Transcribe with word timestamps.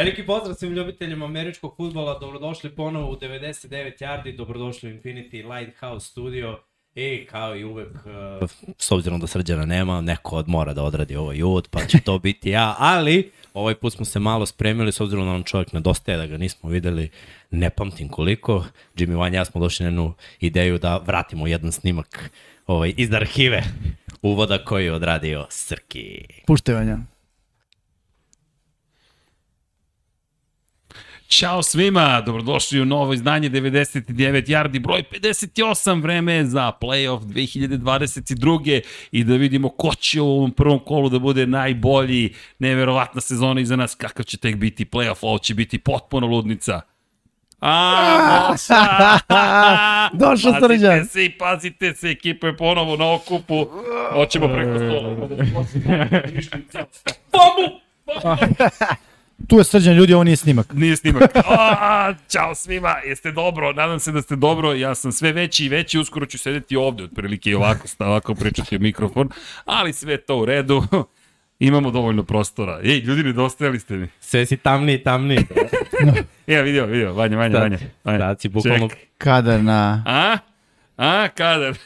Veliki 0.00 0.26
pozdrav 0.26 0.54
svim 0.54 0.72
ljubiteljima 0.72 1.24
američkog 1.24 1.76
futbola, 1.76 2.18
dobrodošli 2.18 2.70
ponovo 2.70 3.12
u 3.12 3.16
99 3.16 4.02
yardi, 4.02 4.36
dobrodošli 4.36 4.90
u 4.90 4.92
Infinity 4.92 5.56
Lighthouse 5.56 6.06
studio. 6.06 6.58
I 6.94 7.26
kao 7.26 7.56
i 7.56 7.64
uvek, 7.64 7.88
uh, 8.40 8.50
s 8.78 8.90
obzirom 8.90 9.20
da 9.20 9.26
srđana 9.26 9.64
nema, 9.64 10.00
neko 10.00 10.36
od 10.36 10.48
mora 10.48 10.74
da 10.74 10.82
odradi 10.82 11.16
ovaj 11.16 11.42
uvod, 11.42 11.68
pa 11.70 11.80
će 11.86 12.00
to 12.00 12.18
biti 12.18 12.50
ja, 12.50 12.74
ali 12.78 13.30
ovaj 13.54 13.74
put 13.74 13.92
smo 13.92 14.04
se 14.04 14.18
malo 14.18 14.46
spremili, 14.46 14.92
s 14.92 15.00
obzirom 15.00 15.26
da 15.26 15.32
nam 15.32 15.42
čovjek 15.42 15.72
nedostaje, 15.72 16.18
da 16.18 16.26
ga 16.26 16.36
nismo 16.36 16.70
videli, 16.70 17.10
ne 17.50 17.70
pamtim 17.70 18.08
koliko, 18.08 18.64
Jimmy 18.96 19.18
Van 19.18 19.34
ja 19.34 19.44
smo 19.44 19.60
došli 19.60 19.84
na 19.84 19.88
jednu 19.88 20.14
ideju 20.40 20.78
da 20.78 20.96
vratimo 20.96 21.46
jedan 21.46 21.72
snimak 21.72 22.30
ovaj, 22.66 22.94
iz 22.96 23.12
arhive 23.12 23.62
uvoda 24.22 24.64
koji 24.64 24.84
je 24.84 24.92
odradio 24.92 25.46
Srki. 25.50 26.24
Puštaj 26.46 26.74
Ćao 31.30 31.62
svima, 31.62 32.20
dobrodošli 32.20 32.80
u 32.80 32.84
novo 32.84 33.12
izdanje 33.12 33.50
99 33.50 34.48
yardi, 34.48 34.78
broj 34.78 35.02
58, 35.12 36.02
vreme 36.02 36.44
za 36.44 36.72
playoff 36.80 37.20
2022. 37.20 38.80
i 39.12 39.24
da 39.24 39.34
vidimo 39.34 39.68
ko 39.68 39.94
će 39.94 40.20
u 40.20 40.30
ovom 40.30 40.50
prvom 40.50 40.78
kolu 40.78 41.08
da 41.08 41.18
bude 41.18 41.46
najbolji, 41.46 42.34
neverovatna 42.58 43.20
sezona 43.20 43.60
iza 43.60 43.76
nas, 43.76 43.94
kakav 43.94 44.24
će 44.24 44.36
tek 44.36 44.56
biti 44.56 44.84
playoff, 44.84 45.16
ovo 45.22 45.38
će 45.38 45.54
biti 45.54 45.78
potpuno 45.78 46.26
ludnica. 46.26 46.80
A, 47.60 48.54
Došao 50.12 50.52
Srđan. 50.60 50.98
Pazite 50.98 51.04
se 51.04 51.24
i 51.24 51.38
pazite 51.38 51.94
se, 51.94 52.10
ekipa 52.10 52.46
je 52.46 52.56
ponovo 52.56 52.96
na 52.96 53.12
okupu. 53.12 53.66
Hoćemo 54.12 54.48
preko 54.48 54.78
stola. 54.78 55.16
Bomu! 57.32 57.80
Tu 59.46 59.58
je 59.58 59.64
Srđan, 59.64 59.94
ljudi, 59.94 60.14
ovo 60.14 60.24
nije 60.24 60.36
snimak. 60.36 60.72
Nije 60.72 60.96
snimak. 60.96 61.22
A, 61.58 62.14
ćao 62.28 62.54
svima, 62.54 62.96
jeste 63.06 63.32
dobro, 63.32 63.72
nadam 63.72 63.98
se 63.98 64.12
da 64.12 64.22
ste 64.22 64.36
dobro, 64.36 64.72
ja 64.72 64.94
sam 64.94 65.12
sve 65.12 65.32
veći 65.32 65.64
i 65.64 65.68
veći, 65.68 65.98
uskoro 65.98 66.26
ću 66.26 66.38
sedeti 66.38 66.76
ovde, 66.76 67.04
otprilike 67.04 67.50
i 67.50 67.54
ovako, 67.54 67.88
ovako 67.98 68.34
pričati 68.34 68.76
u 68.76 68.80
mikrofon, 68.80 69.28
ali 69.64 69.92
sve 69.92 70.16
to 70.16 70.36
u 70.36 70.44
redu, 70.44 70.82
imamo 71.58 71.90
dovoljno 71.90 72.22
prostora. 72.22 72.80
Ej, 72.84 72.98
ljudi, 72.98 73.22
nedostajali 73.22 73.78
ste 73.80 73.96
mi. 73.96 74.08
Sve 74.20 74.46
si 74.46 74.56
tamniji 74.56 75.02
tamniji. 75.02 75.38
Evo, 76.46 76.62
vidio, 76.62 76.86
vidio, 76.86 77.12
Vanja, 77.12 77.36
Vanja, 77.36 77.58
Vanja. 77.58 77.78
Vanja. 78.04 78.18
Sad 78.18 78.40
si 78.40 78.48
bukvalno, 78.48 78.88
Ček. 78.88 78.98
Kadar 79.18 79.62
na... 79.62 80.02
A? 80.06 80.38
A, 80.96 81.28
kadar? 81.28 81.76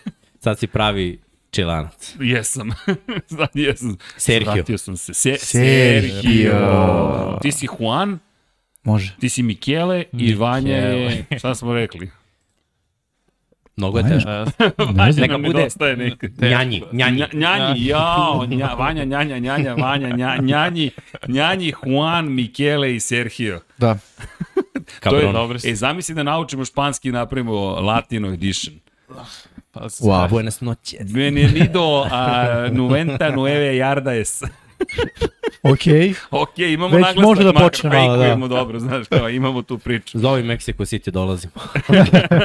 sad 0.41 0.59
si 0.59 0.67
pravi 0.67 1.24
čilanac. 1.55 2.15
Jesam. 2.21 2.71
Sad 3.37 3.49
jesam. 3.55 3.97
Sergio. 4.17 4.53
Vratio 4.53 4.79
sam 4.79 4.97
se. 4.97 5.15
Se 5.15 5.37
Sergio. 5.39 6.21
Sergio. 6.23 7.39
Ti 7.43 7.53
si 7.53 7.67
Juan, 7.71 8.19
Može. 8.85 9.15
ti 9.21 9.29
si 9.29 9.43
Michele 9.43 10.05
i 10.13 10.35
Vanja 10.35 10.77
je... 10.77 11.25
Šta 11.39 11.55
smo 11.55 11.75
rekli? 11.75 12.11
Mnogo 13.77 13.99
je 13.99 14.05
teško. 14.09 14.31
Vanja 14.93 15.13
Neka 15.17 15.33
nam 15.33 15.43
bude- 15.43 15.69
nekad. 15.97 16.31
Njanji, 16.41 16.83
njanji. 16.93 17.19
Nja, 17.19 17.29
njanji, 17.33 17.87
jao, 17.87 18.47
nja, 18.47 18.67
Vanja, 18.69 19.05
njanja, 19.05 19.39
njanja, 19.39 19.75
Vanja, 19.75 20.09
nja, 20.09 20.37
njanji, 20.41 20.91
njanji, 21.29 21.73
Juan, 21.83 22.33
Michele 22.33 22.95
i 22.95 23.01
Sergio. 23.01 23.61
Da. 23.79 23.99
To 25.01 25.17
je, 25.17 25.23
Cabron. 25.23 25.57
e, 25.65 25.75
zamisli 25.75 26.15
da 26.15 26.23
naučimo 26.23 26.65
španski 26.65 27.09
i 27.09 27.13
napravimo 27.13 27.55
latino 27.71 28.29
edition. 28.29 28.75
Wow. 29.75 30.29
Buenas 30.29 30.61
noches. 30.61 31.13
Bienvenido 31.13 32.05
a 32.11 32.69
99 32.71 33.75
yardas. 33.75 34.43
Okej. 35.63 36.15
Ok, 36.31 36.59
imamo 36.59 36.97
Već 36.97 37.03
naglasak, 37.07 37.23
može 37.25 37.45
da 37.45 37.53
makar 37.53 37.71
počne 37.71 37.91
malo, 37.91 38.17
da. 38.17 38.23
fejkujemo 38.23 38.49
dobro, 38.49 38.79
znaš, 38.81 39.07
kao 39.09 39.29
imamo 39.29 39.63
tu 39.63 39.79
priču. 39.79 40.19
Zovi 40.19 40.43
Mexico 40.43 40.85
City, 40.85 41.11
dolazimo. 41.11 41.53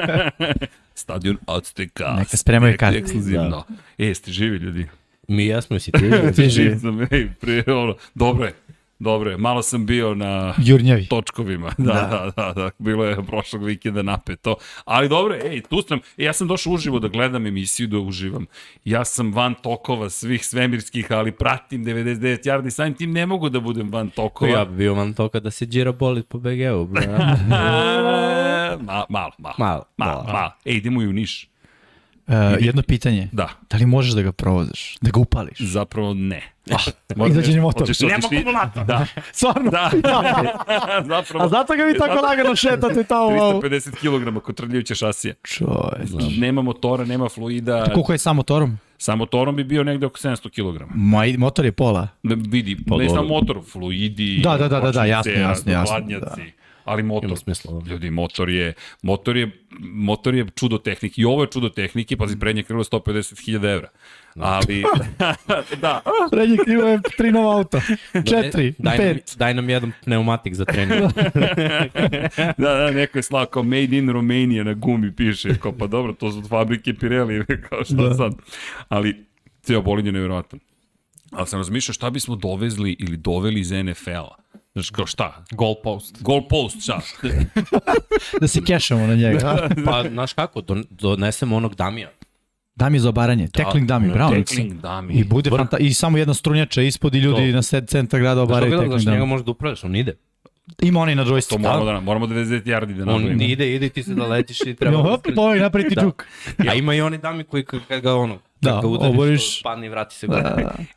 Stadion 0.95 1.37
Azteca. 1.45 2.13
Neka 2.17 2.37
spremaju 2.37 2.77
karte. 2.77 2.97
Ekskluzivno. 2.97 3.49
Da. 3.49 3.63
E, 4.05 4.13
ste 4.13 4.31
živi 4.31 4.57
ljudi. 4.57 4.87
Mi 5.27 5.45
jesmo 5.45 5.75
i 5.75 5.79
si 5.79 5.91
ti. 5.91 5.99
Ti 6.35 6.49
živi. 6.49 6.69
Živ 6.69 6.79
sam, 6.79 7.01
ej, 7.11 7.29
pre, 7.41 7.63
ono, 7.67 7.95
dobro 8.15 8.45
je. 8.45 8.53
Dobro 8.99 9.31
je, 9.31 9.37
malo 9.37 9.61
sam 9.61 9.85
bio 9.85 10.15
na 10.15 10.53
Jurnjavi. 10.57 11.05
točkovima. 11.07 11.71
Da, 11.77 11.93
da, 11.93 12.31
da, 12.35 12.53
da, 12.53 12.69
bilo 12.79 13.05
je 13.05 13.23
prošlog 13.27 13.63
vikenda 13.63 14.01
napeto. 14.01 14.55
Ali 14.85 15.09
dobro, 15.09 15.35
ej, 15.35 15.61
tu 15.61 15.81
sam, 15.81 15.99
e, 16.17 16.23
ja 16.23 16.33
sam 16.33 16.47
došao 16.47 16.73
uživo 16.73 16.99
da 16.99 17.07
gledam 17.07 17.45
emisiju, 17.45 17.87
da 17.87 17.97
uživam. 17.97 18.45
Ja 18.85 19.05
sam 19.05 19.33
van 19.33 19.55
tokova 19.55 20.09
svih 20.09 20.45
svemirskih, 20.45 21.11
ali 21.11 21.31
pratim 21.31 21.85
99 21.85 22.45
yardi, 22.45 22.69
samim 22.69 22.93
tim 22.93 23.11
ne 23.11 23.25
mogu 23.25 23.49
da 23.49 23.59
budem 23.59 23.91
van 23.91 24.09
tokova. 24.09 24.51
Ja 24.51 24.65
bi 24.65 24.75
bio 24.75 24.95
man 24.95 25.13
to 25.13 25.29
kada 25.29 25.51
se 25.51 25.65
džira 25.65 25.91
boli 25.91 26.23
po 26.23 26.37
BG-u, 26.39 26.85
bro. 26.85 27.01
Ma, 28.79 29.05
malo, 29.09 29.31
malo. 29.37 29.55
Malo, 29.57 29.57
Malo, 29.57 29.83
malo. 29.97 30.23
malo. 30.23 30.51
Ej, 30.65 30.73
idemo 30.75 31.01
i 31.01 31.07
u 31.07 31.13
Niš. 31.13 31.49
Uh, 32.29 32.35
jedno 32.59 32.81
pitanje. 32.81 33.29
Da, 33.31 33.49
Da 33.69 33.77
li 33.77 33.85
možeš 33.85 34.11
da 34.11 34.21
ga 34.21 34.31
provozaš? 34.31 34.97
Da 35.01 35.11
ga 35.11 35.19
upališ? 35.19 35.59
zapravo 35.59 36.13
ne. 36.13 36.41
Izađe 37.29 37.53
ni 37.53 37.59
motor. 37.59 37.81
Hoćeš, 37.81 37.99
Nema 37.99 38.15
hoćeš, 38.15 38.39
akumulator. 38.39 38.85
Da, 38.85 39.05
Stvarno? 39.31 39.71
da. 39.71 39.91
zapravo. 41.05 41.45
A 41.45 41.49
zato 41.49 41.75
ga 41.75 41.83
vi 41.83 41.97
tako 41.97 42.21
lagano 42.21 42.55
šetate 42.55 43.03
tamo. 43.03 43.29
350 43.29 43.91
kg 44.31 44.43
kotrljajuće 44.43 44.95
šasije. 44.95 45.35
Čovječ. 45.43 46.09
Nema 46.37 46.61
motora, 46.61 47.05
nema 47.05 47.29
fluida. 47.29 47.85
Koliko 47.85 48.11
je 48.11 48.17
sa 48.17 48.33
motorom? 48.33 48.77
Sa 48.97 49.15
motorom 49.15 49.55
bi 49.55 49.63
bio 49.63 49.83
negde 49.83 50.05
oko 50.05 50.17
700 50.17 50.49
kg. 50.49 50.83
Ma, 50.89 51.25
i- 51.25 51.37
motor 51.37 51.65
je 51.65 51.71
pola. 51.71 52.07
Ne, 52.23 52.35
vidi, 52.37 52.77
Pa 52.77 52.97
ne 52.97 53.05
dobro. 53.05 53.15
samo 53.15 53.27
motor, 53.29 53.59
fluidi, 53.63 54.41
Da, 54.43 54.57
da, 54.57 54.67
da, 54.67 54.79
da, 54.79 54.91
da, 54.91 55.05
jasno, 55.05 55.31
jasno, 55.31 55.71
jasno, 55.71 55.91
hladnjaci, 55.91 56.41
ali 56.89 57.03
motor. 57.03 57.29
Ima 57.29 57.35
smisla, 57.35 57.79
da. 57.79 57.91
Ljudi, 57.91 58.09
motor 58.09 58.49
je, 58.49 58.73
motor 59.01 59.37
je, 59.37 59.51
motor 59.79 60.35
je 60.35 60.45
čudo 60.55 60.77
tehnike. 60.77 61.21
I 61.21 61.25
ovo 61.25 61.43
je 61.43 61.47
čudo 61.51 61.69
tehnike, 61.69 62.17
pazi, 62.17 62.39
prednje 62.39 62.63
krilo 62.63 62.79
je 62.79 62.85
150.000 62.85 63.73
evra. 63.73 63.89
Ali, 64.35 64.83
da, 65.81 66.01
Prednje 66.31 66.57
krivo 66.65 66.87
je 66.87 66.99
tri 67.17 67.31
nova 67.31 67.55
auta. 67.55 67.81
Četiri, 68.13 68.73
daj, 68.77 68.97
nam, 68.97 69.15
pet. 69.15 69.35
daj 69.37 69.53
nam 69.53 69.69
jedan 69.69 69.91
pneumatik 70.03 70.53
za 70.53 70.65
trening. 70.65 71.01
da, 72.57 72.73
da, 72.73 72.91
neko 72.91 73.17
je 73.17 73.23
slao 73.23 73.45
kao 73.45 73.63
made 73.63 73.97
in 73.97 74.09
Romania 74.09 74.63
na 74.63 74.73
gumi 74.73 75.15
piše, 75.15 75.57
kao 75.59 75.71
pa 75.71 75.87
dobro, 75.87 76.13
to 76.13 76.31
su 76.31 76.37
od 76.37 76.49
fabrike 76.49 76.93
Pirelli, 76.93 77.45
kao 77.69 77.83
šta 77.83 77.95
da. 77.95 78.13
sad. 78.13 78.33
Ali, 78.89 79.25
ceo 79.61 79.81
bolid 79.81 80.05
je 80.05 80.11
nevjerojatan. 80.11 80.59
Ali 81.31 81.47
sam 81.47 81.59
razmišljao 81.59 81.93
šta 81.93 82.09
bismo 82.09 82.35
dovezli 82.35 82.95
ili 82.99 83.17
doveli 83.17 83.59
iz 83.59 83.71
NFL-a. 83.71 84.35
Znaš, 84.73 84.89
kao 84.89 85.05
šta? 85.05 85.43
Goal 85.51 85.75
post. 85.83 86.21
Goal 86.21 86.47
post, 86.47 86.83
šta? 86.83 87.01
Da 88.41 88.47
se 88.47 88.61
kešamo 88.63 89.07
na 89.07 89.15
njega. 89.15 89.69
pa, 89.85 90.03
znaš 90.09 90.33
kako, 90.33 90.61
don, 90.61 90.83
donesemo 90.89 91.55
onog 91.55 91.75
Damija. 91.75 92.09
Dami 92.75 92.99
za 92.99 93.09
obaranje. 93.09 93.47
Tackling 93.47 93.87
dami, 93.87 94.09
bravo. 94.09 94.35
Tackling 94.35 94.73
dami. 94.73 95.13
I 95.13 95.23
bude 95.23 95.49
fanta 95.49 95.77
i 95.77 95.93
samo 95.93 96.17
jedna 96.17 96.33
strunjača 96.33 96.81
ispod 96.81 97.15
i 97.15 97.19
ljudi 97.19 97.51
To. 97.51 97.55
na 97.55 97.61
sed 97.61 97.87
centar 97.87 98.19
grada 98.19 98.41
obaraju 98.41 98.71
kako, 98.71 98.81
tackling 98.81 99.01
znaš, 99.01 99.11
njega 99.13 99.19
dami. 99.19 99.29
možeš 99.29 99.45
da 99.45 99.51
upravljaš, 99.51 99.83
on 99.83 99.95
ide. 99.95 100.13
Ima 100.79 100.99
onaj 101.01 101.15
na 101.15 101.25
To 101.25 101.29
joystick. 101.29 101.59
moramo 101.59 101.85
da, 101.85 101.99
moramo 101.99 102.27
99 102.27 102.35
yardi 102.65 102.93
da 102.95 103.03
On 103.03 103.07
napravimo. 103.11 103.43
ide, 103.43 103.75
ide 103.75 103.85
i 103.85 103.89
ti 103.89 104.03
se 104.03 104.13
da 104.13 104.25
letiš 104.25 104.61
i 104.61 104.75
treba... 104.75 104.97
Jo, 104.97 105.03
da 105.03 105.09
hop, 105.09 105.19
skreće. 105.19 105.35
povej 105.35 105.59
napraviti 105.59 105.95
Da. 105.95 106.01
džuk. 106.01 106.25
A 106.61 106.73
ima 106.73 106.93
i 106.93 107.01
oni 107.01 107.17
dami 107.19 107.43
koji 107.43 107.63
kad 107.63 108.01
ga 108.01 108.15
ono, 108.15 108.37
Da, 108.61 108.71
kad 108.71 108.81
ga 108.81 108.87
udariš, 108.87 109.09
oboriš. 109.09 109.61
padne 109.63 109.85
i 109.85 109.89
vrati 109.89 110.15
se 110.15 110.27
gore. 110.27 110.43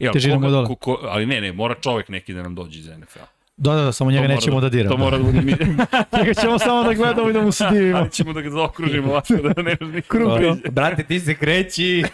Ali 0.00 0.12
Težina 0.12 0.34
koga- 0.34 0.40
mu 0.40 0.50
dole. 0.50 0.66
ko, 0.66 0.74
ko, 0.74 0.98
ali 1.02 1.26
ne, 1.26 1.40
ne, 1.40 1.52
mora 1.52 1.74
čovek 1.76 2.08
neki 2.08 2.34
da 2.34 2.42
nam 2.42 2.54
dođe 2.54 2.78
iz 2.80 2.86
NFL. 2.88 3.18
Da, 3.56 3.74
da, 3.74 3.82
da, 3.82 3.92
samo 3.92 4.10
njega 4.10 4.28
nećemo 4.28 4.60
da 4.60 4.68
diramo. 4.68 4.96
To 4.96 5.02
mora 5.02 5.18
da 5.18 5.24
bude 5.24 5.40
mi. 5.40 5.52
Njega 6.18 6.34
ćemo 6.40 6.58
samo 6.58 6.84
da 6.84 6.94
gledamo 6.94 7.30
i 7.30 7.32
da 7.32 7.40
mu 7.40 7.52
se 7.52 7.64
divimo. 7.72 7.98
Ali 7.98 8.10
ćemo 8.10 8.32
da 8.32 8.40
ga 8.40 8.50
zaokružimo 8.50 9.10
ovako 9.10 9.34
da 9.34 9.62
ne 9.62 9.76
može 9.80 9.92
niko 9.92 10.08
Krug, 10.08 10.28
da 10.28 10.34
da. 10.34 10.38
priđe. 10.38 10.70
Brate, 10.70 11.04
ti 11.04 11.20
se 11.20 11.34
kreći. 11.34 12.04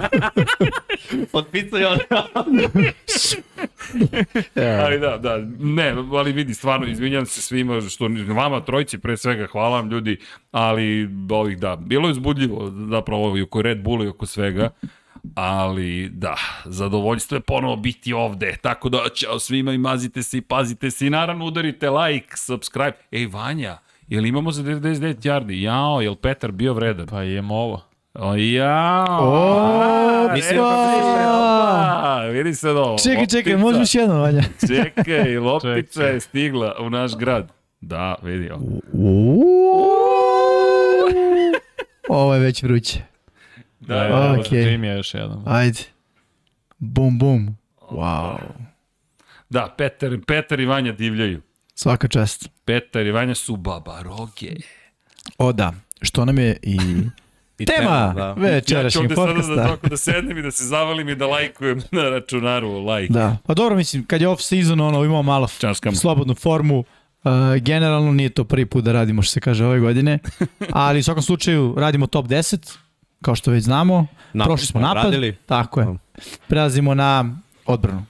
Potpisaj 1.32 1.84
ono. 1.84 2.00
Ali 4.84 4.98
da, 4.98 5.16
da, 5.16 5.38
ne, 5.58 5.94
ali 6.12 6.32
vidi, 6.32 6.54
stvarno, 6.54 6.86
izvinjam 6.86 7.26
se 7.26 7.42
svima, 7.42 7.80
što 7.80 8.08
vama 8.34 8.60
trojici 8.60 8.98
pre 8.98 9.16
svega, 9.16 9.46
hvala 9.46 9.76
vam 9.76 9.90
ljudi, 9.90 10.16
ali 10.50 11.08
ovih 11.30 11.58
da, 11.58 11.76
bilo 11.76 12.08
je 12.08 12.12
uzbudljivo, 12.12 12.72
zapravo 12.90 13.38
i 13.38 13.42
oko 13.42 13.62
Red 13.62 13.82
Bulla 13.82 14.04
i 14.04 14.08
oko 14.08 14.26
svega, 14.26 14.70
ali 15.34 16.08
da, 16.08 16.36
zadovoljstvo 16.64 17.36
je 17.36 17.40
ponovo 17.40 17.76
biti 17.76 18.12
ovde, 18.12 18.56
tako 18.62 18.88
da 18.88 18.98
ćao 19.14 19.38
svima 19.38 19.72
i 19.72 19.78
mazite 19.78 20.22
se 20.22 20.38
i 20.38 20.40
pazite 20.40 20.90
se 20.90 21.06
i 21.06 21.10
naravno 21.10 21.44
udarite 21.46 21.90
like, 21.90 22.36
subscribe. 22.36 22.96
Ej, 23.12 23.26
Vanja, 23.26 23.78
jel 24.08 24.26
imamo 24.26 24.52
za 24.52 24.62
99 24.62 25.14
yardi? 25.14 25.62
Jao, 25.62 26.00
jel 26.00 26.14
Petar 26.14 26.52
bio 26.52 26.74
vredan? 26.74 27.06
Pa 27.06 27.22
jem 27.22 27.50
ovo. 27.50 27.82
O, 28.14 28.34
jao! 28.34 29.18
O, 29.20 30.32
Mislim, 30.34 30.58
pa! 30.58 30.66
A, 32.02 32.26
vidi 32.32 32.54
se 32.54 32.70
ovo. 32.70 32.98
Čekaj, 32.98 33.26
čekaj, 33.26 33.56
možemo 33.56 33.82
još 33.82 33.94
jedno, 33.94 34.20
Vanja. 34.20 34.42
Čekaj, 34.68 35.38
loptica 35.38 36.00
Čekaj. 36.00 36.14
je 36.14 36.20
stigla 36.20 36.74
u 36.80 36.90
naš 36.90 37.16
grad. 37.16 37.52
Da, 37.80 38.14
vidi. 38.22 38.50
ovo. 38.50 38.80
Ovo 42.08 42.34
je 42.34 42.40
već 42.40 42.62
vruće. 42.62 43.02
Da, 43.90 43.96
Da, 43.96 44.08
da, 44.08 44.08
da, 44.08 44.34
okay. 44.38 44.84
Je 44.84 44.96
još 44.96 45.14
jedan. 45.14 45.42
Ajde. 45.46 45.78
Bum, 46.78 47.18
bum. 47.18 47.56
Wow. 47.90 48.38
da, 49.48 49.74
Petar, 49.78 50.18
Petar 50.26 50.60
i 50.60 50.66
Vanja 50.66 50.92
divljaju. 50.92 51.42
Svaka 51.74 52.08
čast. 52.08 52.48
Petar 52.64 53.06
i 53.06 53.10
Vanja 53.10 53.34
su 53.34 53.56
babaroge. 53.56 54.50
O 55.38 55.52
da, 55.52 55.72
što 56.02 56.24
nam 56.24 56.38
je 56.38 56.56
i 56.62 56.78
I 57.58 57.66
tema 57.66 58.12
da. 58.16 58.26
Ja 58.28 58.34
ću 58.34 58.40
večerašnjeg 58.40 59.02
ovde 59.02 59.14
sada 59.14 59.32
podcasta. 59.32 59.76
da, 59.82 59.88
da 59.88 59.96
sednem 59.96 60.38
i 60.38 60.42
da 60.42 60.50
se 60.50 60.64
zavalim 60.64 61.08
i 61.08 61.14
da 61.14 61.26
lajkujem 61.26 61.82
na 61.92 62.02
računaru 62.02 62.86
like. 62.86 63.12
Da, 63.12 63.36
pa 63.46 63.54
dobro 63.54 63.76
mislim, 63.76 64.04
kad 64.04 64.20
je 64.20 64.28
off 64.28 64.42
season, 64.42 64.80
ono, 64.80 65.04
imamo 65.04 65.22
malo 65.22 65.48
Časkam. 65.58 65.94
slobodnu 65.94 66.34
formu, 66.34 66.78
uh, 66.78 67.32
generalno 67.60 68.12
nije 68.12 68.28
to 68.28 68.44
prvi 68.44 68.66
put 68.66 68.84
da 68.84 68.92
radimo 68.92 69.22
što 69.22 69.32
se 69.32 69.40
kaže 69.40 69.64
ove 69.64 69.80
godine, 69.80 70.18
ali 70.72 70.98
u 70.98 71.02
svakom 71.02 71.22
slučaju 71.22 71.74
radimo 71.78 72.06
top 72.06 72.26
10, 72.26 72.76
kao 73.22 73.34
što 73.34 73.50
već 73.50 73.64
znamo, 73.64 74.06
Napad 74.32 74.48
prošli 74.48 74.66
smo 74.66 74.80
napad, 74.80 74.96
odradili. 74.98 75.36
tako 75.36 75.80
je, 75.80 75.86
prelazimo 76.48 76.94
na 76.94 77.36
odbranu. 77.66 78.04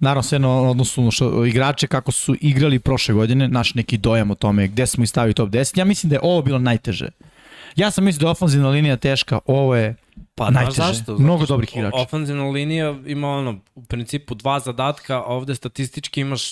Naravno 0.00 0.22
sve 0.22 0.38
na 0.38 0.60
odnosu 0.60 1.02
na 1.02 1.10
što, 1.10 1.44
igrače 1.44 1.86
kako 1.86 2.12
su 2.12 2.36
igrali 2.40 2.78
prošle 2.78 3.14
godine, 3.14 3.48
naš 3.48 3.74
neki 3.74 3.98
dojam 3.98 4.30
o 4.30 4.34
tome 4.34 4.68
gde 4.68 4.86
smo 4.86 5.02
ih 5.02 5.10
stavili 5.10 5.34
top 5.34 5.48
10. 5.50 5.78
Ja 5.78 5.84
mislim 5.84 6.10
da 6.10 6.16
je 6.16 6.20
ovo 6.22 6.42
bilo 6.42 6.58
najteže. 6.58 7.08
Ja 7.76 7.90
sam 7.90 8.04
mislio 8.04 8.20
da 8.20 8.26
je 8.26 8.30
ofenzivna 8.30 8.68
linija 8.68 8.96
teška, 8.96 9.38
ovo 9.46 9.76
je 9.76 9.94
Pa 10.34 10.50
najteže. 10.50 10.74
znaš 10.74 10.88
zašto? 10.88 11.14
Mnogo 11.14 11.44
što 11.44 11.54
dobrih 11.54 11.76
igrača. 11.76 11.96
o- 11.96 12.02
Ofenzivna 12.02 12.44
linija 12.44 12.96
ima 13.06 13.28
ono, 13.28 13.60
u 13.74 13.82
principu 13.82 14.34
dva 14.34 14.60
zadatka, 14.60 15.16
a 15.16 15.24
ovde 15.24 15.54
statistički 15.54 16.20
imaš 16.20 16.42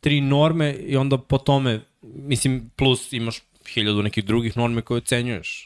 tri 0.00 0.20
norme 0.20 0.72
i 0.72 0.96
onda 0.96 1.18
po 1.18 1.38
tome, 1.38 1.80
mislim, 2.02 2.70
plus 2.76 3.12
imaš 3.12 3.40
hiljadu 3.68 4.02
nekih 4.02 4.24
drugih 4.24 4.56
norme 4.56 4.82
koje 4.82 4.98
ocenjuješ. 4.98 5.64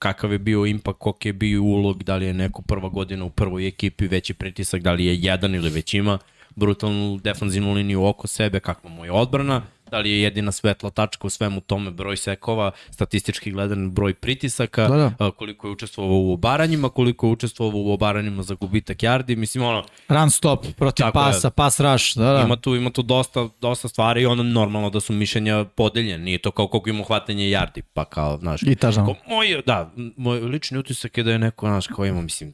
Kakav 0.00 0.32
je 0.32 0.38
bio 0.38 0.66
impak, 0.66 0.96
koliko 0.98 1.28
je 1.28 1.32
bio 1.32 1.62
ulog, 1.62 2.02
da 2.04 2.16
li 2.16 2.26
je 2.26 2.34
neko 2.34 2.62
prva 2.62 2.88
godina 2.88 3.24
u 3.24 3.30
prvoj 3.30 3.66
ekipi, 3.66 4.06
veći 4.06 4.34
pritisak, 4.34 4.82
da 4.82 4.92
li 4.92 5.04
je 5.04 5.16
jedan 5.20 5.54
ili 5.54 5.70
već 5.70 5.94
ima 5.94 6.18
brutalnu 6.56 7.20
defanzivnu 7.24 7.72
liniju 7.72 8.04
oko 8.04 8.26
sebe, 8.26 8.60
kakva 8.60 8.90
mu 8.90 9.04
je 9.04 9.12
odbrana, 9.12 9.62
da 9.90 9.98
li 9.98 10.10
je 10.10 10.22
jedina 10.22 10.52
svetla 10.52 10.90
tačka 10.90 11.26
u 11.26 11.30
svemu 11.30 11.60
tome 11.60 11.90
broj 11.90 12.16
sekova, 12.18 12.70
statistički 12.90 13.50
gledan 13.50 13.90
broj 13.90 14.14
pritisaka, 14.14 14.88
Da, 14.88 14.96
da. 14.96 15.12
a, 15.18 15.30
koliko 15.30 15.66
je 15.66 15.72
učestvovao 15.72 16.16
u 16.16 16.32
obaranjima, 16.32 16.88
koliko 16.90 17.26
je 17.26 17.32
učestvovao 17.32 17.50
u 17.76 17.92
obaranjima 17.92 18.42
za 18.42 18.54
gubitak 18.54 18.98
yardi, 18.98 19.36
mislim 19.36 19.64
ono, 19.64 19.84
Run 20.08 20.30
stop 20.30 20.66
protiv 20.68 21.02
Tako 21.02 21.18
je. 21.18 21.24
pasa, 21.24 21.50
pas 21.50 21.80
rush, 21.80 22.16
da, 22.16 22.24
da. 22.26 22.40
ima 22.40 22.56
tu, 22.56 22.76
ima 22.76 22.90
tu 22.90 23.02
dosta, 23.04 23.48
dosta 23.60 23.88
stvari 23.88 24.22
i 24.22 24.26
ono 24.26 24.42
normalno 24.42 24.90
da 24.90 25.00
su 25.00 25.12
mišljenja 25.14 25.64
podeljene, 25.66 25.90
nije 26.20 26.38
to 26.38 26.50
kao 26.50 26.68
koliko 26.68 26.90
ima 26.90 27.04
hvatanje 27.04 27.44
yardi, 27.44 27.82
pa 27.84 28.04
kao, 28.04 28.36
znaš, 28.38 28.62
I 28.62 28.74
tažan. 28.74 29.06
Ko, 29.06 29.14
moj, 29.26 29.62
da, 29.66 29.90
moj 30.16 30.40
lični 30.40 30.78
utisak 30.78 31.18
je 31.18 31.24
da 31.24 31.32
je 31.32 31.38
neko, 31.40 31.66
znaš, 31.66 31.86
kao 31.86 32.06
ima, 32.06 32.22
mislim, 32.22 32.52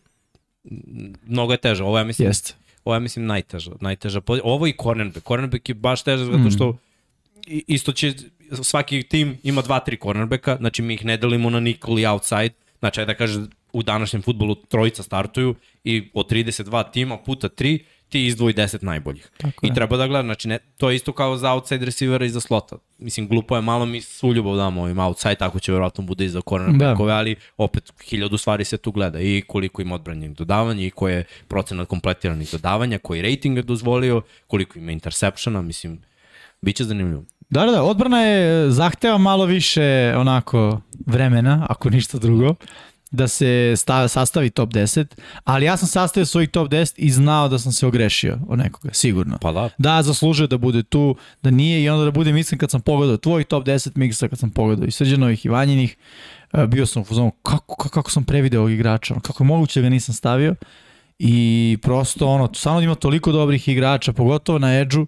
mnogo 1.24 1.52
je 1.52 1.58
teže, 1.58 1.84
ovo 1.84 1.98
ja 1.98 2.04
mislim, 2.04 2.28
Jeste. 2.28 2.54
ovo 2.84 2.94
ja 2.94 3.00
mislim 3.00 3.26
najteža, 3.26 3.70
najteža, 3.80 4.20
ovo 4.44 4.66
i 4.66 4.74
cornerback, 4.74 5.26
cornerback 5.26 5.68
je 5.68 5.74
baš 5.76 6.02
težak 6.02 6.26
zato 6.28 6.50
što 6.50 6.70
i- 6.70 6.85
isto 7.46 7.92
će, 7.92 8.14
svaki 8.62 9.02
tim 9.02 9.38
ima 9.42 9.62
dva, 9.62 9.80
tri 9.80 9.98
cornerbacka, 10.02 10.56
znači 10.56 10.82
mi 10.82 10.94
ih 10.94 11.04
ne 11.04 11.16
delimo 11.16 11.50
na 11.50 11.60
nickel 11.60 11.98
i 11.98 12.06
outside, 12.06 12.54
znači 12.78 13.04
da 13.04 13.14
kaže 13.14 13.40
u 13.72 13.82
današnjem 13.82 14.22
futbolu 14.22 14.54
trojica 14.54 15.02
startuju 15.02 15.54
i 15.84 16.10
od 16.14 16.30
32 16.30 16.92
tima 16.92 17.18
puta 17.18 17.48
3 17.48 17.78
ti 18.08 18.26
izdvoji 18.26 18.54
10 18.54 18.84
najboljih. 18.84 19.30
Tako 19.36 19.66
I 19.66 19.68
je. 19.68 19.74
treba 19.74 19.96
da 19.96 20.06
gledaš, 20.06 20.24
znači 20.24 20.48
ne, 20.48 20.58
to 20.76 20.90
je 20.90 20.96
isto 20.96 21.12
kao 21.12 21.36
za 21.36 21.52
outside 21.52 21.84
receivera 21.84 22.24
i 22.24 22.28
za 22.28 22.40
slota. 22.40 22.76
Mislim, 22.98 23.28
glupo 23.28 23.56
je 23.56 23.62
malo 23.62 23.86
mi 23.86 24.00
svu 24.00 24.34
ljubav 24.34 24.56
damo 24.56 24.82
ovim 24.82 24.98
outside, 24.98 25.34
tako 25.34 25.58
će 25.58 25.72
verovatno 25.72 26.04
bude 26.04 26.24
i 26.24 26.28
za 26.28 26.40
cornerbackove, 26.48 27.12
da. 27.12 27.18
ali 27.18 27.36
opet 27.56 27.92
hiljadu 28.08 28.38
stvari 28.38 28.64
se 28.64 28.76
tu 28.76 28.92
gleda 28.92 29.20
i 29.20 29.42
koliko 29.46 29.82
ima 29.82 29.94
odbranjenih 29.94 30.36
dodavanja 30.36 30.86
i 30.86 30.90
koje 30.90 31.14
je 31.14 31.24
procenat 31.48 31.88
kompletiranih 31.88 32.48
dodavanja, 32.52 32.98
koji 32.98 33.22
rating 33.22 33.56
je 33.56 33.62
dozvolio, 33.62 34.22
koliko 34.46 34.78
ima 34.78 34.92
interseptiona, 34.92 35.62
mislim, 35.62 36.02
bit 36.62 36.76
će 36.76 36.84
zanimljivo. 36.84 37.24
Da, 37.50 37.66
da, 37.66 37.72
da, 37.72 37.82
odbrana 37.82 38.22
je 38.22 38.70
zahteva 38.70 39.18
malo 39.18 39.44
više 39.44 40.14
onako 40.16 40.80
vremena, 41.06 41.66
ako 41.70 41.90
ništa 41.90 42.18
drugo, 42.18 42.54
da 43.10 43.28
se 43.28 43.74
stav, 43.76 44.08
sastavi 44.08 44.50
top 44.50 44.70
10, 44.70 45.06
ali 45.44 45.66
ja 45.66 45.76
sam 45.76 45.88
sastavio 45.88 46.26
svojih 46.26 46.50
top 46.50 46.68
10 46.68 46.94
i 46.96 47.10
znao 47.10 47.48
da 47.48 47.58
sam 47.58 47.72
se 47.72 47.86
ogrešio 47.86 48.38
o 48.48 48.56
nekoga, 48.56 48.88
sigurno. 48.92 49.38
Pa 49.40 49.52
da. 49.52 49.68
Da, 49.78 50.02
zaslužuje 50.02 50.46
da 50.46 50.58
bude 50.58 50.82
tu, 50.82 51.16
da 51.42 51.50
nije 51.50 51.82
i 51.82 51.88
onda 51.88 52.04
da 52.04 52.10
bude 52.10 52.32
mislim 52.32 52.58
kad 52.58 52.70
sam 52.70 52.80
pogledao 52.80 53.16
tvoj 53.16 53.44
top 53.44 53.66
10 53.66 53.90
miksa, 53.94 54.28
kad 54.28 54.38
sam 54.38 54.50
pogledao 54.50 54.86
i 54.86 54.90
Srđanovih 54.90 55.44
i 55.44 55.48
Vanjinih, 55.48 55.96
e, 56.52 56.66
bio 56.66 56.86
sam 56.86 57.02
u 57.02 57.04
fazonu 57.04 57.30
kako, 57.30 57.76
kako, 57.76 57.88
kako 57.88 58.10
sam 58.10 58.24
prevideo 58.24 58.60
ovog 58.60 58.72
igrača, 58.72 59.14
kako 59.14 59.44
je 59.44 59.48
moguće 59.48 59.80
da 59.80 59.84
ga 59.84 59.90
nisam 59.90 60.14
stavio 60.14 60.54
i 61.18 61.78
prosto 61.82 62.28
ono, 62.28 62.54
stvarno 62.54 62.80
ima 62.80 62.94
toliko 62.94 63.32
dobrih 63.32 63.68
igrača, 63.68 64.12
pogotovo 64.12 64.58
na 64.58 64.80
edžu, 64.80 65.06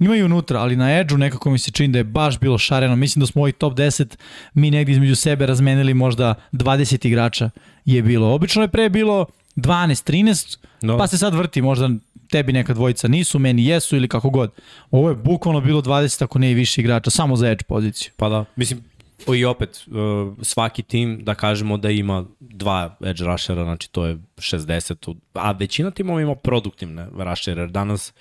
i 0.00 0.22
unutra, 0.22 0.60
ali 0.60 0.76
na 0.76 1.00
edžu 1.00 1.18
nekako 1.18 1.50
mi 1.50 1.58
se 1.58 1.70
čini 1.70 1.88
da 1.88 1.98
je 1.98 2.04
baš 2.04 2.40
bilo 2.40 2.58
šareno. 2.58 2.96
Mislim 2.96 3.20
da 3.20 3.26
smo 3.26 3.42
ovih 3.42 3.54
top 3.54 3.72
10 3.74 4.16
mi 4.54 4.70
negdje 4.70 4.92
između 4.92 5.14
sebe 5.14 5.46
razmenili 5.46 5.94
možda 5.94 6.34
20 6.52 7.06
igrača 7.06 7.50
je 7.84 8.02
bilo. 8.02 8.34
Obično 8.34 8.62
je 8.62 8.68
pre 8.68 8.88
bilo 8.88 9.26
12, 9.56 10.04
13, 10.04 10.58
No. 10.82 10.98
pa 10.98 11.06
se 11.06 11.18
sad 11.18 11.34
vrti, 11.34 11.62
možda 11.62 11.90
tebi 12.30 12.52
neka 12.52 12.74
dvojica 12.74 13.08
nisu, 13.08 13.38
meni 13.38 13.66
jesu 13.66 13.96
ili 13.96 14.08
kako 14.08 14.30
god. 14.30 14.50
Ovo 14.90 15.08
je 15.08 15.14
bukvalno 15.16 15.60
bilo 15.60 15.82
20 15.82 16.24
ako 16.24 16.38
ne 16.38 16.50
i 16.50 16.54
više 16.54 16.80
igrača, 16.80 17.10
samo 17.10 17.36
za 17.36 17.48
edge 17.48 17.64
poziciju. 17.64 18.12
Pa 18.16 18.28
da, 18.28 18.44
mislim, 18.56 18.80
i 19.28 19.44
opet, 19.44 19.84
uh, 19.86 19.94
svaki 20.42 20.82
tim, 20.82 21.20
da 21.22 21.34
kažemo 21.34 21.76
da 21.76 21.90
ima 21.90 22.24
dva 22.40 22.96
edge 23.02 23.24
rushera, 23.24 23.64
znači 23.64 23.90
to 23.90 24.06
je 24.06 24.18
60, 24.36 25.08
u- 25.08 25.16
a 25.34 25.52
većina 25.52 25.90
timova 25.90 26.20
ima 26.20 26.34
produktivne 26.34 27.06
rushere, 27.14 27.66
danas 27.66 28.12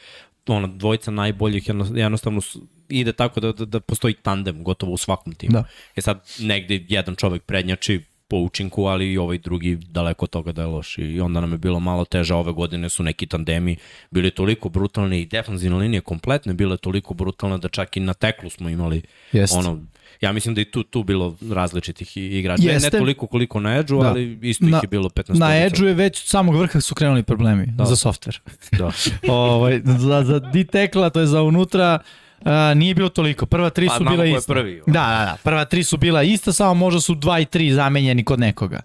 ona, 0.48 0.68
dvojica 0.68 1.12
najboljih 1.12 1.68
jedno- 1.68 1.88
jednostavno 1.96 2.42
ide 2.90 3.14
tako 3.14 3.40
da, 3.40 3.52
da, 3.52 3.66
da 3.66 3.80
postoji 3.80 4.14
tandem 4.14 4.64
gotovo 4.64 4.92
u 4.92 4.98
svakom 4.98 5.34
timu. 5.36 5.52
Da. 5.54 5.64
E 5.96 6.02
sad, 6.02 6.24
negde 6.40 6.86
jedan 6.90 7.16
čovek 7.16 7.44
prednjači 7.44 8.02
po 8.28 8.38
učinku, 8.38 8.86
ali 8.86 9.12
i 9.12 9.18
ovaj 9.18 9.38
drugi 9.38 9.76
daleko 9.76 10.26
od 10.26 10.30
toga 10.30 10.52
da 10.52 10.62
je 10.62 10.68
loš. 10.68 10.98
I 10.98 11.20
onda 11.20 11.42
nam 11.42 11.52
je 11.52 11.58
bilo 11.58 11.80
malo 11.80 12.06
teže, 12.06 12.34
ove 12.34 12.52
godine 12.52 12.90
su 12.90 13.04
neki 13.04 13.26
tandemi 13.28 13.78
bili 14.12 14.32
toliko 14.32 14.70
brutalni 14.70 15.22
i 15.22 15.26
defanzivne 15.26 15.78
linije 15.78 16.02
kompletne 16.02 16.54
bile 16.54 16.78
toliko 16.78 17.14
brutalne 17.14 17.58
da 17.58 17.70
čak 17.70 17.98
i 17.98 18.00
na 18.00 18.14
teklu 18.14 18.50
smo 18.50 18.70
imali 18.70 19.02
Jeste. 19.32 19.58
ono, 19.58 19.80
ja 20.24 20.32
mislim 20.32 20.56
da 20.56 20.62
i 20.62 20.66
tu, 20.66 20.84
tu 20.84 21.04
bilo 21.04 21.36
različitih 21.52 22.18
igrača. 22.18 22.64
Ne, 22.64 22.74
ne 22.74 22.90
toliko 22.90 23.28
koliko 23.28 23.60
na 23.60 23.78
edge 23.78 23.94
Da. 23.94 24.00
ali 24.00 24.40
isto 24.42 24.66
ih 24.66 24.72
Na- 24.72 24.78
je 24.78 24.88
bilo 24.88 25.10
15 25.10 25.40
Na 25.40 25.58
edge 25.58 25.86
je 25.86 25.94
već 25.94 26.22
od 26.22 26.28
samog 26.28 26.56
vrha 26.56 26.82
su 26.82 26.96
krenuli 26.96 27.24
problemi 27.24 27.66
da. 27.68 27.86
za 27.86 27.96
software. 27.96 28.40
Da. 28.72 28.92
ovaj, 29.34 29.82
za, 29.86 30.24
za 30.24 30.40
D-tekla, 30.40 31.10
to 31.10 31.20
je 31.20 31.28
za 31.28 31.42
unutra, 31.42 32.00
a, 32.44 32.74
nije 32.74 32.96
bilo 32.96 33.10
toliko. 33.10 33.46
Prva 33.46 33.70
tri 33.70 33.88
Pa 33.88 33.96
su 33.96 34.04
bila 34.04 34.26
ista. 34.26 34.54
prvi. 34.54 34.82
Da, 34.86 34.92
da, 34.92 35.26
da. 35.26 35.38
Prva 35.44 35.66
tri 35.66 35.84
su 35.84 35.98
bila 35.98 36.24
ista, 36.24 36.54
samo 36.54 36.74
možda 36.74 37.02
su 37.02 37.16
dva 37.16 37.40
i 37.40 37.46
tri 37.46 37.74
zamenjeni 37.74 38.24
kod 38.24 38.40
nekoga. 38.40 38.80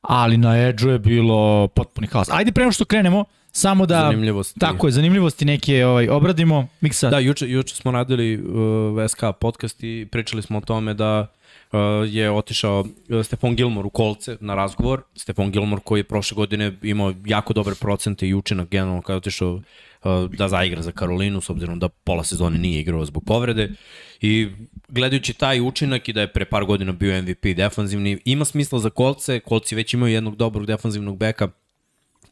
Ali 0.00 0.36
na 0.36 0.58
edge 0.58 0.84
je 0.84 0.98
bilo 0.98 1.68
potpuni 1.68 2.06
haos. 2.06 2.28
Ajde 2.30 2.52
pre 2.52 2.64
nego 2.64 2.72
što 2.72 2.84
krenemo, 2.84 3.24
samo 3.52 3.86
da... 3.86 4.00
Zanimljivosti. 4.00 4.60
Tako 4.60 4.86
je, 4.86 4.92
zanimljivosti 4.92 5.44
neke 5.44 5.86
ovaj, 5.86 6.08
obradimo. 6.08 6.68
Miksa, 6.80 7.10
Da, 7.10 7.18
juče, 7.18 7.50
juče 7.50 7.74
smo 7.74 7.90
radili 7.90 8.36
uh, 8.36 9.08
SK 9.08 9.20
podcast 9.40 9.84
i 9.84 10.06
pričali 10.10 10.42
smo 10.42 10.58
o 10.58 10.60
tome 10.60 10.94
da 10.94 11.26
uh, 11.72 11.78
je 12.06 12.30
otišao 12.30 12.80
uh, 12.80 13.24
Stefan 13.24 13.56
Gilmore 13.56 13.86
u 13.86 13.90
kolce 13.90 14.36
na 14.40 14.54
razgovor. 14.54 15.02
Stefan 15.14 15.50
Gilmore 15.50 15.82
koji 15.84 16.00
je 16.00 16.04
prošle 16.04 16.34
godine 16.34 16.76
imao 16.82 17.14
jako 17.26 17.52
dobre 17.52 17.74
procente 17.74 18.28
i 18.28 18.34
učinak 18.34 18.68
generalno 18.68 19.02
kada 19.02 19.12
je 19.12 19.18
otišao 19.18 19.52
uh, 19.52 19.62
da 20.30 20.48
zaigra 20.48 20.82
za 20.82 20.92
Karolinu, 20.92 21.40
s 21.40 21.50
obzirom 21.50 21.78
da 21.78 21.88
pola 21.88 22.24
sezone 22.24 22.58
nije 22.58 22.80
igrao 22.80 23.04
zbog 23.04 23.24
povrede. 23.24 23.70
I 24.20 24.48
gledajući 24.88 25.32
taj 25.32 25.60
učinak 25.60 26.08
i 26.08 26.12
da 26.12 26.20
je 26.20 26.32
pre 26.32 26.44
par 26.44 26.64
godina 26.64 26.92
bio 26.92 27.22
MVP 27.22 27.44
defanzivni, 27.56 28.18
ima 28.24 28.44
smisla 28.44 28.78
za 28.78 28.90
kolce. 28.90 29.40
Kolci 29.40 29.74
već 29.74 29.94
imaju 29.94 30.14
jednog 30.14 30.36
dobrog 30.36 30.66
defanzivnog 30.66 31.18
beka 31.18 31.48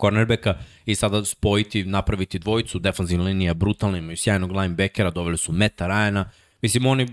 cornerbacka 0.01 0.59
i 0.87 0.95
sada 0.95 1.25
spojiti, 1.25 1.85
napraviti 1.85 2.39
dvojicu, 2.39 2.79
defanzivna 2.79 3.25
linija 3.25 3.55
brutalna, 3.55 3.99
imaju 3.99 4.17
sjajnog 4.17 4.53
linebackera, 4.53 5.11
doveli 5.11 5.39
su 5.39 5.53
Meta 5.53 5.87
Ryana, 5.87 6.25
mislim 6.63 6.87
oni 6.87 7.07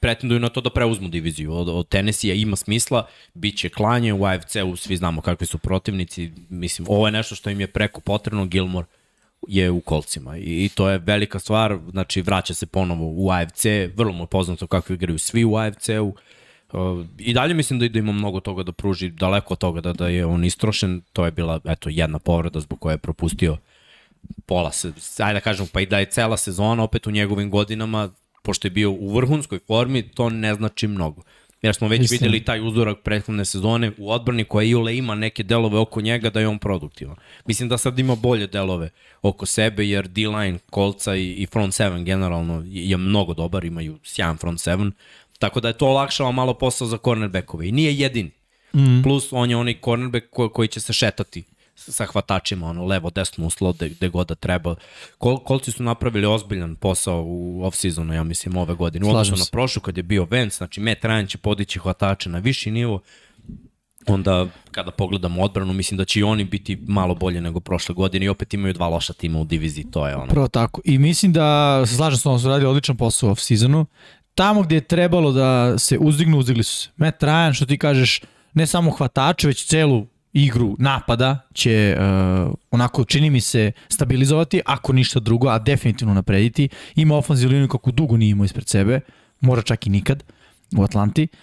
pretenduju 0.00 0.40
na 0.40 0.48
to 0.48 0.60
da 0.60 0.70
preuzmu 0.70 1.08
diviziju. 1.08 1.54
Od, 1.54 1.68
od 1.68 1.88
Tennessee 1.88 2.40
ima 2.40 2.56
smisla, 2.56 3.06
bit 3.34 3.58
će 3.58 3.68
klanje 3.68 4.12
u 4.12 4.24
AFC-u, 4.24 4.76
svi 4.76 4.96
znamo 4.96 5.20
kakvi 5.20 5.46
su 5.46 5.58
protivnici, 5.58 6.32
mislim, 6.48 6.86
ovo 6.90 7.06
je 7.06 7.12
nešto 7.12 7.34
što 7.34 7.50
im 7.50 7.60
je 7.60 7.66
preko 7.66 8.00
potrebno, 8.00 8.46
Gilmore 8.46 8.86
je 9.48 9.70
u 9.70 9.80
kolcima. 9.80 10.36
I, 10.36 10.64
i 10.64 10.68
to 10.68 10.90
je 10.90 10.98
velika 10.98 11.38
stvar, 11.38 11.78
znači 11.90 12.22
vraća 12.22 12.54
se 12.54 12.66
ponovo 12.66 13.04
u 13.06 13.30
AFC, 13.30 13.64
vrlo 13.94 14.12
mu 14.12 14.22
je 14.22 14.26
poznato 14.26 14.66
kako 14.66 14.92
igraju 14.92 15.18
svi 15.18 15.44
u 15.44 15.56
AFC-u, 15.56 16.14
I 17.18 17.34
dalje 17.34 17.54
mislim 17.54 17.78
da, 17.78 17.88
da 17.88 17.98
ima 17.98 18.12
mnogo 18.12 18.40
toga 18.40 18.62
da 18.62 18.72
pruži, 18.72 19.10
daleko 19.10 19.54
od 19.54 19.58
toga 19.58 19.80
da, 19.80 19.92
da 19.92 20.08
je 20.08 20.26
on 20.26 20.44
istrošen, 20.44 21.02
to 21.12 21.24
je 21.24 21.30
bila 21.30 21.60
eto, 21.64 21.88
jedna 21.88 22.18
povreda 22.18 22.60
zbog 22.60 22.78
koje 22.78 22.94
je 22.94 22.98
propustio 22.98 23.56
pola 24.46 24.72
se, 24.72 24.92
ajde 25.18 25.34
da 25.34 25.40
kažem, 25.40 25.66
pa 25.72 25.80
i 25.80 25.86
da 25.86 25.98
je 25.98 26.06
cela 26.06 26.36
sezona 26.36 26.82
opet 26.82 27.06
u 27.06 27.10
njegovim 27.10 27.50
godinama, 27.50 28.10
pošto 28.42 28.66
je 28.66 28.70
bio 28.70 28.90
u 28.90 29.14
vrhunskoj 29.14 29.58
formi, 29.66 30.08
to 30.08 30.30
ne 30.30 30.54
znači 30.54 30.86
mnogo. 30.86 31.22
Jer 31.62 31.74
smo 31.74 31.88
već 31.88 32.00
Istina. 32.00 32.18
videli 32.18 32.44
taj 32.44 32.60
uzorak 32.60 32.98
prethodne 33.04 33.44
sezone 33.44 33.92
u 33.98 34.10
odbrani 34.10 34.44
koja 34.44 34.64
Iule 34.64 34.96
ima 34.96 35.14
neke 35.14 35.42
delove 35.42 35.78
oko 35.78 36.00
njega 36.00 36.30
da 36.30 36.40
je 36.40 36.48
on 36.48 36.58
produktivan. 36.58 37.16
Mislim 37.46 37.68
da 37.68 37.78
sad 37.78 37.98
ima 37.98 38.14
bolje 38.14 38.46
delove 38.46 38.90
oko 39.22 39.46
sebe 39.46 39.88
jer 39.88 40.08
D-line, 40.08 40.58
kolca 40.70 41.16
i, 41.16 41.30
i 41.32 41.46
front 41.46 41.74
seven 41.74 42.04
generalno 42.04 42.62
je 42.66 42.90
je 42.90 42.96
mnogo 42.96 43.34
dobar, 43.34 43.64
imaju 43.64 43.98
sjajan 44.02 44.36
front 44.36 44.60
seven. 44.60 44.92
Tako 45.42 45.60
da 45.60 45.68
je 45.68 45.78
to 45.78 45.86
olakšava 45.86 46.30
malo 46.30 46.54
posao 46.54 46.86
za 46.86 46.98
cornerbackove. 47.04 47.68
I 47.68 47.72
nije 47.72 47.98
jedin. 47.98 48.30
Mm. 48.74 49.02
Plus 49.02 49.32
on 49.32 49.50
je 49.50 49.56
onaj 49.56 49.80
cornerback 49.84 50.26
ko, 50.30 50.48
koji 50.48 50.68
će 50.68 50.80
se 50.80 50.92
šetati 50.92 51.44
sa 51.74 52.06
hvatačima, 52.06 52.66
ono, 52.66 52.84
levo, 52.84 53.10
desno 53.10 53.46
uslo, 53.46 53.72
gde, 53.72 53.88
gde 53.88 54.08
god 54.08 54.28
da 54.28 54.34
treba. 54.34 54.74
Kol, 55.18 55.38
kolci 55.38 55.72
su 55.72 55.82
napravili 55.82 56.26
ozbiljan 56.26 56.76
posao 56.76 57.22
u 57.26 57.62
off-seasonu, 57.64 58.12
ja 58.12 58.22
mislim, 58.22 58.56
ove 58.56 58.74
godine. 58.74 59.04
Slažem 59.04 59.20
odnosu 59.20 59.40
na 59.40 59.44
se. 59.44 59.50
prošlu, 59.50 59.82
kad 59.82 59.96
je 59.96 60.02
bio 60.02 60.26
Vance, 60.30 60.56
znači 60.56 60.80
Matt 60.80 61.02
Ryan 61.02 61.28
će 61.28 61.38
podići 61.38 61.78
hvatače 61.78 62.30
na 62.30 62.38
viši 62.38 62.70
nivo, 62.70 63.00
onda 64.06 64.46
kada 64.70 64.90
pogledamo 64.90 65.42
odbranu, 65.42 65.72
mislim 65.72 65.98
da 65.98 66.04
će 66.04 66.20
i 66.20 66.22
oni 66.22 66.44
biti 66.44 66.78
malo 66.86 67.14
bolje 67.14 67.40
nego 67.40 67.60
prošle 67.60 67.94
godine 67.94 68.26
i 68.26 68.28
opet 68.28 68.54
imaju 68.54 68.74
dva 68.74 68.88
loša 68.88 69.12
tima 69.12 69.38
u 69.38 69.44
diviziji, 69.44 69.90
to 69.90 70.08
je 70.08 70.16
ono. 70.16 70.26
Prvo 70.26 70.48
tako. 70.48 70.80
I 70.84 70.98
mislim 70.98 71.32
da 71.32 71.82
se 71.86 71.96
slažem 71.96 72.18
s 72.18 72.22
tom, 72.22 72.38
su 72.38 72.48
radili 72.48 72.70
odličan 72.70 72.96
posao 72.96 73.28
u 73.28 73.32
off-seasonu. 73.32 73.84
Tamo 74.34 74.62
gde 74.62 74.74
je 74.74 74.80
trebalo 74.80 75.32
da 75.32 75.78
se 75.78 75.98
uzdignu, 75.98 76.38
uzdigli 76.38 76.62
su 76.62 76.76
se. 76.76 76.88
Matt 76.96 77.22
Ryan, 77.22 77.52
što 77.52 77.66
ti 77.66 77.78
kažeš, 77.78 78.20
ne 78.54 78.66
samo 78.66 78.90
hvatače, 78.90 79.46
već 79.46 79.66
celu 79.66 80.06
igru 80.32 80.76
napada 80.78 81.38
će 81.54 81.96
uh, 81.98 82.54
onako 82.70 83.04
čini 83.04 83.30
mi 83.30 83.40
se 83.40 83.72
stabilizovati, 83.88 84.60
ako 84.66 84.92
ništa 84.92 85.20
drugo, 85.20 85.48
a 85.48 85.58
definitivno 85.58 86.14
naprediti. 86.14 86.68
Ima 86.94 87.16
ofenzivnu 87.16 87.52
liniju 87.54 87.68
kako 87.68 87.90
dugo 87.90 88.16
nije 88.16 88.30
imao 88.30 88.44
ispred 88.44 88.68
sebe, 88.68 89.00
mora 89.40 89.62
čak 89.62 89.86
i 89.86 89.90
nikad 89.90 90.24
u 90.76 90.82
Atlanti. 90.82 91.28
Uh, 91.32 91.38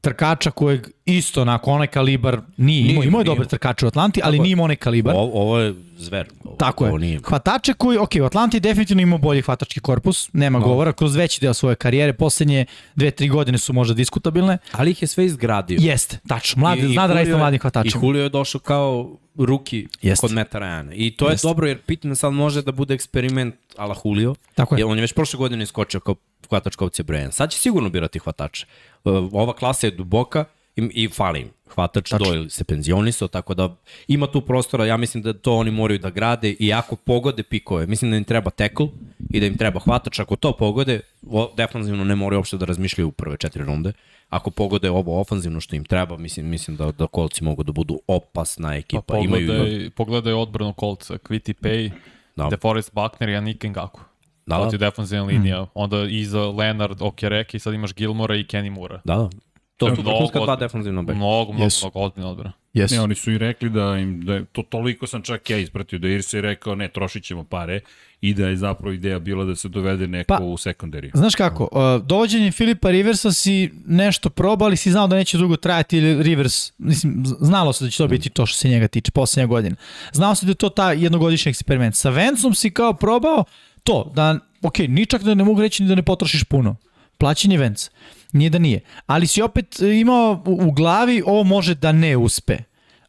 trkača 0.00 0.50
kojeg 0.50 0.86
isto 1.04 1.42
onako 1.42 1.70
onaj 1.70 1.86
kalibar 1.86 2.40
nije 2.56 2.80
imao, 2.80 2.94
Nije, 2.94 3.06
imao 3.08 3.20
je 3.20 3.24
dobre 3.24 3.46
trkače 3.46 3.86
u 3.86 3.88
Atlanti, 3.88 4.20
ali 4.24 4.38
nije 4.38 4.52
imao 4.52 4.64
onaj 4.64 4.76
kalibar. 4.76 5.14
Ovo, 5.14 5.42
ovo 5.42 5.58
je 5.58 5.74
zver. 5.96 6.28
Ovo, 6.44 6.56
Tako 6.56 6.86
je. 6.86 6.98
Nije. 6.98 7.20
Hvatače 7.24 7.72
koji, 7.72 7.98
ok, 7.98 8.10
u 8.20 8.24
Atlanti 8.24 8.60
definitivno 8.60 9.02
imao 9.02 9.18
bolji 9.18 9.42
hvatački 9.42 9.80
korpus, 9.80 10.30
nema 10.32 10.58
no. 10.58 10.64
govora, 10.64 10.92
kroz 10.92 11.16
veći 11.16 11.40
deo 11.40 11.54
svoje 11.54 11.76
karijere, 11.76 12.12
poslednje 12.12 12.64
dve, 12.96 13.10
tri 13.10 13.28
godine 13.28 13.58
su 13.58 13.72
možda 13.72 13.94
diskutabilne. 13.94 14.58
Ali 14.72 14.90
ih 14.90 15.02
je 15.02 15.08
sve 15.08 15.24
izgradio. 15.24 15.78
Jeste, 15.80 16.18
tačno, 16.28 16.60
mladi, 16.60 16.88
zna 16.88 17.06
da 17.06 17.14
radi 17.14 17.16
sa 17.16 17.20
Julio 17.20 17.34
je- 17.34 17.38
mladim 17.38 17.56
I 17.56 17.58
hvatačima. 17.58 18.04
Julio 18.04 18.22
je 18.22 18.28
došao 18.28 18.60
kao 18.60 19.16
ruki 19.38 19.86
Jeste. 20.02 20.26
kod 20.26 20.32
Meta 20.34 20.58
Ryana. 20.58 20.92
I 20.94 21.16
to 21.16 21.28
je 21.28 21.32
Jeste. 21.32 21.48
dobro 21.48 21.68
jer 21.68 21.78
Pittman 21.82 22.16
sad 22.16 22.32
može 22.32 22.62
da 22.62 22.72
bude 22.72 22.94
eksperiment 22.94 23.54
ala 23.76 23.96
Julio. 24.04 24.34
Tako 24.54 24.74
je. 24.74 24.80
Jer 24.80 24.86
on 24.86 24.98
je 24.98 25.00
već 25.00 25.12
prošle 25.12 25.38
godine 25.38 25.62
iskočio 25.62 26.00
kao 26.00 26.14
hvatač 26.48 26.76
kao 26.76 26.90
Brian. 27.04 27.32
Sad 27.32 27.50
će 27.50 27.58
sigurno 27.58 27.88
birati 27.88 28.18
hvatače. 28.18 28.66
Uh, 29.04 29.12
Ova 29.32 29.52
klasa 29.52 29.86
je 29.86 29.90
duboka 29.90 30.44
i, 30.76 30.90
i 30.94 31.08
fali 31.08 31.40
im. 31.40 31.50
Hvatač 31.74 32.10
Tačno. 32.10 32.26
Doyle 32.26 32.48
se 32.50 32.64
penzionisao, 32.64 33.28
tako 33.28 33.54
da 33.54 33.76
ima 34.08 34.26
tu 34.26 34.40
prostora, 34.40 34.84
ja 34.86 34.96
mislim 34.96 35.22
da 35.22 35.32
to 35.32 35.54
oni 35.56 35.70
moraju 35.70 35.98
da 35.98 36.10
grade 36.10 36.50
i 36.58 36.72
ako 36.72 36.96
pogode 36.96 37.42
pikove, 37.42 37.86
mislim 37.86 38.10
da 38.10 38.16
im 38.16 38.24
treba 38.24 38.50
tackle 38.50 38.88
i 39.30 39.40
da 39.40 39.46
im 39.46 39.56
treba 39.56 39.80
hvatač, 39.80 40.18
ako 40.18 40.36
to 40.36 40.52
pogode, 40.52 41.00
o, 41.30 41.52
defanzivno 41.56 42.04
ne 42.04 42.14
moraju 42.14 42.38
uopšte 42.38 42.56
da 42.56 42.64
razmišljaju 42.64 43.08
u 43.08 43.12
prve 43.12 43.36
četiri 43.36 43.64
runde. 43.64 43.92
Ako 44.28 44.50
pogode 44.50 44.90
ovo 44.90 45.20
ofanzivno 45.20 45.60
što 45.60 45.76
im 45.76 45.84
treba, 45.84 46.16
mislim, 46.16 46.46
mislim 46.46 46.76
da, 46.76 46.92
da 46.92 47.06
kolci 47.06 47.44
mogu 47.44 47.62
da 47.62 47.72
budu 47.72 48.00
opasna 48.06 48.74
ekipa. 48.76 49.02
Pa 49.02 49.18
Imaju, 49.18 49.46
pogledaj, 49.46 49.90
pogledaj 49.90 50.32
odbranu 50.32 50.72
kolca, 50.72 51.14
Quitty 51.14 51.54
Pay, 51.62 51.90
Da. 52.36 52.44
da. 52.44 52.50
DeForest 52.50 52.92
Buckner 52.92 53.28
i 53.28 53.36
Anik 53.36 53.64
Ngaku. 53.64 54.00
Da, 54.46 54.58
Da, 54.58 54.64
da. 54.64 54.70
je 54.72 54.78
defanzivna 54.78 55.24
linija. 55.24 55.66
Onda 55.74 56.06
iza 56.10 56.40
Leonard, 56.40 57.02
Okereke 57.02 57.56
i 57.56 57.60
sad 57.60 57.74
imaš 57.74 57.94
Gilmora 57.94 58.36
i 58.36 58.44
Kenny 58.44 58.70
Moore. 58.70 59.00
da, 59.04 59.16
da. 59.16 59.28
To 59.76 59.88
je 59.88 59.96
su 59.96 60.02
vrhunska 60.02 60.40
dva 60.40 60.56
defanzivna 60.56 61.02
beka. 61.02 61.16
Mnogo, 61.16 61.52
mnogo, 61.52 61.64
Jesu. 61.64 61.86
mnogo 61.86 62.00
ozbiljna 62.00 62.30
odbrana. 62.30 62.52
Jesu. 62.72 62.94
Ne, 62.94 63.00
oni 63.00 63.14
su 63.14 63.32
i 63.32 63.38
rekli 63.38 63.70
da 63.70 63.98
im, 63.98 64.20
da 64.24 64.34
je, 64.34 64.44
to 64.44 64.62
toliko 64.62 65.06
sam 65.06 65.22
čak 65.22 65.50
ja 65.50 65.58
ispratio, 65.58 65.98
da 65.98 66.08
Irsa 66.08 66.36
je 66.36 66.40
rekao 66.40 66.74
ne, 66.74 66.88
trošit 66.88 67.24
ćemo 67.24 67.44
pare 67.44 67.80
i 68.20 68.34
da 68.34 68.48
je 68.48 68.56
zapravo 68.56 68.92
ideja 68.92 69.18
bila 69.18 69.44
da 69.44 69.56
se 69.56 69.68
dovede 69.68 70.06
neko 70.06 70.26
Pa, 70.28 70.44
u 70.44 70.56
sekundariju. 70.56 71.10
Znaš 71.14 71.34
kako, 71.34 71.68
uh, 71.72 72.06
dovođenjem 72.06 72.52
Filipa 72.52 72.90
Riversa 72.90 73.32
si 73.32 73.70
nešto 73.86 74.30
probao, 74.30 74.66
ali 74.66 74.76
si 74.76 74.90
znao 74.90 75.06
da 75.06 75.16
neće 75.16 75.38
dugo 75.38 75.56
trajati 75.56 75.98
ili 75.98 76.22
Rivers, 76.22 76.72
mislim, 76.78 77.24
znalo 77.40 77.72
se 77.72 77.84
da 77.84 77.90
će 77.90 77.98
to 77.98 78.08
biti 78.08 78.30
to 78.30 78.46
što 78.46 78.58
se 78.58 78.68
njega 78.68 78.88
tiče, 78.88 79.10
poslednja 79.10 79.46
godina. 79.46 79.76
Znao 80.12 80.34
se 80.34 80.46
da 80.46 80.50
je 80.50 80.54
to 80.54 80.68
ta 80.68 80.92
jednogodišnji 80.92 81.50
eksperiment. 81.50 81.94
Sa 81.94 82.10
Vencom 82.10 82.54
si 82.54 82.70
kao 82.70 82.92
probao 82.92 83.44
to, 83.84 84.12
da, 84.14 84.38
ok, 84.62 84.78
ničak 84.78 85.22
da 85.22 85.34
ne 85.34 85.44
mogu 85.44 85.60
reći 85.60 85.82
ni 85.82 85.88
da 85.88 85.94
ne 85.94 86.02
potrošiš 86.02 86.44
puno. 86.44 86.76
Plaćanje 87.18 87.58
Venca. 87.58 87.90
Nije 88.32 88.50
da 88.50 88.58
nije. 88.58 88.80
Ali 89.06 89.26
si 89.26 89.42
opet 89.42 89.80
e, 89.82 90.00
imao 90.00 90.42
u, 90.46 90.70
glavi 90.72 91.22
ovo 91.26 91.44
može 91.44 91.74
da 91.74 91.92
ne 91.92 92.16
uspe. 92.16 92.56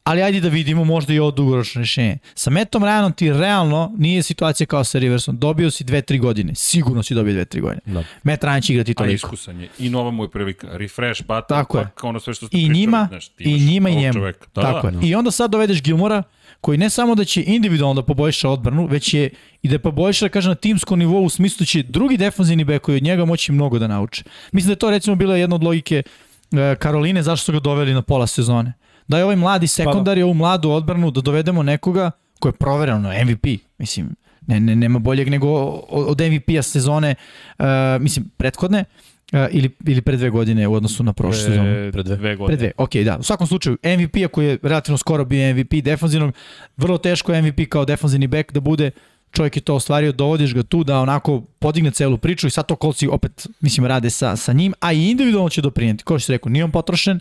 Ali 0.04 0.22
ajde 0.22 0.40
da 0.40 0.50
vidimo 0.50 0.84
možda 0.84 1.14
i 1.14 1.20
ovo 1.20 1.32
dugoročno 1.32 1.80
rešenje. 1.82 2.18
Sa 2.36 2.50
Metom 2.50 2.84
Ryanom 2.84 3.16
ti 3.16 3.34
realno 3.34 3.94
nije 3.98 4.24
situacija 4.24 4.68
kao 4.68 4.84
sa 4.84 5.00
Riversom. 5.00 5.38
Dobio 5.38 5.72
si 5.72 5.84
2-3 5.84 6.20
godine. 6.20 6.56
Sigurno 6.56 7.04
si 7.04 7.14
dobio 7.14 7.34
2-3 7.34 7.62
godine. 7.62 7.82
Da. 7.86 8.04
Matt 8.24 8.44
Ryan 8.44 8.64
će 8.66 8.74
igrati 8.74 8.92
A 8.92 8.94
toliko. 8.94 9.16
iskusan 9.16 9.60
je. 9.62 9.70
I 9.80 9.90
nova 9.90 10.12
mu 10.12 10.24
je 10.24 10.30
prilika. 10.30 10.68
Refresh 10.72 11.22
button, 11.22 11.58
Tako 11.58 11.78
je. 11.80 11.88
ono 12.04 12.20
sve 12.20 12.34
što 12.34 12.48
ste 12.48 12.58
I 12.58 12.60
pričali, 12.60 12.80
njima, 12.80 13.08
znaš, 13.10 13.28
ti 13.28 13.44
i 13.44 13.60
njima 13.60 13.90
i 13.90 13.96
njemu. 13.96 14.14
Čoveka. 14.14 14.46
Da, 14.56 14.62
Tako 14.62 14.92
da, 14.92 15.00
je. 15.00 15.10
I 15.10 15.16
onda 15.16 15.32
sad 15.32 15.52
dovedeš 15.52 15.82
Gilmora, 15.82 16.24
koji 16.62 16.78
ne 16.78 16.90
samo 16.90 17.16
da 17.16 17.26
će 17.26 17.44
individualno 17.48 18.02
da 18.02 18.06
poboljša 18.06 18.50
odbranu, 18.50 18.86
već 18.86 19.14
je 19.14 19.30
i 19.62 19.68
da 19.70 19.80
poboljša, 19.80 20.26
da 20.26 20.30
kažem, 20.30 20.50
na 20.50 20.56
timskom 20.56 21.00
nivou 21.00 21.24
u 21.24 21.30
smislu 21.30 21.58
da 21.60 21.66
će 21.66 21.84
drugi 21.84 22.18
defanzivni 22.18 22.64
bek 22.64 22.82
koji 22.82 22.98
od 22.98 23.04
njega 23.04 23.26
moći 23.26 23.52
mnogo 23.52 23.80
da 23.80 23.88
nauče. 23.88 24.24
Mislim 24.52 24.68
da 24.68 24.72
je 24.72 24.80
to 24.80 24.90
recimo 24.92 25.16
bila 25.16 25.38
jedna 25.38 25.56
od 25.56 25.64
logike 25.64 26.04
e, 26.52 26.76
Karoline 26.80 27.24
zašto 27.24 27.46
su 27.46 27.52
ga 27.52 27.60
doveli 27.60 27.94
na 27.94 28.02
pola 28.02 28.28
sezone. 28.28 28.74
Da 29.08 29.18
je 29.18 29.24
ovaj 29.24 29.36
mladi 29.36 29.68
sekundar 29.68 30.18
i 30.18 30.24
ovu 30.24 30.34
mladu 30.34 30.70
odbranu 30.70 31.12
da 31.12 31.22
dovedemo 31.22 31.64
nekoga 31.64 32.12
ko 32.40 32.48
je 32.48 32.52
provereno 32.52 33.00
na 33.00 33.24
MVP. 33.24 33.46
Mislim, 33.78 34.16
ne, 34.48 34.60
ne, 34.60 34.76
nema 34.76 35.00
boljeg 35.00 35.30
nego 35.30 35.48
od 35.90 36.06
od 36.08 36.32
MVP-a 36.32 36.62
sezone, 36.62 37.16
uh, 37.60 37.66
mislim, 38.00 38.30
prethodne, 38.38 38.80
uh, 38.80 39.17
ili, 39.52 39.70
ili 39.86 40.02
pre 40.02 40.18
dve 40.18 40.30
godine 40.30 40.68
u 40.68 40.74
odnosu 40.74 41.04
na 41.04 41.14
prošlu 41.14 41.42
sezonu. 41.42 41.92
Pre, 41.92 42.04
dve. 42.04 42.04
dve 42.04 42.18
Pre 42.18 42.36
godine. 42.36 42.58
dve, 42.58 42.72
ok, 42.78 42.96
da. 42.96 43.18
U 43.18 43.24
svakom 43.24 43.48
slučaju, 43.48 43.78
MVP-a 43.84 44.28
koji 44.28 44.48
je 44.48 44.58
relativno 44.64 44.98
skoro 44.98 45.26
bio 45.26 45.56
MVP 45.56 45.74
defanzivnog, 45.84 46.34
vrlo 46.78 46.98
teško 46.98 47.42
MVP 47.42 47.70
kao 47.70 47.86
defanzivni 47.86 48.28
back 48.28 48.52
da 48.52 48.60
bude, 48.60 48.92
čovjek 49.32 49.56
je 49.56 49.62
to 49.62 49.76
ostvario, 49.76 50.12
dovodiš 50.12 50.54
ga 50.54 50.64
tu 50.64 50.84
da 50.84 51.00
onako 51.00 51.42
podigne 51.60 51.92
celu 51.92 52.18
priču 52.18 52.48
i 52.48 52.50
sad 52.50 52.66
to 52.66 52.76
kolci 52.76 53.08
opet, 53.08 53.48
mislim, 53.62 53.86
rade 53.86 54.10
sa, 54.10 54.36
sa 54.36 54.54
njim, 54.54 54.74
a 54.80 54.94
i 54.94 55.10
individualno 55.10 55.50
će 55.50 55.62
doprinjeti. 55.62 56.04
Kao 56.04 56.20
što 56.20 56.26
si 56.26 56.32
rekao, 56.32 56.50
nije 56.50 56.64
on 56.64 56.72
potrošen, 56.72 57.20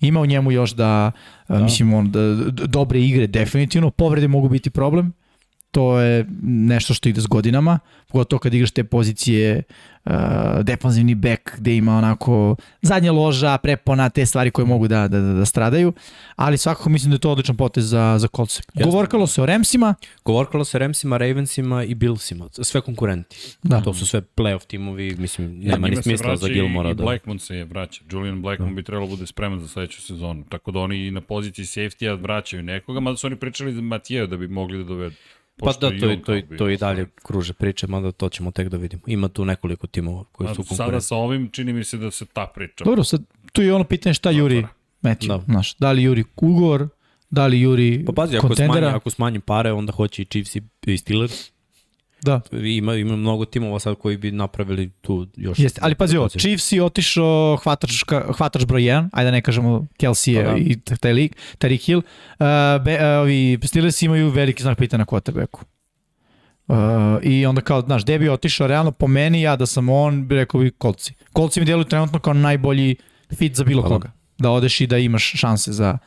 ima 0.00 0.20
u 0.20 0.26
njemu 0.26 0.52
još 0.52 0.70
da, 0.72 1.12
da. 1.48 1.58
mislim, 1.58 1.94
on, 1.94 2.10
da, 2.10 2.34
dobre 2.50 3.00
igre 3.00 3.26
definitivno, 3.26 3.90
povrede 3.90 4.28
mogu 4.28 4.48
biti 4.48 4.70
problem, 4.70 5.12
to 5.74 6.00
je 6.00 6.26
nešto 6.42 6.94
što 6.94 7.08
ide 7.08 7.20
s 7.20 7.26
godinama, 7.26 7.78
pogotovo 8.08 8.40
kad 8.40 8.54
igraš 8.54 8.70
te 8.70 8.84
pozicije 8.84 9.62
uh, 10.04 10.12
defanzivni 10.62 11.14
back 11.14 11.58
gde 11.58 11.76
ima 11.76 11.98
onako 11.98 12.56
zadnja 12.82 13.12
loža, 13.12 13.58
prepona, 13.58 14.10
te 14.10 14.26
stvari 14.26 14.50
koje 14.50 14.66
mogu 14.66 14.88
da, 14.88 15.08
da, 15.08 15.20
da, 15.20 15.32
da 15.32 15.44
stradaju, 15.44 15.92
ali 16.36 16.58
svakako 16.58 16.88
mislim 16.88 17.10
da 17.10 17.14
je 17.14 17.18
to 17.18 17.30
odličan 17.30 17.56
potez 17.56 17.88
za, 17.88 18.18
za 18.18 18.28
kolce. 18.28 18.62
Govorkalo 18.84 19.26
se 19.26 19.42
o 19.42 19.46
Remsima, 19.46 19.94
Govorkalo 20.24 20.64
se 20.64 20.78
Ramsima, 20.78 21.16
Ravensima 21.16 21.84
i 21.84 21.94
Billsima. 21.94 22.48
Sve 22.52 22.80
konkurenti. 22.80 23.56
Da. 23.62 23.80
To 23.80 23.94
su 23.94 24.06
sve 24.06 24.22
playoff 24.36 24.66
timovi, 24.66 25.16
mislim, 25.18 25.58
nema 25.58 25.88
ni 25.88 25.96
smisla 26.02 26.36
za 26.36 26.48
Gilmora. 26.48 26.90
I 26.90 26.94
Da. 26.94 27.02
Blackmon 27.02 27.38
se 27.38 27.64
vraća. 27.64 28.02
Julian 28.10 28.42
Blackmon 28.42 28.74
bi 28.74 28.82
trebalo 28.82 29.06
bude 29.06 29.26
spreman 29.26 29.60
za 29.60 29.68
sledeću 29.68 30.02
sezonu. 30.02 30.44
Tako 30.48 30.70
da 30.70 30.78
oni 30.78 31.10
na 31.10 31.20
poziciji 31.20 31.64
safety-a 31.64 32.14
vraćaju 32.14 32.62
nekoga, 32.62 33.00
mada 33.00 33.16
su 33.16 33.26
oni 33.26 33.36
pričali 33.36 33.74
za 33.74 33.80
Matijeja 33.80 34.26
da 34.26 34.36
bi 34.36 34.48
mogli 34.48 34.78
da 34.78 34.84
dovedu. 34.84 35.14
Pa 35.56 35.72
da, 35.72 35.88
to, 35.90 36.10
i, 36.10 36.22
to, 36.22 36.36
i, 36.36 36.44
to 36.58 36.68
i 36.68 36.76
dalje 36.76 37.06
kruže 37.22 37.52
priče, 37.52 37.86
mada 37.86 38.12
to 38.12 38.28
ćemo 38.28 38.50
tek 38.50 38.68
da 38.68 38.76
vidimo. 38.76 39.02
Ima 39.06 39.28
tu 39.28 39.44
nekoliko 39.44 39.86
timova 39.86 40.24
koji 40.24 40.48
su 40.48 40.54
Sada 40.54 40.68
konkurenti. 40.68 41.06
sa 41.06 41.16
ovim 41.16 41.50
čini 41.50 41.72
mi 41.72 41.84
se 41.84 41.96
da 41.96 42.10
se 42.10 42.26
ta 42.26 42.46
priča. 42.46 42.84
dobro, 42.84 43.04
sad 43.04 43.22
tu 43.52 43.62
je 43.62 43.74
ono 43.74 43.84
pitanje 43.84 44.14
šta 44.14 44.30
Juri 44.30 44.66
Matthew, 45.02 45.28
Da. 45.28 45.40
znaš, 45.40 45.74
da 45.74 45.92
li 45.92 46.02
Juri 46.02 46.24
ugovor, 46.36 46.88
da 47.30 47.46
li 47.46 47.60
Juri 47.60 48.04
Pa 48.06 48.12
pazi, 48.12 48.36
ako 48.36 48.54
smanji, 48.56 48.86
ako 48.86 49.10
smanji 49.10 49.40
pare, 49.40 49.72
onda 49.72 49.92
hoće 49.92 50.22
i 50.22 50.24
Chiefs 50.24 50.56
i, 50.56 50.62
i 50.86 50.98
Steelers. 50.98 51.50
Da. 52.24 52.40
Ima, 52.52 52.94
ima 52.94 53.16
mnogo 53.16 53.44
timova 53.44 53.78
sad 53.78 53.94
koji 53.94 54.16
bi 54.16 54.30
napravili 54.30 54.90
tu 55.00 55.26
još... 55.36 55.58
Jeste, 55.58 55.80
ali 55.84 55.94
pazi 55.94 56.16
ovo, 56.16 56.28
Chiefs 56.28 56.72
je 56.72 56.82
otišao 56.82 57.56
hvatač, 57.56 57.90
hvatač 58.36 58.64
broj 58.64 58.82
1, 58.82 59.08
ajde 59.12 59.30
da 59.30 59.30
ne 59.30 59.42
kažemo 59.42 59.86
Kelsey 59.98 60.44
Pa 60.44 60.50
da. 60.50 60.58
i 60.58 60.76
taj 61.00 61.12
lik, 61.12 61.36
Tariq 61.58 61.86
Hill. 61.86 61.98
Uh, 61.98 62.46
be, 62.84 62.94
uh, 62.94 63.20
ovi 63.22 63.58
Steelers 63.64 64.02
imaju 64.02 64.30
veliki 64.30 64.62
znak 64.62 64.78
pitanja 64.78 64.98
na 64.98 65.04
quarterbacku. 65.04 65.64
Uh, 66.66 66.76
I 67.22 67.46
onda 67.46 67.60
kao, 67.60 67.80
znaš, 67.80 68.02
gde 68.02 68.18
bi 68.18 68.28
otišao, 68.28 68.66
realno 68.66 68.90
po 68.90 69.06
meni, 69.06 69.42
ja 69.42 69.56
da 69.56 69.66
sam 69.66 69.88
on, 69.88 70.28
bi 70.28 70.34
rekao 70.34 70.60
bi 70.60 70.70
kolci. 70.70 71.14
Kolci 71.32 71.60
mi 71.60 71.66
djeluju 71.66 71.84
trenutno 71.84 72.18
kao 72.18 72.34
najbolji 72.34 72.96
fit 73.36 73.56
za 73.56 73.64
bilo 73.64 73.82
Pa 73.82 73.88
da. 73.88 73.94
koga. 73.94 74.12
Da 74.38 74.50
odeš 74.50 74.80
i 74.80 74.86
da 74.86 74.98
imaš 74.98 75.32
šanse 75.36 75.72
za, 75.72 75.98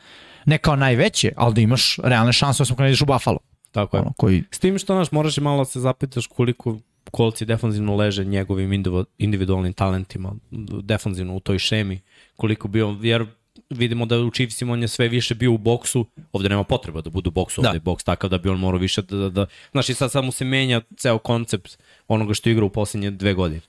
ne 0.46 0.58
kao 0.58 0.76
najveće, 0.76 1.32
ali 1.36 1.54
da 1.54 1.60
imaš 1.60 1.96
realne 2.02 2.32
šanse, 2.32 2.62
osim 2.62 2.76
kada 2.76 2.88
ideš 2.88 3.02
u 3.02 3.06
Buffalo. 3.06 3.38
Tako 3.70 3.96
je. 3.96 4.00
Ono, 4.00 4.12
koji, 4.16 4.42
S 4.50 4.58
tim 4.58 4.78
što, 4.78 4.94
znaš, 4.94 5.12
moraš 5.12 5.38
i 5.38 5.40
malo 5.40 5.58
da 5.58 5.64
se 5.64 5.80
zapitaš 5.80 6.26
koliko 6.26 6.78
kolci 7.10 7.44
defanzivno 7.44 7.96
leže 7.96 8.24
njegovim 8.24 8.70
individu- 8.72 9.04
individualnim 9.18 9.72
talentima, 9.72 10.34
defanzivno 10.82 11.36
u 11.36 11.40
toj 11.40 11.58
šemi, 11.58 12.00
koliko 12.36 12.68
bio, 12.68 12.96
jer 13.02 13.26
vidimo 13.70 14.06
da 14.06 14.18
u 14.18 14.30
Chiefsima 14.30 14.72
on 14.72 14.82
je 14.82 14.88
sve 14.88 15.08
više 15.08 15.34
bio 15.34 15.52
u 15.52 15.58
boksu, 15.58 16.06
ovde 16.32 16.48
nema 16.48 16.64
potreba 16.64 17.00
da 17.00 17.10
bude 17.10 17.28
u 17.28 17.32
boksu, 17.32 17.60
ovde 17.60 17.68
Da. 17.68 17.74
je 17.74 17.80
boks 17.80 18.04
takav 18.04 18.30
da 18.30 18.38
bi 18.38 18.48
on 18.48 18.58
morao 18.58 18.78
više 18.80 19.02
da, 19.02 19.16
da, 19.16 19.28
da 19.28 19.46
znaš 19.72 19.88
i 19.88 19.94
sad 19.94 20.10
samo 20.10 20.32
se 20.32 20.44
menja 20.44 20.80
ceo 20.96 21.18
koncept 21.18 21.78
onoga 22.08 22.34
što 22.34 22.50
igra 22.50 22.64
u 22.64 22.70
poslednje 22.70 23.10
dve 23.10 23.34
godine. 23.34 23.60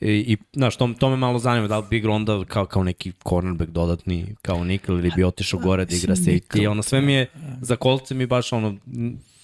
I, 0.00 0.06
i 0.10 0.36
znaš, 0.52 0.76
to, 0.76 0.94
to 0.98 1.10
me 1.10 1.16
malo 1.16 1.38
zanima, 1.38 1.68
da 1.68 1.78
li 1.78 1.84
bi 1.90 1.96
igrao 1.96 2.14
onda 2.14 2.44
kao, 2.44 2.66
kao 2.66 2.84
neki 2.84 3.12
cornerback 3.28 3.70
dodatni, 3.70 4.34
kao 4.42 4.64
Nikl, 4.64 4.92
ili 4.92 5.10
bi 5.16 5.24
otišao 5.24 5.60
gore 5.60 5.84
da 5.84 5.94
igra 5.96 6.10
Mislim, 6.10 6.26
safety, 6.26 6.34
Nickel. 6.54 6.70
ono 6.70 6.82
sve 6.82 7.00
mi 7.00 7.12
je, 7.12 7.26
za 7.60 7.76
kolce 7.76 8.14
mi 8.14 8.26
baš 8.26 8.52
ono, 8.52 8.76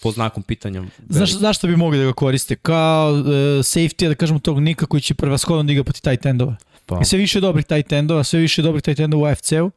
po 0.03 0.11
znakom 0.13 0.43
pitanja. 0.43 0.83
Znaš, 1.09 1.31
veliko. 1.31 1.41
zašto 1.41 1.67
bi 1.67 1.77
mogli 1.77 1.99
da 1.99 2.05
ga 2.05 2.13
koriste? 2.13 2.57
Kao 2.57 3.13
uh, 3.13 3.27
safety, 3.59 4.09
da 4.09 4.15
kažemo 4.15 4.39
tog 4.39 4.61
Nika 4.61 4.87
koji 4.87 5.01
će 5.01 5.15
prevashodno 5.15 5.63
da 5.63 5.73
igra 5.73 5.85
poti 5.85 6.03
tight 6.03 6.27
endova. 6.27 6.57
Pa. 6.87 6.99
I 7.03 7.05
sve 7.05 7.19
više 7.19 7.41
dobrih 7.41 7.67
tight 7.67 7.93
endova, 7.93 8.25
sve 8.25 8.41
više 8.41 8.63
dobrih 8.63 8.83
tight 8.83 9.01
endova 9.01 9.23
u 9.23 9.27
AFC-u 9.27 9.71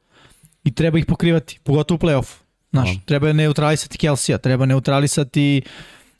i 0.63 0.71
treba 0.75 0.97
ih 0.99 1.05
pokrivati, 1.05 1.59
pogotovo 1.63 1.95
u 1.95 1.99
play-offu. 1.99 2.35
Znaš, 2.71 2.89
Pa. 2.95 3.01
treba 3.05 3.33
neutralisati 3.33 3.97
Kelsija, 3.97 4.37
treba 4.37 4.65
neutralisati 4.65 5.61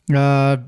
Uh, 0.08 0.16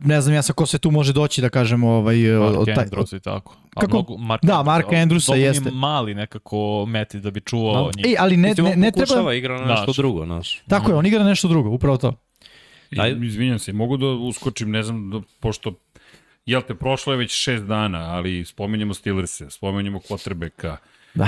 ne 0.08 0.22
znam 0.22 0.36
ja 0.36 0.42
sa 0.42 0.54
ko 0.54 0.66
se 0.66 0.78
tu 0.78 0.92
može 0.92 1.14
doći 1.14 1.42
da 1.42 1.50
kažemo 1.50 1.90
ovaj, 1.90 2.18
Mark 2.18 2.58
od 2.60 2.66
taj, 2.66 2.76
Andrews 2.86 3.16
i 3.18 3.20
tako. 3.20 3.56
A 3.76 3.80
Kako? 3.82 3.92
Mnogo, 3.98 4.18
Mark 4.18 4.46
Da, 4.46 4.64
Marka 4.64 4.96
Andrewsa 4.96 5.34
jeste. 5.34 5.72
mali 5.72 6.16
nekako 6.16 6.86
meti 6.88 7.20
da 7.20 7.32
bi 7.32 7.42
čuvao 7.42 7.84
Da. 7.84 7.92
njih. 7.98 8.06
Ej, 8.06 8.16
ali 8.20 8.38
ne, 8.38 8.54
ne, 8.58 8.76
ne 8.76 8.92
treba... 8.92 9.34
igra 9.34 9.60
na 9.62 9.66
nešto 9.66 9.84
Znaš. 9.86 9.96
drugo, 9.96 10.26
znaš. 10.26 10.62
Tako 10.68 10.92
je, 10.92 10.96
on 10.96 11.06
igra 11.06 11.24
nešto 11.24 11.48
drugo, 11.48 11.70
upravo 11.70 11.98
to. 11.98 12.14
Ajde. 12.98 13.26
I, 13.26 13.28
izvinjam 13.28 13.60
se, 13.60 13.74
mogu 13.74 13.98
da 13.98 14.06
uskočim, 14.08 14.72
ne 14.72 14.84
znam, 14.84 15.10
da, 15.10 15.22
pošto 15.40 15.74
Jel 16.46 16.62
te, 16.62 16.76
prošlo 16.76 17.14
je 17.14 17.18
već 17.18 17.32
šest 17.34 17.64
dana, 17.66 18.00
ali 18.00 18.46
spominjemo 18.46 18.94
Steelers-e, 18.94 19.50
spominjemo 19.50 20.00
quarterbacka. 20.00 20.78
Da, 21.14 21.28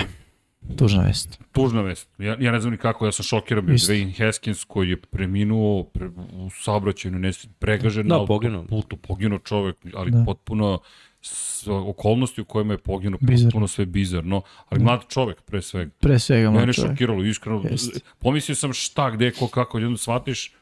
tužna 0.75 1.03
vest. 1.03 1.39
Tužna 1.51 1.81
vest. 1.81 2.09
Ja, 2.17 2.37
ja 2.39 2.51
ne 2.51 2.59
znam 2.59 2.71
ni 2.71 2.77
kako, 2.77 3.05
ja 3.05 3.11
sam 3.11 3.23
šokiran 3.23 3.65
bio. 3.65 3.75
Isto. 3.75 3.93
Dwayne 3.93 4.17
Haskins 4.17 4.63
koji 4.63 4.89
je 4.89 4.97
preminuo 5.01 5.83
pre, 5.83 6.07
u 6.33 6.49
saobraćaju, 6.53 7.19
ne, 7.19 7.31
pregažen 7.59 8.07
Da, 8.07 8.17
na 8.17 8.25
poginuo. 8.25 8.63
putu, 8.65 8.97
poginuo 8.97 9.39
čovek, 9.39 9.75
ali 9.93 10.11
Da. 10.11 10.17
da. 10.17 10.25
potpuno 10.25 10.79
s, 11.21 11.67
okolnosti 11.67 12.41
u 12.41 12.45
kojima 12.45 12.73
je 12.73 12.77
poginuo, 12.77 13.19
potpuno 13.43 13.67
sve 13.67 13.85
bizarno, 13.85 14.41
ali 14.69 14.83
mlad 14.83 15.01
čovek 15.09 15.41
pre 15.41 15.61
svega. 15.61 15.91
Pre 15.99 16.19
svega, 16.19 16.51
Mene 16.51 16.63
mlad 16.63 16.75
čovjek. 16.75 16.91
šokiralo, 16.91 17.23
iskreno. 17.23 17.63
Jeste. 17.71 17.99
Pomislio 18.19 18.55
sam 18.55 18.73
šta, 18.73 19.09
gde, 19.09 19.31
ko, 19.31 19.47
kako, 19.47 19.79
jedno 19.79 19.97
shvatiš 19.97 20.53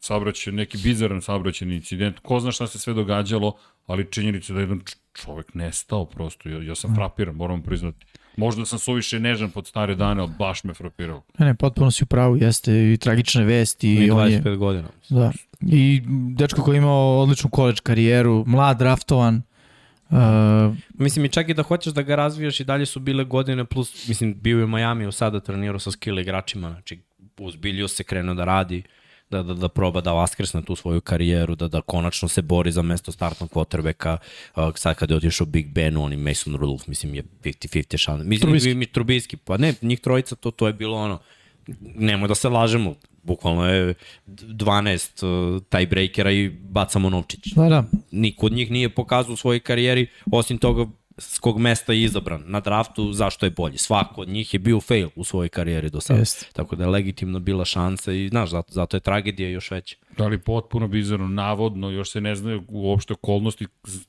saobraćaj, 0.00 0.52
neki 0.52 0.78
bizaran 0.78 1.22
saobraćajni 1.22 1.74
incident, 1.74 2.18
ko 2.18 2.40
zna 2.40 2.52
šta 2.52 2.66
se 2.66 2.78
sve 2.78 2.94
događalo, 2.94 3.56
ali 3.86 4.10
činjenica 4.10 4.52
da 4.52 4.58
je 4.58 4.62
jedan 4.62 4.80
čovek 5.12 5.54
nestao 5.54 6.04
prosto, 6.04 6.48
ja, 6.48 6.62
ja 6.62 6.74
sam 6.74 6.94
frapiran, 6.94 7.34
moram 7.34 7.62
priznati. 7.62 8.06
Možda 8.36 8.64
sam 8.66 8.78
suviše 8.78 9.20
nežan 9.20 9.50
pod 9.50 9.66
stare 9.66 9.94
dane, 9.94 10.20
ali 10.20 10.30
baš 10.38 10.64
me 10.64 10.74
frapirao. 10.74 11.22
Ne, 11.38 11.46
ne, 11.46 11.54
potpuno 11.54 11.90
si 11.90 12.04
u 12.04 12.06
pravu, 12.06 12.36
jeste 12.36 12.92
i 12.92 12.96
tragična 12.96 13.42
vest 13.42 13.84
i, 13.84 13.94
I 13.94 14.10
on 14.10 14.30
je, 14.30 14.42
25 14.42 14.56
godina. 14.56 14.88
da. 15.08 15.32
I 15.60 16.02
dečko 16.36 16.62
koji 16.62 16.76
je 16.76 16.78
imao 16.78 17.18
odličnu 17.20 17.50
koleđ 17.50 17.80
karijeru, 17.80 18.44
mlad, 18.46 18.78
draftovan, 18.78 19.42
uh, 20.10 20.76
Mislim, 20.94 21.24
i 21.24 21.28
čak 21.28 21.48
i 21.48 21.54
da 21.54 21.62
hoćeš 21.62 21.92
da 21.92 22.02
ga 22.02 22.16
razvijaš 22.16 22.60
i 22.60 22.64
dalje 22.64 22.86
su 22.86 23.00
bile 23.00 23.24
godine 23.24 23.64
plus, 23.64 24.08
mislim, 24.08 24.34
bio 24.40 24.58
je 24.58 24.64
u 24.64 24.68
Majamiju 24.68 25.12
sada 25.12 25.40
trenirao 25.40 25.78
sa 25.78 25.90
skill 25.90 26.18
igračima, 26.18 26.70
znači 26.70 26.98
uzbiljio 27.38 27.88
se, 27.88 28.04
krenuo 28.04 28.34
da 28.34 28.44
radi, 28.44 28.82
da, 29.30 29.42
da, 29.42 29.54
da 29.54 29.68
proba 29.68 30.00
da 30.00 30.12
vaskrsne 30.12 30.62
tu 30.62 30.76
svoju 30.76 31.00
karijeru, 31.00 31.54
da, 31.54 31.68
da 31.68 31.80
konačno 31.80 32.28
se 32.28 32.42
bori 32.42 32.72
za 32.72 32.82
mesto 32.82 33.12
startnog 33.12 33.50
quarterbacka. 33.50 34.16
Uh, 34.56 34.72
sad 34.76 34.96
kad 34.96 35.10
je 35.10 35.16
otišao 35.16 35.46
Big 35.46 35.68
Ben, 35.68 35.96
on 35.96 36.12
i 36.12 36.16
Mason 36.16 36.54
Rudolph, 36.54 36.88
mislim, 36.88 37.14
je 37.14 37.22
50-50 37.42 37.96
šan. 37.96 38.26
Mislim. 38.26 38.52
Trubisky. 38.52 38.74
Mi, 38.74 38.86
Trubisky, 38.86 39.36
pa 39.36 39.56
ne, 39.56 39.74
njih 39.82 40.00
trojica, 40.00 40.34
to, 40.34 40.50
to 40.50 40.66
je 40.66 40.72
bilo 40.72 40.96
ono, 40.96 41.18
nemoj 41.80 42.28
da 42.28 42.34
se 42.34 42.48
lažemo, 42.48 42.94
bukvalno 43.22 43.66
je 43.66 43.94
12 44.26 45.26
uh, 45.26 45.62
tiebreakera 45.62 46.30
i 46.30 46.48
bacamo 46.48 47.10
novčić 47.10 47.52
da, 47.54 47.68
da, 47.68 47.84
niko 48.10 48.46
od 48.46 48.52
njih 48.52 48.70
nije 48.70 48.88
pokazao 48.88 49.32
u 49.32 49.36
svojoj 49.36 49.60
karijeri, 49.60 50.06
osim 50.32 50.58
toga 50.58 50.86
s 51.20 51.38
kog 51.38 51.58
mesta 51.58 51.92
je 51.92 52.02
izabran 52.02 52.42
na 52.46 52.60
draftu, 52.60 53.12
zašto 53.12 53.46
je 53.46 53.50
bolji. 53.50 53.78
Svako 53.78 54.20
od 54.20 54.28
njih 54.28 54.54
je 54.54 54.60
bio 54.60 54.80
fail 54.80 55.08
u 55.16 55.24
svojoj 55.24 55.48
karijeri 55.48 55.90
do 55.90 56.00
sada. 56.00 56.18
Jeste. 56.18 56.46
Tako 56.52 56.76
da 56.76 56.84
je 56.84 56.90
legitimno 56.90 57.38
bila 57.38 57.64
šansa 57.64 58.12
i, 58.12 58.28
znaš, 58.28 58.50
zato, 58.50 58.72
zato 58.72 58.96
je 58.96 59.00
tragedija 59.00 59.48
još 59.48 59.70
veća. 59.70 59.96
Da 60.16 60.26
li 60.26 60.38
potpuno 60.38 60.88
bizarno, 60.88 61.28
navodno, 61.28 61.90
još 61.90 62.10
se 62.10 62.20
ne 62.20 62.34
znaju 62.34 62.64
uopšte 62.68 63.12
okolnosti 63.12 63.66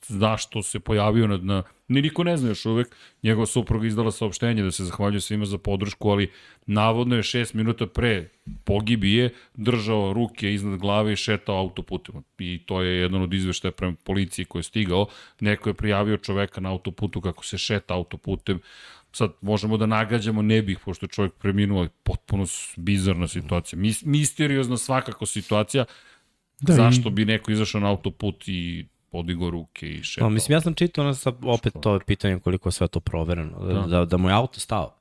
zašto 0.08 0.62
se 0.62 0.80
pojavio 0.80 1.26
na, 1.26 1.36
na 1.36 1.62
ni 1.92 2.02
niko 2.02 2.24
ne 2.24 2.36
zna 2.36 2.48
još 2.48 2.66
uvek, 2.66 2.88
njegova 3.22 3.46
supruga 3.46 3.86
izdala 3.86 4.10
saopštenje 4.12 4.62
da 4.62 4.70
se 4.70 4.84
zahvaljuje 4.84 5.20
svima 5.20 5.44
za 5.44 5.58
podršku, 5.58 6.08
ali 6.08 6.30
navodno 6.66 7.16
je 7.16 7.22
šest 7.22 7.54
minuta 7.54 7.86
pre 7.86 8.28
pogibije 8.64 9.30
držao 9.54 10.12
ruke 10.12 10.54
iznad 10.54 10.78
glave 10.78 11.12
i 11.12 11.16
šetao 11.16 11.58
autoputima. 11.58 12.22
I 12.38 12.60
to 12.66 12.82
je 12.82 12.96
jedan 12.96 13.22
od 13.22 13.34
izveštaja 13.34 13.72
prema 13.72 13.94
policiji 14.04 14.44
koji 14.44 14.60
je 14.60 14.64
stigao. 14.64 15.06
Neko 15.40 15.68
je 15.70 15.74
prijavio 15.74 16.16
čoveka 16.16 16.60
na 16.60 16.70
autoputu 16.70 17.20
kako 17.20 17.44
se 17.44 17.58
šeta 17.58 17.94
autoputem. 17.94 18.60
Sad 19.12 19.32
možemo 19.40 19.76
da 19.76 19.86
nagađamo, 19.86 20.42
ne 20.42 20.62
bih, 20.62 20.78
pošto 20.84 21.04
je 21.06 21.10
čovjek 21.10 21.32
preminuo, 21.34 21.78
ali 21.78 21.88
potpuno 22.02 22.44
bizarna 22.76 23.28
situacija. 23.28 23.78
Mis, 23.78 24.04
misteriozna 24.04 24.76
svakako 24.76 25.26
situacija, 25.26 25.84
Da, 26.60 26.66
da, 26.66 26.72
i- 26.72 26.76
zašto 26.76 27.10
bi 27.10 27.24
neko 27.24 27.52
izašao 27.52 27.80
na 27.80 27.88
autoput 27.88 28.48
i 28.48 28.86
podigao 29.12 29.50
ruke 29.50 29.88
i 29.88 30.02
šetao. 30.02 30.26
No, 30.26 30.30
mislim, 30.30 30.56
ja 30.56 30.60
sam 30.60 30.74
čitao, 30.74 31.04
ono, 31.04 31.14
sa, 31.14 31.32
opet 31.44 31.72
to 31.80 31.94
je 31.94 32.00
pitanje 32.00 32.38
koliko 32.38 32.68
je 32.68 32.72
sve 32.72 32.88
to 32.88 33.00
provereno, 33.00 33.58
da, 33.60 33.72
Da. 33.74 33.80
da, 33.82 34.04
da 34.04 34.16
mu 34.16 34.28
je 34.28 34.34
auto 34.34 34.60
stao. 34.60 34.94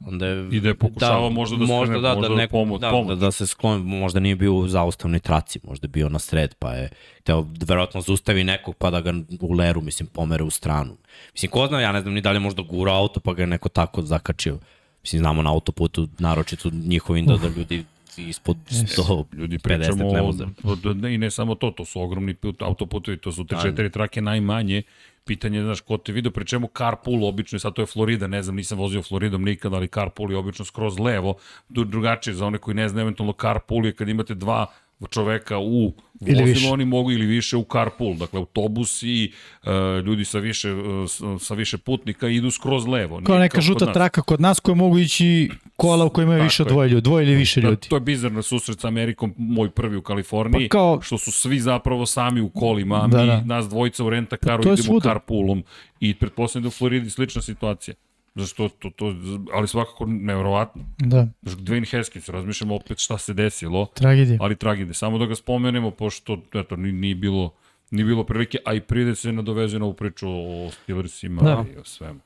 Onda 0.00 0.26
je, 0.26 0.48
I 0.52 0.60
da 0.60 0.68
je 0.68 0.74
pokušavao 0.74 1.30
možda 1.30 1.56
da 1.56 1.64
možda, 1.64 1.86
skrene, 1.86 2.00
da, 2.00 2.08
možda 2.08 2.22
da, 2.22 2.28
da 2.28 2.34
neko, 2.36 2.56
pomoć- 2.56 2.80
da, 2.80 2.90
pomoć. 2.90 3.08
da, 3.08 3.14
da 3.16 3.30
se 3.30 3.46
skloni, 3.46 3.84
možda 3.84 4.20
nije 4.20 4.36
bio 4.36 4.54
u 4.54 4.68
zaustavnoj 4.68 5.20
traci, 5.20 5.60
možda 5.64 5.84
je 5.84 5.88
bio 5.88 6.08
na 6.08 6.18
sred, 6.18 6.54
pa 6.54 6.72
je 6.72 6.88
teo 7.24 7.46
verovatno 7.60 8.00
zaustavi 8.00 8.44
nekog 8.44 8.74
pa 8.76 8.90
da 8.90 9.00
ga 9.00 9.12
u 9.40 9.52
leru, 9.52 9.80
mislim, 9.82 10.06
pomere 10.06 10.44
u 10.44 10.50
stranu. 10.50 10.96
Mislim, 11.32 11.50
ko 11.50 11.66
zna, 11.66 11.80
ja 11.80 11.92
ne 11.92 12.00
znam 12.00 12.14
ni 12.14 12.20
da 12.20 12.30
li 12.30 12.36
je 12.36 12.40
možda 12.40 12.62
gura 12.62 12.94
auto 12.94 13.20
pa 13.20 13.32
ga 13.32 13.42
je 13.42 13.46
neko 13.46 13.68
tako 13.68 14.02
zakačio. 14.02 14.58
Mislim, 15.02 15.20
znamo 15.20 15.42
na 15.42 15.52
autoputu, 15.52 16.08
naročito 16.18 16.70
njihovim 16.70 17.26
da, 17.26 17.36
da 17.36 17.48
ljudi 17.48 17.84
ispod 18.18 18.56
100, 18.70 19.24
Ljudi 19.32 19.58
50 19.58 19.62
pričamo 19.62 20.12
ne 20.12 20.20
o, 20.20 20.24
voze. 20.24 20.44
o, 20.64 20.94
ne, 20.94 21.14
i 21.14 21.18
ne 21.18 21.30
samo 21.30 21.54
to, 21.54 21.70
to 21.70 21.84
su 21.84 22.00
ogromni 22.02 22.34
put, 22.34 22.62
autoputovi, 22.62 23.16
to 23.16 23.32
su 23.32 23.44
te 23.44 23.54
Da. 23.54 23.62
četiri 23.62 23.90
trake 23.90 24.20
najmanje. 24.20 24.82
Pitanje 25.24 25.58
je, 25.58 25.64
znaš, 25.64 25.80
ko 25.80 25.96
te 25.96 26.12
vidio, 26.12 26.30
pri 26.30 26.46
čemu 26.46 26.68
carpool 26.78 27.24
obično, 27.24 27.58
sad 27.58 27.72
to 27.72 27.82
je 27.82 27.86
Florida, 27.86 28.26
ne 28.26 28.42
znam, 28.42 28.56
nisam 28.56 28.78
vozio 28.78 29.02
Floridom 29.02 29.42
nikada, 29.44 29.76
ali 29.76 29.88
carpool 29.88 30.30
je 30.30 30.36
obično 30.36 30.64
skroz 30.64 30.98
levo, 30.98 31.34
drugačije 31.68 32.34
za 32.34 32.46
one 32.46 32.58
koji 32.58 32.74
ne 32.74 32.88
znaju, 32.88 33.02
eventualno 33.04 33.32
carpool 33.40 33.86
je 33.86 33.92
kad 33.94 34.08
imate 34.08 34.34
dva 34.34 34.66
čoveka 35.06 35.58
u 35.58 35.92
Ili 36.20 36.32
vozilu, 36.32 36.44
više. 36.46 36.68
oni 36.68 36.84
mogu 36.84 37.12
ili 37.12 37.26
više 37.26 37.56
u 37.56 37.64
carpool, 37.64 38.14
dakle 38.14 38.38
autobus 38.38 39.02
i 39.02 39.32
uh, 39.62 39.68
ljudi 40.04 40.24
sa 40.24 40.38
više, 40.38 40.72
uh, 40.72 41.06
sa 41.40 41.54
više 41.54 41.78
putnika 41.78 42.28
idu 42.28 42.50
skroz 42.50 42.86
levo. 42.86 43.20
kao 43.20 43.38
neka 43.38 43.54
kod 43.54 43.62
žuta 43.62 43.84
nas. 43.84 43.94
traka 43.94 44.22
kod 44.22 44.40
nas 44.40 44.60
koje 44.60 44.74
mogu 44.74 44.98
ići 44.98 45.50
kola 45.76 46.04
u 46.04 46.10
kojima 46.10 46.32
je 46.32 46.38
Tako 46.38 46.44
više 46.44 46.62
od 46.62 46.66
je. 46.66 46.70
dvoje 46.70 46.88
ljudi, 46.88 47.00
dvoje 47.02 47.24
ili 47.24 47.34
više 47.34 47.60
Da, 47.60 47.68
ljudi. 47.68 47.88
to 47.88 47.96
je 47.96 48.00
bizarno 48.00 48.42
susret 48.42 48.80
sa 48.80 48.88
Amerikom, 48.88 49.34
moj 49.38 49.70
prvi 49.70 49.96
u 49.96 50.02
Kaliforniji, 50.02 50.68
Pa 50.68 50.72
kao- 50.72 51.00
što 51.02 51.18
su 51.18 51.32
svi 51.32 51.60
zapravo 51.60 52.06
sami 52.06 52.40
u 52.40 52.48
kolima, 52.50 52.96
a 52.96 53.06
Da, 53.06 53.20
mi, 53.20 53.26
da. 53.26 53.40
nas 53.40 53.68
dvojica 53.68 54.04
u 54.04 54.10
rentakaru 54.10 54.62
je 54.62 54.72
idemo 54.72 54.76
svuda. 54.84 55.02
carpoolom 55.04 55.64
i 56.00 56.14
pretpostavljam 56.14 56.62
da 56.62 56.68
u 56.68 56.72
Floridi 56.72 57.10
slična 57.10 57.42
situacija. 57.42 57.94
Zašto 58.34 58.68
to, 58.68 58.90
to, 58.90 59.14
ali 59.52 59.68
svakako 59.68 60.06
nevjerovatno. 60.06 60.82
Da, 60.98 61.26
Znaš, 61.42 61.56
Dwayne 61.56 61.96
Haskins, 61.96 62.28
razmišljamo 62.28 62.74
opet 62.74 62.98
šta 62.98 63.18
se 63.18 63.34
desilo, 63.34 63.86
tragedija. 63.86 64.38
ali 64.40 64.56
tragedije. 64.56 64.94
Samo 64.94 65.18
da 65.18 65.26
ga 65.26 65.34
spomenemo, 65.34 65.90
pošto 65.90 66.38
eto, 66.54 66.76
nije, 66.76 66.92
nije 66.92 67.14
bilo 67.14 67.54
nije 67.90 68.04
bilo 68.04 68.24
prilike, 68.24 68.58
a 68.64 68.74
i 68.74 68.80
pride 68.80 69.14
se 69.14 69.32
nadovezuje 69.32 69.80
na 69.80 69.84
ovu 69.84 69.94
priču 69.94 70.28
o 70.30 70.70
Steelersima 70.70 71.42
Da. 71.42 71.64
i 71.74 71.78
o 71.78 71.84
svemu. 71.84 72.20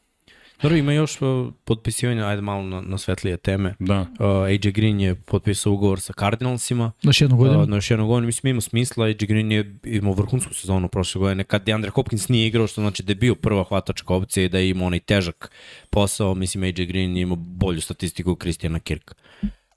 Dobro, 0.64 0.79
ima 0.79 0.92
još 0.92 1.18
potpisivanje, 1.64 2.22
ajde 2.22 2.42
malo 2.42 2.62
na, 2.62 2.81
na 2.81 2.98
svetlije 2.98 3.37
teme. 3.37 3.74
Da. 3.79 4.00
Uh, 4.00 4.27
AJ 4.44 4.57
Green 4.57 5.00
je 5.00 5.14
potpisao 5.14 5.72
ugovor 5.72 6.00
sa 6.00 6.12
Cardinalsima. 6.18 6.92
Još 7.03 7.20
jednu 7.20 7.37
godinu. 7.37 7.62
Uh, 7.62 7.68
na 7.68 7.77
još 7.77 7.90
jednu 7.90 8.07
godinu, 8.07 8.27
mislim 8.27 8.50
ima 8.50 8.61
smisla, 8.61 9.07
AJ 9.07 9.12
Green 9.12 9.53
je 9.53 9.77
imao 9.85 10.12
vrhunsku 10.12 10.55
sezonu 10.55 10.88
prošle 10.88 11.18
godine, 11.18 11.44
kad 11.44 11.64
DeAndre 11.64 11.90
Hopkins 11.90 12.29
nije 12.29 12.46
igrao, 12.46 12.66
što 12.66 12.81
znači 12.81 13.03
da 13.03 13.11
je 13.11 13.16
bio 13.16 13.35
prva 13.35 13.64
hvatačka 13.64 14.14
opcija 14.14 14.44
i 14.44 14.48
da 14.48 14.59
je 14.59 14.70
imao 14.70 14.87
onaj 14.87 15.00
težak 15.00 15.50
posao, 15.90 16.35
mislim 16.35 16.62
AJ 16.62 16.72
Green 16.72 17.16
je 17.16 17.22
imao 17.22 17.37
bolju 17.37 17.81
statistiku 17.81 18.31
od 18.31 18.38
Kristijana 18.38 18.79
Kirka 18.79 19.14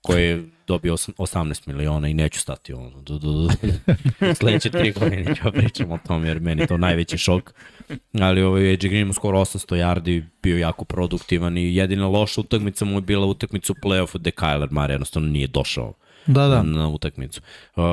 koji 0.07 0.23
je 0.23 0.43
dobio 0.67 0.93
osam- 0.93 1.13
18 1.17 1.67
miliona 1.67 2.07
i 2.07 2.13
neću 2.13 2.39
stati 2.39 2.73
ono, 2.73 3.01
do, 3.01 3.17
do, 3.17 3.31
do, 3.31 3.49
sledeće 4.33 4.69
tri 4.69 4.91
godine 4.91 5.35
ću 5.35 5.51
pričam 5.51 5.91
o 5.91 5.97
tom 5.97 6.25
jer 6.25 6.39
meni 6.39 6.61
je 6.61 6.67
to 6.67 6.77
najveći 6.77 7.17
šok. 7.17 7.53
Ali 8.13 8.41
ovaj 8.41 8.69
AJ 8.69 8.75
Green 8.77 9.13
skoro 9.13 9.39
800 9.39 9.75
yardi, 9.75 10.23
bio 10.43 10.57
jako 10.57 10.85
produktivan 10.85 11.57
i 11.57 11.75
jedina 11.75 12.07
loša 12.07 12.41
utakmica 12.41 12.85
mu 12.85 12.97
je 12.97 13.01
bila 13.01 13.25
utakmica 13.25 13.73
u 13.73 13.87
play-offu 13.87 14.17
gde 14.17 14.31
Kyler 14.31 14.69
Murray 14.69 14.91
jednostavno 14.91 15.29
nije 15.29 15.47
došao 15.47 15.93
Da, 16.25 16.47
da. 16.47 16.63
na, 16.63 16.87
utakmicu. 16.87 17.41
Uh, 17.75 17.83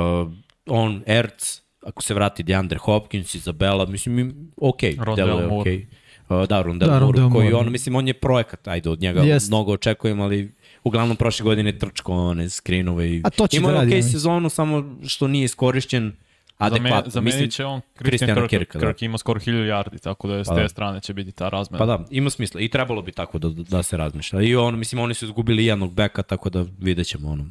on, 0.67 1.03
Ertz, 1.07 1.45
ako 1.83 2.03
se 2.03 2.15
vrati 2.15 2.43
DeAndre 2.43 2.79
Hopkins, 2.79 3.35
Izabela, 3.35 3.87
mislim, 3.87 4.51
Rondale 4.99 5.17
deluje 5.29 5.47
Moore. 5.47 5.61
okej. 5.61 5.87
Uh, 6.29 6.45
da, 6.45 6.63
Rondell 6.63 6.91
Da, 6.91 7.01
Moore, 7.01 7.21
koji 7.33 7.53
on, 7.53 7.73
mislim, 7.73 7.95
on 7.97 8.09
je 8.09 8.15
projekat, 8.15 8.69
ajde, 8.69 8.91
od 8.91 9.01
njega 9.01 9.23
Jest. 9.23 9.49
mnogo 9.49 9.73
očekujem, 9.73 10.21
ali 10.21 10.55
uglavnom 10.85 11.17
prošle 11.17 11.45
godine 11.45 11.79
trčko 11.79 12.13
one 12.15 12.51
skrinove 12.51 13.11
i 13.11 13.21
A 13.25 13.31
to 13.31 13.47
će 13.47 13.57
imao 13.57 13.71
da 13.71 13.75
radi, 13.75 13.87
okej 13.87 13.97
mislim. 13.97 14.13
sezonu, 14.13 14.49
samo 14.49 14.97
što 15.07 15.29
nije 15.29 15.45
iskorišćen 15.45 16.13
adekvatno. 16.59 17.11
Zamenit 17.11 17.35
Mislim, 17.35 17.51
će 17.51 17.65
on 17.65 17.81
Christian 17.97 18.49
Kirk, 18.49 18.73
da. 18.73 18.81
Kirk 18.81 19.03
ima 19.03 19.19
skoro 19.19 19.41
1000 19.41 19.51
yardi, 19.67 20.01
tako 20.01 20.29
da 20.29 20.35
je 20.35 20.45
s 20.45 20.49
Pa 20.49 20.55
te 20.55 20.63
da. 20.63 20.69
strane 20.69 21.01
će 21.01 21.13
biti 21.13 21.33
ta 21.33 21.49
razmena. 21.49 21.79
Pa 21.79 21.87
da, 21.87 22.05
ima 22.11 22.31
smisla 22.31 22.61
i 22.61 22.69
trebalo 22.69 23.03
bi 23.03 23.13
tako 23.13 23.39
da, 23.39 23.49
da 23.51 23.83
se 23.83 23.97
razmišlja. 23.97 24.43
I 24.43 24.57
on, 24.57 24.79
mislim, 24.79 25.01
oni 25.01 25.15
su 25.15 25.25
izgubili 25.25 25.67
jednog 25.67 25.93
beka, 25.93 26.23
tako 26.23 26.51
da 26.51 26.65
vidjet 26.79 27.07
ćemo 27.07 27.31
ono, 27.31 27.47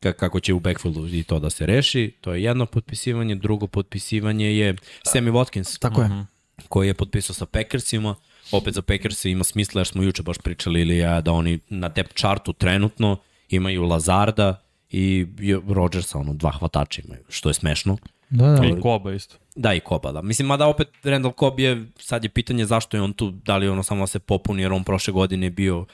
ka- 0.00 0.12
kako 0.12 0.40
će 0.40 0.54
u 0.54 0.60
backfieldu 0.60 1.08
i 1.08 1.22
to 1.22 1.38
da 1.38 1.50
se 1.50 1.66
reši. 1.66 2.12
To 2.20 2.32
je 2.32 2.42
jedno 2.42 2.66
potpisivanje, 2.66 3.34
drugo 3.34 3.66
potpisivanje 3.66 4.56
je 4.56 4.74
Sammy 5.04 5.30
Watkins, 5.30 5.78
Tako 5.78 6.02
je. 6.02 6.26
koji 6.68 6.86
je 6.86 6.94
potpisao 6.94 7.34
sa 7.34 7.46
Packersima. 7.46 8.14
Opet 8.52 8.74
za 8.74 8.82
Packers 8.82 9.24
ima 9.24 9.44
smisla 9.44 9.80
jer 9.80 9.86
smo 9.86 10.02
juče 10.02 10.22
baš 10.22 10.38
pričali 10.38 10.80
ili 10.80 10.98
ja 10.98 11.20
da 11.20 11.32
oni 11.32 11.58
na 11.68 11.88
depth 11.88 12.14
chartu 12.14 12.52
trenutno 12.52 13.16
imaju 13.48 13.84
Lazarda 13.84 14.62
i 14.90 15.26
Rodgersa, 15.68 16.18
ono, 16.18 16.34
dva 16.34 16.50
hvatača 16.50 17.02
imaju, 17.04 17.22
što 17.28 17.50
je 17.50 17.54
smešno. 17.54 17.96
Da, 18.30 18.46
da. 18.46 18.66
I 18.66 18.80
Koba 18.80 19.12
isto. 19.12 19.36
Da, 19.54 19.74
i 19.74 19.80
Koba, 19.80 20.12
da. 20.12 20.22
Mislim, 20.22 20.48
mada 20.48 20.66
opet 20.66 20.88
Randall 21.02 21.34
Cobb 21.38 21.60
je, 21.60 21.86
sad 21.98 22.24
je 22.24 22.30
pitanje 22.30 22.64
zašto 22.64 22.96
je 22.96 23.02
on 23.02 23.12
tu, 23.12 23.30
da 23.30 23.56
li 23.56 23.68
ono 23.68 23.82
samo 23.82 24.02
da 24.02 24.06
se 24.06 24.18
popuni, 24.18 24.62
jer 24.62 24.72
on 24.72 24.84
prošle 24.84 25.12
godine 25.12 25.46
je 25.46 25.50
bio 25.50 25.78
uh, 25.78 25.86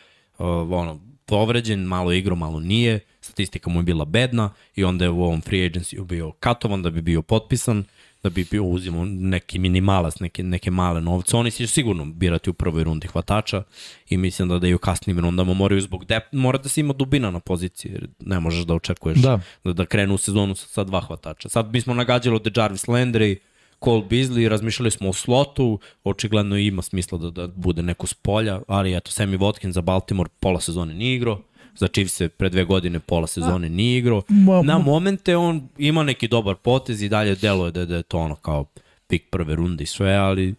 ono, 0.71 1.01
povređen, 1.27 1.81
malo 1.81 2.13
igro, 2.13 2.37
malo 2.37 2.61
nije, 2.61 3.01
statistika 3.21 3.71
mu 3.71 3.79
je 3.79 3.85
bila 3.85 4.05
bedna 4.05 4.51
i 4.75 4.85
onda 4.85 5.05
je 5.05 5.11
u 5.11 5.25
ovom 5.25 5.41
free 5.41 5.71
agency 5.71 6.05
bio 6.05 6.33
katovan 6.33 6.83
da 6.83 6.91
bi 6.91 7.03
bio 7.03 7.23
potpisan, 7.23 7.85
da 8.27 8.31
bi 8.31 8.45
bio 8.51 8.65
uzimo 8.65 9.05
neki 9.05 9.59
minimalac, 9.59 10.21
neke, 10.21 10.43
neke 10.43 10.71
male 10.71 11.01
novce. 11.01 11.37
Oni 11.37 11.51
će 11.51 11.67
sigurno 11.67 12.05
birati 12.05 12.51
u 12.51 12.53
prvoj 12.53 12.85
rundi 12.85 13.09
hvatača 13.09 13.63
i 14.09 14.17
mislim 14.17 14.49
da 14.49 14.59
da 14.59 14.69
i 14.69 14.75
u 14.75 14.79
kasnim 14.79 15.21
rundama 15.21 15.55
moraju 15.55 15.81
zbog 15.81 16.05
dep, 16.05 16.33
mora 16.33 16.59
da 16.59 16.69
se 16.69 16.81
ima 16.81 16.93
dubina 16.93 17.31
na 17.31 17.41
poziciji, 17.41 17.93
jer 17.93 18.09
ne 18.21 18.41
možeš 18.41 18.65
da 18.65 18.75
očekuješ 18.75 19.19
Da. 19.19 19.41
da, 19.65 19.73
da 19.73 19.87
krenu 19.87 20.15
u 20.15 20.19
sezonu 20.19 20.55
sa, 20.55 20.67
sa 20.67 20.85
dva 20.85 21.01
hvatača. 21.01 21.49
Sad 21.49 21.67
bismo 21.67 21.95
nagađali 21.95 22.37
od 22.37 22.57
Jarvis 22.57 22.87
Landry, 22.87 23.37
Cole 23.85 24.03
Beasley, 24.11 24.49
razmišljali 24.49 24.91
smo 24.91 25.09
o 25.09 25.13
slotu, 25.13 25.79
očigledno 26.05 26.57
ima 26.57 26.83
smisla 26.83 27.19
da, 27.19 27.31
da 27.31 27.47
bude 27.47 27.83
neko 27.83 28.07
s 28.07 28.15
polja, 28.15 28.61
ali 28.69 28.97
eto, 28.97 29.11
Sammy 29.11 29.39
Watkins 29.39 29.71
za 29.71 29.81
Baltimore 29.81 30.31
pola 30.41 30.61
sezone 30.61 30.95
nije 30.95 31.17
igrao, 31.17 31.43
za 31.77 31.89
Chiefs 31.89 32.15
se 32.15 32.29
pre 32.29 32.49
dve 32.49 32.65
godine 32.65 33.01
pola 33.01 33.27
sezone 33.27 33.69
nije 33.69 33.99
igrao. 33.99 34.23
Na 34.65 34.79
momente 34.79 35.37
on 35.37 35.69
ima 35.79 36.03
neki 36.03 36.29
dobar 36.29 36.55
potez 36.55 37.03
i 37.03 37.09
dalje 37.09 37.35
deluje 37.35 37.73
da, 37.73 37.87
da 37.87 37.97
je 37.97 38.03
to 38.03 38.19
ono 38.19 38.35
kao 38.35 38.65
pik 39.07 39.23
prve 39.31 39.55
runde 39.55 39.85
i 39.85 39.87
sve, 39.87 40.15
ali 40.15 40.55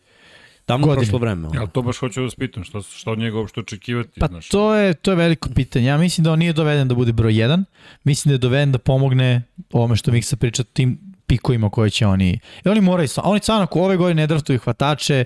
tamo 0.66 0.88
Godine. 0.88 1.06
prošlo 1.06 1.20
vreme. 1.20 1.48
Ono. 1.48 1.62
Ja 1.62 1.68
to 1.68 1.82
baš 1.82 1.98
hoću 1.98 2.20
da 2.20 2.24
vas 2.24 2.36
pitam, 2.36 2.64
šta, 2.64 2.82
šta 2.82 3.12
od 3.12 3.20
njega 3.20 3.38
uopšte 3.38 3.60
očekivati? 3.60 4.20
Pa 4.20 4.28
znaš? 4.28 4.50
to 4.50 4.76
je, 4.76 4.94
to 4.94 5.12
je 5.12 5.16
veliko 5.16 5.50
pitanje. 5.50 5.86
Ja 5.86 5.98
mislim 5.98 6.24
da 6.24 6.32
on 6.32 6.40
nije 6.40 6.54
doveden 6.54 6.88
da 6.88 6.96
bude 6.96 7.12
broj 7.12 7.34
1. 7.34 7.64
Mislim 8.04 8.30
da 8.30 8.34
je 8.34 8.38
doveden 8.38 8.72
da 8.72 8.78
pomogne 8.78 9.44
ovome 9.72 9.96
što 9.96 10.12
Miksa 10.12 10.36
priča 10.36 10.64
tim 10.64 11.00
pikovima 11.28 11.70
koje 11.70 11.90
će 11.90 12.08
oni... 12.08 12.40
I 12.66 12.70
oni 12.70 12.82
moraju, 12.82 13.10
oni 13.24 13.40
stvarno 13.40 13.64
ako 13.64 13.82
ove 13.82 13.98
godine 13.98 14.22
ne 14.22 14.28
draftuju 14.28 14.60
hvatače, 14.60 15.26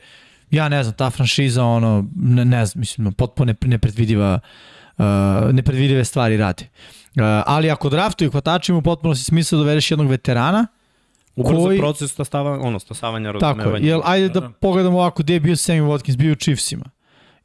ja 0.52 0.70
ne 0.70 0.84
znam, 0.84 0.96
ta 0.96 1.10
franšiza, 1.10 1.64
ono, 1.64 2.06
ne, 2.16 2.46
ne 2.46 2.66
znam, 2.66 2.80
mislim, 2.80 3.14
potpuno 3.14 3.54
nepre- 3.54 3.68
nepredvidiva, 3.68 4.40
uh, 4.44 4.50
nepredvidive 5.52 6.06
stvari 6.06 6.38
radi. 6.38 6.64
Uh, 6.64 7.22
ali 7.46 7.70
ako 7.70 7.90
draftuju 7.90 8.32
hvatače, 8.32 8.72
ima 8.72 8.82
potpuno 8.82 9.16
si 9.16 9.24
smisla 9.24 9.56
da 9.56 9.60
dovedeš 9.60 9.92
jednog 9.92 10.10
veterana, 10.10 10.68
Ubrzo 11.36 11.56
koji- 11.58 11.78
proces 11.80 12.12
stasava, 12.12 12.60
ono, 12.60 12.80
stasavanja 12.80 13.34
tako 13.34 13.46
je. 13.46 13.56
razumevanja. 13.56 13.88
Jel, 13.88 14.02
ajde 14.04 14.28
da, 14.28 14.34
Da, 14.34 14.40
da. 14.40 14.50
pogledamo 14.52 14.98
ovako 14.98 15.24
gde 15.24 15.34
je 15.34 15.40
bio 15.40 15.56
Sammy 15.56 15.82
Watkins, 15.84 16.18
bio 16.18 16.32
u 16.32 16.36
Chiefsima. 16.36 16.86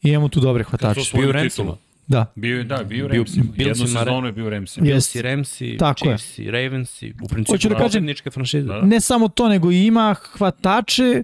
I 0.02 0.08
imamo 0.08 0.28
tu 0.28 0.40
dobre 0.40 0.64
hvatače. 0.64 1.00
su 1.00 1.16
bio 1.16 1.20
u 1.20 1.32
titulu. 1.32 1.32
Ramsima. 1.34 1.76
Da. 2.08 2.26
Bio 2.34 2.58
je, 2.58 2.64
da, 2.64 2.76
bio 2.78 3.06
u 3.06 3.08
Bio- 3.08 3.24
Jednu 3.56 3.74
si 3.76 3.92
sezonu 3.92 4.26
je 4.26 4.32
bio 4.32 4.46
u 4.46 4.50
Ramsima. 4.50 4.86
Je. 4.86 4.92
Bills 4.92 5.14
i 5.14 5.22
Ramsi, 5.22 5.76
Tako 5.78 6.08
je. 6.08 6.18
Chiefs 6.18 6.38
i 6.38 6.50
Ravens 6.50 7.02
i 7.02 7.14
u 7.22 7.28
principu 7.28 7.52
Hoću 7.52 7.68
da 7.68 7.74
kažem- 7.76 8.14
franšize. 8.30 8.66
Da. 8.66 8.80
ne 8.80 9.00
samo 9.00 9.28
to, 9.28 9.48
nego 9.48 9.70
i 9.70 9.86
ima 9.86 10.14
hvatače 10.32 11.02
e, 11.04 11.22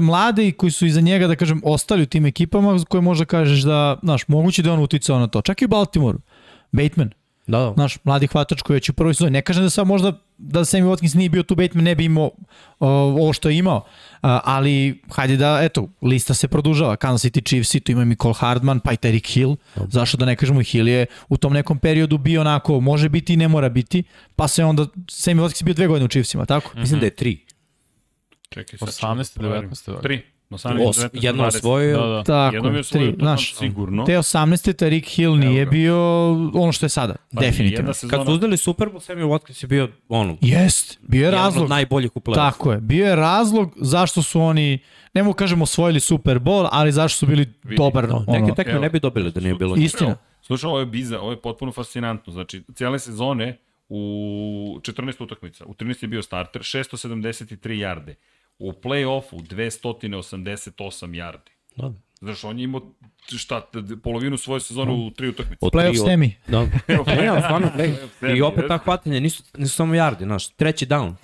mlade 0.00 0.48
i 0.48 0.52
koji 0.52 0.70
su 0.70 0.86
iza 0.86 1.00
njega, 1.00 1.26
da 1.26 1.36
kažem, 1.36 1.60
ostali 1.64 2.02
u 2.02 2.06
tim 2.06 2.26
ekipama 2.26 2.78
koje 2.88 3.00
možda 3.00 3.24
kažeš 3.24 3.62
da, 3.62 3.96
znaš, 4.02 4.28
moguće 4.28 4.62
da 4.62 4.68
je 4.68 4.72
on 4.72 4.82
uticao 4.82 5.18
na 5.18 5.26
to. 5.26 5.42
Čak 5.42 5.62
i 5.62 5.64
u 5.64 5.68
Baltimoru. 5.68 6.18
Bateman, 6.72 7.10
Da, 7.46 7.58
da. 7.58 7.72
znaš, 7.74 7.98
mladi 8.04 8.26
hvatač 8.26 8.62
koji 8.62 8.74
je 8.74 8.76
već 8.76 8.88
u 8.88 8.92
prvoj 8.92 9.14
sezoni. 9.14 9.30
Ne 9.30 9.42
kažem 9.42 9.62
da 9.62 9.70
sad 9.70 9.86
možda 9.86 10.12
da 10.38 10.60
Sammy 10.60 10.84
Watkins 10.84 11.16
nije 11.16 11.30
bio 11.30 11.42
tu, 11.42 11.54
Bateman 11.54 11.84
ne 11.84 11.94
bi 11.94 12.04
imao 12.04 12.30
o, 12.80 12.88
ovo 12.88 13.32
što 13.32 13.48
je 13.48 13.58
imao. 13.58 13.84
A, 14.22 14.40
ali, 14.44 15.02
hajde 15.10 15.36
da, 15.36 15.58
eto, 15.62 15.88
lista 16.02 16.34
se 16.34 16.48
produžava. 16.48 16.96
Kansas 16.96 17.30
City 17.30 17.44
Chiefs, 17.48 17.84
tu 17.84 17.92
ima 17.92 18.02
i 18.02 18.06
Nicole 18.06 18.34
Hardman, 18.34 18.80
pa 18.80 18.92
i 18.92 18.96
Tyreek 18.96 19.32
Hill. 19.32 19.56
Zašto 19.88 20.16
da 20.16 20.24
ne 20.24 20.36
kažemo, 20.36 20.62
Hill 20.62 20.88
je 20.88 21.06
u 21.28 21.36
tom 21.36 21.52
nekom 21.52 21.78
periodu 21.78 22.18
bio 22.18 22.40
onako, 22.40 22.80
može 22.80 23.08
biti 23.08 23.34
i 23.34 23.36
ne 23.36 23.48
mora 23.48 23.68
biti, 23.68 24.02
pa 24.36 24.48
se 24.48 24.64
onda, 24.64 24.82
Sammy 25.06 25.40
Watkins 25.40 25.62
je 25.62 25.64
bio 25.64 25.74
dve 25.74 25.86
godine 25.86 26.04
u 26.04 26.08
Chiefsima, 26.08 26.46
tako? 26.46 26.70
Mislim 26.78 27.00
da 27.00 27.06
je 27.06 27.16
tri. 27.16 27.46
Čekaj, 28.48 28.78
sad 28.78 28.88
18, 28.88 29.24
ću 29.24 29.34
da 29.34 29.40
proverim. 29.40 29.70
19, 29.70 29.88
valjda. 29.88 30.02
Tri. 30.02 30.22
18, 30.50 30.88
Os, 30.88 30.96
19, 30.96 31.08
jedno 31.14 31.42
20. 31.42 31.46
osvojio, 31.48 31.96
Da, 31.98 32.06
da. 32.06 32.22
Tako, 32.24 32.56
Jednom 32.56 32.74
je 32.74 32.80
osvojio, 32.80 33.06
tri, 33.06 33.18
to 33.18 33.24
znaš, 33.24 33.54
sigurno. 33.54 34.04
te 34.04 34.12
18. 34.12 34.72
Tarik 34.74 35.06
Hill 35.06 35.36
nije 35.36 35.64
ga. 35.64 35.70
bio 35.70 35.96
ono 36.54 36.72
što 36.72 36.86
je 36.86 36.90
sada, 36.90 37.14
Pa, 37.34 37.40
definitivno. 37.40 37.76
Jedna 37.78 37.86
Kad 37.86 37.96
sezona, 37.96 38.24
su 38.24 38.32
uzeli 38.32 38.56
Super 38.56 38.88
Bowl, 38.88 39.12
Sammy 39.12 39.24
Watkins 39.24 39.64
je 39.64 39.68
bio 39.68 39.88
ono, 40.08 40.36
Jest, 40.40 40.98
bio 41.02 41.18
je 41.18 41.24
jedan 41.24 41.40
razlog, 41.40 41.64
od 41.64 41.70
najboljih 41.70 42.16
u 42.16 42.20
play 42.20 42.34
tako 42.34 42.72
je, 42.72 42.80
bio 42.80 43.06
je 43.06 43.16
razlog 43.16 43.72
zašto 43.76 44.22
su 44.22 44.40
oni, 44.40 44.78
ne 45.14 45.22
mogu 45.22 45.34
kažemo 45.34 45.62
osvojili 45.62 46.00
Super 46.00 46.38
Bowl, 46.38 46.68
ali 46.72 46.92
zašto 46.92 47.18
su 47.18 47.26
bili 47.26 47.46
dobar, 47.76 48.08
No, 48.08 48.16
ono, 48.18 48.38
neke 48.38 48.54
tekme 48.54 48.72
evo. 48.72 48.82
ne 48.82 48.90
bi 48.90 49.00
dobili 49.00 49.32
da 49.32 49.40
nije 49.40 49.54
bilo. 49.54 49.76
Istina. 49.76 50.16
Slušaj, 50.42 50.68
ovo 50.68 50.80
je 50.80 50.86
biza, 50.86 51.20
ovo 51.20 51.30
je 51.30 51.40
potpuno 51.40 51.72
fascinantno. 51.72 52.32
Znači, 52.32 52.62
cijele 52.74 52.98
sezone 52.98 53.58
u 53.88 53.98
14 54.82 55.22
utakmica, 55.22 55.64
u 55.66 55.74
13 55.74 56.02
je 56.02 56.08
bio 56.08 56.22
starter, 56.22 56.62
673 56.62 57.70
jarde. 57.70 58.14
U 58.58 58.72
play-offu 58.72 59.42
288 59.42 61.14
jardi. 61.14 61.50
Da. 61.76 61.92
Znaš, 62.20 62.44
on 62.44 62.58
je 62.58 62.64
imao 62.64 62.80
šta, 63.36 63.62
polovinu 64.02 64.36
svoje 64.36 64.60
sezone 64.60 64.92
u 64.92 65.10
tri 65.10 65.28
utakmice. 65.28 65.58
Od 65.60 65.72
playoff 65.72 65.90
tri 65.90 66.00
od- 66.00 66.06
semi. 66.06 66.36
Da. 66.48 66.60
ne, 67.20 67.28
ali 67.28 67.40
stvarno, 67.40 67.70
I 68.36 68.42
opet 68.42 68.64
ta 68.68 68.78
hvatanja 68.78 69.20
nisu, 69.20 69.42
nisu 69.58 69.74
samo 69.74 69.94
jardi, 69.94 70.24
znaš, 70.24 70.48
treći 70.48 70.86
down. 70.86 71.14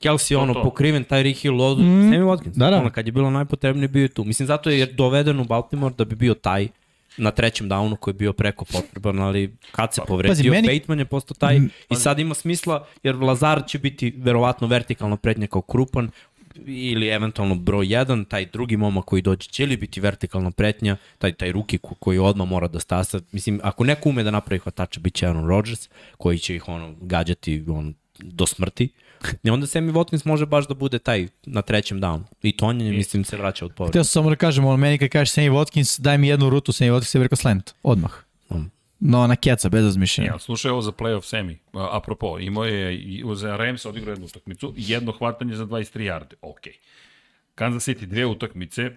Kelsey 0.00 0.34
To, 0.34 0.40
ono 0.40 0.54
to. 0.54 0.62
pokriven, 0.62 1.04
Tyreek 1.04 1.40
Hill 1.40 1.60
od 1.60 1.78
mm. 1.78 1.82
Sammy 1.82 2.24
Watkins. 2.24 2.56
Da, 2.56 2.70
da. 2.70 2.76
Ono, 2.76 2.90
kad 2.90 3.06
je 3.06 3.12
bilo 3.12 3.30
najpotrebnije 3.30 3.88
bio 3.88 4.02
je 4.02 4.08
tu. 4.08 4.24
Mislim, 4.24 4.46
zato 4.46 4.70
je 4.70 4.86
doveden 4.86 5.40
u 5.40 5.44
Baltimore 5.44 5.94
da 5.98 6.04
bi 6.04 6.16
bio 6.16 6.34
taj 6.34 6.68
na 7.16 7.30
trećem 7.30 7.68
downu 7.70 7.96
koji 7.96 8.12
je 8.12 8.16
bio 8.18 8.32
preko 8.32 8.64
potreban, 8.64 9.18
ali 9.18 9.56
kad 9.72 9.94
se 9.94 10.00
povredio, 10.06 10.30
Pazi, 10.30 10.50
meni-. 10.50 10.78
Bateman 10.78 10.98
je 10.98 11.04
postao 11.04 11.34
taj 11.34 11.60
i 11.90 11.94
sad 11.94 12.18
ima 12.18 12.34
smisla, 12.34 12.86
jer 13.02 13.16
Lazar 13.16 13.62
će 13.66 13.78
biti 13.78 14.14
verovatno 14.16 14.66
vertikalna 14.66 15.16
prednja 15.16 15.46
kao 15.46 15.62
krupan, 15.62 16.10
ili 16.66 17.08
eventualno 17.08 17.54
broj 17.54 17.86
1, 17.86 18.28
taj 18.28 18.46
drugi 18.46 18.76
momak 18.76 19.04
koji 19.04 19.22
dođe 19.22 19.48
će 19.48 19.66
li 19.66 19.76
biti 19.76 20.00
vertikalna 20.00 20.50
pretnja, 20.50 20.96
taj, 21.18 21.32
taj 21.32 21.52
ruki 21.52 21.78
ko, 21.78 21.94
koji 21.94 22.18
odmah 22.18 22.48
mora 22.48 22.68
da 22.68 22.80
stasa. 22.80 23.20
Mislim, 23.32 23.60
ako 23.62 23.84
neko 23.84 24.08
ume 24.08 24.22
da 24.22 24.30
napravi 24.30 24.58
hvatača, 24.58 25.00
bit 25.00 25.14
će 25.14 25.26
Aaron 25.26 25.48
Rodgers, 25.48 25.88
koji 26.16 26.38
će 26.38 26.56
ih 26.56 26.68
ono, 26.68 26.94
gađati 27.00 27.64
on, 27.68 27.94
do 28.18 28.46
smrti. 28.46 28.88
I 29.42 29.50
onda 29.50 29.66
Sammy 29.66 29.92
Watkins 29.92 30.26
može 30.26 30.46
baš 30.46 30.68
da 30.68 30.74
bude 30.74 30.98
taj 30.98 31.28
na 31.46 31.62
trećem 31.62 32.00
downu. 32.00 32.22
I 32.42 32.56
tonjenje, 32.56 32.92
mislim, 32.92 33.24
se 33.24 33.36
vraća 33.36 33.64
od 33.64 33.74
povreda. 33.74 33.90
Htio 33.90 34.04
sam 34.04 34.12
samo 34.12 34.30
da 34.30 34.36
kažem, 34.36 34.64
ono, 34.64 34.76
meni 34.76 34.98
kad 34.98 35.08
kažeš 35.08 35.34
Sammy 35.34 35.50
Watkins, 35.50 36.00
daj 36.00 36.18
mi 36.18 36.28
jednu 36.28 36.50
rutu, 36.50 36.72
Sammy 36.72 36.92
Watkins 36.92 37.16
je 37.16 37.22
rekao 37.22 37.36
slant, 37.36 37.74
odmah. 37.82 38.12
Mm. 38.50 38.77
No, 39.00 39.26
na 39.26 39.36
keca, 39.36 39.68
bez 39.68 39.84
razmišljenja. 39.84 40.30
Ja, 40.32 40.38
slušaj 40.38 40.70
ovo 40.70 40.82
za 40.82 40.92
playoff 40.92 41.24
semi. 41.24 41.58
Apropo, 41.72 42.38
imao 42.38 42.64
je 42.64 43.00
za 43.34 43.56
Rams 43.56 43.86
odigrao 43.86 44.12
jednu 44.12 44.26
utakmicu, 44.26 44.74
jedno 44.76 45.12
hvatanje 45.12 45.54
za 45.54 45.66
23 45.66 46.00
jarde. 46.00 46.36
Ok. 46.42 46.60
Kansas 47.54 47.88
City 47.88 48.06
dve 48.06 48.26
utakmice, 48.26 48.90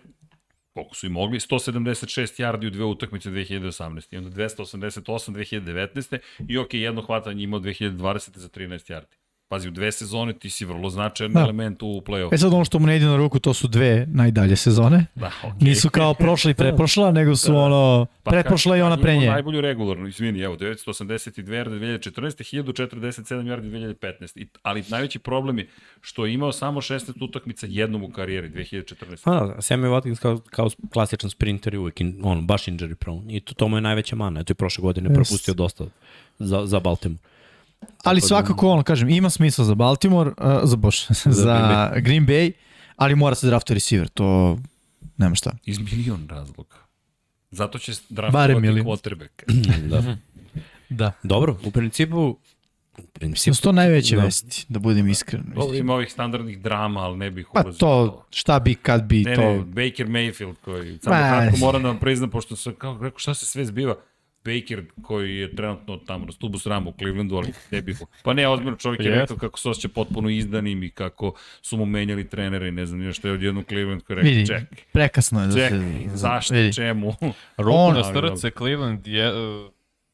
koliko 0.73 0.95
su 0.95 1.05
i 1.05 1.09
mogli, 1.09 1.39
176 1.39 2.43
yardi 2.43 2.67
u 2.67 2.69
dve 2.69 2.85
utakmice 2.85 3.29
2018. 3.29 4.13
I 4.13 4.17
onda 4.17 4.29
288 4.29 5.33
2019. 5.33 6.17
I 6.47 6.57
ok, 6.57 6.73
jedno 6.73 7.01
hvatanje 7.01 7.43
imao 7.43 7.59
2020. 7.59 8.37
za 8.37 8.49
13 8.49 8.93
yardi. 8.93 9.20
Pazi, 9.51 9.67
u 9.67 9.71
dve 9.71 9.91
sezone 9.91 10.33
ti 10.33 10.49
si 10.49 10.65
vrlo 10.65 10.89
značajan 10.89 11.33
Da. 11.33 11.39
element 11.39 11.83
u 11.83 12.01
play-offu. 12.05 12.33
E 12.33 12.37
sad 12.37 12.53
ono 12.53 12.65
što 12.65 12.79
mu 12.79 12.87
ne 12.87 12.95
ide 12.95 13.05
na 13.05 13.15
ruku, 13.17 13.39
to 13.39 13.53
su 13.53 13.67
dve 13.67 14.05
najdalje 14.09 14.55
sezone. 14.55 15.05
Da, 15.15 15.31
okay. 15.43 15.63
Nisu 15.63 15.89
kao 15.89 16.13
prošla 16.13 16.51
i 16.51 16.53
pretprošla, 16.53 17.11
nego 17.11 17.35
su 17.35 17.55
ono, 17.55 18.05
pretprošla 18.23 18.77
i 18.77 18.81
ona 18.81 18.97
pre 18.97 19.17
nje. 19.17 19.27
Pa 19.27 19.33
Najbolju 19.33 19.61
regularnu, 19.61 20.07
izvini, 20.07 20.39
evo, 20.41 20.55
982 20.55 21.43
yardi 21.43 21.79
2014. 21.79 22.63
1047 22.63 23.43
yardi 23.43 23.95
2015. 23.95 24.39
I, 24.39 24.47
ali 24.63 24.83
najveći 24.89 25.19
problem 25.19 25.59
je 25.59 25.67
što 26.01 26.25
je 26.25 26.33
imao 26.33 26.51
samo 26.51 26.81
16 26.81 27.23
utakmica 27.23 27.67
jednom 27.69 28.03
u 28.03 28.11
karijeri 28.11 28.49
2014. 28.49 29.21
A, 29.23 29.45
da, 29.45 29.55
Sammy 29.55 29.87
Watkins 29.87 30.19
kao, 30.21 30.39
kao 30.49 30.69
klasičan 30.93 31.29
sprinter 31.29 31.73
je 31.73 31.79
uvijek 31.79 32.01
in, 32.01 32.19
on, 32.23 32.47
baš 32.47 32.65
injury 32.65 32.93
prone. 32.95 33.35
I 33.35 33.39
to, 33.39 33.53
to 33.53 33.67
mu 33.67 33.77
je 33.77 33.81
najveća 33.81 34.15
mana. 34.15 34.39
Eto 34.39 34.51
i 34.51 34.55
prošle 34.55 34.81
godine 34.81 35.09
Jest. 35.09 35.15
propustio 35.15 35.53
dosta 35.53 35.85
za, 36.39 36.65
za 36.65 36.79
Baltimore. 36.79 37.30
Ali 38.03 38.21
svakako, 38.21 38.69
ono, 38.69 38.83
kažem, 38.83 39.09
ima 39.09 39.29
smisla 39.29 39.65
za 39.65 39.75
Baltimore, 39.75 40.29
uh, 40.29 40.59
za 40.63 40.75
Boš, 40.75 41.07
za 41.43 41.91
Green 41.95 42.27
Bay, 42.27 42.51
ali 42.95 43.15
mora 43.15 43.35
se 43.35 43.47
draftuje 43.47 43.75
receiver, 43.75 44.07
to 44.07 44.57
nema 45.17 45.35
šta. 45.35 45.51
Iz 45.65 45.79
milion 45.79 46.27
razloga. 46.29 46.75
Zato 47.51 47.79
će 47.79 47.91
draftovati 48.09 48.67
quarterback. 48.67 49.29
da. 49.91 50.15
Da. 50.89 51.11
Dobro, 51.23 51.57
u 51.65 51.71
principu, 51.71 52.37
u 52.97 53.03
principu, 53.13 53.55
Su 53.55 53.61
to 53.61 53.71
najveće 53.71 54.15
Da. 54.15 54.23
vesti, 54.23 54.65
da 54.69 54.79
budem 54.79 55.07
iskren. 55.07 55.43
Ovo 55.55 55.73
ima 55.73 55.93
ovih 55.93 56.11
standardnih 56.11 56.61
drama, 56.61 56.99
ali 56.99 57.17
ne 57.17 57.31
bih 57.31 57.47
Pa 57.53 57.61
ulazio 57.61 57.75
u 57.75 57.79
to, 57.79 58.25
šta 58.29 58.59
bi, 58.59 58.75
kad 58.75 59.03
bi, 59.03 59.23
Ne, 59.23 59.35
to... 59.35 59.41
ne, 59.41 59.59
Baker 59.59 60.07
Mayfield 60.07 60.55
koji, 60.65 60.97
samo 60.97 61.15
Ma, 61.15 61.21
kratko 61.21 61.57
moram 61.57 61.81
da 61.81 61.87
vam 61.87 61.99
priznam, 61.99 62.29
pošto 62.29 62.55
sam, 62.55 62.73
kako 62.75 63.03
rekao, 63.03 63.19
šta 63.19 63.33
se 63.33 63.45
sve 63.45 63.65
zbiva, 63.65 63.95
Baker 64.45 64.83
koji 65.01 65.37
je 65.37 65.55
trenutno 65.55 65.97
tamo 65.97 66.25
na 66.25 66.31
stubu 66.31 66.59
srama 66.59 66.89
u 66.89 66.93
Clevelandu, 66.93 67.35
ali 67.35 67.47
ne 67.71 67.81
bih... 67.81 67.97
Pa 68.23 68.33
ne, 68.33 68.47
ozbiljno 68.47 68.77
čovjek 68.77 69.01
je 69.01 69.05
Jest. 69.05 69.19
rekao 69.21 69.37
kako 69.37 69.59
se 69.59 69.69
osjeća 69.69 69.87
potpuno 69.87 70.29
izdanim 70.29 70.83
i 70.83 70.89
kako 70.89 71.33
su 71.61 71.77
mu 71.77 71.85
menjali 71.85 72.29
trenere 72.29 72.67
i 72.67 72.71
ne 72.71 72.85
znam 72.85 72.99
nije 72.99 73.13
što 73.13 73.27
je 73.27 73.33
odjednom 73.33 73.63
Cleveland 73.63 74.01
koji 74.03 74.15
je 74.15 74.21
rekao, 74.21 74.31
Vidi, 74.31 74.47
ček, 74.47 74.85
prekasno 74.93 75.41
je 75.41 75.47
da 75.47 75.53
ček, 75.53 75.69
se... 75.69 75.81
zašto, 76.13 76.53
vidi. 76.53 76.73
čemu? 76.73 77.13
Ruku 77.57 77.77
On- 77.77 77.93
na 77.97 78.03
srce, 78.03 78.51
Cleveland 78.51 79.07
je, 79.07 79.27
eh, 79.27 79.69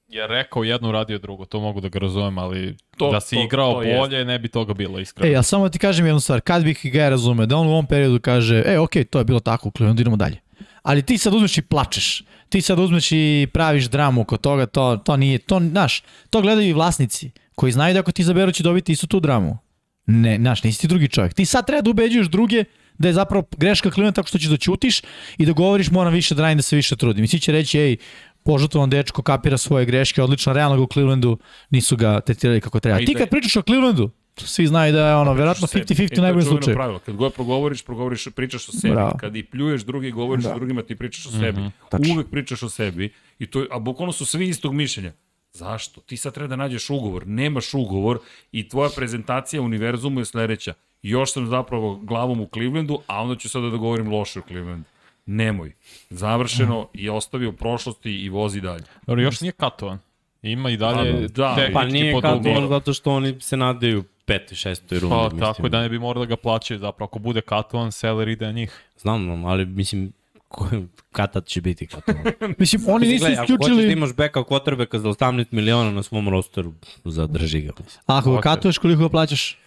je 0.08 0.28
rekao 0.28 0.64
jedno, 0.64 0.92
radio 0.92 1.18
drugo, 1.18 1.46
to 1.46 1.60
mogu 1.60 1.82
da 1.82 1.90
ga 1.90 2.00
razumem, 2.00 2.38
ali 2.38 2.76
To- 2.98 3.12
da 3.12 3.20
si 3.20 3.36
to- 3.36 3.42
igrao 3.44 3.74
to 3.74 3.82
jest. 3.82 3.98
bolje, 4.00 4.26
ne 4.26 4.40
bi 4.40 4.48
toga 4.48 4.74
bilo, 4.74 5.00
iskreno. 5.00 5.30
Ej, 5.30 5.36
ali 5.36 5.44
samo 5.44 5.70
ti 5.70 5.80
kažem 5.80 6.06
jednu 6.06 6.20
stvar, 6.20 6.42
kad 6.42 6.64
bih 6.64 6.80
ga 6.84 7.00
ja 7.00 7.10
razumeo, 7.10 7.46
da 7.46 7.58
on 7.58 7.68
u 7.68 7.72
ovom 7.72 7.86
periodu 7.86 8.20
kaže, 8.20 8.64
e, 8.66 8.80
okej, 8.80 9.04
to 9.04 9.20
je 9.20 9.26
bilo 9.26 9.40
tako 9.40 9.68
u 9.68 9.72
Clevelandu, 9.72 10.02
idemo 10.02 10.16
dalje. 10.16 10.38
Ali 10.84 11.02
ti 11.02 11.18
sad 11.18 11.34
uzmeš 11.34 11.58
i 11.58 11.62
plačeš. 11.62 12.24
Ti 12.50 12.62
sad 12.62 12.80
uzmeš 12.80 13.12
i 13.12 13.48
praviš 13.54 13.86
dramu 13.86 14.22
oko 14.22 14.38
toga, 14.38 14.66
to, 14.66 14.98
to 14.98 15.18
nije, 15.18 15.38
to, 15.38 15.60
znaš, 15.60 16.04
to 16.30 16.42
gledaju 16.42 16.70
i 16.70 16.74
vlasnici, 16.74 17.32
koji 17.56 17.72
znaju 17.72 17.94
da 17.94 18.00
ako 18.00 18.12
ti 18.12 18.24
zaberu 18.24 18.52
će 18.52 18.64
dobiti 18.64 18.92
istu 18.92 19.08
tu 19.08 19.20
dramu. 19.20 19.58
Ne, 20.06 20.38
znaš, 20.38 20.64
nisi 20.64 20.82
ti 20.82 20.88
drugi 20.88 21.08
čovjek. 21.08 21.34
Ti 21.34 21.46
sad 21.46 21.68
treba 21.68 21.82
da 21.82 21.90
ubeđuješ 21.90 22.28
druge 22.28 22.64
da 22.98 23.08
je 23.08 23.14
zapravo 23.14 23.44
greška 23.58 23.92
Cleveland 23.92 24.16
tako 24.16 24.28
što 24.28 24.38
ćeš 24.38 24.50
da 24.50 24.58
ćutiš 24.58 25.02
i 25.38 25.46
da 25.46 25.52
govoriš 25.52 25.92
moram 25.92 26.14
više 26.14 26.36
da 26.36 26.42
radim, 26.42 26.58
da 26.58 26.64
se 26.64 26.76
više 26.76 26.96
trudim. 26.96 27.24
I 27.24 27.28
svi 27.28 27.40
će 27.40 27.52
reći, 27.52 27.80
ej, 27.80 27.98
požutovan 28.44 28.90
dečko 28.90 29.22
kapira 29.22 29.58
svoje 29.58 29.86
greške, 29.86 30.24
odlično, 30.24 30.54
realno 30.54 30.78
ga 30.78 30.84
u 30.84 30.88
Clevelandu 30.94 31.38
nisu 31.70 31.98
ga 31.98 32.20
tretirali 32.20 32.62
kako 32.62 32.80
treba. 32.80 33.00
Ti 33.00 33.14
kad 33.14 33.30
pričaš 33.30 33.56
o 33.56 33.62
Clevelandu, 33.62 34.10
svi 34.38 34.68
znaju 34.68 34.94
da 34.94 35.08
je 35.08 35.16
ono, 35.16 35.34
verovatno 35.34 35.68
Sebi. 35.68 35.86
50-50 35.86 36.02
E, 36.02 36.06
u 36.06 36.08
to 36.08 36.16
je 36.16 36.22
najboljem 36.22 36.48
slučaju. 36.48 36.76
Pravilo. 36.76 37.00
Kad 37.00 37.16
god 37.16 37.34
progovoriš, 37.34 37.84
progovoriš, 37.84 38.28
pričaš 38.36 38.70
o 38.70 38.72
sebi. 38.72 38.94
Bravo. 38.94 39.18
Kad 39.20 39.36
i 39.36 39.44
pljuješ 39.44 39.82
drugi, 39.82 40.12
govoriš 40.12 40.44
Da. 40.44 40.52
o 40.52 40.56
drugima, 40.56 40.82
ti 40.82 40.96
pričaš 40.96 41.26
o 41.26 41.32
sebi. 41.32 41.62
Tačno. 41.90 42.14
Uvek 42.14 42.28
pričaš 42.28 42.64
o 42.64 42.70
sebi. 42.70 43.10
I 43.40 43.46
to, 43.46 43.60
je- 43.60 43.68
a 43.72 43.80
bukvalno 43.80 44.12
su 44.14 44.26
svi 44.26 44.48
istog 44.48 44.74
mišljenja. 44.74 45.12
Zašto? 45.54 46.02
Ti 46.02 46.18
sad 46.18 46.34
treba 46.34 46.48
da 46.48 46.56
nađeš 46.56 46.90
ugovor. 46.90 47.28
Nemaš 47.28 47.74
ugovor 47.74 48.20
i 48.52 48.70
tvoja 48.70 48.90
prezentacija 48.90 49.62
univerzumu 49.62 50.20
je 50.20 50.26
sledeća. 50.26 50.74
Još 51.02 51.34
sam 51.34 51.48
zapravo 51.48 51.96
glavom 51.96 52.40
u 52.42 52.50
Clevelandu, 52.54 53.00
a 53.08 53.22
onda 53.22 53.36
ću 53.36 53.50
sada 53.50 53.70
da 53.70 53.78
govorim 53.78 54.08
loše 54.08 54.40
o 54.40 54.44
Clevelandu. 54.48 54.86
Nemoj. 55.26 55.72
Završeno 56.12 56.90
i 56.94 57.10
ostavi 57.10 57.48
u 57.48 57.54
prošlosti 57.54 58.12
i 58.14 58.30
vozi 58.30 58.62
dalje. 58.62 58.84
Dobro, 59.08 59.22
još 59.22 59.42
nije 59.42 59.52
katovan. 59.52 60.00
Ima 60.42 60.70
i 60.70 60.78
dalje 60.78 61.28
da, 61.28 61.56
tehnički 61.56 61.74
pa 61.74 61.86
nije 61.86 62.16
ugovorom. 62.16 62.70
zato 62.70 62.94
što 62.94 63.12
oni 63.12 63.36
se 63.42 63.58
nadaju 63.58 64.04
petoj, 64.28 64.56
šestoj 64.56 65.00
rundi. 65.00 65.16
Pa 65.16 65.24
mislim. 65.24 65.40
tako 65.40 65.70
da 65.70 65.82
ne 65.82 65.90
bi 65.90 66.00
morali 66.00 66.28
da 66.28 66.30
ga 66.30 66.42
plaćaju 66.42 66.80
zapravo. 66.80 67.08
Ako 67.08 67.20
bude 67.20 67.42
katovan, 67.42 67.92
seller 67.92 68.28
ide 68.28 68.46
na 68.46 68.52
njih. 68.52 68.84
Znam, 68.98 69.46
ali 69.46 69.66
mislim, 69.66 70.12
ko, 70.48 70.70
katat 71.12 71.46
će 71.46 71.62
biti 71.62 71.88
katovan. 71.88 72.24
Mislim, 72.60 72.82
oni 72.88 73.08
nisu 73.08 73.26
Gledaj, 73.26 73.34
Ako 73.34 73.42
hoćeš 73.42 73.58
da 73.60 73.66
isključili, 73.66 73.94
imaš 73.94 74.14
backup 74.14 74.48
quarterbacka 74.48 74.98
za 74.98 75.10
18 75.10 75.46
miliona 75.52 75.92
na 75.92 76.04
svom 76.04 76.30
rosteru, 76.30 76.74
zadrži 77.06 77.62
ga. 77.62 77.72
Mislim. 77.84 78.04
ako 78.06 78.32
ga 78.32 78.42
katuješ 78.42 78.78
koliko 78.78 79.02
ga 79.02 79.10
plaćaš, 79.10 79.58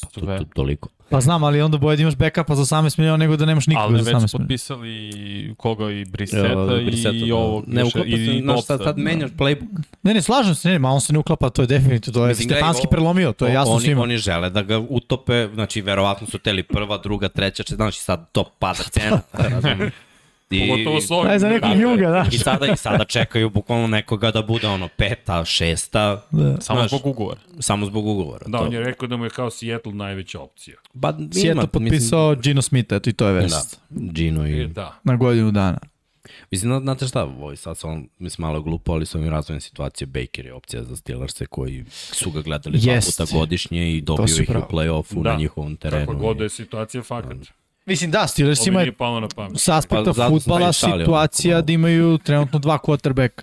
To, 0.00 0.20
Sve. 0.20 0.38
to, 0.38 0.44
toliko. 0.54 0.88
Pa 1.10 1.20
znam, 1.20 1.44
ali 1.44 1.62
onda 1.62 1.78
bolje 1.78 1.96
da 1.96 2.02
imaš 2.02 2.16
backupa 2.16 2.54
za 2.54 2.76
18 2.76 2.98
miliona 2.98 3.16
nego 3.16 3.36
da 3.36 3.44
nemaš 3.46 3.64
Ali 3.66 3.74
nikoga 3.74 3.96
ne 3.96 4.02
za 4.02 4.10
već 4.10 4.16
18 4.16 4.28
su 4.28 4.38
miliona. 4.38 4.46
potpisali 4.46 5.54
koga 5.58 5.90
i 5.90 6.04
Briseta 6.04 6.46
Evo, 6.46 6.76
i 6.76 6.84
Brissetta, 6.84 7.26
da. 7.26 7.34
ovog 7.34 7.64
Ne, 7.66 7.84
uklapa 7.84 8.08
se, 8.08 8.16
i 8.16 8.40
znaš, 8.42 8.64
sad, 8.64 8.80
sad 8.84 8.98
menjaš 8.98 9.30
playbook. 9.30 9.82
Ne, 10.02 10.14
ne, 10.14 10.22
slažem 10.22 10.54
se, 10.54 10.68
ne, 10.68 10.78
ma 10.78 10.90
on 10.90 11.00
se 11.00 11.12
ne 11.12 11.18
uklapa, 11.18 11.50
to 11.50 11.62
je 11.62 11.66
definitivno, 11.66 12.20
to 12.20 12.24
je 12.24 12.28
Mislim, 12.28 12.48
gledaj, 12.48 12.60
Stefanski 12.62 12.86
prelomio, 12.90 13.32
to 13.32 13.46
je 13.46 13.52
jasno 13.52 13.72
oni, 13.74 13.84
svima. 13.84 14.02
Oni 14.02 14.18
žele 14.18 14.50
da 14.50 14.62
ga 14.62 14.78
utope, 14.78 15.48
znači 15.54 15.80
verovatno 15.80 16.26
su 16.26 16.38
teli 16.38 16.62
prva, 16.62 16.98
druga, 16.98 17.28
treća, 17.28 17.62
četvrta, 17.62 17.84
znači 17.84 18.00
sad 18.00 18.32
to 18.32 18.44
pada 18.58 18.82
cena. 18.94 19.20
I, 20.50 20.68
Pogotovo 20.68 21.00
s 21.00 21.10
ovim. 21.10 21.24
Daj 21.24 21.38
za 21.38 21.48
nekog 21.48 21.60
Tako 21.62 21.80
juga, 21.80 22.08
da. 22.08 22.26
I 22.32 22.38
sada, 22.38 22.66
I 22.66 22.76
sada 22.76 23.04
čekaju 23.06 23.50
bukvalno 23.50 23.86
nekoga 23.86 24.30
da 24.30 24.42
bude 24.42 24.66
ono 24.68 24.88
peta, 24.88 25.44
šesta, 25.44 26.26
Da. 26.30 26.60
Samo 26.60 26.80
Znaš, 26.80 26.90
zbog 26.90 27.06
ugovora. 27.06 27.40
samo 27.60 27.86
zbog 27.86 28.06
ugovora. 28.06 28.44
Da, 28.46 28.58
to. 28.58 28.64
on 28.64 28.72
je 28.72 28.80
rekao 28.80 29.08
da 29.08 29.16
mu 29.16 29.24
je 29.24 29.30
kao 29.30 29.50
Seattle 29.50 29.92
najveća 29.92 30.40
opcija. 30.40 30.76
Ba, 30.94 31.14
Sjeto 31.32 31.52
ima, 31.52 31.66
potpisao 31.66 32.34
Gino 32.34 32.62
Smith, 32.62 32.92
eto 32.92 33.10
i 33.10 33.12
to 33.12 33.26
je 33.28 33.34
Mislim, 33.34 33.58
vest. 33.58 33.80
da, 33.90 34.12
Gino 34.12 34.46
i... 34.46 34.60
E, 34.60 34.66
da. 34.66 34.98
Na 35.04 35.16
godinu 35.16 35.50
dana. 35.50 35.78
Mislim, 36.50 36.70
zna- 36.70 36.80
znate 36.80 37.06
šta, 37.06 37.24
ovo 37.24 37.56
sad 37.56 37.78
sam, 37.78 38.08
mislim, 38.18 38.42
malo 38.42 38.62
glupo, 38.62 38.92
ali 38.92 39.06
su 39.06 39.18
mi 39.18 39.30
razvojne 39.30 39.60
situacije, 39.60 40.06
Baker 40.06 40.46
je 40.46 40.54
opcija 40.54 40.84
za 40.84 40.96
Steelers 40.96 41.42
koji 41.50 41.84
su 41.90 42.30
ga 42.30 42.40
gledali 42.40 42.78
dva 42.78 42.92
Jest. 42.92 43.18
puta 43.18 43.32
godišnje 43.32 43.92
i 43.92 44.00
dobio 44.00 44.34
ih 44.34 44.48
u 44.48 44.52
pravo. 44.52 44.68
play-offu 44.70 45.22
Da. 45.22 45.32
na 45.32 45.38
njihovom 45.38 45.76
terenu. 45.76 46.06
Kakva 46.06 46.14
god 46.16 46.36
da 46.36 46.44
je 46.44 46.48
situacija, 46.50 47.02
fakat. 47.02 47.36
Mislim, 47.86 48.10
da, 48.10 48.26
na 49.20 49.28
pamet. 49.36 49.60
sa 49.60 49.76
aspekta 49.76 50.12
Pa, 50.16 50.28
futbala 50.28 50.72
situacija 50.72 51.56
onako 51.56 51.66
da 51.66 51.72
imaju 51.72 52.18
trenutno 52.18 52.58
dva 52.58 52.78
quarterbacka. 52.78 53.42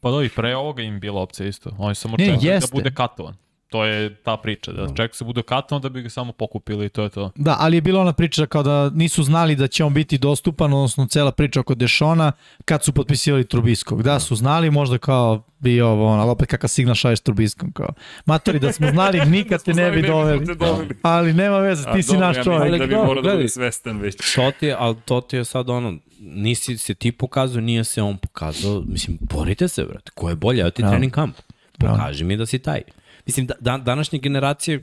Pa 0.00 0.10
da, 0.10 0.24
i 0.24 0.28
pre 0.28 0.56
ovoga 0.56 0.82
im 0.82 1.00
bila 1.00 1.20
opcija 1.20 1.48
isto. 1.48 1.70
Oni 1.78 1.94
samo 1.94 2.16
Ne, 2.16 2.24
čekaju 2.24 2.60
da 2.60 2.66
bude 2.72 2.94
katovan. 2.94 3.34
To 3.72 3.84
je 3.84 4.14
ta 4.14 4.36
priča, 4.36 4.72
da 4.72 4.94
čeka 4.94 5.14
se 5.14 5.24
bude 5.24 5.42
katovan 5.42 5.82
da 5.82 5.88
bi 5.88 6.02
ga 6.02 6.08
samo 6.08 6.32
pokupili 6.32 6.86
i 6.86 6.88
to 6.88 7.02
je 7.02 7.08
to. 7.08 7.30
Da, 7.34 7.56
ali 7.60 7.76
je 7.76 7.80
bila 7.80 8.00
ona 8.00 8.12
priča 8.12 8.46
kao 8.46 8.62
da 8.62 8.90
nisu 8.90 9.22
znali 9.22 9.56
da 9.56 9.66
će 9.68 9.84
on 9.84 9.94
biti 9.94 10.18
dostupan, 10.18 10.72
odnosno 10.72 11.06
cela 11.06 11.32
priča 11.32 11.60
oko 11.60 11.74
Dešona 11.74 12.32
kad 12.64 12.84
su 12.84 12.92
potpisivali 12.92 13.44
Trubiskog. 13.48 14.02
Da, 14.02 14.20
su 14.20 14.36
znali 14.36 14.70
možda 14.70 14.98
kao 14.98 15.42
bi 15.58 15.80
ovo, 15.80 16.06
ono, 16.06 16.22
ali 16.22 16.30
opet 16.30 16.48
kakav 16.50 16.68
signal 16.68 16.94
šalješ 16.94 17.20
Trubiskom, 17.20 17.72
kao, 17.72 17.88
matori 18.26 18.58
da 18.58 18.72
smo 18.72 18.90
znali 18.94 19.26
nikad 19.26 19.62
te 19.64 19.74
ne 19.74 19.90
bi 19.90 20.02
doveli. 20.02 20.56
doveli. 20.56 20.88
Ali 21.02 21.32
nema 21.32 21.58
veze, 21.58 21.88
A, 21.88 21.92
ti 21.92 22.02
si 22.02 22.12
dobro, 22.12 22.26
naš 22.26 22.36
ja 22.36 22.44
čovjek. 22.44 22.62
mislim 22.62 22.78
da 22.78 22.86
bi 22.86 22.94
morao 23.06 23.22
da 23.22 23.30
bude 23.30 23.48
svestan 23.48 23.98
već. 24.00 24.34
To 24.34 24.50
ti 24.60 24.66
je, 24.66 24.76
ali 24.78 24.96
to 25.04 25.20
ti 25.20 25.36
je 25.36 25.44
sad 25.44 25.70
ono, 25.70 25.94
nisi 26.20 26.78
se 26.78 26.94
ti 26.94 27.12
pokazao, 27.12 27.60
nije 27.60 27.84
se 27.84 28.02
on 28.02 28.16
pokazao, 28.16 28.82
mislim, 28.86 29.18
borite 29.20 29.68
se, 29.68 29.84
brate, 29.84 30.10
ko 30.14 30.28
je 30.28 30.34
bolje, 30.36 30.60
evo 30.60 30.70
ti 30.70 30.82
trening 30.82 31.12
kamp, 31.12 31.36
pokaži 31.78 32.24
mi 32.24 32.36
da 32.36 32.46
si 32.46 32.58
taj. 32.58 32.82
Mislim, 33.26 33.46
da, 33.46 33.54
da, 33.60 33.78
današnje 33.78 34.18
generacije 34.18 34.80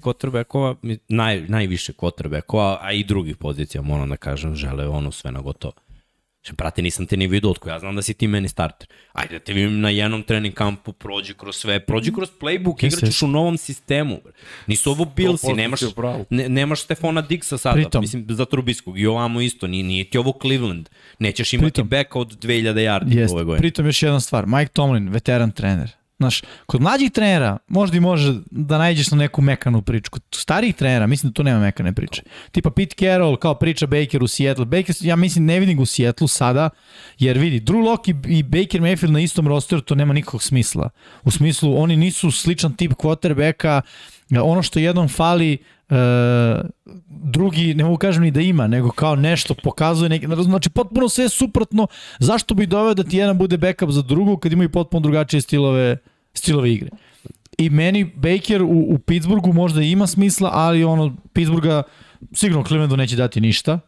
mi- 0.82 0.98
naj, 1.10 1.42
najviše 1.48 1.94
quarterbackova, 1.94 2.78
a 2.82 2.92
i 2.92 3.04
drugih 3.04 3.38
pozicija, 3.38 3.82
moram 3.82 4.10
da 4.10 4.18
kažem, 4.18 4.56
žele 4.56 4.88
ono 4.88 5.12
sve 5.12 5.32
na 5.32 5.42
gotovo. 5.42 5.74
Še, 6.42 6.54
brate, 6.54 6.82
nisam 6.82 7.06
te 7.06 7.18
ni 7.18 7.28
vidio 7.28 7.50
otko, 7.50 7.70
ja 7.70 7.80
znam 7.80 7.96
da 7.96 8.02
si 8.02 8.14
ti 8.14 8.28
meni 8.28 8.48
starter. 8.48 8.88
Ajde, 9.14 9.34
da 9.34 9.40
te 9.40 9.54
vidim 9.54 9.82
na 9.82 9.90
jednom 9.90 10.24
trening 10.24 10.54
kampu, 10.54 10.94
prođi 10.94 11.34
kroz 11.34 11.56
sve, 11.56 11.80
prođi 11.86 12.14
kroz 12.14 12.30
playbook, 12.42 12.86
igraćeš 12.86 13.22
u 13.22 13.28
novom 13.28 13.58
sistemu. 13.58 14.20
Nisu 14.68 14.92
ovo 14.92 15.06
Billsi, 15.06 15.48
100% 15.48 15.56
nemaš, 15.56 15.80
ne, 16.30 16.50
nemaš 16.50 16.82
Stefona 16.84 17.22
Dixa 17.22 17.58
sada, 17.58 17.76
Pritom. 17.76 18.02
mislim, 18.02 18.26
za 18.30 18.46
Trubiskog 18.46 19.00
i 19.00 19.06
ovamo 19.06 19.42
isto, 19.42 19.68
nije, 19.68 19.84
nije 19.84 20.10
ti 20.10 20.18
ovo 20.18 20.34
Cleveland. 20.42 20.90
Nećeš 21.20 21.54
imati 21.54 21.66
Pritom. 21.66 21.88
beka 21.88 22.20
od 22.20 22.40
2000 22.40 22.74
yardi 22.74 23.34
ove 23.34 23.44
godine. 23.44 23.60
Pritom 23.62 23.86
još 23.86 24.04
jedna 24.04 24.20
stvar, 24.20 24.46
Mike 24.48 24.72
Tomlin, 24.74 25.10
veteran 25.10 25.52
trener. 25.52 25.99
Znaš, 26.20 26.42
kod 26.66 26.82
mlađih 26.82 27.12
trenera 27.12 27.58
možda 27.68 27.98
i 27.98 28.00
može 28.00 28.34
da 28.52 28.78
najđeš 28.78 29.12
na 29.12 29.18
neku 29.18 29.42
mekanu 29.42 29.82
priču. 29.82 30.12
Kod 30.12 30.22
starijih 30.32 30.76
trenera 30.76 31.08
mislim 31.08 31.30
da 31.30 31.34
tu 31.34 31.44
nema 31.44 31.60
mekane 31.60 31.94
priče. 31.94 32.22
Tipa 32.52 32.70
Pete 32.72 32.96
Carroll 33.00 33.38
kao 33.38 33.56
priča 33.56 33.88
Baker 33.88 34.24
u 34.24 34.28
Seattle. 34.28 34.66
Baker, 34.66 34.96
ja 35.00 35.16
mislim 35.16 35.46
ne 35.46 35.60
vidim 35.60 35.78
ga 35.78 35.84
u 35.84 35.86
Seattle 35.86 36.28
sada, 36.28 36.70
jer 37.20 37.38
vidi, 37.38 37.62
Drew 37.62 37.86
Lock 37.86 38.08
i, 38.08 38.16
i 38.28 38.44
Baker 38.44 38.82
Mayfield 38.82 39.12
na 39.12 39.20
istom 39.20 39.48
rosteru, 39.48 39.82
to 39.82 39.96
nema 39.96 40.14
nikakvog 40.14 40.44
smisla. 40.44 40.90
U 41.24 41.32
smislu, 41.32 41.82
oni 41.82 41.96
nisu 41.96 42.32
sličan 42.32 42.76
tip 42.76 42.92
quarterbacka, 42.92 43.82
ono 44.38 44.64
što 44.64 44.80
jednom 44.80 45.08
fali, 45.08 45.58
e, 45.90 45.96
drugi, 47.08 47.74
ne 47.74 47.84
mogu 47.84 47.98
kažem 47.98 48.24
ni 48.24 48.32
da 48.32 48.42
ima, 48.42 48.68
nego 48.68 48.92
kao 48.92 49.16
nešto 49.16 49.54
pokazuje, 49.64 50.10
neki, 50.10 50.28
znači 50.44 50.70
potpuno 50.70 51.10
sve 51.10 51.30
suprotno, 51.30 51.88
zašto 52.20 52.54
bi 52.54 52.66
doveo 52.66 52.94
da 52.94 53.04
ti 53.04 53.18
jedan 53.18 53.38
bude 53.38 53.58
backup 53.58 53.90
za 53.90 54.02
drugog 54.02 54.40
kad 54.40 54.52
imaju 54.52 54.70
potpuno 54.70 55.02
drugačije 55.02 55.42
stilove, 55.42 55.98
stilove 56.34 56.74
igre. 56.74 56.90
I 57.58 57.70
meni 57.70 58.04
Baker 58.04 58.62
u, 58.62 58.86
u 58.90 59.00
Pittsburghu 59.00 59.54
možda 59.54 59.82
ima 59.82 60.08
smisla, 60.08 60.50
ali 60.54 60.84
ono, 60.84 61.16
Pittsburgha 61.34 61.84
sigurno 62.34 62.64
Clevelandu 62.64 62.98
neće 62.98 63.16
dati 63.16 63.42
ništa. 63.42 63.80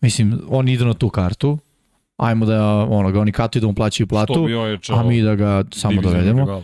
Mislim, 0.00 0.40
oni 0.48 0.72
idu 0.72 0.86
na 0.86 0.94
tu 0.94 1.08
kartu. 1.08 1.58
Ajmo 2.16 2.46
da 2.46 2.64
ono, 2.90 3.10
ga 3.10 3.20
oni 3.20 3.32
katuju 3.32 3.60
da 3.60 3.66
mu 3.66 3.74
plaćaju 3.74 4.06
platu, 4.06 4.46
a 4.88 5.02
mi 5.02 5.22
da 5.22 5.34
ga 5.34 5.64
samo 5.72 6.02
dovedemo. 6.02 6.44
rival. 6.44 6.62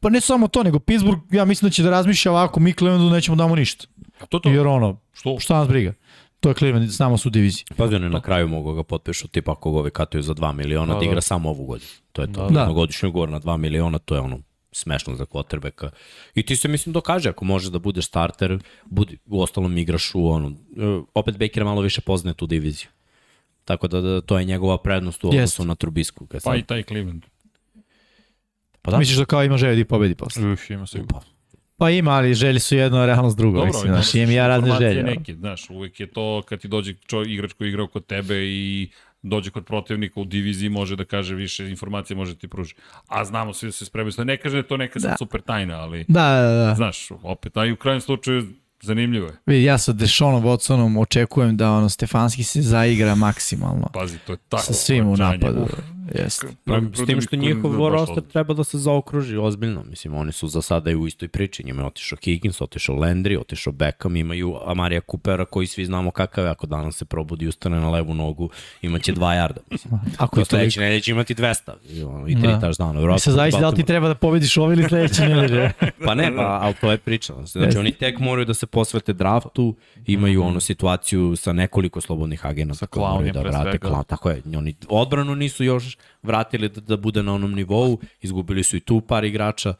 Pa 0.00 0.10
ne 0.10 0.20
samo 0.20 0.48
to, 0.48 0.62
nego 0.62 0.78
Pittsburgh, 0.78 1.20
ja 1.30 1.44
mislim 1.44 1.68
da 1.68 1.72
će 1.72 1.82
da 1.82 1.90
razmišlja 1.90 2.32
ovako, 2.32 2.60
mi 2.60 2.72
Clevelandu 2.72 3.10
nećemo 3.10 3.36
damo 3.36 3.56
ništa. 3.56 3.86
A 4.20 4.26
to 4.26 4.38
to? 4.38 4.50
Jer 4.50 4.66
ono, 4.66 5.00
Što? 5.12 5.36
šta 5.38 5.58
nas 5.58 5.68
briga? 5.68 5.92
To 6.40 6.48
je 6.48 6.54
Cleveland, 6.54 6.92
s 6.92 6.98
nama 6.98 7.16
su 7.16 7.28
u 7.28 7.30
diviziji. 7.30 7.64
Pazi, 7.76 7.94
oni 7.94 8.08
na 8.08 8.20
kraju 8.20 8.48
mogu 8.48 8.74
ga 8.74 8.82
potpišu, 8.82 9.28
tipa 9.28 9.52
ako 9.52 9.82
ga 9.82 9.90
katuju 9.90 10.22
za 10.22 10.34
2 10.34 10.52
miliona, 10.52 10.94
da, 10.94 10.98
Da, 10.98 11.04
igra 11.04 11.14
da. 11.14 11.20
samo 11.20 11.48
ovu 11.50 11.64
godinu. 11.64 11.90
To 12.12 12.22
je 12.22 12.32
to. 12.32 12.48
Da. 12.48 12.64
Da. 12.64 12.72
Godišnji 12.72 13.08
ugovor 13.08 13.28
na 13.28 13.40
2 13.40 13.56
miliona, 13.56 13.98
to 13.98 14.14
je 14.14 14.20
ono 14.20 14.38
smešno 14.72 15.16
za 15.16 15.24
quarterbacka. 15.24 15.90
I 16.34 16.42
ti 16.42 16.56
se, 16.56 16.68
mislim, 16.68 16.92
dokaže, 16.92 17.28
ako 17.28 17.44
možeš 17.44 17.70
da 17.70 17.78
budeš 17.78 18.06
starter, 18.06 18.58
budi, 18.84 19.18
u 19.26 19.42
ostalom 19.42 19.78
igraš 19.78 20.14
u 20.14 20.26
ono, 20.28 20.48
e, 20.48 20.54
opet 21.14 21.38
Baker 21.38 21.64
malo 21.64 21.80
više 21.80 22.00
poznaje 22.00 22.34
tu 22.34 22.46
diviziju. 22.46 22.88
Tako 23.64 23.88
da, 23.88 24.00
da 24.00 24.20
to 24.20 24.38
je 24.38 24.44
njegova 24.44 24.78
prednost 24.78 25.24
u 25.24 25.28
odnosu 25.28 25.42
Jeste. 25.42 25.64
na 25.64 25.74
Trubisku. 25.74 26.26
Kad 26.26 26.42
Pa 26.42 26.50
sad, 26.50 26.58
i 26.58 26.62
taj 26.62 26.82
Cleveland. 26.82 27.24
Pa 28.82 28.90
da, 28.90 28.98
Misliš 28.98 29.18
da 29.18 29.24
kao 29.24 29.44
ima 29.44 29.56
želje 29.56 29.74
da 29.74 29.80
i 29.80 29.84
pobedi 29.84 30.14
posle? 30.14 30.52
Uf, 30.52 30.70
ima 30.70 30.86
sigurno. 30.86 31.20
Pa 31.76 31.90
ima, 31.90 32.10
ali 32.10 32.34
želje 32.34 32.60
su 32.60 32.76
jedno, 32.76 32.98
a 32.98 33.06
realnost 33.06 33.36
drugo. 33.36 33.56
Dobro, 33.56 33.72
mislim, 33.72 33.92
znaš, 33.92 34.14
imam 34.14 34.30
ja 34.30 34.48
razne 34.48 34.76
želje. 34.78 35.02
Neke, 35.02 35.34
znaš, 35.34 35.70
uvek 35.70 36.00
je 36.00 36.06
to 36.06 36.42
kad 36.48 36.60
ti 36.60 36.68
dođe 36.68 36.94
čo, 37.06 37.22
igrač 37.22 37.52
koji 37.52 37.68
je 37.68 37.70
igrao 37.70 37.86
kod 37.86 38.06
tebe 38.06 38.34
i 38.36 38.90
dođe 39.22 39.50
kod 39.50 39.64
protivnika 39.64 40.20
u 40.20 40.24
diviziji, 40.24 40.68
može 40.68 40.96
da 40.96 41.04
kaže 41.04 41.34
više 41.34 41.70
informacije, 41.70 42.16
može 42.16 42.38
ti 42.38 42.48
pruži. 42.48 42.74
A 43.08 43.24
znamo 43.24 43.52
svi 43.52 43.68
da 43.68 43.72
se 43.72 43.84
spremaju. 43.84 44.12
Ne 44.18 44.36
kaže 44.36 44.52
da 44.52 44.58
je 44.58 44.68
to 44.68 44.76
neka 44.76 44.98
Da. 44.98 45.14
super 45.18 45.40
tajna, 45.40 45.80
ali 45.80 46.04
Da, 46.08 46.22
da, 46.30 46.64
da. 46.66 46.74
znaš, 46.74 47.08
opet, 47.22 47.56
a 47.56 47.66
i 47.66 47.72
u 47.72 47.76
krajnjem 47.76 48.00
slučaju 48.00 48.46
zanimljivo 48.82 49.26
je. 49.26 49.32
Vidi, 49.46 49.64
ja 49.64 49.78
sa 49.78 49.92
Deshaonom 49.92 50.42
Watsonom 50.44 51.00
očekujem 51.00 51.56
da 51.56 51.70
ono 51.72 51.88
Stefanski 51.88 52.42
se 52.42 52.62
zaigra 52.62 53.14
maksimalno. 53.14 53.88
Pazi, 53.94 54.18
to 54.18 54.32
je 54.32 54.38
tako. 54.48 54.62
sa 54.62 54.72
svim 54.72 55.08
u 55.08 55.16
napadu. 55.16 55.66
Jeste. 56.14 56.46
Pa, 56.64 56.80
s 56.94 57.06
tim 57.06 57.20
što 57.20 57.36
njihov 57.36 57.88
roster 57.88 58.22
treba 58.22 58.54
da 58.54 58.64
se 58.64 58.78
zaokruži 58.78 59.36
ozbiljno. 59.36 59.82
Mislim, 59.82 60.14
oni 60.14 60.32
su 60.32 60.48
za 60.48 60.62
sada 60.62 60.90
i 60.90 60.94
u 60.94 61.06
istoj 61.06 61.28
priči. 61.28 61.64
Njima 61.66 61.82
je 61.82 61.86
otišao 61.86 62.18
Higgins, 62.24 62.60
otišao 62.60 62.96
Landry, 62.96 63.40
otišao 63.40 63.72
Beckham, 63.72 64.16
imaju 64.16 64.56
Amarija 64.66 65.00
Coopera 65.10 65.44
koji 65.44 65.66
svi 65.66 65.84
znamo 65.84 66.10
kakav 66.10 66.44
je. 66.44 66.50
Ako 66.50 66.66
danas 66.66 66.96
se 66.96 67.04
probudi 67.04 67.44
i 67.44 67.48
ustane 67.48 67.80
na 67.80 67.90
levu 67.90 68.14
nogu, 68.14 68.50
imaće 68.82 69.12
dva 69.12 69.34
jarda. 69.34 69.60
Mislim. 69.70 69.94
Ako 70.18 70.40
je 70.40 70.44
to 70.44 70.48
sledeće 70.48 70.80
nedelje 70.80 71.00
će 71.00 71.10
imati 71.10 71.34
200 71.34 71.72
i, 72.28 72.34
tri 72.34 72.48
Da. 72.48 72.60
touchdowna. 72.60 73.12
Mi 73.12 73.18
se 73.20 73.32
zavisi 73.32 73.60
da 73.60 73.68
li 73.68 73.76
ti 73.76 73.82
treba 73.84 74.08
da 74.08 74.14
pobediš 74.14 74.56
ovo 74.56 74.72
ili 74.72 74.84
sledeće 74.88 75.22
nedelje. 75.22 75.72
Pa 76.06 76.14
ne, 76.14 76.36
pa, 76.36 76.58
ali 76.62 76.74
to 76.80 76.90
je 76.90 76.98
priča. 76.98 77.34
Znači, 77.34 77.58
Jeste. 77.66 77.80
oni 77.80 77.92
tek 77.92 78.18
moraju 78.18 78.44
da 78.44 78.54
se 78.54 78.66
posvete 78.66 79.12
draftu, 79.12 79.74
imaju 80.06 80.42
onu 80.42 80.60
situaciju 80.60 81.36
sa 81.36 81.52
nekoliko 81.52 82.00
slobodnih 82.00 82.46
agenata 82.46 82.78
Sa 82.78 82.86
Clowneyem 82.86 83.32
da 83.32 83.40
pre 83.40 83.50
vrate. 83.50 83.70
svega. 83.70 83.88
Clown, 83.88 84.06
tako 84.06 84.30
je, 84.30 84.42
oni 84.56 84.74
odbranu 84.88 85.34
nisu 85.34 85.64
još 85.64 85.96
vratili 86.22 86.68
da, 86.68 86.80
da 86.80 86.96
bude 86.96 87.22
na 87.22 87.34
onom 87.34 87.52
nivou, 87.52 87.98
izgubili 88.20 88.62
su 88.62 88.76
i 88.76 88.80
tu 88.80 89.00
par 89.00 89.24
igrača. 89.24 89.74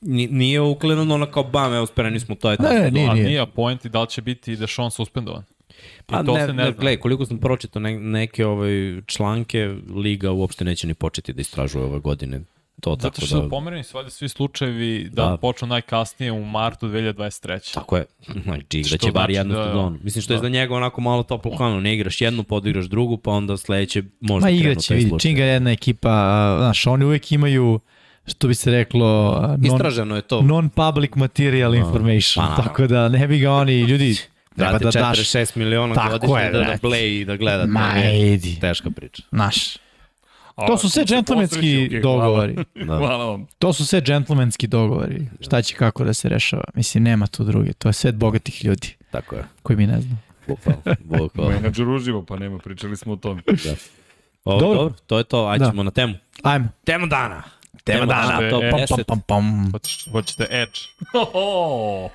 Ni- 0.00 0.26
Nije 0.26 0.60
uklenano 0.60 1.14
ono 1.14 1.26
kao 1.26 1.44
bam, 1.44 1.74
evo 1.74 1.86
spremni 1.86 2.20
smo, 2.20 2.34
to 2.34 2.50
je 2.50 2.56
to. 2.56 2.62
Ne, 2.62 2.90
nije, 2.90 3.08
A 3.08 3.14
nije. 3.14 3.26
nije 3.26 3.46
point 3.46 3.84
i 3.84 3.88
da 3.88 4.00
li 4.02 4.08
će 4.08 4.22
biti 4.22 4.56
Dešon 4.56 4.90
suspendovan. 4.90 5.42
I 5.70 6.02
Pa 6.06 6.22
to 6.22 6.34
ne, 6.34 6.46
ne, 6.46 6.52
ne, 6.54 6.72
gledaj, 6.72 6.96
koliko 6.96 7.26
sam 7.26 7.38
pročitao 7.38 7.82
ne, 7.82 8.00
neke 8.00 8.46
ovaj, 8.46 8.70
članke, 9.06 9.58
Liga 9.94 10.30
uopšte 10.30 10.64
neće 10.64 10.86
ni 10.86 10.94
početi 10.94 11.32
da 11.32 11.40
istražuje 11.40 11.84
ove 11.84 11.98
godine. 11.98 12.40
To 12.80 12.90
Zato 12.92 13.10
tako 13.10 13.26
što 13.26 13.36
da... 13.36 13.42
su 13.42 13.50
pomereni 13.50 13.84
svaljda 13.84 14.10
svi 14.10 14.28
slučajevi 14.28 15.04
da, 15.04 15.22
Da. 15.22 15.30
da. 15.30 15.36
počnu 15.36 15.68
najkasnije 15.68 16.32
u 16.32 16.44
martu 16.44 16.88
2023. 16.88 17.74
Tako 17.74 17.96
je. 17.96 18.04
Znači, 18.42 18.64
igraće 18.70 18.96
Što 18.98 19.06
bar 19.06 19.22
znači 19.22 19.32
jednu 19.32 19.54
da- 19.54 19.64
sezonu. 19.64 19.98
Mislim 20.02 20.22
što 20.22 20.32
je 20.32 20.36
da. 20.36 20.42
za 20.42 20.48
njega 20.48 20.74
onako 20.74 21.00
malo 21.00 21.22
toplo 21.22 21.56
kanu. 21.56 21.80
Ne 21.80 21.94
igraš 21.94 22.20
jednu, 22.20 22.42
pa 22.42 22.54
odigraš 22.54 22.84
drugu, 22.84 23.16
pa 23.16 23.30
onda 23.30 23.56
sledeće 23.56 24.02
možda 24.20 24.46
Ma 24.46 24.50
krenu 24.50 24.60
igraće, 24.62 24.94
vidi, 24.94 25.10
čim 25.18 25.36
ga 25.36 25.44
jedna 25.44 25.70
ekipa, 25.70 26.10
znaš, 26.58 26.86
oni 26.86 27.04
uvek 27.04 27.32
imaju, 27.32 27.80
što 28.26 28.48
bi 28.48 28.54
se 28.54 28.70
reklo, 28.70 29.32
non, 29.50 29.64
Istraženo 29.66 30.16
je 30.16 30.22
to. 30.22 30.40
non-public 30.40 31.10
material 31.14 31.74
information, 31.74 32.46
pa 32.46 32.62
tako 32.62 32.86
da 32.86 33.08
ne 33.08 33.28
bi 33.28 33.38
ga 33.38 33.52
oni, 33.52 33.80
ljudi, 33.80 34.16
treba 34.56 34.78
da 34.78 34.90
daš, 34.90 35.18
46 35.18 35.56
miliona 35.56 36.08
godišnje 36.10 36.36
je, 36.36 36.44
da, 36.44 36.58
da 36.58 36.64
brate. 36.64 36.86
play 36.86 37.20
i 37.20 37.24
da 37.24 37.36
gleda. 37.36 37.66
Ma, 37.66 37.92
to 37.92 37.98
je. 37.98 38.40
Teška 38.60 38.90
priča. 38.90 39.22
znaš, 39.30 39.76
A, 40.56 40.66
to 40.66 40.78
su 40.78 40.88
sve 40.88 41.04
džentlmenski 41.04 42.00
dogovori. 42.02 42.54
Da. 42.74 42.96
Hvala 42.98 43.24
vam. 43.24 43.46
To 43.58 43.72
su 43.72 43.86
sve 43.86 44.00
džentlmenski 44.00 44.66
dogovori. 44.66 45.26
Šta 45.40 45.62
će 45.62 45.74
kako 45.74 46.04
da 46.04 46.14
se 46.14 46.28
rešava? 46.28 46.64
Mislim, 46.74 47.04
nema 47.04 47.26
tu 47.26 47.44
druge. 47.44 47.72
To 47.72 47.88
je 47.88 47.92
svet 47.92 48.14
bogatih 48.14 48.64
ljudi 48.64 48.96
Tako 49.10 49.36
je. 49.36 49.44
koji 49.62 49.76
mi 49.76 49.86
ne 49.86 50.00
znamo. 50.00 50.18
Bukvalno. 50.48 50.82
Bukvalno. 51.00 51.52
Menadžer 51.52 51.88
uživo, 51.88 52.22
pa 52.22 52.36
nema, 52.36 52.58
pričali 52.58 52.96
smo 52.96 53.12
o 53.12 53.16
tome. 53.16 53.42
O, 54.44 54.60
Dobro. 54.60 54.78
dobro. 54.78 54.94
to 55.06 55.18
je 55.18 55.24
to. 55.24 55.46
Ajde 55.46 55.64
Da. 55.64 55.70
ćemo 55.70 55.82
na 55.82 55.90
temu. 55.90 56.14
Ajmo. 56.42 56.68
Temu 56.84 57.06
dana. 57.06 57.42
Tema 57.84 58.06
dana. 58.06 58.50
Pam, 58.50 58.60
10. 58.60 58.88
pam, 58.88 59.04
pam, 59.06 59.20
pam. 59.20 59.72
Hoć- 59.72 60.10
Hoćete 60.12 60.46
Edge. 60.52 60.80
Uh, 61.12 62.10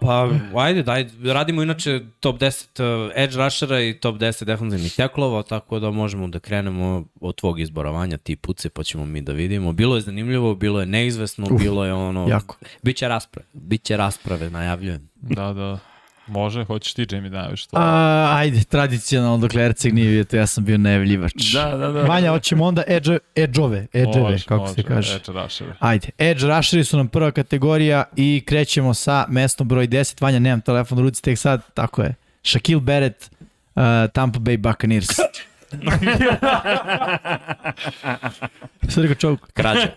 pa, 0.00 0.28
ajde, 0.56 0.82
daj, 0.82 1.06
radimo 1.24 1.62
inače 1.62 2.00
top 2.20 2.38
10 2.38 2.66
uh, 3.06 3.12
edge 3.16 3.36
rushera 3.36 3.80
i 3.80 3.94
top 3.94 4.16
10 4.16 4.44
defensivnih 4.44 4.94
teklova, 4.94 5.42
tako 5.42 5.78
da 5.78 5.90
možemo 5.90 6.28
da 6.28 6.38
krenemo 6.38 7.04
od 7.20 7.34
tvog 7.34 7.60
izboravanja, 7.60 8.16
ti 8.16 8.36
puce, 8.36 8.68
pa 8.68 8.82
ćemo 8.82 9.04
mi 9.06 9.20
da 9.22 9.32
vidimo. 9.32 9.72
Bilo 9.72 9.94
je 9.94 10.00
zanimljivo, 10.00 10.54
bilo 10.54 10.80
je 10.80 10.86
neizvesno, 10.86 11.46
Uf, 11.46 11.60
bilo 11.60 11.84
je 11.84 11.92
ono... 11.92 12.26
jako. 12.28 12.56
Biće 12.82 13.08
rasprave, 13.08 13.46
biće 13.52 13.96
rasprave, 13.96 14.50
najavljujem. 14.50 15.08
Da, 15.14 15.52
da. 15.52 15.78
Može, 16.28 16.64
hoćeš 16.64 16.94
ti, 16.94 17.06
Jamie, 17.10 17.30
da 17.30 17.38
najaviš 17.38 17.66
to. 17.66 17.76
A, 17.80 18.36
ajde, 18.36 18.64
tradicionalno, 18.64 19.38
dok 19.38 19.54
Erceg 19.54 19.94
nije 19.94 20.24
to 20.24 20.36
ja 20.36 20.46
sam 20.46 20.64
bio 20.64 20.78
nevljivač. 20.78 21.52
Da, 21.52 21.76
da, 21.76 21.92
da. 21.92 22.02
Vanja, 22.02 22.30
hoćemo 22.30 22.64
onda 22.64 22.82
edge, 22.86 23.18
edge-ove, 23.34 23.86
edge-eve, 23.92 24.30
Može, 24.30 24.44
kako 24.44 24.60
može, 24.60 24.74
se 24.74 24.82
kaže. 24.82 25.16
Edge 25.16 25.32
rusher. 25.32 25.66
Ajde, 25.78 26.08
edge 26.18 26.46
rusheri 26.46 26.84
su 26.84 26.96
nam 26.96 27.08
prva 27.08 27.30
kategorija 27.30 28.04
i 28.16 28.42
krećemo 28.46 28.94
sa 28.94 29.26
mestom 29.28 29.68
broj 29.68 29.88
10. 29.88 30.22
Vanja, 30.22 30.38
nemam 30.38 30.60
telefon 30.60 30.98
u 30.98 31.02
ruci, 31.02 31.22
tek 31.22 31.38
sad, 31.38 31.60
tako 31.74 32.02
je. 32.02 32.14
Shaquille 32.42 32.80
Barrett, 32.80 33.30
uh, 33.40 33.82
Tampa 34.12 34.38
Bay 34.38 34.56
Buccaneers. 34.56 35.08
Sad 38.88 39.02
rekao 39.02 39.14
čovjek, 39.14 39.40
Krađa. 39.52 39.88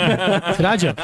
Krađa. 0.56 0.94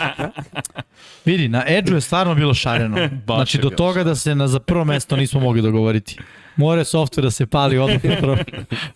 Vidi, 1.24 1.48
na 1.48 1.64
edge 1.66 1.94
je 1.94 2.00
stvarno 2.00 2.34
bilo 2.34 2.54
šareno. 2.54 3.08
Znači, 3.26 3.58
do 3.58 3.70
toga 3.70 4.04
da 4.04 4.14
se 4.14 4.34
na, 4.34 4.48
za 4.48 4.60
prvo 4.60 4.84
mesto 4.84 5.16
nismo 5.16 5.40
mogli 5.40 5.62
dogovoriti. 5.62 6.18
More 6.56 6.84
software 6.84 7.22
da 7.22 7.30
se 7.30 7.46
pali 7.46 7.78
odmah 7.78 8.00
od 8.04 8.18
prvog, 8.20 8.38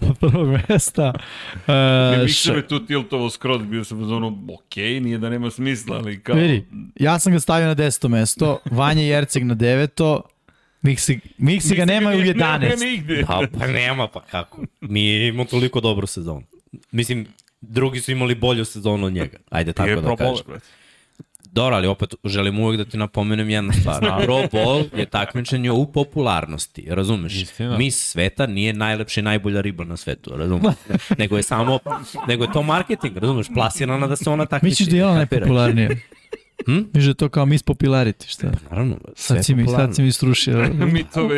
od 0.00 0.18
prvog 0.18 0.59
mesta. 0.68 1.12
Uh, 1.54 2.22
Mikser 2.22 2.57
je 2.57 2.68
tu 2.68 2.87
tiltovo 2.87 3.31
skroz, 3.31 3.62
bio 3.62 3.85
sam 3.85 4.04
zonu, 4.04 4.46
ok, 4.54 4.76
nije 4.76 5.18
da 5.18 5.31
nema 5.31 5.50
smisla, 5.50 5.96
ali 5.96 6.20
kao... 6.20 6.37
Vidi, 6.37 6.66
ja 6.96 7.18
sam 7.18 7.33
ga 7.33 7.40
stavio 7.40 7.66
na 7.66 7.74
deseto 7.74 8.09
mesto, 8.09 8.59
Vanja 8.70 9.02
Jerceg 9.02 9.44
na 9.44 9.54
deveto, 9.54 10.22
Miksi, 10.82 11.20
Miksi 11.38 11.76
ga 11.76 11.84
nema 11.84 12.10
u 12.10 12.12
Nema 12.12 12.24
11. 12.24 12.80
nigde. 12.84 13.24
Pa, 13.26 13.42
pa 13.58 13.66
nema, 13.66 14.08
pa 14.08 14.20
kako. 14.20 14.62
Mi 14.80 15.26
imamo 15.26 15.44
toliko 15.44 15.80
dobru 15.80 16.06
sezonu. 16.06 16.42
Mislim, 16.90 17.26
drugi 17.60 18.00
su 18.00 18.12
imali 18.12 18.34
bolju 18.34 18.64
sezonu 18.64 19.06
od 19.06 19.12
njega. 19.12 19.38
Ajde 19.50 19.72
tako 19.72 19.88
je 19.88 19.96
da 19.96 20.16
kažem. 20.16 20.44
Dobro, 21.52 21.76
ali 21.76 21.86
opet 21.86 22.14
želim 22.24 22.58
uvek 22.58 22.78
da 22.78 22.84
ti 22.84 22.96
napomenem 22.96 23.50
jednu 23.50 23.72
stvar. 23.72 24.00
Pro 24.24 24.34
Bowl 24.34 24.98
je 24.98 25.06
takmičenje 25.06 25.70
u 25.70 25.92
popularnosti, 25.92 26.86
razumeš? 26.90 27.34
Istina. 27.34 27.78
Mis 27.78 28.10
sveta 28.10 28.46
nije 28.46 28.72
najlepša 28.72 29.20
i 29.20 29.24
najbolja 29.24 29.60
riba 29.60 29.84
na 29.84 29.96
svetu, 29.96 30.36
razumeš? 30.36 30.74
nego 31.18 31.36
je 31.36 31.42
samo, 31.42 31.78
nego 32.28 32.44
je 32.44 32.52
to 32.52 32.62
marketing, 32.62 33.16
razumeš? 33.16 33.46
Plasirana 33.54 34.06
da 34.06 34.16
se 34.16 34.30
ona 34.30 34.46
takmiči. 34.46 34.72
Misliš 34.72 34.88
da 34.88 34.96
je 34.96 35.06
ona 35.06 35.14
najpopularnija? 35.14 35.88
Hm? 36.68 36.74
Misliš 36.85 37.04
da 37.04 37.11
je 37.11 37.14
to 37.14 37.28
kao 37.28 37.46
Miss 37.46 37.64
Popularity, 37.64 38.26
šta? 38.26 38.50
Naravno, 38.70 38.96
sve 39.14 39.37
Sad 39.37 39.44
si 39.44 39.54
mi, 39.54 39.64
popularno. 39.64 39.87
sad 39.87 39.96
si 39.96 40.02
mi 40.02 40.12
srušio. 40.12 40.70
Mitove 40.92 41.37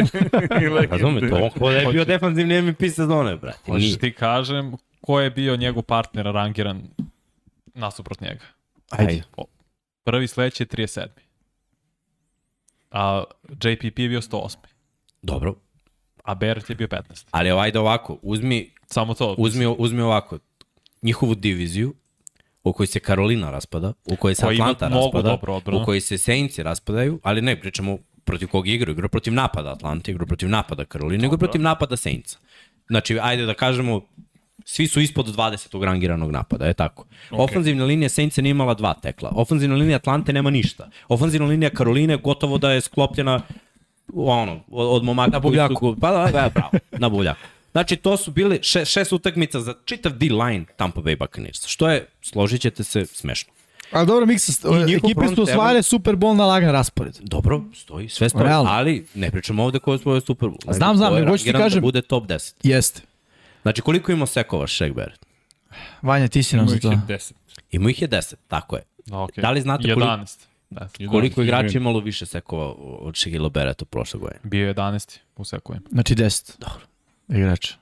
i 0.62 0.68
legende. 0.76 0.86
Razume, 0.96 1.20
to 1.20 1.50
on 1.60 1.74
je 1.74 1.86
bio 1.86 2.04
defanzivni 2.04 2.62
MVP 2.62 2.80
sezone, 2.80 3.36
brate. 3.36 3.58
Hoćeš 3.66 3.98
ti 3.98 4.12
kažem 4.12 4.72
ko 5.00 5.20
je 5.20 5.30
bio 5.30 5.56
njegov 5.56 5.82
partner 5.82 6.26
rangiran 6.26 6.82
nasuprot 7.74 8.20
njega. 8.20 8.44
Ajde. 8.90 9.22
Prvi 10.04 10.28
sledeći 10.28 10.62
je 10.62 10.66
37. 10.66 11.06
A 12.90 13.24
JPP 13.50 13.98
je 13.98 14.08
bio 14.08 14.20
108. 14.20 14.56
Dobro, 15.22 15.54
A 16.24 16.34
Barrett 16.34 16.70
je 16.70 16.76
bio 16.76 16.86
15. 16.86 17.26
ali 17.30 17.50
ajde 17.50 17.78
ovako, 17.78 18.18
uzmi, 18.22 18.70
Samo 18.86 19.14
to. 19.14 19.34
uzmi, 19.38 19.74
uzmi 19.78 20.02
ovako, 20.02 20.38
njihovu 21.02 21.34
diviziju, 21.34 21.94
u 22.64 22.72
kojoj 22.72 22.86
se 22.86 23.00
Karolina 23.00 23.50
raspada, 23.50 23.92
u 24.04 24.16
kojoj 24.16 24.34
se 24.34 24.46
Atlanta 24.46 24.88
raspada, 24.88 25.38
u 25.66 25.84
kojoj 25.84 26.00
se 26.00 26.18
Saintsi 26.18 26.62
raspadaju, 26.62 27.20
ali 27.22 27.42
ne, 27.42 27.60
pričamo 27.60 27.98
protiv 28.24 28.48
kog 28.48 28.68
igraju, 28.68 28.92
igraju 28.92 29.08
protiv 29.08 29.32
napada 29.32 29.72
Atlanta, 29.72 30.10
igraju 30.10 30.26
protiv 30.26 30.48
napada 30.48 30.84
Karolina, 30.84 31.24
igraju 31.24 31.38
protiv 31.38 31.62
napada 31.62 31.96
Saintsa. 31.96 32.38
Znači, 32.88 33.18
ajde 33.22 33.46
da 33.46 33.54
kažemo, 33.54 34.00
svi 34.64 34.86
su 34.86 35.00
ispod 35.00 35.26
20. 35.26 35.84
rangiranog 35.84 36.30
napada, 36.30 36.66
je 36.66 36.74
tako. 36.74 37.04
Okay. 37.30 37.44
Ofanzivna 37.44 37.84
linija 37.84 38.08
Saintsa 38.08 38.42
nije 38.42 38.50
imala 38.50 38.74
dva 38.74 38.94
tekla. 38.94 39.32
Ofanzivna 39.34 39.76
linija 39.76 39.96
Atlante 39.96 40.32
nema 40.32 40.50
ništa. 40.50 40.90
Ofanzivna 41.08 41.46
linija 41.46 41.70
Karoline 41.70 42.16
gotovo 42.16 42.58
da 42.58 42.72
je 42.72 42.80
sklopljena 42.80 43.40
ono, 44.14 44.60
od, 44.70 45.04
momaka 45.04 45.30
na 45.30 45.38
buljaku. 45.38 45.96
Pa 46.00 46.10
da, 46.10 46.30
da, 46.32 46.50
bravo, 46.54 46.70
na 46.92 47.08
buljaku. 47.08 47.40
Znači, 47.72 47.96
to 47.96 48.16
su 48.16 48.30
bili 48.30 48.58
še, 48.62 48.84
šest 48.84 49.12
utakmica 49.12 49.60
za 49.60 49.74
čitav 49.84 50.12
D-line 50.12 50.64
Tampa 50.76 51.00
Bay 51.00 51.18
Buccaneers, 51.18 51.66
što 51.66 51.88
je, 51.88 52.06
složit 52.22 52.60
ćete 52.60 52.84
se, 52.84 53.06
smešno. 53.06 53.52
Ali 53.92 54.06
dobro, 54.06 54.26
Miksa, 54.26 54.52
ekipe 54.88 55.20
su 55.26 55.42
osvajale 55.42 55.82
Super 55.82 56.14
Bowl 56.14 56.36
na 56.36 56.46
lagan 56.46 56.70
raspored. 56.70 57.16
Dobro, 57.20 57.62
stoji, 57.74 58.08
sve 58.08 58.28
stoji, 58.28 58.44
Realno. 58.44 58.70
ali 58.70 59.06
ne 59.14 59.30
pričamo 59.30 59.64
ovde 59.64 59.78
ko 59.78 59.92
je 59.92 59.98
svoj 59.98 60.20
Super 60.20 60.48
Bowl. 60.48 60.74
Znam, 60.74 60.96
znam, 60.96 61.14
je 61.14 61.20
nego 61.20 61.30
hoću 61.30 61.44
ti 61.44 61.52
rangiran 61.52 61.66
kažem- 61.66 61.76
Da 61.76 61.82
bude 61.82 62.02
top 62.02 62.26
10. 62.26 62.54
Jeste. 62.62 63.02
Znači, 63.62 63.82
koliko 63.82 64.12
ima 64.12 64.26
sekova 64.26 64.66
Shaq 64.66 64.92
Barrett? 64.92 65.26
Vanja, 66.02 66.28
ti 66.28 66.42
si 66.42 66.56
nam 66.56 66.62
Ima 66.62 66.70
za 66.70 66.76
ih 66.76 66.82
to. 66.82 66.90
je 66.90 66.98
10. 67.08 67.32
Ima 67.70 67.90
ih 67.90 68.02
je 68.02 68.08
10, 68.08 68.34
tako 68.48 68.76
je. 68.76 68.82
Da, 69.06 69.16
okay. 69.16 69.40
Da 69.40 69.50
li 69.50 69.60
znate 69.60 69.82
koliko- 69.84 70.00
11. 70.02 70.46
Da, 70.70 70.88
Koliko 71.10 71.42
igrača 71.42 71.78
imalo 71.78 72.00
više 72.00 72.26
sekova 72.26 72.66
od 72.78 73.14
Shaquille 73.14 73.50
Barretta 73.50 73.84
prošle 73.84 74.20
godine? 74.20 74.40
bio 74.42 74.62
je 74.62 74.70
11. 74.70 75.18
u 75.36 75.44
sekovima. 75.44 75.84
Znači 75.90 76.14
10. 76.14 76.52
Dobro. 76.58 76.89
Igrača. 77.30 77.74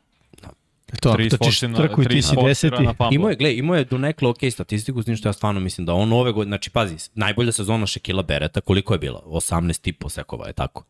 To, 1.01 1.11
ako 1.11 1.37
trčiš 1.37 1.61
trku 1.61 2.03
i 2.03 2.09
ti 2.09 2.23
si 2.23 2.37
deseti. 2.45 2.89
Imao 3.11 3.31
je, 3.31 3.37
gle, 3.37 3.57
imao 3.57 3.77
je 3.77 3.85
do 3.85 3.99
nekle 3.99 4.29
ok 4.29 4.39
statistiku, 4.51 5.03
s 5.03 5.05
tim 5.05 5.17
što 5.17 5.29
ja 5.29 5.33
stvarno 5.33 5.61
mislim 5.61 5.87
da 5.87 5.95
on 5.95 6.13
ove 6.13 6.33
godine, 6.33 6.51
znači 6.51 6.71
pazi, 6.71 7.11
najbolja 7.15 7.53
sezona 7.53 7.87
Shaquille 7.87 8.27
Barretta, 8.27 8.61
koliko 8.61 8.95
je 8.95 8.99
bila? 8.99 9.23
18 9.27 9.89
i 9.89 9.93
po 9.93 10.09
sekova, 10.09 10.47
je 10.47 10.53
tako? 10.53 10.85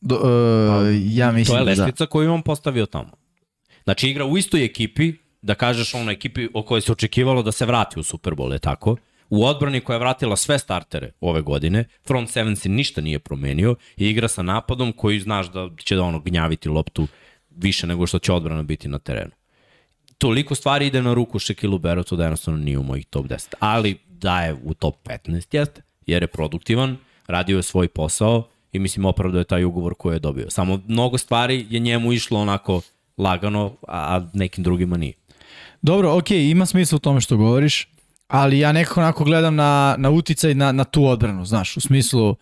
Do, 0.00 0.14
uh, 0.14 0.22
ja 1.04 1.28
To 1.28 1.32
mislim 1.32 1.68
je 1.68 1.74
da 1.74 1.86
da. 1.98 2.06
koju 2.06 2.32
on 2.32 2.42
postavio 2.42 2.86
tamo. 2.86 3.10
Znači 3.84 4.08
igra 4.08 4.24
u 4.24 4.38
istoj 4.38 4.64
ekipi, 4.64 5.12
da 5.42 5.54
kažeš 5.54 5.94
ono 5.94 6.10
ekipi 6.10 6.48
o 6.54 6.62
kojoj 6.62 6.80
se 6.80 6.92
očekivalo 6.92 7.42
da 7.42 7.52
se 7.52 7.66
vrati 7.66 8.00
u 8.00 8.02
Super 8.02 8.32
Bowl, 8.32 8.52
je 8.52 8.58
tako? 8.58 8.96
U 9.30 9.44
odbrani 9.44 9.80
koja 9.80 9.94
je 9.94 10.00
vratila 10.00 10.36
sve 10.36 10.58
startere 10.58 11.12
ove 11.20 11.40
godine, 11.40 11.84
front 12.06 12.30
seven 12.30 12.56
se 12.56 12.68
ništa 12.68 13.00
nije 13.00 13.18
promenio 13.18 13.76
i 13.96 14.08
igra 14.08 14.28
sa 14.28 14.42
napadom 14.42 14.92
koji 14.92 15.20
znaš 15.20 15.52
da 15.52 15.68
će 15.84 15.96
da 15.96 16.02
ono 16.02 16.20
gnjaviti 16.20 16.68
loptu 16.68 17.06
više 17.56 17.86
nego 17.86 18.06
što 18.06 18.18
će 18.18 18.32
odbrana 18.32 18.62
biti 18.62 18.88
na 18.88 18.98
terenu. 18.98 19.30
Toliko 20.18 20.54
stvari 20.54 20.86
ide 20.86 21.02
na 21.02 21.14
ruku 21.14 21.38
Shaquille 21.38 21.78
Barrettu 21.78 22.16
da 22.16 22.22
jednostavno 22.22 22.60
nije 22.60 22.78
u 22.78 22.82
mojih 22.82 23.06
top 23.06 23.26
10. 23.26 23.54
Ali 23.60 23.98
da 24.08 24.40
je 24.40 24.56
u 24.64 24.74
top 24.74 25.08
15 25.08 25.56
jeste, 25.56 25.82
jer 26.06 26.22
je 26.22 26.26
produktivan, 26.26 26.96
radio 27.26 27.56
je 27.56 27.62
svoj 27.62 27.88
posao 27.88 28.48
i 28.72 28.78
mislim 28.78 29.04
opravdao 29.04 29.38
je 29.38 29.44
taj 29.44 29.64
ugovor 29.64 29.94
koji 29.98 30.14
je 30.14 30.18
dobio. 30.18 30.50
Samo 30.50 30.80
mnogo 30.86 31.18
stvari 31.18 31.66
je 31.70 31.80
njemu 31.80 32.12
išlo 32.12 32.40
onako 32.40 32.80
lagano, 33.18 33.76
a 33.88 34.20
nekim 34.32 34.64
drugima 34.64 34.96
nije. 34.96 35.12
Dobro, 35.82 36.16
ok, 36.16 36.30
ima 36.30 36.66
smisla 36.66 36.96
u 36.96 36.98
tome 36.98 37.20
što 37.20 37.36
govoriš, 37.36 37.88
ali 38.28 38.58
ja 38.58 38.72
nekako 38.72 39.00
onako 39.00 39.24
gledam 39.24 39.54
na, 39.54 39.94
na 39.98 40.10
uticaj 40.10 40.54
na, 40.54 40.72
na 40.72 40.84
tu 40.84 41.06
odbranu, 41.06 41.44
znaš, 41.44 41.76
u 41.76 41.80
smislu 41.80 42.30
uh, 42.30 42.36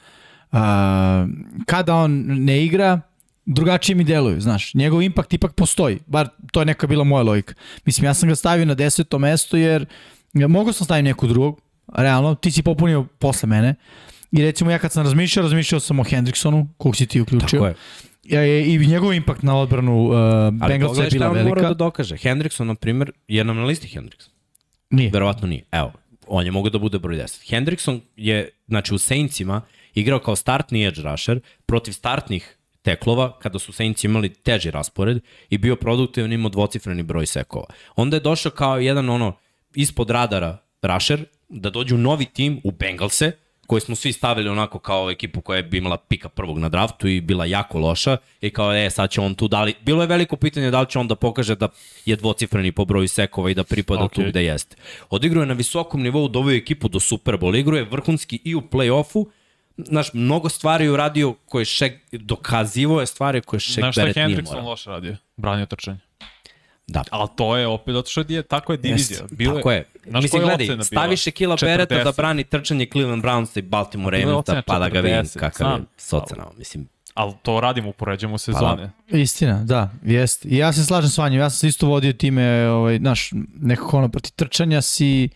kada 1.67 1.95
on 1.95 2.25
ne 2.27 2.65
igra, 2.65 3.01
drugačije 3.47 3.97
mi 3.97 4.05
deluju, 4.05 4.41
znaš, 4.41 4.75
njegov 4.75 5.03
impakt 5.03 5.33
ipak 5.33 5.55
postoji, 5.55 5.99
bar 6.07 6.29
to 6.53 6.61
je 6.61 6.67
neka 6.67 6.87
bila 6.87 7.05
moja 7.05 7.23
logika. 7.23 7.55
Mislim, 7.85 8.05
ja 8.05 8.15
sam 8.15 8.29
ga 8.29 8.35
stavio 8.35 8.67
na 8.67 8.75
deseto 8.75 9.19
mesto 9.19 9.57
jer 9.57 9.87
ja, 10.33 10.49
mogao 10.49 10.73
sam 10.73 10.85
staviti 10.85 11.03
nekog 11.03 11.29
drugog, 11.29 11.61
realno, 11.95 12.35
ti 12.35 12.51
si 12.51 12.63
popunio 12.63 13.07
posle 13.19 13.49
mene, 13.49 13.75
i 14.33 14.43
recimo 14.43 14.71
ja 14.71 14.79
kad 14.79 14.93
sam 14.93 15.05
razmišljao, 15.05 15.43
razmišljao 15.43 15.81
sam 15.81 16.01
o 16.01 16.03
Hendricksonu, 16.03 16.69
kog 16.77 16.97
si 16.97 17.07
ti 17.07 17.21
uključio. 17.21 17.59
Tako 17.59 17.67
je. 17.67 17.75
Ja, 18.25 18.45
I 18.65 18.87
njegov 18.87 19.13
impakt 19.13 19.43
na 19.43 19.57
odbranu 19.57 20.05
uh, 20.05 20.15
Ali 20.15 20.55
Bengalsa 20.69 21.03
je 21.03 21.11
bila 21.11 21.29
velika. 21.29 21.49
mora 21.49 21.69
da 21.69 21.75
dokaže. 21.75 22.17
Hendrickson, 22.17 22.67
na 22.67 22.75
primjer, 22.75 23.13
je 23.29 23.45
nam 23.45 23.57
na 23.57 23.65
listi 23.65 23.89
Hendrickson. 23.89 24.33
Nije. 24.91 25.11
Verovatno 25.11 25.49
nije. 25.49 25.65
Evo, 25.73 25.93
on 26.27 26.45
je 26.45 26.51
mogao 26.51 26.71
da 26.71 26.79
bude 26.79 26.99
broj 26.99 27.17
10. 27.17 27.51
Hendrickson 27.51 28.01
je, 28.17 28.49
znači 28.67 28.95
u 28.95 28.99
Saintsima, 28.99 29.61
igrao 29.95 30.19
kao 30.19 30.37
startni 30.37 30.87
edge 30.87 31.03
rusher 31.03 31.41
protiv 31.67 31.93
startnih 31.93 32.57
teklova, 32.83 33.39
kada 33.39 33.59
su 33.59 33.73
Saints 33.73 34.05
imali 34.05 34.35
teži 34.35 34.71
raspored 34.71 35.23
i 35.51 35.59
bio 35.59 35.77
produktivan, 35.77 36.33
imao 36.33 36.51
dvocifreni 36.51 37.03
broj 37.03 37.27
sekova. 37.27 37.67
Onda 37.97 38.17
je 38.17 38.21
došao 38.21 38.53
kao 38.53 38.79
jedan 38.79 39.11
ono 39.11 39.37
ispod 39.75 40.11
radara 40.11 40.59
rusher, 40.83 41.25
da 41.49 41.71
dođe 41.71 41.95
u 41.95 41.99
novi 41.99 42.25
tim 42.25 42.61
u 42.65 42.71
Bengalse, 42.71 43.33
koji 43.67 43.81
smo 43.81 43.95
svi 43.95 44.13
stavili 44.13 44.49
onako 44.49 44.79
kao 44.79 45.11
ekipu 45.11 45.41
koja 45.41 45.63
bi 45.63 45.79
imala 45.79 45.97
pika 45.97 46.29
prvog 46.29 46.59
na 46.59 46.69
draftu 46.69 47.09
i 47.09 47.21
bila 47.21 47.45
jako 47.45 47.79
loša 47.79 48.17
i 48.41 48.51
kao 48.51 48.75
e 48.77 48.91
sad 48.91 49.11
će 49.11 49.21
on 49.21 49.35
tu 49.35 49.49
dali 49.49 49.75
bilo 49.81 50.03
je 50.03 50.07
veliko 50.07 50.37
pitanje 50.37 50.71
da 50.71 50.81
li 50.81 50.87
će 50.91 50.99
on 50.99 51.09
da 51.09 51.15
pokaže 51.15 51.55
da 51.55 51.69
je 52.05 52.17
dvocifreni 52.17 52.73
po 52.73 52.85
broju 52.85 53.09
sekova 53.09 53.51
i 53.51 53.55
da 53.55 53.65
pripada 53.65 54.03
okay. 54.03 54.15
tu 54.15 54.23
gde 54.23 54.45
jeste. 54.45 54.77
Odigrao 55.11 55.43
je 55.43 55.47
na 55.47 55.55
visokom 55.55 56.03
nivou, 56.03 56.29
doveo 56.29 56.57
ekipu 56.57 56.89
do 56.89 57.01
Super 57.01 57.35
Bowl, 57.35 57.59
igrao 57.59 57.79
je 57.79 57.85
vrhunski 57.85 58.41
i 58.45 58.55
u 58.55 58.61
play-offu, 58.61 59.27
Znaš, 59.77 60.13
mnogo 60.13 60.49
stvari 60.49 60.85
je 60.85 60.91
uradio 60.91 61.33
koje 61.47 61.65
Šek, 61.65 62.01
dokazivo 62.13 63.01
je 63.01 63.07
stvari 63.07 63.41
koje 63.41 63.61
Šek 63.61 63.75
Znaš 63.75 63.95
šta 63.95 64.01
je 64.01 64.05
Beret 64.05 64.17
nije 64.17 64.27
Hendrickson 64.27 64.57
morao. 64.57 64.71
loše 64.71 64.91
radio? 64.91 65.17
Branio 65.37 65.67
trčanje. 65.67 65.99
Da. 66.87 67.05
Ali 67.11 67.29
to 67.37 67.57
je 67.57 67.67
opet 67.67 67.95
zato 67.95 68.11
što 68.11 68.25
je, 68.29 68.43
tako 68.43 68.73
je 68.73 68.77
divizija. 68.77 69.21
Jeste, 69.21 69.35
Bilo 69.37 69.57
Tako 69.57 69.73
je. 69.73 69.85
Znaš 70.07 70.23
Mislim, 70.23 70.43
gledaj, 70.43 70.65
ocena 70.65 70.75
bila? 70.75 70.85
stavi 70.85 71.17
Shekila 71.17 71.57
Bereta 71.61 71.95
da 71.95 72.13
40. 72.13 72.17
brani 72.17 72.45
trčanje 72.45 72.87
Cleveland 72.93 73.25
Brownsa 73.25 73.59
i 73.59 73.63
Baltimore 73.63 74.19
Ravensa, 74.19 74.39
ocena 74.39 74.63
pa 74.63 74.79
da 74.79 74.89
ga 74.89 75.01
vidim 75.01 75.19
40, 75.19 75.39
kakav 75.39 75.79
je 75.79 75.85
s 75.97 76.13
ocenama. 76.13 76.51
Mislim, 76.59 76.89
Ali 77.15 77.33
to 77.43 77.61
radimo, 77.61 77.89
upoređujemo 77.89 78.39
sezone. 78.39 78.91
Istina, 79.09 79.65
da, 79.65 79.91
jest. 80.05 80.45
I 80.45 80.57
ja 80.57 80.73
se 80.73 80.85
slažem 80.85 81.11
s 81.11 81.19
vanjem, 81.19 81.41
ja 81.41 81.51
sam 81.51 81.59
se 81.59 81.69
isto 81.69 81.87
vodio 81.87 82.13
time, 82.13 82.69
ovaj, 82.69 82.99
znaš, 82.99 83.31
nekako 83.61 83.99
ono, 83.99 84.09
proti 84.09 84.33
trčanja 84.37 84.83
si 84.83 85.29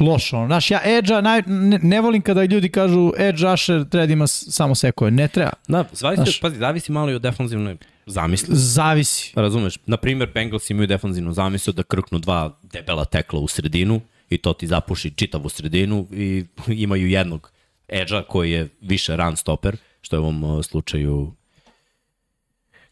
loš, 0.00 0.32
ono. 0.32 0.46
Znaš, 0.46 0.70
ja 0.70 0.80
edge 0.84 1.22
naj, 1.22 1.42
ne, 1.46 1.78
ne 1.82 2.00
volim 2.00 2.22
kada 2.22 2.44
ljudi 2.44 2.68
kažu 2.68 3.12
edge 3.18 3.42
rusher 3.42 3.88
treba 3.88 4.06
da 4.06 4.12
ima 4.12 4.26
samo 4.26 4.74
sekove. 4.74 5.10
Ne 5.10 5.28
treba. 5.28 5.50
da, 5.68 5.84
zavisi, 5.92 6.22
Znaš- 6.22 6.40
pazi, 6.40 6.56
zavisi 6.56 6.92
malo 6.92 7.10
i 7.10 7.14
od 7.14 7.22
defanzivnoj 7.22 7.76
zamisli. 8.06 8.48
Zavisi. 8.56 9.32
Razumeš, 9.36 9.78
na 9.86 9.96
primjer, 9.96 10.30
Bengals 10.34 10.70
imaju 10.70 10.86
defanzivnu 10.86 11.32
zamislu 11.32 11.72
da 11.72 11.82
krknu 11.82 12.18
dva 12.18 12.58
debela 12.62 13.04
tekla 13.04 13.40
u 13.40 13.48
sredinu 13.48 14.00
i 14.30 14.38
to 14.38 14.52
ti 14.52 14.66
zapuši 14.66 15.10
čitavu 15.10 15.48
sredinu 15.48 16.06
i 16.12 16.44
imaju 16.84 17.08
jednog 17.08 17.52
edža 17.88 18.22
koji 18.22 18.50
je 18.50 18.68
više 18.80 19.16
run 19.16 19.36
stopper, 19.36 19.76
što 20.02 20.16
je 20.16 20.20
u 20.20 20.22
ovom 20.24 20.62
slučaju 20.62 21.32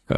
uh, 0.09 0.15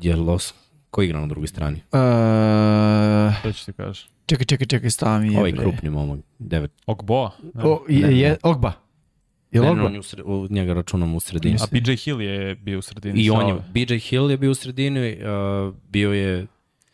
je 0.00 0.16
Los, 0.16 0.54
ko 0.90 1.02
igra 1.02 1.20
na 1.20 1.26
drugoj 1.26 1.48
strani? 1.48 1.76
Uh, 1.76 3.38
Šta 3.38 3.52
ću 3.52 3.64
ti 3.64 3.72
kažeš? 3.72 4.08
Čekaj, 4.26 4.44
čekaj, 4.46 4.66
čekaj, 4.66 4.90
stavi 4.90 5.26
mi 5.26 5.32
je. 5.34 5.38
Ovaj 5.38 5.52
bre. 5.52 5.60
krupni 5.62 5.90
momak, 5.90 6.20
devet. 6.38 6.72
Ogboa? 6.86 7.30
Ne. 7.54 7.64
O, 7.64 7.82
je, 7.88 8.06
Ne, 8.06 8.18
je, 8.18 8.28
ne. 8.28 8.36
Ogba. 8.42 8.72
Je 9.50 9.60
Ne, 9.60 9.66
ne, 9.66 9.70
Ogba? 9.72 9.84
on 9.86 9.92
je 9.94 9.98
u, 10.00 10.02
sre, 10.02 10.22
u 10.22 10.46
njega 10.50 10.72
računamo 10.74 11.16
u 11.16 11.20
sredini. 11.20 11.56
A 11.60 11.66
BJ 11.70 11.92
Hill 11.92 12.22
je 12.22 12.54
bio 12.54 12.78
u 12.78 12.82
sredini. 12.82 13.20
I 13.22 13.30
on 13.30 13.48
je. 13.48 13.54
BJ 13.74 13.94
Hill 13.94 14.30
je 14.30 14.36
bio 14.36 14.50
u 14.50 14.54
sredini, 14.54 15.18
uh, 15.68 15.74
bio 15.88 16.12
je 16.12 16.46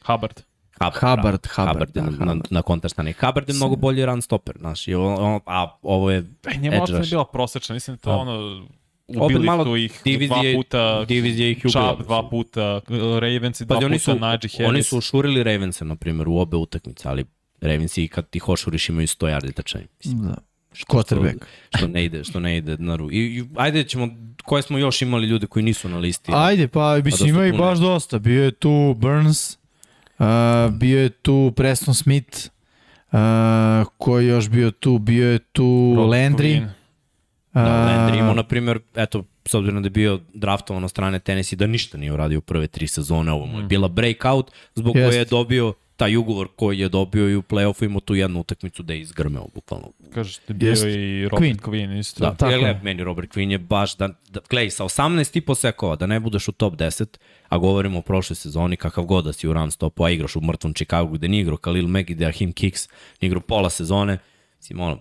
Hubbard. 0.06 0.40
Hubbard, 0.80 0.94
Hubbard, 1.00 1.40
da, 1.42 1.50
Hubbard, 1.54 1.68
Hubbard 1.68 1.96
je 1.96 2.02
da, 2.02 2.10
na, 2.10 2.10
na, 2.10 2.32
Hubbard. 2.32 2.46
na 2.52 2.62
kontrastrani. 2.62 3.12
Hubbard 3.12 3.48
je 3.48 3.54
mnogo 3.54 3.76
bolji 3.76 4.06
run 4.06 4.22
stopper, 4.22 4.56
znaš, 4.58 4.88
i 4.88 4.94
on, 4.94 5.24
on, 5.24 5.40
a 5.46 5.76
ovo 5.82 6.10
je 6.10 6.18
E, 6.46 6.56
njemu 6.58 6.76
je 6.76 7.00
bila 7.10 7.24
prosečna. 7.24 7.72
Mislim 7.74 7.96
da 7.96 8.00
to 8.02 8.10
Da. 8.10 8.16
ono... 8.16 8.66
Opet 9.08 9.22
Ubili 9.22 9.46
malo 9.46 9.64
su 9.64 9.76
ih 9.76 10.00
divizije- 10.04 10.52
dva 10.52 10.62
puta, 10.62 11.04
divizija 11.04 11.48
ih 11.48 11.58
ubila, 11.58 11.88
Chubb 11.88 12.06
dva 12.06 12.28
puta, 12.30 12.80
Ravens 13.20 13.60
i 13.60 13.64
dva 13.64 13.80
Pa 13.80 13.86
oni 13.86 13.94
puta, 13.94 14.04
su, 14.04 14.18
Najee 14.18 14.38
Harris. 14.38 14.60
oni 14.60 14.82
su 14.82 14.98
ušurili 14.98 15.42
Ravensa, 15.42 15.84
na 15.84 15.96
primjer, 15.96 16.28
u 16.28 16.38
obe 16.38 16.56
utakmice, 16.56 17.08
ali 17.08 17.24
Ravensi 17.60 18.04
i 18.04 18.08
kad 18.08 18.30
ti 18.30 18.38
hošuriš 18.38 18.88
imaju 18.88 19.06
100 19.06 19.26
yardi. 19.28 19.52
Mislim, 19.98 20.22
Da. 20.22 20.34
Quarterback. 20.88 21.44
Što 21.76 21.86
ne 21.88 22.04
ide, 22.04 22.24
što 22.24 22.40
ne 22.40 22.56
ide 22.56 22.76
na 22.78 22.96
ru. 22.96 23.12
I, 23.12 23.16
i 23.16 23.44
ajde 23.56 23.84
ćemo, 23.84 24.08
koje 24.44 24.62
smo 24.62 24.78
još 24.78 25.02
imali 25.02 25.26
ljude 25.26 25.46
koji 25.46 25.62
nisu 25.62 25.88
na 25.88 25.98
listi. 25.98 26.32
Ajde, 26.34 26.68
pa 26.68 26.96
mislim 26.96 27.18
su 27.18 27.26
ima 27.36 27.50
tu 27.50 27.58
baš 27.58 27.78
dosta. 27.78 28.18
Bio 28.18 28.44
je 28.44 28.50
tu 28.50 28.94
Burns, 28.98 29.58
uh, 30.18 30.26
bio 30.72 31.00
je 31.00 31.08
tu 31.08 31.52
Preston 31.56 31.94
Smith, 31.94 32.38
uh, 33.12 33.18
ko 33.98 34.18
je 34.18 34.26
još 34.28 34.48
bio 34.48 34.70
tu? 34.70 34.98
Bio 34.98 35.30
je 35.30 35.38
tu 35.38 35.94
Robert 35.96 36.12
Landry. 36.12 36.60
Quinn. 36.60 36.68
Da, 37.54 37.60
Landry 37.60 38.18
imao, 38.18 38.34
na 38.34 38.42
primjer, 38.42 38.78
eto, 38.94 39.24
s 39.44 39.54
obzirom 39.54 39.82
da 39.82 39.86
je 39.86 39.90
bio 39.90 40.20
draftovan 40.34 40.84
od 40.84 40.90
strane 40.90 41.18
Tennessee, 41.18 41.56
da 41.56 41.66
ništa 41.66 41.98
nije 41.98 42.12
uradio 42.12 42.38
u 42.38 42.42
prve 42.42 42.66
tri 42.66 42.86
sezone, 42.86 43.32
ovo 43.32 43.46
mu 43.46 43.58
je 43.58 43.64
bila 43.64 43.88
breakout, 43.88 44.50
zbog 44.74 44.96
Jest. 44.96 45.10
koje 45.10 45.18
je 45.18 45.24
dobio 45.24 45.74
taj 45.96 46.16
ugovor 46.16 46.48
koji 46.56 46.78
je 46.78 46.88
dobio 46.88 47.28
i 47.28 47.36
u 47.36 47.42
play-offu 47.42 47.84
imao 47.84 48.00
tu 48.00 48.14
jednu 48.14 48.40
utakmicu 48.40 48.82
da 48.82 48.92
je 48.92 49.00
izgrmeo, 49.00 49.46
bukvalno. 49.54 49.92
Kažeš 50.14 50.36
da 50.36 50.42
je 50.48 50.54
bio 50.54 50.68
Jest. 50.70 50.84
i 50.84 51.28
Robert 51.28 51.42
Quinn. 51.42 51.60
Quinn 51.60 51.98
isto. 51.98 52.24
Da, 52.24 52.30
Tako 52.30 52.52
tako 52.52 52.66
je. 52.66 52.80
meni 52.82 53.04
Robert 53.04 53.34
Quinn 53.34 53.50
je 53.50 53.58
baš, 53.58 53.96
da, 53.96 54.08
da 54.30 54.40
gledaj, 54.50 54.70
sa 54.70 54.84
18 54.84 55.38
i 55.38 55.40
po 55.40 55.54
sekova, 55.54 55.96
da 55.96 56.06
ne 56.06 56.20
budeš 56.20 56.48
u 56.48 56.52
top 56.52 56.74
10, 56.74 57.06
a 57.48 57.58
govorimo 57.58 57.98
o 57.98 58.02
prošloj 58.02 58.36
sezoni, 58.36 58.76
kakav 58.76 59.04
god 59.04 59.24
da 59.24 59.32
si 59.32 59.48
u 59.48 59.52
run 59.52 59.70
stopu, 59.70 60.04
a 60.04 60.10
igraš 60.10 60.36
u 60.36 60.40
mrtvom 60.40 60.74
Chicagu 60.74 61.14
gde 61.14 61.28
nije 61.28 61.40
igrao 61.40 61.56
Khalil 61.56 61.88
Mack 61.88 62.10
i 62.10 62.14
Dahim 62.14 62.52
Kicks, 62.52 62.88
nije 63.20 63.28
igrao 63.28 63.40
pola 63.40 63.70
sezone, 63.70 64.18
si 64.60 64.74
ono, 64.74 64.98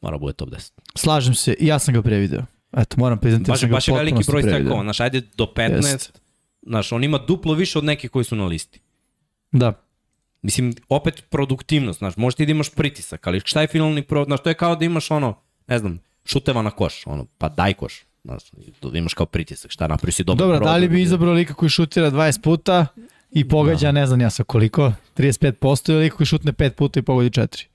mora 0.00 0.18
bude 0.18 0.32
top 0.32 0.48
10. 0.48 0.70
Slažem 0.94 1.34
se, 1.34 1.56
ja 1.60 1.78
sam 1.78 1.94
ga 1.94 2.02
prevideo. 2.02 2.42
Eto, 2.76 2.96
moram 2.98 3.18
priznati 3.18 3.44
da 3.44 3.52
Baš, 3.52 3.60
sam 3.60 3.68
ga 3.68 3.74
baš 3.74 3.88
je 3.88 3.94
veliki 3.94 4.24
broj 4.26 4.42
sekova, 4.42 4.82
znaš, 4.82 5.00
ajde 5.00 5.22
do 5.36 5.52
15, 5.56 5.92
Jest. 5.92 6.20
znaš, 6.62 6.92
on 6.92 7.04
ima 7.04 7.18
duplo 7.18 7.54
više 7.54 7.78
od 7.78 7.84
nekih 7.84 8.10
koji 8.10 8.24
su 8.24 8.36
na 8.36 8.46
listi. 8.46 8.80
Da. 9.52 9.72
Mislim, 10.42 10.74
opet 10.88 11.24
produktivnost, 11.30 11.98
znaš, 11.98 12.16
možeš 12.16 12.36
ti 12.36 12.46
da 12.46 12.50
imaš 12.50 12.70
pritisak, 12.70 13.26
ali 13.26 13.40
šta 13.44 13.60
je 13.60 13.66
finalni 13.66 14.02
pro, 14.02 14.24
znaš, 14.24 14.42
to 14.42 14.50
je 14.50 14.54
kao 14.54 14.76
da 14.76 14.84
imaš 14.84 15.10
ono, 15.10 15.34
ne 15.66 15.78
znam, 15.78 16.00
šuteva 16.24 16.62
na 16.62 16.70
koš, 16.70 17.06
ono, 17.06 17.26
pa 17.38 17.48
daj 17.48 17.74
koš, 17.74 18.04
znaš, 18.24 18.42
da 18.82 18.98
imaš 18.98 19.14
kao 19.14 19.26
pritisak, 19.26 19.70
šta 19.70 19.88
napravi 19.88 20.12
si 20.12 20.24
dobro. 20.24 20.46
Dobro, 20.46 20.64
da 20.64 20.76
li 20.76 20.88
bi 20.88 21.02
izabrao 21.02 21.34
lika 21.34 21.54
koji 21.54 21.70
šutira 21.70 22.10
20 22.10 22.42
puta 22.42 22.86
i 23.30 23.48
pogađa, 23.48 23.92
ne 23.92 24.06
znam 24.06 24.20
ja 24.20 24.30
sa 24.30 24.44
koliko, 24.44 24.92
35% 25.16 25.90
ili 25.90 26.00
lika 26.00 26.16
koji 26.16 26.26
šutne 26.26 26.52
5 26.52 26.70
puta 26.70 27.00
i 27.00 27.02
pogodi 27.02 27.30
4? 27.30 27.66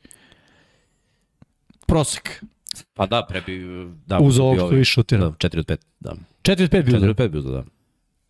Prosek. 1.92 2.44
Pa 2.94 3.06
da, 3.06 3.26
pre 3.26 3.42
bi, 3.42 3.56
da, 4.06 4.20
Uz 4.20 4.40
ovog 4.40 4.58
ovaj- 4.58 4.70
koji 4.70 4.86
šutira. 4.86 5.22
Da, 5.22 5.32
4 5.40 5.60
od 5.60 5.66
5, 5.66 5.78
da. 6.00 6.16
4 6.44 6.64
od 6.64 6.70
5 6.70 6.84
bi 6.84 6.92
4 6.92 6.98
uzeo. 6.98 7.10
od 7.10 7.16
5 7.16 7.28
bi 7.28 7.38
uzeo, 7.38 7.52
da. 7.52 7.64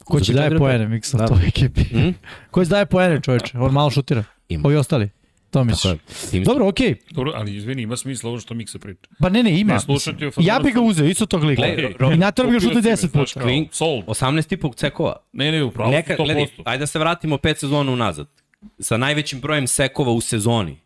Ko 0.05 0.19
će 0.19 0.33
daje 0.33 0.49
4 0.49 0.53
od 0.53 0.53
5. 0.53 0.59
poene, 0.59 0.87
Miksa, 0.87 1.17
Da. 1.17 1.27
toj 1.27 1.47
ekipi? 1.47 1.83
Hm? 1.83 2.09
Ko 2.51 2.63
će 2.65 2.69
daje 2.69 2.85
poene, 2.85 3.21
čoveče? 3.21 3.57
On 3.57 3.73
malo 3.73 3.89
šutira. 3.89 4.23
Ima. 4.49 4.67
Ovi 4.67 4.75
ostali. 4.75 5.09
To 5.49 5.63
misliš. 5.63 5.93
Tim- 6.31 6.43
Dobro, 6.43 6.67
okej. 6.67 6.95
Dobro, 7.11 7.31
ali 7.35 7.55
izvini, 7.55 7.81
ima 7.81 7.97
smisla 7.97 8.29
ovo 8.29 8.39
što 8.39 8.53
Miksa 8.53 8.79
priča. 8.79 8.99
Pa 9.19 9.29
ne, 9.29 9.43
ne, 9.43 9.59
ima. 9.59 9.73
Ne, 9.73 9.79
slušati 9.79 10.29
ja 10.37 10.59
bih 10.59 10.73
ga 10.73 10.81
uzeo, 10.81 11.05
isto 11.05 11.25
tog 11.25 11.43
lika. 11.43 11.67
I 12.13 12.17
natrao 12.17 12.47
bih 12.49 12.59
ga 12.61 12.67
me, 12.67 12.81
10 12.81 12.95
znaš, 12.97 13.11
puta. 13.11 13.39
kao, 13.39 13.49
Klin- 13.49 13.67
Sold. 13.71 14.03
18,5 14.07 14.75
cekova. 14.75 15.15
Ne, 15.33 15.51
ne, 15.51 15.63
upravo, 15.63 15.91
Neka, 15.91 16.13
100%. 16.13 16.23
gledaj, 16.25 16.45
ajde 16.65 16.79
da 16.79 16.87
se 16.87 16.99
vratimo 16.99 17.37
pet 17.37 17.59
sezona 17.59 17.91
unazad. 17.91 18.27
Sa 18.79 18.97
najvećim 18.97 19.41
brojem 19.41 19.67
sekova 19.67 20.11
u 20.11 20.21
sezoni. 20.21 20.77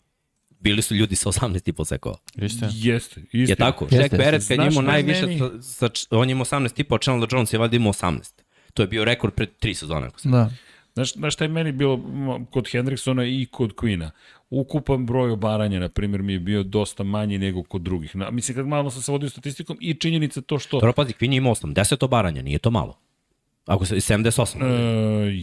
Bili 0.65 0.81
su 0.81 0.95
ljudi 0.95 1.15
sa 1.15 1.29
18,5 1.29 1.85
sekova. 1.85 2.17
Istina. 2.35 2.71
Jeste, 2.73 3.21
istina. 3.21 3.45
Je 3.49 3.55
tako? 3.55 3.85
Jeste, 3.85 3.97
Shaq 3.97 4.03
jeste. 4.03 4.17
Barrett 4.17 4.47
kad 4.47 4.59
je 4.59 4.67
imao 4.67 4.81
najviše, 4.81 5.25
meni? 5.25 5.41
sa, 5.61 5.89
on 6.09 6.29
je 6.29 6.31
imao 6.31 6.45
18,5, 6.45 6.95
a 6.95 6.97
Chandler 6.97 7.29
Jones 7.31 7.53
je 7.53 7.59
valjda 7.59 7.75
imao 7.75 7.93
18. 7.93 8.41
To 8.73 8.83
je 8.83 8.87
bio 8.87 9.05
rekord 9.05 9.33
pred 9.33 9.49
tri 9.59 9.73
sezone. 9.73 10.07
Ako 10.07 10.19
se... 10.19 10.29
Da. 10.29 10.49
Znaš, 10.93 11.13
znaš 11.13 11.33
šta 11.33 11.43
je 11.43 11.47
meni 11.47 11.71
bilo 11.71 12.01
kod 12.51 12.69
Hendricksona 12.71 13.25
i 13.25 13.47
kod 13.51 13.75
Quina? 13.75 14.09
Ukupan 14.49 15.05
broj 15.05 15.31
obaranja, 15.31 15.79
na 15.79 15.89
primjer, 15.89 16.21
mi 16.21 16.33
je 16.33 16.39
bio 16.39 16.63
dosta 16.63 17.03
manji 17.03 17.37
nego 17.37 17.63
kod 17.63 17.81
drugih. 17.81 18.15
Na, 18.15 18.31
mislim, 18.31 18.55
kad 18.55 18.67
malo 18.67 18.91
sam 18.91 19.01
se 19.01 19.11
vodio 19.11 19.29
statistikom 19.29 19.77
i 19.81 19.93
činjenica 19.93 20.41
to 20.41 20.59
što... 20.59 20.77
Dobro, 20.77 20.93
pazi, 20.93 21.13
Quinn 21.13 21.31
je 21.31 21.37
imao 21.37 21.55
80 21.55 22.05
obaranja, 22.05 22.41
nije 22.41 22.59
to 22.59 22.71
malo. 22.71 22.99
Ako 23.65 23.85
se, 23.85 23.95
78. 23.95 24.63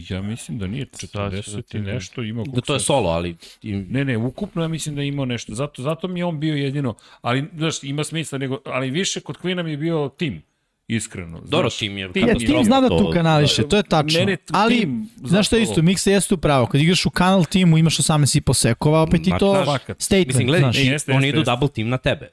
E, 0.09 0.13
ja 0.15 0.21
mislim 0.21 0.59
da 0.59 0.67
nije 0.67 0.87
Sad 0.91 0.99
ću 0.99 1.17
40 1.17 1.53
da 1.53 1.59
i 1.59 1.61
ti 1.61 1.79
nešto 1.79 2.23
imao. 2.23 2.45
da 2.45 2.61
to 2.61 2.73
je 2.73 2.79
solo, 2.79 3.09
ali... 3.09 3.35
Ne, 3.63 4.05
ne, 4.05 4.17
ukupno 4.17 4.61
ja 4.61 4.67
mislim 4.67 4.95
da 4.95 5.01
je 5.01 5.07
imao 5.07 5.25
nešto. 5.25 5.53
Zato, 5.55 5.81
zato 5.81 6.07
mi 6.07 6.19
je 6.19 6.25
on 6.25 6.39
bio 6.39 6.55
jedino, 6.55 6.95
ali 7.21 7.45
znaš, 7.57 7.83
ima 7.83 8.03
smisla, 8.03 8.37
nego, 8.37 8.59
ali 8.65 8.91
više 8.91 9.19
kod 9.19 9.37
Quina 9.37 9.63
mi 9.63 9.71
je 9.71 9.77
bio 9.77 10.09
tim, 10.17 10.41
iskreno. 10.87 11.37
Znaš, 11.37 11.49
Dobro, 11.49 11.69
tim 11.69 11.97
je 11.97 12.11
tim 12.13 12.21
Ja, 12.21 12.27
katastrofa. 12.27 12.55
tim 12.55 12.65
zna 12.65 12.81
da 12.81 12.87
tu 12.89 13.09
kanališe, 13.13 13.67
to 13.67 13.77
je 13.77 13.83
tačno. 13.83 14.19
Ne, 14.19 14.25
ne, 14.25 14.37
tu 14.37 14.53
Ali, 14.55 14.79
tim, 14.79 15.09
znaš 15.23 15.47
šta 15.47 15.55
je 15.55 15.63
isto, 15.63 15.81
Miksa 15.81 16.11
jeste 16.11 16.33
u 16.33 16.37
pravo. 16.37 16.65
Kad 16.65 16.81
igraš 16.81 17.05
u 17.05 17.09
kanal 17.09 17.45
timu 17.45 17.77
imaš 17.77 17.97
18,5 17.97 18.53
sekova, 18.53 19.01
opet 19.01 19.27
i 19.27 19.31
to 19.39 19.65
statement, 19.97 20.27
Mislim, 20.27 20.47
gledaj, 20.47 20.59
znaš. 20.61 20.77
i 20.77 20.85
Jeste, 20.85 21.11
oni 21.11 21.17
jeste, 21.17 21.29
idu 21.29 21.39
jeste. 21.39 21.51
double 21.51 21.67
team 21.67 21.89
na 21.89 21.97
tebe. 21.97 22.31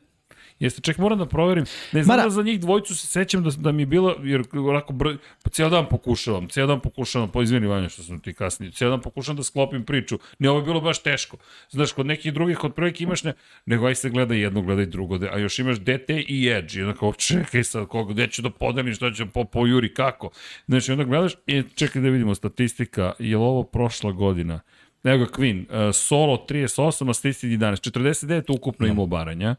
Jeste, 0.60 0.80
ček, 0.82 0.98
moram 0.98 1.18
da 1.18 1.26
proverim. 1.26 1.64
Ne 1.92 2.02
znam 2.02 2.16
Mara- 2.16 2.24
da 2.24 2.30
za 2.30 2.42
njih 2.42 2.60
dvojicu 2.60 2.96
se 2.96 3.06
sećam 3.06 3.42
da, 3.42 3.50
da 3.58 3.72
mi 3.72 3.82
je 3.82 3.86
bilo, 3.86 4.16
jer 4.22 4.42
onako 4.52 4.92
broj, 4.92 5.16
pa 5.42 5.50
cijel 5.50 5.70
dan 5.70 5.86
pokušavam, 5.90 6.48
cijel 6.48 6.66
dan 6.66 6.80
pokušavam, 6.80 7.30
pa 7.30 7.42
izvini 7.42 7.66
Vanja 7.66 7.88
što 7.88 8.02
sam 8.02 8.20
ti 8.20 8.34
kasnije, 8.34 8.72
cijel 8.72 8.90
dan 8.90 9.00
pokušavam 9.00 9.36
da 9.36 9.42
sklopim 9.42 9.84
priču. 9.84 10.18
Ne, 10.38 10.50
ovo 10.50 10.58
je 10.58 10.64
bilo 10.64 10.80
baš 10.80 11.02
teško. 11.02 11.36
Znaš, 11.70 11.92
kod 11.92 12.06
nekih 12.06 12.32
drugih, 12.32 12.58
kod 12.58 12.74
prvih 12.74 13.00
imaš 13.00 13.24
ne, 13.24 13.32
nego 13.66 13.86
aj 13.86 13.94
se 13.94 14.10
gleda 14.10 14.34
jedno, 14.34 14.62
gledaj 14.62 14.86
drugo, 14.86 15.18
a 15.32 15.38
još 15.38 15.58
imaš 15.58 15.78
DT 15.78 16.10
i 16.28 16.48
Edge, 16.48 16.78
i 16.78 16.82
onda 16.82 16.94
kao, 16.98 17.12
čekaj 17.28 17.64
sad, 17.64 17.86
koga, 17.86 18.12
gde 18.12 18.26
ću 18.26 18.42
da 18.42 18.50
podelim, 18.50 18.94
što 18.94 19.10
ću 19.10 19.26
po, 19.26 19.44
po 19.44 19.66
Juri, 19.66 19.94
kako? 19.94 20.30
Znači, 20.66 20.92
onda 20.92 21.04
gledaš, 21.04 21.32
i 21.46 21.62
čekaj 21.74 22.02
da 22.02 22.08
vidimo 22.08 22.34
statistika, 22.34 23.12
je 23.18 23.36
li 23.36 23.42
ovo 23.44 23.62
prošla 23.62 24.12
godina? 24.12 24.60
Evo 25.04 25.18
ga 25.18 25.26
Queen, 25.32 25.88
uh, 25.88 25.94
solo 25.94 26.46
38, 26.48 27.10
a 27.10 27.14
statistik 27.14 27.50
11, 27.50 27.90
49 27.90 28.54
ukupno 28.54 28.86
ima 28.86 29.02
obaranja. 29.02 29.46
Da, 29.48 29.54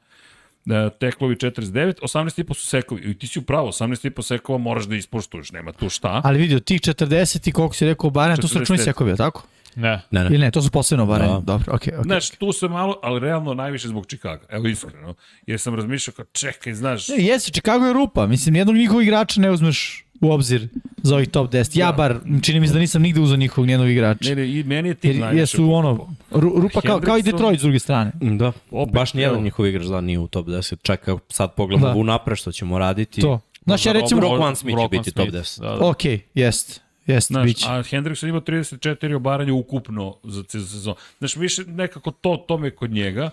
teklovi 1.00 1.36
49, 1.36 1.94
18,5 2.02 2.54
su 2.54 2.68
sekovi. 2.68 3.02
I 3.12 3.20
ti 3.20 3.28
si 3.28 3.40
upravo, 3.40 3.68
18,5 3.68 4.22
sekova 4.22 4.58
moraš 4.58 4.86
da 4.86 4.96
ispoštuješ, 4.96 5.52
nema 5.52 5.72
tu 5.72 5.90
šta. 5.90 6.22
Ali 6.24 6.40
vidi, 6.40 6.56
od 6.56 6.64
tih 6.64 6.82
40 6.82 7.50
i 7.50 7.52
koliko 7.52 7.76
si 7.76 7.86
rekao 7.86 8.10
baranja, 8.10 8.42
to 8.42 8.48
su 8.48 8.60
računi 8.60 8.80
40. 8.80 8.84
sekovi, 8.84 9.18
tako? 9.18 9.44
Ne. 9.76 10.02
Ne, 10.12 10.24
ne. 10.24 10.26
Ili 10.26 10.38
ne, 10.38 10.52
to 10.52 10.62
su 10.62 10.72
posebno 10.72 11.06
baranja. 11.06 11.34
Da. 11.34 11.40
Dobro, 11.40 11.74
okej, 11.74 11.94
okej. 11.94 12.04
Znaš, 12.04 12.30
tu 12.30 12.52
se 12.52 12.68
malo, 12.68 13.00
ali 13.04 13.20
realno 13.20 13.54
najviše 13.54 13.88
zbog 13.88 14.08
Čikaga. 14.08 14.46
Evo 14.50 14.68
iskreno. 14.68 15.14
Jer 15.46 15.60
sam 15.60 15.76
razmišljao 15.76 16.14
kao, 16.14 16.26
čekaj, 16.32 16.74
znaš, 16.74 17.08
Ne, 17.08 17.16
jesi, 17.18 17.52
Chicago 17.52 17.86
je 17.86 17.94
rupa. 17.94 18.28
Mislim, 18.28 18.54
nijednog 18.54 18.76
njihovog 18.76 19.04
igrača 19.04 19.42
ne 19.42 19.52
uzmeš 19.52 20.06
u 20.22 20.32
obzir 20.32 20.68
za 20.98 21.16
ovih 21.16 21.30
top 21.30 21.52
10. 21.52 21.80
Ja 21.80 21.92
bar, 21.92 22.16
čini 22.42 22.60
mi 22.60 22.68
se 22.68 22.74
da 22.74 22.80
nisam 22.80 23.02
nigde 23.02 23.20
uzao 23.22 23.38
njihovog 23.38 23.66
nijednog 23.66 23.90
igrača. 23.90 24.30
ne, 24.30 24.36
ne, 24.36 24.50
i 24.50 24.64
meni 24.64 24.90
je 24.90 24.96
tim 24.96 25.20
najviše. 25.20 25.42
jesu 25.42 25.74
ono, 25.74 26.08
ru- 26.32 26.62
rupa 26.62 26.82
kao, 26.82 27.00
kao 27.00 27.18
i 27.18 27.24
Detroit 27.24 27.60
s 27.60 27.64
druge 27.64 27.80
strane. 27.80 28.12
Da, 28.14 28.52
Opet, 28.72 28.94
baš 28.94 29.14
nijedan 29.14 29.36
evo. 29.36 29.44
njihov 29.44 29.68
igrač 29.68 29.86
da 29.86 30.02
nije 30.02 30.20
u 30.20 30.28
top 30.28 30.48
10. 30.48 30.76
Čekaj, 30.82 31.16
sad 31.30 31.54
pogledamo 31.54 31.88
Da. 31.88 32.00
u 32.00 32.04
napred 32.04 32.38
što 32.38 32.52
ćemo 32.52 32.80
raditi. 32.80 33.22
To. 33.22 33.40
Znaš, 33.64 33.86
ja 33.86 33.92
recimo, 33.94 34.22
Rock 34.22 34.32
Rock- 34.32 34.42
One 34.42 34.56
Smith 34.56 34.80
će 34.80 34.88
biti 34.90 35.12
top 35.12 35.24
Smith, 35.24 35.38
10. 35.38 35.62
Da, 35.62 35.68
da. 35.70 35.86
ok, 35.86 36.06
jest, 36.36 36.82
jest, 37.08 37.28
Znaš, 37.28 37.46
biće. 37.46 37.66
a 37.70 37.84
Hendrickson 37.84 38.30
ima 38.30 38.42
34 38.42 38.80
obaranja 39.14 39.54
ukupno 39.54 40.16
za 40.24 40.44
cijelu 40.44 40.68
sezonu. 40.68 40.96
Znaš, 41.20 41.36
više 41.36 41.64
nekako 41.64 42.12
to, 42.12 42.38
to 42.38 42.58
me 42.58 42.72
kod 42.72 42.92
njega, 42.92 43.30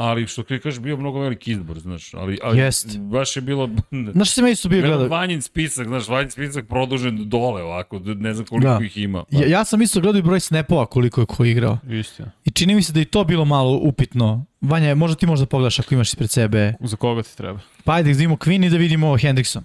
ali 0.00 0.26
što 0.26 0.42
ti 0.42 0.58
kažeš, 0.60 0.80
bio 0.80 0.96
mnogo 0.96 1.20
veliki 1.20 1.52
izbor, 1.52 1.78
znaš, 1.78 2.14
ali, 2.14 2.38
ali 2.42 2.58
Jest. 2.58 2.98
baš 2.98 3.36
je 3.36 3.42
bilo... 3.42 3.70
Znaš 4.12 4.28
što 4.28 4.34
sam 4.34 4.46
ja 4.46 4.50
isto 4.50 4.68
bio 4.68 4.82
gledao? 4.82 5.08
Vanjin 5.08 5.42
spisak, 5.42 5.86
znaš, 5.86 6.08
Vanjin 6.08 6.30
spisak 6.30 6.68
produžen 6.68 7.28
dole 7.28 7.62
ovako, 7.62 7.98
ne 7.98 8.34
znam 8.34 8.46
koliko 8.46 8.68
Da. 8.68 8.84
ih 8.84 8.96
ima. 8.96 9.24
Ja, 9.30 9.46
ja 9.46 9.64
sam 9.64 9.82
isto 9.82 10.00
gledao 10.00 10.18
i 10.18 10.22
broj 10.22 10.40
snapova 10.40 10.86
koliko 10.86 11.20
je 11.20 11.26
ko 11.26 11.44
igrao. 11.44 11.78
Istina. 11.90 12.30
I 12.44 12.50
čini 12.50 12.74
mi 12.74 12.82
se 12.82 12.92
da 12.92 13.00
je 13.00 13.02
i 13.02 13.06
to 13.06 13.24
bilo 13.24 13.44
malo 13.44 13.78
upitno. 13.82 14.44
Vanja, 14.60 14.94
možda 14.94 15.16
ti 15.16 15.26
možda 15.26 15.46
pogledaš 15.46 15.78
ako 15.78 15.94
imaš 15.94 16.08
ispred 16.08 16.30
sebe. 16.30 16.74
Za 16.80 16.96
koga 16.96 17.22
ti 17.22 17.36
treba? 17.36 17.60
Pa 17.84 17.92
ajde 17.92 18.06
da 18.06 18.16
vidimo 18.16 18.36
Queen 18.36 18.66
i 18.66 18.70
da 18.70 18.76
vidimo 18.76 19.16
Hendrickson. 19.16 19.64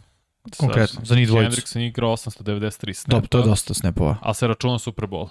Konkretno, 0.58 0.96
Sad, 0.96 1.06
za 1.06 1.16
njih 1.16 1.28
dvojicu. 1.28 1.44
Hendrickson 1.46 1.82
igra 1.82 2.08
893 2.08 2.94
snapa. 2.94 3.16
Dobro, 3.16 3.28
to 3.28 3.38
je 3.38 3.44
dosta 3.44 3.74
snapova. 3.74 4.18
A 4.22 4.34
se 4.34 4.48
računa 4.48 4.80
Super 4.80 5.06
Bowl. 5.06 5.28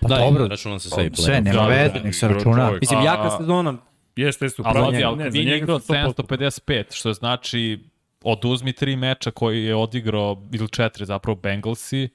Pa 0.00 0.08
Da, 0.08 0.16
dobro, 0.18 0.46
računam 0.48 0.80
se 0.80 0.90
sve 0.90 1.06
i 1.06 1.10
sve, 1.16 1.34
play. 1.34 1.42
nema 1.42 1.56
Da, 1.56 1.66
veze, 1.66 1.92
da, 1.94 2.02
nek 2.02 2.14
se 2.14 2.26
igrao 2.26 2.38
računa. 2.38 2.66
čovjek. 2.66 2.80
Mislim, 2.80 3.02
jaka 3.02 3.36
sezona. 3.38 3.76
Jeste, 4.16 4.44
jeste, 4.44 4.62
upravo. 4.62 4.78
ali 4.86 4.96
ne, 4.96 5.24
kad 5.24 5.32
za 5.32 5.38
je 5.38 5.44
njega 5.44 5.56
igrao 5.56 5.78
100%. 5.78 6.12
755, 6.14 6.84
što 6.90 7.12
znači 7.12 7.80
oduzmi 8.22 8.72
tri 8.72 8.96
meča 8.96 9.30
koji 9.30 9.64
je 9.64 9.74
odigrao, 9.74 10.42
ili 10.52 10.68
četiri 10.68 11.06
zapravo 11.06 11.38
Bengalsi, 11.42 12.08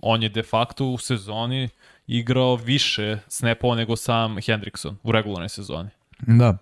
on 0.00 0.22
je 0.22 0.28
de 0.28 0.42
facto 0.42 0.86
u 0.86 0.98
sezoni 0.98 1.68
igrao 2.06 2.56
više 2.56 3.18
snapova 3.28 3.76
nego 3.76 3.96
sam 3.96 4.36
Hendrickson 4.46 4.96
u 5.02 5.12
regularnoj 5.12 5.48
sezoni. 5.48 5.88
Da. 6.20 6.56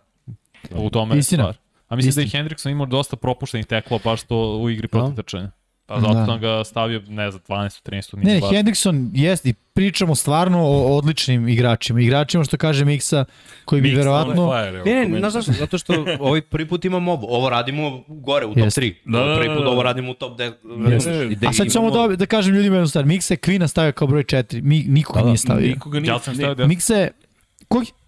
U 0.71 0.91
tome 0.91 1.15
je 1.15 1.19
Istina. 1.19 1.43
stvar. 1.43 1.57
A 1.89 1.97
mislim 1.97 2.15
da 2.15 2.21
Istina. 2.23 2.39
je 2.39 2.43
Hendrickson 2.43 2.73
imao 2.73 2.87
dosta 2.87 3.17
propuštenih 3.17 3.67
teklova, 3.67 4.01
baš 4.05 4.23
to 4.23 4.59
u 4.59 4.71
igri 4.71 4.89
protiv 4.89 5.11
Da. 5.15 5.23
trčanja. 5.23 5.51
Pa 5.87 6.01
zato 6.01 6.14
Da. 6.14 6.26
sam 6.26 6.41
ga 6.41 6.64
stavio, 6.64 7.03
ne 7.09 7.30
znam, 7.30 7.43
12. 7.43 7.82
13. 7.82 8.16
Ne, 8.16 8.34
ne, 8.34 8.41
baš. 8.41 8.51
Hendrickson 8.51 9.11
jest 9.14 9.47
i 9.47 9.53
pričamo 9.53 10.14
stvarno 10.14 10.59
o 10.61 10.97
odličnim 10.97 11.49
igračima. 11.49 12.01
Igračima 12.01 12.45
što 12.45 12.57
kaže 12.57 12.84
Miksa, 12.84 13.24
koji 13.64 13.82
bi 13.82 13.89
Mix 13.89 13.97
verovatno... 13.97 14.32
evo, 14.68 14.84
Ne, 14.84 15.05
ne, 15.05 15.18
znaš 15.18 15.32
zašto? 15.32 15.53
Zato 15.53 15.78
što 15.78 15.93
ovaj 16.20 16.41
prvi 16.41 16.68
put 16.68 16.84
imamo 16.84 17.12
ovo. 17.12 17.26
Ovo 17.28 17.51
radimo 17.51 18.03
gore 18.09 18.47
u 18.47 18.55
top 18.55 18.59
Jeste. 18.59 18.80
3. 18.80 18.95
Da, 19.05 19.18
da, 19.18 19.34
prvi 19.37 19.49
put 19.49 19.59
da, 19.59 19.64
da. 19.64 19.70
ovo 19.70 19.82
radimo 19.82 20.11
u 20.11 20.14
top 20.14 20.39
10. 20.39 20.53
Jeste. 20.91 21.11
razumeš? 21.11 21.43
I 21.43 21.47
A 21.47 21.53
sad 21.53 21.66
imamo- 21.66 22.09
da, 22.09 22.16
da 22.16 22.26
kažem 22.26 22.55
ljudima 22.55 22.76
jednu 22.76 22.89
stvar. 22.89 23.05
Miksa 23.05 23.34
je 23.34 23.39
Queen 23.39 23.68
stavio 23.68 23.93
kao 23.93 24.09
broj 24.09 24.24
4. 24.24 24.62
Mi, 24.62 24.84
nikoga 24.89 25.16
Da, 25.16 25.22
da, 25.22 25.26
nije 25.26 25.39
stavio. 25.39 25.68
Nikoga 25.68 26.01
nije, 26.01 26.09
Ja 26.09 26.18
sam 26.18 26.32
ne, 26.32 26.37
stavio 26.37 26.55
da 26.55 26.66
Miksa 26.66 26.95
je... 26.95 27.11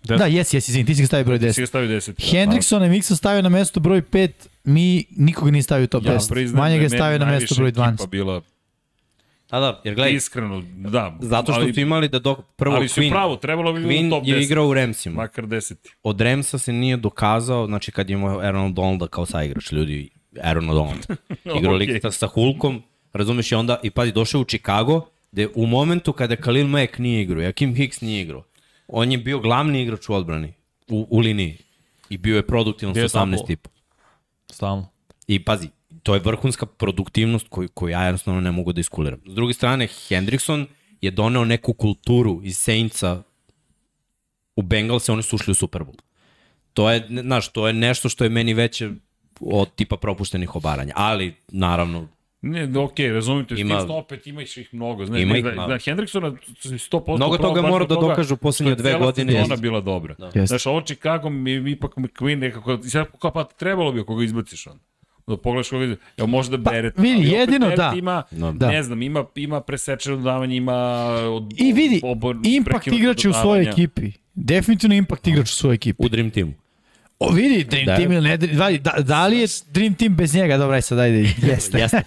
Deset. 0.02 0.18
Da, 0.18 0.26
jes, 0.26 0.54
jes, 0.54 0.68
izvini, 0.68 0.86
ti 0.86 0.94
si 0.94 1.02
ga 1.02 1.06
stavio 1.06 1.24
broj 1.24 1.38
si 1.38 1.44
10. 1.44 1.60
ga 1.60 1.66
stavio 1.66 1.88
10. 1.88 2.30
Hendrickson 2.30 2.82
je 2.82 2.88
Miksa 2.88 3.16
stavio 3.16 3.42
na 3.42 3.48
mesto 3.48 3.80
broj 3.80 4.02
5, 4.02 4.30
mi 4.64 5.04
nikoga 5.16 5.50
nije 5.50 5.62
stavio 5.62 5.86
top 5.86 6.04
Ja 6.04 6.18
10. 6.18 6.30
priznam 6.30 6.58
Manje 6.62 6.74
da 6.74 6.78
ga 6.78 6.84
je 6.84 6.88
stavio 6.88 7.18
na 7.18 7.24
mesto 7.24 7.54
najviše 7.54 7.54
broj 7.54 7.68
ekipa 7.68 8.04
12. 8.04 8.08
bila 8.08 8.40
Da, 9.50 9.60
da, 9.60 9.80
jer 9.84 9.94
gledaj, 9.94 10.12
iskreno, 10.12 10.62
da. 10.76 11.16
zato 11.20 11.52
što 11.52 11.60
ali, 11.60 11.74
su 11.74 11.80
imali 11.80 12.08
da 12.08 12.18
dok 12.18 12.38
prvo 12.56 12.76
ali 12.76 12.88
su 12.88 13.00
Queen, 13.00 13.10
pravo, 13.10 13.36
trebalo 13.36 13.72
bi 13.72 13.80
biti 13.80 13.88
u 13.88 13.98
Queen 13.98 14.10
top 14.10 14.24
10. 14.24 14.28
je 14.28 14.42
igrao 14.42 14.68
u 14.68 14.74
Ramsima. 14.74 15.22
Makar 15.22 15.44
10. 15.44 15.74
Od 16.02 16.20
Ramsa 16.20 16.58
se 16.58 16.72
nije 16.72 16.96
dokazao, 16.96 17.66
znači 17.66 17.92
kad 17.92 18.10
je 18.10 18.14
imao 18.14 18.38
Aaron 18.38 18.74
Donalda 18.74 19.06
kao 19.06 19.26
saigrač, 19.26 19.72
ljudi, 19.72 20.10
Aaron 20.42 20.66
Donald. 20.66 21.06
Igrao 21.58 21.74
lik 21.74 22.02
sa, 22.02 22.10
sa 22.10 22.26
Hulkom, 22.26 22.82
razumeš 23.12 23.52
i 23.52 23.54
onda, 23.54 23.80
i 23.82 23.90
pazi, 23.90 24.12
došao 24.12 24.40
u 24.40 24.44
Chicago, 24.44 25.08
gde 25.32 25.48
u 25.54 25.66
momentu 25.66 26.12
kada 26.12 26.36
Khalil 26.36 26.66
Mack 26.66 26.98
nije 26.98 27.22
igrao, 27.22 27.42
Jakim 27.42 27.74
Hicks 27.74 28.00
nije 28.00 28.22
igrao, 28.22 28.44
on 28.88 29.12
je 29.12 29.18
bio 29.18 29.38
glavni 29.38 29.82
igrač 29.82 30.08
u 30.08 30.14
odbrani, 30.14 30.52
u, 30.88 31.06
u 31.10 31.18
liniji. 31.18 31.58
I 32.10 32.18
bio 32.18 32.36
je 32.36 32.46
produktivan 32.46 32.94
sa 32.94 33.00
je 33.00 33.08
18 33.08 33.30
double. 33.30 33.46
tipa. 33.46 33.70
Stalno. 34.50 34.88
I 35.26 35.44
pazi, 35.44 35.68
to 36.02 36.14
je 36.14 36.20
vrhunska 36.20 36.66
produktivnost 36.66 37.46
koju, 37.48 37.68
koju 37.74 37.90
ja 37.90 38.04
jednostavno 38.04 38.40
ne 38.40 38.50
mogu 38.52 38.72
da 38.72 38.80
iskuliram. 38.80 39.20
S 39.26 39.34
druge 39.34 39.54
strane, 39.54 39.88
Hendrickson 40.08 40.66
je 41.00 41.10
doneo 41.10 41.44
neku 41.44 41.72
kulturu 41.72 42.40
iz 42.44 42.58
Saintsa 42.58 43.22
u 44.56 44.62
Bengalse, 44.62 45.12
oni 45.12 45.22
su 45.22 45.36
ušli 45.36 45.50
u 45.50 45.54
Super 45.54 45.82
Bowl. 45.82 46.00
To 46.72 46.90
je, 46.90 47.06
znaš, 47.22 47.48
to 47.48 47.66
je 47.66 47.72
nešto 47.72 48.08
što 48.08 48.24
je 48.24 48.30
meni 48.30 48.54
veće 48.54 48.90
od 49.40 49.74
tipa 49.74 49.96
propuštenih 49.96 50.56
obaranja. 50.56 50.92
Ali, 50.96 51.34
naravno, 51.48 52.08
Ne, 52.42 52.78
okej, 52.78 53.12
razumite, 53.12 53.56
s 53.56 53.58
Ima- 53.58 53.68
tim 53.70 53.84
što 53.84 53.94
opet 53.94 54.26
ima 54.26 54.42
ih 54.42 54.68
mnogo. 54.72 55.06
Znaš, 55.06 55.20
Ima 55.20 55.36
ih 55.38 55.44
da, 55.44 55.52
mnogo. 55.52 55.68
da 55.68 55.78
Hendricksona 55.78 56.32
100% 56.62 57.16
Mnogo 57.16 57.36
toga 57.38 57.62
mora 57.62 57.84
da 57.84 57.94
toga 57.94 58.08
dokaže 58.08 58.34
u 58.34 58.36
poslednje 58.36 58.72
je 58.72 58.76
dve 58.76 58.90
cela 58.90 59.04
godine. 59.04 59.32
sezona 59.32 59.42
Jeste. 59.44 59.62
bila 59.62 59.80
dobra. 59.80 60.14
Da. 60.14 60.24
Jeste. 60.26 60.46
Znaš, 60.46 60.66
ovo 60.66 60.80
Chicago 60.80 61.30
mi 61.30 61.50
je 61.50 61.70
ipak 61.70 61.92
McQueen 61.92 62.36
nekako, 62.36 62.78
i 62.84 62.90
sad 62.90 63.06
kao 63.18 63.30
pa 63.30 63.44
trebalo 63.46 63.92
bi 63.92 64.00
ako 64.00 64.16
ga 64.16 64.24
izbaciš 64.24 64.66
on. 64.66 64.78
Da 65.26 65.36
pogledaš 65.36 65.68
koga 65.68 65.84
izbaciš. 65.84 66.04
Evo 66.16 66.26
možda 66.26 66.56
Beret. 66.56 66.94
vidi, 66.96 67.28
jedino 67.28 67.66
Beret 67.66 67.76
da. 67.76 67.92
Ima, 67.96 68.22
No. 68.30 68.52
Da. 68.52 68.68
ne 68.68 68.82
znam, 68.82 69.02
ima, 69.02 69.24
ima 69.34 69.60
presečeno 69.60 70.16
dodavanje, 70.16 70.56
ima... 70.56 70.74
Od, 71.26 71.52
I 71.56 71.72
vidi, 71.72 72.00
obor, 72.04 72.36
Impact 72.44 72.86
igrač 72.86 73.24
je 73.24 73.30
u 73.30 73.34
svojoj 73.34 73.62
ekipi. 73.64 74.12
Definitivno 74.34 74.94
impact 74.94 75.26
igrač 75.26 75.44
u 75.44 75.54
svojoj 75.54 75.74
ekipi. 75.74 76.06
u 76.06 76.08
Dream 76.08 76.30
Teamu. 76.30 76.52
O, 77.18 77.30
vidi, 77.30 77.64
Dream 77.64 77.86
Da. 77.86 77.96
Team 77.96 78.12
ili 78.12 78.20
ne, 78.22 78.36
da, 78.36 78.46
da, 78.80 79.02
da 79.02 79.26
li 79.26 79.38
je 79.38 79.46
Dream 79.70 79.94
Team 79.94 80.14
bez 80.14 80.34
njega? 80.34 80.56
Dobro, 80.56 80.74
aj 80.74 80.82
sad, 80.82 80.98
ajde, 80.98 81.18
jeste. 81.42 81.78
Jeste. 81.78 82.02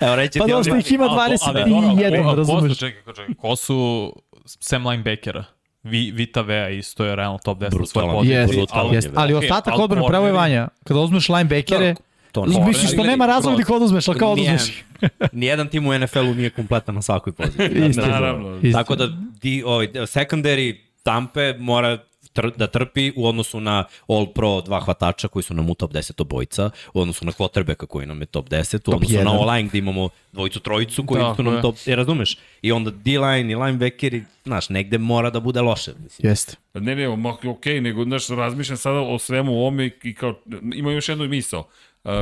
Evo, 0.00 0.16
reći 0.16 0.38
Pa 0.38 0.44
ti 0.44 0.50
dosta 0.50 0.76
ih 0.76 0.92
ima 0.92 1.04
Ali- 1.04 1.38
ali 1.42 1.70
dobro, 1.70 1.88
21, 1.90 2.16
ko- 2.18 2.30
ko- 2.30 2.34
razumeš? 2.34 2.78
Čekaj, 2.78 3.14
čekaj, 3.14 3.34
ko 3.34 3.56
su 3.56 4.12
Sam 4.44 4.86
linebackera? 4.86 5.44
Vi, 5.82 6.10
Vita 6.10 6.40
Vea 6.40 6.68
isto 6.68 7.04
je 7.04 7.16
realno 7.16 7.38
top 7.38 7.58
10 7.58 7.62
na 7.62 7.70
svoj 7.70 7.78
Brutalan. 7.78 8.10
poziciji. 8.10 8.34
Jest, 8.34 8.52
brutalno 8.52 8.92
jest, 8.92 9.06
je, 9.06 9.12
ali 9.14 9.34
okej, 9.34 9.46
ostatak 9.46 9.74
ali 9.74 9.82
odbrane 9.82 10.06
pravo 10.06 10.26
je 10.26 10.32
Vanja. 10.32 10.68
Kada 10.84 11.00
uzmeš 11.00 11.28
linebackere, 11.28 11.94
To 12.32 12.44
misliš 12.66 12.92
što 12.92 13.04
nema 13.04 13.26
razloga 13.26 13.56
da 13.56 13.60
ih 13.60 13.70
oduzmeš, 13.70 14.08
ali 14.08 14.18
kao 14.18 14.32
oduzmeš 14.32 14.68
ih. 14.68 14.84
Nijedan 15.32 15.68
tim 15.68 15.86
u 15.86 15.98
NFL-u 15.98 16.34
nije 16.34 16.50
kompletan 16.50 16.94
na 16.94 17.02
svakoj 17.02 17.32
poziciji. 17.32 17.90
Naravno. 17.98 18.60
Tako 18.72 18.96
da 18.96 19.08
di, 19.42 19.62
ovaj, 19.66 19.86
secondary 19.86 20.76
Tampe 21.02 21.54
mora 21.54 21.98
tr, 22.36 22.50
da 22.56 22.66
trpi 22.66 23.12
u 23.16 23.26
odnosu 23.28 23.60
na 23.60 23.84
All 24.08 24.26
Pro 24.32 24.60
dva 24.60 24.80
hvatača 24.80 25.28
koji 25.28 25.42
su 25.42 25.54
nam 25.54 25.70
u 25.70 25.74
top 25.74 25.92
10 25.92 26.20
obojica, 26.22 26.70
u 26.94 27.00
odnosu 27.00 27.24
na 27.24 27.32
quarterbacka 27.32 27.86
koji 27.86 28.06
nam 28.06 28.20
je 28.20 28.26
top 28.26 28.48
10, 28.48 28.76
u 28.76 28.78
Top 28.78 28.94
odnosu 28.94 29.12
jedan. 29.14 29.26
na 29.26 29.40
O-line 29.40 29.68
gde 29.68 29.78
imamo 29.78 30.08
dvojicu, 30.32 30.60
trojicu 30.60 31.04
koji 31.06 31.20
Tako 31.20 31.36
su 31.36 31.42
nam 31.42 31.54
je. 31.54 31.62
top, 31.62 31.76
je, 31.86 31.96
razumeš? 31.96 32.38
I 32.62 32.72
onda 32.72 32.90
D-line 32.90 33.52
i 33.52 33.56
linebackeri, 33.56 34.24
znaš, 34.44 34.68
negde 34.68 34.98
mora 34.98 35.30
da 35.30 35.40
bude 35.40 35.60
loše. 35.60 35.92
Mislim. 36.02 36.30
Jeste. 36.30 36.56
Ne, 36.74 36.96
ne, 36.96 37.16
ma, 37.16 37.36
ok, 37.44 37.66
nego, 37.66 38.04
znaš, 38.04 38.28
razmišljam 38.28 38.76
sada 38.76 39.00
o 39.00 39.18
svemu 39.18 39.52
ovome 39.52 39.90
i 40.02 40.14
kao, 40.14 40.34
ima 40.74 40.92
još 40.92 41.08
jednu 41.08 41.28
misao. 41.28 41.68
Uh, 42.04 42.12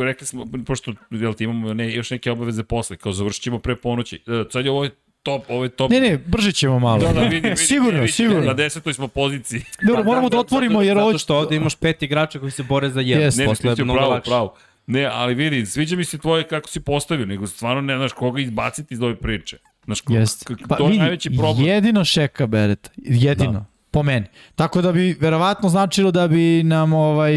rekli 0.00 0.26
smo, 0.26 0.46
pošto, 0.66 0.92
jel 1.10 1.34
ti 1.34 1.44
imamo 1.44 1.74
ne, 1.74 1.94
još 1.94 2.10
neke 2.10 2.30
obaveze 2.30 2.64
posle, 2.64 2.96
kao 2.96 3.12
završit 3.12 3.42
ćemo 3.42 3.58
pre 3.58 3.76
ponoći. 3.76 4.22
Uh, 4.26 4.46
sad 4.50 4.64
je 4.64 4.70
ovo 4.70 4.88
top, 5.24 5.44
ovo 5.48 5.64
je 5.64 5.68
top. 5.70 5.90
Ne, 5.90 6.00
ne, 6.00 6.18
brže 6.18 6.52
ćemo 6.52 6.78
malo. 6.78 6.98
Da, 6.98 7.12
da, 7.12 7.20
vidi, 7.24 7.40
vidi, 7.40 7.56
sigurno, 7.58 8.00
vidi, 8.00 8.12
sigurno. 8.12 8.42
Na 8.42 8.54
desetoj 8.54 8.94
smo 8.94 9.08
poziciji. 9.08 9.62
Dobro, 9.82 10.04
moramo 10.04 10.28
da 10.28 10.38
otvorimo 10.38 10.82
jer 10.82 10.98
ovo... 10.98 11.06
Zato 11.06 11.18
što 11.18 11.36
ovde 11.36 11.56
imaš 11.56 11.74
pet 11.76 12.02
igrača 12.02 12.38
koji 12.38 12.50
se 12.50 12.62
bore 12.62 12.90
za 12.90 13.00
jedan. 13.00 13.22
Jeste. 13.22 13.38
Ne, 13.38 13.44
ne, 13.44 13.50
Posle 13.50 13.74
mnogo 13.76 13.98
pravo, 13.98 14.10
lakše. 14.10 14.30
pravo. 14.30 14.54
Ne, 14.86 15.04
ali 15.04 15.34
vidi, 15.34 15.66
sviđa 15.66 15.96
mi 15.96 16.04
se 16.04 16.18
tvoje 16.18 16.44
kako 16.44 16.68
si 16.68 16.80
postavio, 16.80 17.26
nego 17.26 17.46
stvarno 17.46 17.80
ne 17.82 17.96
znaš 17.96 18.12
koga 18.12 18.40
izbaciti 18.40 18.94
iz 18.94 19.02
ove 19.02 19.16
priče. 19.16 19.56
Znaš, 19.84 19.98
Jeste. 20.08 20.54
k- 20.56 20.76
to 20.78 20.88
je 20.88 20.98
najveći 20.98 21.30
problem. 21.30 21.66
jedino 21.66 22.04
šeka 22.04 22.46
Bereta. 22.46 22.90
Jedino. 22.96 23.52
Da. 23.52 23.64
Po 23.90 24.02
meni. 24.02 24.26
Tako 24.54 24.82
da 24.82 24.92
bi 24.92 25.16
verovatno 25.20 25.68
značilo 25.68 26.10
da 26.10 26.28
bi 26.28 26.62
nam 26.62 26.92
ovaj 26.92 27.32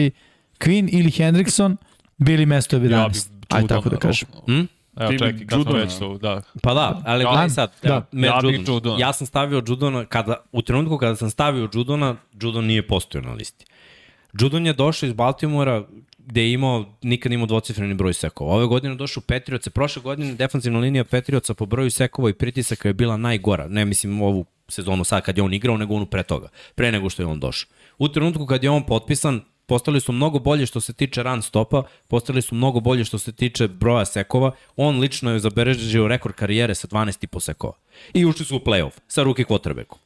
Queen 0.59 0.89
ili 0.91 1.11
Hendrickson 1.11 1.77
bili 2.17 2.45
mesto 2.45 2.77
11. 2.77 2.91
Ja 2.91 3.07
bi 3.07 3.17
Aj 3.49 3.67
tako 3.67 3.89
da 3.89 3.97
kažem. 3.97 4.27
Hm? 4.45 4.61
Evo 4.99 5.09
Ti 5.09 5.13
bi 5.13 5.19
čekaj, 5.19 5.45
kad 5.47 5.61
smo 5.61 5.71
već 5.71 5.97
tu, 5.99 6.17
da. 6.17 6.41
Pa 6.63 6.73
da, 6.73 7.01
ali 7.05 7.23
Ja- 7.23 7.29
gledaj 7.29 7.49
sad, 7.49 7.71
da. 7.83 7.89
da, 7.89 7.95
Matt 8.11 8.43
Ja 8.43 8.49
Judon. 8.51 8.75
Judona. 8.75 8.99
Ja 8.99 9.13
sam 9.13 9.27
stavio 9.27 9.63
Judona, 9.67 10.05
kada, 10.05 10.35
u 10.51 10.61
trenutku 10.61 10.97
kada 10.97 11.15
sam 11.15 11.29
stavio 11.29 11.69
Judona, 11.73 12.15
Judon 12.41 12.65
nije 12.65 12.87
postojao 12.87 13.25
na 13.25 13.33
listi. 13.33 13.65
Judon 14.39 14.65
je 14.65 14.73
došao 14.73 15.07
iz 15.07 15.13
Baltimora 15.13 15.83
gde 16.27 16.41
je 16.41 16.53
imao, 16.53 16.85
nikad 17.01 17.31
imao 17.31 17.47
dvocifreni 17.47 17.93
broj 17.93 18.13
sekova. 18.13 18.53
Ove 18.55 18.65
godine 18.65 18.93
je 18.93 18.97
došao 18.97 19.23
Petrioce, 19.27 19.69
prošle 19.69 20.01
godine 20.01 20.33
defanzivna 20.33 20.79
linija 20.79 21.03
Petrioca 21.03 21.53
po 21.53 21.65
broju 21.65 21.91
sekova 21.91 22.29
i 22.29 22.33
pritisaka 22.33 22.89
je 22.89 22.93
bila 22.93 23.17
najgora. 23.17 23.67
Ne 23.67 23.85
mislim 23.85 24.21
ovu 24.21 24.45
sezonu 24.67 25.03
sad 25.03 25.23
kad 25.23 25.37
je 25.37 25.43
on 25.43 25.53
igrao, 25.53 25.77
nego 25.77 25.93
onu 25.93 26.05
pre 26.05 26.23
toga, 26.23 26.47
pre 26.75 26.91
nego 26.91 27.09
što 27.09 27.21
je 27.21 27.25
on 27.25 27.39
došao. 27.39 27.69
U 27.97 28.07
trenutku 28.07 28.45
kad 28.45 28.63
je 28.63 28.69
on 28.69 28.83
potpisan, 28.83 29.41
postali 29.67 30.01
su 30.01 30.11
mnogo 30.11 30.39
bolje 30.39 30.65
što 30.65 30.81
se 30.81 30.93
tiče 30.93 31.23
run 31.23 31.41
stopa, 31.41 31.83
postali 32.07 32.41
su 32.41 32.55
mnogo 32.55 32.79
bolje 32.79 33.05
što 33.05 33.17
se 33.17 33.31
tiče 33.31 33.67
broja 33.67 34.05
sekova. 34.05 34.51
On 34.75 34.99
lično 34.99 35.31
je 35.31 35.39
zabeležio 35.39 36.07
rekord 36.07 36.35
karijere 36.35 36.75
sa 36.75 36.87
12,5 36.87 37.39
sekova. 37.39 37.73
I 38.13 38.25
ušli 38.25 38.45
su 38.45 38.55
u 38.55 38.59
playoff 38.59 38.91
sa 39.07 39.23
ruki 39.23 39.43
quarterbackom 39.43 39.97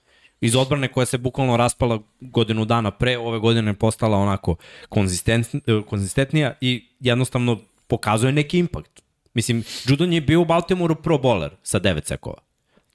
iz 0.41 0.55
odbrane 0.55 0.87
koja 0.87 1.05
se 1.05 1.17
bukvalno 1.17 1.57
raspala 1.57 1.99
godinu 2.19 2.65
dana 2.65 2.91
pre, 2.91 3.17
ove 3.17 3.39
godine 3.39 3.71
je 3.71 3.75
postala 3.75 4.17
onako 4.17 4.55
konzistent, 4.89 5.47
konzistentnija 5.89 6.53
i 6.61 6.85
jednostavno 6.99 7.59
pokazuje 7.87 8.31
neki 8.31 8.59
impakt. 8.59 9.01
Mislim, 9.33 9.63
Judon 9.85 10.13
je 10.13 10.21
bio 10.21 10.41
u 10.41 10.45
Baltimoru 10.45 10.95
pro 10.95 11.17
bowler 11.17 11.49
sa 11.63 11.79
9 11.79 12.05
sekova. 12.05 12.37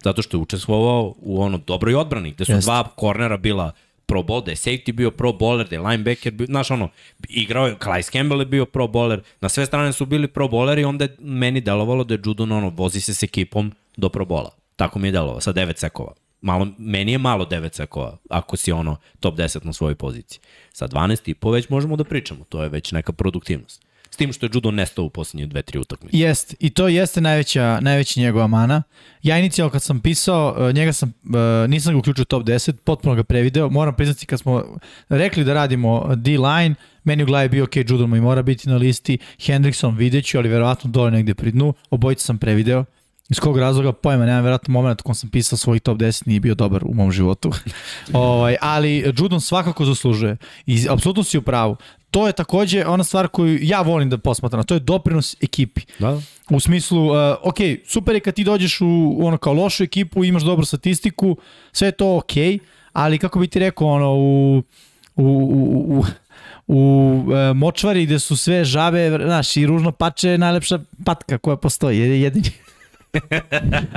Zato 0.04 0.22
što 0.22 0.36
je 0.36 0.40
učestvovao 0.40 1.14
u 1.18 1.42
ono 1.42 1.58
dobroj 1.58 1.94
odbrani, 1.94 2.30
gde 2.30 2.44
su 2.44 2.52
Jeste. 2.52 2.66
dva 2.66 2.88
kornera 2.96 3.36
bila 3.36 3.72
pro 4.16 4.22
ball, 4.22 4.44
da 4.44 4.50
je 4.50 4.56
safety 4.56 4.92
bio 4.92 5.10
pro 5.10 5.32
bowler, 5.32 5.68
da 5.68 5.76
je 5.76 5.80
linebacker 5.80 6.32
bio, 6.32 6.46
znaš 6.46 6.70
ono, 6.70 6.88
igrao 7.28 7.66
je, 7.66 7.76
Calais 7.82 8.10
Campbell 8.10 8.40
je 8.40 8.46
bio 8.46 8.66
pro 8.66 8.88
bowler, 8.88 9.20
na 9.40 9.48
sve 9.48 9.66
strane 9.66 9.92
su 9.92 10.06
bili 10.06 10.28
pro 10.28 10.48
bowler 10.48 10.78
i 10.78 10.84
onda 10.84 11.04
je 11.04 11.16
meni 11.18 11.60
delovalo 11.60 12.04
da 12.04 12.14
je 12.14 12.20
Judon 12.24 12.52
ono, 12.52 12.68
vozi 12.68 13.00
se 13.00 13.14
s 13.14 13.22
ekipom 13.22 13.72
do 13.96 14.08
pro 14.08 14.24
bola. 14.24 14.50
Tako 14.76 14.98
mi 14.98 15.08
je 15.08 15.12
delovalo, 15.12 15.40
sa 15.40 15.52
9 15.52 15.76
sekova. 15.76 16.12
Malo, 16.40 16.68
meni 16.78 17.12
je 17.12 17.18
malo 17.18 17.44
9 17.44 17.74
sekova, 17.74 18.16
ako 18.30 18.56
si 18.56 18.72
ono 18.72 18.96
top 19.20 19.36
10 19.36 19.64
na 19.64 19.72
svojoj 19.72 19.94
poziciji. 19.94 20.40
Sa 20.72 20.88
12 20.88 21.30
i 21.30 21.34
po 21.34 21.50
već 21.50 21.68
možemo 21.68 21.96
da 21.96 22.04
pričamo, 22.04 22.44
to 22.48 22.62
je 22.62 22.68
već 22.68 22.92
neka 22.92 23.12
produktivnost. 23.12 23.85
S 24.16 24.18
tim 24.18 24.32
što 24.32 24.46
je 24.46 24.50
Judo 24.54 24.70
nestao 24.70 25.04
u 25.04 25.10
poslednje 25.10 25.46
dve, 25.46 25.62
tri 25.62 25.78
utakmice. 25.78 26.18
Jest, 26.18 26.54
i 26.60 26.70
to 26.70 26.88
jeste 26.88 27.20
najveća, 27.20 27.78
najveća 27.80 28.20
njegova 28.20 28.46
mana. 28.46 28.82
Ja 29.22 29.38
inicijalno 29.38 29.70
kad 29.70 29.82
sam 29.82 30.00
pisao, 30.00 30.56
eh, 30.58 30.72
njega 30.72 30.92
sam, 30.92 31.08
eh, 31.08 31.68
nisam 31.68 31.92
ga 31.92 31.98
uključio 31.98 32.22
u 32.22 32.24
top 32.24 32.42
10, 32.42 32.72
potpuno 32.84 33.14
ga 33.14 33.24
prevideo. 33.24 33.68
Moram 33.68 33.94
priznati 33.94 34.26
kad 34.26 34.40
smo 34.40 34.64
rekli 35.08 35.44
da 35.44 35.54
radimo 35.54 36.14
D-line, 36.14 36.74
meni 37.04 37.22
u 37.22 37.26
glavi 37.26 37.48
bio 37.48 37.64
ok, 37.64 37.76
Judon 37.76 38.10
mi 38.10 38.20
mora 38.20 38.42
biti 38.42 38.68
na 38.68 38.76
listi, 38.76 39.18
Hendrickson 39.46 39.96
videću, 39.96 40.38
ali 40.38 40.48
verovatno 40.48 40.90
dole 40.90 41.10
negde 41.10 41.34
pri 41.34 41.50
dnu, 41.50 41.74
obojica 41.90 42.24
sam 42.24 42.38
prevideo. 42.38 42.84
Iz 43.28 43.40
kog 43.40 43.58
razloga, 43.58 43.92
pojma, 43.92 44.26
nemam 44.26 44.44
verovatno 44.44 44.72
moment 44.72 45.02
kom 45.02 45.14
sam 45.14 45.30
pisao 45.30 45.58
svoj 45.58 45.78
top 45.78 45.98
10 45.98 46.26
nije 46.26 46.40
bio 46.40 46.54
dobar 46.54 46.84
u 46.84 46.94
mom 46.94 47.12
životu. 47.12 47.52
ovaj, 48.12 48.56
ali 48.60 49.12
Judon 49.18 49.40
svakako 49.40 49.84
zaslužuje. 49.84 50.36
I 50.66 50.86
apsolutno 50.90 51.24
si 51.24 51.38
u 51.38 51.42
pravu. 51.42 51.76
To 52.16 52.26
je 52.26 52.32
takođe 52.32 52.86
ona 52.86 53.04
stvar 53.04 53.28
koju 53.28 53.58
ja 53.62 53.82
volim 53.82 54.10
da 54.10 54.18
posmatram, 54.18 54.64
to 54.64 54.74
je 54.74 54.80
doprinos 54.80 55.36
ekipi. 55.40 55.80
Da, 55.98 56.20
U 56.50 56.60
smislu, 56.60 57.06
uh, 57.06 57.16
ok, 57.42 57.56
super 57.86 58.14
je 58.14 58.20
kad 58.20 58.34
ti 58.34 58.44
dođeš 58.44 58.80
u, 58.80 58.86
u 59.18 59.26
ono 59.26 59.38
kao 59.38 59.52
lošu 59.52 59.84
ekipu, 59.84 60.24
imaš 60.24 60.42
dobru 60.42 60.64
statistiku, 60.64 61.36
sve 61.72 61.88
je 61.88 61.92
to 61.92 62.16
ok, 62.16 62.32
ali 62.92 63.18
kako 63.18 63.38
bi 63.38 63.48
ti 63.48 63.58
rekao, 63.58 63.88
ono, 63.88 64.14
u, 64.14 64.62
u, 65.16 65.24
u, 65.24 65.98
u, 65.98 66.04
u 66.66 67.32
e, 67.32 67.52
močvari 67.52 68.06
gde 68.06 68.18
su 68.18 68.36
sve 68.36 68.64
žabe, 68.64 69.18
znaš, 69.24 69.56
i 69.56 69.66
ružno 69.66 69.92
pače 69.92 70.28
je 70.28 70.38
najlepša 70.38 70.78
patka 71.04 71.38
koja 71.38 71.56
postoji, 71.56 71.98
jer 71.98 72.10
je 72.10 72.20
jedini. 72.20 72.50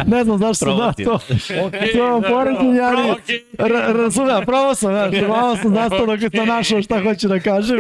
Ne 0.08 0.24
znam 0.24 0.38
zašto 0.38 0.66
sam 0.66 0.78
da 0.78 0.94
to. 0.94 1.20
Okay, 1.40 1.94
To 1.94 2.22
poređenje, 2.30 2.80
ali 2.80 3.12
okej. 3.12 3.40
ra- 3.54 3.94
razumem, 3.94 4.46
probao 4.46 4.76
sam, 4.76 4.92
znaš, 4.92 5.28
malo 5.30 5.56
sam 5.56 5.74
zastao 5.74 6.06
dok 6.06 6.20
sam 6.36 6.48
našao 6.48 6.82
šta 6.82 7.04
hoću 7.04 7.28
da 7.28 7.40
kažem. 7.40 7.78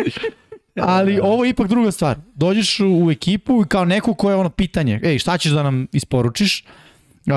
Ali 0.75 1.19
ovo 1.19 1.43
je 1.43 1.49
ipak 1.49 1.67
druga 1.67 1.91
stvar. 1.91 2.15
Dođeš 2.35 2.79
u, 2.79 3.05
u 3.05 3.11
ekipu 3.11 3.61
i 3.61 3.67
kao 3.67 3.85
neko 3.85 4.13
ko 4.13 4.29
je 4.29 4.35
ono 4.35 4.49
pitanje, 4.49 4.99
ej, 5.03 5.19
šta 5.19 5.37
ćeš 5.37 5.51
da 5.51 5.63
nam 5.63 5.87
isporučiš? 5.91 6.63
Uh, 7.29 7.35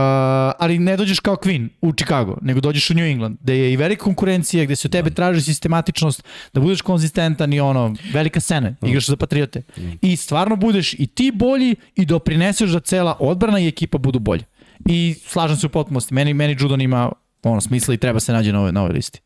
ali 0.58 0.78
ne 0.78 0.96
dođeš 0.96 1.20
kao 1.20 1.36
Queen 1.36 1.68
u 1.80 1.92
Chicago, 1.92 2.38
nego 2.42 2.60
dođeš 2.60 2.90
u 2.90 2.94
New 2.94 3.04
England, 3.04 3.36
gde 3.40 3.58
je 3.58 3.72
i 3.72 3.76
velika 3.76 4.04
konkurencija, 4.04 4.64
gde 4.64 4.76
se 4.76 4.88
od 4.88 4.92
tebe 4.92 5.10
traži 5.10 5.40
sistematičnost, 5.40 6.24
da 6.52 6.60
budeš 6.60 6.80
konzistentan 6.80 7.52
i 7.52 7.60
ono, 7.60 7.94
velika 8.12 8.40
scena, 8.40 8.74
igraš 8.82 9.06
za 9.06 9.16
Patriote. 9.16 9.62
I 10.02 10.16
stvarno 10.16 10.56
budeš 10.56 10.94
i 10.94 11.06
ti 11.06 11.32
bolji 11.34 11.74
i 11.94 12.04
doprineseš 12.04 12.70
da 12.70 12.80
cela 12.80 13.16
odbrana 13.20 13.60
i 13.60 13.68
ekipa 13.68 13.98
budu 13.98 14.18
bolje. 14.18 14.44
I 14.86 15.14
slažem 15.26 15.56
se 15.56 15.66
u 15.66 15.70
potpunosti, 15.70 16.14
meni, 16.14 16.34
meni 16.34 16.56
Judon 16.60 16.80
ima 16.80 17.12
ono 17.42 17.60
smisla 17.60 17.94
i 17.94 17.98
treba 17.98 18.20
se 18.20 18.32
nađe 18.32 18.52
na 18.52 18.58
ovoj, 18.58 18.72
na 18.72 18.80
ovoj 18.80 18.92
listi. 18.92 19.20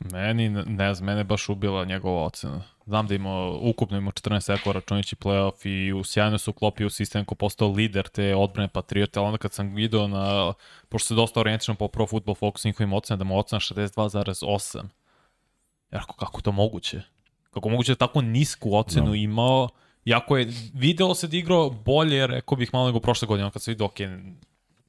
Meni, 0.00 0.48
ne 0.48 0.94
znam, 0.94 1.06
mene 1.06 1.24
baš 1.24 1.48
ubila 1.48 1.84
njegova 1.84 2.24
ocena. 2.24 2.62
Znam 2.86 3.06
da 3.06 3.14
ima, 3.14 3.46
ukupno 3.50 3.98
ima 3.98 4.10
14 4.10 4.40
sekova 4.40 4.72
računajući 4.72 5.16
playoff 5.16 5.66
i 5.66 5.92
u 5.92 6.04
sjajno 6.04 6.38
se 6.38 6.50
uklopio 6.50 6.86
u 6.86 6.90
sistem 6.90 7.24
ko 7.24 7.34
postao 7.34 7.68
lider 7.68 8.08
te 8.08 8.34
odbrane 8.34 8.68
Patriote, 8.68 9.18
ali 9.18 9.26
onda 9.26 9.38
kad 9.38 9.52
sam 9.52 9.74
video 9.74 10.08
na, 10.08 10.52
pošto 10.88 11.06
se 11.06 11.14
dosta 11.14 11.40
orijentičan 11.40 11.76
po 11.76 11.88
Pro 11.88 12.06
Football 12.06 12.34
Focus 12.34 12.64
njihovim 12.64 12.92
ocena, 12.92 13.16
da 13.16 13.24
mu 13.24 13.38
ocena 13.38 13.60
62,8. 13.60 14.76
Ja 15.90 15.98
rekao, 15.98 16.14
kako 16.14 16.40
to 16.40 16.52
moguće? 16.52 17.02
Kako 17.50 17.68
moguće 17.68 17.92
da 17.92 18.06
tako 18.06 18.20
nisku 18.22 18.74
ocenu 18.74 19.06
no. 19.06 19.14
imao, 19.14 19.68
Iako 20.04 20.36
je 20.36 20.52
video 20.74 21.14
se 21.14 21.28
da 21.28 21.36
igrao 21.36 21.70
bolje, 21.70 22.26
rekao 22.26 22.56
bih 22.56 22.70
malo 22.72 22.86
nego 22.86 23.00
prošle 23.00 23.28
godine, 23.28 23.50
kad 23.50 23.62
se 23.62 23.70
vidio, 23.70 23.86
ok, 23.86 23.98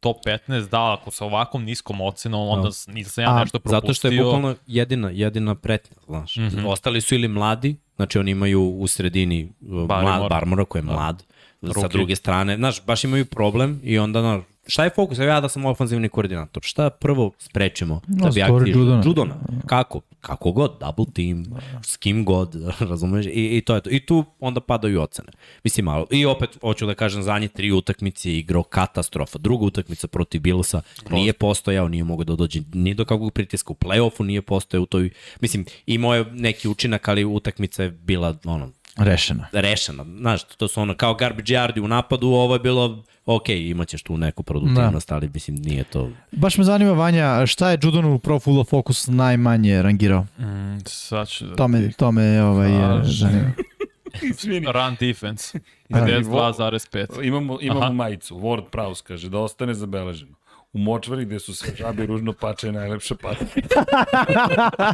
top 0.01 0.17
15, 0.25 0.69
da, 0.69 0.93
ako 0.93 1.11
sa 1.11 1.25
ovakvom 1.25 1.63
niskom 1.63 2.01
ocenom, 2.01 2.49
onda 2.49 2.69
no. 2.87 2.93
nisam 2.93 3.23
ja 3.23 3.39
nešto 3.39 3.59
propustio. 3.59 3.79
Zato 3.79 3.93
što 3.93 4.07
je 4.07 4.23
bukvalno 4.23 4.55
jedina, 4.67 5.09
jedina 5.09 5.55
pretnja, 5.55 5.97
znaš. 6.07 6.35
Mm 6.35 6.41
-hmm. 6.41 6.67
Ostali 6.67 7.01
su 7.01 7.15
ili 7.15 7.27
mladi, 7.27 7.75
znači 7.95 8.19
oni 8.19 8.31
imaju 8.31 8.63
u 8.63 8.87
sredini 8.87 9.51
Barmore. 9.59 10.17
mlad, 10.17 10.29
Barmora 10.29 10.65
koji 10.65 10.79
je 10.79 10.85
Da. 10.85 10.93
mlad, 10.93 11.23
Ruki. 11.61 11.81
sa 11.81 11.87
druge 11.87 12.15
strane, 12.15 12.55
znaš, 12.55 12.85
baš 12.85 13.03
imaju 13.03 13.25
problem 13.25 13.81
i 13.83 13.99
onda, 13.99 14.21
znaš, 14.21 14.41
šta 14.71 14.83
je 14.83 14.89
fokus? 14.89 15.19
Evo 15.19 15.27
ja 15.27 15.41
da 15.41 15.49
sam 15.49 15.65
ofanzivni 15.65 16.09
koordinator. 16.09 16.63
Šta 16.63 16.89
prvo 16.89 17.31
sprečimo 17.37 18.01
No, 18.07 18.25
da 18.25 18.31
bi 18.31 18.41
aktivirali? 18.41 18.71
Judona. 18.71 19.03
Judona. 19.05 19.35
Kako? 19.65 20.01
Kako 20.21 20.51
god, 20.51 20.77
double 20.79 21.05
team, 21.13 21.45
s 21.83 21.97
kim 21.97 22.25
god, 22.25 22.55
razumeš? 22.89 23.25
I, 23.25 23.57
I 23.57 23.61
to 23.61 23.75
je 23.75 23.81
to. 23.81 23.89
I 23.89 24.05
tu 24.05 24.25
onda 24.39 24.59
padaju 24.59 25.01
ocene. 25.01 25.31
Mislim, 25.63 25.85
malo. 25.85 26.07
I 26.11 26.25
opet, 26.25 26.57
hoću 26.61 26.85
da 26.85 26.93
kažem, 26.93 27.23
zadnje 27.23 27.47
tri 27.47 27.71
utakmice 27.71 28.31
je 28.31 28.37
igrao 28.37 28.63
katastrofa. 28.63 29.37
Druga 29.37 29.65
utakmica 29.65 30.07
protiv 30.07 30.41
Bilsa 30.41 30.81
nije 31.09 31.33
postojao, 31.33 31.87
nije 31.87 32.03
mogao 32.03 32.23
da 32.23 32.35
dođe 32.35 32.61
ni 32.73 32.93
do 32.93 33.05
kakvog 33.05 33.33
pritiska 33.33 33.73
u 33.73 33.75
play-offu, 33.75 34.23
nije 34.23 34.41
postojao 34.41 34.83
u 34.83 34.85
toj... 34.85 35.09
Mislim, 35.41 35.65
imao 35.85 36.15
je 36.15 36.25
neki 36.25 36.67
učinak, 36.67 37.07
ali 37.07 37.25
utakmica 37.25 37.83
je 37.83 37.91
bila, 37.91 38.35
ono, 38.45 38.69
Rešeno. 38.97 39.45
rešena. 39.51 40.03
Znaš, 40.03 40.43
to 40.43 40.67
su 40.67 40.81
ono 40.81 40.93
kao 40.93 41.13
garbage 41.13 41.53
yardi 41.53 41.79
u 41.79 41.87
napadu, 41.87 42.27
ovo 42.27 42.55
je 42.55 42.59
bilo, 42.59 43.03
ok, 43.25 43.49
imaćeš 43.49 44.03
tu 44.03 44.17
neku 44.17 44.43
produktivnost, 44.43 45.09
da. 45.09 45.15
ali 45.15 45.29
mislim 45.33 45.55
nije 45.55 45.83
to... 45.83 46.09
Baš 46.31 46.57
me 46.57 46.63
zanima, 46.63 46.91
Vanja, 46.91 47.45
šta 47.45 47.71
je 47.71 47.77
Judonu 47.81 48.19
Pro 48.19 48.39
Full 48.39 48.63
Focus 48.63 49.07
najmanje 49.07 49.81
rangirao? 49.81 50.21
Mm, 50.21 50.79
sad 50.85 51.27
ću 51.27 51.45
da... 51.45 51.55
To 51.55 51.67
me, 51.67 51.91
to 51.91 52.11
me 52.11 52.43
ovaj, 52.43 52.71
A, 52.71 53.01
zanima. 53.03 53.51
Izvini. 54.31 54.67
Run 54.71 54.95
defense. 54.99 55.59
Da. 55.89 55.99
52,5. 55.99 57.23
Imamo, 57.23 57.57
imamo 57.61 57.81
Aha. 57.81 57.91
majicu, 57.91 58.35
Ward 58.35 58.63
Prowse 58.71 59.03
kaže, 59.03 59.29
da 59.29 59.39
ostane 59.39 59.73
zabeleženo. 59.73 60.35
U 60.73 60.79
močvari 60.79 61.25
gde 61.25 61.39
su 61.39 61.55
sve 61.55 61.75
žabe 61.77 62.05
ružno 62.05 62.33
pače 62.33 62.67
je 62.67 62.73
najlepša 62.73 63.15
pata. 63.15 63.45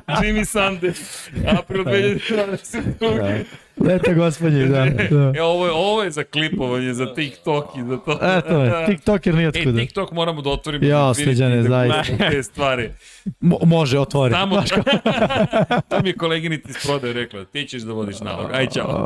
Jimmy 0.22 0.45
Sanders, 0.45 1.28
april 1.60 1.84
2022. 1.84 3.43
Lete 3.80 4.13
gospodje, 4.13 4.65
da. 4.65 4.86
da. 5.09 5.34
E, 5.36 5.41
ovo 5.41 5.65
je, 5.65 5.71
ovo 5.71 6.03
je 6.03 6.11
za 6.11 6.23
klipovanje, 6.23 6.93
za 6.93 7.13
TikTok 7.13 7.65
i 7.78 7.84
za 7.84 7.97
to. 7.97 8.19
Eto 8.38 8.63
je, 8.63 8.86
TikToker 8.86 9.36
nije 9.36 9.45
E, 9.45 9.47
otkuda. 9.47 9.80
TikTok 9.80 10.11
moramo 10.11 10.41
da 10.41 10.49
otvorimo. 10.49 10.86
Ja, 10.86 10.97
da 10.97 11.13
zaista. 11.63 11.97
pustimo 11.97 12.30
Te 12.30 12.43
stvari. 12.43 12.91
Mo 13.39 13.57
može, 13.63 13.99
otvori. 13.99 14.34
Tamo, 14.34 14.63
to 15.89 16.01
mi 16.01 16.09
je 16.09 16.13
koleginica 16.13 16.69
iz 16.69 16.75
prodaje 16.86 17.13
rekla, 17.13 17.45
ti 17.45 17.65
ćeš 17.65 17.82
da 17.82 17.93
vodiš 17.93 18.19
nalog. 18.19 18.51
Aj, 18.53 18.67
čao. 18.73 19.05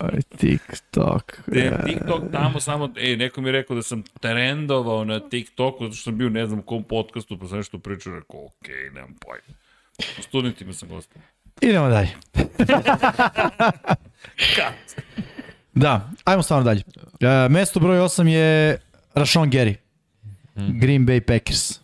Aj, 0.00 0.20
TikTok. 0.38 1.40
Te, 1.52 1.72
TikTok 1.86 2.22
tamo 2.32 2.60
samo, 2.60 2.90
ej, 2.96 3.16
neko 3.16 3.40
mi 3.40 3.48
je 3.48 3.52
rekao 3.52 3.76
da 3.76 3.82
sam 3.82 4.02
trendovao 4.20 5.04
na 5.04 5.20
TikToku, 5.20 5.84
zato 5.84 5.94
što 5.94 6.04
sam 6.04 6.18
bio 6.18 6.28
ne 6.28 6.46
znam 6.46 6.58
u 6.58 6.62
kom 6.62 6.82
podcastu, 6.82 7.38
pa 7.38 7.46
sam 7.46 7.56
nešto 7.56 7.78
pričao, 7.78 8.14
rekao, 8.14 8.46
okej, 8.46 8.74
okay, 8.74 8.94
nemam 8.94 9.14
pojma. 9.20 9.58
U 10.18 10.22
studentima 10.22 10.72
sam 10.72 10.88
gostao. 10.88 11.22
Idemo 11.60 11.88
dalje. 11.88 12.08
Da, 15.74 16.10
ajmo 16.24 16.42
stvarno 16.42 16.64
dalje. 16.64 16.82
Uh, 16.96 17.50
mesto 17.50 17.80
broj 17.80 17.98
8 17.98 18.26
je 18.26 18.78
Rashawn 19.14 19.50
Gary. 19.50 19.74
Green 20.54 21.06
Bay 21.06 21.20
Packers. 21.20 21.80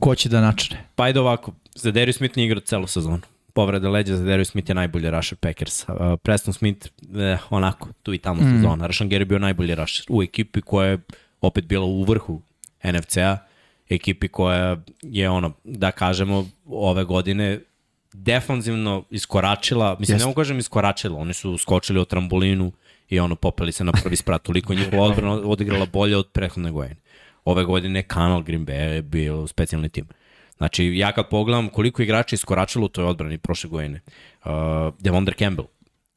Ko 0.00 0.14
će 0.14 0.28
da 0.28 0.40
načne? 0.40 0.84
Pa 0.94 1.04
ajde 1.04 1.20
ovako, 1.20 1.52
Zadarius 1.74 2.16
Smith 2.16 2.36
nije 2.36 2.46
igrao 2.46 2.60
celu 2.60 2.86
sezonu. 2.86 3.20
Povreda 3.52 3.90
leđa, 3.90 4.16
Zadarius 4.16 4.50
Smith 4.50 4.70
je 4.70 4.74
najbolji 4.74 5.10
rusher 5.10 5.38
Packers. 5.38 5.88
Uh, 5.88 5.94
Preston 6.22 6.54
Smith, 6.54 6.86
eh, 7.16 7.38
onako, 7.50 7.88
tu 8.02 8.14
i 8.14 8.18
tamo 8.18 8.42
mm. 8.42 8.56
sezona. 8.56 8.86
Rashan 8.86 9.10
Gary 9.10 9.24
bio 9.24 9.38
najbolji 9.38 9.74
rusher 9.74 10.06
u 10.08 10.22
ekipi 10.22 10.60
koja 10.60 10.88
je 10.88 10.98
opet 11.40 11.64
bila 11.64 11.84
u 11.84 12.04
vrhu 12.04 12.42
NFC-a. 12.84 13.38
Ekipi 13.88 14.28
koja 14.28 14.76
je, 15.02 15.30
ono, 15.30 15.52
da 15.64 15.90
kažemo, 15.90 16.46
ove 16.66 17.04
godine 17.04 17.60
defanzivno 18.14 19.04
iskoračila, 19.10 19.96
mislim, 19.98 20.14
Jest. 20.14 20.22
ne 20.22 20.26
mogu 20.26 20.36
kažem 20.36 20.58
iskoračila, 20.58 21.18
oni 21.18 21.34
su 21.34 21.58
skočili 21.58 22.00
od 22.00 22.08
trambolinu 22.08 22.72
i 23.08 23.20
ono 23.20 23.36
popeli 23.36 23.72
se 23.72 23.84
na 23.84 23.92
prvi 23.92 24.16
sprat, 24.16 24.42
toliko 24.42 24.74
njihova 24.74 25.02
odbrana 25.02 25.32
odigrala 25.32 25.86
bolje 25.86 26.16
od 26.16 26.28
prethodne 26.28 26.70
godine. 26.70 26.96
Ove 27.44 27.64
godine 27.64 28.02
kanal 28.02 28.42
Green 28.42 28.66
Bay 28.66 28.72
je 28.72 29.02
bio 29.02 29.46
specijalni 29.46 29.88
tim. 29.88 30.06
Znači, 30.56 30.84
ja 30.84 31.12
kad 31.12 31.28
pogledam 31.28 31.68
koliko 31.68 32.02
igrača 32.02 32.34
iskoračilo 32.34 32.86
u 32.86 32.88
toj 32.88 33.04
odbrani 33.04 33.38
prošle 33.38 33.70
godine, 33.70 34.00
uh, 34.44 34.50
Devondre 34.98 35.34
Campbell, 35.38 35.68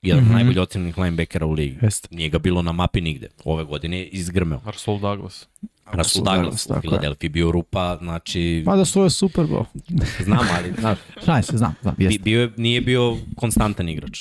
jedan 0.01 0.23
mm 0.23 0.27
-hmm. 0.27 0.33
najbolji 0.33 0.59
ocenjenih 0.59 0.97
linebackera 0.97 1.45
u 1.45 1.51
ligi. 1.51 1.77
Jeste. 1.81 2.07
Nije 2.11 2.29
ga 2.29 2.39
bilo 2.39 2.61
na 2.61 2.71
mapi 2.71 3.01
nigde. 3.01 3.27
Ove 3.45 3.63
godine 3.63 3.97
je 3.97 4.05
izgrmeo. 4.05 4.61
Rasul 4.65 4.99
Douglas. 4.99 5.47
Rasul 5.91 6.23
Douglas, 6.23 6.43
Douglas 6.43 6.65
u. 6.67 6.81
Filadelfiji 6.81 7.29
bio 7.29 7.51
rupa, 7.51 7.97
znači, 8.01 8.63
Mada 8.65 8.85
su 8.85 9.03
je 9.03 9.09
Super 9.09 9.45
Bowl. 9.45 9.65
znam, 10.25 10.47
ali 10.51 10.73
znaš, 10.79 10.97
se, 11.41 11.57
znam, 11.57 11.75
znam, 11.81 11.95
bi, 11.97 12.03
jeste. 12.03 12.19
bio, 12.19 12.41
je- 12.41 12.51
nije 12.57 12.81
bio 12.81 13.17
konstantan 13.35 13.89
igrač. 13.89 14.19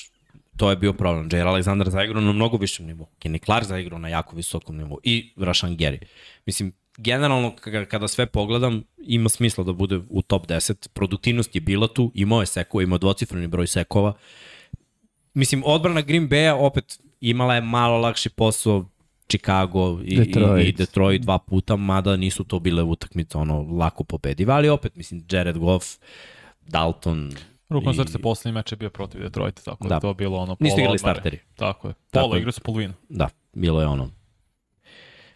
To 0.56 0.70
je 0.70 0.76
bio 0.76 0.92
problem. 0.92 1.28
Jair 1.32 1.46
Alexander 1.46 1.90
zaigrao 1.90 2.20
na 2.20 2.32
mnogo 2.32 2.56
višem 2.56 2.86
nivou. 2.86 3.06
Kenny 3.22 3.44
Clark 3.44 3.66
zaigrao 3.66 3.98
na 3.98 4.08
jako 4.08 4.36
visokom 4.36 4.76
nivou. 4.76 4.98
I 5.02 5.32
Rashan 5.36 5.76
Gary. 5.76 5.98
Mislim, 6.46 6.72
generalno 6.98 7.56
kada, 7.56 7.84
kada 7.84 8.08
sve 8.08 8.26
pogledam, 8.26 8.82
ima 8.98 9.28
smisla 9.28 9.64
da 9.64 9.72
bude 9.72 10.00
u 10.08 10.22
top 10.22 10.46
10. 10.46 10.88
Produktivnost 10.88 11.54
je 11.54 11.60
bila 11.60 11.88
tu, 11.88 12.12
imao 12.14 12.40
je 12.40 12.46
sekova, 12.46 12.82
imao 12.82 12.98
dvocifreni 12.98 13.46
broj 13.46 13.66
sekova. 13.66 14.12
Mislim, 15.34 15.62
odbrana 15.66 16.00
Green 16.00 16.28
Bay-a 16.28 16.54
opet 16.56 16.98
imala 17.20 17.54
je 17.54 17.60
malo 17.60 17.98
lakši 17.98 18.28
posao 18.28 18.88
Chicago 19.28 20.00
i, 20.02 20.16
Detroit. 20.16 20.66
i, 20.66 20.72
Detroit 20.74 21.22
dva 21.22 21.38
puta, 21.40 21.76
mada 21.76 22.16
nisu 22.16 22.44
to 22.44 22.58
bile 22.58 22.82
utakmice 22.82 23.38
ono 23.38 23.62
lako 23.62 24.04
pobedive, 24.04 24.52
ali 24.52 24.68
opet, 24.68 24.96
mislim, 24.96 25.24
Jared 25.30 25.58
Goff, 25.58 25.86
Dalton, 26.62 27.32
Rukom 27.68 27.92
I- 27.92 27.96
srce 27.96 28.18
poslednji 28.18 28.54
meč 28.54 28.72
je 28.72 28.76
bio 28.76 28.90
protiv 28.90 29.20
Detroita, 29.20 29.62
tako 29.62 29.84
da, 29.84 29.88
Da. 29.88 29.94
je 29.94 30.00
to 30.00 30.14
bilo 30.14 30.38
ono 30.38 30.56
Nisu 30.60 30.74
igrali 30.74 30.94
odmare. 30.94 30.98
starteri. 31.14 31.38
Tako 31.56 31.88
je. 31.88 31.94
Pola, 32.12 32.36
je. 32.36 32.38
igrali 32.38 32.52
su 32.52 32.60
polovinu. 32.60 32.92
Da, 33.08 33.28
bilo 33.52 33.80
je 33.80 33.86
ono. 33.86 34.10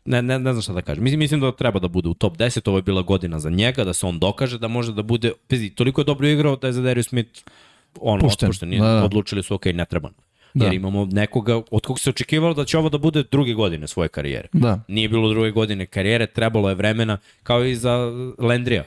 Ne, 0.05 0.23
ne, 0.23 0.39
ne 0.39 0.53
znam 0.53 0.63
šta 0.63 0.73
da 0.73 0.83
kažem. 0.83 1.05
Mislim, 1.05 1.19
mislim 1.19 1.41
da 1.41 1.53
treba 1.53 1.81
da 1.81 1.89
bude 1.89 2.09
u 2.09 2.15
top 2.15 2.37
10, 2.37 2.69
ovo 2.69 2.79
je 2.79 2.83
bila 2.83 3.03
godina 3.03 3.39
za 3.39 3.51
njega, 3.51 3.85
da 3.85 3.93
se 3.93 4.07
on 4.07 4.19
dokaže 4.19 4.59
da 4.59 4.69
može 4.69 4.93
da 4.93 5.03
bude, 5.03 5.33
pazi, 5.49 5.71
toliko 5.71 6.01
je 6.01 6.05
dobro 6.05 6.29
igrao 6.29 6.57
da 6.57 6.67
je 6.67 6.73
za 6.73 6.83
Darius 6.83 7.09
Smith 7.09 7.41
ono, 7.97 8.21
Pušten. 8.21 8.47
otpušten, 8.47 8.71
Da, 8.71 8.77
da. 8.79 9.05
odlučili 9.05 9.43
su, 9.43 9.55
ok, 9.55 9.65
ne 9.67 9.85
treba. 9.85 10.11
Da. 10.55 10.65
Jer 10.65 10.75
imamo 10.75 11.05
nekoga 11.05 11.63
od 11.71 11.87
kog 11.87 12.01
se 12.01 12.11
očekivalo 12.11 12.55
da 12.55 12.65
će 12.65 12.79
ovo 12.79 12.89
da 12.89 12.99
bude 12.99 13.25
druge 13.31 13.53
godine 13.55 13.89
svoje 13.89 14.09
karijere. 14.09 14.49
Da. 14.53 14.81
Nije 14.89 15.09
bilo 15.09 15.29
druge 15.29 15.51
godine 15.51 15.87
karijere, 15.87 16.27
trebalo 16.27 16.69
je 16.69 16.75
vremena, 16.75 17.19
kao 17.43 17.65
i 17.65 17.75
za 17.75 17.97
Lendrija. 18.39 18.85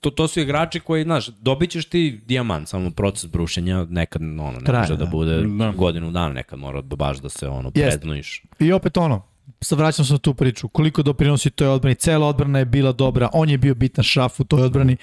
To, 0.00 0.10
to 0.10 0.28
su 0.28 0.40
igrači 0.40 0.80
koji, 0.80 1.04
znaš, 1.04 1.26
dobit 1.26 1.70
ćeš 1.70 1.84
ti 1.84 2.20
dijamant, 2.26 2.68
samo 2.68 2.90
proces 2.90 3.30
brušenja 3.30 3.86
nekad 3.90 4.22
ono, 4.22 4.52
ne 4.52 4.64
Traje, 4.64 4.80
može 4.80 4.96
da, 4.96 5.04
da. 5.04 5.10
bude 5.10 5.42
Da. 5.42 5.72
godinu 5.76 6.10
dana, 6.10 6.32
nekad 6.34 6.58
mora 6.58 6.80
da 6.80 6.96
baš 6.96 7.18
da 7.18 7.28
se 7.28 7.48
ono 7.48 7.70
prednojiš. 7.70 8.42
I 8.58 8.72
opet 8.72 8.96
ono, 8.96 9.22
sad 9.60 9.78
vraćam 9.78 10.04
se 10.04 10.12
na 10.12 10.18
tu 10.18 10.34
priču, 10.34 10.68
koliko 10.68 11.02
doprinosi 11.02 11.50
toj 11.50 11.68
odbrani, 11.68 11.94
cela 11.94 12.26
odbrana 12.26 12.58
je 12.58 12.64
bila 12.64 12.92
dobra, 12.92 13.28
on 13.32 13.50
je 13.50 13.58
bio 13.58 13.74
bitan 13.74 14.04
šaf 14.04 14.40
u 14.40 14.44
toj 14.44 14.62
odbrani 14.62 14.96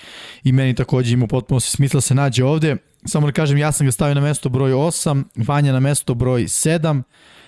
i 0.44 0.52
meni 0.52 0.76
takođe 0.76 1.14
ima 1.14 1.28
potpuno 1.28 1.60
se 1.60 1.72
smisla 1.72 1.98
da 1.98 2.02
se 2.02 2.16
nađe 2.16 2.44
ovde. 2.44 2.78
Samo 3.06 3.28
da 3.28 3.34
kažem, 3.34 3.58
ja 3.58 3.72
sam 3.72 3.88
ga 3.88 3.92
stavio 3.92 4.16
na 4.16 4.22
mesto 4.22 4.50
broj 4.50 4.72
8, 4.72 5.24
Vanja 5.36 5.74
na 5.74 5.80
mesto 5.80 6.14
broj 6.14 6.44
7, 6.44 7.02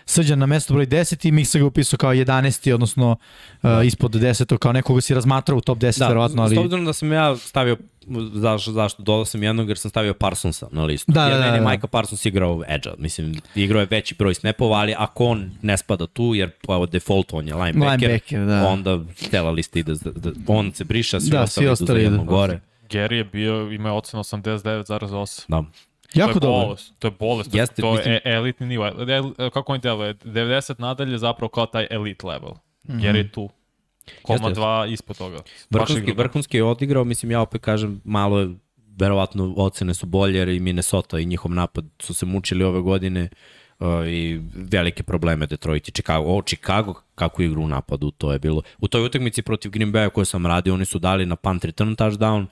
Srđan 0.05 0.39
na 0.39 0.45
mesto 0.45 0.73
broj 0.73 0.87
10 0.87 1.27
i 1.27 1.31
Miksa 1.31 1.59
ga 1.59 1.65
upisao 1.65 1.97
kao 1.97 2.13
11. 2.13 2.73
odnosno 2.73 3.15
uh, 3.63 3.69
ispod 3.85 4.11
10. 4.11 4.57
kao 4.57 4.71
nekoga 4.71 5.01
si 5.01 5.13
razmatrao 5.13 5.57
u 5.57 5.61
top 5.61 5.77
10 5.77 5.99
da, 5.99 6.07
verovatno, 6.07 6.43
ali... 6.43 6.55
S 6.55 6.59
obzirom 6.59 6.85
da 6.85 6.93
sam 6.93 7.11
ja 7.11 7.35
stavio, 7.35 7.77
zašto, 8.33 8.71
zašto 8.71 9.03
dodao 9.03 9.25
sam 9.25 9.43
jednog, 9.43 9.67
jer 9.67 9.77
sam 9.77 9.89
stavio 9.89 10.13
Parsonsa 10.13 10.67
na 10.71 10.83
listu. 10.83 11.11
Da, 11.11 11.27
jer 11.27 11.39
da, 11.39 11.45
je 11.45 11.59
da. 11.59 11.69
Micah 11.69 11.89
Parsons 11.89 12.25
igrao 12.25 12.63
edge 12.67 12.89
mislim, 12.97 13.41
igrao 13.55 13.79
je 13.79 13.87
veći 13.91 14.15
broj 14.15 14.33
snapova, 14.33 14.77
ali 14.77 14.95
ako 14.97 15.25
on 15.25 15.51
ne 15.61 15.77
spada 15.77 16.07
tu, 16.07 16.35
jer 16.35 16.49
po 16.49 16.85
default 16.85 17.33
on 17.33 17.47
je 17.47 17.55
linebacker, 17.55 18.09
Linebacker, 18.09 18.45
da. 18.45 18.67
onda 18.67 18.99
cela 19.15 19.51
lista 19.51 19.79
ide, 19.79 19.93
da, 19.93 20.11
da, 20.11 20.31
on 20.47 20.71
se 20.73 20.83
briša, 20.83 21.19
svi 21.19 21.29
Da, 21.29 21.41
ostali, 21.41 21.47
svi 21.47 21.63
idu 21.63 21.71
ostali 21.71 21.99
za 21.99 22.03
jedno 22.03 22.21
idu. 22.21 22.31
gore. 22.31 22.59
Gary 22.91 23.13
je 23.13 23.23
bio, 23.23 23.71
ima 23.71 23.93
ocenu 23.93 24.23
89,8. 24.23 25.45
Da. 25.47 25.63
Jako 26.13 26.33
to 26.33 26.37
je 26.37 26.41
dobro. 26.41 26.65
bolest, 26.65 26.93
to 26.99 27.07
je 27.07 27.11
bolest, 27.19 27.55
Jeste, 27.55 27.81
to 27.81 27.91
mislim- 27.91 28.13
je 28.13 28.21
e- 28.25 28.31
elitni 28.33 28.67
nivo. 28.67 28.87
El, 28.87 29.49
kako 29.49 29.73
on 29.73 29.79
deluje? 29.79 30.13
90 30.13 30.79
nadalje 30.79 31.17
zapravo 31.17 31.49
kao 31.49 31.65
taj 31.65 31.87
elite 31.89 32.27
level. 32.27 32.51
Mm 32.83 32.93
-hmm. 32.93 33.03
Jer 33.05 33.15
je 33.15 33.31
tu. 33.31 33.49
Koma 34.21 34.33
Jeste, 34.35 34.47
jeste. 34.47 34.59
dva 34.59 34.85
ispod 34.87 35.17
toga. 35.17 35.37
Vrhunski, 35.69 36.11
vrhunski 36.11 36.57
je 36.57 36.63
odigrao, 36.63 37.03
mislim, 37.03 37.31
ja 37.31 37.41
opet 37.41 37.61
kažem, 37.61 38.01
malo 38.03 38.39
je, 38.39 38.49
verovatno 38.99 39.53
ocene 39.57 39.93
su 39.93 40.05
bolje, 40.05 40.37
jer 40.37 40.49
i 40.49 40.59
Minnesota 40.59 41.19
i 41.19 41.25
njihov 41.25 41.51
napad 41.51 41.85
su 41.99 42.13
se 42.13 42.25
mučili 42.25 42.63
ove 42.63 42.81
godine 42.81 43.23
uh, 43.23 43.37
i 44.07 44.39
velike 44.55 45.03
probleme 45.03 45.47
Detroit 45.47 45.87
i 45.87 45.91
Chicago. 45.91 46.25
O, 46.25 46.41
Chicago, 46.41 46.93
kako 47.15 47.41
igru 47.41 47.61
u 47.61 47.67
napadu, 47.67 48.11
to 48.11 48.33
je 48.33 48.39
bilo. 48.39 48.61
U 48.79 48.87
toj 48.87 49.05
utakmici 49.05 49.41
protiv 49.41 49.71
Green 49.71 49.93
Bay 49.93 50.09
koju 50.09 50.25
sam 50.25 50.45
radio, 50.45 50.73
oni 50.73 50.85
su 50.85 50.99
dali 50.99 51.25
na 51.25 51.35
punt 51.35 51.65
return 51.65 51.95
touchdown, 51.95 52.45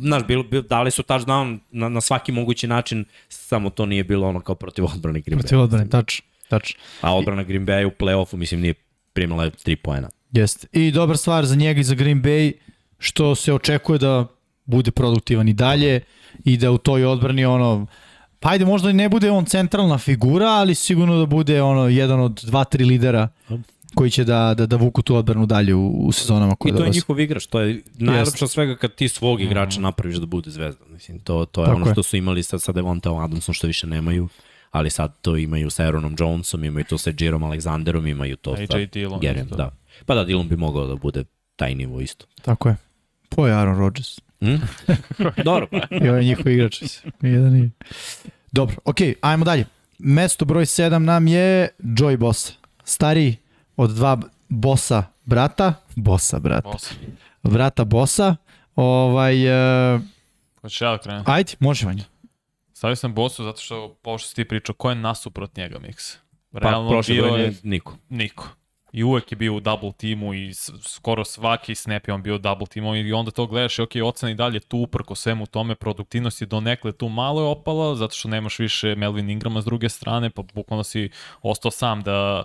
znaš, 0.00 0.26
bilo, 0.26 0.42
bilo, 0.42 0.62
dali 0.62 0.90
su 0.90 1.02
touchdown 1.02 1.58
na, 1.70 1.88
na 1.88 2.00
svaki 2.00 2.32
mogući 2.32 2.66
način, 2.66 3.04
samo 3.28 3.70
to 3.70 3.86
nije 3.86 4.04
bilo 4.04 4.28
ono 4.28 4.40
kao 4.40 4.54
protiv 4.54 4.84
odbrane 4.84 5.20
Green 5.20 5.38
Protiv 5.38 5.58
Bay. 5.58 5.62
odbrane, 5.62 5.88
tač, 5.88 6.20
tač. 6.48 6.74
A 7.00 7.14
odbrana 7.16 7.42
Green 7.42 7.66
Bay 7.66 7.84
u 7.84 7.90
play-offu, 7.90 8.36
mislim, 8.36 8.60
nije 8.60 8.74
primala 9.12 9.50
3 9.50 9.76
poena. 9.76 10.08
Jeste. 10.32 10.66
I 10.72 10.90
dobra 10.90 11.16
stvar 11.16 11.46
za 11.46 11.54
njega 11.54 11.80
i 11.80 11.84
za 11.84 11.94
Green 11.94 12.22
Bay, 12.22 12.52
što 12.98 13.34
se 13.34 13.52
očekuje 13.52 13.98
da 13.98 14.26
bude 14.64 14.90
produktivan 14.90 15.48
i 15.48 15.52
dalje 15.52 16.00
i 16.44 16.56
da 16.56 16.70
u 16.70 16.78
toj 16.78 17.04
odbrani 17.04 17.44
ono, 17.44 17.86
pa 18.40 18.48
ajde 18.50 18.64
možda 18.64 18.90
i 18.90 18.92
ne 18.92 19.08
bude 19.08 19.30
on 19.30 19.44
centralna 19.44 19.98
figura, 19.98 20.46
ali 20.46 20.74
sigurno 20.74 21.18
da 21.18 21.26
bude 21.26 21.62
ono 21.62 21.88
jedan 21.88 22.20
od 22.20 22.40
dva, 22.44 22.64
tri 22.64 22.84
lidera 22.84 23.28
koji 23.94 24.10
će 24.10 24.24
da, 24.24 24.54
da, 24.54 24.66
da 24.66 24.76
vuku 24.76 25.02
tu 25.02 25.16
odbranu 25.16 25.46
dalje 25.46 25.74
u, 25.74 25.88
u 25.88 26.12
sezonama 26.12 26.56
koje 26.56 26.70
I 26.70 26.72
to 26.72 26.76
je 26.76 26.80
dolaze. 26.80 26.96
njihov 26.96 27.20
igrač, 27.20 27.46
to 27.46 27.60
je 27.60 27.82
najlepše 27.98 28.44
od 28.44 28.50
svega 28.50 28.76
kad 28.76 28.94
ti 28.94 29.08
svog 29.08 29.40
igrača 29.40 29.80
napraviš 29.80 30.16
da 30.16 30.26
bude 30.26 30.50
zvezda. 30.50 30.84
Mislim, 30.88 31.18
to, 31.18 31.44
to 31.44 31.60
je 31.62 31.64
Tako 31.66 31.76
ono 31.76 31.86
je. 31.86 31.92
što 31.92 32.02
su 32.02 32.16
imali 32.16 32.42
sad 32.42 32.62
sa 32.62 32.72
Devontaom 32.72 33.18
Adamsom 33.18 33.54
što 33.54 33.66
više 33.66 33.86
nemaju, 33.86 34.28
ali 34.70 34.90
sad 34.90 35.20
to 35.20 35.36
imaju 35.36 35.70
sa 35.70 35.82
Aaronom 35.82 36.16
Jonesom, 36.18 36.64
imaju 36.64 36.84
to 36.84 36.98
sa 36.98 37.12
Jirom 37.18 37.42
Alexanderom, 37.42 38.10
imaju 38.10 38.36
to 38.36 38.50
AJ 38.50 38.66
sa 38.66 38.78
isto. 38.78 39.56
da. 39.56 39.70
Pa 40.06 40.14
da, 40.14 40.24
Dillon 40.24 40.48
bi 40.48 40.56
mogao 40.56 40.86
da 40.86 40.94
bude 40.94 41.24
taj 41.56 41.74
nivo 41.74 42.00
isto. 42.00 42.26
Tako 42.42 42.68
je. 42.68 42.76
Po 43.28 43.46
je 43.46 43.54
Aaron 43.54 43.78
Rodgers. 43.78 44.20
Hm? 44.40 44.56
Dobro, 45.44 45.66
pa. 45.66 45.96
I 45.96 46.08
ovaj 46.08 46.24
njihov 46.24 46.48
igrač. 46.48 46.82
Nijedan 47.20 47.52
nije. 47.52 47.70
Dobro, 48.52 48.76
okej, 48.84 49.14
ajmo 49.20 49.44
dalje. 49.44 49.64
mesto 49.98 50.44
broj 50.44 50.64
7 50.64 50.98
nam 50.98 51.26
je 51.26 51.68
Joy 51.78 52.16
Boss. 52.16 52.52
Stariji 52.84 53.36
od 53.76 53.90
dva 53.90 54.18
bossa 54.48 55.02
brata, 55.24 55.74
bossa 55.96 56.38
brata, 56.38 56.68
Boss. 56.72 56.92
brata 57.42 57.84
bossa. 57.84 58.36
Ovaj, 58.76 59.46
uh, 59.94 60.00
Hoćeš 60.60 60.80
ja 60.80 60.90
da 60.90 60.98
krenem? 60.98 61.22
ajde, 61.26 61.52
može 61.58 61.86
Vanja. 61.86 62.04
Stavio 62.72 62.96
sam 62.96 63.14
Bosu 63.14 63.44
zato 63.44 63.60
što, 63.60 63.96
ovo 64.04 64.18
što 64.18 64.28
si 64.28 64.34
ti 64.34 64.44
pričao, 64.44 64.74
ko 64.74 64.88
je 64.90 64.94
nasuprot 64.96 65.56
njega 65.56 65.78
Mix? 65.78 66.16
Pa, 66.52 66.58
Realno 66.58 66.90
prošle 66.90 67.14
bio 67.14 67.22
godine 67.24 67.44
je 67.44 67.54
niko. 67.62 67.96
niko. 68.08 68.48
I 68.92 69.04
uvek 69.04 69.32
je 69.32 69.36
bio 69.36 69.54
u 69.54 69.60
double 69.60 69.92
timu 69.92 70.34
i 70.34 70.54
skoro 70.82 71.24
svaki 71.24 71.74
snap 71.74 72.08
je 72.08 72.14
on 72.14 72.22
bio 72.22 72.34
u 72.34 72.38
double 72.38 72.66
timu 72.66 72.96
i 72.96 73.12
onda 73.12 73.30
to 73.30 73.46
gledaš 73.46 73.78
i 73.78 73.82
ok, 73.82 73.90
ocena 74.04 74.32
i 74.32 74.34
dalje 74.34 74.60
tu 74.60 74.78
uprko 74.78 75.14
svemu 75.14 75.46
tome, 75.46 75.74
produktivnost 75.74 76.40
je 76.40 76.46
donekle 76.46 76.92
tu 76.92 77.08
malo 77.08 77.40
je 77.42 77.46
opala, 77.46 77.94
zato 77.94 78.14
što 78.14 78.28
nemaš 78.28 78.58
više 78.58 78.94
Melvin 78.94 79.30
Ingrama 79.30 79.62
s 79.62 79.64
druge 79.64 79.88
strane, 79.88 80.30
pa 80.30 80.42
bukvalno 80.54 80.84
si 80.84 81.10
ostao 81.42 81.70
sam 81.70 82.02
da 82.02 82.42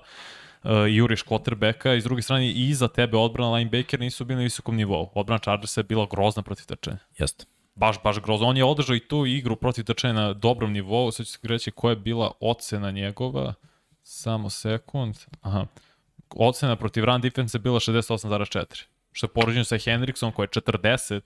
uh, 0.63 0.71
juriš 0.89 1.23
quarterbacka 1.23 1.97
i 1.97 2.01
s 2.01 2.03
druge 2.03 2.21
strane 2.21 2.47
i 2.47 2.69
iza 2.69 2.87
tebe 2.87 3.17
odbrana 3.17 3.51
linebacker 3.51 3.99
nisu 3.99 4.25
bili 4.25 4.37
na 4.37 4.43
visokom 4.43 4.75
nivou. 4.75 5.09
Odbrana 5.13 5.39
Chargersa 5.39 5.79
je 5.79 5.83
bila 5.83 6.07
grozna 6.11 6.43
protiv 6.43 6.65
trčanja 6.65 6.97
Jeste. 7.17 7.45
baš, 7.75 8.03
baš 8.03 8.19
grozno. 8.21 8.47
On 8.47 8.57
je 8.57 8.63
održao 8.63 8.95
i 8.95 9.07
tu 9.07 9.25
igru 9.25 9.55
protiv 9.55 9.83
trčanja 9.83 10.13
na 10.13 10.33
dobrom 10.33 10.71
nivou. 10.71 11.11
Sad 11.11 11.25
ću 11.25 11.31
se 11.31 11.39
reći 11.43 11.71
koja 11.71 11.91
je 11.91 11.95
bila 11.95 12.31
ocena 12.39 12.91
njegova. 12.91 13.53
Samo 14.03 14.49
sekund. 14.49 15.15
Aha. 15.41 15.65
Ocena 16.29 16.75
protiv 16.75 17.03
run 17.03 17.21
defense 17.21 17.57
je 17.57 17.59
bila 17.59 17.79
68,4. 17.79 18.85
Što 19.11 19.25
je 19.25 19.29
poređeno 19.29 19.63
sa 19.63 19.77
Hendricksom 19.77 20.31
koji 20.31 20.43
je 20.43 20.61
40, 20.61 21.21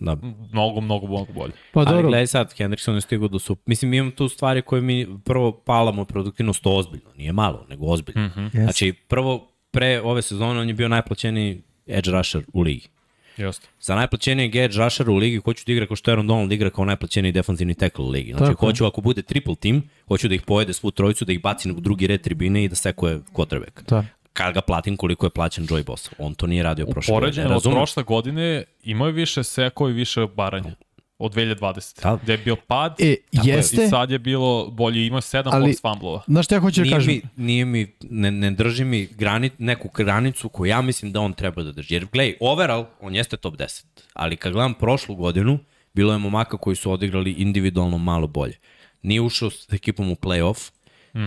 Da. 0.00 0.16
mnogo, 0.52 0.80
mnogo, 0.80 1.06
mnogo 1.06 1.32
bolje. 1.32 1.52
Pa 1.72 1.80
Ali 1.80 1.88
dobro, 1.88 2.08
gledaj 2.08 2.26
sad, 2.26 2.54
Hendrickson 2.56 2.94
je 2.94 3.00
stigao 3.00 3.28
do 3.28 3.38
sup. 3.38 3.60
Mislim, 3.66 3.94
imam 3.94 4.10
tu 4.10 4.28
stvari 4.28 4.62
koje 4.62 4.82
mi 4.82 5.06
prvo 5.24 5.52
palamo 5.52 6.04
produktivnost 6.04 6.66
ozbiljno. 6.66 7.10
Nije 7.16 7.32
malo, 7.32 7.66
nego 7.68 7.86
ozbiljno. 7.86 8.26
Mm 8.26 8.32
-hmm. 8.36 8.62
Znači, 8.62 8.92
prvo, 8.92 9.48
pre 9.70 10.00
ove 10.00 10.22
sezone 10.22 10.60
on 10.60 10.68
je 10.68 10.74
bio 10.74 10.88
najplaćeniji 10.88 11.62
edge 11.86 12.10
rusher 12.10 12.42
u 12.52 12.60
ligi. 12.60 12.88
Jeste. 13.36 13.68
Za 13.80 13.94
najplaćenijeg 13.94 14.56
edge 14.56 14.76
rushera 14.76 15.12
u 15.12 15.16
ligi 15.16 15.36
hoću 15.36 15.64
da 15.66 15.72
igra 15.72 15.86
kao 15.86 15.96
što 15.96 16.10
Aaron 16.10 16.26
Donald 16.26 16.52
igra 16.52 16.70
kao 16.70 16.84
najplaćeniji 16.84 17.32
defanzivni 17.32 17.74
tackle 17.74 18.04
u 18.04 18.08
ligi. 18.08 18.32
Znači, 18.32 18.52
Tako 18.52 18.66
hoću 18.66 18.86
ako 18.86 19.00
bude 19.00 19.22
triple 19.22 19.54
team, 19.54 19.82
hoću 20.08 20.28
da 20.28 20.34
ih 20.34 20.42
pojede 20.42 20.72
svu 20.72 20.90
trojicu, 20.90 21.24
da 21.24 21.32
ih 21.32 21.42
baci 21.42 21.70
u 21.70 21.80
drugi 21.80 22.06
red 22.06 22.20
tribine 22.20 22.64
i 22.64 22.68
da 22.68 22.74
sekuje 22.74 23.20
quarterback. 23.32 23.82
Da. 23.88 24.04
Kad 24.32 24.54
ga 24.54 24.60
platim 24.60 24.96
koliko 24.96 25.26
je 25.26 25.30
plaćen 25.30 25.66
Joy 25.66 25.84
Boss. 25.84 26.10
On 26.18 26.34
to 26.34 26.46
nije 26.46 26.62
radio 26.62 26.86
prošle 26.86 27.12
godine. 27.12 27.20
Poređeno 27.22 27.56
od 27.56 27.62
prošle 27.64 28.02
godine 28.02 28.64
imao 28.82 29.06
je 29.06 29.12
više 29.12 29.44
seko 29.44 29.88
i 29.88 29.92
više 29.92 30.26
baranja. 30.26 30.74
Od 31.18 31.34
2020. 31.34 32.02
Da. 32.02 32.18
Gde 32.22 32.32
je 32.32 32.38
bio 32.38 32.56
pad, 32.58 32.94
E, 32.98 33.16
tako 33.32 33.48
je, 33.48 33.54
jeste. 33.54 33.84
i 33.84 33.88
sad 33.88 34.10
je 34.10 34.18
bilo 34.18 34.66
bolje, 34.66 35.06
imao 35.06 35.18
je 35.18 35.22
7 35.22 35.42
Ali- 35.46 35.66
force 35.66 35.80
fumblova. 35.82 36.22
znaš 36.26 36.44
šta 36.44 36.54
ja 36.54 36.60
hoću 36.60 36.84
da 36.84 36.90
kažem? 36.90 37.14
mi, 37.14 37.44
nije 37.44 37.64
mi, 37.64 37.92
ne, 38.00 38.30
ne 38.30 38.50
drži 38.50 38.84
mi 38.84 39.06
grani, 39.08 39.50
neku 39.58 39.88
granicu 39.94 40.48
koju 40.48 40.68
ja 40.68 40.80
mislim 40.80 41.12
da 41.12 41.20
on 41.20 41.32
treba 41.32 41.62
da 41.62 41.72
drži. 41.72 41.94
Jer, 41.94 42.06
gledaj, 42.06 42.34
overall, 42.40 42.84
on 43.00 43.14
jeste 43.14 43.36
top 43.36 43.54
10. 43.54 43.84
Ali 44.12 44.36
kad 44.36 44.52
gledam 44.52 44.74
prošlu 44.74 45.14
godinu, 45.14 45.58
bilo 45.94 46.12
je 46.12 46.18
momaka 46.18 46.56
koji 46.56 46.76
su 46.76 46.92
odigrali 46.92 47.32
individualno 47.32 47.98
malo 47.98 48.26
bolje. 48.26 48.56
Nije 49.02 49.20
ušao 49.20 49.50
s 49.50 49.72
ekipom 49.72 50.10
u 50.10 50.14
playoff, 50.14 50.70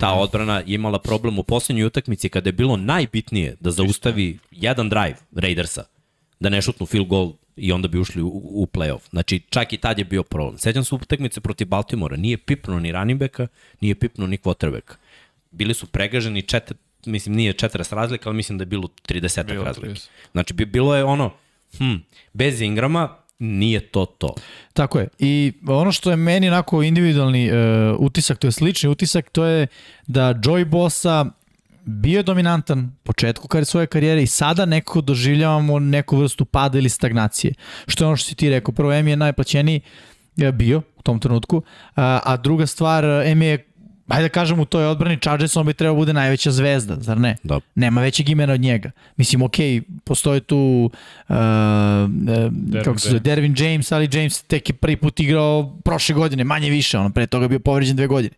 ta 0.00 0.14
odbrana 0.14 0.58
je 0.58 0.74
imala 0.74 0.98
problem 0.98 1.38
u 1.38 1.42
poslednjoj 1.42 1.86
utakmici 1.86 2.28
kada 2.28 2.48
je 2.48 2.52
bilo 2.52 2.76
najbitnije 2.76 3.56
da 3.60 3.70
zaustavi 3.70 4.38
jedan 4.50 4.88
drive 4.88 5.16
Raidersa, 5.36 5.84
da 6.40 6.48
ne 6.48 6.62
šutnu 6.62 6.86
field 6.86 7.06
goal 7.06 7.32
i 7.56 7.72
onda 7.72 7.88
bi 7.88 7.98
ušli 7.98 8.22
u, 8.22 8.28
u 8.34 8.66
playoff. 8.72 9.10
Znači, 9.10 9.40
čak 9.50 9.72
i 9.72 9.76
tad 9.76 9.98
je 9.98 10.04
bio 10.04 10.22
problem. 10.22 10.58
Sećam 10.58 10.84
se 10.84 10.94
utakmice 10.94 11.40
protiv 11.40 11.66
Baltimora, 11.66 12.16
nije 12.16 12.36
pipnuo 12.36 12.80
ni 12.80 12.92
running 12.92 13.20
backa, 13.20 13.46
nije 13.80 13.94
pipnuo 13.94 14.26
ni 14.26 14.38
quarterbacka. 14.38 14.94
Bili 15.50 15.74
su 15.74 15.86
pregaženi 15.86 16.42
četiri, 16.42 16.76
mislim 17.06 17.34
nije 17.34 17.52
40 17.52 17.94
razlika, 17.94 18.28
ali 18.28 18.36
mislim 18.36 18.58
da 18.58 18.62
je 18.62 18.66
bilo 18.66 18.88
30 19.08 19.44
Bilo 19.44 19.64
razlike. 19.64 19.94
30. 19.94 20.08
Znači, 20.32 20.54
bi, 20.54 20.64
bilo 20.64 20.96
je 20.96 21.04
ono, 21.04 21.32
hm, 21.78 21.94
bez 22.32 22.60
Ingrama 22.60 23.16
nije 23.38 23.80
to 23.80 24.04
to. 24.06 24.34
Tako 24.72 24.98
je. 24.98 25.08
I 25.18 25.52
ono 25.68 25.92
što 25.92 26.10
je 26.10 26.16
meni 26.16 26.48
onako 26.48 26.82
individualni 26.82 27.50
uh, 27.50 27.56
utisak, 27.98 28.38
to 28.38 28.46
je 28.46 28.52
slični 28.52 28.88
utisak, 28.88 29.30
to 29.30 29.44
je 29.44 29.66
da 30.06 30.34
Joy 30.34 30.64
Bossa 30.64 31.26
bio 31.84 32.16
je 32.16 32.22
dominantan 32.22 32.96
početku 33.02 33.48
kar 33.48 33.64
svoje 33.64 33.86
karijere 33.86 34.22
i 34.22 34.26
sada 34.26 34.64
nekako 34.64 35.00
doživljavamo 35.00 35.78
neku 35.78 36.16
vrstu 36.16 36.44
pada 36.44 36.78
ili 36.78 36.88
stagnacije. 36.88 37.54
Što 37.86 38.04
je 38.04 38.08
ono 38.08 38.16
što 38.16 38.28
si 38.28 38.34
ti 38.34 38.50
rekao. 38.50 38.74
Prvo, 38.74 38.92
M 38.92 39.08
je 39.08 39.16
najplaćeniji 39.16 39.80
e, 40.36 40.52
bio 40.52 40.82
u 40.96 41.02
tom 41.02 41.20
trenutku, 41.20 41.62
a, 41.96 42.20
a 42.24 42.36
druga 42.36 42.66
stvar, 42.66 43.04
M 43.04 43.42
je 43.42 43.73
Hajde 44.08 44.28
da 44.28 44.32
kažem 44.32 44.60
u 44.60 44.64
toj 44.64 44.86
odbrani 44.86 45.18
Chargers 45.20 45.56
on 45.56 45.66
bi 45.66 45.72
trebao 45.74 45.96
bude 45.96 46.12
najveća 46.12 46.50
zvezda, 46.50 46.96
zar 47.00 47.18
ne? 47.18 47.36
Da. 47.42 47.60
Nema 47.74 48.00
većeg 48.00 48.28
imena 48.28 48.52
od 48.52 48.60
njega. 48.60 48.90
Mislim, 49.16 49.42
ok, 49.42 49.54
postoje 50.04 50.40
tu 50.40 50.90
uh, 51.28 51.36
uh, 51.36 52.84
kako 52.84 52.98
se 52.98 53.08
zove, 53.08 53.20
Dervin 53.20 53.54
James, 53.58 53.92
ali 53.92 54.08
James 54.12 54.42
tek 54.42 54.68
je 54.68 54.74
prvi 54.74 54.96
put 54.96 55.20
igrao 55.20 55.76
prošle 55.84 56.14
godine, 56.14 56.44
manje 56.44 56.70
više, 56.70 56.98
ono, 56.98 57.10
pre 57.10 57.26
toga 57.26 57.44
je 57.44 57.48
bio 57.48 57.58
povređen 57.58 57.96
dve 57.96 58.06
godine. 58.06 58.34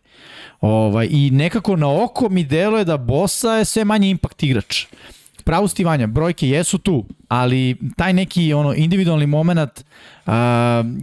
Ovaj, 0.61 1.07
I 1.11 1.31
nekako 1.31 1.75
na 1.75 2.03
oko 2.03 2.29
mi 2.29 2.43
deluje 2.43 2.85
da 2.85 2.97
Bosa 2.97 3.51
je 3.51 3.65
sve 3.65 3.85
manje 3.85 4.09
impact 4.09 4.43
igrač. 4.43 4.85
Pravo 5.43 5.67
stivanja, 5.67 6.07
brojke 6.07 6.49
jesu 6.49 6.77
tu, 6.77 7.05
ali 7.27 7.77
taj 7.97 8.13
neki 8.13 8.53
ono 8.53 8.73
individualni 8.73 9.27
moment 9.27 9.59
uh, 9.59 10.33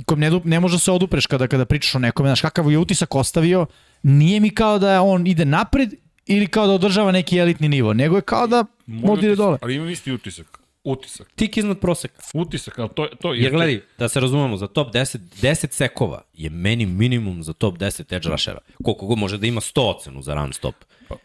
kom 0.06 0.20
ne, 0.20 0.40
ne 0.44 0.60
može 0.60 0.78
se 0.78 0.92
odupreš 0.92 1.26
kada 1.26 1.46
kada 1.46 1.64
pričaš 1.64 1.94
o 1.94 1.98
nekome, 1.98 2.28
znaš 2.28 2.40
kakav 2.40 2.70
je 2.70 2.78
utisak 2.78 3.14
ostavio, 3.14 3.66
nije 4.05 4.40
mi 4.40 4.50
kao 4.50 4.78
da 4.78 5.02
on 5.02 5.26
ide 5.26 5.44
napred 5.44 5.94
ili 6.26 6.46
kao 6.46 6.66
da 6.66 6.72
održava 6.72 7.12
neki 7.12 7.38
elitni 7.38 7.68
nivo, 7.68 7.92
nego 7.92 8.16
je 8.16 8.22
kao 8.22 8.46
da 8.46 8.64
možda 8.86 9.26
ide 9.26 9.36
dole. 9.36 9.59
Ali 9.62 9.74
imam 9.74 9.88
isti 9.88 10.12
utisak. 10.12 10.59
Utisak. 10.84 11.32
Tik 11.36 11.57
iznad 11.57 11.78
proseka. 11.80 12.22
Utisak, 12.34 12.78
ali 12.78 12.88
to, 12.94 13.07
to 13.20 13.34
Jer 13.34 13.52
gledaj, 13.52 13.80
da 13.98 14.09
se 14.09 14.20
razumemo, 14.20 14.57
za 14.57 14.66
top 14.66 14.94
10, 14.94 15.18
10 15.42 15.72
sekova 15.72 16.22
je 16.32 16.50
meni 16.50 16.86
minimum 16.86 17.42
za 17.42 17.52
top 17.52 17.78
10 17.78 18.16
edge 18.16 18.28
rushera. 18.28 18.59
Koliko 18.82 19.07
god 19.07 19.18
može 19.18 19.38
da 19.38 19.46
ima 19.46 19.61
100 19.61 19.80
ocenu 19.80 20.22
za 20.22 20.34
run 20.34 20.52
stop. 20.52 20.74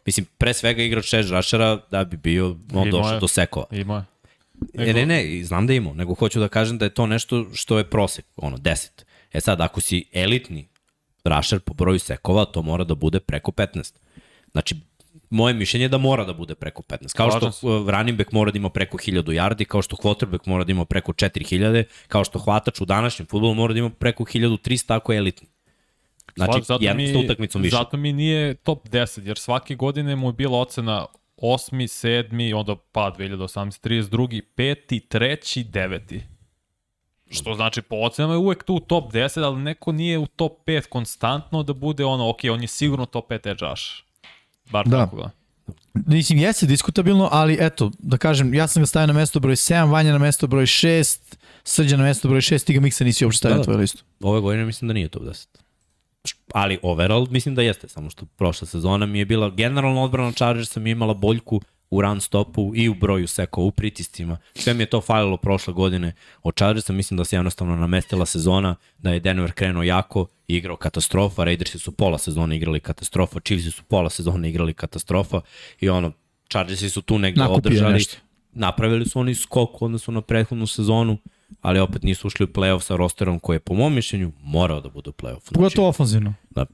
Mislim, 0.06 0.26
pre 0.38 0.54
svega 0.54 0.84
igrač 0.84 1.14
edge 1.14 1.30
rushera 1.30 1.80
da 1.92 2.04
bi 2.04 2.18
bio 2.18 2.48
on 2.50 2.58
Imao 2.72 2.86
došao 2.86 3.14
je. 3.14 3.20
do 3.20 3.28
sekova. 3.28 3.66
Imao 3.72 3.98
je. 3.98 4.06
Ne, 4.74 4.94
ne, 4.94 5.06
ne, 5.06 5.38
i 5.38 5.44
znam 5.44 5.68
da 5.68 5.74
imamo, 5.74 5.96
nego 5.96 6.14
hoću 6.14 6.40
da 6.40 6.48
kažem 6.48 6.78
da 6.78 6.86
je 6.86 6.94
to 6.94 7.08
nešto 7.08 7.46
što 7.54 7.78
je 7.78 7.90
prosek, 7.90 8.26
ono, 8.36 8.58
10. 8.58 8.90
E 9.34 9.42
sad, 9.42 9.62
ako 9.62 9.82
si 9.82 10.06
elitni 10.14 10.69
rusher 11.24 11.60
po 11.60 11.74
broju 11.74 12.00
sekova, 12.00 12.46
to 12.46 12.62
mora 12.62 12.84
da 12.84 12.96
bude 12.96 13.20
preko 13.20 13.52
15. 13.52 13.96
Znači, 14.52 14.76
moje 15.30 15.54
mišljenje 15.54 15.86
je 15.86 15.90
da 15.90 15.98
mora 15.98 16.26
da 16.26 16.34
bude 16.34 16.56
preko 16.56 16.82
15. 16.82 17.16
Kao 17.16 17.32
Slažem 17.32 17.52
što 17.52 17.68
uh, 17.68 17.90
running 17.90 18.18
back 18.18 18.32
mora 18.32 18.52
da 18.52 18.58
ima 18.58 18.70
preko 18.70 18.98
1000 18.98 19.24
yardi, 19.24 19.66
kao 19.66 19.82
što 19.82 19.96
quarterback 19.96 20.40
mora 20.46 20.64
da 20.64 20.72
ima 20.72 20.86
preko 20.86 21.14
4000, 21.14 21.84
kao 22.08 22.24
što 22.24 22.40
hvatač 22.40 22.82
u 22.82 22.86
današnjem 22.86 23.26
futbolu 23.26 23.54
mora 23.54 23.74
da 23.74 23.80
ima 23.80 23.90
preko 23.90 24.24
1300 24.24 24.96
ako 24.96 25.12
je 25.12 25.18
elitni. 25.18 25.48
Znači, 26.36 26.52
Slažem, 26.52 26.64
zato 26.64 26.84
jedna 26.84 27.04
mi, 27.04 27.08
sta 27.08 27.20
utakmicom 27.20 27.62
više. 27.62 27.76
Zato 27.76 27.98
mi 27.98 28.14
nije 28.14 28.54
top 28.54 28.90
10, 28.90 29.28
jer 29.28 29.38
svake 29.38 29.76
godine 29.76 30.16
mu 30.16 30.30
je 30.30 30.34
bila 30.34 30.60
ocena 30.60 31.06
8. 31.38 31.76
7. 32.32 32.56
onda 32.56 32.76
pa 32.92 33.12
2018, 33.18 33.88
32. 33.90 34.42
5. 34.58 35.02
3. 35.10 35.72
9. 35.72 36.20
Što 37.30 37.54
znači 37.54 37.82
po 37.82 37.96
ocenama 37.96 38.34
je 38.34 38.38
uvek 38.38 38.64
tu 38.64 38.76
u 38.76 38.80
top 38.80 39.14
10, 39.14 39.44
ali 39.44 39.62
neko 39.62 39.92
nije 39.92 40.18
u 40.18 40.26
top 40.28 40.52
5 40.66 40.88
konstantno 40.88 41.64
da 41.64 41.74
bude 41.74 42.06
ono, 42.06 42.30
ok, 42.30 42.40
on 42.52 42.62
je 42.62 42.68
sigurno 42.68 43.06
top 43.06 43.30
5 43.30 43.34
edge 43.52 43.66
rush. 43.66 43.84
Bar 44.72 44.88
Da. 44.88 44.98
tako 44.98 45.16
da. 45.18 45.30
Mislim, 45.94 46.40
jeste 46.40 46.66
diskutabilno, 46.66 47.30
ali 47.32 47.58
eto, 47.60 47.92
da 48.00 48.18
kažem, 48.18 48.54
ja 48.54 48.68
sam 48.68 48.82
ga 48.82 48.88
stavio 48.88 49.08
na 49.08 49.14
mesto 49.14 49.40
broj 49.40 49.56
7, 49.56 49.92
Vanja 49.92 50.12
na 50.12 50.18
mesto 50.18 50.48
broj 50.48 50.66
6, 50.66 51.20
Srđa 51.64 51.98
na 51.98 52.04
mesto 52.04 52.28
broj 52.28 52.42
6, 52.42 52.66
ti 52.66 52.74
ga 52.74 52.80
Miksa 52.80 53.04
nisi 53.04 53.26
uopšte 53.26 53.38
stavio 53.38 53.54
Da, 53.54 53.58
na 53.58 53.62
da. 53.62 53.64
tvoju 53.64 53.78
listu. 53.80 54.04
Ove 54.22 54.40
godine 54.42 54.66
mislim 54.66 54.88
da 54.88 54.94
nije 54.94 55.08
top 55.08 55.24
10. 55.24 55.48
Ali 56.54 56.80
overall 56.84 57.28
mislim 57.30 57.56
da 57.56 57.62
jeste, 57.62 57.88
samo 57.88 58.10
što 58.10 58.26
prošla 58.26 58.68
sezona 58.68 59.06
mi 59.06 59.20
je 59.20 59.26
bila 59.26 59.50
generalno 59.50 60.04
odbrana 60.04 60.32
Chargersa 60.32 60.80
mi 60.80 60.90
je 60.90 60.92
imala 60.92 61.14
boljku 61.14 61.62
u 61.92 62.02
run 62.02 62.22
stopu 62.22 62.72
i 62.76 62.90
u 62.90 62.94
broju 62.94 63.28
sekova, 63.28 63.68
u 63.68 63.72
pritiscima. 63.72 64.38
Sve 64.56 64.74
mi 64.74 64.84
je 64.84 64.86
to 64.90 65.02
falilo 65.02 65.38
prošle 65.38 65.74
godine 65.74 66.14
od 66.44 66.56
Chargersa, 66.56 66.94
mislim 66.94 67.18
da 67.18 67.26
se 67.26 67.36
jednostavno 67.36 67.76
namestila 67.76 68.26
sezona, 68.26 68.76
da 68.98 69.12
je 69.12 69.20
Denver 69.20 69.52
krenuo 69.52 69.84
jako 69.84 70.28
i 70.48 70.56
igrao 70.56 70.76
katastrofa, 70.76 71.44
Raidersi 71.44 71.80
su 71.80 71.92
pola 71.92 72.18
sezone 72.18 72.56
igrali 72.56 72.80
katastrofa, 72.80 73.40
Chiefs 73.40 73.76
su 73.76 73.84
pola 73.84 74.10
sezone 74.10 74.50
igrali 74.50 74.74
katastrofa 74.74 75.42
i 75.80 75.90
ono, 75.90 76.12
Chargersi 76.52 76.90
su 76.90 77.02
tu 77.02 77.20
negde 77.20 77.40
Nakupio 77.42 77.58
održali. 77.58 77.94
nešto. 77.94 78.18
Napravili 78.54 79.06
su 79.06 79.20
oni 79.20 79.36
skok 79.36 79.82
u 79.82 79.86
odnosu 79.86 80.12
na 80.12 80.22
prethodnu 80.22 80.68
sezonu, 80.68 81.18
ali 81.62 81.80
opet 81.80 82.04
nisu 82.04 82.28
ušli 82.28 82.44
u 82.44 82.48
play-off 82.48 82.80
sa 82.82 82.96
rosterom 82.96 83.40
koji 83.40 83.56
je 83.56 83.60
po 83.60 83.74
mom 83.74 83.94
mišljenju 83.94 84.32
morao 84.44 84.82
da 84.82 84.90
bude 84.90 85.10
u 85.10 85.14
play-off. 85.14 85.42
Znači, 85.42 85.54
Pogotovo 85.54 85.88
ofanzivno. 85.88 86.34
da. 86.50 86.66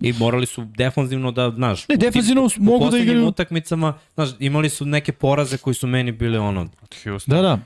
I 0.00 0.12
morali 0.12 0.46
su 0.46 0.64
defanzivno 0.64 1.32
da, 1.32 1.50
znaš, 1.50 1.88
Ne, 1.88 1.94
u 1.94 1.98
defanzivno 1.98 2.42
u 2.44 2.50
mogu 2.58 2.90
da 2.90 2.98
igraju. 2.98 3.26
utakmicama, 3.26 3.98
znaš, 4.14 4.28
imali 4.38 4.70
su 4.70 4.86
neke 4.86 5.12
poraze 5.12 5.58
koji 5.58 5.74
su 5.74 5.86
meni 5.86 6.12
bili 6.12 6.38
ono, 6.38 6.68
Houston. 7.04 7.36
Da, 7.36 7.42
da. 7.42 7.58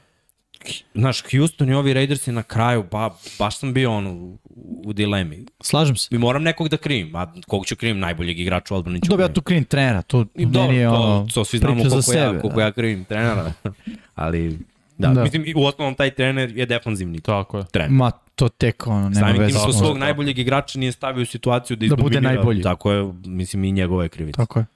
Znaš, 0.95 1.23
Houston 1.31 1.69
i 1.71 1.75
ovi 1.75 1.93
Raidersi 1.93 2.33
na 2.33 2.43
kraju, 2.43 2.85
ba, 2.91 3.11
baš 3.39 3.59
sam 3.59 3.73
bio 3.73 3.93
ono, 3.93 4.13
u, 4.13 4.39
u 4.85 4.93
dilemi. 4.93 5.47
Slažem 5.61 5.97
se. 5.97 6.09
I 6.11 6.19
moram 6.19 6.43
nekog 6.43 6.69
da 6.69 6.77
krivim, 6.77 7.17
a 7.17 7.33
kog 7.47 7.67
ću 7.67 7.77
krivim, 7.77 7.99
najboljeg 7.99 8.41
igrača 8.41 8.75
u 8.75 8.79
odbrani 8.79 9.01
ću 9.01 9.09
Dobro, 9.09 9.25
ja 9.25 9.27
krivim. 9.27 9.35
tu 9.35 9.43
krivim 9.43 9.65
trenera, 9.65 10.03
to 10.03 10.27
I 10.35 10.47
meni 10.47 10.77
je 10.77 10.89
to, 10.89 10.95
ono, 10.95 11.27
to 11.35 11.45
svi 11.45 11.59
znamo 11.59 11.83
koliko, 11.91 12.13
ja, 12.13 12.41
koliko 12.41 12.57
da. 12.57 12.63
ja 12.63 12.73
krivim 12.73 13.05
trenera, 13.05 13.53
ali 14.15 14.59
da, 14.99 15.09
Da. 15.09 15.23
mislim, 15.23 15.45
i 15.47 15.55
u 15.57 15.63
osnovom 15.63 15.95
taj 15.95 16.11
trener 16.11 16.57
je 16.57 16.67
defanzivni 16.67 17.21
Tako 17.21 17.59
je. 17.59 17.65
trener. 17.67 17.91
Ma, 17.91 18.11
to 18.35 18.49
tek 18.49 18.87
ono, 18.87 19.01
nema 19.01 19.15
Samim 19.17 19.35
tim 19.35 19.43
veze. 19.43 19.59
što 19.59 19.73
s 19.73 19.77
svog 19.77 19.91
tim. 19.91 20.01
najboljeg 20.01 20.39
igrača 20.39 20.79
nije 20.79 20.93
stavio 20.93 21.23
u 21.23 21.27
situaciju 21.27 21.77
da 21.77 21.87
Da 21.87 21.97
bude 21.97 22.21
najbolji. 22.21 22.63
Tako 22.63 22.93
je, 22.93 23.13
mislim, 23.27 23.65
i 23.65 23.73
njegove 23.73 24.09
krivice. 24.09 24.37
Tako 24.37 24.59
je. 24.59 24.67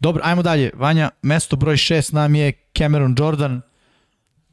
Dobro, 0.00 0.22
ajmo 0.24 0.42
dalje. 0.42 0.70
Vanja, 0.74 1.10
mesto 1.22 1.56
broj 1.56 1.76
6 1.76 2.14
nam 2.14 2.34
je 2.34 2.52
Cameron 2.78 3.14
Jordan, 3.18 3.60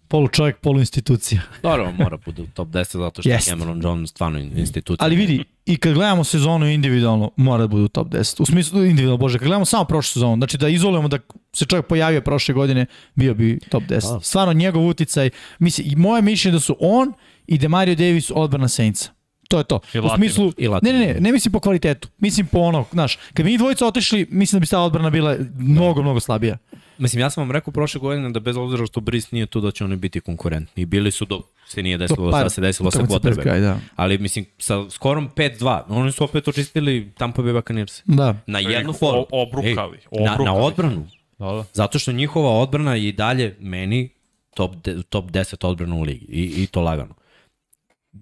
polu 0.08 0.28
čovjek, 0.28 0.58
polu 0.58 0.80
institucija. 0.80 1.42
Dobro, 1.64 1.92
mora 1.92 2.18
bude 2.26 2.42
u 2.42 2.48
top 2.48 2.68
10 2.68 2.98
zato 2.98 3.22
što 3.22 3.30
Jest. 3.30 3.48
je 3.48 3.52
Cameron 3.52 3.82
Jones 3.84 4.10
stvarno 4.10 4.40
institucija. 4.40 5.06
Ali 5.06 5.16
vidi, 5.16 5.44
i 5.66 5.78
kad 5.78 5.94
gledamo 5.94 6.24
sezonu 6.24 6.70
individualno, 6.70 7.32
mora 7.36 7.62
da 7.62 7.68
bude 7.68 7.84
u 7.84 7.88
top 7.88 8.08
10. 8.08 8.42
U 8.42 8.46
smislu 8.46 8.84
individualno, 8.84 9.18
bože, 9.18 9.38
kad 9.38 9.48
gledamo 9.48 9.66
samo 9.66 9.86
prošlu 9.86 10.14
sezonu, 10.14 10.36
znači 10.36 10.58
da 10.58 10.70
izolujemo 10.70 11.08
da 11.08 11.18
se 11.54 11.66
čovjek 11.66 11.88
pojavio 11.88 12.22
prošle 12.22 12.54
godine, 12.54 12.86
bio 13.16 13.34
bi 13.34 13.60
top 13.70 13.84
10. 13.84 14.14
Da. 14.14 14.20
Stvarno 14.20 14.54
njegov 14.54 14.88
uticaj, 14.88 15.30
mislim, 15.60 15.88
i 15.92 15.96
moje 15.96 16.22
mišljenje 16.22 16.54
da 16.54 16.60
su 16.60 16.78
on 16.80 17.14
i 17.48 17.58
Demario 17.58 17.96
Davis 17.96 18.32
odbrana 18.36 18.68
Saintsa. 18.68 19.10
To 19.48 19.58
je 19.58 19.64
to. 19.64 19.80
I 19.94 20.00
u 20.00 20.10
smislu, 20.16 20.52
I 20.58 20.68
ne, 20.68 20.94
ne, 20.94 21.00
ne, 21.00 21.16
ne 21.20 21.32
mislim 21.32 21.52
po 21.52 21.60
kvalitetu. 21.60 22.08
Mislim 22.18 22.48
po 22.48 22.60
ono, 22.60 22.86
znaš, 22.92 23.18
kad 23.34 23.44
bi 23.46 23.52
njih 23.52 23.60
dvojica 23.60 23.88
otišli, 23.88 24.28
mislim 24.32 24.60
da 24.60 24.62
bi 24.62 24.68
ta 24.68 24.80
odbrana 24.80 25.10
bila 25.10 25.36
mnogo, 25.58 26.02
mnogo 26.02 26.20
slabija. 26.20 26.58
Mislim, 26.98 27.20
ja 27.20 27.30
sam 27.30 27.42
vam 27.42 27.52
rekao 27.52 27.74
prošle 27.74 28.00
godine 28.00 28.30
da 28.30 28.40
bez 28.40 28.58
obzira 28.58 28.86
što 28.86 29.00
Brice 29.02 29.28
nije 29.32 29.46
tu 29.46 29.62
da 29.62 29.72
će 29.72 29.84
oni 29.84 29.96
biti 29.96 30.20
konkurentni. 30.20 30.84
I 30.84 30.86
bili 30.86 31.12
su 31.12 31.26
do 31.26 31.42
se 31.68 31.84
nije 31.84 31.98
desilo, 31.98 32.32
par 32.32 32.42
sad 32.42 32.54
se 32.54 32.62
desilo 32.62 32.92
sa 32.92 33.04
potrebe. 33.04 33.42
kraj, 33.42 33.60
da. 33.60 33.80
Ali 33.96 34.18
mislim, 34.18 34.46
sa 34.58 34.90
skorom 34.90 35.30
5-2, 35.36 35.82
oni 35.88 36.12
su 36.12 36.24
opet 36.24 36.48
očistili 36.48 37.12
Tampa 37.18 37.42
Bay 37.42 37.54
Buccaneers. 37.54 38.02
Da. 38.06 38.36
Na 38.48 38.60
jednu 38.60 38.94
foru. 38.94 39.26
obrukali, 39.32 39.98
Ej, 40.12 40.24
na, 40.24 40.38
na 40.46 40.54
odbranu. 40.54 41.08
Da, 41.40 41.46
da. 41.46 41.66
Zato 41.74 42.00
što 42.00 42.12
njihova 42.12 42.50
odbrana 42.50 42.96
je 42.96 43.08
i 43.08 43.12
dalje 43.12 43.56
meni 43.60 44.10
top, 44.54 44.76
de, 44.76 45.04
top 45.10 45.26
10 45.26 45.68
odbrana 45.68 45.96
u 45.96 46.02
ligi. 46.02 46.26
I, 46.30 46.64
I 46.64 46.68
to 46.68 46.82
lagano. 46.82 47.14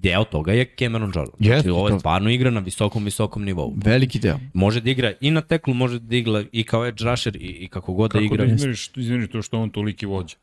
Deo 0.02 0.24
toga 0.24 0.54
je 0.54 0.66
Cameron 0.80 1.12
Jordan. 1.16 1.36
Jeste, 1.40 1.62
znači, 1.62 1.70
ovo 1.70 1.90
je 1.90 2.00
stvarno 2.00 2.30
igra 2.30 2.50
na 2.50 2.60
visokom, 2.60 3.06
visokom 3.06 3.44
nivou. 3.44 3.74
Veliki 3.76 4.20
deo. 4.20 4.40
Može 4.54 4.82
da 4.82 4.90
igra 4.90 5.14
i 5.22 5.32
na 5.32 5.42
teklu, 5.42 5.74
može 5.74 6.00
da 6.00 6.16
igra 6.16 6.44
i 6.52 6.64
kao 6.64 6.86
edge 6.86 7.04
rusher 7.04 7.36
i, 7.36 7.40
i 7.40 7.68
kako 7.68 7.94
god 7.94 8.12
Kako 8.12 8.20
da 8.20 8.26
igra. 8.26 8.46
da 8.46 8.54
izmeriš, 8.54 8.92
izmeriš 8.96 9.30
to 9.32 9.42
što 9.42 9.60
on 9.60 9.70
toliki 9.70 10.06
vođa? 10.06 10.36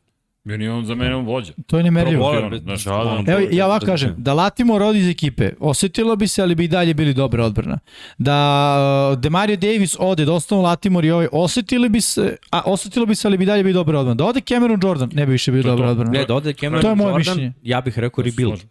Meni 0.43 0.65
je 0.65 0.71
on 0.71 0.85
za 0.85 0.95
mene 0.95 1.15
on 1.15 1.25
vođa. 1.25 1.53
To 1.67 1.77
je 1.77 1.83
nemerljivo. 1.83 2.31
Da. 2.59 3.33
Evo, 3.33 3.47
ja 3.51 3.65
ovako 3.65 3.85
kažem, 3.85 4.15
da 4.17 4.33
Latimo 4.33 4.79
rodi 4.79 4.99
iz 4.99 5.09
ekipe, 5.09 5.51
osetilo 5.59 6.15
bi 6.15 6.27
se, 6.27 6.41
ali 6.41 6.55
bi 6.55 6.63
i 6.63 6.67
dalje 6.67 6.93
bili 6.93 7.13
dobra 7.13 7.45
odbrana. 7.45 7.79
Da 8.17 9.11
uh, 9.13 9.19
Demario 9.19 9.55
Davis 9.55 9.95
ode, 9.99 10.25
da 10.25 10.33
ostanu 10.33 10.61
Latimor 10.61 11.05
i 11.05 11.11
ovaj, 11.11 11.27
osetili 11.31 11.89
bi 11.89 12.01
se, 12.01 12.35
a 12.51 12.61
osetilo 12.65 13.05
bi 13.05 13.15
se, 13.15 13.27
ali 13.27 13.37
bi 13.37 13.43
i 13.43 13.47
dalje 13.47 13.63
bili 13.63 13.73
dobra 13.73 13.99
odbrana. 13.99 14.15
Da 14.15 14.25
ode 14.25 14.41
Cameron 14.41 14.79
Jordan, 14.83 15.09
ne 15.13 15.25
bi 15.25 15.31
više 15.31 15.51
je 15.51 15.63
dobra 15.63 15.89
odbrana. 15.89 16.11
Ne, 16.11 16.25
da 16.25 16.35
ode 16.35 16.53
Cameron 16.53 16.81
To 16.81 16.89
je 16.89 16.95
moje 16.95 17.07
Jordan, 17.07 17.19
mišljenje. 17.19 17.53
ja 17.63 17.81
bih 17.81 17.99
rekao 17.99 18.23
rebuild. 18.23 18.61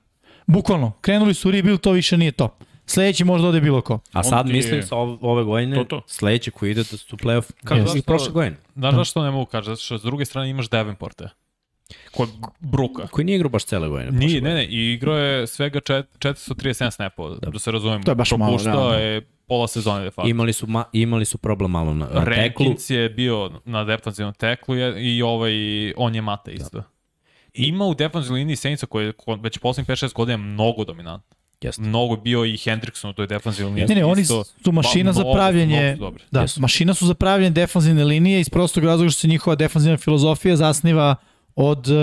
Bukvalno, 0.50 0.92
krenuli 1.00 1.34
su 1.34 1.48
u 1.48 1.52
rebuild, 1.52 1.80
to 1.80 1.92
više 1.92 2.16
nije 2.16 2.32
to. 2.32 2.56
Sledeći 2.86 3.24
možda 3.24 3.48
ode 3.48 3.60
bilo 3.60 3.80
ko. 3.80 3.98
A 4.12 4.22
sad 4.22 4.44
ti 4.46 4.50
je- 4.50 4.56
mislim 4.56 4.82
sa 4.82 4.96
ove, 4.96 5.44
godine, 5.44 5.76
To, 5.76 5.84
to. 5.84 6.02
sledeće 6.06 6.50
koji 6.50 6.70
ide 6.70 6.80
da 6.80 6.96
su 6.96 7.16
playoff, 7.16 7.52
kako 7.64 7.80
Jeste. 7.80 7.98
yes. 7.98 8.04
prošle 8.04 8.32
godine. 8.32 8.56
Znaš 8.76 8.94
zašto 8.94 9.22
ne 9.22 9.30
mogu 9.30 9.46
kažem? 9.46 9.74
Zato 9.74 9.84
što 9.84 9.98
s 9.98 10.02
druge 10.02 10.24
strane 10.24 10.50
imaš 10.50 10.68
Davenporte. 10.68 11.28
Kod 12.10 12.28
Bruka. 12.60 13.06
Koji 13.06 13.24
nije 13.24 13.36
igrao 13.36 13.48
baš 13.50 13.64
cele 13.64 13.88
godine. 13.88 14.10
Nije, 14.10 14.40
ne, 14.40 14.54
ne, 14.54 14.64
i 14.66 14.92
igrao 14.92 15.16
je 15.16 15.46
svega 15.46 15.80
čet, 15.80 16.06
437 16.18 16.90
snapova, 16.90 17.36
da. 17.36 17.50
da 17.50 17.58
se 17.58 17.70
razumemo. 17.70 18.02
To 18.04 18.10
je 18.10 18.14
baš 18.14 18.30
malo, 18.30 18.46
Propuštao 18.46 18.72
realno. 18.74 18.94
je 18.94 19.20
pola 19.46 19.68
sezone 19.68 20.04
de 20.04 20.10
facto. 20.10 20.28
Imali 20.28 20.52
su, 20.52 20.66
ma, 20.66 20.84
imali 20.92 21.24
su 21.24 21.38
problem 21.38 21.70
malo 21.70 21.94
na, 21.94 22.04
na 22.04 22.24
teklu. 22.24 22.64
Rankins 22.64 22.90
je 22.90 23.08
bio 23.10 23.50
na 23.64 23.84
defanzivnom 23.84 24.34
teklu 24.34 24.74
je, 24.74 24.94
i 25.06 25.22
ovaj, 25.22 25.52
on 25.96 26.14
je 26.14 26.22
mata 26.22 26.50
isto. 26.50 26.78
Da. 26.78 26.84
Ima 27.54 27.84
u 27.84 27.94
defanzivnoj 27.94 28.38
liniji 28.38 28.56
Saintsa 28.56 28.86
koji 28.86 29.06
je 29.06 29.12
već 29.42 29.58
poslednjih 29.58 29.88
5-6 29.88 30.12
godina 30.14 30.36
mnogo 30.36 30.84
dominantno. 30.84 31.36
Jeste. 31.60 31.82
Mnogo 31.82 32.16
bio 32.16 32.44
i 32.44 32.56
Hendrickson 32.56 33.10
u 33.10 33.12
toj 33.12 33.26
defanzivnoj 33.26 33.74
liniji. 33.74 33.88
Ne, 33.88 33.94
ne, 33.94 34.04
oni 34.04 34.22
isto. 34.22 34.44
su 34.64 34.72
mašina 34.72 35.12
Ba- 35.12 35.14
za 35.14 35.24
pravljenje, 35.34 35.94
mnogo 35.98 36.16
da, 36.30 36.40
Jesu. 36.40 36.60
mašina 36.60 36.94
su 36.94 37.06
za 37.06 37.14
pravljenje 37.14 37.50
defanzivne 37.50 38.04
linije 38.04 38.40
iz 38.40 38.48
prostog 38.48 38.84
razloga 38.84 39.10
što 39.10 39.20
se 39.20 39.28
njihova 39.28 39.56
defanzivna 39.56 39.98
filozofija 39.98 40.56
zasniva 40.56 41.14
od 41.56 41.88
uh, 41.88 41.94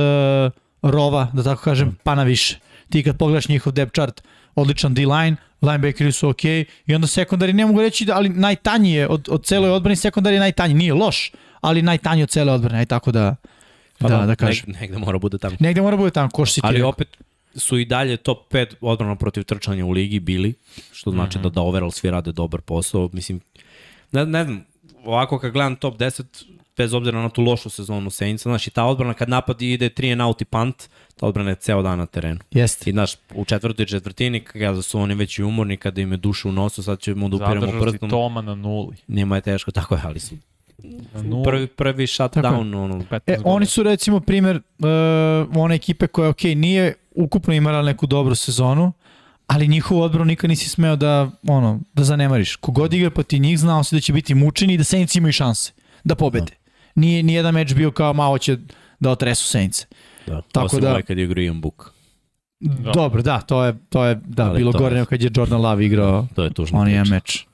rova, 0.82 1.28
da 1.34 1.43
tako 1.43 1.64
kažem, 1.64 1.98
pa 2.04 2.16
na 2.16 2.24
više. 2.24 2.60
Ti 2.89 3.04
kad 3.04 3.18
pogledaš 3.18 3.48
njihov 3.48 3.74
depth 3.74 3.93
chart, 3.93 4.24
odličan 4.56 4.93
D-line, 4.93 5.36
linebackeri 5.62 6.12
su 6.12 6.30
ok, 6.30 6.43
i 6.86 6.95
onda 6.95 7.08
sekundari, 7.08 7.54
ne 7.54 7.66
mogu 7.66 7.82
reći 7.82 8.06
da, 8.06 8.16
ali 8.16 8.30
najtanji 8.30 8.91
je 8.91 9.08
od, 9.08 9.28
od 9.32 9.45
celoj 9.45 9.70
odbrane, 9.72 9.95
sekundari 9.95 10.36
je 10.36 10.39
najtanji, 10.39 10.74
nije 10.74 10.93
loš, 10.93 11.32
ali 11.62 11.82
najtanji 11.82 12.24
od 12.24 12.30
cele 12.30 12.54
odbrane, 12.54 12.80
aj 12.80 12.86
tako 12.86 13.12
da, 13.12 13.36
Pa 13.98 14.10
da, 14.10 14.26
da 14.26 14.36
kažem. 14.36 14.66
Neg, 14.68 14.82
negde 14.82 14.98
mora 14.98 15.18
bude 15.18 15.38
tamo. 15.38 15.56
Negde 15.60 15.82
mora 15.82 15.98
bude 15.98 16.12
tamo, 16.12 16.30
ko 16.30 16.45
što 16.45 16.54
si 16.54 16.62
ti 16.62 16.68
Ali 16.68 16.78
rekao. 16.78 16.89
opet 16.89 17.18
su 17.56 17.78
i 17.78 17.86
dalje 17.86 18.18
top 18.18 18.54
5 18.54 18.74
odbrana 18.82 19.16
protiv 19.16 19.43
trčanja 19.43 19.86
u 19.86 19.91
ligi 19.91 20.20
bili, 20.20 20.54
što 20.91 21.12
znači 21.12 21.38
mm 21.38 21.41
-hmm. 21.41 21.43
da 21.43 21.50
da 21.50 21.62
overall 21.62 21.91
svi 21.91 22.10
rade 22.12 22.32
dobar 22.32 22.62
posao. 22.62 23.10
Mislim, 23.14 23.39
ne, 24.12 24.26
ne 24.26 24.43
znam, 24.43 24.66
ovako 25.04 25.39
kad 25.39 25.52
gledam 25.52 25.76
top 25.76 25.98
10, 25.98 26.24
bez 26.78 26.93
obzira 26.93 27.22
na 27.22 27.30
tu 27.30 27.41
lošu 27.41 27.70
sezonu 27.70 28.10
Saintsa, 28.10 28.50
znaš, 28.50 28.68
i 28.68 28.70
ta 28.70 28.86
odbrana 28.86 29.14
kad 29.14 29.30
napad 29.30 29.62
ide 29.62 29.89
3 29.89 30.12
and 30.12 30.22
out 30.22 30.41
i 30.41 30.45
punt, 30.45 30.89
ta 31.16 31.26
odbrana 31.26 31.50
je 31.50 31.56
ceo 31.56 31.82
dan 31.82 31.98
na 31.98 32.06
terenu. 32.06 32.39
Jeste. 32.52 32.89
I 32.89 32.93
znaš, 32.93 33.14
u 33.36 33.45
četvrtoj 33.45 33.86
četvrtini, 33.86 34.39
kada 34.39 34.82
su 34.82 35.00
oni 35.00 35.16
već 35.16 35.39
i 35.39 35.43
umorni, 35.43 35.78
kada 35.78 36.02
im 36.02 36.12
je 36.12 36.18
duša 36.18 36.50
u 36.50 36.52
nosu, 36.52 36.84
sad 36.84 37.00
ćemo 37.00 37.30
da 37.30 37.36
upiramo 37.36 37.82
prstom. 37.82 38.10
Toma 38.10 38.41
na 38.41 38.56
nuli. 38.56 38.95
Njima 39.08 39.36
je 39.36 39.41
teško, 39.41 39.72
tako 39.72 39.95
je, 39.95 40.02
ali 40.04 40.20
su 40.20 40.36
Na 41.13 41.21
nuli. 41.21 41.43
prvi, 41.43 41.67
prvi 41.67 42.07
shutdown, 42.07 42.75
ono, 42.75 42.95
15 43.01 43.19
E, 43.28 43.38
oni 43.45 43.65
su 43.65 43.84
recimo 43.84 44.19
primer 44.19 44.55
uh, 44.55 44.86
one 45.55 45.75
ekipe 45.75 46.07
koja, 46.07 46.30
ok, 46.30 46.43
nije 46.43 46.93
ukupno 47.11 47.53
imala 47.53 47.82
neku 47.82 48.07
dobru 48.07 48.36
sezonu, 48.36 48.93
ali 49.47 49.67
njihovu 49.67 50.01
odbranu 50.01 50.25
nikad 50.25 50.49
nisi 50.49 50.69
smeo 50.69 50.95
da, 50.95 51.30
ono, 51.43 51.80
da 51.93 52.03
zanemariš. 52.03 52.55
Kogod 52.55 52.93
igra 52.93 53.09
pa 53.09 53.23
ti 53.23 53.39
njih, 53.39 53.59
znao 53.59 53.84
si 53.84 53.95
da 53.95 54.01
će 54.01 54.13
biti 54.13 54.36
mučeni 54.36 54.73
i 54.73 54.78
da 54.78 54.84
Saints 54.84 55.15
imaju 55.15 55.32
šanse 55.34 55.71
da 56.03 56.15
pobede. 56.15 56.51
Nije 56.95 57.23
ni 57.23 57.34
jedan 57.34 57.53
meč 57.53 57.73
bio 57.73 57.91
kao 57.91 58.13
malo 58.13 58.38
će 58.38 58.57
da 58.99 59.09
otresu 59.09 59.47
Saints. 59.47 59.86
da, 60.28 60.41
Tako 60.41 60.65
osim 60.65 60.80
da- 60.82 60.89
ovaj 60.89 61.01
kad 61.01 61.17
je 61.17 61.23
igrao 61.23 61.43
Ian 61.43 61.61
Book. 61.61 61.91
Da. 62.59 62.91
Dobro, 62.91 63.21
da, 63.21 63.41
to 63.41 63.65
je, 63.65 63.75
to 63.89 64.05
je 64.05 64.15
da, 64.25 64.45
Ali 64.45 64.57
bilo 64.57 64.71
gore 64.71 64.95
nego 64.95 65.05
kad 65.05 65.21
je 65.21 65.32
Jordan 65.36 65.61
Love 65.61 65.86
igrao 65.86 66.28
To 66.36 66.43
je 66.43 66.53
tužno. 66.53 66.80
on 66.80 66.88
je 66.88 67.03
meč 67.03 67.45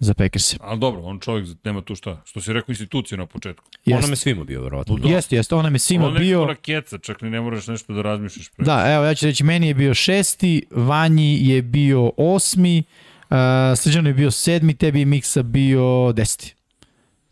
za 0.00 0.14
Packers. 0.14 0.56
Ali 0.60 0.80
dobro, 0.80 1.02
on 1.02 1.20
čovjek 1.20 1.48
nema 1.64 1.80
tu 1.80 1.94
šta. 1.94 2.22
Što 2.24 2.40
si 2.40 2.52
rekao 2.52 2.72
institucija 2.72 3.18
na 3.18 3.26
početku. 3.26 3.64
Ono 3.86 3.96
Jeste, 3.96 4.10
me 4.10 4.16
svima 4.16 4.44
bio, 4.44 4.62
verovatno. 4.62 4.98
Jeste, 5.04 5.36
jeste, 5.36 5.54
ona 5.54 5.70
me 5.70 5.78
svima 5.78 6.06
on 6.06 6.14
bio. 6.14 6.44
bio... 6.44 6.56
keca, 6.62 6.98
čak 6.98 7.22
ni 7.22 7.30
ne 7.30 7.40
moraš 7.40 7.66
nešto 7.66 7.92
da 7.92 8.02
razmišljaš. 8.02 8.48
Pre. 8.48 8.64
Da, 8.64 8.92
evo 8.94 9.04
ja 9.04 9.14
ću 9.14 9.26
reći, 9.26 9.44
meni 9.44 9.68
je 9.68 9.74
bio 9.74 9.94
šesti, 9.94 10.62
Vanji 10.70 11.48
je 11.48 11.62
bio 11.62 12.12
osmi, 12.16 12.82
uh, 13.30 13.36
Srđano 13.76 14.08
je 14.08 14.14
bio 14.14 14.30
sedmi, 14.30 14.74
tebi 14.74 14.98
je 14.98 15.04
Miksa 15.04 15.42
bio 15.42 16.12
deseti. 16.12 16.54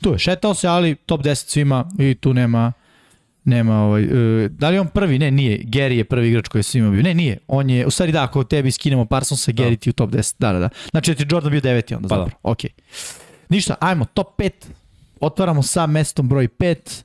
Tu 0.03 0.12
je, 0.12 0.19
šetao 0.19 0.55
se, 0.55 0.69
ali 0.69 0.95
top 0.95 1.21
10 1.21 1.35
svima 1.35 1.91
i 1.99 2.14
tu 2.14 2.35
nema 2.35 2.73
nema 3.47 3.82
ovaj, 3.82 4.05
uh, 4.05 4.11
da 4.51 4.70
li 4.70 4.78
on 4.78 4.88
prvi? 4.88 5.18
Ne, 5.18 5.30
nije. 5.30 5.59
Gary 5.59 5.92
je 5.92 6.05
prvi 6.05 6.28
igrač 6.28 6.49
koji 6.49 6.61
je 6.61 6.62
svima 6.62 6.90
bio. 6.90 7.03
Ne, 7.03 7.14
nije. 7.14 7.38
On 7.49 7.70
je, 7.70 7.86
u 7.86 7.90
stvari 7.90 8.12
da, 8.12 8.22
ako 8.24 8.44
tebi 8.44 8.70
skinemo 8.70 9.05
Parsonsa, 9.05 9.53
Gary 9.53 9.78
ti 9.78 9.90
u 9.90 9.92
top 9.92 10.11
10. 10.11 10.34
Da, 10.38 10.53
da, 10.53 10.59
da. 10.59 10.68
Znači 10.90 11.11
da 11.11 11.16
ti 11.16 11.26
Jordan 11.30 11.51
bio 11.51 11.61
deveti 11.61 11.94
onda, 11.94 12.09
Pa 12.09 12.16
da. 12.16 12.20
zapravo. 12.22 12.40
Ok. 12.42 12.59
Ništa, 13.49 13.74
ajmo, 13.80 14.05
top 14.05 14.38
5. 14.38 14.51
Otvaramo 15.20 15.62
sa 15.62 15.86
mestom 15.86 16.28
broj 16.28 16.49
5. 16.49 17.03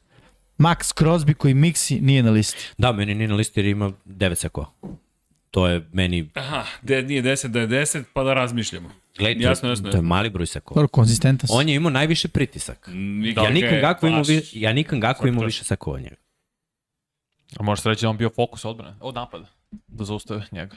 Max 0.58 0.76
Crosby 1.04 1.34
koji 1.34 1.54
Mixi 1.54 2.02
nije 2.02 2.24
na 2.24 2.32
listi. 2.32 2.58
Da, 2.78 2.92
meni 2.92 3.16
nije 3.16 3.28
na 3.28 3.36
listi 3.36 3.60
jer 3.60 3.66
ima 3.68 3.92
9 4.06 4.36
sekova. 4.36 4.68
To 5.52 5.68
je 5.68 5.82
meni, 5.94 6.30
Aha, 6.34 6.64
de, 6.82 7.02
nije 7.02 7.24
10 7.24 7.48
da 7.48 7.60
je 7.60 7.68
10, 7.68 8.04
pa 8.14 8.24
da 8.24 8.34
razmišljamo. 8.34 8.90
gledaj, 9.18 9.44
Jasno, 9.44 9.68
to, 9.68 9.72
jasno, 9.72 9.92
to 9.92 9.98
je 9.98 10.02
mali 10.02 10.30
broj 10.30 10.46
sekova. 10.46 10.76
Dobro, 10.76 10.88
konzistentan. 10.88 11.50
On 11.54 11.70
je 11.70 11.76
imao 11.76 11.90
najviše 11.90 12.28
pritisak. 12.28 12.88
Nikak 12.94 13.44
Ja 13.44 13.50
nikam 13.50 13.82
Gakpo 13.82 14.08
imao, 14.08 14.22
vi, 14.22 14.42
ja 14.54 14.74
nikam 14.74 15.00
Gakpo 15.00 15.28
imao 15.28 15.46
više 15.46 15.64
sekova 15.64 16.00
njega. 16.00 16.16
A 17.58 17.64
možeš 17.64 17.84
reći 17.86 18.02
da 18.02 18.10
on 18.10 18.18
bio 18.18 18.30
fokus 18.30 18.66
odbrane, 18.66 18.96
od 19.00 19.16
napada, 19.16 19.46
da 19.88 20.06
zaustave 20.06 20.44
njega. 20.52 20.76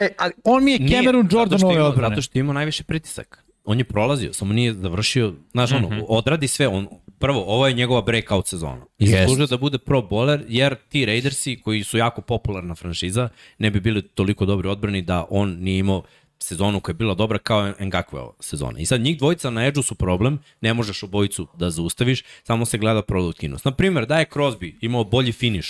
E, 0.00 0.08
ali 0.18 0.32
on 0.44 0.64
mi 0.64 0.72
je 0.72 0.88
Cameron 0.90 1.22
zato 1.22 1.38
Jordan 1.38 1.58
što 1.58 1.66
ove 1.66 1.76
ima- 1.76 1.84
odbrane. 1.84 2.08
Zato 2.08 2.22
što 2.22 2.38
je 2.38 2.40
imao 2.40 2.52
najviše 2.52 2.84
pritisak. 2.84 3.44
On 3.64 3.78
je 3.78 3.84
prolazio, 3.84 4.32
samo 4.32 4.52
nije 4.52 4.72
završio, 4.74 5.34
znaš, 5.52 5.72
ono, 5.72 5.88
Mhm. 5.88 6.00
odradi 6.08 6.48
sve. 6.48 6.68
On, 6.68 6.88
prvo, 7.18 7.44
ovo 7.44 7.66
je 7.66 7.74
njegova 7.74 8.02
breakout 8.02 8.46
sezona. 8.46 8.84
I 8.98 9.04
Jest. 9.04 9.18
zaslužuje 9.18 9.46
da 9.46 9.56
bude 9.56 9.78
pro 9.78 10.00
bowler, 10.00 10.44
jer 10.48 10.76
ti 10.88 11.06
Raidersi, 11.06 11.56
koji 11.56 11.84
su 11.84 11.98
jako 11.98 12.20
popularna 12.20 12.74
franšiza, 12.74 13.28
ne 13.58 13.70
bi 13.70 13.80
bili 13.80 14.02
toliko 14.02 14.46
dobri 14.46 14.68
odbrani 14.68 15.02
da 15.02 15.26
on 15.30 15.50
nije 15.52 15.78
imao 15.78 16.02
sezonu 16.38 16.80
koja 16.80 16.92
je 16.92 16.96
bila 16.96 17.14
dobra 17.14 17.38
kao 17.38 17.72
Ngakveo 17.80 18.32
sezona. 18.40 18.78
I 18.78 18.86
sad 18.86 19.00
njih 19.00 19.18
dvojica 19.18 19.50
na 19.50 19.66
edžu 19.66 19.82
su 19.82 19.94
problem, 19.94 20.38
ne 20.60 20.74
možeš 20.74 21.02
obojicu 21.02 21.46
da 21.54 21.70
zaustaviš, 21.70 22.24
samo 22.44 22.64
se 22.66 22.78
gleda 22.78 23.02
produktivnost. 23.02 23.64
Naprimer, 23.64 24.06
da 24.06 24.18
je 24.18 24.26
Crosby 24.26 24.74
imao 24.80 25.04
bolji 25.04 25.32
finish 25.32 25.68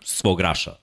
svog 0.00 0.40
raša 0.40 0.74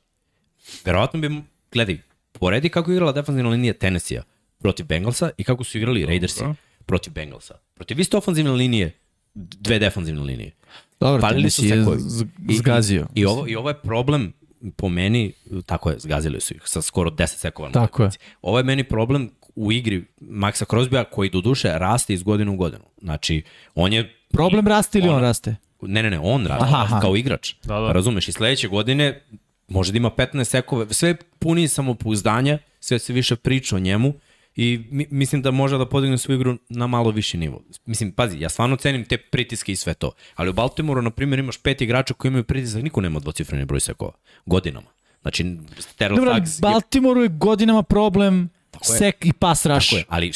verovatno 0.85 1.19
bi, 1.19 1.41
gledaj, 1.71 2.01
poredi 2.31 2.69
kako 2.69 2.91
je 2.91 2.95
igrala 2.95 3.11
defanzivna 3.11 3.49
linija 3.49 3.73
Tennessee-a 3.73 4.23
protiv 4.59 4.85
Bengalsa 4.85 5.29
i 5.37 5.43
kako 5.43 5.63
su 5.63 5.77
igrali 5.77 6.05
Raidersi 6.05 6.43
protiv 6.85 7.13
Bengalsa. 7.13 7.53
Protiv 7.73 7.99
iste 7.99 8.17
ofanzivne 8.17 8.51
linije, 8.51 8.91
dve 9.33 9.79
defanzivne 9.79 10.21
linije. 10.21 10.51
Dobro, 10.99 11.21
Palili 11.21 11.49
su 11.49 11.61
Tennessee 11.61 11.77
je 11.77 11.83
sekovi. 11.83 11.99
z- 12.01 12.25
I- 12.49 12.57
zgazio. 12.57 13.07
I, 13.15 13.19
i, 13.19 13.25
ovo, 13.25 13.47
I 13.47 13.55
ovo 13.55 13.69
je 13.69 13.75
problem 13.75 14.33
po 14.75 14.89
meni, 14.89 15.33
tako 15.65 15.89
je, 15.89 15.99
zgazili 15.99 16.41
su 16.41 16.53
ih 16.53 16.61
sa 16.65 16.81
skoro 16.81 17.09
10 17.09 17.25
sekova. 17.27 17.71
Tako 17.71 18.03
je. 18.03 18.09
Ovo 18.41 18.57
je 18.57 18.63
meni 18.63 18.83
problem 18.83 19.29
u 19.55 19.71
igri 19.71 20.05
Maxa 20.21 20.65
Crosbya 20.65 21.03
koji 21.03 21.29
do 21.29 21.41
duše 21.41 21.69
raste 21.69 22.13
iz 22.13 22.23
godine 22.23 22.51
u 22.51 22.55
godinu. 22.55 22.83
Znači, 23.01 23.43
on 23.75 23.93
je... 23.93 24.15
Problem 24.29 24.67
raste 24.67 24.99
ili 24.99 25.07
on 25.07 25.13
Ona- 25.13 25.21
raste? 25.21 25.55
Ne, 25.81 26.03
ne, 26.03 26.09
ne, 26.09 26.19
on 26.19 26.45
raste 26.47 26.65
Aha, 26.65 26.83
aha. 26.83 26.99
kao 26.99 27.15
igrač. 27.15 27.53
Da, 27.63 27.79
da. 27.79 27.91
Razumeš, 27.91 28.27
i 28.27 28.31
sledeće 28.31 28.67
godine 28.67 29.21
može 29.67 29.91
da 29.91 29.97
ima 29.97 30.09
15 30.09 30.43
sekove, 30.43 30.93
sve 30.93 31.15
puni 31.39 31.67
samopouzdanja, 31.67 32.57
sve 32.79 32.99
se 32.99 33.13
više 33.13 33.35
priča 33.35 33.75
o 33.75 33.79
njemu 33.79 34.13
i 34.55 34.85
mi, 34.91 35.07
mislim 35.11 35.41
da 35.41 35.51
može 35.51 35.77
da 35.77 35.85
podigne 35.85 36.17
svoju 36.17 36.35
igru 36.35 36.57
na 36.69 36.87
malo 36.87 37.11
viši 37.11 37.37
nivo. 37.37 37.61
Mislim, 37.85 38.11
pazi, 38.11 38.39
ja 38.39 38.49
stvarno 38.49 38.75
cenim 38.75 39.05
te 39.05 39.17
pritiske 39.17 39.71
i 39.71 39.75
sve 39.75 39.93
to, 39.93 40.11
ali 40.35 40.49
u 40.49 40.53
Baltimoru, 40.53 41.01
na 41.01 41.09
primjer, 41.09 41.39
imaš 41.39 41.57
pet 41.57 41.81
igrača 41.81 42.13
koji 42.13 42.29
imaju 42.29 42.43
pritisak, 42.43 42.83
niko 42.83 43.01
nema 43.01 43.19
dvocifreni 43.19 43.65
broj 43.65 43.79
sekova, 43.79 44.11
godinama. 44.45 44.87
Znači, 45.21 45.57
Terrell 45.97 46.17
Dobro, 46.17 46.35
Suggs 46.35 46.57
je 46.57 46.61
Baltimoru 46.61 47.21
je 47.21 47.29
godinama 47.29 47.83
problem 47.83 48.49
je. 48.73 48.97
sek 48.97 49.25
i 49.25 49.33
pass 49.33 49.65
rush. 49.65 49.89
Tako 49.89 49.97
je, 49.97 50.05
ali 50.09 50.31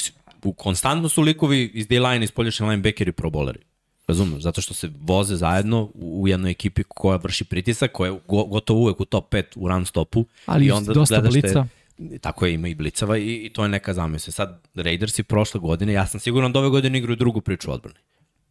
konstantno 0.57 1.09
su 1.09 1.21
likovi 1.21 1.71
iz 1.73 1.87
D-line, 1.87 2.23
iz 2.23 2.31
poljašnje 2.31 2.65
linebackeri 2.65 3.11
pro 3.11 3.29
bowleri. 3.29 3.68
Razumeš? 4.09 4.43
Zato 4.43 4.61
što 4.61 4.73
se 4.73 4.89
voze 5.01 5.35
zajedno 5.35 5.89
u, 5.93 6.27
jednoj 6.27 6.51
ekipi 6.51 6.83
koja 6.87 7.17
vrši 7.17 7.43
pritisak, 7.45 7.91
koja 7.91 8.11
je 8.11 8.19
go, 8.27 8.43
gotovo 8.43 8.79
uvek 8.79 8.99
u 8.99 9.05
top 9.05 9.33
5 9.33 9.43
u 9.55 9.67
run 9.67 9.85
stopu. 9.85 10.25
Ali 10.45 10.65
i 10.65 10.71
onda 10.71 10.93
dosta 10.93 11.21
gledaš 11.21 11.33
te- 11.33 11.41
blica. 11.41 11.67
Tako 12.21 12.45
je, 12.45 12.53
ima 12.53 12.67
i 12.67 12.75
blicava 12.75 13.17
i, 13.17 13.33
i 13.45 13.49
to 13.53 13.63
je 13.63 13.69
neka 13.69 13.93
zamisla. 13.93 14.31
Sad, 14.31 14.61
Raidersi 14.75 15.23
prošle 15.23 15.59
godine, 15.59 15.93
ja 15.93 16.07
sam 16.07 16.19
siguran 16.19 16.53
da 16.53 16.59
ove 16.59 16.69
godine 16.69 16.99
igraju 16.99 17.15
drugu 17.15 17.41
priču 17.41 17.71
u 17.71 17.73
odbrani. 17.73 17.99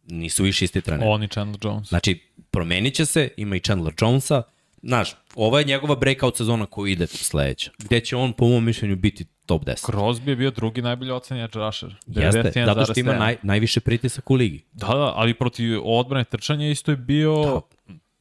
Nisu 0.07 0.43
više 0.43 0.65
isti 0.65 0.81
treneri. 0.81 1.09
On 1.09 1.23
i 1.23 1.27
Chandler 1.27 1.59
Jones. 1.63 1.87
Znači, 1.87 2.19
promenit 2.51 2.93
će 2.93 3.05
se, 3.05 3.29
ima 3.37 3.55
i 3.55 3.59
Chandler 3.59 3.93
Jonesa. 4.01 4.43
Znaš, 4.83 5.15
ovo 5.35 5.59
je 5.59 5.65
njegova 5.65 5.95
breakout 5.95 6.37
sezona 6.37 6.65
koju 6.65 6.87
ide 6.87 7.07
sledeća. 7.07 7.71
Gde 7.77 7.99
će 7.99 8.15
on, 8.15 8.33
po 8.33 8.47
mom 8.47 8.65
mišljenju, 8.65 8.95
biti 8.95 9.25
top 9.45 9.65
10. 9.65 9.91
Crosby 9.91 10.27
je 10.29 10.35
bio 10.35 10.51
drugi 10.51 10.81
najbolji 10.81 11.11
edge 11.43 11.59
rusher. 11.59 11.95
Jeste, 12.07 12.65
zato 12.65 12.85
što 12.85 12.99
ima 12.99 13.11
91,7. 13.11 13.19
naj, 13.19 13.37
najviše 13.43 13.79
pritisak 13.79 14.31
u 14.31 14.35
ligi. 14.35 14.65
Da, 14.71 14.87
da, 14.87 15.13
ali 15.15 15.33
protiv 15.33 15.79
odbrane 15.83 16.23
trčanja 16.23 16.69
isto 16.69 16.91
je 16.91 16.97
bio 16.97 17.61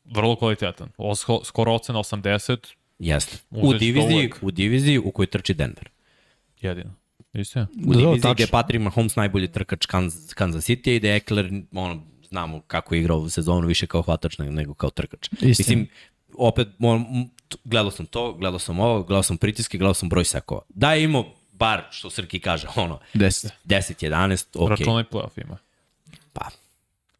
vrlo 0.04 0.36
kvalitetan. 0.36 0.88
O, 0.96 1.14
sko- 1.14 1.44
skoro 1.44 1.72
ocena 1.74 1.98
80, 1.98 2.56
Jeste. 2.98 3.36
U 3.50 3.74
diviziji, 3.74 4.30
u 4.40 4.50
diviziji 4.50 4.98
u 4.98 5.10
kojoj 5.10 5.26
trči 5.26 5.54
Denver. 5.54 5.88
jedino. 6.60 6.94
Isto 7.32 7.58
je. 7.58 7.66
U 7.86 7.94
Da, 7.94 8.00
da, 8.00 8.06
diviziji 8.06 8.34
gde 8.34 8.42
je 8.42 8.46
Patrick 8.46 8.82
Mahomes 8.84 9.16
najbolji 9.16 9.48
trkač 9.52 9.86
Kansas, 9.86 10.34
Kansas 10.34 10.64
City 10.68 10.96
i 10.96 11.00
da 11.00 11.08
je 11.08 11.16
Eckler, 11.16 11.50
ono, 11.72 12.02
znamo 12.28 12.60
kako 12.60 12.94
je 12.94 13.00
igrao 13.00 13.18
u 13.18 13.28
sezonu, 13.30 13.66
više 13.66 13.86
kao 13.86 14.02
hvatač 14.02 14.38
nego, 14.38 14.52
nego 14.52 14.74
kao 14.74 14.90
trkač. 14.90 15.28
Istina. 15.32 15.46
Mislim, 15.48 15.88
opet, 16.38 16.68
moram, 16.78 17.04
gledao 17.64 17.90
sam 17.90 18.06
to, 18.06 18.32
gledao 18.32 18.58
sam 18.58 18.80
ovo, 18.80 19.02
gledao 19.02 19.22
sam 19.22 19.36
pritiske, 19.36 19.78
gledao 19.78 19.94
sam 19.94 20.08
broj 20.08 20.24
sekova. 20.24 20.60
Da 20.68 20.92
je 20.92 21.04
imao 21.04 21.24
bar, 21.52 21.82
što 21.90 22.10
Srki 22.10 22.40
kaže, 22.40 22.66
ono, 22.76 22.98
10. 23.14 23.48
10, 23.64 24.04
11, 24.10 24.46
ok. 24.54 24.70
Računaj 24.70 25.04
playoff 25.04 25.42
ima. 25.44 25.56
Pa, 26.32 26.48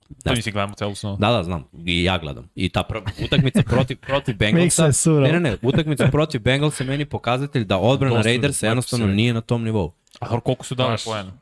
Da, 0.08 0.32
mislim, 0.32 0.52
gledamo 0.52 0.74
celu 0.74 0.94
snu. 0.94 1.16
Da, 1.20 1.30
da, 1.30 1.42
znam. 1.42 1.64
I 1.84 2.04
ja 2.04 2.18
gledam. 2.18 2.48
I 2.54 2.68
ta 2.68 2.84
utakmica 3.24 3.62
protiv, 3.62 3.96
protiv 3.96 4.36
Bengalsa... 4.42 4.90
Ne, 5.06 5.32
ne, 5.32 5.40
ne. 5.40 5.56
Utakmica 5.62 6.08
protiv 6.10 6.40
Bengalsa 6.40 6.84
meni 6.84 7.04
pokazatelj 7.04 7.64
da 7.64 7.78
odbrana 7.78 8.14
Dosta 8.14 8.28
Raidersa 8.28 8.66
jednostavno 8.66 9.06
rekao. 9.06 9.16
nije 9.16 9.32
na 9.34 9.40
tom 9.40 9.64
nivou. 9.64 9.92
A 10.20 10.40
koliko 10.40 10.64
su 10.64 10.74
dali 10.74 10.96
poena? 11.04 11.32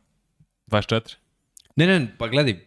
24. 0.66 1.16
Ne, 1.76 1.86
ne, 1.86 2.14
pa 2.18 2.28
gledaj, 2.28 2.64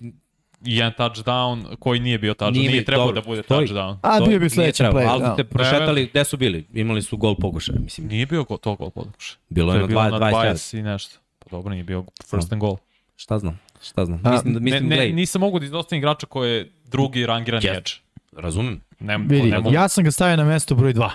jedan 0.62 0.92
touchdown 0.94 1.76
koji 1.76 2.00
nije 2.00 2.18
bio 2.18 2.34
touchdown. 2.34 2.52
Nije 2.52 2.72
Nije, 2.72 2.86
trebao 2.86 3.06
dobro, 3.06 3.22
da 3.22 3.28
bude 3.28 3.44
stoji. 3.44 3.68
touchdown. 3.68 3.98
A, 4.02 4.20
to 4.20 4.26
bio 4.26 4.40
bi 4.40 4.50
sledeći 4.50 4.84
play. 4.84 5.06
Ali 5.08 5.22
da. 5.22 5.34
ste 5.34 5.44
prošetali, 5.44 6.06
gde 6.06 6.24
su 6.24 6.38
bili? 6.38 6.66
Imali 6.74 7.02
su 7.02 7.18
gol 7.18 7.36
pokušaja, 7.36 7.80
mislim. 7.80 8.08
Nije 8.08 8.26
bio 8.26 8.44
go, 8.44 8.58
to 8.58 8.76
gol 8.76 8.90
podukuša. 8.90 9.36
Bilo 9.50 9.72
To 9.72 9.76
je 9.76 9.78
je 9.78 9.82
na 9.82 9.88
bilo 9.88 10.02
20 10.02 10.12
na 10.12 10.20
20 10.20 10.32
20 10.46 10.80
i 10.80 10.84
nešto. 10.84 11.20
Pa 11.40 11.50
dobro, 11.50 11.72
nije 11.72 11.84
bio 11.84 12.04
first 12.26 12.54
and 12.54 12.60
goal. 12.60 12.78
Šta 13.16 13.40
znam? 13.40 13.60
Šta 13.84 14.06
znam? 14.06 14.22
A, 14.24 14.32
Mislim, 14.32 14.54
da, 14.54 14.60
Ne, 14.60 14.64
mislim, 14.64 14.84
ne, 14.84 14.96
gledaj, 14.96 15.12
nisam 15.12 15.40
mogu 15.42 15.60
da 15.60 15.66
izostavim 15.66 16.00
igrača 16.00 16.28
koji 16.28 16.52
je 16.52 16.72
drugi 16.86 17.26
rangiran 17.26 17.62
Yes. 17.62 17.78
edge. 17.78 17.92
razumem. 18.34 18.82
Ne, 19.00 19.18
Vidi, 19.18 19.50
ne 19.50 19.58
mogu. 19.60 19.74
ja 19.74 19.88
sam 19.88 20.04
ga 20.04 20.12
stavio 20.12 20.36
na 20.38 20.44
mesto 20.44 20.76
broj 20.76 20.94
2. 20.94 21.10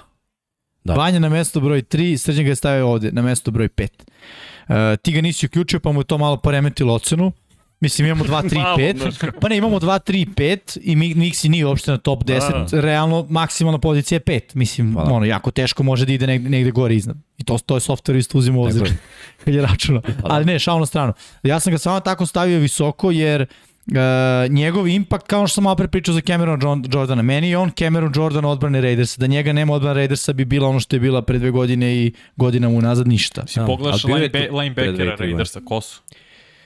Da. 0.84 0.94
Vanja 0.94 1.18
na 1.18 1.28
mesto 1.28 1.60
broj 1.60 1.82
3, 1.82 2.16
Srđan 2.16 2.44
ga 2.44 2.50
je 2.50 2.56
stavio 2.56 2.88
ovde 2.88 3.12
na 3.12 3.22
mesto 3.22 3.50
broj 3.50 3.68
5. 3.68 3.88
Uh, 4.68 4.74
ti 5.02 5.12
ga 5.12 5.20
nisi 5.20 5.46
uključio 5.46 5.80
pa 5.80 5.92
mu 5.92 6.00
je 6.00 6.04
to 6.04 6.18
malo 6.18 6.36
poremetilo 6.36 6.94
ocenu. 6.94 7.32
Mislim 7.84 8.06
imamo 8.06 8.24
2, 8.42 8.42
3, 8.42 8.54
Malo, 8.54 8.76
5. 8.76 8.98
znaš 8.98 9.18
kako. 9.18 9.40
Pa 9.40 9.48
ne, 9.48 9.56
imamo 9.56 9.80
2, 9.80 9.98
3, 10.12 10.26
5 10.34 10.78
i 10.82 10.96
mi, 10.96 11.14
Nixi 11.14 11.48
nije 11.48 11.66
uopšte 11.66 11.90
na 11.90 11.98
top 11.98 12.24
10. 12.24 12.70
Da. 12.70 12.80
Realno 12.80 13.26
maksimalna 13.30 13.78
pozicija 13.78 14.16
je 14.16 14.20
5. 14.20 14.40
Mislim, 14.54 14.92
Hvala. 14.92 15.12
ono, 15.12 15.26
jako 15.26 15.50
teško 15.50 15.82
može 15.82 16.06
da 16.06 16.12
ide 16.12 16.26
negde, 16.26 16.50
negde 16.50 16.70
gore 16.70 16.94
iznad. 16.96 17.16
I 17.38 17.44
to, 17.44 17.58
to 17.58 17.76
je 17.76 17.80
software 17.80 18.18
isto 18.18 18.38
uzimo 18.38 18.60
u 18.60 18.64
obzir. 18.64 18.92
Kad 19.44 19.54
je 19.54 19.62
računa. 19.62 20.00
Ali 20.22 20.44
ne, 20.44 20.58
šao 20.58 20.78
na 20.78 20.86
stranu. 20.86 21.12
Ja 21.42 21.60
sam 21.60 21.70
ga 21.70 21.78
samo 21.78 22.00
tako 22.00 22.26
stavio 22.26 22.58
visoko 22.58 23.10
jer 23.10 23.46
Uh, 23.86 23.94
njegov 24.52 24.88
impakt, 24.88 25.26
kao 25.26 25.46
što 25.46 25.54
sam 25.54 25.64
malo 25.64 25.76
pre 25.76 25.88
pričao 25.88 26.14
za 26.14 26.20
Cameron 26.20 26.60
John- 26.60 26.94
Jordana, 26.94 27.22
meni 27.22 27.50
je 27.50 27.58
on 27.58 27.70
Cameron 27.70 28.12
Jordan 28.16 28.44
odbrane 28.44 28.80
Raidersa, 28.80 29.20
da 29.20 29.26
njega 29.26 29.52
nema 29.52 29.72
odbrane 29.72 29.94
Raidersa 29.94 30.32
bi 30.32 30.44
bila 30.44 30.68
ono 30.68 30.80
što 30.80 30.96
je 30.96 31.00
bila 31.00 31.22
pre 31.22 31.38
dve 31.38 31.50
godine 31.50 31.96
i 31.96 32.12
godinama 32.36 32.78
unazad 32.78 33.08
ništa. 33.08 33.46
Si 33.46 33.60
Da, 33.60 33.66
pogledaš 33.66 34.04
linebackera 34.50 35.16
Raidersa, 35.16 35.60
ko 35.64 35.80
su? 35.80 36.00
Tako 36.08 36.23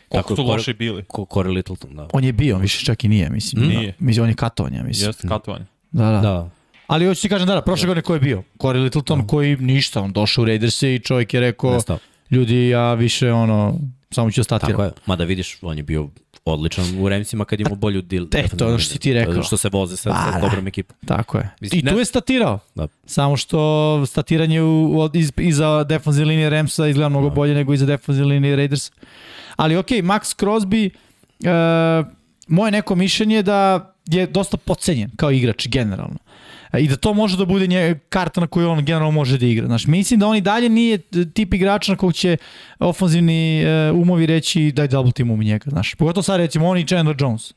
Koliko 0.09 0.37
su 0.37 0.43
loši 0.43 0.73
bili? 0.73 1.05
Ko 1.05 1.23
Corey 1.23 1.53
Littleton, 1.53 1.97
da. 1.97 2.09
On 2.13 2.25
je 2.25 2.33
bio, 2.33 2.57
on 2.57 2.63
više 2.63 2.85
čak 2.85 3.05
i 3.05 3.09
nije, 3.09 3.31
mislim. 3.31 3.69
Nije. 3.69 3.95
Mislim, 3.99 4.23
on 4.23 4.29
je 4.29 4.35
katovan, 4.35 4.75
ja 4.75 4.83
mislim. 4.83 5.09
Jeste 5.09 5.29
katovanje. 5.29 5.67
Da, 5.91 6.05
da. 6.11 6.21
Da. 6.21 6.51
Ali 6.87 7.07
hoću 7.07 7.23
ti 7.23 7.29
kažem, 7.29 7.47
da, 7.47 7.55
da, 7.55 7.63
prošle 7.63 7.87
godine 7.87 8.03
ko 8.03 8.15
je 8.15 8.21
bio? 8.21 8.43
Corey 8.59 8.83
Littleton 8.83 9.27
koji 9.27 9.57
ništa, 9.57 10.01
on 10.03 10.13
došao 10.13 10.43
u 10.43 10.45
Raiderse 10.45 10.95
i 10.95 10.99
čovjek 10.99 11.35
je 11.35 11.41
rekao, 11.41 11.73
Nestao. 11.73 11.99
ljudi, 12.31 12.69
ja 12.69 12.95
više, 12.95 13.33
ono, 13.33 13.79
samo 14.11 14.31
ću 14.31 14.43
da 14.43 14.59
Tako 14.59 14.83
je. 14.83 14.91
Mada 15.07 15.25
vidiš, 15.25 15.59
on 15.63 15.77
je 15.77 15.83
bio 15.83 16.09
odličan 16.45 16.85
u 16.99 17.09
Remsima 17.09 17.45
kad 17.45 17.61
ima 17.61 17.75
bolju 17.75 18.03
deal. 18.03 18.27
E, 18.35 18.49
to 18.49 18.65
je 18.65 18.69
ono 18.69 18.79
što 18.79 18.93
si 18.93 18.99
ti 18.99 19.13
rekao. 19.15 19.43
Što 19.43 19.57
se 19.57 19.69
voze 19.73 19.97
sa, 19.97 20.11
sa 20.11 20.31
da. 20.31 20.41
dobrom 20.41 20.67
ekipom. 20.67 20.97
Tako 21.07 21.39
je. 21.39 21.51
Mislim, 21.61 21.79
I 21.79 21.89
tu 21.89 21.95
ne- 21.95 22.01
je 22.01 22.05
statirao. 22.05 22.59
Da. 22.75 22.89
Samo 23.07 23.37
što 23.37 24.07
statiranje 24.07 24.63
u, 24.63 25.01
od, 25.01 25.17
iz, 25.17 25.33
iza 25.37 25.85
defensivne 25.85 26.29
linije 26.29 26.51
Ramsa 26.51 26.87
izgleda 26.87 27.09
mnogo 27.09 27.31
bolje 27.31 27.55
nego 27.55 27.75
iza 27.75 27.87
defensivne 27.87 28.35
linije 28.35 28.57
Raiders. 28.57 28.91
Ali 29.59 29.77
okej, 29.77 30.03
Max 30.03 30.37
Crosby, 30.39 30.91
e, 30.91 32.05
moje 32.49 32.73
neko 32.73 32.95
mišljenje 32.95 33.43
da 33.43 33.93
je 34.07 34.27
dosta 34.27 34.57
podcenjen 34.57 35.11
kao 35.17 35.31
igrač 35.31 35.69
generalno. 35.69 36.19
E, 36.73 36.81
I 36.81 36.89
da 36.89 36.97
to 36.97 37.15
može 37.15 37.37
da 37.37 37.45
bude 37.45 37.66
nje, 37.66 37.99
karta 38.09 38.41
na 38.41 38.47
koju 38.47 38.70
on 38.70 38.85
generalno 38.85 39.11
može 39.11 39.39
da 39.39 39.47
igra. 39.47 39.66
Znaš, 39.66 39.87
mislim 39.87 40.20
da 40.20 40.27
on 40.27 40.37
i 40.37 40.41
dalje 40.41 40.69
nije 40.69 40.99
tip 41.35 41.55
igrača 41.55 41.93
na 41.93 41.99
kog 41.99 42.15
će 42.15 42.37
ofanzivni 42.78 43.62
e, 43.62 43.91
umovi 43.93 44.27
reći 44.27 44.73
daj 44.73 44.89
double 44.89 45.12
team 45.12 45.31
u 45.31 45.37
njega. 45.37 45.70
Znaš, 45.70 45.95
pogotovo 45.95 46.23
sad 46.23 46.37
recimo 46.37 46.69
on 46.69 46.78
i 46.78 46.87
Chandler 46.87 47.16
Jones. 47.20 47.53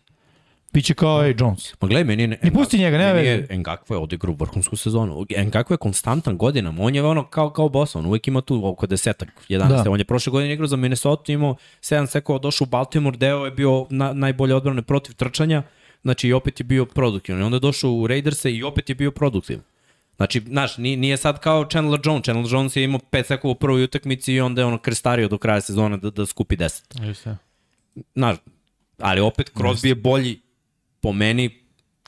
Biće 0.74 0.94
kao, 0.94 1.26
ej, 1.26 1.36
Jones. 1.40 1.74
Ma 1.82 1.88
gledaj, 1.88 2.04
meni 2.04 2.24
je... 2.24 2.40
Ne 2.44 2.52
pusti 2.54 2.78
njega, 2.78 2.98
nema 2.98 3.14
meni 3.14 3.28
je 3.28 3.38
veze. 3.38 3.54
Ngakwe 3.54 3.94
je 3.94 3.98
odigrao 3.98 4.36
vrhunsku 4.40 4.76
sezonu. 4.76 5.26
Ngakwe 5.30 5.72
je 5.72 5.78
konstantan 5.78 6.38
godinama. 6.38 6.84
On 6.84 6.96
je 6.96 7.04
ono 7.04 7.24
kao, 7.24 7.50
kao 7.50 7.70
boss, 7.70 7.96
on 7.96 8.06
uvijek 8.06 8.28
ima 8.28 8.42
tu 8.42 8.62
oko 8.64 8.88
desetak, 8.88 9.30
11. 9.50 9.84
Da. 9.84 9.92
On 9.92 10.00
je 10.00 10.06
prošle 10.06 10.32
godine 10.32 10.54
igrao 10.54 10.68
za 10.68 10.76
Minnesota, 10.76 11.32
imao 11.32 11.56
7 11.82 12.06
sekova, 12.06 12.40
došao 12.40 12.66
u 12.66 12.70
Baltimore, 12.70 13.18
deo 13.18 13.46
je 13.46 13.52
bio 13.52 13.86
na, 13.90 14.14
najbolje 14.14 14.56
odbrane 14.56 14.82
protiv 14.82 15.16
trčanja, 15.16 15.64
znači 16.02 16.28
i 16.28 16.34
opet 16.34 16.60
je 16.60 16.64
bio 16.64 16.86
produktivan. 16.86 17.42
I 17.42 17.44
onda 17.44 17.56
je 17.56 17.60
došao 17.60 17.92
u 17.92 18.08
Raiderse 18.08 18.52
i 18.52 18.64
opet 18.64 18.90
je 18.90 18.96
bio 18.96 19.12
produktivan. 19.12 19.64
Znači, 20.16 20.40
znaš, 20.40 20.78
nije, 20.78 20.98
nije 20.98 21.18
sad 21.18 21.40
kao 21.40 21.66
Chandler 21.66 22.00
Jones. 22.04 22.24
Chandler 22.24 22.54
Jones 22.54 22.76
je 22.76 22.84
imao 22.84 23.00
5 23.12 23.24
sekova 23.24 23.52
u 23.52 23.56
prvoj 23.56 23.84
utakmici 23.84 24.34
i 24.34 24.42
onda 24.42 24.62
je 24.62 24.66
ono 24.66 24.78
krstario 24.78 25.28
do 25.28 25.38
kraja 25.38 25.62
sezone 25.62 25.98
da, 25.98 26.10
da 26.10 26.26
skupi 26.26 26.56
10 26.56 27.08
Jeste. 27.08 27.38
znaš, 28.16 28.38
ali 28.98 29.22
opet 29.22 29.52
Crosby 29.56 29.88
je 29.88 29.96
bolji 29.96 30.40
po 31.02 31.12
meni 31.12 31.62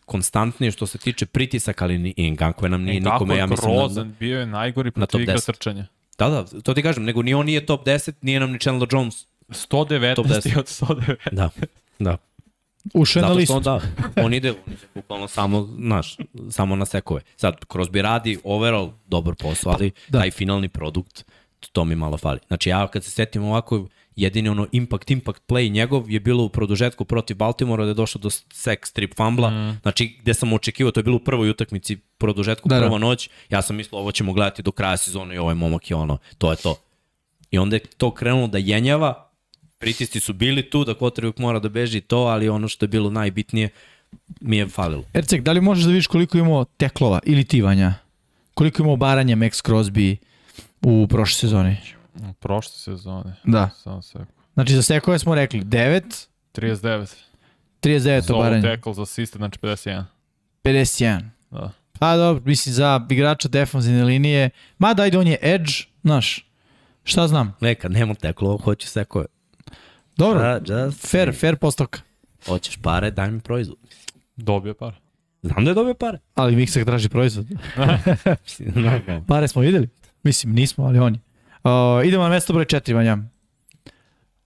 konstantnije 0.06 0.72
što 0.72 0.88
se 0.88 0.98
tiče 0.98 1.26
pritisaka, 1.26 1.86
ali 1.86 1.98
ni 1.98 2.14
Ngakwe 2.18 2.68
nam 2.68 2.84
nije 2.84 3.02
Kako 3.02 3.14
nikome, 3.14 3.38
ja 3.38 3.46
mislim, 3.46 3.72
na, 3.72 3.78
grozan, 3.78 4.16
bio 4.20 4.40
je 4.40 4.46
najgori 4.46 4.92
top 4.92 4.96
protiv 4.96 5.22
igra 5.22 5.36
10. 5.36 5.46
trčanja. 5.46 5.86
da, 6.18 6.30
da, 6.30 6.62
to 6.62 6.74
ti 6.74 6.82
kažem, 6.84 7.04
nego 7.04 7.22
ni 7.22 7.34
on 7.34 7.46
nije 7.46 7.66
top 7.66 7.86
10, 7.86 8.12
nije 8.22 8.40
nam 8.40 8.52
ni 8.52 8.60
Chandler 8.60 8.90
Jones. 8.92 9.26
119 9.50 10.16
Top 10.16 10.26
10. 10.26 10.60
od 10.60 10.66
109. 10.66 11.16
Da, 11.32 11.50
da. 12.00 12.18
Ušao 12.94 13.20
je 13.20 13.22
na 13.22 13.28
Zato 13.28 13.38
listu. 13.38 13.52
što 13.52 13.58
on, 13.58 13.64
da, 13.64 13.74
on 14.24 14.34
ide, 14.34 14.50
on 14.50 14.56
ide 14.74 14.80
bukvalno 14.96 15.28
samo, 15.28 15.70
znaš, 15.78 16.18
samo 16.50 16.76
na 16.76 16.86
sekove. 16.86 17.22
Sad, 17.36 17.56
Crosby 17.66 18.02
radi 18.02 18.40
overall 18.44 18.92
dobar 19.08 19.36
posao, 19.36 19.74
ali 19.74 19.90
Da. 19.90 19.96
da. 20.10 20.20
taj 20.20 20.32
finalni 20.32 20.70
produkt, 20.70 21.26
to 21.72 21.86
mi 21.86 21.96
malo 21.96 22.18
fali. 22.18 22.40
Znači, 22.48 22.70
ja 22.70 22.88
kad 22.88 23.04
se 23.04 23.10
setim 23.12 23.44
ovako, 23.44 23.88
jedini 24.16 24.50
ono 24.50 24.68
impact, 24.72 25.12
impact 25.12 25.42
play 25.48 25.72
njegov 25.72 26.12
je 26.12 26.20
bilo 26.20 26.44
u 26.44 26.50
produžetku 26.50 27.06
protiv 27.06 27.38
Baltimora 27.38 27.84
da 27.84 27.90
je 27.90 27.94
došao 27.94 28.20
do 28.20 28.30
sek 28.30 28.88
strip 28.88 29.16
fumbla, 29.16 29.50
mm. 29.50 29.80
znači 29.82 30.18
gde 30.22 30.34
sam 30.34 30.54
očekivao, 30.54 30.92
to 30.92 31.00
je 31.00 31.04
bilo 31.04 31.16
u 31.16 31.20
prvoj 31.20 31.50
utakmici 31.50 31.98
produžetku, 32.18 32.70
Da, 32.70 32.76
da, 32.76 32.82
da. 32.82 32.88
prva 32.88 33.00
noć, 33.00 33.30
ja 33.50 33.62
sam 33.62 33.76
mislio 33.76 34.00
ovo 34.00 34.12
ćemo 34.12 34.34
gledati 34.34 34.62
do 34.62 34.72
kraja 34.72 34.98
sezone 34.98 35.36
i 35.36 35.38
ovaj 35.38 35.56
momak 35.56 35.90
je 35.90 35.96
ono, 35.96 36.18
to 36.38 36.52
je 36.52 36.58
to. 36.58 36.76
I 37.52 37.58
onda 37.58 37.76
je 37.76 37.80
to 37.98 38.12
krenulo 38.12 38.48
da 38.48 38.58
jenjava, 38.58 39.30
pritisci 39.78 40.20
su 40.20 40.34
bili 40.34 40.70
tu, 40.70 40.86
da 40.86 40.94
Kotrivuk 40.94 41.38
mora 41.38 41.60
da 41.60 41.70
beži 41.70 42.02
to, 42.02 42.18
ali 42.18 42.50
ono 42.50 42.68
što 42.68 42.84
je 42.84 42.88
bilo 42.88 43.10
najbitnije 43.10 43.70
mi 44.42 44.58
je 44.58 44.68
falilo. 44.68 45.04
Ercek, 45.14 45.42
da 45.42 45.52
li 45.52 45.62
možeš 45.62 45.84
da 45.84 45.90
vidiš 45.90 46.08
koliko 46.08 46.38
imao 46.38 46.66
teklova 46.66 47.20
ili 47.26 47.44
tivanja? 47.44 47.94
Koliko 48.54 48.84
imao 48.84 48.96
baranja 48.96 49.36
Max 49.36 49.70
Crosby 49.70 50.16
u 50.82 51.08
prošle 51.08 51.40
sezoni? 51.40 51.78
U 52.16 52.34
prošle 52.34 52.74
sezone. 52.74 53.36
Da. 53.44 53.70
Samo 53.70 54.02
sekund. 54.02 54.28
Znači 54.54 54.74
za 54.74 54.82
sekove 54.82 55.20
smo 55.20 55.36
rekli 55.36 55.62
9, 55.62 56.28
39. 56.54 57.16
39 57.82 58.22
Solo 58.22 58.44
baranje, 58.44 58.62
tackle 58.62 58.94
za 58.94 59.02
assisted, 59.02 59.40
znači 59.40 59.60
51. 59.60 60.04
51. 60.64 61.22
Da. 61.52 61.72
Pa 62.00 62.18
dobro, 62.18 62.44
mislim 62.46 62.74
za 62.74 63.08
igrača 63.10 63.48
defanzivne 63.48 64.04
linije, 64.04 64.50
mada 64.78 65.04
ajde 65.04 65.18
on 65.18 65.28
je 65.28 65.38
edge, 65.42 65.72
znaš, 66.04 66.46
šta 67.04 67.28
znam. 67.28 67.56
Neka, 67.62 67.90
nema 67.90 68.14
teklo, 68.14 68.58
hoću 68.58 68.88
sekove. 68.88 69.26
Dobro, 70.18 70.60
Da, 70.60 70.84
just 70.84 71.08
fair, 71.08 71.36
fair 71.36 71.56
postavka. 71.56 72.00
Hoćeš 72.46 72.78
pare, 72.78 73.12
daj 73.12 73.32
mi 73.32 73.40
proizvod. 73.40 73.78
Dobio 74.36 74.74
par. 74.74 74.96
Znam 75.42 75.64
da 75.66 75.72
je 75.72 75.76
dobio 75.76 75.94
pare. 75.94 76.20
Ali 76.36 76.56
Miksak 76.56 76.86
traži 76.86 77.10
proizvod. 77.10 77.46
Pare 79.28 79.48
smo 79.48 79.62
videli. 79.62 79.90
Mislim, 80.24 80.54
nismo, 80.54 80.86
ali 80.86 81.00
on 81.00 81.14
je. 81.14 81.20
Uh, 81.64 81.70
idemo 82.06 82.24
na 82.24 82.30
mesto 82.30 82.54
broj 82.54 82.66
4, 82.66 82.94
Vanja. 82.94 83.18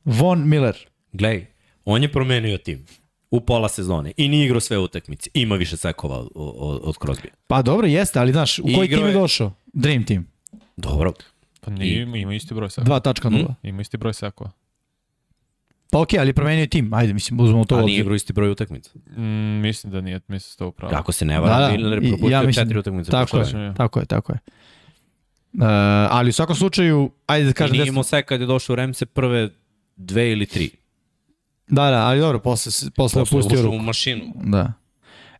Von 0.06 0.50
Miller. 0.50 0.76
Glej, 1.12 1.46
on 1.86 2.02
je 2.04 2.12
promenio 2.12 2.58
tim 2.58 2.86
u 3.32 3.42
pola 3.42 3.70
sezone 3.70 4.12
i 4.18 4.28
nije 4.28 4.46
igrao 4.46 4.60
sve 4.60 4.78
utakmice. 4.78 5.30
Ima 5.34 5.56
više 5.56 5.78
sekova 5.78 6.18
od, 6.18 6.30
od, 6.36 6.80
od 6.84 6.96
Crosby. 6.96 7.28
Pa 7.48 7.62
dobro, 7.62 7.88
jeste, 7.88 8.20
ali 8.20 8.32
znaš, 8.32 8.60
u 8.60 8.64
koji 8.66 8.86
Igrao 8.86 8.88
tim 9.00 9.08
je 9.08 9.10
je- 9.10 9.14
došao? 9.14 9.54
Dream 9.66 10.04
Team. 10.04 10.28
Dobro. 10.78 11.14
Pa 11.62 11.72
nije, 11.72 12.02
ima 12.02 12.34
isti 12.34 12.54
broj 12.54 12.70
sekova. 12.70 13.00
2.0. 13.02 13.54
Ima 13.64 13.82
isti 13.82 13.98
broj 13.98 14.14
sekova. 14.14 14.52
Pa 15.92 16.02
okej, 16.02 16.20
ali 16.20 16.30
je 16.30 16.34
promenio 16.34 16.62
je 16.62 16.68
tim. 16.68 16.94
Ajde, 16.94 17.14
mislim, 17.14 17.40
uzmemo 17.40 17.66
to. 17.66 17.68
To 17.68 17.76
u 17.76 17.78
nije 17.78 17.86
obzir. 17.86 18.02
igrao 18.02 18.16
isti 18.16 18.34
broj 18.34 18.50
utakmica. 18.50 18.92
Mm, 19.10 19.22
mislim 19.62 19.94
da 19.94 20.02
nije, 20.02 20.16
mislim 20.18 20.38
da 20.40 20.40
ste 20.42 20.64
upravo. 20.64 20.96
Ako 20.96 21.12
se 21.12 21.26
ne 21.26 21.40
varam, 21.40 21.60
Da, 21.62 21.68
da, 21.68 21.74
Miller 21.74 22.00
propustio 22.02 22.30
ja 22.30 22.42
mislim- 22.42 22.66
četiri 22.66 22.80
utakmice. 22.80 23.12
Tako 23.12 23.38
je. 23.38 23.74
tako 23.76 24.00
je, 24.00 24.06
tako 24.06 24.34
je. 24.34 24.40
Uh, 25.58 25.64
ali 26.10 26.30
u 26.30 26.34
svakom 26.34 26.56
slučaju, 26.56 27.12
ajde 27.28 27.44
da 27.46 27.50
I 27.50 27.54
kažem... 27.54 27.72
nije 27.72 27.86
da- 27.86 27.90
imao 27.90 28.04
sek 28.04 28.26
kad 28.26 28.42
je 28.42 28.48
došao 28.48 28.74
u 28.74 28.76
Remse 28.76 29.06
prve 29.06 29.50
dve 29.96 30.32
ili 30.32 30.46
tri. 30.46 30.70
Da, 31.68 31.90
da, 31.92 31.98
ali 31.98 32.20
dobro, 32.20 32.40
posle, 32.40 32.72
posle, 32.72 32.92
posle 32.96 33.22
Posle 33.22 33.38
pustio 33.38 33.56
ušao 33.56 33.66
ruku. 33.66 33.76
u 33.78 33.82
mašinu. 33.82 34.24
Da. 34.36 34.74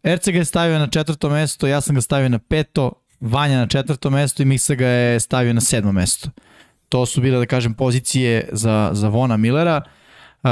Erce 0.04 0.32
ga 0.32 0.38
je 0.38 0.46
stavio 0.46 0.80
na 0.80 0.88
četvrto 0.88 1.30
mesto, 1.30 1.68
ja 1.68 1.82
sam 1.82 1.96
ga 1.96 2.02
stavio 2.02 2.30
na 2.30 2.40
peto, 2.40 2.92
Vanja 3.20 3.58
na 3.58 3.68
četvrto 3.68 4.10
mesto 4.10 4.44
i 4.44 4.46
Miksa 4.46 4.76
ga 4.76 4.88
je 4.88 5.20
stavio 5.20 5.54
na 5.54 5.62
sedmo 5.62 5.92
mesto. 5.92 6.30
To 6.90 7.06
su 7.06 7.22
bile, 7.22 7.40
da 7.40 7.46
kažem, 7.46 7.74
pozicije 7.74 8.50
za, 8.52 8.90
za 8.94 9.08
Vona 9.08 9.38
Millera. 9.38 9.82
Uh, 10.44 10.50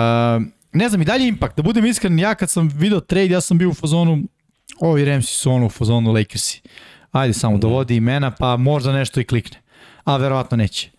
ne 0.74 0.90
znam, 0.90 1.02
i 1.02 1.06
dalje 1.06 1.28
impact. 1.28 1.56
Da 1.58 1.64
budem 1.64 1.86
iskren, 1.86 2.20
ja 2.20 2.36
kad 2.36 2.50
sam 2.50 2.68
video 2.68 3.00
trade, 3.00 3.30
ja 3.30 3.42
sam 3.42 3.58
bio 3.58 3.70
u 3.70 3.74
fazonu, 3.74 4.24
ovi 4.80 5.06
Ramsi 5.06 5.34
su 5.34 5.52
ono 5.52 5.66
u 5.66 5.70
fazonu 5.70 6.12
Lakersi. 6.12 6.62
Ajde 7.16 7.34
samo 7.34 7.58
dovodi 7.58 7.96
imena, 7.96 8.32
pa 8.32 8.58
možda 8.58 8.94
nešto 8.94 9.20
i 9.20 9.24
klikne. 9.24 9.58
A 10.04 10.18
verovatno 10.18 10.58
neće. 10.58 10.90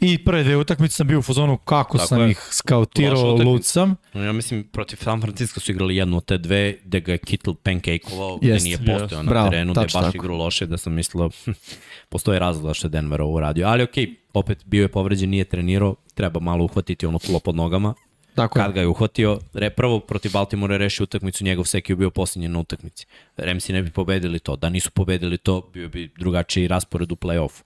I 0.00 0.24
prve 0.24 0.44
dve 0.44 0.56
utakmice 0.56 0.94
sam 0.94 1.06
bio 1.06 1.18
u 1.18 1.22
fazonu 1.22 1.56
kako 1.56 1.98
Tako 1.98 2.08
sam 2.08 2.20
je. 2.20 2.30
ih 2.30 2.38
skautirao, 2.50 3.34
lud 3.34 3.64
sam. 3.64 3.96
Ja 4.14 4.32
mislim, 4.32 4.64
protiv 4.64 4.96
San 4.96 5.20
Francisco 5.20 5.60
su 5.60 5.72
igrali 5.72 5.96
jednu 5.96 6.16
od 6.16 6.24
te 6.24 6.38
dve, 6.38 6.76
gde 6.84 7.00
ga 7.00 7.12
je 7.12 7.18
Kittle 7.18 7.54
pancake-ovao, 7.62 8.38
gde 8.38 8.48
Jest, 8.48 8.64
nije 8.64 8.72
jest. 8.80 8.84
postojao 8.86 9.22
na 9.22 9.30
Bravo, 9.30 9.50
terenu, 9.50 9.72
gde 9.72 9.80
je 9.80 9.84
baš 9.84 9.92
tako. 9.92 10.16
igrao 10.16 10.36
loše, 10.36 10.66
da 10.66 10.78
sam 10.78 10.92
mislio, 10.94 11.30
postoji 12.12 12.38
razlog 12.38 12.66
zašto 12.66 12.86
je 12.86 12.90
Denver 12.90 13.22
ovo 13.22 13.32
uradio. 13.32 13.66
Ali 13.66 13.82
okej, 13.82 14.14
opet 14.34 14.64
bio 14.66 14.82
je 14.82 14.88
povređen, 14.88 15.30
nije 15.30 15.44
trenirao, 15.44 15.94
treba 16.14 16.40
malo 16.40 16.64
uhvatiti 16.64 17.06
ono 17.06 17.18
tlo 17.18 17.38
pod 17.38 17.54
nogama. 17.56 17.94
Tako 18.38 18.58
je. 18.58 18.64
Kad 18.64 18.72
ga 18.72 18.80
je 18.80 18.86
uhvatio, 18.86 19.38
re, 19.54 19.70
prvo 19.70 20.00
protiv 20.00 20.32
Baltimora 20.32 20.74
je 20.74 20.78
rešio 20.78 21.04
utakmicu, 21.04 21.44
njegov 21.44 21.64
sek 21.64 21.90
je 21.90 21.96
bio 21.96 22.10
posljednji 22.10 22.48
na 22.48 22.58
utakmici. 22.58 23.06
Remsi 23.36 23.72
ne 23.72 23.82
bi 23.82 23.90
pobedili 23.90 24.38
to. 24.38 24.56
Da 24.56 24.68
nisu 24.68 24.90
pobedili 24.90 25.38
to, 25.38 25.70
bio 25.72 25.88
bi 25.88 26.12
drugačiji 26.18 26.68
raspored 26.68 27.12
u 27.12 27.16
play-offu. 27.16 27.62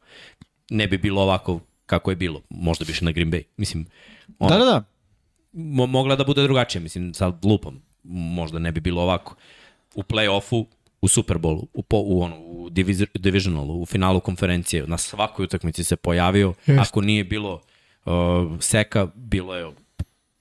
Ne 0.71 0.87
bi 0.87 0.99
bilo 0.99 1.23
ovako 1.23 1.61
kako 1.87 2.11
je 2.11 2.17
bilo. 2.17 2.43
Možda 2.51 2.85
bi 2.85 2.93
na 3.01 3.13
Green 3.13 3.31
Bay. 3.31 3.43
Mislim, 3.57 3.87
ono, 4.39 4.51
Da, 4.51 4.65
da, 4.65 4.65
da. 4.65 4.85
mo 5.53 5.87
mogla 5.87 6.17
da 6.17 6.25
bude 6.25 6.43
drugačije, 6.43 6.83
mislim, 6.83 7.15
sad 7.15 7.45
lupam, 7.45 7.83
možda 8.03 8.59
ne 8.59 8.73
bi 8.73 8.81
bilo 8.81 9.03
ovako. 9.03 9.35
U 9.95 10.03
play-offu, 10.03 10.67
u 11.03 11.09
Superbowlu, 11.09 11.67
u, 11.75 11.83
po, 11.83 11.97
u, 12.07 12.23
ono, 12.23 12.37
u 12.39 12.71
diviz, 12.71 13.05
divisionalu, 13.15 13.83
u 13.83 13.87
finalu 13.87 14.21
konferencije, 14.21 14.87
na 14.87 14.99
svakoj 14.99 15.45
utakmici 15.45 15.85
se 15.85 15.97
pojavio. 15.97 16.55
Jest. 16.67 16.81
Ako 16.81 17.01
nije 17.01 17.25
bilo 17.25 17.61
uh, 18.05 18.13
seka, 18.61 19.09
bilo 19.15 19.57
je 19.57 19.67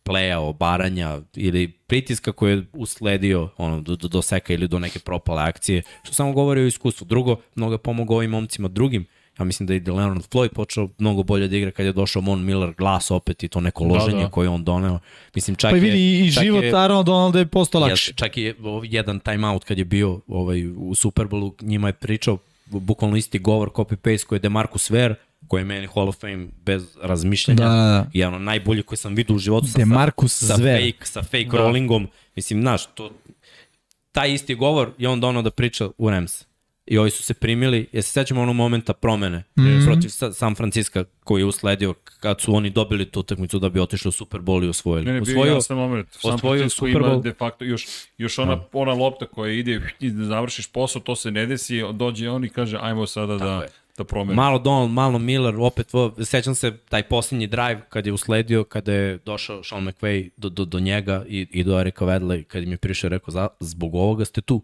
pleja, 0.03 0.40
obaranja 0.40 1.19
ili 1.36 1.68
pritiska 1.68 2.32
koji 2.32 2.53
je 2.53 2.65
usledio 2.73 3.49
ono, 3.57 3.82
do, 3.82 3.95
do, 3.95 4.22
seka 4.22 4.53
ili 4.53 4.68
do 4.68 4.80
neke 4.80 4.99
propale 4.99 5.44
akcije, 5.44 5.82
što 6.03 6.14
samo 6.14 6.34
govori 6.34 6.61
o 6.61 6.68
iskustvu. 6.68 7.06
Drugo, 7.06 7.36
mnogo 7.56 7.73
je 7.73 7.78
pomogao 7.78 8.18
ovim 8.18 8.32
momcima 8.32 8.68
drugim, 8.68 9.06
Ja 9.40 9.45
mislim 9.45 9.68
da 9.68 9.73
je 9.73 9.84
i 9.88 9.91
Leonard 9.91 10.23
Floyd 10.30 10.53
počeo 10.53 10.90
mnogo 10.98 11.23
bolje 11.23 11.48
da 11.48 11.57
igra 11.57 11.72
kad 11.72 11.86
je 11.86 11.94
došao 11.94 12.22
Mon 12.22 12.45
Miller 12.45 12.73
glas 12.78 13.11
opet 13.11 13.44
i 13.44 13.48
to 13.48 13.61
neko 13.61 13.84
loženje 13.84 14.18
da. 14.18 14.23
da. 14.23 14.30
koje 14.30 14.45
je 14.45 14.49
on 14.49 14.64
doneo. 14.64 14.99
Mislim, 15.36 15.56
čak 15.56 15.72
Pa 15.72 15.78
i 15.78 15.80
je, 15.80 15.84
vidi 15.84 16.28
i 16.28 16.32
čak 16.32 16.44
život 16.44 16.64
je, 16.64 16.76
Aaron 16.76 17.06
Donalda 17.06 17.40
je 17.40 17.45
postao 17.45 17.82
lakši. 17.82 18.14
čak 18.14 18.38
i 18.38 18.53
ovaj 18.64 18.88
jedan 18.91 19.19
timeout 19.19 19.64
kad 19.64 19.78
je 19.78 19.86
bio 19.86 20.19
ovaj, 20.28 20.68
u 20.68 20.95
Superbowlu, 20.95 21.52
njima 21.61 21.88
je 21.88 21.94
pričao 21.94 22.38
bukvalno 22.65 23.18
isti 23.18 23.40
govor, 23.40 23.69
copy-paste 23.69 24.26
koji 24.26 24.38
je 24.38 24.41
Demarcus 24.41 24.91
Ware, 24.91 25.15
koji 25.47 25.61
je 25.61 25.65
meni 25.65 25.88
Hall 25.88 26.09
of 26.09 26.19
Fame 26.19 26.47
bez 26.65 26.97
razmišljanja. 27.01 27.57
Da, 27.57 27.69
da, 27.69 27.76
da. 27.76 28.09
I 28.13 28.23
ono 28.23 28.39
najbolji 28.39 28.84
koji 28.84 28.97
sam 28.97 29.15
vidio 29.15 29.35
u 29.35 29.39
životu 29.39 29.68
sa, 29.68 29.77
Demarcus 29.77 30.34
sa, 30.34 30.45
sa 30.45 30.55
Zver. 30.55 30.81
fake, 30.81 31.05
sa 31.05 31.23
fake 31.23 31.47
da. 31.51 31.57
rollingom. 31.57 32.07
Mislim, 32.35 32.61
znaš, 32.61 32.85
to, 32.95 33.11
taj 34.11 34.34
isti 34.34 34.55
govor 34.55 34.91
je 34.97 35.09
on 35.09 35.19
donao 35.19 35.41
da 35.41 35.51
priča 35.51 35.89
u 35.97 36.09
Rams. 36.09 36.45
I 36.85 36.97
ovi 36.97 37.09
su 37.09 37.23
se 37.23 37.34
primili, 37.34 37.88
ja 37.91 38.01
se 38.01 38.11
sećam 38.11 38.38
onog 38.38 38.55
momenta 38.55 38.93
promene 38.93 39.38
mm 39.38 39.61
-hmm. 39.61 39.85
protiv 39.85 40.09
Sa- 40.09 40.34
San 40.34 40.55
Francisco 40.55 41.03
koji 41.23 41.41
je 41.41 41.45
usledio 41.45 41.93
kad 42.19 42.41
su 42.41 42.55
oni 42.55 42.69
dobili 42.69 43.05
tu 43.05 43.19
utakmicu 43.19 43.59
da 43.59 43.69
bi 43.69 43.80
otišli 43.80 44.09
u 44.09 44.11
Super 44.11 44.41
Bowl 44.41 44.65
i 44.65 44.69
osvojili. 44.69 45.05
Ne, 45.05 45.13
ne, 45.13 45.22
bio 45.22 45.34
Osvojio- 45.35 45.53
jasan 45.53 45.77
moment. 45.77 46.07
San 46.11 46.34
osvojio 46.34 46.61
Francisco 46.61 46.85
Super 46.85 47.01
ima 47.01 47.09
Bowl. 47.09 47.22
de 47.23 47.34
facto 47.34 47.65
još, 47.65 47.88
još 48.18 48.39
ona, 48.39 48.63
ona 48.73 48.93
lopta 48.93 49.26
koja 49.26 49.53
ide 49.53 49.81
i 49.99 50.09
da 50.11 50.26
završiš 50.26 50.68
posao, 50.68 51.01
to 51.01 51.15
se 51.15 51.31
ne 51.31 51.45
desi, 51.45 51.81
dođe 51.93 52.30
on 52.30 52.45
i 52.45 52.49
kaže 52.49 52.77
ajmo 52.81 53.07
sada 53.07 53.38
da. 53.38 53.65
Da 53.97 54.03
promenimo. 54.03 54.41
Malo 54.41 54.59
Donald, 54.59 54.91
malo 54.91 55.19
Miller, 55.19 55.55
opet, 55.59 55.91
sećam 56.23 56.55
se 56.55 56.77
taj 56.77 57.03
posljednji 57.03 57.47
drive 57.47 57.81
kad 57.89 58.05
je 58.05 58.13
usledio, 58.13 58.63
kada 58.63 58.93
je 58.93 59.18
došao 59.18 59.63
Sean 59.63 59.88
McVay 59.88 60.30
do, 60.38 60.49
do, 60.49 60.65
do 60.65 60.80
njega 60.80 61.26
i, 61.27 61.47
i 61.51 61.63
do 61.63 61.80
Erika 61.80 62.05
Vedla 62.05 62.38
kad 62.47 62.63
im 62.63 62.72
je 62.72 62.77
prišao 62.77 63.07
i 63.07 63.09
rekao, 63.09 63.31
za, 63.31 63.47
zbog 63.59 63.95
ovoga 63.95 64.26
ste 64.26 64.41
tu. 64.41 64.61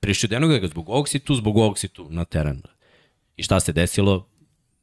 Prišao 0.00 0.28
do 0.28 0.34
jednog 0.34 0.50
i 0.50 0.54
rekao, 0.54 0.68
zbog 0.68 0.88
ovog 0.88 1.08
si 1.08 1.18
tu, 1.18 1.34
zbog 1.34 1.56
ovog 1.56 1.78
si 1.78 1.88
tu 1.88 2.10
na 2.10 2.24
terenu. 2.24 2.62
I 3.36 3.42
šta 3.42 3.60
se 3.60 3.72
desilo? 3.72 4.26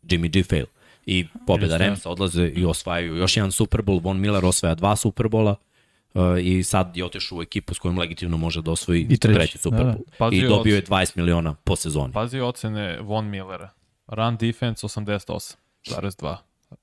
Jimmy 0.04 0.30
G 0.30 0.44
fail. 0.44 0.66
I 1.06 1.28
pobjeda. 1.48 1.78
Ramsa 1.78 2.10
odlaze 2.10 2.52
i 2.56 2.66
osvajaju 2.66 3.16
još 3.16 3.38
jedan 3.38 3.52
Super 3.52 3.82
Bowl, 3.82 4.04
Von 4.04 4.20
Miller 4.20 4.46
osvaja 4.46 4.76
dva 4.76 4.96
Super 4.96 5.26
Bowla 5.26 5.52
uh, 5.52 5.58
i 6.42 6.64
sad 6.64 6.98
je 6.98 7.06
otišao 7.06 7.38
u 7.38 7.42
ekipu 7.42 7.74
s 7.74 7.80
kojom 7.80 7.98
legitimno 7.98 8.38
može 8.38 8.62
da 8.62 8.72
osvoji 8.72 9.02
I 9.02 9.18
treći, 9.18 9.36
treći 9.40 9.58
Super 9.58 9.80
da, 9.80 9.86
da. 9.86 9.92
Bowl. 9.92 10.04
Pazi 10.18 10.36
I 10.36 10.42
dobio 10.42 10.76
je 10.76 10.78
od- 10.78 10.88
20 10.90 11.16
miliona 11.16 11.54
po 11.54 11.76
sezoni. 11.76 12.14
Pazi 12.14 12.40
ocene 12.40 12.98
Von 13.02 13.26
Millera. 13.26 13.70
Run 14.08 14.38
defense 14.38 14.88
88,2. 14.88 16.36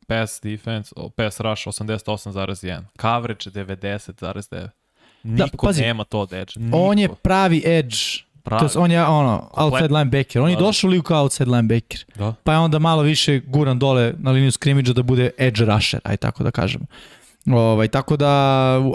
Pass 0.07 0.41
defense, 0.43 0.93
o, 0.97 1.09
pass 1.11 1.41
rush 1.41 1.67
88,1. 1.67 2.83
Coverage 3.01 3.51
90,9. 3.51 4.69
Niko 5.23 5.67
pazi. 5.67 5.83
nema 5.83 6.05
to 6.05 6.21
od 6.21 6.33
edge. 6.33 6.53
Niko. 6.57 6.79
On 6.79 6.99
je 6.99 7.09
pravi 7.15 7.63
edge. 7.67 7.97
Pravi. 8.43 8.59
To 8.61 8.65
jest, 8.65 8.77
on 8.77 8.91
je 8.91 9.05
ono, 9.05 9.51
outside 9.55 9.95
linebacker. 9.95 10.43
On 10.43 10.51
je 10.51 10.57
Da, 10.57 10.61
da. 10.61 10.67
došao 10.67 10.89
u 10.89 10.91
ligu 10.91 11.03
kao 11.03 11.23
outside 11.23 11.51
linebacker. 11.51 12.05
Da. 12.15 12.35
Pa 12.45 12.53
je 12.53 12.59
onda 12.59 12.79
malo 12.79 13.03
više 13.03 13.41
guran 13.41 13.79
dole 13.79 14.15
na 14.19 14.31
liniju 14.31 14.53
skrimidža 14.53 14.93
da 14.93 15.03
bude 15.03 15.31
edge 15.39 15.65
rusher, 15.65 16.01
aj 16.05 16.17
tako 16.17 16.45
da 16.45 16.51
kažemo. 16.51 16.85
Ovaj, 17.49 17.89
tako 17.89 18.17
da, 18.17 18.29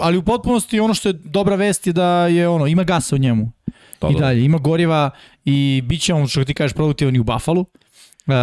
ali 0.00 0.16
u 0.16 0.22
potpunosti 0.22 0.80
ono 0.80 0.94
što 0.94 1.08
je 1.08 1.12
dobra 1.14 1.54
vest 1.56 1.86
je 1.86 1.92
da 1.92 2.26
je 2.26 2.48
ono, 2.48 2.66
ima 2.66 2.84
gasa 2.84 3.14
u 3.14 3.18
njemu. 3.18 3.52
Da, 4.00 4.08
I 4.08 4.12
da. 4.12 4.18
dalje, 4.18 4.44
ima 4.44 4.58
goriva 4.58 5.10
i 5.44 5.82
bit 5.84 6.02
će 6.02 6.14
on, 6.14 6.28
što 6.28 6.44
ti 6.44 6.54
kažeš, 6.54 6.74
produktivan 6.74 7.16
i 7.16 7.20
u 7.20 7.24
Buffalo 7.24 7.60
uh, 7.60 8.34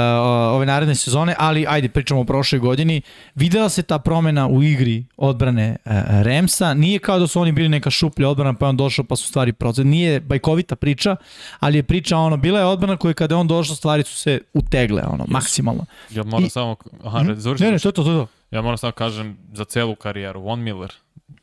ove 0.52 0.65
naredne 0.65 0.95
sezone, 0.95 1.36
ali 1.38 1.65
ajde, 1.68 1.90
pričamo 1.90 2.22
o 2.22 2.26
prošloj 2.26 2.60
godini. 2.60 3.02
Videla 3.36 3.69
se 3.69 3.81
ta 3.81 3.99
promena 3.99 4.48
u 4.48 4.64
igri 4.64 5.06
odbrane 5.18 5.76
uh, 5.86 5.91
Remsa. 6.22 6.73
Nije 6.73 6.99
kao 6.99 7.19
da 7.19 7.27
su 7.27 7.41
oni 7.41 7.52
bili 7.52 7.69
neka 7.69 7.90
šuplja 7.90 8.30
odbrana, 8.30 8.53
pa 8.53 8.65
je 8.65 8.69
on 8.69 8.77
došao 8.77 9.06
pa 9.06 9.15
su 9.15 9.27
stvari 9.27 9.53
procet. 9.53 9.86
Nije 9.86 10.19
bajkovita 10.19 10.76
priča, 10.76 11.15
ali 11.60 11.77
je 11.77 11.84
priča 11.84 12.18
ono, 12.18 12.38
bila 12.38 12.60
je 12.60 12.65
odbrana 12.65 12.98
koja 12.98 13.14
kada 13.14 13.36
je 13.36 13.40
on 13.40 13.48
došao, 13.48 13.76
stvari 13.76 14.03
su 14.03 14.15
se 14.15 14.40
utegle, 14.53 15.03
ono, 15.03 15.26
maksimalno. 15.27 15.86
Ja 16.10 16.23
moram 16.23 16.45
I- 16.45 16.49
samo... 16.49 16.76
Aha, 17.03 17.23
Mhm. 17.23 17.34
završi. 17.36 17.64
Ne, 17.64 17.72
ne, 17.72 17.80
to 17.80 17.90
je 17.90 17.94
to, 17.94 18.03
to 18.03 18.10
to. 18.18 18.27
Ja 18.51 18.61
moram 18.61 18.77
samo 18.77 18.91
kažem 18.91 19.38
za 19.53 19.65
celu 19.65 19.95
karijeru. 19.95 20.41
Von 20.41 20.59
Miller, 20.61 20.91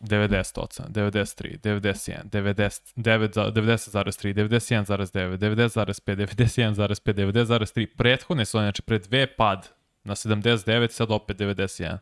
98, 0.00 0.82
93, 0.88 1.58
91, 1.58 2.22
90, 2.24 2.92
9 2.96 3.32
za- 3.32 3.50
90,3, 3.50 4.34
91,9, 4.34 5.36
90,5, 5.36 6.16
91,5, 6.16 7.34
90,3. 7.34 7.86
Prethodne 7.88 8.44
su, 8.44 8.50
znači 8.50 8.82
pre 8.82 8.98
dve 8.98 9.26
pad 9.28 9.68
na 10.04 10.14
79, 10.14 10.90
sad 10.90 11.10
opet 11.10 11.36
91. 11.36 11.98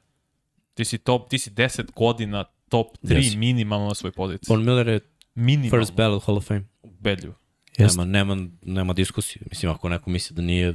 Ti 0.74 0.84
si, 0.84 0.98
top, 0.98 1.28
ti 1.28 1.38
si 1.38 1.50
10 1.50 1.92
godina 1.92 2.44
top 2.68 2.86
3 2.98 3.14
Jesi. 3.14 3.36
minimalno 3.36 3.88
na 3.88 3.94
svoj 3.94 4.12
poziciji. 4.12 4.46
Von 4.48 4.64
Miller 4.64 4.88
je 4.88 5.00
Minimalno. 5.34 5.70
first 5.78 5.94
ballot 5.94 6.22
Hall 6.22 6.36
of 6.36 6.46
Fame. 6.46 6.62
Ubedljivo. 6.82 7.34
Jeste. 7.78 8.00
Nema, 8.00 8.34
nema, 8.34 8.48
nema 8.62 8.92
diskusije. 8.92 9.42
Mislim, 9.50 9.72
ako 9.72 9.88
neko 9.88 10.10
misli 10.10 10.36
da 10.36 10.42
nije... 10.42 10.74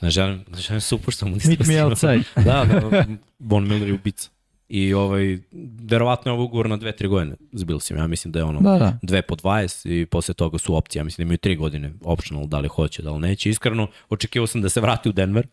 Ne 0.00 0.10
želim, 0.10 0.44
ne 0.52 0.58
želim 0.58 0.80
se 0.80 0.94
upuštam 0.94 1.32
u 1.32 1.36
Meet 1.46 1.66
me 1.66 1.84
outside. 1.84 2.22
da, 2.44 2.64
da, 2.64 3.04
Von 3.38 3.68
Miller 3.68 3.88
je 3.88 3.94
ubica. 3.94 4.30
I 4.68 4.94
ovaj, 4.94 5.38
verovatno 5.82 6.30
je 6.30 6.34
ovo 6.34 6.44
ugovor 6.44 6.68
na 6.68 6.76
dve, 6.76 6.92
tri 6.92 7.08
godine 7.08 7.36
s 7.52 7.64
Billsima. 7.64 8.00
Ja 8.00 8.06
mislim 8.06 8.32
da 8.32 8.38
je 8.38 8.44
ono 8.44 8.60
Da, 8.60 8.78
da. 8.78 8.98
dve 9.02 9.22
po 9.22 9.36
20 9.36 10.00
i 10.00 10.06
posle 10.06 10.34
toga 10.34 10.58
su 10.58 10.76
opcije. 10.76 11.00
Ja 11.00 11.04
mislim 11.04 11.24
da 11.24 11.28
imaju 11.28 11.38
tri 11.38 11.56
godine 11.56 11.92
optional, 12.02 12.46
da 12.46 12.58
li 12.58 12.68
hoće, 12.68 13.02
da 13.02 13.12
li 13.12 13.20
neće. 13.20 13.50
Iskreno, 13.50 13.88
očekivao 14.08 14.46
sam 14.46 14.62
da 14.62 14.68
se 14.68 14.80
vrati 14.80 15.08
u 15.08 15.12
Denver, 15.12 15.46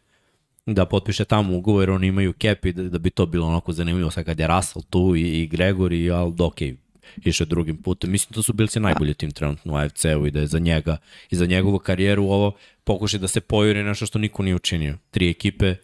da 0.65 0.85
potpiše 0.85 1.25
tamo 1.25 1.57
ugovor, 1.57 1.89
oni 1.89 2.07
imaju 2.07 2.33
cap 2.41 2.65
i 2.65 2.73
da, 2.73 2.83
da 2.83 2.99
bi 2.99 3.09
to 3.09 3.25
bilo 3.25 3.47
onako 3.47 3.73
zanimljivo 3.73 4.11
sad 4.11 4.25
kad 4.25 4.39
je 4.39 4.47
Russell 4.47 4.83
tu 4.89 5.15
i, 5.15 5.21
i 5.21 5.49
Gregory, 5.49 6.13
ali 6.13 6.33
da 6.33 6.45
okej, 6.45 6.75
išao 7.25 7.45
drugim 7.45 7.77
putem. 7.77 8.11
Mislim 8.11 8.31
da 8.35 8.41
su 8.41 8.53
Billsi 8.53 8.79
najbolji 8.79 9.13
tim 9.13 9.31
trenutno 9.31 9.73
u 9.73 9.75
AFC-u 9.75 10.27
i 10.27 10.31
da 10.31 10.39
je 10.39 10.47
za 10.47 10.59
njega 10.59 10.97
i 11.29 11.35
za 11.35 11.45
njegovu 11.45 11.79
karijeru 11.79 12.23
ovo 12.23 12.51
pokušaj 12.83 13.19
da 13.19 13.27
se 13.27 13.41
pojuri 13.41 13.83
nešto 13.83 14.05
što 14.05 14.19
niko 14.19 14.43
nije 14.43 14.55
učinio. 14.55 14.97
Tri 15.11 15.29
ekipe 15.29 15.75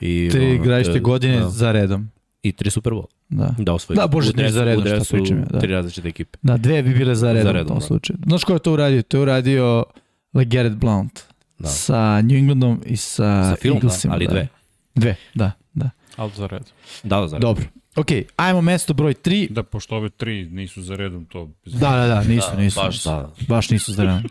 i... 0.00 0.28
Tri 0.32 0.58
da- 0.92 0.98
godine 0.98 1.40
da, 1.40 1.48
za 1.48 1.72
redom. 1.72 2.10
I 2.42 2.52
tri 2.52 2.70
Super 2.70 2.92
Bowl. 2.92 3.06
Da. 3.28 3.54
Da 3.58 3.74
osvoji. 3.74 3.96
Da, 3.96 4.06
bože, 4.06 4.32
tri 4.32 4.50
za 4.50 4.64
redom, 4.64 4.84
šta 4.84 4.94
dresu 4.94 5.14
pričam 5.14 5.38
ja, 5.38 5.44
da. 5.44 5.58
Tri 5.60 5.72
različite 5.72 6.08
ekipe. 6.08 6.38
Da, 6.42 6.56
dve 6.56 6.82
bi 6.82 6.94
bile 6.94 7.14
za 7.14 7.32
redom, 7.32 7.42
Za 7.46 7.52
redom, 7.52 7.66
u 7.66 7.68
tom 7.68 7.78
da. 7.78 7.86
slučaju. 7.86 8.18
Znaš 8.26 8.44
ko 8.44 8.52
je 8.52 8.58
to 8.58 8.72
uradio? 8.72 9.02
To 9.02 9.16
je 9.16 9.20
uradio 9.22 9.84
LeGarrette 10.34 10.76
Blount. 10.76 11.20
Da. 11.58 11.68
Sa 11.68 12.20
New 12.22 12.36
Englandom 12.36 12.82
i 12.86 12.96
sa, 12.96 13.50
Sa 13.50 13.56
filmom, 13.56 13.80
da, 13.80 13.86
Eaglesima. 13.86 14.14
ali 14.14 14.26
da. 14.26 14.30
dve. 14.32 14.48
Dve, 14.94 15.16
da, 15.34 15.52
da. 15.74 15.90
Ali 16.16 16.30
za 16.36 16.46
red. 16.46 16.62
Da, 17.02 17.20
da, 17.20 17.28
za 17.28 17.38
Dobro. 17.38 17.64
Ok, 17.96 18.06
ajmo 18.36 18.60
mesto 18.60 18.94
broj 18.94 19.14
3. 19.14 19.50
Da, 19.50 19.62
pošto 19.62 19.96
ove 19.96 20.08
tri 20.10 20.44
nisu 20.44 20.82
za 20.82 20.96
redom, 20.96 21.24
to... 21.24 21.50
Da, 21.64 21.90
da, 21.90 22.06
da, 22.06 22.22
nisu, 22.22 22.48
Da, 22.52 22.60
nisu. 22.62 22.80
baš, 22.80 23.04
da. 23.04 23.32
Baš 23.48 23.70
nisu 23.70 23.92
za 23.92 24.02
redom. 24.02 24.22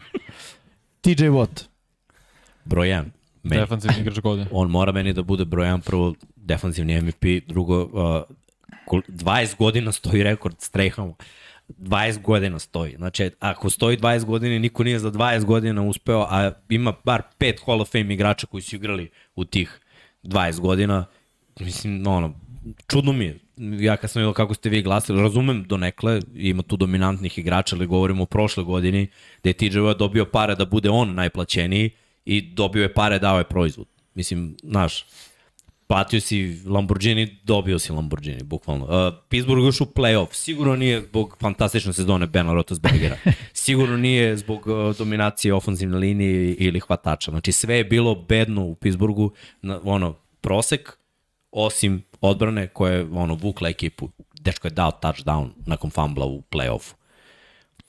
TJ 1.02 1.24
Watt. 1.24 1.64
Broj 2.66 2.88
1. 2.88 3.04
Meni. 3.44 3.62
Defensivni 3.62 4.00
igrač 4.02 4.20
godine. 4.20 4.48
On 4.52 4.70
mora 4.70 4.92
meni 4.92 5.14
da 5.14 5.24
bude 5.24 5.46
broj 5.46 5.68
1 5.68 5.82
prvo 5.82 6.14
defanzivni 6.36 7.02
MVP, 7.02 7.26
drugo 7.48 7.84
uh, 7.84 7.90
kol- 8.88 9.02
20 9.10 9.58
godina 9.58 9.92
stoji 9.92 10.24
rekord 10.24 10.56
Strahama. 10.60 11.14
20 11.70 12.22
godina 12.22 12.60
stoji. 12.60 12.96
Znači, 12.98 13.32
ako 13.40 13.70
stoji 13.70 13.98
20 13.98 14.26
godina, 14.26 14.60
niko 14.60 14.84
nije 14.84 15.00
za 15.00 15.12
20 15.12 15.44
godina 15.46 15.82
uspeo, 15.84 16.28
a 16.30 16.52
ima 16.70 16.94
bar 17.04 17.22
pet 17.38 17.62
Hall 17.66 17.82
of 17.82 17.92
Fame 17.92 18.14
igrača 18.14 18.48
koji 18.48 18.62
su 18.62 18.76
igrali 18.76 19.10
u 19.36 19.46
tih 19.46 19.80
20 20.24 20.60
godina. 20.60 21.06
Mislim, 21.60 22.08
ono, 22.08 22.34
čudno 22.88 23.12
mi 23.12 23.26
je. 23.26 23.40
Ja 23.58 23.98
kad 23.98 24.12
sam 24.12 24.20
vidio 24.20 24.34
kako 24.34 24.54
ste 24.54 24.70
vi 24.70 24.82
glasili, 24.82 25.22
razumem 25.22 25.64
do 25.64 25.78
nekle, 25.78 26.20
ima 26.36 26.64
tu 26.64 26.78
dominantnih 26.78 27.38
igrača, 27.38 27.76
ali 27.76 27.88
govorimo 27.88 28.24
o 28.24 28.26
prošloj 28.26 28.64
godini, 28.64 29.08
da 29.44 29.50
je 29.50 29.54
TJ 29.54 29.66
Watt 29.66 29.98
dobio 29.98 30.26
pare 30.26 30.56
da 30.56 30.66
bude 30.66 30.90
on 30.90 31.14
najplaćeniji 31.14 31.90
i 32.26 32.42
dobio 32.42 32.82
je 32.82 32.94
pare, 32.94 33.20
dao 33.20 33.38
je 33.38 33.44
proizvod. 33.44 33.88
Mislim, 34.14 34.58
znaš, 34.64 35.06
platio 35.88 36.22
si 36.22 36.62
Lamborghini, 36.66 37.38
dobio 37.44 37.80
si 37.80 37.92
Lamborghini, 37.92 38.44
bukvalno. 38.44 38.86
Uh, 38.86 39.14
Pittsburgh 39.30 39.66
još 39.66 39.82
u 39.82 39.86
playoff. 39.86 40.34
Sigurno 40.34 40.76
nije 40.76 41.02
zbog 41.02 41.38
fantastične 41.40 41.94
sezone 41.94 42.28
Bena 42.28 42.54
Roethlisbergera. 42.54 43.18
Sigurno 43.54 43.98
nije 43.98 44.38
zbog 44.38 44.68
uh, 44.68 44.98
dominacije 44.98 45.54
ofenzivne 45.54 45.98
linije 45.98 46.54
ili 46.54 46.80
hvatača. 46.80 47.32
Znači 47.32 47.52
sve 47.52 47.78
je 47.78 47.84
bilo 47.84 48.16
bedno 48.16 48.66
u 48.66 48.76
Pittsburghu, 48.76 49.32
na, 49.62 49.80
ono, 49.84 50.16
prosek, 50.42 50.98
osim 51.52 52.04
odbrane 52.26 52.68
koja 52.68 52.94
je 52.94 53.08
ono, 53.14 53.34
vukla 53.34 53.70
ekipu. 53.70 54.10
Dečko 54.42 54.68
je 54.68 54.72
dao 54.72 54.92
touchdown 55.02 55.50
nakon 55.66 55.90
fumbla 55.90 56.26
u 56.26 56.42
playoffu. 56.52 56.94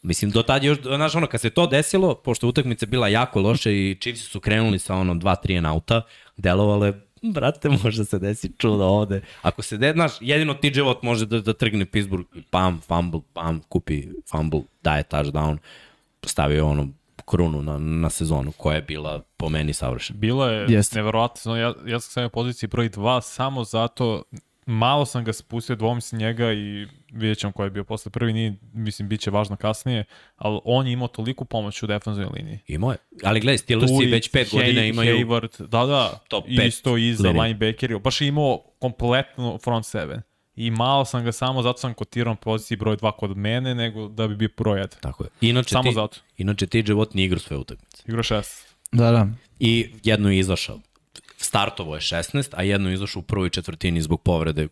Mislim, 0.03 0.31
do 0.31 0.43
tad 0.43 0.65
je 0.65 0.69
još, 0.69 0.79
znaš, 0.83 1.15
ono, 1.15 1.27
kad 1.27 1.41
se 1.41 1.51
to 1.51 1.67
desilo, 1.67 2.15
pošto 2.15 2.47
je 2.47 2.49
utakmica 2.49 2.87
bila 2.87 3.09
jako 3.09 3.41
loša 3.41 3.71
i 3.71 3.97
Chiefs 4.01 4.29
su 4.29 4.41
krenuli 4.41 4.79
sa 4.79 4.95
ono 4.95 5.15
2-3 5.15 5.57
and 5.57 5.67
outa, 5.67 6.03
delovale, 6.37 6.93
brate, 7.23 7.69
može 7.83 8.05
se 8.05 8.19
desi 8.19 8.53
čudo 8.59 8.85
ovde. 8.85 9.23
Ako 9.43 9.63
se 9.63 9.77
de, 9.77 9.93
znaš, 9.93 10.13
jedino 10.21 10.55
TJ 10.55 10.81
Watt 10.81 10.99
može 11.03 11.27
da, 11.27 11.41
da 11.41 11.53
trgne 11.53 11.87
Pittsburgh, 11.87 12.27
pam, 12.51 12.81
fumble, 12.81 13.21
pam, 13.33 13.61
kupi 13.69 14.09
fumble, 14.31 14.61
daje 14.83 15.03
touchdown, 15.03 15.59
stavio 16.27 16.67
ono 16.67 16.89
krunu 17.25 17.63
na, 17.63 17.79
na 17.79 18.11
sezonu 18.11 18.53
koja 18.53 18.75
je 18.75 18.83
bila 18.83 19.23
po 19.37 19.49
meni 19.49 19.73
savršena. 19.73 20.19
Bilo 20.19 20.47
je 20.49 20.67
Jeste. 20.69 20.97
neverovatno, 20.99 21.57
ja, 21.57 21.75
ja 21.87 22.01
sam 22.01 22.11
stavio 22.11 22.29
poziciji 22.29 22.69
broj 22.69 22.91
2 22.91 23.21
samo 23.21 23.65
zato, 23.65 24.23
malo 24.67 25.07
sam 25.07 25.25
ga 25.25 25.33
spustio, 25.33 25.77
dvomislim 25.77 26.21
njega 26.21 26.53
i 26.53 26.87
vidjet 27.13 27.39
ćemo 27.39 27.53
ko 27.53 27.65
je 27.65 27.71
bio 27.71 27.85
posle 27.85 28.11
prvi, 28.11 28.33
nije, 28.33 28.55
mislim, 28.73 29.09
bit 29.09 29.21
će 29.21 29.31
važno 29.31 29.57
kasnije, 29.57 30.05
ali 30.37 30.61
on 30.65 30.87
je 30.87 30.93
imao 30.93 31.09
toliku 31.09 31.45
pomoć 31.45 31.83
u 31.83 31.87
defensivnoj 31.87 32.33
liniji. 32.35 32.59
Imao 32.67 32.91
je. 32.91 32.97
Ali 33.25 33.41
gledaj, 33.41 33.59
Steelersi 33.59 34.07
već 34.07 34.31
pet 34.31 34.49
Hay- 34.53 34.57
godina 34.57 34.85
imaju... 34.85 35.17
Hayward, 35.17 35.67
da, 35.67 35.87
da, 35.87 36.19
top 36.29 36.45
isto 36.49 36.97
i 36.97 37.15
za 37.15 37.29
liniju. 37.29 37.43
linebackeri, 37.43 37.99
baš 37.99 38.21
je 38.21 38.29
imao 38.29 38.63
kompletno 38.79 39.59
front 39.59 39.87
seven. 39.87 40.23
I 40.57 40.71
malo 40.71 41.05
sam 41.05 41.25
ga 41.25 41.33
samo 41.33 41.63
zato 41.63 41.79
sam 41.79 41.95
kotirao 41.95 42.33
na 42.33 42.37
poziciji 42.37 42.77
broj 42.77 42.97
2 42.97 43.13
kod 43.13 43.37
mene, 43.37 43.75
nego 43.75 44.09
da 44.09 44.29
bi 44.29 44.37
bio 44.37 44.49
broj 44.57 44.81
1. 44.81 44.87
Tako 45.01 45.25
je. 45.25 45.31
Inače, 45.43 45.69
Samo 45.69 45.83
ti, 45.83 45.95
zato. 45.95 46.19
Inače, 46.39 46.67
Watt 46.67 47.15
nije 47.15 47.27
igrao 47.27 47.39
sve 47.39 47.57
utakmice. 47.57 48.03
Igra 48.07 48.23
6. 48.23 48.43
Da, 48.93 49.11
da. 49.11 49.29
I 49.59 49.91
jedno 50.05 50.31
je 50.31 50.39
izašao. 50.39 50.79
Startovo 51.37 51.95
je 51.95 52.01
16, 52.01 52.49
a 52.53 52.63
jedno 52.63 52.89
je 52.89 52.95
izašao 52.95 53.21
u 53.21 53.25
prvoj 53.25 53.51
četvrtini 53.51 54.03
zbog 54.03 54.23
povrede 54.23 54.69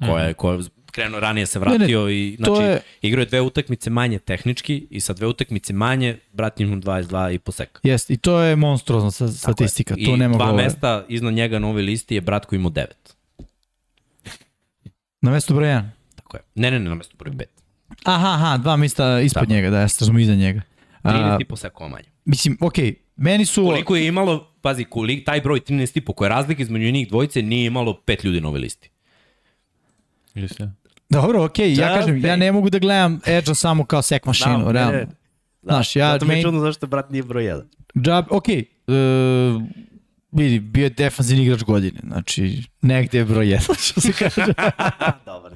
koja 0.00 0.24
je, 0.24 0.34
koja 0.34 0.54
je 0.54 0.62
krenuo 0.86 1.20
ranije 1.20 1.46
se 1.46 1.58
vratio 1.58 2.10
i 2.10 2.36
to 2.36 2.44
znači 2.46 2.66
je- 2.66 2.80
igrao 3.02 3.22
je 3.22 3.26
dve 3.26 3.40
utakmice 3.40 3.90
manje 3.90 4.18
tehnički 4.18 4.86
i 4.90 5.00
sa 5.00 5.12
dve 5.12 5.26
utakmice 5.26 5.72
manje 5.72 6.18
brati 6.32 6.64
mu 6.64 6.76
22 6.76 7.30
i 7.30 7.38
po 7.38 7.52
seka. 7.52 7.80
Jest, 7.82 8.10
i 8.10 8.16
to 8.16 8.40
je 8.40 8.56
monstruozna 8.56 9.10
statistika, 9.30 9.94
I 9.98 10.04
to 10.04 10.16
nema 10.16 10.36
dva 10.36 10.46
govora. 10.46 10.64
mesta 10.64 11.04
iznad 11.08 11.34
njega 11.34 11.58
na 11.58 11.68
ovoj 11.68 11.82
listi 11.82 12.14
je 12.14 12.20
brat 12.20 12.46
koji 12.46 12.56
ima 12.56 12.70
9. 12.70 12.84
Na 15.26 15.32
mesto 15.32 15.54
broj 15.54 15.68
1. 15.68 15.82
Tako 16.14 16.36
je. 16.36 16.42
Ne, 16.54 16.70
ne, 16.70 16.78
ne, 16.78 16.88
na 16.88 16.94
mesto 16.94 17.16
broj 17.16 17.32
5. 17.32 17.44
Aha, 18.04 18.28
aha, 18.28 18.56
dva 18.56 18.76
mesta 18.76 19.20
ispod 19.20 19.42
Tako. 19.42 19.52
njega, 19.52 19.70
da, 19.70 19.80
ja 19.80 19.88
sam 19.88 20.18
iza 20.18 20.34
njega. 20.34 20.60
A, 21.02 21.12
13 21.12 21.40
i 21.40 21.44
po 21.44 21.56
sekova 21.56 21.88
manje. 21.88 22.08
mislim, 22.24 22.58
okej, 22.60 22.94
meni 23.16 23.44
su... 23.44 23.64
Koliko 23.64 23.96
je 23.96 24.06
imalo, 24.06 24.52
pazi, 24.60 24.84
kolik, 24.84 25.24
taj 25.26 25.40
broj 25.40 25.60
13 25.60 25.98
i 25.98 26.00
po, 26.00 26.12
koja 26.12 26.26
je 26.26 26.30
razlika 26.30 26.62
između 26.62 26.90
njih 26.90 27.08
dvojice, 27.08 27.42
nije 27.42 27.66
imalo 27.66 27.94
pet 27.96 28.24
ljudi 28.24 28.40
na 28.40 28.48
ovoj 28.48 28.60
listi. 28.60 28.90
Istina. 30.34 30.72
Dobro, 31.10 31.44
okej, 31.44 31.72
ja 31.72 31.88
Da, 31.88 31.94
kažem, 31.94 32.16
ja 32.16 32.20
okej. 32.20 32.36
ne 32.36 32.52
mogu 32.52 32.70
da 32.70 32.78
gledam 32.78 33.20
Edge-a 33.26 33.54
samo 33.54 33.84
kao 33.84 34.02
sek 34.02 34.26
mašinu, 34.26 34.64
Da, 34.64 34.70
realno. 34.72 34.92
ne, 34.92 34.98
ne. 34.98 35.06
Znaš, 35.62 35.96
ja... 35.96 36.12
Zato 36.12 36.24
mi 36.26 36.34
je 36.34 36.42
čudno 36.42 36.60
zašto 36.60 36.86
brat 36.86 37.10
nije 37.10 37.22
broj 37.22 37.44
1. 37.44 37.62
Džab, 37.98 38.24
okej, 38.30 38.64
uh, 38.86 39.62
vidi, 40.36 40.60
bio 40.60 40.84
je 40.84 40.90
defanzivni 40.90 41.44
igrač 41.44 41.62
godine, 41.62 42.00
znači 42.02 42.62
negde 42.82 43.18
je 43.18 43.24
broj 43.24 43.46
1, 43.46 43.60
što 43.86 44.00
se 44.00 44.12
kaže. 44.12 44.52
Dobar. 45.26 45.52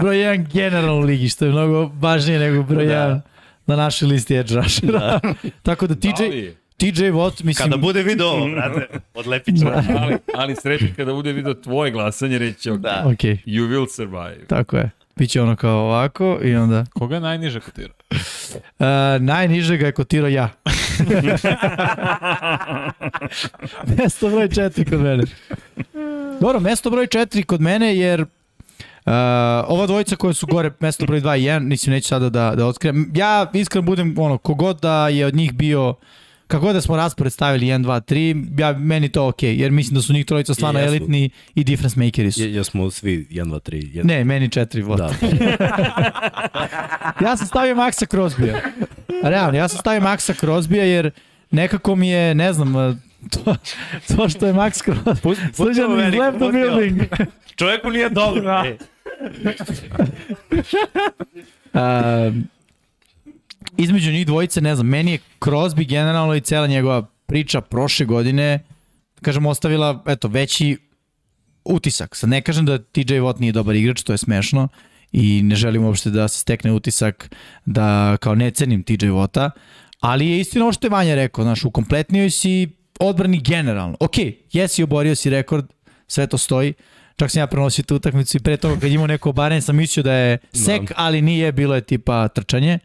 broj 0.00 0.16
1 0.16 0.52
generalno 0.52 0.94
u 0.94 1.00
ligi, 1.00 1.28
što 1.28 1.44
je 1.44 1.50
mnogo 1.50 1.90
važnije 1.94 2.38
nego 2.40 2.62
broj 2.62 2.84
1 2.84 2.88
Da. 2.88 3.20
na 3.66 3.76
našoj 3.76 4.08
listi 4.08 4.36
edge 4.36 4.54
rushera. 4.54 5.20
Tako 5.62 5.86
da 5.86 5.94
TJ, 5.96 6.08
Ali- 6.20 6.56
TJ 6.76 6.86
Watt, 7.04 7.44
mislim... 7.44 7.54
Kada 7.64 7.76
bude 7.78 8.02
video 8.02 8.26
ovo, 8.28 8.48
brate, 8.48 8.86
odlepit 9.14 9.58
ćemo. 9.58 9.72
ali, 9.98 10.16
ali 10.34 10.56
srećan 10.56 10.88
kada 10.96 11.12
bude 11.12 11.32
video 11.32 11.54
tvoje 11.54 11.90
glasanje, 11.90 12.38
reći 12.38 12.60
će, 12.60 12.72
ok, 12.72 12.78
Da. 12.78 13.02
Okej, 13.06 13.38
you 13.46 13.68
will 13.68 13.90
survive. 13.90 14.46
tako 14.46 14.76
je. 14.76 14.90
Biće 15.16 15.42
ono 15.42 15.56
kao 15.56 15.78
ovako 15.78 16.40
i 16.42 16.54
onda... 16.54 16.84
Koga 16.90 17.14
je 17.14 17.20
najniže 17.20 17.60
kotira? 17.60 17.92
Uh, 18.10 18.86
najniže 19.20 19.76
ga 19.76 19.86
je 19.86 19.92
kotirao 19.92 20.28
ja. 20.28 20.48
mesto 23.98 24.28
broj 24.28 24.48
4 24.48 24.90
kod 24.90 25.00
mene. 25.00 25.24
Dobro, 26.40 26.60
mesto 26.60 26.90
broj 26.90 27.06
4 27.06 27.44
kod 27.44 27.60
mene 27.60 27.96
jer 27.96 28.24
Uh, 29.06 29.12
ova 29.68 29.86
dvojica 29.86 30.16
koja 30.16 30.34
su 30.34 30.46
gore, 30.46 30.70
mesto 30.80 31.06
broj 31.06 31.20
2 31.20 31.38
i 31.38 31.42
1, 31.42 31.60
mislim 31.60 31.92
neću 31.92 32.08
sada 32.08 32.28
da, 32.28 32.52
da 32.56 32.66
otkrijem. 32.66 33.12
Ja 33.14 33.50
iskreno 33.54 33.86
budem, 33.86 34.14
ono, 34.18 34.38
kogod 34.38 34.80
da 34.80 35.08
je 35.08 35.26
od 35.26 35.34
njih 35.34 35.52
bio, 35.52 35.94
kako 36.46 36.72
da 36.72 36.80
smo 36.80 36.96
raspored 36.96 37.32
stavili 37.32 37.66
1, 37.66 37.84
2, 37.84 38.00
3, 38.54 38.60
ja, 38.60 38.72
meni 38.72 39.08
to 39.08 39.28
okej, 39.28 39.60
jer 39.60 39.70
mislim 39.70 39.94
da 39.94 40.02
su 40.02 40.12
njih 40.12 40.26
trojica 40.26 40.54
stvarno 40.54 40.80
elitni 40.80 41.30
i 41.54 41.64
difference 41.64 42.00
makeri 42.00 42.32
su. 42.32 42.42
Je, 42.42 42.54
jesmo 42.54 42.90
svi 42.90 43.26
1, 43.30 43.44
2, 43.44 43.70
3, 43.70 43.92
1. 43.92 44.04
Ne, 44.04 44.24
meni 44.24 44.48
4 44.48 44.84
vota. 44.84 45.10
Da. 45.20 45.36
Ja 47.24 47.36
sam 47.36 47.46
stavio 47.46 47.74
Maxa 47.74 48.06
Crosbya. 48.06 48.60
Realno, 49.22 49.58
ja 49.58 49.68
sam 49.68 49.78
stavio 49.78 50.00
Maxa 50.00 50.40
Crosbya 50.40 50.82
jer 50.82 51.10
nekako 51.50 51.96
mi 51.96 52.08
je, 52.08 52.34
ne 52.34 52.52
znam, 52.52 53.00
to, 53.30 53.56
to 54.16 54.28
što 54.28 54.46
je 54.46 54.54
Max 54.54 54.84
Crosby. 54.84 55.36
Srđan 55.52 56.08
is 56.08 56.18
left 56.18 56.36
the 56.36 56.52
building. 56.52 57.00
Čovjeku 57.56 57.90
nije 57.90 58.08
dobro. 58.08 58.64
E. 58.64 58.76
Um, 61.74 62.48
između 63.78 64.12
njih 64.12 64.26
dvojice, 64.26 64.60
ne 64.60 64.74
znam, 64.74 64.86
meni 64.86 65.12
je 65.12 65.18
Crosby 65.40 65.88
generalno 65.88 66.34
i 66.34 66.40
cela 66.40 66.66
njegova 66.66 67.06
priča 67.26 67.60
prošle 67.60 68.06
godine, 68.06 68.60
kažem, 69.22 69.46
ostavila, 69.46 70.02
eto, 70.06 70.28
veći 70.28 70.76
utisak. 71.64 72.16
Sad 72.16 72.30
ne 72.30 72.42
kažem 72.42 72.66
da 72.66 72.78
TJ 72.78 73.14
Watt 73.14 73.40
nije 73.40 73.52
dobar 73.52 73.74
igrač, 73.74 74.02
to 74.02 74.12
je 74.12 74.18
smešno 74.18 74.68
i 75.12 75.42
ne 75.42 75.56
želim 75.56 75.84
uopšte 75.84 76.10
da 76.10 76.28
se 76.28 76.38
stekne 76.38 76.72
utisak 76.72 77.34
da 77.64 78.16
kao 78.16 78.34
ne 78.34 78.50
cenim 78.50 78.82
TJ 78.82 79.06
Watta, 79.06 79.50
ali 80.00 80.28
je 80.28 80.40
istina 80.40 80.64
ovo 80.64 80.72
što 80.72 80.86
je 80.86 80.90
Vanja 80.90 81.14
rekao, 81.14 81.44
znaš, 81.44 81.64
u 81.64 81.70
kompletnijoj 81.70 82.30
si 82.30 82.68
odbrani 83.00 83.40
generalno. 83.40 83.96
Ok, 84.00 84.14
jesi 84.52 84.82
oborio 84.82 85.14
si 85.14 85.30
rekord, 85.30 85.66
sve 86.06 86.26
to 86.26 86.38
stoji, 86.38 86.74
čak 87.16 87.30
sam 87.30 87.40
ja 87.40 87.46
prenosio 87.46 87.84
tu 87.84 87.96
utakmicu 87.96 88.36
i 88.36 88.40
pre 88.40 88.56
toga 88.56 88.80
kad 88.80 88.90
imao 88.90 89.06
neko 89.06 89.30
obaranje 89.30 89.60
sam 89.60 89.76
mislio 89.76 90.02
da 90.02 90.12
je 90.12 90.38
sek, 90.52 90.92
ali 90.96 91.22
nije, 91.22 91.52
bilo 91.52 91.74
je 91.74 91.80
tipa 91.80 92.28
trčanje. 92.28 92.78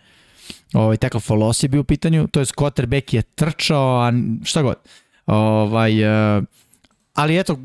Ovaj, 0.73 0.97
takav 0.97 1.21
folos 1.21 1.63
je 1.63 1.69
bio 1.69 1.81
u 1.81 1.83
pitanju, 1.83 2.27
to 2.27 2.39
je 2.39 2.45
quarterback 2.45 3.15
je 3.15 3.21
trčao, 3.21 4.01
a 4.01 4.11
šta 4.43 4.61
god. 4.61 4.75
Ovaj, 5.25 6.03
uh, 6.37 6.43
ali 7.13 7.39
eto, 7.39 7.59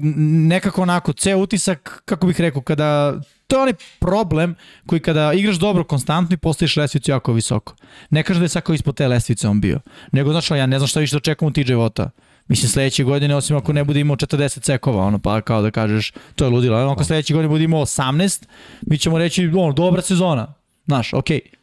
nekako 0.49 0.83
onako, 0.83 1.13
ceo 1.13 1.39
utisak, 1.39 2.03
kako 2.05 2.27
bih 2.27 2.41
rekao, 2.41 2.63
kada, 2.63 3.21
to 3.51 3.57
je 3.57 3.63
onaj 3.63 3.75
problem 3.99 4.55
koji 4.87 5.01
kada 5.01 5.33
igraš 5.33 5.57
dobro 5.57 5.85
konstantno 5.85 6.35
i 6.35 6.37
postaviš 6.37 6.77
lestvicu 6.77 7.11
jako 7.11 7.33
visoko. 7.33 7.75
Ne 8.11 8.23
kažem 8.23 8.41
da 8.41 8.45
je 8.45 8.49
svako 8.49 8.75
ispod 8.75 8.97
te 8.97 9.09
lestvice 9.09 9.49
on 9.49 9.61
bio, 9.61 9.81
nego 10.13 10.31
znaš, 10.31 10.51
ja 10.51 10.67
ne 10.67 10.79
znam 10.79 10.89
šta 10.89 11.01
više 11.01 11.15
da 11.15 11.17
očekujem 11.17 11.47
od 11.49 11.55
TJ 11.55 11.75
Vota. 11.75 12.11
Mislim 12.49 12.69
sledeće 12.69 13.05
godine, 13.05 13.37
osim 13.37 13.57
ako 13.57 13.73
ne 13.73 13.85
bude 13.85 14.01
imao 14.01 14.17
40 14.17 14.65
sekova, 14.65 15.05
ono, 15.05 15.19
pa 15.19 15.41
kao 15.41 15.63
da 15.63 15.71
kažeš, 15.71 16.13
to 16.35 16.45
je 16.45 16.51
ludilo. 16.51 16.83
Ono, 16.83 16.93
ako 16.93 17.05
sledeće 17.05 17.35
godine 17.35 17.49
bude 17.49 17.65
imao 17.65 17.81
18, 17.81 18.45
mi 18.81 18.99
ćemo 18.99 19.19
reći, 19.19 19.47
ono, 19.47 19.73
dobra 19.73 20.03
sezona. 20.03 20.55
Znaš, 20.87 21.13
okej. 21.13 21.41
Okay. 21.45 21.55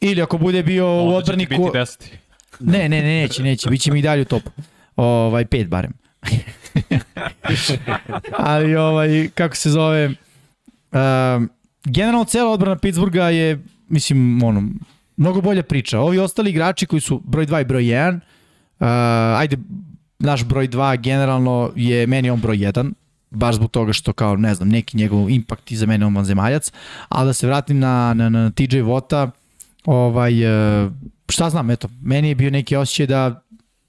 Ili 0.00 0.22
ako 0.22 0.38
bude 0.38 0.62
bio 0.62 0.86
u 0.86 1.08
Onda 1.08 1.26
će 1.26 1.36
biti 1.36 1.56
deseti. 1.72 2.18
Ne, 2.60 2.88
ne, 2.88 3.02
ne, 3.02 3.22
neće, 3.22 3.42
neće, 3.42 3.70
bit 3.70 3.80
će 3.80 3.92
mi 3.92 3.98
i 3.98 4.02
dalje 4.02 4.22
u 4.22 4.24
topu. 4.24 4.50
Ovaj, 4.96 5.44
pet 5.44 5.68
barem. 5.68 5.92
Ali, 8.52 8.76
ovaj, 8.76 9.28
kako 9.34 9.56
se 9.56 9.70
zove, 9.70 10.10
um, 10.92 11.48
generalno 11.84 12.24
cela 12.24 12.50
odbrana 12.50 12.76
Pittsburgha 12.76 13.28
je, 13.28 13.64
mislim, 13.88 14.42
ono, 14.42 14.68
mnogo 15.16 15.40
bolja 15.40 15.62
priča. 15.62 16.00
Ovi 16.00 16.18
ostali 16.18 16.50
igrači 16.50 16.86
koji 16.86 17.00
su 17.00 17.22
broj 17.24 17.46
2 17.46 17.60
i 17.60 17.64
broj 17.64 17.82
1, 17.82 18.14
uh, 18.14 18.20
ajde, 19.40 19.56
naš 20.18 20.44
broj 20.44 20.68
2 20.68 21.00
generalno 21.00 21.72
je 21.76 22.06
meni 22.06 22.30
on 22.30 22.40
broj 22.40 22.56
1, 22.56 22.92
baš 23.30 23.54
zbog 23.54 23.70
toga 23.70 23.92
što 23.92 24.12
kao, 24.12 24.36
ne 24.36 24.54
znam, 24.54 24.68
neki 24.68 24.96
njegov 24.96 25.30
impakt 25.30 25.72
i 25.72 25.76
za 25.76 25.86
mene 25.86 26.06
on 26.06 26.16
vanzemaljac, 26.16 26.72
ali 27.08 27.28
da 27.28 27.32
se 27.32 27.46
vratim 27.46 27.78
na, 27.78 28.14
na, 28.14 28.28
na 28.28 28.50
TJ 28.50 28.80
Vota, 28.80 29.30
ovaj, 29.84 30.44
uh, 30.84 30.92
šta 31.28 31.50
znam, 31.50 31.70
eto, 31.70 31.88
meni 32.02 32.28
je 32.28 32.34
bio 32.34 32.50
neki 32.50 32.76
osjećaj 32.76 33.06
da 33.06 33.42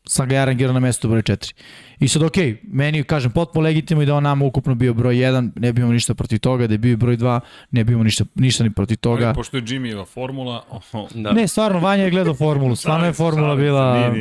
sam 0.08 0.30
ga 0.30 0.36
ja 0.36 0.46
rangirao 0.46 0.74
na 0.74 0.80
mesto 0.80 1.08
broj 1.08 1.22
4. 1.22 1.54
I 2.00 2.08
sad, 2.08 2.24
okej, 2.24 2.54
okay, 2.54 2.58
meni, 2.64 3.04
kažem, 3.04 3.32
potpuno 3.32 3.64
legitimno 3.64 4.04
i 4.04 4.06
da 4.06 4.16
on 4.16 4.24
nama 4.24 4.46
ukupno 4.46 4.76
bio 4.76 4.94
broj 4.94 5.16
1, 5.16 5.52
ne 5.56 5.74
bi 5.74 5.82
imao 5.82 5.94
ništa 5.94 6.14
protiv 6.14 6.40
toga, 6.40 6.68
da 6.68 6.74
je 6.74 6.78
bio 6.78 6.98
broj 6.98 7.18
2, 7.18 7.40
ne 7.72 7.84
bi 7.84 7.94
imao 7.94 8.04
ništa, 8.04 8.26
ništa 8.36 8.64
ni 8.64 8.74
protiv 8.74 8.98
toga. 8.98 9.26
Ali 9.26 9.36
pošto 9.36 9.58
je 9.58 9.64
Jimmyjeva 9.64 10.06
formula, 10.06 10.64
oh, 10.94 11.12
Da. 11.14 11.32
Ne, 11.32 11.48
stvarno, 11.48 11.80
Vanja 11.80 12.04
je 12.04 12.10
gledao 12.12 12.34
formulu, 12.34 12.76
stvarno 12.76 13.06
je 13.06 13.14
formula 13.14 13.56
bila 13.56 14.14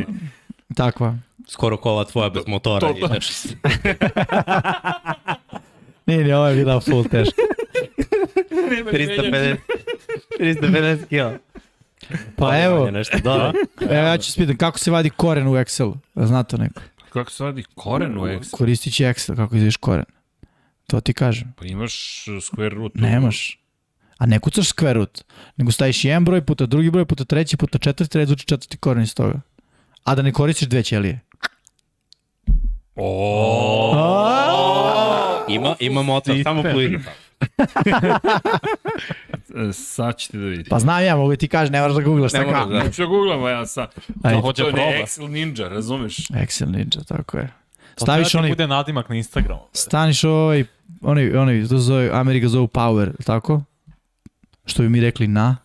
takva. 0.77 1.19
Skoro 1.49 1.77
kola 1.77 2.05
tvoja 2.05 2.31
bez 2.31 2.43
motora. 2.47 2.81
to- 2.89 2.95
to- 2.95 3.07
ideš. 3.07 3.31
Nije, 6.07 6.25
nije, 6.25 6.37
ovo 6.37 6.47
je 6.49 6.57
bila 6.57 6.81
full 6.81 7.05
teška. 7.05 7.43
350 8.51 9.57
350 10.41 11.07
kila. 11.07 11.39
Pa 12.37 12.59
evo, 12.59 12.91
Nešto 12.91 13.19
dobro. 13.25 13.53
evo 13.81 13.93
ja 14.07 14.19
ću 14.19 14.33
spitam, 14.33 14.57
kako 14.57 14.79
se 14.79 14.91
vadi 14.91 15.11
koren 15.11 15.47
u 15.47 15.53
Excelu? 15.53 15.97
Zna 16.17 16.43
to 16.43 16.57
neko? 16.57 16.81
Kako 17.13 17.31
se 17.31 17.45
vadi 17.45 17.65
koren 17.75 18.19
u 18.19 18.21
Excel? 18.21 18.57
Koristit 18.57 18.95
će 18.95 19.05
Excel, 19.05 19.37
kako 19.37 19.57
izviš 19.57 19.77
koren. 19.77 20.05
To 20.87 21.01
ti 21.01 21.13
kažem. 21.13 21.53
Pa 21.59 21.65
imaš 21.65 22.25
square 22.27 22.75
root. 22.75 22.95
Nemaš. 22.95 23.61
A 24.19 24.27
ne 24.27 24.39
kucaš 24.39 24.73
square 24.73 24.93
root, 24.93 25.25
nego 25.57 25.73
staviš 25.73 26.05
jedan 26.05 26.25
broj 26.25 26.47
puta 26.47 26.67
drugi 26.67 26.91
broj 26.91 27.05
puta 27.05 27.25
treći 27.25 27.57
puta 27.57 27.79
četvrti, 27.79 28.11
treba 28.11 28.23
izvuči 28.23 28.47
četvrti 28.47 28.77
koren 28.77 29.03
iz 29.03 29.15
toga. 29.15 29.41
A 30.05 30.15
da 30.15 30.23
ne 30.23 30.33
koristiš 30.33 30.69
dve 30.69 30.83
ćelije. 30.83 31.21
O, 32.97 33.95
Ima, 35.55 35.75
ima 35.81 36.03
motor, 36.03 36.37
samo 36.43 36.63
plini. 36.63 36.99
sad 39.73 40.17
ćete 40.17 40.39
da 40.39 40.45
vidite. 40.45 40.71
Pa 40.71 40.79
znam 40.79 41.05
ja, 41.05 41.17
mogu 41.17 41.37
ti 41.37 41.49
kažem, 41.49 41.73
ne 41.73 41.81
moraš 41.81 41.97
da 41.97 42.03
googlaš. 42.03 42.33
Ne 42.33 42.45
moraš, 42.45 42.69
da. 42.69 42.83
Neću 42.85 43.03
da 43.03 43.07
googlamo 43.07 43.49
ja 43.49 43.67
sad. 43.67 43.95
Ajde. 44.23 44.41
hoće 44.41 44.63
to 44.63 44.69
je 44.69 44.73
proba. 44.73 44.91
Excel 44.91 45.29
Ninja, 45.29 45.69
razumeš? 45.69 46.17
Excel 46.17 46.71
Ninja, 46.71 47.05
tako 47.09 47.39
je. 47.39 47.47
To 47.95 48.05
Staviš 48.05 48.29
treba 48.29 48.41
onaj, 48.41 48.51
ti 48.51 48.53
bude 48.53 48.67
nadimak 48.67 49.09
na 49.09 49.17
Instagramu. 49.17 49.61
staniš 49.73 50.25
ovaj, 50.25 50.65
onaj, 51.01 51.37
onaj, 51.37 51.67
to 51.69 51.79
zove, 51.79 52.11
Amerika 52.13 52.49
zove 52.49 52.67
power, 52.67 53.11
tako? 53.25 53.63
Što 54.67 54.83
bi 54.83 54.89
mi 54.89 55.01
rekli 55.01 55.27
na, 55.27 55.57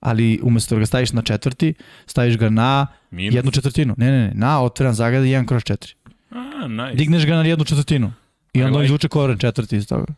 ali 0.00 0.40
umesto 0.42 0.74
da 0.74 0.78
ga 0.78 0.86
staviš 0.86 1.12
na 1.12 1.22
četvrti, 1.22 1.74
staviš 2.06 2.36
ga 2.38 2.48
na 2.50 2.86
Minus. 3.10 3.34
jednu 3.34 3.50
četvrtinu. 3.50 3.94
Ne, 3.96 4.06
ne, 4.10 4.18
ne, 4.18 4.32
na 4.34 4.62
otvoran 4.62 4.94
zagrada 4.94 5.26
1 5.26 5.46
kroz 5.46 5.62
4. 5.62 5.94
A, 6.30 6.66
nice. 6.68 6.94
Digneš 6.96 7.26
ga 7.26 7.34
na 7.34 7.42
jednu 7.42 7.64
četvrtinu. 7.64 8.12
I 8.52 8.62
onda 8.62 8.78
on 8.78 8.84
izvuče 8.84 9.08
koren 9.08 9.38
četvrti 9.38 9.76
iz 9.76 9.88
toga. 9.88 10.14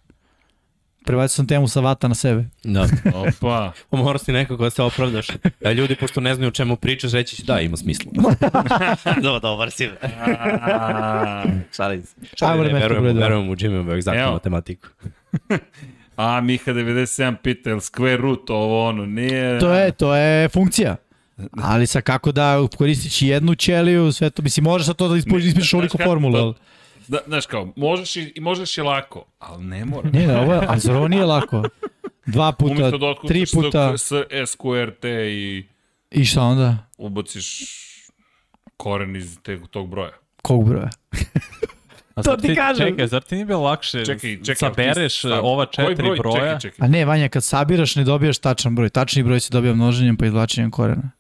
Prebacio 1.05 1.35
sam 1.35 1.47
temu 1.47 1.69
sa 1.69 1.81
vata 1.81 2.09
na 2.09 2.15
sebe. 2.15 2.45
Da. 2.65 2.89
Opa. 3.15 3.73
Pa 3.91 3.97
moraš 3.97 4.23
ti 4.23 4.33
nekako 4.33 4.63
da 4.63 4.71
se 4.71 4.83
opravdaš. 4.83 5.27
A 5.65 5.73
ljudi, 5.73 5.97
pošto 5.97 6.21
ne 6.21 6.35
znaju 6.35 6.49
o 6.49 6.53
čemu 6.53 6.77
pričaš, 6.77 7.13
reći 7.13 7.37
će 7.37 7.43
da, 7.45 7.61
ima 7.61 7.77
smisla. 7.77 8.13
Dobar, 9.23 9.41
dobar 9.41 9.71
si. 9.71 9.91
Šalim 11.77 12.03
se. 12.03 12.15
Mesto 12.21 12.47
broj 12.57 12.73
verujem, 12.73 13.17
verujem 13.17 13.49
u 13.49 13.57
Jimmy 13.57 13.95
egzaktnu 13.95 14.23
Evo. 14.23 14.33
matematiku. 14.33 14.89
A 16.17 16.41
Miha 16.41 16.73
97 16.73 17.37
pita, 17.43 17.71
jel 17.71 17.79
square 17.81 18.21
root 18.21 18.51
ovo 18.51 18.89
ono, 18.89 19.07
nije... 19.07 19.59
To 19.59 19.75
je, 19.75 19.93
to 19.93 20.15
je 20.15 20.49
funkcija. 20.49 20.97
Ali 21.63 21.87
sa 21.87 22.01
kako 22.01 22.33
da 22.33 22.69
koristići 22.77 23.27
jednu 23.27 23.55
ćeliju, 23.55 24.13
sve 24.13 24.31
to, 24.31 24.43
mislim, 24.43 24.65
možeš 24.65 24.87
sa 24.87 24.95
to 24.95 25.09
da 25.09 25.17
ispuš, 25.17 25.43
ispišeš 25.43 25.55
znaš 25.55 25.75
ovoliko 25.75 25.99
kako, 25.99 26.11
formulu, 26.11 26.37
ali... 26.37 26.55
Da, 27.09 27.19
znaš 27.27 27.47
kao, 27.47 27.73
možeš 27.77 28.17
i, 28.17 28.33
možeš 28.39 28.79
i 28.79 28.83
lako, 28.83 29.25
ali 29.39 29.65
ne 29.65 29.85
mora. 29.85 30.11
Ne, 30.11 30.27
ne, 30.27 30.39
ovo 30.39 30.55
je, 30.55 30.61
a 30.69 30.79
zar 30.79 30.97
ovo 30.97 31.09
nije 31.09 31.25
lako? 31.25 31.63
Dva 32.27 32.53
puta, 32.53 32.73
Umesto 32.73 32.99
da 32.99 33.15
tri 33.29 33.45
puta, 33.55 33.99
s, 33.99 34.13
SQRT 34.47 35.05
i 35.05 35.65
i 36.11 36.25
šta 36.25 36.43
onda? 36.43 36.77
ubaciš 36.99 37.65
koren 38.77 39.17
iz 39.17 39.39
te, 39.43 39.61
tog 39.71 39.89
broja. 39.89 40.13
Kog 40.43 40.69
broja? 40.69 40.91
A 42.15 42.23
To 42.23 42.23
zar 42.25 42.41
ti 42.41 42.55
kažem. 42.55 42.89
Čekaj, 42.89 43.07
zar 43.07 43.23
ti 43.23 43.35
nije 43.35 43.45
bilo 43.45 43.61
lakše 43.61 44.05
Čekaj, 44.05 44.37
čekaj. 44.37 44.55
sabereš 44.55 45.21
ti- 45.21 45.29
ova 45.33 45.67
četiri 45.67 45.95
broj? 45.97 46.17
broja? 46.19 46.37
Čekaj, 46.37 46.61
čekaj. 46.61 46.87
A 46.87 46.91
ne, 46.91 47.05
Vanja, 47.05 47.29
kad 47.29 47.45
sabiraš 47.45 47.97
ne 47.97 48.05
dobijaš 48.05 48.39
tačan 48.39 48.75
broj. 48.75 48.89
Tačni 48.89 49.23
broj 49.23 49.41
se 49.41 49.53
dobija 49.53 49.75
množenjem 49.75 50.17
pa 50.17 50.27
izvlačenjem 50.27 50.71
korena. 50.71 51.11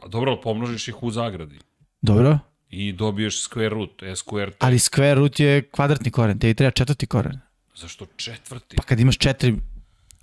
A 0.00 0.08
dobro, 0.08 0.40
pomnožiš 0.40 0.88
ih 0.88 1.02
u 1.02 1.10
zagradi. 1.10 1.58
Dobro? 2.02 2.38
I 2.72 2.92
dobiješ 2.92 3.42
square 3.42 3.68
root, 3.68 4.02
SQRT. 4.16 4.56
Ali 4.58 4.78
square 4.78 5.14
root 5.14 5.40
je 5.40 5.62
kvadratni 5.62 6.10
koren, 6.10 6.38
te 6.38 6.50
i 6.50 6.54
treba 6.54 6.70
četvrti 6.70 7.06
koren. 7.06 7.40
Zašto 7.76 8.06
četvrti? 8.16 8.76
Pa 8.76 8.82
kad 8.82 9.00
imaš 9.00 9.18
četiri, 9.18 9.56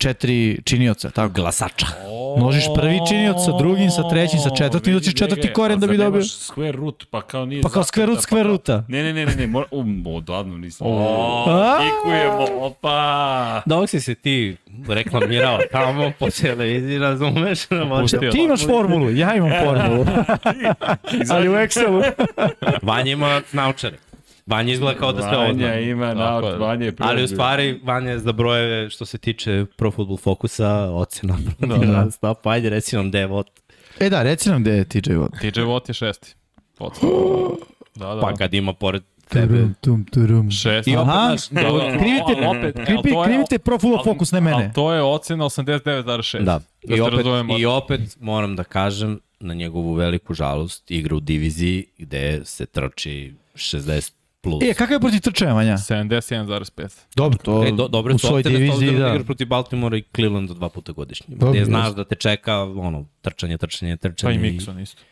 četiri 0.00 0.62
činioca, 0.64 1.10
tako? 1.10 1.32
Glasača. 1.34 1.86
Množiš 2.36 2.64
prvi 2.74 2.98
činioc 3.08 3.36
sa 3.44 3.52
drugim, 3.58 3.90
sa 3.90 4.08
trećim, 4.08 4.38
sa 4.40 4.50
četvrtim, 4.56 4.94
doćiš 4.94 5.14
četvrti 5.14 5.52
koren 5.52 5.80
da 5.80 5.86
bi 5.86 5.96
dobio. 5.96 6.22
square 6.22 6.76
root, 6.76 7.04
pa 7.10 7.22
kao 7.22 7.44
nije 7.46 7.62
Pa 7.62 7.68
kao 7.68 7.82
square 7.82 8.06
root, 8.06 8.18
pa 8.18 8.22
square 8.22 8.42
roota. 8.42 8.84
Ne, 8.88 9.02
ne, 9.02 9.12
ne, 9.12 9.26
ne, 9.26 9.34
ne, 9.34 9.46
mora, 9.46 9.66
um, 9.70 10.06
odavno 10.06 10.58
nisam. 10.58 10.86
Kikujemo, 11.80 12.46
opa. 12.60 13.62
Dok 13.66 13.90
si 13.90 14.00
se 14.00 14.14
ti 14.14 14.56
reklamirao 14.88 15.58
tamo 15.72 16.12
po 16.18 16.30
televiziji, 16.30 16.98
razumeš? 16.98 17.66
Ti 18.32 18.38
imaš 18.38 18.66
formulu, 18.66 19.10
ja 19.10 19.34
imam 19.34 19.50
formulu. 19.64 20.06
Ali 21.32 21.48
u 21.48 21.52
Excelu. 21.52 22.02
Vanja 22.82 23.12
ima 23.12 23.40
naučare. 23.52 24.09
Vanja 24.50 24.72
izgleda 24.72 24.98
kao 24.98 25.12
da 25.12 25.22
sve 25.22 25.36
ovo 25.36 25.52
zna. 25.54 25.66
Vanja 25.66 25.80
ima, 25.80 26.06
Tako 26.14 26.18
naut, 26.20 26.44
je. 26.44 26.58
Vanja 26.58 26.84
je 26.84 26.92
Ali 26.98 27.24
u 27.24 27.28
stvari, 27.28 27.80
Vanja 27.84 28.10
je 28.10 28.18
za 28.18 28.32
brojeve 28.32 28.90
što 28.90 29.06
se 29.06 29.18
tiče 29.18 29.64
Pro 29.76 29.90
Football 29.90 30.16
Focusa, 30.16 30.90
ocena. 30.90 31.38
Da, 31.58 31.66
da. 31.66 31.86
da. 32.04 32.10
Stop, 32.10 32.46
ajde, 32.46 32.70
reci 32.70 32.96
nam 32.96 33.08
gde 33.08 33.18
je 33.18 33.26
vot. 33.26 33.46
E 34.00 34.10
da, 34.10 34.22
reci 34.22 34.50
nam 34.50 34.62
gde 34.62 34.70
je 34.72 34.84
TJ 34.84 34.98
Watt. 35.10 35.40
TJ 35.40 35.60
Watt 35.60 35.90
je 35.90 35.94
šesti. 35.94 36.34
Da, 37.94 38.14
da. 38.14 38.20
Pa 38.20 38.34
kad 38.34 38.54
ima 38.54 38.72
pored 38.72 39.02
tebe. 39.28 39.46
Turum, 39.46 39.74
tum, 39.80 40.04
turum. 40.04 40.50
Šesti. 40.50 40.90
I 40.90 40.96
opet, 40.96 41.08
Aha, 41.08 41.36
znaš, 41.36 41.48
Da, 41.48 41.62
da, 41.62 41.98
krivite, 42.00 42.48
opet, 42.48 42.76
ali 42.76 42.86
krivi, 42.86 43.02
to 43.02 43.22
je- 43.22 43.28
krivite 43.28 43.58
Pro 43.58 43.78
Football 43.78 44.04
Focus, 44.04 44.32
ne 44.32 44.40
mene. 44.40 44.56
Ali 44.56 44.72
to 44.74 44.92
je 44.92 45.02
ocena 45.02 45.44
89,6. 45.44 46.38
Da. 46.44 46.60
Da 46.84 46.96
I 46.96 47.00
opet. 47.00 47.26
I 47.58 47.66
opet 47.66 48.00
moram 48.20 48.56
da 48.56 48.64
kažem 48.64 49.20
na 49.40 49.54
njegovu 49.54 49.92
veliku 49.92 50.34
žalost 50.34 50.90
igra 50.90 51.16
u 51.16 51.20
diviziji 51.20 51.84
gde 51.98 52.40
se 52.44 52.66
trči 52.66 53.34
60 53.54 54.12
plus. 54.40 54.62
E, 54.62 54.74
kakav 54.74 54.92
je 54.92 55.00
protiv 55.00 55.20
trčanja, 55.20 55.52
Vanja? 55.52 55.74
71,5. 55.74 56.88
Dobro, 57.16 57.38
to 57.38 57.66
E, 57.66 57.72
do, 57.72 57.88
dobre 57.88 58.14
u 58.14 58.18
su 58.18 58.26
svojoj 58.26 58.40
ocene, 58.40 58.54
s 58.54 58.58
diviziji, 58.58 58.92
da 58.92 58.98
da. 58.98 59.08
igraš 59.08 59.26
protiv 59.26 59.46
Baltimora 59.46 59.96
i 59.96 60.02
Clevelanda 60.14 60.54
dva 60.54 60.68
puta 60.68 60.92
godišnje. 60.92 61.26
Dobro, 61.30 61.52
Gde 61.52 61.64
znaš 61.64 61.94
da 61.94 62.04
te 62.04 62.14
čeka, 62.14 62.56
ono, 62.58 63.06
trčanje, 63.20 63.58
trčanje, 63.58 63.96
Pa 63.96 64.00
trčanje. 64.02 64.34
i 64.36 64.38
Mixon 64.52 64.82
isto. 64.82 65.02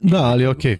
Da, 0.00 0.22
ali 0.22 0.46
okej. 0.46 0.78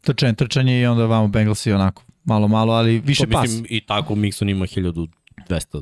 Trčanje, 0.00 0.34
trčanje 0.34 0.80
i 0.80 0.86
onda 0.86 1.06
vamo 1.06 1.28
Bengalsi 1.28 1.72
onako 1.72 2.02
malo, 2.24 2.48
malo, 2.48 2.72
ali 2.72 2.98
više 2.98 3.22
To, 3.22 3.30
pas. 3.30 3.42
mislim, 3.42 3.66
i 3.70 3.80
tako 3.80 4.14
Mixon 4.14 4.50
ima 4.50 4.66
1200 4.66 5.08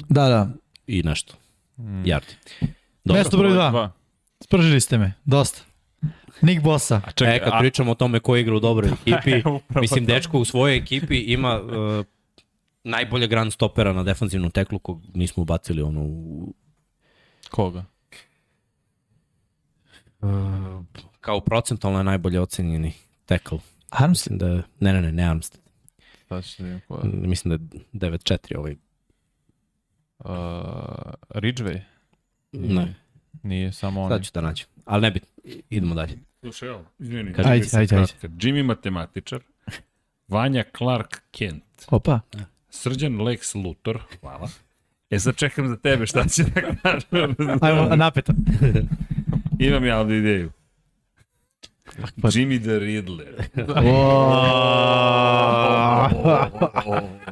Da, 0.09 0.29
da. 0.29 0.49
i 0.87 1.03
nešto. 1.03 1.35
Mm. 1.79 1.83
Yardi. 2.03 2.35
Dobro. 3.05 3.19
Mesto 3.21 3.37
broj 3.37 3.53
dva. 3.53 3.71
dva. 3.71 3.93
Spržili 4.41 4.81
ste 4.81 4.99
me, 4.99 5.13
dosta. 5.25 5.61
Nick 6.43 6.63
Bosa. 6.63 7.01
A 7.05 7.11
čekaj, 7.11 7.37
e, 7.37 7.41
kad 7.41 7.53
a- 7.53 7.59
pričamo 7.59 7.93
o 7.93 7.95
tome 7.95 8.21
ko 8.21 8.37
igra 8.37 8.55
u 8.55 8.61
dobroj 8.61 8.91
ekipi, 8.97 9.39
Upravo 9.39 9.81
mislim, 9.81 10.07
to. 10.07 10.13
dečko 10.13 10.39
u 10.39 10.45
svojoj 10.45 10.77
ekipi 10.77 11.17
ima 11.19 11.61
uh, 11.61 12.05
najbolje 12.85 13.27
grand 13.27 13.53
stopera 13.53 13.93
na 13.93 14.03
defanzivnom 14.03 14.51
teklu 14.51 14.79
kog 14.79 15.03
nismo 15.15 15.43
ubacili 15.43 15.83
ono 15.83 16.01
u, 16.01 16.55
Koga? 17.51 17.85
uh, 20.21 20.29
kao 21.21 21.41
procentalno 21.41 21.99
je 21.99 22.05
najbolje 22.05 22.41
ocenjeni 22.41 22.93
tekl. 23.27 23.55
Armstead. 23.91 24.39
Da 24.39 24.47
je, 24.47 24.63
ne, 24.81 24.93
ne, 24.93 25.03
ne, 25.03 25.13
ne 25.13 25.25
Armstead. 25.25 25.63
Da 26.31 26.41
ko 26.89 26.95
je. 26.97 27.05
Mislim 27.05 27.69
da 27.93 28.07
je 28.07 28.13
9-4 28.13 28.57
ovaj. 28.59 28.77
Uh, 30.19 30.27
Ridgeway? 31.31 31.81
Ne, 32.53 32.95
Nije 33.43 33.73
samo 33.73 34.03
on. 34.03 34.11
sad 34.11 34.25
ću 34.25 34.31
da 34.35 34.41
nađem. 34.41 34.67
Ali 34.85 35.03
ne 35.03 35.11
bit, 35.11 35.27
idemo 35.71 35.95
dalje. 35.95 36.19
Slušaj, 36.41 36.69
evo, 36.69 36.85
izvini. 36.99 37.33
Kaži. 37.33 37.49
Ajde, 37.49 37.67
ajde, 37.73 37.97
ajde. 37.97 38.13
Jimmy 38.23 38.63
matematičar, 38.65 39.41
Vanja 40.29 40.65
Clark 40.79 41.21
Kent, 41.31 41.65
Opa. 41.89 42.21
Srđan 42.71 43.13
Lex 43.19 43.55
Luthor, 43.65 43.99
hvala. 44.21 44.49
E 45.11 45.19
sad 45.19 45.37
čekam 45.37 45.69
za 45.69 45.77
tebe 45.77 46.07
šta 46.07 46.25
će 46.29 46.43
da 46.45 46.61
kažem. 46.61 47.37
Ajmo, 47.61 47.97
napeta. 47.97 48.33
Imam 49.59 49.85
ja 49.85 49.99
ovdje 50.01 50.19
ideju. 50.19 50.51
Pa- 52.23 52.29
Jimmy 52.29 52.63
the 52.63 52.79
Riddler. 52.79 53.35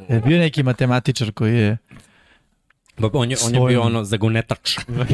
Je 0.13 0.19
bio 0.19 0.37
neki 0.39 0.63
matematičar 0.63 1.31
koji 1.31 1.55
je... 1.57 1.77
Pa 3.01 3.09
on 3.13 3.31
je, 3.31 3.37
on 3.45 3.55
je 3.55 3.61
bio 3.67 3.81
ono 3.81 4.03
zagonetač. 4.03 4.77
Da. 4.87 5.05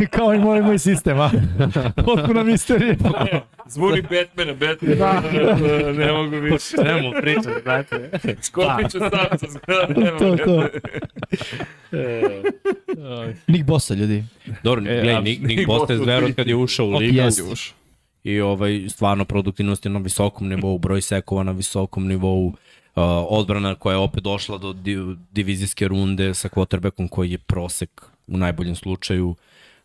Kao 0.10 0.34
i 0.34 0.38
moj, 0.38 0.62
moj 0.62 0.78
sistem, 0.78 1.20
a? 1.20 1.30
Potpuna 1.96 2.42
misterija. 2.42 2.94
Zbuni 3.68 4.02
Batmana, 4.02 4.54
Batmana. 4.54 5.22
ne 5.98 6.12
mogu 6.12 6.36
više. 6.36 6.76
Ne 6.84 7.02
mu 7.02 7.12
pričati, 7.20 7.62
znate. 7.62 8.10
Skopit 8.42 8.90
ću 8.90 8.98
sam 8.98 9.10
sa 9.38 9.46
zgrada. 9.48 10.18
to, 10.18 10.36
to. 10.36 10.68
Nick 13.46 13.64
Bosa, 13.64 13.94
ljudi. 13.94 14.24
Dobro, 14.62 14.80
E, 14.80 14.84
gledaj, 14.84 15.14
a- 15.14 15.20
Nick, 15.20 15.42
Nick 15.42 15.66
Bosta 15.66 15.92
je 15.92 15.98
zver 15.98 16.24
od 16.24 16.34
kad 16.34 16.46
je 16.46 16.56
ušao 16.56 16.86
u 16.86 16.90
ligu. 16.90 17.16
Jest. 17.16 17.74
I 18.24 18.40
ovaj, 18.40 18.84
stvarno 18.88 19.24
produktivnost 19.24 19.84
je 19.84 19.90
na 19.90 19.98
visokom 19.98 20.48
nivou, 20.48 20.78
broj 20.78 21.02
sekova 21.02 21.42
na 21.42 21.52
visokom 21.52 22.06
nivou, 22.08 22.46
uh, 22.46 22.54
odbrana 23.28 23.74
koja 23.74 23.94
je 23.94 23.98
opet 23.98 24.22
došla 24.22 24.58
do 24.58 24.72
di, 24.72 24.96
divizijske 25.30 25.88
runde 25.88 26.34
sa 26.34 26.48
quarterbackom 26.48 27.08
koji 27.08 27.30
je 27.30 27.38
prosek 27.38 28.02
u 28.26 28.36
najboljem 28.36 28.74
slučaju. 28.74 29.34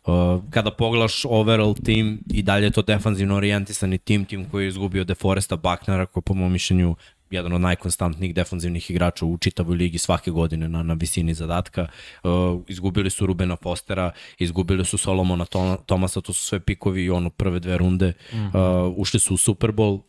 Uh, 0.06 0.42
kada 0.50 0.70
pogledaš 0.70 1.24
overall 1.24 1.74
tim 1.74 2.20
i 2.32 2.42
dalje 2.42 2.64
je 2.64 2.70
to 2.70 2.82
defanzivno 2.82 3.36
orijentisani 3.36 3.98
tim, 3.98 4.24
tim 4.24 4.48
koji 4.50 4.64
je 4.64 4.68
izgubio 4.68 5.04
DeForesta 5.04 5.56
Bucknera, 5.56 6.06
koji 6.06 6.20
je 6.20 6.24
po 6.24 6.34
mom 6.34 6.52
mišljenju 6.52 6.96
jedan 7.30 7.52
od 7.52 7.60
najkonstantnijih 7.60 8.34
defanzivnih 8.34 8.90
igrača 8.90 9.26
u 9.26 9.38
čitavoj 9.38 9.76
ligi 9.76 9.98
svake 9.98 10.30
godine 10.30 10.68
na, 10.68 10.82
na 10.82 10.94
visini 10.94 11.34
zadatka. 11.34 11.86
Uh, 12.24 12.30
izgubili 12.68 13.10
su 13.10 13.26
Rubena 13.26 13.56
Fostera, 13.56 14.10
izgubili 14.38 14.84
su 14.84 14.98
Solomona 14.98 15.44
Tom, 15.44 15.76
Tomasa, 15.86 16.20
to 16.20 16.32
su 16.32 16.44
sve 16.44 16.60
pikovi 16.60 17.04
i 17.04 17.10
ono 17.10 17.30
prve 17.30 17.60
dve 17.60 17.78
runde. 17.78 18.12
-hmm. 18.32 18.86
uh, 18.86 18.94
ušli 18.96 19.20
su 19.20 19.34
u 19.34 19.36
Super 19.36 19.70
Bowl 19.70 20.00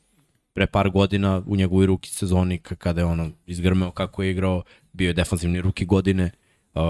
pre 0.53 0.67
par 0.67 0.89
godina 0.89 1.41
u 1.45 1.55
njegovoj 1.55 1.85
ruki 1.85 2.09
sezoni 2.09 2.57
kada 2.57 3.01
je 3.01 3.05
ono 3.05 3.31
izgrmeo 3.45 3.91
kako 3.91 4.23
je 4.23 4.31
igrao, 4.31 4.63
bio 4.93 5.07
je 5.07 5.13
defanzivni 5.13 5.61
ruki 5.61 5.85
godine, 5.85 6.31
uh, 6.73 6.81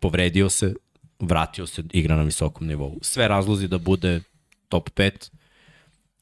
povredio 0.00 0.48
se, 0.50 0.74
vratio 1.20 1.66
se, 1.66 1.82
igra 1.92 2.16
na 2.16 2.22
visokom 2.22 2.66
nivou. 2.66 2.98
Sve 3.02 3.28
razlozi 3.28 3.68
da 3.68 3.78
bude 3.78 4.20
top 4.68 4.90
5, 4.90 5.30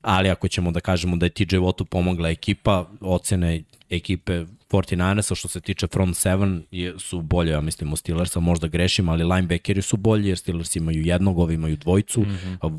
ali 0.00 0.30
ako 0.30 0.48
ćemo 0.48 0.70
da 0.70 0.80
kažemo 0.80 1.16
da 1.16 1.26
je 1.26 1.30
TJ 1.30 1.56
Wattu 1.56 1.84
pomogla 1.84 2.30
ekipa, 2.30 2.88
ocene 3.00 3.62
ekipe 3.90 4.44
49ersa 4.73 5.35
što 5.35 5.49
se 5.49 5.61
tiče 5.61 5.86
front 5.86 6.16
7 6.16 6.62
je, 6.70 6.99
su 6.99 7.23
bolje, 7.23 7.51
ja 7.51 7.61
mislim, 7.61 7.93
od 7.93 7.99
Steelersa, 7.99 8.40
možda 8.40 8.66
grešim, 8.66 9.09
ali 9.09 9.24
linebackeri 9.24 9.82
su 9.82 9.97
bolji 9.97 10.28
jer 10.28 10.39
Steelers 10.39 10.77
imaju 10.77 11.03
jednog, 11.03 11.39
ovi 11.39 11.55
imaju 11.55 11.77
dvojicu, 11.77 12.20
mm 12.20 12.24
-hmm. 12.24 12.57
uh, 12.62 12.70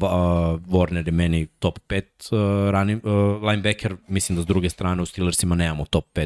Warner 0.61 1.05
je 1.05 1.11
meni 1.11 1.47
top 1.47 1.79
5 1.89 2.01
uh, 2.31 2.71
running, 2.71 3.05
uh, 3.05 3.43
linebacker, 3.43 3.95
mislim 4.07 4.35
da 4.35 4.41
s 4.41 4.45
druge 4.45 4.69
strane 4.69 5.01
u 5.01 5.05
Steelersima 5.05 5.55
nemamo 5.55 5.85
top 5.85 6.05
5 6.13 6.25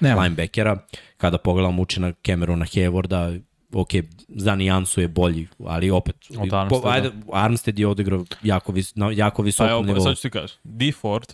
Nema. 0.00 0.22
linebackera. 0.22 0.78
Kada 1.16 1.38
pogledam 1.38 1.78
učinak 1.78 2.16
Camerona 2.26 2.64
Haywarda, 2.64 3.40
ok, 3.72 3.88
za 4.28 4.54
nijansu 4.54 5.00
je 5.00 5.08
bolji, 5.08 5.48
ali 5.64 5.90
opet, 5.90 6.16
Od 6.38 6.54
Armsteada. 6.54 6.90
ajde, 6.90 7.10
Armstead 7.32 7.78
je 7.78 7.86
odigrao 7.86 8.24
jako, 8.42 8.72
vis, 8.72 8.94
na 8.94 9.10
jako 9.12 9.42
Pa 9.42 9.44
visokom 9.44 9.70
evo, 9.70 9.82
nivou. 9.82 10.00
sad 10.00 10.16
ću 10.16 10.22
ti 10.22 10.30
kažem. 10.30 10.58
D. 10.64 10.92
Ford, 10.92 11.32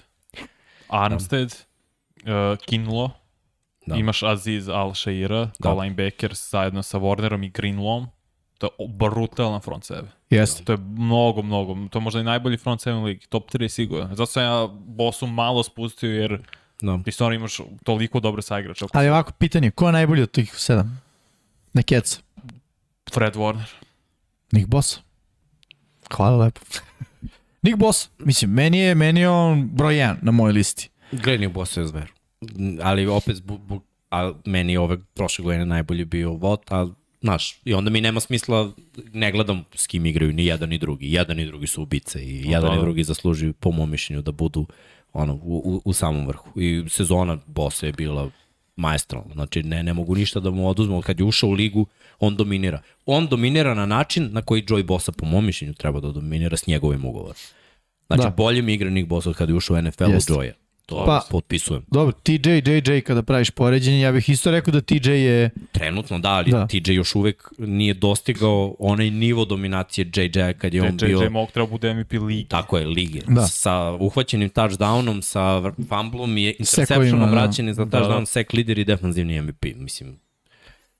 Armstead, 0.88 1.56
uh, 2.16 2.58
Kinlo, 2.66 3.10
Da. 3.88 3.94
da. 3.94 3.96
imaš 3.96 4.22
Aziz 4.22 4.66
Al-Shaira 4.66 5.48
kao 5.62 5.74
Da. 5.74 5.80
linebacker 5.82 6.34
zajedno 6.34 6.82
sa 6.82 6.98
Warnerom 6.98 7.46
i 7.46 7.52
Greenlawom. 7.52 8.06
To 8.58 8.68
je 8.78 8.88
brutalan 8.88 9.60
front 9.60 9.84
seven. 9.84 10.08
Jeste. 10.30 10.64
To 10.64 10.72
je 10.72 10.78
mnogo, 10.78 11.42
mnogo. 11.42 11.88
To 11.90 11.98
je 11.98 12.02
možda 12.02 12.20
i 12.20 12.24
najbolji 12.24 12.56
front 12.56 12.80
seven 12.80 13.04
ligi. 13.04 13.26
Top 13.26 13.50
3 13.50 13.68
sigurno. 13.68 14.06
Zato 14.06 14.26
sam 14.26 14.42
ja 14.42 14.66
Bosu 14.72 15.26
malo 15.26 15.62
spustio 15.62 16.10
jer 16.12 16.40
Da. 16.82 16.98
ti 17.04 17.12
stvarno 17.12 17.34
imaš 17.34 17.58
toliko 17.84 18.20
dobre 18.20 18.42
saigrače. 18.42 18.84
oko 18.84 18.98
Ali 18.98 19.08
ovako, 19.08 19.32
pitanje, 19.32 19.70
ko 19.70 19.86
je 19.86 19.92
najbolji 19.92 20.22
od 20.22 20.30
tih 20.30 20.54
sedam? 20.54 21.00
Na 21.72 21.82
keca. 21.82 22.20
Fred 23.12 23.34
Warner. 23.34 23.68
Nick 24.52 24.68
Bosa. 24.68 25.00
Hvala 26.12 26.36
lepo. 26.36 26.60
Nick 27.62 27.78
Bosa. 27.78 28.08
Mislim, 28.18 28.50
meni 28.50 28.78
je, 28.78 28.94
meni 28.94 29.20
je 29.20 29.28
on 29.28 29.68
broj 29.68 29.94
1 29.94 30.16
na 30.22 30.32
mojoj 30.32 30.52
listi. 30.52 30.88
Glednik 31.12 31.50
Bosa 31.50 31.80
je 31.80 31.86
zver. 31.86 32.12
Ali 32.82 33.06
opet, 33.06 33.36
zbog, 33.36 33.60
zbog- 33.64 33.82
a 34.10 34.32
meni 34.44 34.76
ove 34.76 34.98
prošle 35.14 35.42
godine 35.42 35.66
najbolji 35.66 36.04
bio 36.04 36.32
Vot, 36.32 36.72
a 36.72 36.88
znaš, 37.20 37.60
i 37.64 37.74
onda 37.74 37.90
mi 37.90 38.00
nema 38.00 38.20
smisla, 38.20 38.72
ne 39.12 39.32
gledam 39.32 39.64
s 39.74 39.86
kim 39.86 40.06
igraju 40.06 40.32
ni 40.32 40.46
jedan 40.46 40.68
ni 40.68 40.78
drugi. 40.78 41.12
Jedan 41.12 41.40
i 41.40 41.46
drugi 41.46 41.66
su 41.66 41.82
ubice 41.82 42.28
i 42.30 42.42
No, 42.44 42.50
jedan 42.50 42.70
da, 42.70 42.76
i 42.76 42.80
drugi 42.80 43.04
zaslužuju 43.04 43.52
po 43.52 43.70
mom 43.70 43.90
mišljenju 43.90 44.22
da 44.22 44.32
budu 44.32 44.66
ono, 45.12 45.34
u, 45.34 45.38
u, 45.64 45.82
u 45.84 45.92
samom 45.92 46.26
vrhu. 46.26 46.60
I 46.60 46.84
sezona 46.88 47.38
Bosa 47.46 47.86
je 47.86 47.92
bila 47.92 48.30
maestralna. 48.76 49.34
Znači, 49.34 49.62
ne, 49.62 49.82
ne 49.82 49.92
mogu 49.92 50.14
ništa 50.14 50.40
da 50.40 50.50
mu 50.50 50.68
oduzmu. 50.68 50.98
Od 50.98 51.04
Kad 51.04 51.20
je 51.20 51.24
ušao 51.24 51.50
u 51.50 51.52
ligu, 51.52 51.86
on 52.20 52.36
dominira. 52.36 52.82
On 53.06 53.26
dominira 53.26 53.74
na 53.74 53.86
način 53.86 54.28
na 54.32 54.42
koji 54.42 54.62
Joey 54.62 54.82
Bosa, 54.82 55.12
po 55.12 55.26
mom 55.26 55.46
mišljenju, 55.46 55.74
treba 55.74 56.00
da 56.00 56.12
dominira 56.12 56.56
s 56.56 56.66
njegovim 56.66 57.04
ugovorom. 57.04 57.36
Znači, 58.06 58.22
Da. 58.22 58.30
bolje 58.30 58.62
mi 58.62 58.74
igra 58.74 58.90
Nick 58.90 59.08
Bosa 59.08 59.30
od 59.30 59.36
kada 59.36 59.52
je 59.52 59.56
ušao 59.56 59.76
u 59.76 59.82
NFL 59.82 60.04
Jeste. 60.04 60.32
od 60.32 60.38
Joya. 60.38 60.52
To 60.88 61.04
Pa- 61.06 61.22
potpisujem. 61.30 61.82
Dobro, 61.86 62.12
TJ, 62.14 62.50
JJ, 62.50 63.00
kada 63.00 63.22
praviš 63.22 63.50
poređenje, 63.50 64.00
ja 64.00 64.12
bih 64.12 64.28
isto 64.28 64.50
rekao 64.50 64.72
da 64.72 64.80
TJ 64.80 65.10
je... 65.10 65.50
Trenutno 65.72 66.18
da, 66.18 66.28
ali 66.30 66.50
Da. 66.50 66.58
da. 66.58 66.66
TJ 66.66 66.92
još 66.92 67.14
uvek 67.14 67.48
nije 67.58 67.94
dostigao 67.94 68.76
onaj 68.78 69.10
nivo 69.10 69.44
dominacije 69.44 70.06
JJ 70.06 70.28
kad 70.52 70.74
je 70.74 70.82
on 70.82 70.88
JJ 70.92 71.06
bio 71.06 71.30
Mock 71.30 71.52
treba 71.52 71.68
bude 71.68 71.94
MVP 71.94 72.12
ligi. 72.12 72.44
tako 72.44 72.78
je, 72.78 72.86
lige. 72.86 73.20
Da. 73.26 73.42
Sa 73.42 73.74
uhvaćenim 73.92 74.50
touchdownom, 74.50 75.22
sa 75.22 75.62
fumblom 75.88 76.38
i 76.38 76.44
interceptionom 76.48 77.20
da. 77.20 77.26
vraćanje 77.32 77.74
za 77.74 77.84
Da, 77.84 77.98
touchdown, 77.98 78.20
da. 78.20 78.26
sek 78.26 78.52
lider 78.52 78.78
i 78.78 78.84
defensivni 78.84 79.40
MVP. 79.40 79.64
Mislim, 79.76 80.18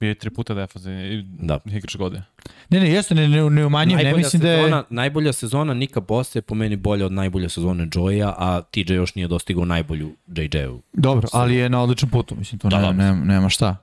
Bio 0.01 0.09
je 0.09 0.15
tri 0.15 0.31
puta 0.31 0.55
defensivni 0.55 1.23
Da. 1.23 1.59
igrač 1.65 1.97
godine. 1.97 2.23
Ne, 2.69 2.81
ne, 2.81 2.91
jeste, 2.91 3.15
ne, 3.15 3.29
ne, 3.29 3.51
ne 3.51 3.67
umanjujem, 3.67 4.05
ne 4.07 4.15
mislim 4.15 4.43
da 4.43 4.49
sezona, 4.49 4.77
je... 4.77 4.83
najbolja 4.91 5.33
sezona 5.33 5.75
Nika 5.75 6.01
Bosa 6.01 6.39
je 6.39 6.43
po 6.43 6.55
meni 6.55 6.77
bolja 6.77 7.07
od 7.07 7.13
najbolje 7.13 7.49
sezone 7.49 7.87
Joya, 7.87 8.35
a 8.37 8.63
TJ 8.63 8.95
još 8.95 9.15
nije 9.15 9.29
dostigao 9.29 9.65
najbolju 9.65 10.11
JJ-u. 10.27 10.83
Dobro, 10.93 11.29
ali 11.33 11.57
je 11.57 11.69
na 11.69 11.83
odličnom 11.83 12.11
putu, 12.11 12.37
mislim, 12.37 12.59
to 12.59 12.69
Da, 12.69 12.77
ne, 12.79 12.83
da, 12.83 12.93
ne, 12.93 13.25
nema 13.25 13.49
šta. 13.49 13.77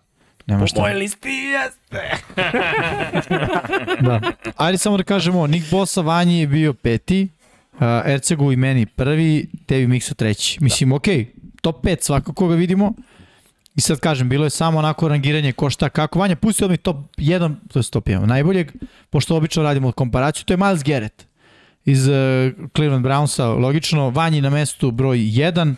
Nema 0.47 0.67
šta. 0.67 0.83
listi 0.83 1.29
jeste! 1.29 2.17
Da. 4.01 4.21
Ajde 4.55 4.77
samo 4.77 4.97
da 4.97 5.03
kažemo, 5.03 5.47
Nick 5.47 5.71
Bosa 5.71 6.01
Vanji 6.01 6.39
je 6.39 6.47
bio 6.47 6.73
peti, 6.73 7.27
uh, 7.73 7.79
Ercegu 8.05 8.51
i 8.51 8.55
meni 8.55 8.85
prvi, 8.85 9.47
tebi 9.65 9.87
Miksa 9.87 10.13
treći. 10.13 10.57
Mislim, 10.63 10.89
da. 10.89 10.95
okej, 10.95 11.25
top 11.61 11.83
5 11.85 12.01
svakako 12.01 12.47
ga 12.47 12.55
vidimo. 12.55 12.93
I 13.75 13.81
sad 13.81 13.99
kažem, 13.99 14.29
bilo 14.29 14.43
je 14.43 14.49
samo 14.49 14.79
onako 14.79 15.07
rangiranje 15.07 15.51
ko 15.51 15.69
šta 15.69 15.89
kako. 15.89 16.19
Vanja, 16.19 16.35
pustio 16.35 16.67
mi 16.67 16.77
top 16.77 16.97
1, 17.17 17.55
to 17.73 17.79
je 17.79 17.83
top 17.83 18.07
1, 18.07 18.25
najboljeg, 18.25 18.71
pošto 19.09 19.35
obično 19.35 19.63
radimo 19.63 19.91
komparaciju, 19.91 20.45
to 20.45 20.53
je 20.53 20.57
Miles 20.57 20.83
Garrett 20.83 21.25
iz 21.85 22.07
uh, 22.07 22.13
Cleveland 22.75 23.05
Brownsa, 23.05 23.59
logično. 23.61 24.09
Vanji 24.09 24.41
na 24.41 24.49
mestu 24.49 24.91
broj 24.91 25.17
1, 25.17 25.75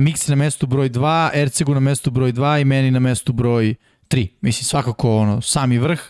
Miksi 0.00 0.30
na 0.30 0.36
mestu 0.36 0.66
broj 0.66 0.90
2, 0.90 1.30
Ercegu 1.34 1.74
na 1.74 1.80
mestu 1.80 2.10
broj 2.10 2.32
2 2.32 2.60
i 2.60 2.64
meni 2.64 2.90
na 2.90 2.98
mestu 3.00 3.32
broj 3.32 3.74
3. 4.08 4.28
Mislim, 4.40 4.64
svakako 4.64 5.16
ono, 5.16 5.40
sami 5.40 5.78
vrh. 5.78 6.00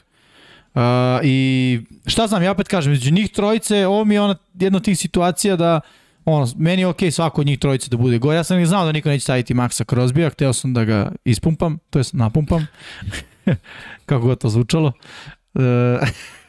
Uh, 0.74 0.82
I 1.22 1.80
šta 2.06 2.26
znam, 2.26 2.42
ja 2.42 2.50
opet 2.50 2.68
kažem, 2.68 2.92
među 2.92 3.12
njih 3.12 3.30
trojice, 3.30 3.86
ovo 3.86 4.04
mi 4.04 4.14
je 4.14 4.20
ona, 4.20 4.34
jedna 4.54 4.76
od 4.76 4.84
tih 4.84 4.98
situacija 4.98 5.56
da 5.56 5.80
ono, 6.26 6.46
meni 6.56 6.82
je 6.82 6.86
okej 6.86 7.10
svako 7.10 7.40
od 7.40 7.46
njih 7.46 7.58
trojice 7.58 7.90
da 7.90 7.96
bude 7.96 8.18
gore. 8.18 8.36
Ja 8.36 8.44
sam 8.44 8.66
znao 8.66 8.84
da 8.84 8.92
niko 8.92 9.08
neće 9.08 9.22
staviti 9.22 9.54
Maxa 9.54 9.84
Crosbya, 9.84 10.30
hteo 10.30 10.52
sam 10.52 10.74
da 10.74 10.84
ga 10.84 11.12
ispumpam, 11.24 11.78
to 11.90 11.98
jest 11.98 12.12
napumpam, 12.14 12.66
kako 14.06 14.26
god 14.26 14.40
to 14.40 14.48
zvučalo. 14.48 14.92
Uh, 15.54 15.62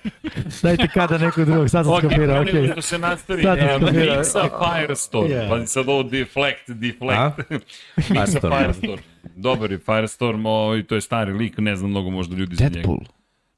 dajte 0.64 0.88
kada 0.94 1.18
nekog 1.18 1.46
drugog, 1.46 1.70
sad 1.70 1.86
sam 1.86 1.94
Ok, 1.94 2.00
skapirao, 2.00 2.44
okay. 2.44 2.50
okej. 2.50 2.72
što 2.72 2.82
se 2.82 2.98
nastavi. 2.98 3.44
Sad 3.44 3.58
sam 3.60 3.70
Evo, 3.70 3.80
skapirao. 3.88 4.24
Mixa 4.24 4.50
Firestorm. 4.60 5.28
Yeah. 5.28 5.50
Pa 5.50 5.66
sad 5.66 5.90
ovo 5.90 6.04
deflect, 6.04 6.70
deflect. 6.70 7.38
Mixa 7.98 8.14
Firestorm. 8.14 8.54
Firestorm. 8.58 9.02
Dobar 9.36 9.72
je 9.72 9.78
Firestorm, 9.78 10.46
ovaj, 10.46 10.84
to 10.84 10.96
je 10.96 11.02
stari 11.02 11.34
lik, 11.34 11.58
ne 11.58 11.76
znam 11.76 11.90
mnogo 11.90 12.10
možda 12.10 12.36
ljudi 12.36 12.56
za 12.56 12.64
njega. 12.64 12.74
Deadpool. 12.74 13.00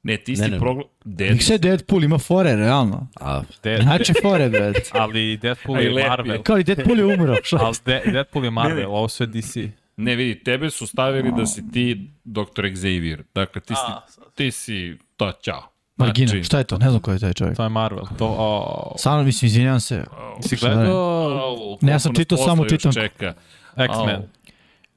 Ne, 0.04 0.18
ti 0.18 0.36
si 0.36 0.42
Ne, 0.42 0.48
ne. 0.48 0.60
progla... 0.60 0.84
Dead... 1.06 1.32
Miksa 1.32 1.54
je 1.54 1.60
Deadpool, 1.60 2.04
ima 2.04 2.18
fore, 2.18 2.56
realno. 2.56 3.08
A, 3.22 3.42
De, 3.64 3.80
Znači 3.82 4.14
fore, 4.22 4.50
bre. 4.50 4.74
ali 4.92 5.38
Deadpool 5.38 5.78
A 5.78 5.82
i 5.82 5.86
je 5.86 5.92
je. 5.92 6.08
Marvel. 6.10 6.44
Kao 6.44 6.58
i 6.60 6.64
Deadpool 6.64 7.00
je 7.00 7.06
umro. 7.06 7.36
Ali 7.60 7.76
De, 7.86 8.02
Deadpool 8.12 8.46
je 8.46 8.52
Marvel, 8.52 8.96
ovo 8.96 9.08
sve 9.08 9.26
DC. 9.26 9.56
Ne 9.98 10.16
vidi, 10.16 10.44
tebe 10.44 10.70
su 10.70 10.88
stavili 10.88 11.32
da 11.38 11.46
si 11.46 11.72
ti 11.72 12.10
Dr. 12.24 12.66
Xavier. 12.66 13.24
Dakle, 13.36 13.62
ti 13.62 13.74
si, 13.76 13.82
A, 13.88 14.02
ti 14.36 14.52
si 14.52 14.98
to, 15.18 15.32
čao. 15.32 15.64
Margina, 15.96 16.44
šta 16.44 16.58
je 16.58 16.64
to? 16.64 16.78
Ne 16.78 16.90
znam 16.90 17.02
ko 17.02 17.12
je 17.12 17.20
taj 17.20 17.34
čovjek. 17.34 17.58
To 17.58 17.64
je 17.64 17.70
Marvel. 17.70 18.06
To, 18.18 18.36
o, 18.40 18.96
Samo, 18.98 19.24
mislim, 19.24 19.48
izvinjam 19.48 19.80
se. 19.80 20.04
si 20.42 20.58
Šta 20.58 20.68
je? 20.68 20.76
gledao 20.76 21.78
Ne, 21.82 21.92
ja 21.92 22.00
sam 22.00 22.16
čitao, 22.16 22.38
samo 22.38 22.66
čitam. 22.66 22.94
Čeka. 22.94 23.34
X-Men? 23.78 24.22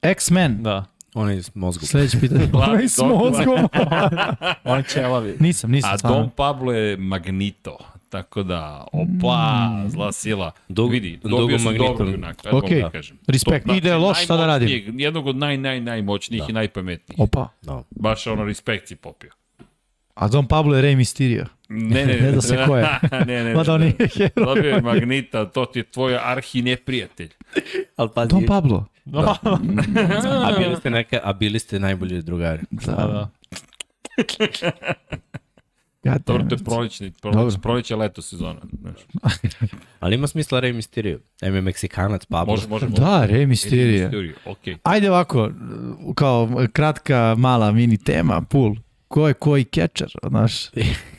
X-Men. 0.01 0.63
Da. 0.63 0.85
On 1.15 1.31
je 1.31 1.43
s 1.43 1.55
mozgom. 1.55 1.87
Sledeće 1.87 2.19
pitanje. 2.19 2.47
Onaj 2.69 2.87
s 2.87 2.97
mozgom. 2.99 3.69
Oni 4.63 4.83
ćelavi. 4.83 5.35
nisam, 5.39 5.71
nisam. 5.71 5.93
A 5.93 5.97
stvarno. 5.97 6.19
Dom 6.19 6.29
Pablo 6.29 6.71
je 6.71 6.97
Magneto. 6.97 7.77
Tako 8.09 8.43
da, 8.43 8.87
opa, 8.93 9.69
zla 9.87 10.11
sila. 10.11 10.51
Dug- 10.69 10.91
Vidi, 10.91 11.17
dugo 11.17 11.37
dobio 11.37 11.57
Magneto. 11.57 11.87
dobro 11.87 12.07
junaka. 12.07 12.49
evo 12.49 12.57
Okej. 12.57 12.81
da 12.81 12.89
kažem. 12.89 13.17
Respekt. 13.27 13.63
To 13.63 13.67
znači 13.67 13.77
Ide 13.77 13.95
loš, 13.95 14.23
šta 14.23 14.37
da 14.37 14.45
radim? 14.47 14.99
Jednog 14.99 15.27
od 15.27 15.35
naj, 15.35 15.57
naj, 15.57 15.79
najmoćnijih 15.81 16.43
i 16.49 16.53
najpametnijih. 16.53 17.19
Opa. 17.19 17.47
Da. 17.61 17.83
Baš 17.91 18.27
ono, 18.27 18.45
respekt 18.45 18.87
si 18.87 18.95
popio. 18.95 19.31
A 20.13 20.27
Don 20.27 20.47
Pablo 20.47 20.75
je 20.75 20.83
Rey 20.83 20.95
Mysterio. 20.95 21.45
Ne, 21.69 22.05
ne, 22.05 22.13
Ne 22.21 22.31
zna 22.31 22.41
se 22.41 22.57
ko 22.67 22.77
je. 22.77 22.87
ne, 23.27 23.43
ne, 23.43 23.53
Mada 23.53 23.73
on 23.73 23.81
nije 23.81 23.95
heroj. 24.09 24.45
Dobio 24.45 24.69
je 24.69 24.81
Magnita, 24.81 25.45
to 25.45 25.65
ti 25.65 25.79
je 25.79 25.83
tvoj 25.83 26.17
arhi 26.17 26.61
neprijatelj. 26.61 27.29
Ali 27.95 28.09
pazi, 28.15 28.29
Don 28.29 28.45
Pablo. 28.45 28.85
a 30.45 30.51
bili 30.57 30.75
ste 30.75 30.89
neka, 30.89 31.19
a 31.23 31.33
bili 31.33 31.59
ste 31.59 31.79
najbolji 31.79 32.21
drugari. 32.21 32.61
Da, 32.71 32.91
da. 32.91 33.29
Ja 36.03 36.17
Dobro, 36.25 36.45
to 36.49 36.55
je 36.55 36.63
prolećni, 36.63 37.09
Dobro. 37.09 37.31
proleće, 37.31 37.57
proleće 37.61 37.95
leto 37.95 38.21
sezona. 38.21 38.59
Znaš. 38.81 38.95
Ali 39.99 40.15
ima 40.15 40.27
smisla 40.27 40.61
Rey 40.61 40.75
Mysterio. 40.75 41.19
Je 41.41 41.61
Meksikanac, 41.61 42.25
Pablo. 42.25 42.53
Može, 42.53 42.67
može, 42.67 42.87
može. 42.87 43.01
Da, 43.01 43.27
Rey 43.29 43.47
Mysterio. 43.47 44.09
Mysterio, 44.09 44.33
okej. 44.45 44.77
Ajde 44.83 45.09
ovako, 45.09 45.51
kao 46.15 46.49
kratka, 46.73 47.35
mala 47.37 47.71
mini 47.71 47.97
tema, 47.97 48.41
pool. 48.41 48.75
Ko 49.07 49.27
je 49.27 49.33
koji 49.33 49.63
catcher, 49.63 50.11
znaš? 50.29 50.69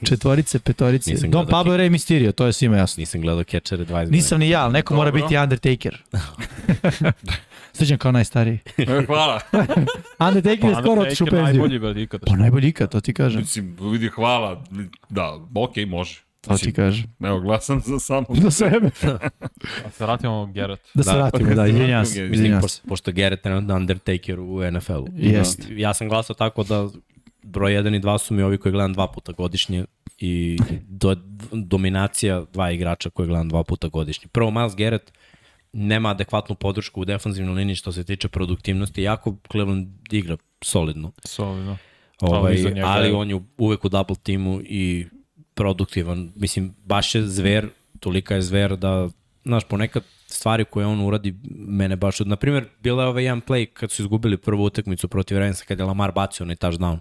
Četvorice, 0.08 0.58
petorice. 0.58 1.10
Nisam 1.10 1.30
Don 1.30 1.46
Pablo 1.46 1.74
je 1.74 1.78
Rey 1.78 1.92
Mysterio, 1.92 2.32
to 2.32 2.46
je 2.46 2.52
svima 2.52 2.76
jasno. 2.76 3.00
Nisam 3.00 3.20
gledao 3.20 3.44
Catchere 3.44 3.84
20 3.84 3.86
godina. 3.86 4.10
Nisam 4.10 4.40
ni 4.40 4.48
ja, 4.48 4.64
ali 4.64 4.72
neko 4.72 4.94
mora 4.94 5.10
Dobro. 5.10 5.22
biti 5.22 5.38
Undertaker. 5.38 6.02
Sviđam 7.74 7.98
kao 7.98 8.12
najstariji. 8.12 8.58
Hvala. 9.06 9.40
Undertaker 10.28 10.64
je 10.64 10.74
skoro 10.74 11.02
otišao 11.02 11.24
u 11.24 11.26
Undertaker 11.26 11.30
penziju. 11.30 11.42
najbolji 11.54 11.78
brad 11.78 11.96
ikada. 11.96 12.26
Pa 12.26 12.36
najbolji 12.36 12.68
ikad, 12.68 12.90
to 12.90 13.00
ti 13.00 13.14
kažem. 13.14 13.40
Mislim, 13.40 13.76
vidi, 13.82 14.08
hvala. 14.08 14.64
Da, 15.08 15.38
okej, 15.56 15.86
može. 15.86 16.20
To 16.40 16.56
ti 16.56 16.72
kažem. 16.72 17.04
Evo, 17.20 17.40
glasam 17.40 17.80
za 17.80 17.98
samo. 17.98 18.26
Do 18.30 18.50
sebe. 18.60 18.90
A 19.84 19.90
se 19.90 20.04
vratimo 20.04 20.46
Geralt. 20.46 20.80
Da 20.94 21.02
se 21.02 21.10
Da. 21.10 21.16
vratimo, 21.16 21.54
da, 21.54 21.66
izvinjam 21.66 22.04
se. 22.04 22.10
Mislim, 22.12 22.34
izvinjam 22.34 22.60
se. 22.60 22.62
Pošto, 22.62 22.88
pošto 22.88 23.10
je 23.10 23.14
Garrett 23.14 23.42
trenutno 23.42 23.76
Undertaker 23.76 24.40
u 24.40 24.70
NFL-u. 24.70 25.08
Jest. 25.12 25.60
Ja 25.70 25.94
sam 25.94 26.08
glasao 26.08 26.34
tako 26.34 26.62
da 26.64 26.88
broj 27.42 27.72
1 27.72 27.96
i 27.96 28.00
2 28.00 28.18
su 28.18 28.34
mi 28.34 28.42
ovi 28.42 28.58
koji 28.58 28.72
gledam 28.72 28.92
dva 28.92 29.06
puta 29.06 29.32
godišnje 29.32 29.84
i 30.18 30.58
do, 30.82 31.16
dominacija 31.52 32.44
dva 32.52 32.70
igrača 32.70 33.10
koje 33.10 33.26
gledam 33.26 33.48
dva 33.48 33.64
puta 33.64 33.88
godišnje. 33.88 34.28
Prvo, 34.28 34.50
Miles 34.50 34.76
Garrett 34.76 35.12
nema 35.74 36.10
adekvatnu 36.10 36.54
podršku 36.54 37.00
u 37.00 37.04
defanzivnoj 37.04 37.54
liniji 37.54 37.76
što 37.76 37.92
se 37.92 38.04
tiče 38.04 38.28
produktivnosti, 38.28 39.02
jako 39.02 39.36
Cleveland 39.50 39.88
igra 40.10 40.36
solidno. 40.62 41.12
Solidno. 41.24 41.76
Ovaj, 42.20 42.54
njega 42.54 42.86
ali 42.86 43.10
on 43.10 43.30
je 43.30 43.40
uvek 43.58 43.84
u 43.84 43.88
double 43.88 44.16
timu 44.22 44.60
i 44.64 45.06
produktivan. 45.54 46.32
Mislim, 46.36 46.74
baš 46.84 47.14
je 47.14 47.22
zver, 47.26 47.68
tolika 48.00 48.34
je 48.34 48.42
zver 48.42 48.76
da, 48.76 49.08
znaš, 49.44 49.64
ponekad 49.64 50.02
stvari 50.26 50.64
koje 50.64 50.86
on 50.86 51.00
uradi 51.00 51.34
mene 51.50 51.96
baš... 51.96 52.20
Na 52.20 52.36
primjer, 52.36 52.64
bila 52.82 53.02
je 53.02 53.08
ovaj 53.08 53.24
jedan 53.24 53.42
play 53.42 53.66
kad 53.66 53.90
su 53.90 54.02
izgubili 54.02 54.36
prvu 54.36 54.64
utakmicu 54.64 55.08
protiv 55.08 55.38
Ravensa, 55.38 55.64
kad 55.64 55.78
je 55.78 55.84
Lamar 55.84 56.12
bacio 56.12 56.44
onaj 56.44 56.56
touchdown 56.56 56.98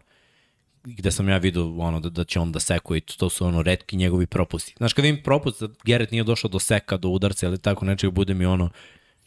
gde 0.86 1.12
sam 1.12 1.30
ja 1.30 1.38
vidio 1.38 1.78
ono, 1.78 2.00
da, 2.00 2.10
da 2.10 2.24
će 2.24 2.40
on 2.40 2.52
da 2.52 2.60
sekuje 2.60 2.98
i 2.98 3.18
to 3.18 3.30
su 3.30 3.46
ono 3.46 3.62
redki 3.62 3.96
njegovi 3.96 4.26
propusti. 4.26 4.74
Znaš, 4.78 4.94
kad 4.94 5.06
vidim 5.06 5.24
propust 5.24 5.62
da 5.62 5.68
Gerrit 5.84 6.12
nije 6.12 6.24
došao 6.24 6.50
do 6.50 6.60
seka, 6.60 6.98
do 6.98 7.10
udarca 7.10 7.46
ili 7.46 7.58
tako 7.58 7.86
nečeg, 7.86 8.12
bude 8.12 8.34
mi 8.34 8.46
ono 8.46 8.70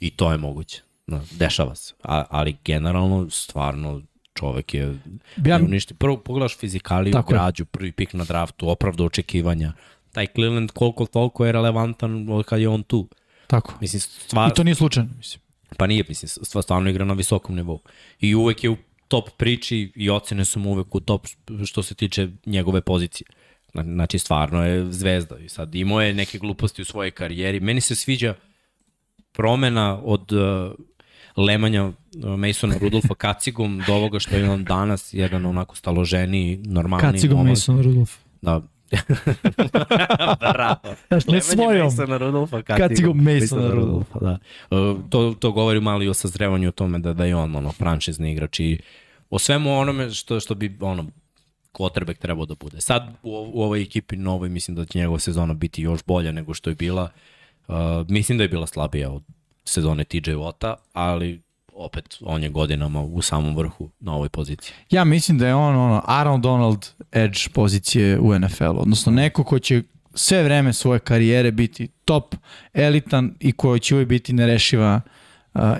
i 0.00 0.10
to 0.10 0.32
je 0.32 0.38
moguće. 0.38 0.82
No, 1.06 1.22
dešava 1.30 1.74
se. 1.74 1.94
A, 2.02 2.24
ali 2.30 2.56
generalno, 2.64 3.30
stvarno, 3.30 4.02
čovek 4.34 4.74
je 4.74 4.98
Ja- 5.44 5.56
uništi. 5.56 5.94
Prvo 5.94 6.16
pogledaš 6.16 6.58
fizikaliju, 6.58 7.12
Tako 7.12 7.32
građu, 7.32 7.64
prvi 7.64 7.92
pik 7.92 8.12
na 8.12 8.24
draftu, 8.24 8.68
opravda 8.68 9.04
očekivanja. 9.04 9.72
Taj 10.12 10.26
Cleveland 10.26 10.70
koliko 10.70 11.06
toliko 11.06 11.46
je 11.46 11.52
relevantan 11.52 12.26
kad 12.46 12.60
je 12.60 12.68
on 12.68 12.82
tu. 12.82 13.08
Tako. 13.46 13.74
Mislim, 13.80 14.00
stvar, 14.00 14.50
I 14.50 14.54
to 14.54 14.64
nije 14.64 14.74
slučajno, 14.74 15.10
mislim. 15.18 15.40
Pa 15.76 15.86
nije, 15.86 16.04
mislim, 16.08 16.28
stva- 16.28 16.62
stvarno 16.62 16.90
igra 16.90 17.04
na 17.04 17.14
visokom 17.14 17.56
nivou. 17.56 17.80
I 18.20 18.34
uvek 18.34 18.64
je 18.64 18.70
u 18.70 18.76
top 19.08 19.30
priči 19.30 19.92
i 19.94 20.10
ocene 20.10 20.44
su 20.44 20.60
mu 20.60 20.70
uvek 20.70 20.94
u 20.94 21.00
top 21.00 21.26
što 21.66 21.82
se 21.82 21.94
tiče 21.94 22.28
njegove 22.46 22.80
pozicije. 22.80 23.26
Zna- 23.72 23.82
Znači, 23.84 24.18
stvarno 24.18 24.64
je 24.64 24.92
zvezda. 24.92 25.38
I 25.38 25.48
sad 25.48 25.74
imao 25.74 26.00
je 26.00 26.14
neke 26.14 26.38
gluposti 26.38 26.82
u 26.82 26.86
svojoj 26.86 27.10
karijeri. 27.10 27.60
Meni 27.60 27.80
se 27.80 27.94
sviđa 27.94 28.34
promena 29.32 30.00
od 30.04 30.32
uh, 30.32 30.72
lemanja 31.38 31.84
uh, 31.84 31.92
Masona 32.38 32.78
Rudolfa 32.78 33.14
kacigom 33.24 33.82
do 33.86 33.94
ovoga 33.94 34.18
što 34.18 34.36
je 34.36 34.50
on 34.50 34.64
danas, 34.64 35.14
jedan 35.14 35.46
onako 35.46 35.76
staloženiji, 35.76 36.56
normalniji. 36.58 37.12
Kacigom. 37.12 37.46
Mason 37.46 37.82
Rudolph. 37.82 38.12
Da. 38.42 38.62
Bravo. 40.52 40.94
Znaš, 41.08 41.26
ne 41.26 41.40
svojom. 41.40 41.84
Masona 41.84 42.16
Rudolfa, 42.16 42.62
Kacigom 42.62 43.18
Masona 43.18 43.70
Rudolfa. 43.70 44.18
Da. 44.18 44.38
Uh, 44.70 44.96
to, 45.10 45.34
to 45.40 45.52
govori 45.52 45.80
malo 45.80 46.02
i 46.02 46.08
o 46.08 46.14
sazrevanju 46.14 46.68
o 46.68 46.72
tome 46.72 46.98
da, 46.98 47.12
da 47.12 47.24
je 47.24 47.36
on 47.36 47.56
ono, 47.56 47.72
franšizni 47.72 48.32
igrač 48.32 48.60
i 48.60 48.78
o 49.30 49.38
svemu 49.38 49.78
onome 49.78 50.10
što, 50.10 50.40
što 50.40 50.54
bi 50.54 50.78
ono, 50.80 51.06
quarterback 51.72 52.18
trebao 52.18 52.46
da 52.46 52.54
bude. 52.54 52.80
Sad 52.80 53.08
u, 53.22 53.50
u 53.54 53.62
ovoj 53.62 53.82
ekipi 53.82 54.16
novoj 54.16 54.48
mislim 54.48 54.74
da 54.74 54.84
će 54.84 54.98
njegova 54.98 55.18
sezona 55.18 55.54
biti 55.54 55.82
još 55.82 56.04
bolja 56.04 56.32
nego 56.32 56.54
što 56.54 56.70
je 56.70 56.76
bila. 56.76 57.08
Uh, 57.68 57.74
mislim 58.08 58.38
da 58.38 58.44
je 58.44 58.48
bila 58.48 58.66
slabija 58.66 59.10
od 59.10 59.22
sezone 59.64 60.04
TJ 60.04 60.30
Watta, 60.30 60.74
ali 60.92 61.45
opet 61.76 62.18
on 62.20 62.42
je 62.42 62.48
godinama 62.48 63.02
u 63.02 63.22
samom 63.22 63.56
vrhu 63.56 63.90
na 64.00 64.14
ovoj 64.14 64.28
poziciji. 64.28 64.74
Ja 64.90 65.04
mislim 65.04 65.38
da 65.38 65.46
je 65.46 65.54
on 65.54 65.76
ono 65.76 66.02
Aaron 66.06 66.40
Donald 66.40 66.86
edge 67.12 67.38
pozicije 67.54 68.18
u 68.18 68.38
NFL-u, 68.38 68.80
odnosno 68.80 69.12
neko 69.12 69.44
ko 69.44 69.58
će 69.58 69.82
sve 70.14 70.42
vreme 70.42 70.72
svoje 70.72 70.98
karijere 70.98 71.52
biti 71.52 71.88
top, 72.04 72.34
elitan 72.74 73.34
i 73.40 73.52
koji 73.52 73.80
će 73.80 73.94
uvijek 73.94 74.08
biti 74.08 74.32
nerešiva 74.32 75.00
uh, 75.04 75.15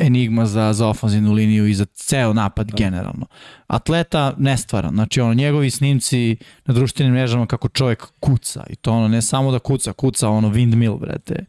enigma 0.01 0.47
za, 0.47 0.73
za 0.73 0.89
ofenzivnu 0.89 1.33
liniju 1.33 1.67
i 1.67 1.75
za 1.75 1.85
ceo 1.85 2.33
napad 2.33 2.73
generalno. 2.73 3.27
Atleta 3.67 4.35
nestvaran, 4.39 4.95
znači 4.95 5.21
ono 5.21 5.35
njegovi 5.35 5.71
snimci 5.71 6.37
na 6.65 6.75
društvenim 6.75 7.15
mrežama 7.15 7.47
kako 7.47 7.69
čovjek 7.69 8.07
kuca 8.21 8.65
i 8.71 8.77
to 8.77 8.93
ono 8.93 9.09
ne 9.09 9.23
samo 9.23 9.53
da 9.53 9.59
kuca, 9.59 9.93
kuca 9.93 10.29
ono 10.29 10.49
windmill, 10.49 10.99
brate. 10.99 11.45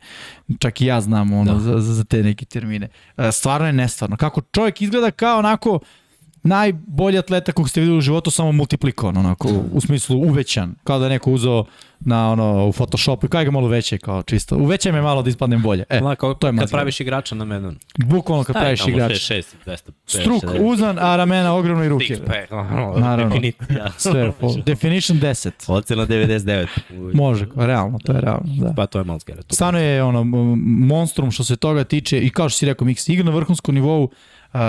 Čak 0.59 0.81
i 0.81 0.85
ja 0.85 1.01
znam 1.01 1.33
ono 1.33 1.53
da. 1.53 1.59
za, 1.59 1.79
za, 1.79 2.03
te 2.03 2.23
neke 2.23 2.45
termine. 2.45 2.87
Uh, 3.17 3.25
stvarno 3.31 3.67
je 3.67 3.73
nestvarno. 3.73 4.17
Kako 4.17 4.41
čovjek 4.41 4.81
izgleda 4.81 5.11
kao 5.11 5.39
onako 5.39 5.79
najbolji 6.47 7.17
atleta 7.17 7.51
kog 7.51 7.69
ste 7.69 7.81
videli 7.81 7.97
u 7.97 8.01
životu 8.01 8.31
samo 8.31 8.51
multiplikovan, 8.51 9.17
onako, 9.17 9.49
u 9.73 9.81
smislu 9.81 10.17
uvećan, 10.17 10.75
kao 10.83 10.99
da 10.99 11.05
je 11.05 11.09
neko 11.09 11.31
uzeo 11.31 11.65
na 11.99 12.31
ono, 12.31 12.67
u 12.67 12.73
Photoshopu 12.73 13.25
i 13.25 13.29
kaj 13.29 13.45
ga 13.45 13.51
malo 13.51 13.67
veće, 13.67 13.97
kao 13.97 14.23
čisto. 14.23 14.55
Uvećaj 14.57 14.91
me 14.91 15.01
malo 15.01 15.21
da 15.21 15.29
ispadnem 15.29 15.61
bolje. 15.61 15.83
E, 15.89 15.97
Onako, 15.97 16.33
to 16.33 16.47
je 16.47 16.53
kad 16.57 16.71
praviš 16.71 16.99
igrača 16.99 17.35
na 17.35 17.45
medon. 17.45 17.77
bukvalno 17.97 18.43
kad 18.43 18.55
praviš 18.55 18.87
igrač. 18.87 19.11
6, 19.11 19.43
200, 19.65 19.77
Struk 20.05 20.43
uzan, 20.59 20.99
a 20.99 21.15
ramena 21.15 21.53
ogromno 21.53 21.83
i 21.83 21.89
ruke. 21.89 22.17
Naravno. 22.97 23.25
definicija. 23.25 23.91
Sve, 23.97 24.31
po, 24.31 24.53
definition 24.65 25.19
10. 25.19 25.51
Ocena 25.67 26.07
99. 26.07 26.67
Može, 27.13 27.45
realno, 27.55 27.99
to 28.05 28.13
je 28.13 28.21
realno, 28.21 28.53
da. 28.59 28.73
Pa 28.75 28.85
to 28.85 28.99
je 28.99 29.03
malo 29.03 29.19
skere. 29.19 29.41
Stvarno 29.49 29.79
je 29.79 30.03
ono 30.03 30.23
monstrum 30.65 31.31
što 31.31 31.43
se 31.43 31.55
toga 31.55 31.83
tiče 31.83 32.19
i 32.19 32.29
kao 32.29 32.49
što 32.49 32.57
si 32.57 32.65
rekao 32.65 32.87
Mix, 32.87 33.11
igra 33.11 33.25
na 33.25 33.31
vrhunskom 33.31 33.75
nivou, 33.75 34.09
uh, 34.53 34.59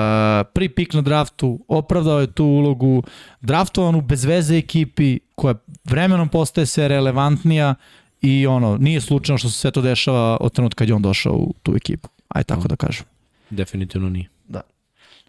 pri 0.52 0.68
pik 0.68 0.94
na 0.94 1.00
draftu, 1.00 1.58
opravdao 1.68 2.20
je 2.20 2.32
tu 2.32 2.44
ulogu, 2.44 3.02
draftovanu 3.40 4.00
bez 4.00 4.24
veze 4.24 4.56
ekipi 4.58 5.18
koja 5.34 5.54
vremenom 5.84 6.28
postaje 6.28 6.66
sve 6.66 6.88
relevantnija 6.88 7.74
i 8.20 8.46
ono, 8.46 8.76
nije 8.76 9.00
slučajno 9.00 9.38
što 9.38 9.48
se 9.48 9.58
sve 9.58 9.70
to 9.70 9.82
dešava 9.82 10.36
od 10.40 10.52
trenutka 10.52 10.78
kad 10.78 10.88
je 10.88 10.94
on 10.94 11.02
došao 11.02 11.32
u 11.32 11.54
tu 11.62 11.76
ekipu. 11.76 12.08
Aj 12.28 12.44
tako 12.44 12.68
da 12.68 12.76
kažem. 12.76 13.04
Definitivno 13.50 14.08
nije. 14.08 14.28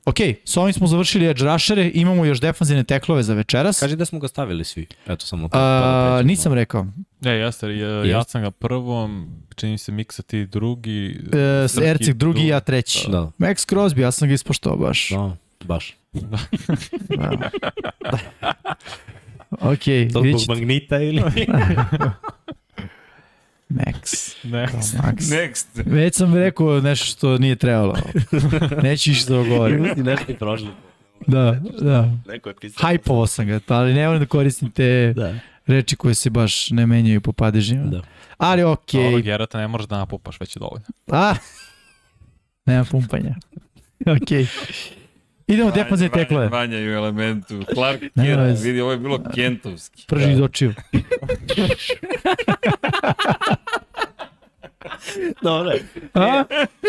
Ok, 0.09 0.15
s 0.45 0.57
ovim 0.57 0.73
smo 0.73 0.87
završili 0.87 1.25
edge 1.27 1.43
rushere, 1.43 1.91
imamo 1.93 2.25
još 2.25 2.41
defanzivne 2.41 2.83
teklove 2.83 3.23
za 3.23 3.33
večeras. 3.33 3.79
Kaži 3.79 3.95
da 3.95 4.05
smo 4.05 4.19
ga 4.19 4.27
stavili 4.27 4.63
svi. 4.63 4.87
Eto 5.07 5.25
samo 5.25 5.47
to. 5.47 5.57
A, 5.57 6.21
nisam 6.25 6.53
rekao. 6.53 6.85
Ne, 7.21 7.31
jeste, 7.31 7.77
ja, 7.77 8.05
ja 8.05 8.23
sam 8.23 8.41
ga 8.41 8.51
prvom, 8.51 9.29
čini 9.55 9.77
se 9.77 9.91
Miksa 9.91 10.23
ti 10.23 10.45
drugi. 10.45 11.19
E, 11.33 11.67
Srki 11.67 11.87
Ercik 11.87 12.15
drugi, 12.15 12.47
ja 12.47 12.59
treći. 12.59 13.11
Da, 13.11 13.31
Max 13.39 13.73
Crosby, 13.73 13.99
ja 13.99 14.11
sam 14.11 14.27
ga 14.27 14.33
ispoštao 14.33 14.77
baš. 14.77 15.09
da, 15.09 15.35
baš. 15.65 15.95
Da. 16.13 16.39
ok, 19.71 20.13
To 20.13 20.23
zbog 20.37 20.41
magnita 20.47 20.97
ili? 21.01 21.23
Max. 23.69 24.35
Ne. 24.43 24.67
Max. 24.67 25.31
Next. 25.31 25.65
Već 25.85 26.15
sam 26.15 26.33
rekao 26.35 26.81
nešto 26.81 27.05
što 27.05 27.37
nije 27.37 27.55
trebalo. 27.55 27.95
Neću 28.83 29.11
išta 29.11 29.33
da 29.33 29.43
govorim. 29.43 29.89
si 29.95 30.03
nešto 30.03 30.31
i 30.31 30.35
prošli. 30.35 30.67
Da, 31.27 31.59
da. 31.81 32.11
Neko 32.27 32.49
je 32.49 32.55
pisao. 32.55 32.81
Hajpovao 32.81 33.27
sam 33.27 33.47
ga, 33.47 33.59
pa 33.59 33.75
ali 33.75 33.93
ne 33.93 34.07
volim 34.07 34.19
da 34.21 34.25
koristim 34.25 34.71
te 34.71 35.13
Da, 35.15 35.33
reči 35.67 35.95
koje 35.95 36.15
se 36.15 36.29
baš 36.29 36.69
ne 36.69 36.85
menjaju 36.85 37.21
po 37.21 37.31
padežima. 37.31 37.85
da. 37.85 38.01
Ali 38.37 38.63
okej. 38.63 39.07
Ovo 39.07 39.19
Gerata 39.19 39.57
ne 39.57 39.67
možeš 39.67 39.87
da 39.87 39.97
napupaš, 39.97 40.39
već 40.39 40.55
je 40.55 40.59
dovoljno. 40.59 40.85
A, 41.07 41.33
nema 42.65 42.85
pumpanja. 42.85 43.35
Okej. 44.21 44.47
Idemo 45.49 45.71
teklove. 46.09 46.47
Vanja 46.47 46.77
je 46.77 46.91
u 46.91 46.93
elementu. 46.93 47.63
Clark 47.73 47.99
Kent, 47.99 48.63
vidi, 48.63 48.81
ovo 48.81 48.91
je 48.91 48.97
bilo 48.97 49.23
kentovski. 49.35 50.05
Prži 50.07 50.31
iz 50.31 50.41
očiju. 50.41 50.73
Dobro. 55.41 55.71
A? 56.13 56.43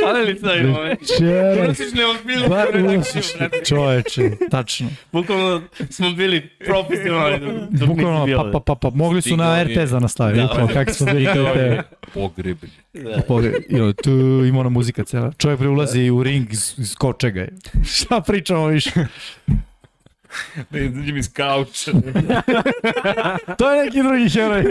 Ali 0.07 0.25
li 0.25 0.39
sad 0.39 0.59
imamo? 0.59 0.79
Čeraj. 1.19 1.57
Klasične 1.57 2.07
ozbiljne 2.07 2.49
Ba, 2.49 2.65
redakcije. 2.65 3.23
čoveče, 3.65 4.31
tačno. 4.51 4.89
Bukvalno 5.13 5.63
smo 5.91 6.11
bili 6.11 6.49
profesionalni. 6.59 7.39
dok- 7.39 7.87
Bukvalno, 7.87 8.27
pa, 8.37 8.51
pa, 8.53 8.61
pa, 8.61 8.75
pa, 8.75 8.91
mogli 8.91 9.23
su 9.23 9.37
na. 9.37 9.63
RTS 9.65 9.91
da 9.91 9.99
nastavi. 9.99 10.37
Da. 10.37 10.43
Da, 10.47 10.67
kako 10.69 10.93
smo 10.93 11.07
bili 11.07 11.25
kao 11.27 11.55
te... 11.55 11.83
Pogreblje. 12.15 12.69
Da. 12.95 13.23
Pogled, 13.23 13.53
i 13.69 13.81
ono, 13.81 13.93
tu 13.93 14.11
ima 14.45 14.61
ona 14.61 14.69
muzika 14.69 15.05
cela. 15.05 15.33
Čovjek 15.33 15.59
pre 15.59 15.69
ulazi 15.69 16.11
u 16.11 16.23
ring 16.23 16.53
iz, 16.53 16.75
iz 16.79 16.95
kočega. 16.95 17.47
Šta 17.95 18.21
pričamo 18.21 18.67
više? 18.67 18.91
Da 20.71 20.79
izađem 20.79 21.17
iz 21.17 21.33
kauča. 21.33 21.91
To 23.59 23.71
je 23.73 23.85
neki 23.85 23.99
drugi 23.99 24.31
heroj. 24.31 24.65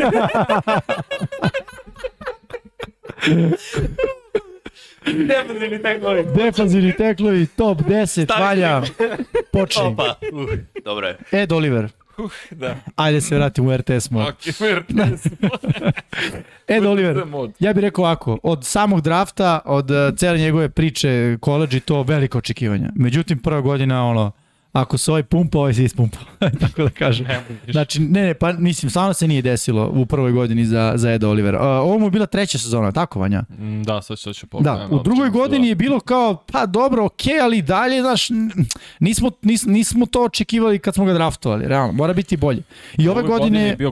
Defensivni 5.06 5.82
teklovi. 5.82 6.26
Defanzivni 6.36 6.94
teklovi, 6.98 7.48
top 7.48 7.82
10, 7.82 8.24
Stavi 8.24 8.42
valja. 8.42 8.82
Počni. 9.52 9.84
Opa. 9.84 10.16
Uh, 10.34 10.50
dobro 10.86 11.08
je. 11.08 11.18
Ed 11.32 11.52
Oliver. 11.52 11.90
da. 12.52 12.76
Ajde 12.96 13.22
se 13.22 13.36
vratimo 13.36 13.70
u 13.70 13.78
RTS 13.78 14.10
mod. 14.12 14.28
Ok, 14.28 14.36
RTS. 14.78 15.26
Ed 16.68 16.86
Oliver. 16.86 17.26
Mod. 17.26 17.52
Ja 17.60 17.74
bih 17.74 17.82
rekao 17.82 18.04
ovako, 18.04 18.40
od 18.44 18.66
samog 18.66 19.02
drafta, 19.02 19.60
od 19.66 19.92
uh, 19.92 19.98
cele 20.18 20.38
njegove 20.38 20.70
priče, 20.70 21.38
koleđ 21.42 21.74
i 21.76 21.80
to 21.80 22.04
veliko 22.04 22.38
očekivanja. 22.38 22.90
Međutim, 22.96 23.40
prva 23.40 23.62
godina, 23.62 24.06
ono, 24.06 24.32
ako 24.72 24.98
se 24.98 25.12
ovaj 25.12 25.24
pumpa, 25.24 25.58
ovaj 25.58 25.74
se 25.74 25.84
ispumpa. 25.84 26.18
Tako 26.62 26.84
da 26.84 26.90
kažem. 26.90 27.26
Znači, 27.72 28.00
ne, 28.00 28.22
ne, 28.24 28.34
pa 28.34 28.54
mislim, 28.54 28.90
stvarno 28.90 29.14
se 29.14 29.28
nije 29.28 29.42
desilo 29.42 29.92
u 29.94 30.06
prvoj 30.06 30.32
godini 30.32 30.66
za, 30.66 30.94
za 30.96 31.12
Eda 31.12 31.30
Olivera. 31.30 31.60
Uh, 31.60 31.66
ovo 31.66 32.00
mu 32.00 32.06
je 32.06 32.12
bila 32.12 32.26
treća 32.26 32.58
sezona, 32.58 32.92
tako 32.92 33.20
Vanja? 33.20 33.44
Mm, 33.50 33.84
Da, 33.84 34.02
sad 34.02 34.18
ću, 34.18 34.34
ću 34.34 34.48
Da, 34.60 34.88
u 34.92 35.04
drugoj 35.04 35.30
godini 35.30 35.68
je 35.68 35.76
bilo 35.76 36.00
kao, 36.00 36.44
pa 36.52 36.66
dobro, 36.66 37.06
okej, 37.06 37.40
ali 37.42 37.58
i 37.58 37.62
dalje, 37.62 38.02
znaš, 38.02 38.30
nismo, 39.00 39.32
nis, 39.42 39.66
nismo 39.66 40.06
to 40.06 40.24
očekivali 40.24 40.80
kad 40.80 40.94
smo 40.94 41.06
ga 41.06 41.14
draftovali, 41.14 41.68
realno, 41.68 41.94
mora 41.94 42.14
biti 42.14 42.38
bolje. 42.38 42.64
I 42.98 43.10
ove 43.10 43.24
godine, 43.24 43.62
je 43.62 43.76
bio 43.76 43.92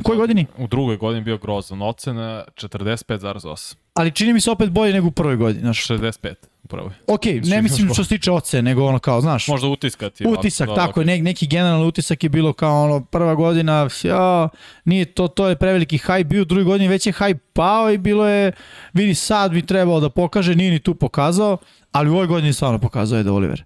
u 0.00 0.02
kojoj 0.02 0.18
godini? 0.18 0.46
U 0.58 0.66
drugoj 0.66 0.96
godini 0.96 1.24
bio 1.24 1.38
grozan. 1.38 1.82
Ocena 1.82 2.44
45,8. 2.54 3.76
Ali 3.94 4.10
čini 4.10 4.32
mi 4.32 4.40
se 4.40 4.50
opet 4.50 4.70
bolje 4.70 4.92
nego 4.92 5.06
u 5.06 5.10
prvoj 5.10 5.36
godini, 5.36 5.60
znaš. 5.60 5.86
65 5.86 6.34
u 6.66 6.68
prvoj. 6.68 6.90
Ok, 7.06 7.24
ne 7.44 7.62
mislim 7.62 7.94
što 7.94 8.04
se 8.04 8.08
tiče 8.08 8.30
ocene, 8.30 8.62
nego 8.62 8.84
ono 8.84 8.98
kao, 8.98 9.20
znaš, 9.20 9.48
Možda 9.48 9.68
utiskati. 9.68 10.26
utisak, 10.26 10.68
tako 10.74 11.00
je, 11.00 11.06
ne, 11.06 11.18
neki 11.22 11.46
generalni 11.46 11.86
utisak 11.86 12.22
je 12.24 12.28
bilo 12.28 12.52
kao 12.52 12.84
ono, 12.84 13.04
prva 13.04 13.34
godina, 13.34 13.88
ja, 14.02 14.48
nije 14.84 15.04
to, 15.04 15.28
to 15.28 15.48
je 15.48 15.56
preveliki 15.56 15.98
hype 15.98 16.24
bio, 16.24 16.42
u 16.42 16.44
drugoj 16.44 16.64
godini 16.64 16.88
već 16.88 17.06
je 17.06 17.12
hype 17.12 17.38
pao 17.52 17.90
i 17.90 17.98
bilo 17.98 18.26
je, 18.28 18.52
vidi 18.92 19.14
sad 19.14 19.52
bi 19.52 19.62
trebao 19.62 20.00
da 20.00 20.10
pokaže, 20.10 20.54
nije 20.54 20.70
ni 20.70 20.78
tu 20.78 20.94
pokazao, 20.94 21.56
ali 21.92 22.10
u 22.10 22.14
ovoj 22.14 22.26
godini 22.26 22.52
stvarno 22.52 22.78
pokazao 22.78 23.16
je 23.16 23.22
da 23.22 23.32
Oliver. 23.32 23.64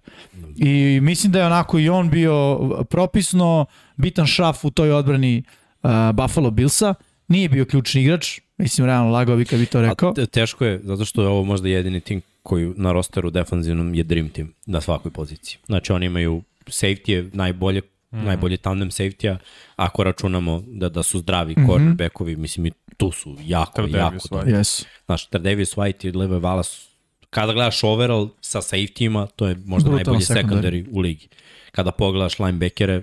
I 0.57 0.99
mislim 1.01 1.31
da 1.31 1.39
je 1.39 1.45
onako 1.45 1.79
i 1.79 1.89
on 1.89 2.09
bio 2.09 2.59
propisno 2.89 3.65
bitan 3.97 4.25
šraf 4.27 4.65
u 4.65 4.71
toj 4.71 4.91
odbrani 4.91 5.43
uh, 5.83 5.89
Buffalo 6.13 6.51
Billsa, 6.51 6.93
nije 7.27 7.49
bio 7.49 7.65
ključni 7.65 8.01
igrač, 8.01 8.39
mislim 8.57 8.85
realno 8.87 9.11
lagao 9.11 9.35
bi 9.35 9.45
kad 9.45 9.59
bi 9.59 9.65
to 9.65 9.81
rekao. 9.81 10.09
A 10.09 10.13
te- 10.13 10.25
teško 10.25 10.65
je, 10.65 10.79
zato 10.83 11.05
što 11.05 11.21
je 11.21 11.27
ovo 11.27 11.43
možda 11.43 11.69
jedini 11.69 11.99
tim 12.01 12.21
koji 12.43 12.73
na 12.77 12.91
rosteru 12.91 13.29
defanzivnom 13.29 13.95
je 13.95 14.03
dream 14.03 14.29
team 14.29 14.53
na 14.65 14.81
svakoj 14.81 15.11
poziciji. 15.11 15.57
Znači 15.65 15.91
oni 15.91 16.05
imaju 16.05 16.43
safety 16.65 17.29
najbolje 17.35 17.81
mm. 18.11 18.23
najbolje 18.25 18.57
tandem 18.57 18.89
safety-a, 18.89 19.37
ako 19.75 20.03
računamo 20.03 20.63
da, 20.67 20.89
da 20.89 21.03
su 21.03 21.19
zdravi 21.19 21.53
mm 21.53 21.61
-hmm. 21.61 21.67
cornerbackovi, 21.67 22.35
mislim 22.35 22.65
i 22.65 22.71
tu 22.97 23.11
su 23.11 23.37
jako, 23.41 23.71
Tredavious 23.73 24.13
jako 24.25 24.35
White. 24.35 24.39
dobri. 24.39 24.53
Yes. 24.53 24.85
Znaš, 25.05 25.25
Tredavious 25.27 25.75
White 25.75 26.07
i 26.07 26.11
Levi 26.11 26.35
Wallace, 26.35 26.87
kada 27.29 27.53
gledaš 27.53 27.83
overall 27.83 28.29
sa 28.41 28.61
safety-ima, 28.61 29.27
to 29.35 29.47
je 29.47 29.55
možda 29.65 29.89
Brutalno 29.89 29.95
najbolji 30.19 30.25
secondary. 30.25 30.83
secondary 30.83 30.85
u 30.91 30.99
ligi. 30.99 31.27
Kada 31.71 31.91
pogledaš 31.91 32.39
linebackere, 32.39 33.01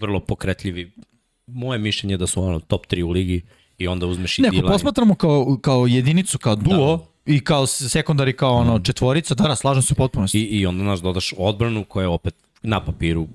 vrlo 0.00 0.20
pokretljivi. 0.20 0.92
Moje 1.46 1.78
mišljenje 1.78 2.12
je 2.14 2.18
da 2.18 2.26
su 2.26 2.42
ono 2.42 2.60
top 2.60 2.86
3 2.86 3.02
u 3.02 3.10
ligi 3.10 3.42
i 3.78 3.88
onda 3.88 4.06
uzmeš 4.06 4.38
i 4.38 4.42
Ne, 4.42 4.48
ako 4.48 4.56
D-line. 4.56 4.72
posmatramo 4.72 5.14
kao, 5.14 5.58
kao 5.62 5.86
jedinicu, 5.86 6.38
kao 6.38 6.56
duo, 6.56 6.96
Da. 6.96 7.04
I 7.26 7.40
kao 7.40 7.66
sekundari, 7.66 8.32
kao 8.32 8.52
ono 8.52 8.78
četvorica, 8.78 9.34
da, 9.34 9.44
da, 9.44 9.56
slažem 9.56 9.82
se 9.82 9.94
u 9.94 9.96
potpunosti. 9.96 10.38
I, 10.38 10.60
I 10.60 10.66
onda, 10.66 10.82
znaš, 10.84 11.00
dodaš 11.00 11.34
odbranu 11.38 11.84
koja 11.84 12.04
je 12.04 12.08
opet 12.08 12.34
na 12.62 12.84
papiru 12.84 13.28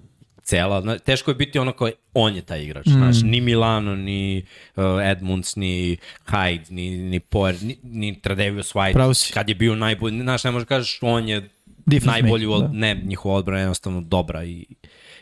cela. 0.47 0.81
Zna, 0.81 0.97
teško 0.97 1.31
je 1.31 1.35
biti 1.35 1.59
ono 1.59 1.71
kao 1.71 1.89
on 2.13 2.35
je 2.35 2.41
taj 2.41 2.63
igrač. 2.63 2.85
Mm. 2.85 2.91
Znaš, 2.91 3.21
ni 3.23 3.41
Milano, 3.41 3.95
ni 3.95 4.45
uh, 4.75 4.83
Edmunds, 5.03 5.55
ni 5.55 5.97
Hyde, 6.27 6.71
ni, 6.71 6.97
ni 6.97 7.19
Poer, 7.19 7.55
ni, 7.61 7.77
ni 7.83 8.21
Tradevius 8.21 8.73
White. 8.73 9.33
Kad 9.33 9.49
je 9.49 9.55
bio 9.55 9.75
najbolji, 9.75 10.21
znaš, 10.21 10.43
ne 10.43 10.51
možeš 10.51 10.67
kažeš 10.67 10.99
on 11.01 11.27
je 11.27 11.49
Difference 11.85 12.21
najbolji, 12.21 12.45
maker, 12.45 12.63
od, 12.63 12.71
da. 12.71 12.77
ne, 12.77 13.01
njihova 13.05 13.35
odbrana 13.35 13.59
je 13.59 13.63
jednostavno 13.63 14.01
dobra 14.01 14.43
i, 14.43 14.65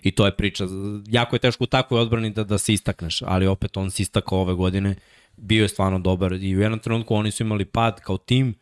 i 0.04 0.12
to 0.12 0.26
je 0.26 0.32
priča. 0.32 0.68
Jako 1.08 1.36
je 1.36 1.40
teško 1.40 1.64
u 1.64 1.68
takvoj 1.68 2.02
odbrani 2.02 2.30
da, 2.30 2.44
da 2.44 2.58
se 2.58 2.74
istakneš, 2.74 3.22
ali 3.22 3.48
opet 3.48 3.78
on 3.78 3.92
se 3.92 4.04
istakao 4.04 4.40
ove 4.40 4.54
godine, 4.54 4.96
bio 5.38 5.62
je 5.62 5.68
stvarno 5.68 6.00
dobar 6.00 6.34
i 6.34 6.58
u 6.58 6.62
jednom 6.62 6.80
trenutku 6.80 7.16
oni 7.16 7.32
su 7.32 7.44
imali 7.44 7.66
pad 7.66 8.00
kao 8.00 8.18
tim, 8.18 8.56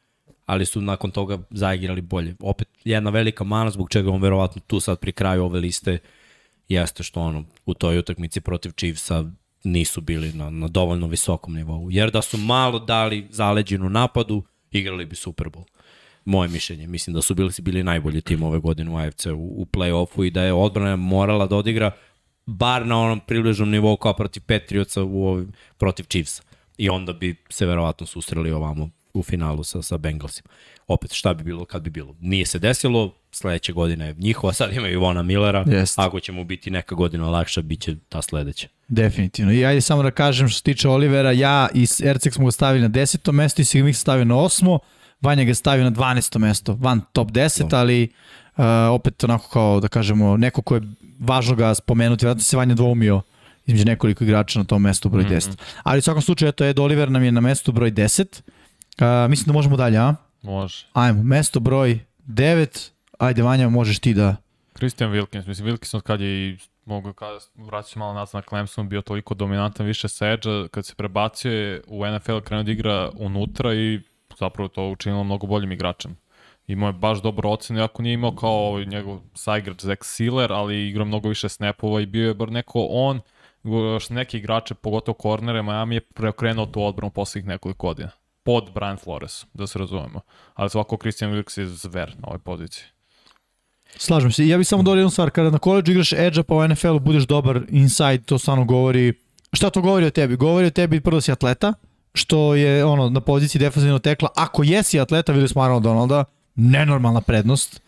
ali 0.45 0.65
su 0.65 0.81
nakon 0.81 1.11
toga 1.11 1.37
zaigrali 1.51 2.01
bolje. 2.01 2.35
Opet 2.39 2.67
jedna 2.83 3.09
velika 3.09 3.43
mana 3.43 3.69
zbog 3.69 3.89
čega 3.89 4.11
on 4.11 4.21
verovatno 4.21 4.61
tu 4.67 4.79
sad 4.79 4.99
pri 4.99 5.11
kraju 5.11 5.43
ove 5.43 5.59
liste 5.59 5.97
jeste 6.69 7.03
što 7.03 7.21
ono 7.21 7.43
u 7.65 7.73
toj 7.73 7.97
utakmici 7.97 8.41
protiv 8.41 8.71
Chiefsa 8.71 9.25
nisu 9.63 10.01
bili 10.01 10.33
na, 10.33 10.49
na 10.49 10.67
dovoljno 10.67 11.07
visokom 11.07 11.53
nivou. 11.53 11.91
Jer 11.91 12.11
da 12.11 12.21
su 12.21 12.37
malo 12.37 12.79
dali 12.79 13.27
zaleđenu 13.29 13.89
napadu, 13.89 14.43
igrali 14.71 15.05
bi 15.05 15.15
Super 15.15 15.47
Bowl. 15.47 15.65
Moje 16.25 16.49
mišljenje. 16.49 16.87
Mislim 16.87 17.13
da 17.13 17.21
su 17.21 17.35
bili, 17.35 17.51
bili 17.61 17.83
najbolji 17.83 18.21
tim 18.21 18.43
ove 18.43 18.59
godine 18.59 18.91
u 18.91 18.97
AFC 18.97 19.25
u, 19.25 19.61
u 19.61 19.65
play-offu 19.65 20.27
i 20.27 20.31
da 20.31 20.43
je 20.43 20.53
odbrana 20.53 20.95
morala 20.95 21.47
da 21.47 21.55
odigra 21.55 21.91
bar 22.45 22.85
na 22.85 22.99
onom 22.99 23.19
približnom 23.19 23.69
nivou 23.69 23.97
kao 23.97 24.13
protiv 24.13 24.43
Patriotsa 24.47 25.03
u 25.03 25.27
ovim, 25.27 25.53
protiv 25.77 26.03
Chiefsa. 26.03 26.43
I 26.77 26.89
onda 26.89 27.13
bi 27.13 27.35
se 27.49 27.65
verovatno 27.65 28.05
susreli 28.05 28.51
ovamo 28.51 28.89
u 29.13 29.23
finalu 29.23 29.63
sa, 29.63 29.81
sa 29.81 29.97
Bengalsima. 29.97 30.49
Opet, 30.87 31.13
šta 31.13 31.33
bi 31.33 31.43
bilo 31.43 31.65
kad 31.65 31.81
bi 31.81 31.89
bilo? 31.89 32.15
Nije 32.19 32.45
se 32.45 32.59
desilo, 32.59 33.13
sledeće 33.31 33.73
godine 33.73 34.05
je 34.07 34.15
njihova, 34.17 34.53
sad 34.53 34.73
imaju 34.73 34.93
Ivona 34.93 35.23
Millera, 35.23 35.65
Jest. 35.67 35.99
ako 35.99 36.19
će 36.19 36.31
mu 36.31 36.43
biti 36.43 36.71
neka 36.71 36.95
godina 36.95 37.29
lakša, 37.29 37.61
bit 37.61 37.81
će 37.81 37.95
ta 38.09 38.21
sledeća. 38.21 38.67
Definitivno. 38.87 39.51
I 39.53 39.65
ajde 39.65 39.81
samo 39.81 40.03
da 40.03 40.11
kažem 40.11 40.47
što 40.49 40.57
se 40.57 40.63
tiče 40.63 40.89
Olivera, 40.89 41.31
ja 41.31 41.67
i 41.73 41.87
Erceg 42.03 42.33
smo 42.33 42.45
ga 42.45 42.51
stavili 42.51 42.81
na 42.81 42.89
10. 42.89 43.31
mesto 43.31 43.61
i 43.61 43.65
Sigmix 43.65 43.93
stavio 43.93 44.25
na 44.25 44.35
8. 44.35 44.79
Vanja 45.21 45.43
ga 45.43 45.53
stavio 45.53 45.83
na 45.83 45.91
12. 45.91 46.37
mesto, 46.37 46.73
van 46.79 47.01
top 47.13 47.27
10, 47.31 47.69
Da. 47.69 47.77
ali 47.79 48.09
uh, 48.57 48.63
opet 48.91 49.23
onako 49.23 49.49
kao 49.49 49.79
da 49.79 49.87
kažemo, 49.87 50.37
neko 50.37 50.61
ko 50.61 50.75
je 50.75 50.81
važno 51.19 51.55
ga 51.55 51.75
spomenuti, 51.75 52.25
vjerojatno 52.25 52.43
se 52.43 52.57
Vanja 52.57 52.75
dvoumio 52.75 53.21
između 53.65 53.85
nekoliko 53.85 54.23
igrača 54.23 54.59
na 54.59 54.65
tom 54.65 54.81
mestu 54.81 55.09
broj 55.09 55.23
10. 55.23 55.57
Ali 55.83 55.99
u 55.99 56.01
svakom 56.01 56.21
slučaju, 56.21 56.49
eto, 56.49 56.65
Ed 56.65 56.79
Oliver 56.79 57.11
nam 57.11 57.23
je 57.23 57.31
na 57.31 57.41
mestu 57.41 57.71
broj 57.71 57.91
10. 57.91 58.41
Uh, 58.41 59.29
mislim 59.29 59.45
da 59.45 59.53
možemo 59.53 59.77
dalje, 59.77 59.97
a? 59.97 60.15
Može. 60.41 60.85
Ajmo, 60.93 61.23
mesto 61.23 61.59
broj 61.59 61.99
9. 62.27 62.89
Ajde, 63.17 63.41
Vanja, 63.41 63.69
možeš 63.69 63.99
ti 63.99 64.13
da... 64.13 64.35
Christian 64.75 65.11
Wilkins, 65.11 65.47
mislim 65.47 65.67
Wilkins 65.67 65.95
od 65.95 66.03
kad 66.03 66.21
je 66.21 66.49
i 66.49 66.57
mogu 66.85 67.13
kada 67.13 67.39
vraćam 67.55 67.89
se 67.89 67.99
malo 67.99 68.13
nazad 68.13 68.35
na 68.35 68.41
Clemson 68.49 68.89
bio 68.89 69.01
toliko 69.01 69.33
dominantan 69.33 69.85
više 69.85 70.07
sa 70.07 70.27
edge 70.27 70.67
kad 70.71 70.85
se 70.85 70.95
prebacio 70.95 71.51
je 71.51 71.81
u 71.87 72.05
NFL 72.05 72.39
krenuo 72.39 72.63
da 72.63 72.71
igra 72.71 73.11
unutra 73.15 73.73
i 73.73 73.99
zapravo 74.39 74.67
to 74.67 74.89
učinilo 74.89 75.23
mnogo 75.23 75.47
boljim 75.47 75.71
igračem. 75.71 76.17
Imao 76.67 76.87
je 76.87 76.93
baš 76.93 77.21
dobro 77.21 77.49
ocenu, 77.49 77.79
iako 77.79 78.01
nije 78.01 78.13
imao 78.13 78.35
kao 78.35 78.83
njegov 78.87 79.19
saigrač 79.33 79.81
Zach 79.81 80.01
Sealer, 80.03 80.53
ali 80.53 80.89
igrao 80.89 81.05
mnogo 81.05 81.29
više 81.29 81.49
snapova 81.49 82.01
i 82.01 82.05
bio 82.05 82.27
je 82.27 82.33
bar 82.33 82.51
neko 82.51 82.87
on, 82.89 83.19
što 83.99 84.13
neki 84.13 84.37
igrače, 84.37 84.73
pogotovo 84.73 85.15
kornere, 85.15 85.61
Miami 85.61 85.95
je 85.95 86.01
preokrenuo 86.01 86.65
tu 86.65 86.83
odbranu 86.83 87.11
poslednjih 87.11 87.47
nekoliko 87.47 87.87
godina. 87.87 88.09
Pod 88.43 88.71
Brian 88.75 88.97
Flores, 88.97 89.45
da 89.53 89.67
se 89.67 89.79
razumemo. 89.79 90.21
Ali 90.53 90.69
svako 90.69 90.97
Christian 90.97 91.31
Wilkins 91.31 91.59
je 91.59 91.65
zver 91.67 92.15
na 92.17 92.27
ovoj 92.27 92.39
poziciji. 92.39 92.83
Slažem 93.97 94.31
se. 94.31 94.47
Ja 94.47 94.57
bih 94.57 94.67
samo 94.67 94.83
dodao 94.83 94.99
jednu 94.99 95.09
stvar. 95.09 95.29
Kada 95.29 95.49
na 95.49 95.57
koleđu 95.57 95.91
igraš 95.91 96.13
edge 96.13 96.43
pa 96.43 96.55
u 96.55 96.67
NFL-u 96.67 96.99
budeš 96.99 97.23
dobar 97.23 97.61
inside, 97.69 98.23
to 98.25 98.37
stvarno 98.37 98.65
govori... 98.65 99.13
Šta 99.53 99.69
to 99.69 99.81
govori 99.81 100.05
o 100.05 100.09
tebi? 100.09 100.35
Govori 100.35 100.67
o 100.67 100.69
tebi 100.71 101.01
prvo 101.01 101.17
da 101.17 101.21
si 101.21 101.31
atleta, 101.31 101.73
što 102.13 102.55
je 102.55 102.85
ono 102.85 103.09
na 103.09 103.21
poziciji 103.21 103.59
defensivnog 103.59 104.01
tekla. 104.01 104.29
Ako 104.35 104.63
jesi 104.63 104.99
atleta, 104.99 105.31
videli 105.31 105.49
smo 105.49 105.61
Aaron 105.61 105.83
Donalda, 105.83 106.25
nenormalna 106.55 107.21
prednost 107.21 107.81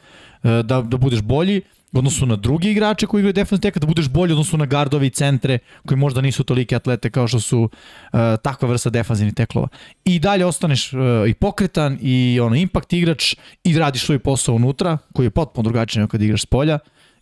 e, 0.44 0.50
da, 0.64 0.82
da 0.82 0.98
budeš 0.98 1.22
bolji 1.22 1.62
u 1.96 2.00
odnosu 2.00 2.26
na 2.26 2.36
drugi 2.36 2.72
igrače 2.72 3.08
koji 3.08 3.20
igraju 3.22 3.34
defensivnog 3.34 3.62
tekla, 3.62 3.80
da 3.80 3.88
budeš 3.88 4.10
bolji 4.10 4.32
u 4.32 4.36
odnosu 4.36 4.58
na 4.58 4.66
gardove 4.66 5.08
i 5.08 5.10
centre 5.10 5.60
koji 5.86 5.98
možda 5.98 6.22
nisu 6.22 6.44
tolike 6.44 6.76
atlete 6.76 7.10
kao 7.10 7.28
što 7.28 7.40
su 7.40 7.62
uh, 7.62 8.20
takva 8.44 8.70
vrsta 8.70 8.90
defanzivnih 8.90 9.34
teklova. 9.34 9.68
I 10.06 10.20
dalje 10.20 10.46
ostaneš 10.46 10.94
uh, 10.94 11.00
i 11.28 11.34
pokretan 11.34 11.98
i 12.02 12.40
ono 12.42 12.56
impact 12.56 12.94
igrač 12.94 13.36
i 13.64 13.80
radiš 13.80 14.06
svoj 14.06 14.20
posao 14.20 14.56
unutra 14.56 14.98
koji 15.14 15.26
je 15.26 15.30
potpuno 15.30 15.64
drugačiji 15.64 16.00
nego 16.00 16.12
kad 16.12 16.22
igraš 16.22 16.42
s 16.42 16.46
polja 16.46 16.80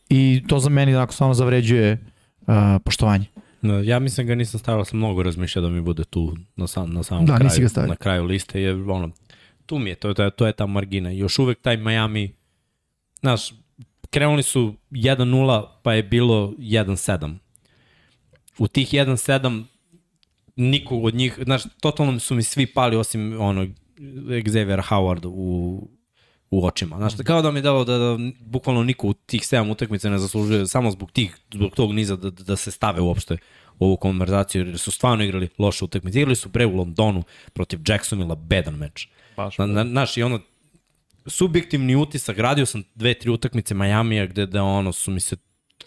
i 0.10 0.44
to 0.48 0.60
za 0.60 0.70
meni 0.70 0.96
onako 0.96 1.14
stvarno 1.14 1.34
zavređuje 1.34 1.98
uh, 2.42 2.54
poštovanje. 2.86 3.26
No, 3.62 3.80
ja 3.80 4.00
mislim 4.00 4.28
ga 4.28 4.36
nisam 4.36 4.60
stavio, 4.60 4.86
sam 4.86 4.98
mnogo 4.98 5.24
razmišljao 5.24 5.64
da 5.64 5.70
mi 5.70 5.82
bude 5.82 6.04
tu 6.04 6.36
na, 6.56 6.68
sam, 6.68 6.94
na 6.94 7.04
samom 7.04 7.26
Da, 7.26 7.38
kraju, 7.38 7.70
na 7.88 7.96
kraju 7.96 8.24
liste, 8.24 8.62
jer 8.62 8.76
ono, 8.76 9.10
tu 9.66 9.80
mi 9.80 9.90
je, 9.90 9.96
to, 9.96 10.14
to, 10.14 10.30
to 10.30 10.48
je 10.48 10.54
ta 10.54 10.66
margina. 10.66 11.12
Još 11.12 11.40
uvek 11.40 11.62
taj 11.62 11.78
Miami, 11.78 12.36
znaš, 13.22 13.54
krenuli 14.14 14.44
su 14.44 14.74
1-0, 14.92 15.68
pa 15.84 15.94
je 15.94 16.04
bilo 16.04 16.54
1-7. 16.58 17.36
U 18.58 18.68
tih 18.68 18.94
1-7 18.94 19.64
niko 20.56 20.98
od 20.98 21.16
njih, 21.16 21.40
znaš, 21.44 21.64
totalno 21.82 22.20
su 22.20 22.36
mi 22.36 22.44
svi 22.44 22.66
pali 22.66 22.96
osim 22.96 23.42
onog 23.42 23.70
Xavier 24.28 24.82
Howard 24.90 25.26
u, 25.26 25.88
u 26.50 26.66
očima. 26.66 26.98
Znaš, 26.98 27.14
kao 27.26 27.42
da 27.42 27.52
mi 27.52 27.60
je 27.60 27.62
dalo 27.62 27.84
da, 27.84 27.98
da 27.98 28.18
bukvalno 28.40 28.84
niko 28.84 29.08
u 29.08 29.14
tih 29.14 29.42
7 29.42 29.72
utakmica 29.72 30.10
ne 30.10 30.18
zaslužuje 30.18 30.68
samo 30.68 30.92
zbog 30.92 31.12
tih, 31.12 31.38
zbog 31.54 31.76
tog 31.76 31.94
niza 31.94 32.16
da, 32.16 32.30
da 32.30 32.56
se 32.56 32.72
stave 32.72 33.02
uopšte 33.02 33.38
u 33.80 33.86
ovu 33.86 33.98
konverzaciju, 33.98 34.68
jer 34.68 34.78
su 34.78 34.92
stvarno 34.92 35.24
igrali 35.24 35.50
loše 35.58 35.86
utakmice. 35.86 36.20
Igrali 36.20 36.36
su 36.36 36.50
pre 36.50 36.66
u 36.66 36.76
Londonu 36.76 37.24
protiv 37.54 37.80
Jacksonvilla, 37.88 38.36
bedan 38.36 38.76
meč. 38.76 39.08
Baš. 39.38 39.58
Na, 39.58 39.66
na, 39.66 39.84
znaš, 39.84 40.18
i 40.18 40.24
ono, 40.24 40.40
subjektivni 41.26 41.96
utisak, 41.96 42.38
radio 42.38 42.66
sam 42.66 42.84
dve, 42.96 43.14
tri 43.14 43.30
utakmice 43.30 43.74
Majamija 43.74 44.26
gde 44.26 44.46
da 44.46 44.64
ono 44.64 44.92
su 44.92 45.12
mi 45.12 45.20
se, 45.20 45.36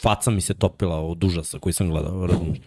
faca 0.01 0.31
mi 0.31 0.41
se 0.41 0.55
topila 0.55 1.01
od 1.01 1.25
užasa 1.25 1.59
koji 1.59 1.73
sam 1.73 1.91
gledao, 1.91 2.27
razumiješ? 2.27 2.59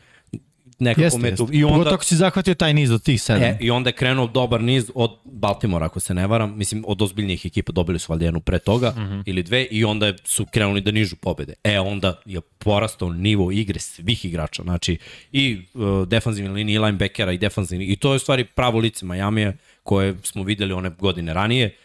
Nekako 0.80 1.02
Jeste, 1.02 1.20
me 1.20 1.30
jeste. 1.30 1.46
i 1.52 1.64
onda, 1.64 1.74
Pogotovo 1.74 1.96
ako 1.96 2.04
si 2.04 2.16
zahvatio 2.16 2.54
taj 2.54 2.74
niz 2.74 2.92
od 2.92 3.04
tih 3.04 3.22
sedam. 3.22 3.44
E, 3.44 3.58
I 3.62 3.72
onda 3.72 3.90
je 3.90 3.94
krenuo 3.94 4.28
dobar 4.28 4.62
niz 4.64 4.92
od 4.96 5.18
Baltimora, 5.26 5.86
ako 5.86 6.00
se 6.00 6.14
ne 6.14 6.28
varam. 6.28 6.58
Mislim, 6.58 6.84
od 6.88 7.02
ozbiljnijih 7.02 7.46
ekipa 7.46 7.72
dobili 7.72 8.00
su 8.00 8.12
valjda 8.12 8.26
jednu 8.26 8.40
pre 8.40 8.60
toga 8.60 8.90
mm 8.90 9.00
-hmm. 9.00 9.24
ili 9.26 9.44
dve 9.44 9.64
i 9.72 9.86
onda 9.86 10.14
su 10.24 10.46
krenuli 10.46 10.82
da 10.82 10.92
nižu 10.92 11.16
pobede. 11.16 11.54
E, 11.64 11.80
onda 11.80 12.22
je 12.26 12.42
porastao 12.42 13.14
nivo 13.14 13.52
igre 13.52 13.80
svih 13.80 14.26
igrača. 14.26 14.64
Znači, 14.64 14.98
i 15.32 15.62
uh, 15.74 16.08
defanzivni 16.08 16.50
linije, 16.50 16.76
i 16.76 16.80
linebackera, 16.80 17.32
i 17.32 17.38
defanzivni. 17.38 17.86
I 17.86 17.96
to 17.96 18.12
je 18.12 18.16
u 18.16 18.20
stvari 18.20 18.44
pravo 18.46 18.80
lice 18.80 19.06
Majamija 19.06 19.54
koje 19.84 20.16
smo 20.24 20.44
videli 20.44 20.74
one 20.74 20.90
godine 20.90 21.34
ranije. 21.34 21.76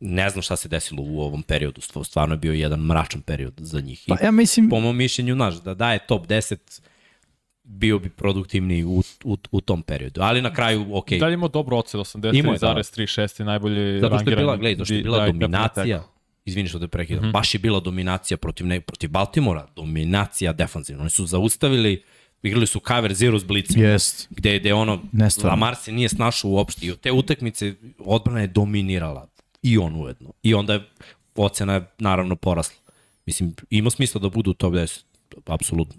Ne 0.00 0.30
znam 0.30 0.42
šta 0.42 0.56
se 0.56 0.68
desilo 0.68 1.02
u 1.02 1.20
ovom 1.20 1.42
periodu. 1.42 1.80
Stvarno 1.80 2.34
je 2.34 2.38
bio 2.38 2.52
jedan 2.52 2.80
mračan 2.80 3.20
period 3.20 3.54
za 3.58 3.80
njih. 3.80 4.04
Pa 4.08 4.16
ja 4.22 4.30
mislim, 4.30 4.68
po 4.68 4.80
mom 4.80 4.96
mišljenju, 4.96 5.34
znaš, 5.34 5.54
da 5.54 5.74
daje 5.74 5.98
top 6.06 6.26
10 6.26 6.80
bio 7.66 7.98
bi 7.98 8.08
produktivniji 8.08 8.84
u, 8.84 9.02
u, 9.24 9.36
u 9.50 9.60
tom 9.60 9.82
periodu. 9.82 10.20
Ali 10.22 10.42
na 10.42 10.54
kraju, 10.54 10.86
ok, 10.96 11.12
I 11.12 11.18
dalje 11.18 11.34
imao 11.34 11.48
dobro 11.48 11.76
ocel, 11.76 12.02
Imao 12.32 12.52
je, 12.52 12.58
da. 12.58 12.66
83,6 12.66 13.40
je 13.40 13.46
najbolji 13.46 14.00
Zato 14.00 14.18
što 14.18 14.30
je 14.30 14.36
bila, 14.36 14.56
gledaj, 14.56 14.74
zato 14.74 14.84
što 14.84 14.94
je 14.94 14.98
di- 14.98 15.02
bila 15.02 15.18
da, 15.18 15.26
dominacija, 15.26 16.02
izvini 16.44 16.68
što 16.68 16.78
te 16.78 16.88
prekidam, 16.88 17.24
mm 17.24 17.28
-hmm. 17.28 17.32
baš 17.32 17.54
je 17.54 17.58
bila 17.58 17.80
dominacija 17.80 18.36
protiv, 18.36 18.66
ne, 18.66 18.80
protiv 18.80 19.10
Baltimora, 19.10 19.66
dominacija 19.76 20.52
defanzivna. 20.52 21.00
Oni 21.00 21.10
su 21.10 21.26
zaustavili, 21.26 22.02
igrali 22.42 22.66
su 22.66 22.80
cover 22.88 23.14
zero 23.14 23.38
s 23.38 23.44
blicima. 23.44 23.86
jest. 23.86 24.26
Gde, 24.30 24.58
gde 24.58 24.74
ono, 24.74 25.02
Nestvarno. 25.12 25.50
Lamar 25.50 25.76
se 25.76 25.92
nije 25.92 26.08
snašao 26.08 26.50
uopšte 26.50 26.86
i 26.86 26.90
od 26.90 27.00
te 27.00 27.12
utakmice 27.12 27.74
odbrana 27.98 28.40
je 28.40 28.46
dominirala. 28.46 29.28
I 29.66 29.78
on 29.78 29.96
ujedno. 29.96 30.32
I 30.42 30.54
onda 30.54 30.72
je 30.72 30.80
ocena 31.34 31.74
je 31.74 31.84
naravno 31.98 32.36
porasla. 32.36 32.74
Mislim, 33.26 33.54
ima 33.70 33.90
smisla 33.90 34.20
da 34.20 34.28
budu 34.28 34.50
u 34.50 34.54
top 34.54 34.74
10, 34.74 35.02
apsolutno. 35.46 35.94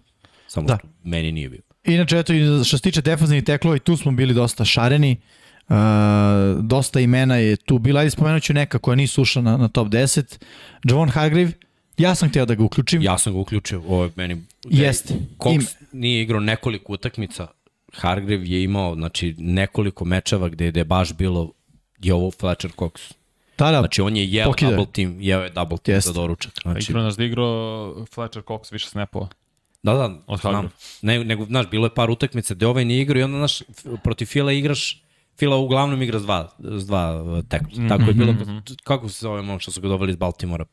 Samo 0.48 0.68
Da. 0.68 0.77
što 0.77 0.88
meni 1.03 1.31
nije 1.31 1.49
bio. 1.49 1.61
Inače, 1.84 2.19
eto, 2.19 2.34
što 2.64 2.77
se 2.77 2.84
tiče 2.84 3.02
defensivnih 3.02 3.44
teklova, 3.44 3.76
i 3.76 3.80
tu 3.80 3.98
smo 3.98 4.11
bili 4.11 4.34
dosta 4.34 4.65
šareni. 4.65 5.18
Uh, 5.69 5.76
dosta 6.64 6.99
imena 6.99 7.35
je 7.35 7.56
tu 7.56 7.80
bila. 7.80 7.99
Ajde 7.99 8.10
spomenut 8.10 8.44
ću 8.44 8.53
neka 8.53 8.80
koja 8.80 8.95
nisu 8.95 9.22
ušla 9.22 9.41
na, 9.41 9.57
na 9.57 9.68
top 9.68 9.88
10. 9.88 10.38
Javon 10.84 11.10
Hargrave, 11.10 11.52
ja 11.98 12.15
sam 12.15 12.30
hteo 12.30 12.45
da 12.45 12.56
ga 12.56 12.64
uključim. 12.64 13.02
Ja 13.02 13.18
sam 13.18 13.34
ga 13.34 13.39
uključio, 13.39 13.81
ovo 13.88 14.03
je 14.03 14.11
meni... 14.15 14.41
Jeste. 14.65 15.14
Cox 15.38 15.53
Im- 15.53 15.68
nije 15.91 16.22
igrao 16.22 16.39
nekoliko 16.39 16.94
utakmica, 16.94 17.48
Hargrave 17.94 18.45
je 18.45 18.64
imao 18.64 18.95
znači, 18.95 19.35
nekoliko 19.38 20.06
mečeva 20.06 20.49
gde 20.49 20.72
je 20.76 20.84
baš 20.85 21.14
bilo 21.14 21.52
je 22.02 22.14
ovo 22.14 22.31
Fletcher 22.31 22.72
Cox. 22.72 23.14
Da, 23.58 23.72
da, 23.72 23.80
Znači 23.80 24.02
on 24.02 24.16
je 24.16 24.32
jeo 24.32 24.46
Pokidao 24.46 24.72
je. 24.72 24.76
double 24.76 24.92
team, 24.94 25.18
jeo 25.22 25.42
je 25.42 25.50
double 25.50 25.78
team 25.78 25.96
Jeste. 25.96 26.08
za 26.10 26.14
doručak. 26.14 26.54
Znači, 26.62 26.92
igrao 26.92 27.04
nas 27.04 27.18
da 27.18 27.24
igrao 27.24 28.06
Fletcher 28.14 28.44
Cox 28.44 28.72
više 28.74 28.90
snapova. 28.90 29.28
da, 29.84 29.94
da, 29.94 30.16
Od 30.28 30.40
znam. 30.40 30.70
Ne, 31.02 31.24
nego, 31.24 31.46
znaš, 31.46 31.70
bilo 31.70 31.86
je 31.86 31.94
par 31.96 32.10
utakmica 32.10 32.54
gde 32.54 32.68
ovaj 32.68 32.86
nije 32.86 33.02
igrao 33.02 33.20
i 33.20 33.24
onda, 33.24 33.38
znaš, 33.38 33.62
protiv 34.04 34.26
Fila 34.26 34.52
igraš 34.52 35.04
Fila 35.38 35.58
uglavnom 35.58 36.02
igra 36.02 36.20
s 36.20 36.24
dva, 36.24 36.50
s 36.60 36.88
dva 36.88 37.24
uh, 37.24 37.44
tekla. 37.50 37.68
Mhm, 37.78 37.88
Tako 37.88 38.04
je 38.04 38.14
bilo, 38.14 38.34
kako 38.84 39.10
se 39.10 39.20
zove 39.22 39.40
ono 39.40 39.60
što 39.60 39.72
su 39.72 39.82
ga 39.82 39.88
doveli 39.88 40.12
iz 40.12 40.16
Baltimora, 40.16 40.66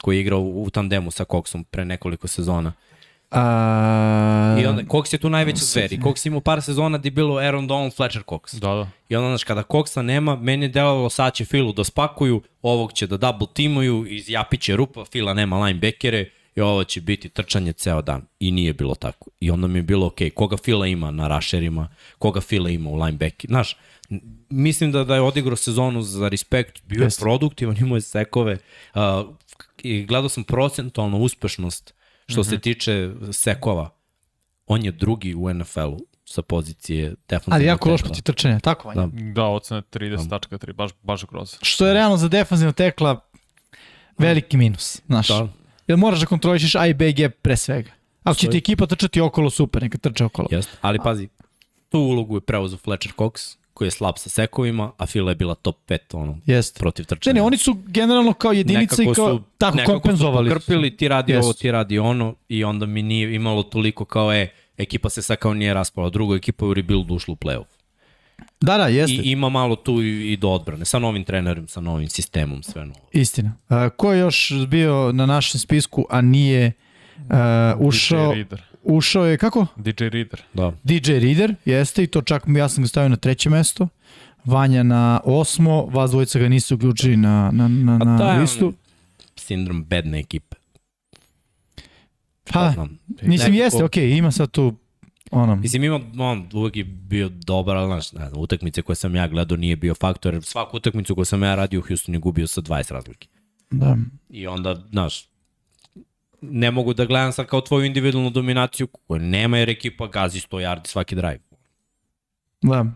koji 0.00 0.16
je 0.16 0.20
igrao 0.20 0.40
u, 0.40 0.62
u 0.64 0.70
tandemu 0.70 1.10
sa 1.10 1.24
Coxom 1.24 1.64
pre 1.64 1.84
nekoliko 1.84 2.28
sezona. 2.28 2.72
A, 3.32 4.56
I 4.60 4.66
onda, 4.66 4.82
Cox 4.82 5.14
je 5.14 5.18
tu 5.18 5.30
najveća 5.30 5.64
zver. 5.64 5.92
I 5.92 5.98
Cox 5.98 6.26
ima 6.26 6.40
par 6.40 6.62
sezona 6.62 6.98
gde 6.98 7.06
je 7.06 7.10
bilo 7.10 7.36
Aaron 7.36 7.66
Donald, 7.66 7.94
Fletcher 7.96 8.22
Cox. 8.22 8.60
Da, 8.60 8.74
da. 8.74 8.88
I 9.08 9.16
onda, 9.16 9.28
znaš, 9.28 9.44
kada 9.44 9.62
Coxa 9.62 10.02
nema, 10.02 10.36
meni 10.36 10.64
je 10.64 10.68
delovalo 10.68 11.10
sad 11.10 11.34
će 11.34 11.44
Filu 11.44 11.72
da 11.72 11.84
spakuju, 11.84 12.42
ovog 12.62 12.92
će 12.92 13.06
da 13.06 13.16
double 13.16 13.46
timuju, 13.54 14.06
iz 14.08 14.30
Japiće 14.30 14.76
rupa, 14.76 15.04
Fila 15.04 15.34
nema 15.34 15.64
linebackere 15.64 16.30
i 16.56 16.60
ovo 16.60 16.84
će 16.84 17.00
biti 17.00 17.28
trčanje 17.28 17.72
ceo 17.72 18.02
dan. 18.02 18.22
I 18.40 18.50
nije 18.50 18.72
bilo 18.72 18.94
tako. 18.94 19.30
I 19.40 19.50
onda 19.50 19.66
mi 19.66 19.78
je 19.78 19.82
bilo, 19.82 20.06
ok, 20.06 20.18
koga 20.34 20.56
Fila 20.56 20.86
ima 20.86 21.10
na 21.10 21.28
rašerima, 21.28 21.88
koga 22.18 22.40
Fila 22.40 22.70
ima 22.70 22.90
u 22.90 22.96
linebacker. 22.96 23.50
Znaš, 23.50 23.76
mislim 24.50 24.92
da, 24.92 25.04
da 25.04 25.14
je 25.14 25.20
odigrao 25.20 25.56
sezonu 25.56 26.02
za 26.02 26.28
respekt, 26.28 26.82
bio 26.84 27.02
je 27.02 27.10
produktivan, 27.20 27.76
imao 27.80 27.96
je 27.96 28.00
sekove. 28.00 28.58
Uh, 28.94 29.00
I 29.82 30.02
gledao 30.02 30.28
sam 30.28 30.44
procentualnu 30.44 31.18
uspešnost 31.18 31.94
što 32.32 32.40
mm 32.40 32.44
-hmm. 32.44 32.50
se 32.50 32.58
tiče 32.58 33.10
sekova. 33.32 33.90
On 34.66 34.84
je 34.84 34.92
drugi 34.92 35.34
u 35.34 35.54
NFL-u 35.54 36.06
sa 36.24 36.42
pozicije 36.42 37.14
defensivnog 37.28 37.54
ali 37.54 37.64
jako 37.64 37.90
loš 37.90 38.02
protiv 38.02 38.22
trčanja, 38.22 38.60
tako 38.60 38.88
vanja. 38.88 39.06
Da. 39.06 39.32
Da, 39.32 39.44
ocena 39.44 39.82
30.3, 39.82 40.72
baš, 40.72 40.90
baš 41.02 41.24
grozno. 41.24 41.58
Što 41.62 41.86
je 41.86 41.94
realno 41.94 42.16
za 42.16 42.28
defensivno 42.28 42.72
tekla 42.72 43.20
veliki 44.18 44.56
minus, 44.56 45.02
znaš. 45.06 45.28
Da. 45.28 45.48
Jer 45.86 45.98
moraš 45.98 46.20
da 46.20 46.26
kontrolišeš 46.26 46.74
A 46.74 46.86
i 46.86 46.94
B 46.94 47.08
i 47.08 47.12
G 47.12 47.30
pre 47.30 47.56
svega. 47.56 47.90
Ako 48.22 48.34
će 48.34 48.50
ti 48.50 48.58
ekipa 48.58 48.86
trčati 48.86 49.20
okolo, 49.20 49.50
super, 49.50 49.82
neka 49.82 49.98
trče 49.98 50.24
okolo. 50.24 50.48
Jeste, 50.50 50.72
ali 50.80 50.98
pazi, 51.04 51.28
tu 51.88 51.98
ulogu 51.98 52.36
je 52.36 52.40
preuzeo 52.40 52.78
Fletcher 52.78 53.12
Cox, 53.16 53.56
koji 53.82 53.86
je 53.86 53.90
slab 53.90 54.14
sa 54.18 54.28
sekovima, 54.28 54.92
a 54.98 55.06
Fila 55.06 55.30
je 55.30 55.34
bila 55.34 55.54
top 55.54 55.76
5 55.88 55.98
ono, 56.12 56.38
Jeste. 56.46 56.78
protiv 56.78 57.02
Ne, 57.02 57.06
trčanja. 57.06 57.34
ne, 57.34 57.42
oni 57.42 57.56
su 57.56 57.76
generalno 57.86 58.32
kao 58.32 58.52
jedinica 58.52 59.02
i 59.02 59.06
kao 59.14 59.40
tako 59.58 59.76
nekako 59.76 60.00
kompenzovali. 60.00 60.50
Su 60.50 60.54
pokrpili, 60.54 60.96
ti 60.96 61.08
radi 61.08 61.32
Jesu. 61.32 61.44
ovo, 61.44 61.52
ti 61.52 61.70
radi 61.70 61.98
ono 61.98 62.34
i 62.48 62.64
onda 62.64 62.86
mi 62.86 63.02
nije 63.02 63.34
imalo 63.34 63.62
toliko 63.62 64.04
kao 64.04 64.32
e, 64.32 64.48
ekipa 64.78 65.10
se 65.10 65.22
sad 65.22 65.36
kao 65.36 65.54
nije 65.54 65.74
raspala, 65.74 66.10
druga 66.10 66.36
ekipa 66.36 66.64
je 66.64 66.70
u 66.70 66.74
rebuildu 66.74 67.14
ušla 67.14 67.32
u 67.32 67.36
playoff. 67.36 67.64
Da, 68.60 68.78
da, 68.78 68.86
jeste. 68.86 69.22
I 69.22 69.30
ima 69.30 69.48
malo 69.48 69.76
tu 69.76 70.02
i, 70.02 70.32
i 70.32 70.36
do 70.36 70.48
odbrane, 70.48 70.84
sa 70.84 70.98
novim 70.98 71.24
trenerom, 71.24 71.68
sa 71.68 71.80
novim 71.80 72.08
sistemom, 72.08 72.62
sve 72.62 72.86
novo. 72.86 73.08
Istina. 73.12 73.52
A, 73.68 73.88
ko 73.90 74.12
je 74.12 74.20
još 74.20 74.52
bio 74.68 75.12
na 75.12 75.26
našem 75.26 75.60
spisku, 75.60 76.06
a 76.10 76.20
nije 76.20 76.72
uh, 77.18 77.24
ušao, 77.78 78.34
Reader. 78.34 78.62
Ušao 78.82 79.26
je, 79.26 79.38
kako? 79.38 79.66
DJ 79.76 80.04
Reader. 80.04 80.42
Da. 80.54 80.72
DJ 80.82 81.12
Reader, 81.12 81.54
jeste, 81.64 82.02
i 82.02 82.06
to 82.06 82.22
čak 82.22 82.42
ja 82.56 82.68
sam 82.68 82.84
ga 82.84 82.88
stavio 82.88 83.08
na 83.08 83.16
treće 83.16 83.50
mesto. 83.50 83.88
Vanja 84.44 84.82
na 84.82 85.20
osmo, 85.24 85.86
vas 85.86 86.10
dvojica 86.10 86.38
ga 86.38 86.48
niste 86.48 86.74
uključili 86.74 87.16
na, 87.16 87.50
na, 87.52 87.68
na, 87.68 87.98
na 87.98 88.32
je 88.32 88.40
listu. 88.40 88.66
on 88.66 88.74
sindrom 89.36 89.84
bedne 89.84 90.18
ekipe. 90.18 90.56
Pa, 92.52 92.74
mislim, 93.22 93.54
jeste, 93.54 93.84
okej, 93.84 94.10
ima 94.10 94.30
sad 94.30 94.50
tu 94.50 94.74
ono, 95.30 95.56
Mislim, 95.56 95.84
ima, 95.84 96.00
on 96.18 96.48
uvek 96.52 96.76
je 96.76 96.84
bio 96.84 97.28
dobar, 97.28 97.76
ali 97.76 97.88
znaš, 97.88 98.12
ne 98.12 98.28
znam, 98.28 98.40
utakmice 98.42 98.82
koje 98.82 98.96
sam 98.96 99.16
ja 99.16 99.28
gledao 99.28 99.56
nije 99.56 99.76
bio 99.76 99.94
faktor, 99.94 100.34
jer 100.34 100.42
svaku 100.42 100.76
utakmicu 100.76 101.14
koju 101.14 101.24
sam 101.24 101.42
ja 101.42 101.54
radio 101.54 101.80
u 101.80 101.82
Houstonu 101.82 102.16
je 102.16 102.20
gubio 102.20 102.46
sa 102.46 102.60
20 102.60 102.92
razlike. 102.92 103.28
da. 103.70 103.96
I 104.30 104.46
onda, 104.46 104.74
znaš, 104.90 105.28
ne 106.42 106.70
mogu 106.70 106.94
da 106.94 107.04
gledam 107.04 107.32
sad 107.32 107.46
kao 107.46 107.60
tvoju 107.60 107.84
individualnu 107.84 108.30
dominaciju 108.30 108.86
koju 108.86 109.20
nema 109.20 109.58
jer 109.58 109.70
ekipa 109.70 110.06
gazi 110.06 110.40
100 110.40 110.56
yardi 110.56 110.86
svaki 110.86 111.14
drive. 111.14 111.38
Da. 112.62 112.86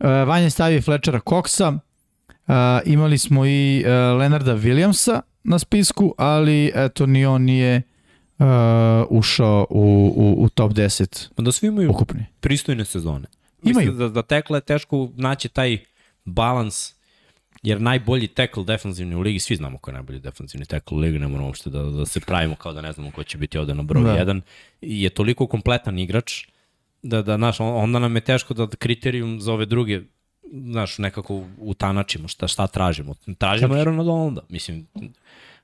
E, 0.00 0.08
Vanja 0.08 0.44
je 0.44 0.50
stavio 0.50 0.82
Fletchera 0.82 1.20
Coxa, 1.20 1.78
e, 2.48 2.52
imali 2.84 3.18
smo 3.18 3.46
i 3.46 3.82
e, 3.86 3.90
Leonarda 3.90 4.56
Williamsa 4.56 5.20
na 5.44 5.58
spisku, 5.58 6.14
ali 6.18 6.72
eto 6.74 7.06
ni 7.06 7.26
on 7.26 7.42
nije 7.42 7.74
e, 7.74 7.82
ušao 9.10 9.66
u, 9.70 10.12
u, 10.16 10.44
u 10.44 10.48
top 10.48 10.72
10 10.72 11.28
Pa 11.34 11.42
da 11.42 11.52
svi 11.52 11.66
imaju 11.66 11.90
ukupni. 11.90 12.26
pristojne 12.40 12.84
sezone. 12.84 13.26
Imaju. 13.62 13.86
Mislim 13.86 13.98
da, 13.98 14.08
da 14.08 14.22
tekla 14.22 14.56
je 14.56 14.60
teško 14.60 15.08
naći 15.16 15.48
taj 15.48 15.78
balans, 16.24 16.94
jer 17.62 17.80
najbolji 17.80 18.28
tackle 18.28 18.64
defensivni 18.64 19.14
u 19.14 19.20
ligi, 19.20 19.38
svi 19.38 19.56
znamo 19.56 19.78
ko 19.78 19.90
je 19.90 19.94
najbolji 19.94 20.18
defensivni 20.18 20.66
tackle 20.66 20.96
u 20.96 21.00
ligi, 21.00 21.18
ne 21.18 21.28
moramo 21.28 21.46
uopšte 21.46 21.70
da, 21.70 21.82
da 21.82 22.06
se 22.06 22.20
pravimo 22.20 22.54
kao 22.54 22.72
da 22.72 22.80
ne 22.80 22.92
znamo 22.92 23.10
ko 23.10 23.22
će 23.24 23.38
biti 23.38 23.58
ovde 23.58 23.74
na 23.74 23.82
broj 23.82 24.02
Da. 24.04 24.24
1, 24.24 24.40
je 24.80 25.10
toliko 25.10 25.46
kompletan 25.46 25.98
igrač, 25.98 26.46
da, 27.02 27.22
da 27.22 27.36
znaš, 27.36 27.60
on- 27.60 27.76
onda 27.76 27.98
nam 27.98 28.14
je 28.14 28.20
teško 28.20 28.54
da 28.54 28.66
kriterijum 28.68 29.40
za 29.40 29.52
ove 29.52 29.66
druge 29.66 30.00
znaš, 30.52 30.98
nekako 30.98 31.44
utanačimo 31.58 32.28
šta, 32.28 32.48
šta 32.48 32.66
tražimo. 32.66 33.14
Tražimo 33.38 33.74
Aaron 33.74 33.96
Donalda, 33.96 34.40
mislim, 34.48 34.86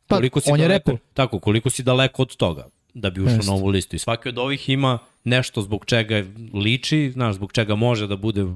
Pa, 0.06 0.16
koliko 0.16 0.40
si 0.40 0.50
on 0.50 0.60
je 0.60 0.68
daleko, 0.68 0.90
reper. 0.90 1.06
Tako, 1.14 1.38
koliko 1.38 1.70
si 1.70 1.82
daleko 1.82 2.22
od 2.22 2.36
toga 2.36 2.66
da 2.94 3.10
bi 3.10 3.20
ušao 3.20 3.38
na 3.46 3.52
ovu 3.52 3.66
listu. 3.68 3.96
I 3.96 3.98
svaki 3.98 4.28
od 4.28 4.38
ovih 4.38 4.68
ima 4.68 4.98
nešto 5.24 5.62
zbog 5.62 5.84
čega 5.84 6.24
liči, 6.54 7.10
znaš, 7.10 7.34
zbog 7.34 7.52
čega 7.52 7.74
može 7.74 8.06
da 8.06 8.16
bude 8.16 8.46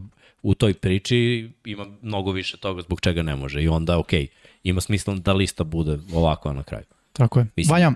u 0.42 0.54
toj 0.54 0.74
priči, 0.74 1.50
ima 1.64 1.86
mnogo 2.02 2.32
više 2.32 2.56
toga 2.56 2.82
zbog 2.82 3.00
čega 3.00 3.22
ne 3.22 3.36
može. 3.36 3.62
I 3.62 3.68
onda, 3.68 3.98
okej, 3.98 4.26
ima 4.64 4.80
smisla 4.80 5.14
da 5.14 5.32
lista 5.32 5.64
bude 5.64 5.98
ovakva 6.12 6.52
na 6.52 6.62
kraju. 6.62 6.84
Tako 7.12 7.38
je. 7.38 7.46
Mislim- 7.56 7.72
Vanja, 7.72 7.92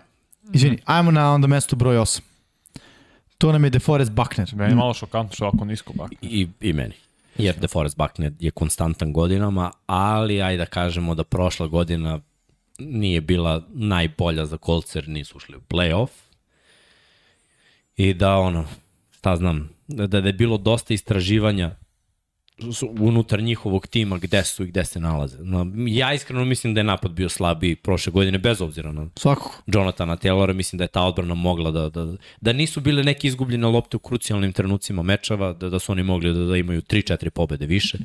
izvini, 0.53 0.79
ajmo 0.85 1.11
na 1.11 1.33
onda 1.35 1.47
mesto 1.47 1.77
broj 1.77 1.97
8. 1.97 2.21
To 3.39 3.53
nam 3.53 3.65
je 3.65 3.71
DeForest 3.71 4.13
Buckner. 4.13 4.51
Meni 4.55 4.71
je 4.73 4.77
malo 4.77 4.95
šokantno 4.95 5.35
što 5.35 5.45
ovako 5.45 5.65
nisko 5.65 5.93
bak. 5.93 6.13
I, 6.23 6.49
i 6.61 6.73
meni. 6.73 6.95
Jer 7.39 7.57
DeForest 7.57 7.97
Buckner 7.97 8.33
je 8.41 8.51
konstantan 8.51 9.13
godinama, 9.13 9.71
ali 9.87 10.43
ajde 10.43 10.59
da 10.59 10.67
kažemo 10.67 11.15
da 11.15 11.25
prošla 11.25 11.67
godina 11.67 12.21
nije 12.79 13.21
bila 13.21 13.63
najbolja 13.69 14.47
za 14.47 14.57
Colts 14.57 14.95
jer 14.95 15.09
nisu 15.09 15.37
ušli 15.37 15.57
u 15.57 15.61
playoff. 15.61 16.09
I 17.97 18.15
da 18.15 18.37
ono, 18.37 18.65
šta 19.13 19.37
znam, 19.37 19.71
da, 19.89 20.07
da 20.07 20.19
je 20.19 20.33
bilo 20.33 20.59
dosta 20.59 20.95
istraživanja 20.95 21.77
unutar 23.01 23.43
njihovog 23.43 23.87
tima 23.87 24.19
gde 24.19 24.45
su 24.45 24.65
i 24.65 24.67
gde 24.67 24.85
se 24.85 25.01
nalaze. 25.01 25.39
No, 25.41 25.73
ja 25.87 26.15
iskreno 26.15 26.45
mislim 26.45 26.75
da 26.75 26.81
je 26.81 26.85
napad 26.85 27.13
bio 27.13 27.29
slabiji 27.29 27.77
prošle 27.77 28.13
godine, 28.13 28.39
bez 28.39 28.61
obzira 28.61 28.93
na 28.93 29.09
Svakako. 29.17 29.63
Jonathana 29.67 30.17
Taylora, 30.17 30.53
mislim 30.53 30.79
da 30.79 30.85
je 30.85 30.89
ta 30.89 31.03
odbrana 31.03 31.35
mogla 31.35 31.71
da, 31.71 31.89
da, 31.89 32.15
da 32.41 32.53
nisu 32.53 32.81
bile 32.81 33.03
neke 33.03 33.29
izgubljene 33.29 33.67
lopte 33.67 33.97
u 33.97 34.01
krucijalnim 34.01 34.53
trenucima 34.53 35.03
mečeva, 35.03 35.53
da, 35.53 35.71
da 35.71 35.79
su 35.79 35.93
oni 35.93 36.03
mogli 36.03 36.35
da, 36.35 36.45
da 36.45 36.57
imaju 36.57 36.83
3-4 36.83 37.31
pobede 37.31 37.67
više 37.67 37.99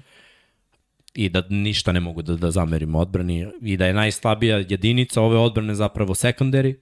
i 1.13 1.29
da 1.29 1.43
ništa 1.49 1.91
ne 1.91 1.99
mogu 1.99 2.21
da, 2.21 2.35
da 2.35 2.51
zamerimo 2.51 2.99
odbrani 2.99 3.47
i 3.61 3.77
da 3.77 3.85
je 3.85 3.93
najslabija 3.93 4.57
jedinica 4.57 5.21
ove 5.21 5.37
odbrane 5.37 5.75
zapravo 5.75 6.13
secondary, 6.13 6.75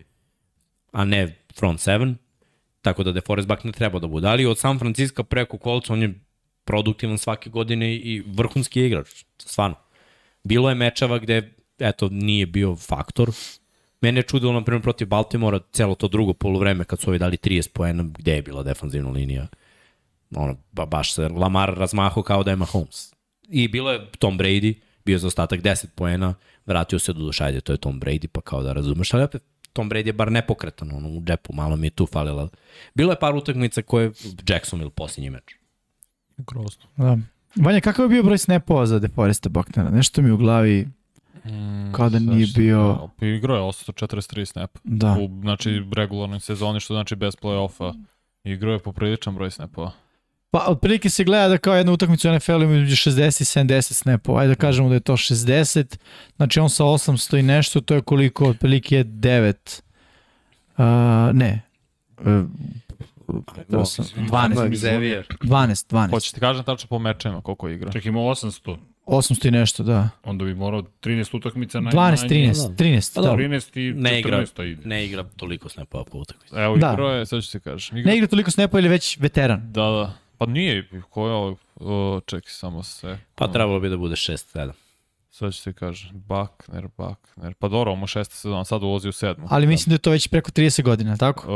a 0.91 1.05
ne 1.05 1.35
front 1.55 1.79
seven, 1.79 2.15
tako 2.81 3.03
da 3.03 3.11
DeForest 3.11 3.47
Buckner 3.47 3.73
treba 3.73 3.99
da 3.99 4.07
bude. 4.07 4.27
Ali 4.27 4.45
od 4.45 4.57
San 4.57 4.79
Francisco 4.79 5.23
preko 5.23 5.57
Colts 5.63 5.89
on 5.89 6.01
je 6.01 6.26
produktivan 6.67 7.17
svake 7.17 7.49
godine 7.49 7.95
i 7.95 8.23
vrhunski 8.27 8.85
igrač, 8.85 9.23
stvarno. 9.37 9.75
Bilo 10.43 10.69
je 10.69 10.75
mečeva 10.75 11.19
gde 11.19 11.53
eto, 11.79 12.09
nije 12.11 12.45
bio 12.45 12.75
faktor, 12.75 13.31
Mene 14.01 14.19
je 14.19 14.23
čudilo, 14.23 14.53
na 14.53 14.63
primjer, 14.63 14.81
protiv 14.81 15.07
Baltimora, 15.07 15.59
celo 15.71 15.95
to 15.95 16.07
drugo 16.07 16.33
polovreme, 16.33 16.83
kad 16.83 16.99
su 16.99 17.09
ovi 17.09 17.19
dali 17.19 17.37
30 17.37 17.69
poena, 17.73 18.03
gde 18.17 18.35
je 18.35 18.41
bila 18.41 18.63
defanzivna 18.63 19.09
linija? 19.09 19.47
Ono, 20.35 20.57
ba, 20.71 20.85
baš 20.85 21.13
se 21.13 21.27
Lamar 21.29 21.73
razmaho 21.77 22.23
kao 22.23 22.43
da 22.43 22.51
je 22.51 22.55
Mahomes. 22.55 23.13
I 23.49 23.67
bilo 23.67 23.91
je 23.91 24.11
Tom 24.19 24.37
Brady, 24.39 24.73
bio 25.05 25.17
za 25.17 25.27
ostatak 25.27 25.61
10 25.61 25.87
poena, 25.95 26.33
vratio 26.65 26.99
se 26.99 27.13
do 27.13 27.19
dušajde, 27.19 27.61
to 27.61 27.71
je 27.71 27.77
Tom 27.77 27.99
Brady, 27.99 28.27
pa 28.27 28.41
kao 28.41 28.63
da 28.63 28.73
razumeš, 28.73 29.13
ali 29.13 29.23
opet 29.23 29.43
Tom 29.73 29.89
Brady 29.89 30.05
je 30.05 30.13
bar 30.13 30.31
nepokretan, 30.31 30.91
ono, 30.91 31.09
u 31.09 31.21
džepu, 31.23 31.53
malo 31.53 31.75
mi 31.75 31.87
je 31.87 31.91
tu 31.91 32.05
falila. 32.05 32.49
Bilo 32.93 33.11
je 33.11 33.19
par 33.19 33.35
utakmica 33.35 33.81
koje 33.81 34.11
Jacksonville 34.49 34.91
posljednji 34.91 35.29
meč. 35.29 35.56
Grozno. 36.39 36.83
Da. 36.97 37.17
Vanja, 37.55 37.81
kakav 37.81 38.05
je 38.05 38.09
bio 38.09 38.23
broj 38.23 38.37
snapova 38.37 38.85
za 38.85 38.99
DeForesta 38.99 39.49
Bucknera? 39.49 39.89
Nešto 39.89 40.21
mi 40.21 40.31
u 40.31 40.37
glavi 40.37 40.87
Mm, 41.45 41.91
Kao 41.91 42.09
da 42.09 42.19
nije 42.19 42.47
bio- 42.47 43.09
Pa 43.19 43.25
igrao 43.25 43.55
je 43.57 43.63
843 43.63 44.45
snapa. 44.45 44.79
Da. 44.83 45.11
U, 45.13 45.41
znači, 45.41 45.83
regularnoj 45.93 46.39
sezoni, 46.39 46.79
što 46.79 46.93
znači 46.93 47.15
bez 47.15 47.35
play-offa. 47.35 48.03
Igrao 48.43 48.73
je 48.73 48.79
popriličan 48.79 49.35
broj 49.35 49.51
snapova. 49.51 49.91
Pa 50.51 50.65
otprilike 50.67 51.09
se 51.09 51.23
gleda 51.23 51.47
da 51.47 51.57
kao 51.57 51.75
jedna 51.75 51.91
utakmica 51.91 52.29
u 52.29 52.33
NFL-u 52.33 52.63
ima 52.63 52.73
između 52.73 52.95
60 52.95 53.41
i 53.41 53.45
70 53.45 53.81
snapova. 53.93 54.41
Ajde 54.41 54.49
da 54.49 54.55
kažemo 54.57 54.89
da 54.89 54.95
je 54.95 54.99
to 54.99 55.13
60. 55.13 55.97
Znači 56.35 56.59
on 56.59 56.69
sa 56.69 56.83
800 56.83 57.39
i 57.39 57.43
nešto, 57.43 57.81
to 57.81 57.95
je 57.95 58.01
koliko 58.01 58.45
otprilike 58.45 58.95
je 58.95 59.05
9. 59.05 59.81
Uh, 60.77 60.83
ne. 61.35 61.61
Uh, 62.17 62.25
12, 63.27 64.69
Xavier. 64.71 65.23
12, 65.41 65.91
12. 65.91 66.09
Hoće 66.09 66.33
ti 66.33 66.39
kažem 66.39 66.63
tačno 66.63 66.87
po 66.87 66.99
mečima 66.99 67.41
koliko 67.41 67.69
igra. 67.69 67.91
Čak 67.91 68.05
ima 68.05 68.19
800, 68.19 68.77
800 69.05 69.47
i 69.47 69.51
nešto, 69.51 69.83
da. 69.83 70.09
onda 70.23 70.45
bi 70.45 70.53
morao 70.55 70.81
13 70.81 71.37
utakmica 71.37 71.79
naj, 71.79 71.93
12, 71.93 72.29
13, 72.29 72.75
13, 72.75 73.15
Pa 73.15 73.21
da. 73.21 73.27
dobro. 73.27 73.45
13 73.45 73.79
i 73.79 73.93
Ne 73.93 74.19
igra, 74.19 74.37
14 74.37 74.63
ide. 74.63 74.81
ne 74.89 75.05
igra 75.05 75.23
toliko 75.23 75.69
snapova 75.69 76.03
po 76.03 76.17
utakmici. 76.17 76.55
Evo, 76.55 76.77
Da. 76.77 76.91
igrao 76.93 77.09
je, 77.09 77.25
sad 77.25 77.43
ću 77.43 77.51
ti 77.51 77.59
kažem. 77.59 77.97
Igra... 77.97 78.11
Ne 78.11 78.17
igra 78.17 78.27
toliko 78.27 78.51
snapova 78.51 78.79
ili 78.79 78.89
već 78.89 79.17
veteran. 79.19 79.71
Da, 79.71 79.81
da. 79.81 80.13
Pa 80.37 80.45
nije, 80.45 80.89
ko 81.09 81.27
je 81.27 81.33
ovo? 81.33 82.19
Čekaj, 82.25 82.49
samo 82.51 82.83
se. 82.83 83.17
Pa 83.35 83.47
trebalo 83.47 83.79
bi 83.79 83.89
da 83.89 83.97
bude 83.97 84.15
6-7. 84.15 84.71
Sad 85.29 85.53
ću 85.53 85.63
ti 85.63 85.73
kažem. 85.73 86.09
Buckner, 86.13 86.87
Buckner. 86.97 87.53
Pa 87.53 87.67
dobro, 87.67 87.91
ovo 87.91 87.99
mu 87.99 88.07
šesta 88.07 88.35
sezona, 88.35 88.65
sad 88.65 88.83
ulazi 88.83 89.09
u 89.09 89.11
sedmu. 89.11 89.47
Ali 89.49 89.67
mislim 89.67 89.89
da 89.91 89.93
je 89.93 89.97
to 89.99 90.11
već 90.11 90.27
preko 90.27 90.51
30 90.51 90.81
godina, 90.83 91.17
tako? 91.17 91.47
Uh, 91.47 91.53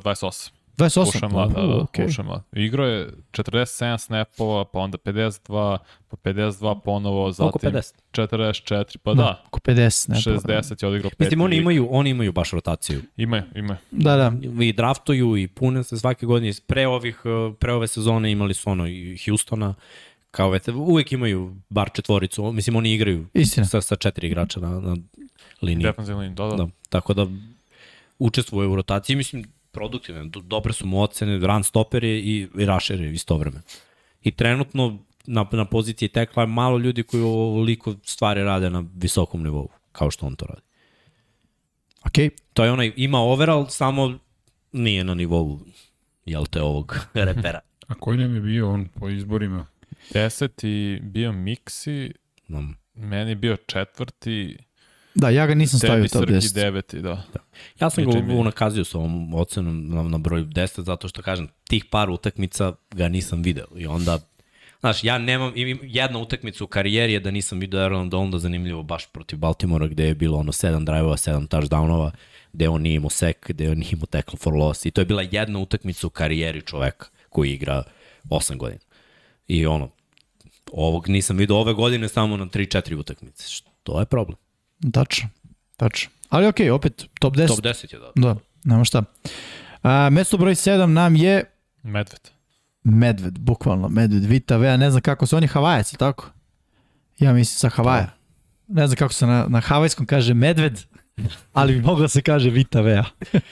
28. 0.00 0.50
28? 0.76 1.08
Ušao 1.08 1.26
je 1.28 1.32
mlad, 1.32 1.50
da, 1.50 1.62
da, 1.62 1.74
okay. 1.74 2.06
ušao 2.08 2.22
je 2.22 2.26
mlad. 2.26 2.42
Igrao 2.52 2.86
je 2.86 3.10
47 3.32 3.98
snapova, 3.98 4.64
pa 4.64 4.78
onda 4.78 4.98
52, 4.98 5.78
pa 6.08 6.16
52 6.16 6.80
ponovo, 6.84 7.32
zatim 7.32 7.48
Oko 7.48 7.58
50. 7.58 7.92
44, 8.12 8.96
pa 8.98 9.14
da, 9.14 9.42
Oko 9.46 9.60
50 9.60 9.90
snapova. 9.90 10.60
60 10.60 10.82
je 10.82 10.88
odigrao 10.88 11.10
pet. 11.10 11.18
Mislim, 11.18 11.40
oni 11.40 11.56
imaju, 11.56 11.88
oni 11.90 12.10
imaju 12.10 12.32
baš 12.32 12.50
rotaciju. 12.50 13.02
Imaju, 13.16 13.42
imaju. 13.54 13.78
Da, 13.90 14.16
da. 14.16 14.32
I 14.64 14.72
draftuju 14.72 15.36
i 15.36 15.48
pune 15.48 15.84
se 15.84 15.98
svake 15.98 16.26
godine. 16.26 16.52
Pre, 16.66 16.86
ovih, 16.86 17.20
eh, 17.24 17.54
pre 17.58 17.72
ove 17.72 17.88
sezone 17.88 18.32
imali 18.32 18.54
su 18.54 18.70
ono 18.70 18.86
i 18.88 19.18
Houstona, 19.26 19.74
kao 20.30 20.50
vete, 20.50 20.72
uvek 20.72 21.12
imaju 21.12 21.56
bar 21.68 21.90
četvoricu, 21.94 22.52
mislim 22.52 22.76
oni 22.76 22.92
igraju 22.94 23.26
Istina. 23.34 23.66
sa, 23.66 23.80
sa 23.80 23.96
četiri 23.96 24.26
igrača 24.26 24.60
na, 24.60 24.80
na 24.80 24.96
liniji. 25.62 25.84
Defensivni 25.84 26.20
linij, 26.20 26.34
da, 26.34 26.44
da. 26.44 26.56
Da, 26.56 26.66
tako 26.88 27.14
da 27.14 27.26
učestvuje 28.18 28.68
u 28.68 28.76
rotaciji, 28.76 29.16
mislim, 29.16 29.44
produktivne, 29.74 30.24
do- 30.24 30.40
dobre 30.40 30.72
su 30.72 30.86
mu 30.86 31.02
ocene, 31.02 31.38
run 31.46 31.64
stopper 31.64 32.04
je 32.04 32.18
i, 32.20 32.48
i 32.58 32.66
rusher 32.66 33.00
je 33.00 33.12
istovremeno. 33.12 33.62
I 34.22 34.30
trenutno 34.30 34.98
na, 35.26 35.46
na 35.52 35.64
poziciji 35.64 36.08
tekla 36.08 36.42
je 36.42 36.46
malo 36.46 36.78
ljudi 36.78 37.02
koji 37.02 37.22
ovoliko 37.22 37.94
stvari 38.02 38.44
rade 38.44 38.70
na 38.70 38.84
visokom 38.94 39.42
nivou, 39.42 39.68
kao 39.92 40.10
što 40.10 40.26
on 40.26 40.36
to 40.36 40.46
radi. 40.46 40.62
Okej. 42.06 42.30
To 42.52 42.64
je 42.64 42.72
onaj, 42.72 42.92
ima 42.96 43.18
overall, 43.18 43.66
samo 43.68 44.18
nije 44.72 45.04
na 45.04 45.14
nivou, 45.14 45.60
jel 46.26 46.46
te, 46.46 46.62
ovog 46.62 47.06
repera. 47.14 47.60
A 47.86 47.94
koji 47.94 48.18
nam 48.18 48.34
je 48.34 48.40
bio 48.40 48.70
on 48.70 48.88
po 48.88 49.08
izborima? 49.08 49.66
Deseti 50.12 51.00
bio 51.02 51.32
Miksi, 51.32 52.12
Um, 52.48 52.76
meni 52.94 53.34
bio 53.34 53.56
četvrti, 53.56 54.56
Da, 55.14 55.30
ja 55.30 55.46
ga 55.46 55.54
nisam 55.54 55.78
stavio 55.78 55.94
tebi 55.94 56.06
u 56.06 56.08
top 56.08 56.42
Srki 56.42 56.46
10. 56.46 56.54
deveti, 56.54 57.00
da. 57.00 57.22
Ja 57.80 57.90
sam 57.90 58.04
Pričaj 58.04 58.22
ga 58.22 58.34
unakazio 58.34 58.84
sa 58.84 58.98
ovom 58.98 59.34
ocenom 59.34 59.88
na, 59.88 60.02
na 60.02 60.18
broj 60.18 60.44
10, 60.44 60.80
zato 60.80 61.08
što 61.08 61.22
kažem, 61.22 61.48
tih 61.68 61.84
par 61.90 62.10
utakmica 62.10 62.72
ga 62.90 63.08
nisam 63.08 63.42
video. 63.42 63.66
I 63.76 63.86
onda, 63.86 64.18
znaš, 64.80 65.04
ja 65.04 65.18
nemam, 65.18 65.52
imam 65.54 65.78
jedna 65.82 66.18
utakmica 66.18 66.64
u 66.64 66.66
karijeri 66.66 67.12
je 67.12 67.20
da 67.20 67.30
nisam 67.30 67.58
video 67.58 67.80
Aaron 67.80 68.10
Donalda 68.10 68.38
zanimljivo 68.38 68.82
baš 68.82 69.06
protiv 69.06 69.38
Baltimora, 69.38 69.86
gde 69.86 70.04
je 70.04 70.14
bilo 70.14 70.38
ono 70.38 70.52
7 70.52 70.84
drive-ova, 70.84 71.16
7 71.16 71.48
touchdownova, 71.48 72.10
gde 72.52 72.68
on 72.68 72.82
nije 72.82 72.94
imao 72.94 73.10
sek, 73.10 73.46
gde 73.48 73.70
on 73.70 73.78
nije 73.78 73.90
imao 73.92 74.06
tackle 74.06 74.38
for 74.38 74.54
loss. 74.54 74.86
I 74.86 74.90
to 74.90 75.00
je 75.00 75.04
bila 75.04 75.22
jedna 75.30 75.58
utakmica 75.58 76.06
u 76.06 76.10
karijeri 76.10 76.62
čoveka 76.62 77.06
koji 77.28 77.52
igra 77.52 77.82
8 78.24 78.56
godina. 78.56 78.80
I 79.48 79.66
ono, 79.66 79.90
ovog 80.72 81.08
nisam 81.08 81.36
video 81.36 81.56
ove 81.56 81.72
godine 81.72 82.08
samo 82.08 82.36
na 82.36 82.46
3-4 82.46 82.94
utakmice. 82.94 83.48
Što 83.48 84.00
je 84.00 84.06
problem. 84.06 84.43
Tačno, 84.92 85.28
tačno. 85.76 86.10
Ali 86.28 86.46
okej, 86.46 86.70
opet 86.70 87.04
top 87.18 87.36
10. 87.36 87.46
Top 87.46 87.58
10 87.58 87.92
je 87.94 87.98
da. 87.98 88.12
Da, 88.14 88.36
nema 88.64 88.84
šta. 88.84 89.02
A, 89.82 90.10
mesto 90.10 90.36
broj 90.36 90.54
7 90.54 90.86
nam 90.86 91.16
je 91.16 91.44
Medved. 91.82 92.30
Medved, 92.84 93.38
bukvalno, 93.38 93.88
Medved, 93.88 94.24
Vita 94.24 94.56
Vea, 94.56 94.76
ne 94.76 94.90
znam 94.90 95.02
kako 95.02 95.26
se, 95.26 95.36
on 95.36 95.42
je 95.42 95.48
Havajac, 95.48 95.92
ili 95.92 95.98
tako? 95.98 96.30
Ja 97.18 97.32
mislim 97.32 97.58
sa 97.58 97.68
Havaja. 97.68 98.10
Ne 98.68 98.86
znam 98.86 98.96
kako 98.96 99.14
se 99.14 99.26
na, 99.26 99.46
na 99.48 99.60
havajskom 99.60 100.06
kaže 100.06 100.34
Medved, 100.34 100.80
ali 101.52 101.74
bi 101.74 101.80
moglo 101.80 102.02
da 102.02 102.08
se 102.08 102.22
kaže 102.22 102.50
Vita 102.50 102.80
Vea. 102.80 103.04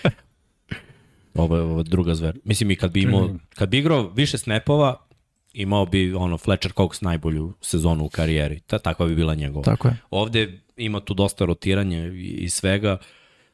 Je, 1.35 1.41
ovo 1.41 1.79
je 1.79 1.85
druga 1.85 2.15
zver. 2.15 2.39
Mislim 2.45 2.71
i 2.71 2.77
kad 2.77 2.91
bi 2.91 3.03
imao, 3.03 3.31
kad 3.55 3.69
bi 3.69 3.79
igrao 3.79 4.09
više 4.09 4.39
snapova, 4.39 4.97
imao 5.55 5.87
bi 5.87 6.15
ono 6.15 6.39
Fletcher 6.39 6.73
Cox 6.73 7.03
najbolju 7.03 7.53
sezonu 7.61 8.05
u 8.05 8.09
karijeri. 8.09 8.61
Ta, 8.61 8.79
takva 8.79 9.07
bi 9.07 9.15
bila 9.15 9.35
njegova. 9.35 9.65
Tako 9.65 9.89
je. 9.89 9.97
Ovde 10.11 10.59
ima 10.77 11.01
tu 11.01 11.15
dosta 11.15 11.45
rotiranja 11.45 12.07
i, 12.07 12.37
i 12.41 12.49
svega, 12.49 12.99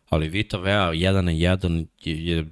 ali 0.08 0.28
Vita 0.28 0.58
Vea 0.58 0.92
1 0.92 1.20
na 1.20 1.32
1 1.32 1.86
je, 2.04 2.26
je 2.26 2.46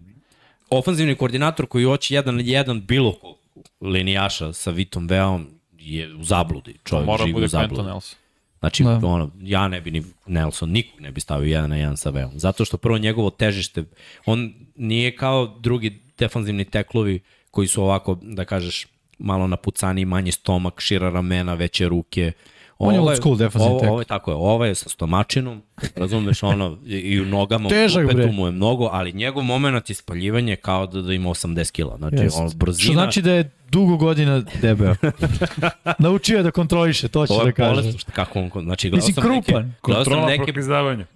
ofanzivni 0.70 1.14
koordinator 1.14 1.66
koji 1.66 1.84
hoće 1.84 2.14
1 2.14 2.30
na 2.30 2.42
1 2.42 2.86
bilo 2.86 3.12
kog 3.12 3.36
linijaša 3.80 4.52
sa 4.52 4.70
Vitom 4.70 5.06
Veom 5.06 5.46
je 5.78 6.14
u 6.14 6.22
zabludi. 6.24 6.74
Čovjek 6.84 7.06
Mora 7.06 7.26
živi 7.26 7.44
u 7.44 7.48
zabludi. 7.48 7.82
Nelson. 7.82 8.18
Znači, 8.58 8.82
da. 8.82 9.00
ono, 9.02 9.30
ja 9.40 9.68
ne 9.68 9.80
bi 9.80 9.90
ni 9.90 10.02
Nelson, 10.26 10.70
nikog 10.70 11.00
ne 11.00 11.10
bi 11.10 11.20
stavio 11.20 11.50
jedan 11.50 11.70
na 11.70 11.76
jedan 11.76 11.96
sa 11.96 12.10
Veom. 12.10 12.30
Zato 12.34 12.64
što 12.64 12.76
prvo 12.76 12.98
njegovo 12.98 13.30
težište, 13.30 13.84
on 14.26 14.54
nije 14.76 15.16
kao 15.16 15.46
drugi 15.60 16.02
defanzivni 16.18 16.64
teklovi 16.64 17.20
koji 17.50 17.68
su 17.68 17.82
ovako, 17.82 18.18
da 18.22 18.44
kažeš, 18.44 18.86
malo 19.18 19.46
napucani, 19.46 20.04
manji 20.04 20.32
stomak, 20.32 20.80
šira 20.80 21.10
ramena, 21.10 21.54
veće 21.54 21.88
ruke. 21.88 22.32
On 22.78 22.94
je 22.94 23.00
Ovo 23.00 23.08
old 23.08 23.16
school 23.18 23.36
defensivni 23.36 23.70
ovo, 23.70 23.78
tackle. 23.78 23.90
ovo 23.90 24.00
je 24.00 24.04
tako 24.04 24.30
je, 24.30 24.36
ovo 24.36 24.64
je 24.64 24.74
sa 24.74 24.88
stomačinom, 24.88 25.62
razumeš, 25.96 26.42
ono, 26.42 26.78
i, 26.86 27.20
u 27.20 27.26
nogama, 27.26 27.68
Težak, 27.68 28.02
u 28.02 28.06
upetu 28.06 28.32
mu 28.32 28.46
je 28.46 28.52
mnogo, 28.52 28.88
ali 28.92 29.12
njegov 29.12 29.42
moment 29.42 29.90
je 29.90 29.94
spaljivanje 29.94 30.56
kao 30.56 30.86
da, 30.86 31.02
da 31.02 31.12
ima 31.12 31.30
80 31.30 31.72
kila. 31.72 31.96
Znači, 31.96 32.16
Jest. 32.16 32.38
ono, 32.38 32.50
brzina, 32.50 32.84
Što 32.84 32.92
znači 32.94 33.22
da 33.22 33.32
je 33.32 33.50
dugo 33.70 33.96
godina 33.96 34.42
debeo. 34.62 34.94
Naučio 35.98 36.36
je 36.36 36.42
da 36.42 36.50
kontroliše, 36.50 37.08
to 37.08 37.26
ću 37.26 37.32
to 37.34 37.40
da 37.40 37.46
je 37.46 37.52
kažem. 37.52 37.74
bolest, 37.74 37.98
šta- 37.98 38.12
kako 38.12 38.38
on, 38.40 38.50
znači, 38.54 38.90
gledao 38.90 39.06
Mislim, 39.06 39.14
sam 39.14 39.30
neke, 39.30 39.44
krupan. 39.44 39.72
gledao 39.82 40.04
sam 40.04 40.26
neke. 40.26 40.52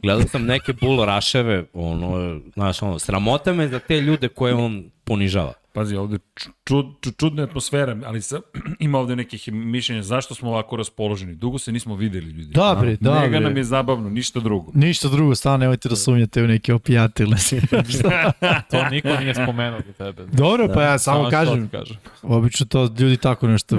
Gledao 0.02 0.22
sam 0.22 0.44
neke 0.44 0.72
bull 0.72 1.05
raševe, 1.05 1.64
ono, 1.74 2.40
znaš, 2.55 2.82
ono, 2.82 2.98
sramota 2.98 3.52
me 3.52 3.68
za 3.68 3.78
te 3.78 4.01
ljude 4.01 4.28
koje 4.28 4.55
on 4.55 4.90
ponižava. 5.05 5.52
Pazi, 5.72 5.97
ovde 5.97 6.18
čud, 6.34 6.86
čud, 7.01 7.16
čudna 7.16 7.42
atmosfera, 7.42 7.97
ali 8.05 8.22
sa, 8.22 8.40
ima 8.78 8.98
ovde 8.98 9.16
nekih 9.16 9.52
mišljenja 9.52 10.02
zašto 10.02 10.34
smo 10.34 10.48
ovako 10.51 10.76
raspoloženi. 10.76 11.34
Dugo 11.34 11.59
se 11.59 11.72
nismo 11.72 11.94
videli, 11.94 12.26
ljudi. 12.26 12.52
Da, 12.52 12.76
bre, 12.80 12.97
da, 13.01 13.14
Njega 13.14 13.28
bre. 13.28 13.40
nam 13.40 13.56
je 13.56 13.64
zabavno, 13.64 14.10
ništa 14.10 14.40
drugo. 14.40 14.72
Ništa 14.74 15.09
drugo, 15.09 15.34
stvarno 15.34 15.59
nemojte 15.59 15.88
da 15.88 15.97
sumnjate 15.97 16.42
u 16.42 16.47
neke 16.47 16.74
opijate 16.74 17.22
ili. 17.22 17.36
To 18.70 18.88
niko 18.90 19.09
nije 19.09 19.34
spomenuo 19.34 19.80
do 19.80 19.92
tebe. 19.92 20.26
Dobro, 20.32 20.68
pa 20.74 20.82
ja 20.82 20.98
samo 20.98 21.18
Samo 21.18 21.30
kažem, 21.30 21.68
kažem. 21.68 21.97
obično 22.22 22.66
to 22.66 22.94
ljudi 22.98 23.16
tako 23.16 23.48
nešto 23.48 23.78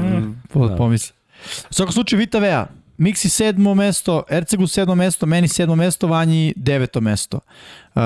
po, 0.50 0.68
da. 0.68 0.76
pomisle. 0.76 1.16
U 1.70 1.74
svakom 1.74 1.94
slučaju 1.94 2.20
Vita 2.20 2.40
Vea, 2.40 2.68
Miksi 2.98 3.30
sedmo 3.30 3.74
mesto, 3.76 4.24
Ercegu 4.30 4.68
sedmo 4.68 4.96
mesto, 4.96 5.26
meni 5.26 5.48
sedmo 5.48 5.76
mesto, 5.76 6.08
Vanji 6.08 6.54
deveto 6.56 7.02
mesto. 7.02 7.40
Uh, 7.96 8.02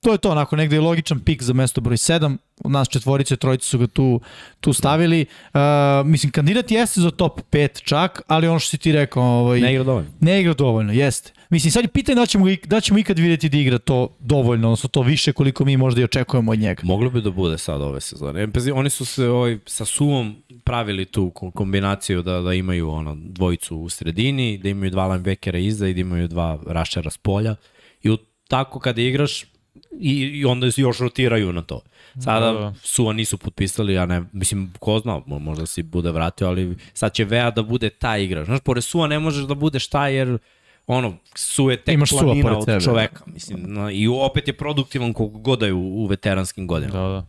to 0.00 0.12
je 0.12 0.18
to, 0.18 0.30
onako 0.30 0.56
negde 0.56 0.76
je 0.76 0.80
logičan 0.80 1.20
pik 1.20 1.42
za 1.42 1.52
mesto 1.52 1.80
broj 1.80 1.96
7, 1.96 2.36
od 2.64 2.70
nas 2.70 2.88
četvorice, 2.88 3.36
trojice 3.36 3.66
su 3.66 3.78
ga 3.78 3.86
tu, 3.86 4.20
tu 4.60 4.72
stavili. 4.72 5.26
Uh, 5.54 5.60
mislim, 6.04 6.32
kandidat 6.32 6.70
jeste 6.70 7.00
za 7.00 7.10
top 7.10 7.40
5 7.52 7.82
čak, 7.82 8.22
ali 8.26 8.48
ono 8.48 8.58
što 8.58 8.70
si 8.70 8.78
ti 8.78 8.92
rekao, 8.92 9.22
ovaj, 9.22 9.60
Ne 9.60 9.72
igra 9.72 9.84
dovoljno. 9.84 10.10
Ne 10.20 10.40
igra 10.40 10.54
dovoljno, 10.54 10.92
jeste. 10.92 11.32
Mislim, 11.50 11.70
sad 11.70 11.84
je 11.84 11.88
pitanje 11.88 12.16
da 12.16 12.26
ćemo, 12.26 12.46
da 12.66 12.80
ćemo 12.80 12.98
ikad 12.98 13.18
vidjeti 13.18 13.48
da 13.48 13.58
igra 13.58 13.78
to 13.78 14.16
dovoljno, 14.20 14.68
odnosno 14.68 14.88
to 14.88 15.02
više 15.02 15.32
koliko 15.32 15.64
mi 15.64 15.76
možda 15.76 16.00
i 16.00 16.04
očekujemo 16.04 16.52
od 16.52 16.58
njega. 16.58 16.82
Moglo 16.84 17.10
bi 17.10 17.20
da 17.22 17.30
bude 17.30 17.58
sad 17.58 17.80
ove 17.80 18.00
sezone. 18.00 18.42
E, 18.42 18.72
Oni 18.74 18.90
su 18.90 19.04
se 19.04 19.28
ovaj, 19.28 19.58
sa 19.66 19.84
Suvom 19.84 20.36
pravili 20.64 21.04
tu 21.04 21.30
ko- 21.30 21.50
kombinaciju 21.50 22.22
da, 22.22 22.40
da 22.40 22.54
imaju 22.54 22.90
ono, 22.90 23.16
dvojicu 23.18 23.76
u 23.76 23.88
sredini, 23.88 24.58
da 24.58 24.68
imaju 24.68 24.90
dva 24.90 25.06
linebackera 25.06 25.58
iza 25.58 25.88
i 25.88 25.94
da 25.94 26.00
imaju 26.00 26.28
dva 26.28 26.58
rašera 26.66 27.10
s 27.10 27.16
polja. 27.18 27.56
I 28.02 28.10
u, 28.10 28.16
tako 28.48 28.80
kada 28.80 29.02
igraš, 29.02 29.44
i, 29.92 30.12
i 30.12 30.44
onda 30.44 30.70
se 30.70 30.80
još 30.80 30.98
rotiraju 30.98 31.52
na 31.52 31.62
to. 31.62 31.80
Sada 32.14 32.40
Da, 32.40 32.46
da, 32.46 32.52
da. 32.54 32.60
da. 32.60 32.74
Suva 32.74 33.12
nisu 33.12 33.38
potpisali, 33.38 33.94
ja 33.94 34.06
ne, 34.06 34.22
mislim, 34.32 34.72
ko 34.78 34.98
zna, 34.98 35.12
mo- 35.16 35.38
možda 35.38 35.66
si 35.66 35.82
bude 35.82 36.10
vratio, 36.10 36.46
ali 36.46 36.76
sad 36.92 37.12
će 37.12 37.24
Vea 37.24 37.50
da 37.50 37.62
bude 37.62 37.90
taj 37.90 38.22
igrač. 38.22 38.46
Znaš, 38.46 38.60
pored 38.60 38.84
Suva 38.84 39.06
ne 39.06 39.18
možeš 39.18 39.44
da 39.44 39.54
budeš 39.54 39.88
taj 39.88 40.14
jer 40.14 40.38
ono, 40.86 41.16
Su 41.34 41.70
je 41.70 41.76
tek 41.76 41.94
Imaš 41.94 42.10
planina 42.10 42.58
od 42.58 42.64
sebe. 42.64 42.80
čoveka. 42.80 43.24
Mislim, 43.26 43.62
na, 43.64 43.90
I 43.90 44.08
opet 44.08 44.48
je 44.48 44.54
produktivan 44.54 45.12
koliko 45.12 45.38
god 45.38 45.58
da 45.58 45.66
je 45.66 45.72
u, 45.72 45.94
u 45.94 46.06
veteranskim 46.06 46.66
godinama. 46.66 46.98
Da, 47.00 47.08
da. 47.08 47.26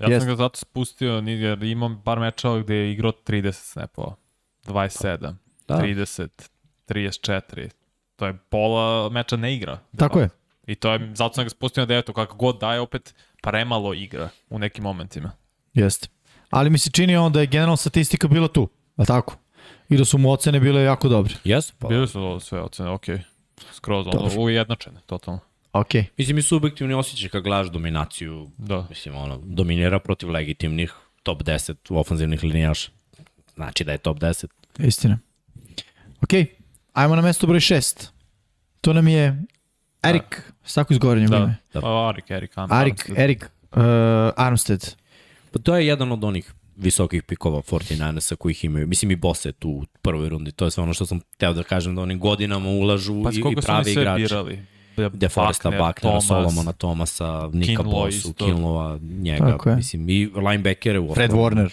Ja 0.00 0.08
Jest. 0.08 0.20
sam 0.20 0.32
ga 0.32 0.36
zato 0.36 0.56
spustio, 0.56 1.12
jer 1.18 1.62
imam 1.62 2.02
par 2.04 2.20
mečeva 2.20 2.58
gde 2.58 2.74
je 2.74 2.92
igrao 2.92 3.12
30 3.12 3.52
snapova. 3.52 4.14
27, 4.64 5.34
Da. 5.68 5.76
30, 5.76 6.28
34. 6.88 7.68
To 8.16 8.26
je 8.26 8.38
pola 8.48 9.08
meča 9.08 9.36
ne 9.36 9.54
igra. 9.56 9.78
Tako 9.96 10.20
je. 10.20 10.28
I 10.68 10.74
to 10.74 10.92
je, 10.92 11.10
zato 11.14 11.34
sam 11.34 11.44
ga 11.44 11.50
spustio 11.50 11.80
na 11.82 11.86
devetu, 11.86 12.12
kako 12.12 12.36
god 12.36 12.60
daje, 12.60 12.80
opet 12.80 13.14
premalo 13.42 13.94
igra 13.94 14.28
u 14.50 14.58
nekim 14.58 14.84
momentima. 14.84 15.32
Jeste. 15.74 16.08
Ali 16.50 16.70
mi 16.70 16.78
se 16.78 16.90
čini 16.90 17.16
on 17.16 17.32
da 17.32 17.40
je 17.40 17.46
generalna 17.46 17.76
statistika 17.76 18.28
bila 18.28 18.48
tu, 18.48 18.68
a 18.96 19.04
tako? 19.04 19.36
I 19.88 19.96
da 19.96 20.04
su 20.04 20.18
mu 20.18 20.30
ocene 20.32 20.60
bile 20.60 20.82
jako 20.82 21.08
dobre. 21.08 21.34
Jesu, 21.44 21.72
pa. 21.78 21.88
Bili 21.88 22.08
su 22.08 22.40
sve 22.40 22.60
ocene, 22.60 22.90
okej. 22.90 23.18
Skroz 23.72 24.06
ono, 24.06 24.18
Dobro. 24.18 24.40
ujednačene, 24.42 25.00
totalno. 25.06 25.40
Ok. 25.72 25.88
Mislim 26.16 26.38
i 26.38 26.42
subjektivni 26.42 26.94
osjećaj 26.94 27.28
kad 27.28 27.42
gledaš 27.42 27.66
dominaciju, 27.70 28.50
Da. 28.58 28.86
mislim, 28.88 29.16
ono, 29.16 29.40
dominira 29.44 29.98
protiv 29.98 30.30
legitimnih 30.30 30.92
top 31.22 31.42
10 31.42 31.74
ofanzivnih 31.90 32.44
linijaša. 32.44 32.90
Znači 33.54 33.84
da 33.84 33.92
je 33.92 33.98
top 33.98 34.18
10. 34.18 34.46
Istina. 34.78 35.18
Ok, 36.22 36.30
ajmo 36.92 37.16
na 37.16 37.22
mesto 37.22 37.46
broj 37.46 37.60
6. 37.60 38.08
To 38.80 38.92
nam 38.92 39.08
je 39.08 39.42
Erik, 40.02 40.42
tako 40.74 40.92
izgovara 40.92 41.20
njegovo 41.20 41.38
Da, 41.38 41.44
ime. 41.44 41.56
Da. 41.74 42.06
Arik, 42.08 42.30
Erik, 42.30 42.50
Arik, 42.58 42.72
Armstead. 42.94 43.18
Erik 43.18 43.44
uh, 43.72 43.78
Armstead. 44.36 44.94
Pa 45.52 45.58
to 45.58 45.76
je 45.76 45.86
jedan 45.86 46.12
od 46.12 46.24
onih 46.24 46.52
visokih 46.76 47.22
pikova 47.22 47.62
49ersa 47.62 48.36
kojih 48.36 48.64
imaju. 48.64 48.86
Mislim 48.86 49.10
i 49.10 49.16
Bosa 49.16 49.48
je 49.48 49.52
tu 49.52 49.70
u 49.70 49.84
prvoj 50.02 50.28
rundi. 50.28 50.52
To 50.52 50.64
je 50.64 50.70
sve 50.70 50.82
ono 50.82 50.94
što 50.94 51.06
sam 51.06 51.20
teo 51.36 51.52
da 51.52 51.62
kažem 51.62 51.94
da 51.94 52.02
oni 52.02 52.16
godinama 52.16 52.68
ulažu 52.68 53.22
Pa 53.24 53.30
i, 53.32 53.38
i 53.38 53.42
koliko 53.42 53.62
su 53.62 53.70
oni 53.70 53.74
pravi 53.74 53.92
sve 53.92 54.02
igrači. 54.02 54.22
birali? 54.22 54.62
DeForesta 55.12 55.70
Buckner, 55.70 55.86
Bucknera, 55.86 55.92
Thomas, 56.10 56.26
Solomona 56.26 56.72
Thomasa, 56.72 57.50
Nika 57.52 57.82
Bosu. 57.82 58.32
Kinlova, 58.34 58.98
njega, 59.02 59.46
Tako 59.46 59.70
je. 59.70 59.76
mislim, 59.76 60.08
i 60.08 60.30
linebackere 60.36 60.98
u 60.98 61.14
Fred 61.14 61.30
Warner, 61.30 61.70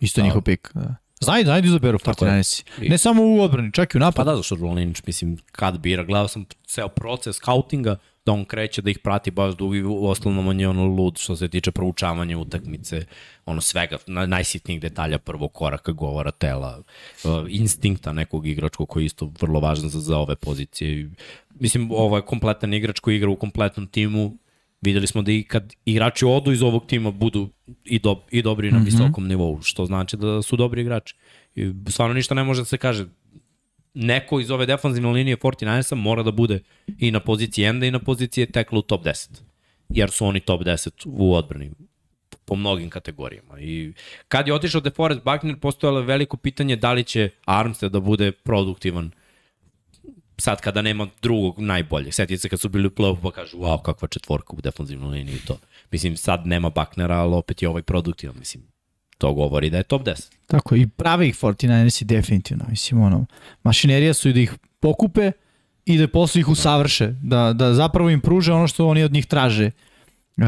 isto 0.00 0.20
Da. 0.20 0.24
njihov 0.24 0.42
pik. 0.42 0.70
Da. 0.74 0.94
Znaju, 1.20 1.44
znaju 1.44 1.62
da 1.62 1.68
izaberu 1.68 1.98
Tako 1.98 2.24
je. 2.24 2.30
49ersi. 2.32 2.62
Ne 2.80 2.98
samo 2.98 3.22
u 3.24 3.40
odbrani, 3.40 3.72
čak 3.72 3.94
i 3.94 3.98
u 3.98 4.00
Pa 4.00 4.04
napadu. 4.04 4.30
da, 4.30 4.36
zašto 4.36 4.54
Rolinić, 4.54 5.02
mislim, 5.06 5.38
kad 5.52 5.78
bira, 5.78 6.04
gledao 6.04 6.28
sam 6.28 6.44
ceo 6.66 6.88
proces 6.88 7.36
scoutinga, 7.36 7.96
da 8.26 8.32
on 8.32 8.44
kreće 8.44 8.82
da 8.82 8.90
ih 8.90 8.98
prati 8.98 9.30
baš 9.30 9.54
dugo 9.56 9.74
i 9.74 9.82
u 9.84 10.06
osnovnom 10.06 10.48
on 10.48 10.60
je 10.60 10.68
ono 10.68 10.84
lud 10.84 11.18
što 11.18 11.36
se 11.36 11.48
tiče 11.48 11.70
proučavanja 11.70 12.38
utakmice, 12.38 13.04
ono 13.46 13.60
svega, 13.60 13.98
na, 14.06 14.26
najsitnijih 14.26 14.80
detalja 14.80 15.18
prvog 15.18 15.52
koraka, 15.52 15.92
govora 15.92 16.30
tela, 16.30 16.78
uh, 17.24 17.30
instinkta 17.48 18.12
nekog 18.12 18.46
igračkog 18.46 18.88
koji 18.88 19.04
je 19.04 19.06
isto 19.06 19.32
vrlo 19.40 19.60
važan 19.60 19.88
za, 19.88 20.00
za 20.00 20.18
ove 20.18 20.36
pozicije. 20.36 21.10
Mislim, 21.60 21.90
ovo 21.90 22.16
je 22.16 22.22
kompletan 22.22 22.74
igrač 22.74 23.00
koji 23.00 23.16
igra 23.16 23.30
u 23.30 23.36
kompletnom 23.36 23.86
timu, 23.86 24.36
videli 24.80 25.06
smo 25.06 25.22
da 25.22 25.32
i 25.32 25.42
kad 25.42 25.72
igrači 25.84 26.24
odu 26.24 26.52
iz 26.52 26.62
ovog 26.62 26.86
tima 26.86 27.10
budu 27.10 27.48
i, 27.84 27.98
do, 27.98 28.20
i 28.30 28.42
dobri 28.42 28.72
na 28.72 28.78
visokom 28.78 29.26
nivou, 29.28 29.62
što 29.62 29.86
znači 29.86 30.16
da 30.16 30.42
su 30.42 30.56
dobri 30.56 30.80
igrači. 30.80 31.14
I 31.54 31.72
stvarno 31.88 32.14
ništa 32.14 32.34
ne 32.34 32.44
može 32.44 32.60
da 32.60 32.64
se 32.64 32.78
kaže 32.78 33.06
neko 33.96 34.40
iz 34.40 34.50
ove 34.50 34.66
defanzivne 34.66 35.10
linije 35.10 35.36
49ersa 35.36 35.94
mora 35.94 36.22
da 36.22 36.30
bude 36.30 36.60
i 36.98 37.10
na 37.10 37.20
poziciji 37.20 37.64
enda 37.64 37.86
i 37.86 37.90
na 37.90 37.98
poziciji 37.98 38.46
tekla 38.46 38.78
u 38.78 38.82
top 38.82 39.04
10. 39.04 39.40
Jer 39.88 40.10
su 40.10 40.26
oni 40.26 40.40
top 40.40 40.62
10 40.62 40.90
u 41.06 41.34
odbrani. 41.34 41.70
po 42.44 42.56
mnogim 42.56 42.90
kategorijama. 42.90 43.60
I 43.60 43.92
kad 44.28 44.46
je 44.46 44.54
otišao 44.54 44.80
DeForest 44.80 45.20
Buckner, 45.24 45.60
postojalo 45.60 45.98
je 45.98 46.06
veliko 46.06 46.36
pitanje 46.36 46.76
da 46.76 46.92
li 46.92 47.04
će 47.04 47.30
Armstead 47.44 47.92
da 47.92 48.00
bude 48.00 48.32
produktivan 48.32 49.10
sad 50.38 50.60
kada 50.60 50.82
nema 50.82 51.08
drugog 51.22 51.60
najboljeg. 51.60 52.14
Sjetite 52.14 52.38
se 52.38 52.48
kad 52.48 52.60
su 52.60 52.68
bili 52.68 52.86
u 52.86 52.90
play 52.90 53.16
pa 53.22 53.30
kažu, 53.30 53.58
wow, 53.58 53.82
kakva 53.82 54.08
četvorka 54.08 54.56
u 54.56 54.60
defensivnoj 54.60 55.18
liniji 55.18 55.38
to. 55.46 55.58
Mislim, 55.90 56.16
sad 56.16 56.46
nema 56.46 56.70
Bucknera, 56.70 57.16
ali 57.16 57.34
opet 57.34 57.62
je 57.62 57.68
ovaj 57.68 57.82
produktivan. 57.82 58.36
Mislim, 58.38 58.64
to 59.18 59.32
govori 59.32 59.70
da 59.70 59.76
je 59.76 59.82
top 59.82 60.02
10. 60.02 60.32
Tako, 60.46 60.76
i 60.76 60.86
prave 60.86 61.28
ih 61.28 61.34
49ersi 61.34 62.04
definitivno. 62.04 62.64
Mislim, 62.68 63.00
ono, 63.00 63.26
mašinerija 63.62 64.14
su 64.14 64.28
i 64.28 64.32
da 64.32 64.40
ih 64.40 64.54
pokupe 64.80 65.32
i 65.84 65.98
da 65.98 66.08
posle 66.08 66.40
ih 66.40 66.48
usavrše, 66.48 67.14
da, 67.22 67.52
da 67.52 67.74
zapravo 67.74 68.10
im 68.10 68.20
pruže 68.20 68.52
ono 68.52 68.68
što 68.68 68.88
oni 68.88 69.02
od 69.02 69.12
njih 69.12 69.26
traže 69.26 69.70
uh, 70.36 70.44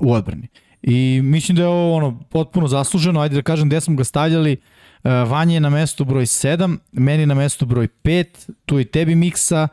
u 0.00 0.12
odbrani. 0.12 0.48
I 0.82 1.20
mislim 1.22 1.56
da 1.56 1.62
je 1.62 1.68
ovo 1.68 1.96
ono 1.96 2.20
potpuno 2.30 2.68
zasluženo, 2.68 3.20
ajde 3.20 3.34
da 3.34 3.42
kažem 3.42 3.68
gde 3.68 3.80
smo 3.80 3.96
ga 3.96 4.04
stavljali, 4.04 4.56
uh, 5.04 5.10
Vanje 5.10 5.54
je 5.54 5.60
na 5.60 5.70
mestu 5.70 6.04
broj 6.04 6.24
7, 6.24 6.78
meni 6.92 7.26
na 7.26 7.34
mestu 7.34 7.66
broj 7.66 7.88
5, 8.04 8.50
tu 8.66 8.80
i 8.80 8.84
tebi 8.84 9.14
miksa, 9.14 9.68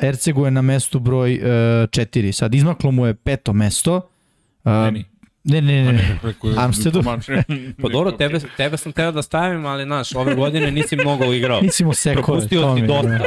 Ercegu 0.00 0.44
je 0.44 0.50
na 0.50 0.62
mestu 0.62 0.98
broj 0.98 1.34
uh, 1.34 1.44
4. 1.44 2.32
Sad 2.32 2.54
izmaklo 2.54 2.90
mu 2.90 3.06
je 3.06 3.14
peto 3.14 3.52
mesto. 3.52 3.96
Uh, 4.64 4.72
Meni. 4.72 5.04
Ne, 5.44 5.60
ne, 5.60 5.92
ne, 5.92 6.18
Armsteadu. 6.56 7.02
Pa 7.82 7.88
dobro, 7.88 8.12
tebe, 8.12 8.40
tebe 8.56 8.76
sam 8.76 8.92
teo 8.92 9.12
da 9.12 9.22
stavim, 9.22 9.66
ali 9.66 9.84
znaš, 9.84 10.14
ove 10.14 10.34
godine 10.34 10.70
nisi 10.70 10.96
mnogo 10.96 11.32
igrao. 11.32 11.60
Nisi 11.60 11.84
mu 11.84 11.94
sekove. 11.94 12.22
Propustio 12.22 12.76
si 12.76 12.82
dosta. 12.82 13.18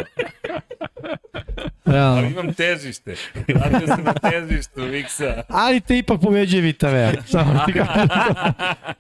da. 1.86 2.12
Ali 2.12 2.28
imam 2.28 2.54
težište. 2.54 3.16
Vratio 3.48 3.88
sam 3.88 4.04
na 4.04 4.14
težištu, 4.14 4.82
Miksa. 4.82 5.44
Ali 5.50 5.80
te 5.82 5.98
ipak 5.98 6.22
pobeđuje 6.22 6.62
Vitavea. 6.62 7.12
Samo 7.32 7.62
ti 7.66 7.74
kažem. 7.74 8.08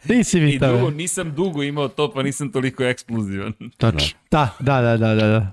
Nisi 0.03 0.37
I 0.37 0.41
dugo, 0.41 0.51
Vitavea. 0.51 0.89
nisam 0.89 1.35
dugo 1.35 1.63
imao 1.63 1.87
to, 1.87 2.11
pa 2.13 2.23
nisam 2.23 2.51
toliko 2.51 2.83
eksplozivan. 2.83 3.53
Tačno. 3.77 4.19
Da, 4.31 4.49
da, 4.59 4.81
da, 4.81 4.97
da, 4.97 5.15
da. 5.15 5.27
da. 5.27 5.51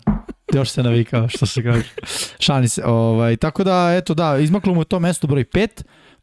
Još 0.55 0.71
se 0.71 0.83
navikao, 0.83 1.29
što 1.29 1.47
se 1.47 1.63
kaže. 1.63 1.83
Šani 2.39 2.69
se. 2.69 2.85
Ovaj, 2.85 3.37
tako 3.37 3.65
da, 3.65 3.95
eto, 3.97 4.15
da, 4.15 4.39
izmaklo 4.39 4.75
mu 4.75 4.81
je 4.81 4.85
to 4.85 5.01
mesto 5.01 5.27
broj 5.27 5.45
5. 5.45 5.69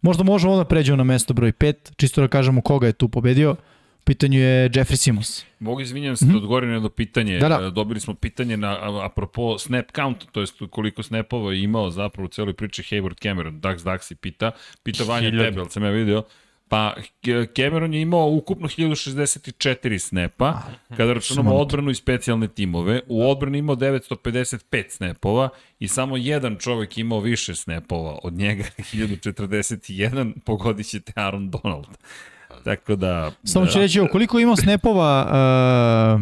Možda 0.01 0.23
možemo 0.23 0.53
onda 0.53 0.65
pređemo 0.65 0.95
na 0.95 1.03
mesto 1.03 1.33
broj 1.33 1.51
5, 1.51 1.73
čisto 1.95 2.21
da 2.21 2.27
kažemo 2.27 2.61
koga 2.61 2.87
je 2.87 2.93
tu 2.93 3.09
pobedio. 3.09 3.55
U 4.01 4.03
pitanju 4.03 4.39
je 4.39 4.69
Jeffrey 4.69 4.95
Simmons. 4.95 5.45
Mogu 5.59 5.81
izvinjam 5.81 6.15
se 6.15 6.25
da 6.25 6.37
odgovorim 6.37 6.69
na 6.69 6.75
jedno 6.75 6.89
pitanje. 6.89 7.39
Da, 7.39 7.49
da. 7.49 7.67
E, 7.67 7.71
Dobili 7.71 7.99
smo 7.99 8.13
pitanje 8.13 8.57
na, 8.57 8.77
apropo 9.05 9.57
snap 9.57 9.85
count, 9.95 10.25
to 10.31 10.39
jest 10.39 10.61
koliko 10.69 11.03
snapova 11.03 11.53
je 11.53 11.63
imao 11.63 11.89
zapravo 11.89 12.25
u 12.25 12.29
celoj 12.29 12.53
priči 12.53 12.81
Hayward 12.83 13.21
Cameron. 13.21 13.61
Dax 13.61 13.77
Daxi 13.77 14.15
pita. 14.15 14.51
Pita 14.83 15.03
Vanja 15.03 15.29
tebe, 15.29 15.59
ali 15.59 15.69
sam 15.69 15.83
ja 15.83 15.89
vidio. 15.89 16.23
Pa 16.71 16.93
Cameron 17.55 17.93
je 17.93 18.01
imao 18.01 18.27
ukupno 18.27 18.67
1064 18.67 19.99
snapa, 19.99 20.61
kada 20.97 21.13
računamo 21.13 21.55
odbranu 21.55 21.91
i 21.91 21.95
specijalne 21.95 22.47
timove. 22.47 23.01
U 23.07 23.29
odbrani 23.29 23.57
imao 23.57 23.75
955 23.75 24.89
snapova 24.89 25.49
i 25.79 25.87
samo 25.87 26.17
jedan 26.17 26.57
čovek 26.59 26.97
imao 26.97 27.19
više 27.19 27.55
snapova. 27.55 28.19
Od 28.23 28.33
njega 28.33 28.63
1041, 28.93 30.39
pogodit 30.45 30.87
ćete 30.89 31.13
Aaron 31.15 31.49
Donald. 31.49 31.87
Tako 32.63 32.95
da... 32.95 33.31
Samo 33.43 33.65
ću 33.65 33.73
da, 33.73 33.79
reći, 33.79 33.99
koliko 34.11 34.39
je 34.39 34.43
imao 34.43 34.55
snapova 34.55 35.25
uh. 35.25 36.21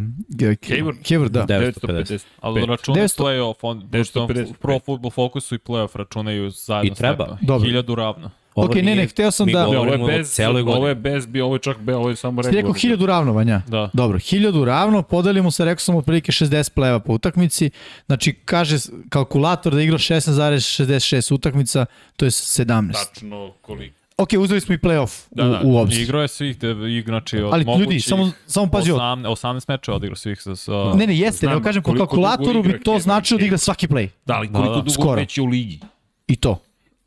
Hayward, 1.04 1.28
da. 1.28 1.46
950. 1.46 2.26
Ali 2.42 2.66
računa 2.66 2.98
900 2.98 3.24
playoff, 3.24 3.56
on, 3.62 3.90
pošto 3.92 4.28
955. 4.28 4.54
Pro 4.54 4.80
Football 4.80 5.12
Focusu 5.12 5.56
i 5.56 5.58
playoff 5.58 5.98
računaju 5.98 6.50
zajedno 6.50 6.94
I 6.94 6.96
treba. 6.96 7.16
snapove. 7.16 7.38
Dobro. 7.42 7.68
Hiljadu 7.68 7.96
ravno. 7.96 8.32
Ovo 8.60 8.66
Ok, 8.66 8.76
ne, 8.76 8.82
nije- 8.82 8.96
ne, 8.96 9.08
hteo 9.08 9.32
sam 9.32 9.46
mi 9.46 9.54
da- 9.54 9.60
Ne, 9.62 9.78
ovo 9.78 9.86
je 9.86 9.98
bez, 10.00 10.40
ovo 10.68 10.88
je 10.88 10.96
bez, 10.96 11.26
bio, 11.26 11.46
ovo 11.46 11.56
je 11.56 11.60
čak 11.60 11.78
be, 11.80 11.96
ovo 11.96 12.10
je 12.10 12.16
samo 12.16 12.44
Ste 12.44 12.48
rekao 12.48 12.58
regularno. 12.58 12.80
hiljadu 12.80 13.06
ravno, 13.06 13.34
Vanja? 13.34 13.62
Da. 13.68 13.90
Dobro, 13.94 14.20
hiljadu 14.20 14.66
ravno, 14.66 15.02
podelimo 15.02 15.52
se, 15.52 15.66
rekao 15.66 15.80
sam, 15.80 15.96
otprilike 15.96 16.32
60 16.32 16.70
pleva 16.70 17.00
po 17.00 17.14
utakmici. 17.14 17.70
Znači, 18.06 18.34
kaže 18.36 18.78
kalkulator 19.10 19.74
da 19.74 19.80
je 19.80 19.84
igrao 19.84 19.98
16,66 20.00 21.00
utakmica, 21.32 21.86
to 22.16 22.26
je 22.26 22.32
17. 22.32 22.94
Tačno 22.94 23.54
koliko. 23.62 23.96
Ok, 24.18 24.30
uzeli 24.34 24.62
smo 24.62 24.76
i 24.76 24.80
playoff 24.80 25.28
Da, 25.32 25.44
da. 25.46 25.62
u, 25.62 25.70
u 25.70 25.78
obzir. 25.78 26.02
Igrao 26.02 26.22
je 26.22 26.28
svih, 26.28 26.58
de, 26.58 26.68
ig- 26.68 27.06
znači 27.06 27.38
od 27.38 27.54
Ali 27.54 27.66
mogućih 27.66 27.86
ljudi, 27.86 28.00
samo, 28.00 28.32
samo 28.46 28.68
pazi 28.68 28.92
ovo. 28.92 29.00
18, 29.00 29.28
18 29.28 29.66
meča 29.68 29.94
odigrao 29.94 30.16
svih 30.16 30.42
sa... 30.42 30.56
sa 30.56 30.94
Ne, 30.96 31.08
ne, 31.08 31.18
jeste, 31.18 31.38
Znam, 31.38 31.52
nego 31.52 31.64
kažem, 31.64 31.84
po 31.84 31.94
kalkulatoru 31.94 32.60
igra 32.60 32.72
bi 32.72 32.84
to 32.84 33.00
značilo 33.00 33.38
da 33.38 33.46
igra 33.46 33.58
svaki 33.58 33.88
play. 33.88 34.08
Da, 34.26 34.34
ali 34.34 34.48
koliko 34.48 34.64
Da, 34.64 34.70
da. 34.70 34.78
dugo 34.78 34.90
Skoro. 34.92 35.16
već 35.16 35.38
je 35.38 35.42
u 35.42 35.48
ligi? 35.48 35.80
I 36.28 36.36
to. 36.36 36.62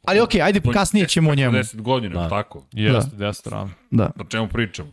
Ali 0.07 0.21
ok, 0.21 0.35
ajde, 0.35 0.61
kasnije 0.73 1.09
ćemo 1.09 1.31
o 1.31 1.35
njemu. 1.35 1.57
10 1.59 1.81
godina, 1.81 2.23
Da. 2.23 2.29
tako. 2.29 2.67
Jeste, 2.73 3.17
da. 3.17 3.27
10 3.27 3.51
ravno. 3.51 3.73
Da. 3.91 4.11
O 4.21 4.25
čemu 4.25 4.49
pričamo? 4.49 4.93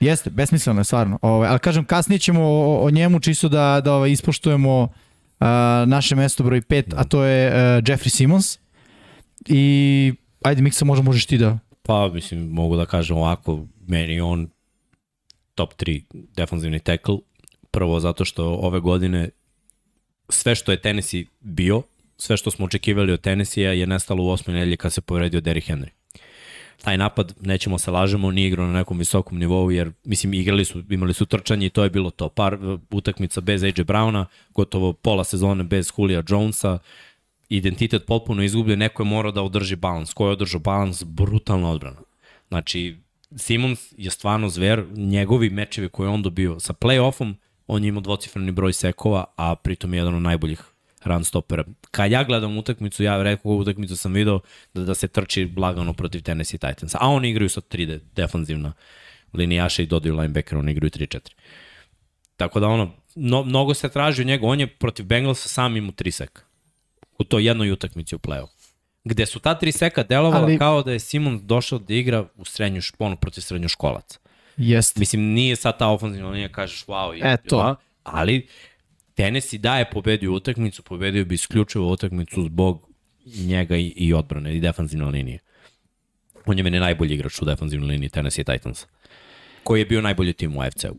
Jeste, 0.00 0.30
besmisleno 0.30 0.80
je 0.80 0.84
stvarno. 0.84 1.18
Ovaj, 1.22 1.48
ali 1.48 1.58
kažem, 1.58 1.84
kasnije 1.84 2.18
ćemo 2.18 2.42
o, 2.42 2.86
o 2.86 2.90
njemu 2.90 3.20
čisto 3.20 3.48
da, 3.48 3.80
da 3.84 3.94
ovaj, 3.94 4.10
ispoštujemo 4.10 4.82
uh, 4.82 4.88
naše 5.86 6.14
mesto 6.14 6.44
broj 6.44 6.60
5, 6.60 6.94
a 6.96 7.04
to 7.04 7.24
je 7.24 7.48
uh, 7.48 7.54
Jeffrey 7.84 8.08
Simmons. 8.08 8.58
I 9.46 10.12
ajde, 10.44 10.62
Miksa, 10.62 10.84
možda 10.84 11.02
možeš 11.02 11.26
ti 11.26 11.38
da... 11.38 11.58
Pa, 11.82 12.08
mislim, 12.08 12.48
mogu 12.48 12.76
da 12.76 12.86
kažem 12.86 13.16
ovako, 13.16 13.66
meni 13.86 14.20
on 14.20 14.48
top 15.54 15.74
3 15.74 16.02
defanzivni 16.36 16.78
tackle. 16.78 17.16
Prvo 17.70 18.00
zato 18.00 18.24
što 18.24 18.44
ove 18.46 18.80
godine 18.80 19.28
sve 20.28 20.54
što 20.54 20.72
je 20.72 20.80
Tennessee 20.80 21.24
bio, 21.40 21.82
sve 22.18 22.36
što 22.36 22.50
smo 22.50 22.64
očekivali 22.64 23.12
od 23.12 23.20
Tennessee 23.20 23.78
je 23.78 23.86
nestalo 23.86 24.24
u 24.24 24.30
osmoj 24.30 24.54
nedelji 24.54 24.76
kad 24.76 24.92
se 24.92 25.00
povredio 25.00 25.40
Derrick 25.40 25.68
Henry. 25.68 25.88
Taj 26.82 26.96
napad, 26.98 27.34
nećemo 27.40 27.78
se 27.78 27.90
lažemo, 27.90 28.30
nije 28.30 28.48
igrao 28.48 28.66
na 28.66 28.72
nekom 28.72 28.98
visokom 28.98 29.38
nivou, 29.38 29.70
jer, 29.70 29.92
mislim, 30.04 30.34
igrali 30.34 30.64
su, 30.64 30.82
imali 30.90 31.14
su 31.14 31.26
trčanje 31.26 31.66
i 31.66 31.70
to 31.70 31.84
je 31.84 31.90
bilo 31.90 32.10
to. 32.10 32.28
Par 32.28 32.54
uh, 32.54 32.80
utakmica 32.90 33.40
bez 33.40 33.62
AJ 33.62 33.70
Browna, 33.70 34.24
gotovo 34.54 34.92
pola 34.92 35.24
sezone 35.24 35.64
bez 35.64 35.92
Julija 35.98 36.22
Jonesa, 36.28 36.78
identitet 37.48 38.06
potpuno 38.06 38.42
izgubljen, 38.42 38.78
neko 38.78 39.02
je 39.02 39.06
morao 39.06 39.32
da 39.32 39.42
održi 39.42 39.76
balans. 39.76 40.12
Ko 40.12 40.26
je 40.26 40.32
održao 40.32 40.60
balans? 40.60 41.04
Brutalna 41.04 41.70
odbrana. 41.70 42.00
Znači, 42.48 42.96
Simons 43.36 43.92
je 43.96 44.10
stvarno 44.10 44.48
zver, 44.48 44.84
njegovi 44.96 45.50
mečevi 45.50 45.88
koje 45.88 46.06
je 46.06 46.10
on 46.10 46.22
dobio 46.22 46.60
sa 46.60 46.72
play-offom, 46.72 47.34
on 47.66 47.84
je 47.84 47.88
imao 47.88 48.00
dvocifreni 48.00 48.52
broj 48.52 48.72
sekova, 48.72 49.24
a 49.36 49.54
pritom 49.54 49.94
je 49.94 49.98
jedan 49.98 50.14
od 50.14 50.22
najboljih 50.22 50.62
run 51.04 51.24
stopera. 51.24 51.64
Kad 51.90 52.10
ja 52.12 52.24
gledam 52.24 52.58
utakmicu, 52.58 53.02
ja 53.02 53.22
redko 53.22 53.48
utakmicu 53.56 53.96
sam 53.96 54.12
video 54.12 54.40
da, 54.74 54.84
da 54.84 54.94
se 54.94 55.08
trči 55.08 55.52
lagano 55.56 55.92
protiv 55.92 56.22
Tennessee 56.22 56.58
Titansa, 56.58 56.98
a 57.00 57.08
oni 57.08 57.30
igraju 57.30 57.48
sa 57.48 57.60
3 57.60 57.86
de, 57.86 58.00
defanzivna 58.16 58.72
linijaša 59.32 59.82
i 59.82 59.86
dodaju 59.86 60.16
linebacker, 60.16 60.58
oni 60.58 60.72
igraju 60.72 60.90
3-4. 60.90 61.18
Tako 62.36 62.60
da 62.60 62.66
ono, 62.66 62.94
no, 63.14 63.44
mnogo 63.44 63.74
se 63.74 63.88
traži 63.88 64.22
od 64.22 64.26
njega, 64.26 64.46
on 64.46 64.60
je 64.60 64.66
protiv 64.66 65.06
Bengalsa 65.06 65.48
sam 65.48 65.76
imao 65.76 65.92
3 65.92 66.10
seka 66.10 66.42
u 67.18 67.24
toj 67.24 67.46
jednoj 67.46 67.70
utakmici 67.72 68.14
u 68.14 68.18
play-off. 68.18 68.48
Gde 69.04 69.26
su 69.26 69.38
ta 69.40 69.54
tri 69.54 69.72
seka 69.72 70.02
delovala 70.02 70.44
Ali- 70.44 70.58
kao 70.58 70.82
da 70.82 70.92
je 70.92 70.98
Simon 70.98 71.46
došao 71.46 71.78
da 71.78 71.94
igra 71.94 72.26
u 72.36 72.44
srednju 72.44 72.80
šponu 72.80 73.16
protiv 73.16 73.40
srednjoškolaca. 73.40 74.18
Jeste. 74.56 75.00
Mislim, 75.00 75.22
nije 75.22 75.56
sad 75.56 75.78
ta 75.78 75.88
ofenzivna 75.88 76.30
linija, 76.30 76.48
kažeš 76.48 76.84
wow, 76.86 77.10
je, 77.12 77.32
E, 77.32 77.36
to. 77.36 77.76
ali 78.04 78.46
Tennessee 79.18 79.58
da 79.58 79.78
je 79.78 79.90
pobedio 79.90 80.32
utakmicu, 80.32 80.82
pobedio 80.82 81.24
bi 81.24 81.34
isključivo 81.34 81.92
utakmicu 81.92 82.42
zbog 82.42 82.88
njega 83.46 83.76
i, 83.76 83.86
i 83.96 84.14
odbrane 84.14 84.56
i 84.56 84.60
defanzivne 84.60 85.06
linije. 85.06 85.38
On 86.46 86.58
je 86.58 86.64
meni 86.64 86.80
najbolji 86.80 87.14
igrač 87.14 87.42
u 87.42 87.44
defanzivnoj 87.44 87.88
liniji 87.88 88.08
Tennessee 88.08 88.44
Titans. 88.44 88.86
Koji 89.64 89.80
je 89.80 89.86
bio 89.86 90.00
najbolji 90.00 90.32
tim 90.32 90.56
u 90.56 90.60
AFC-u. 90.60 90.96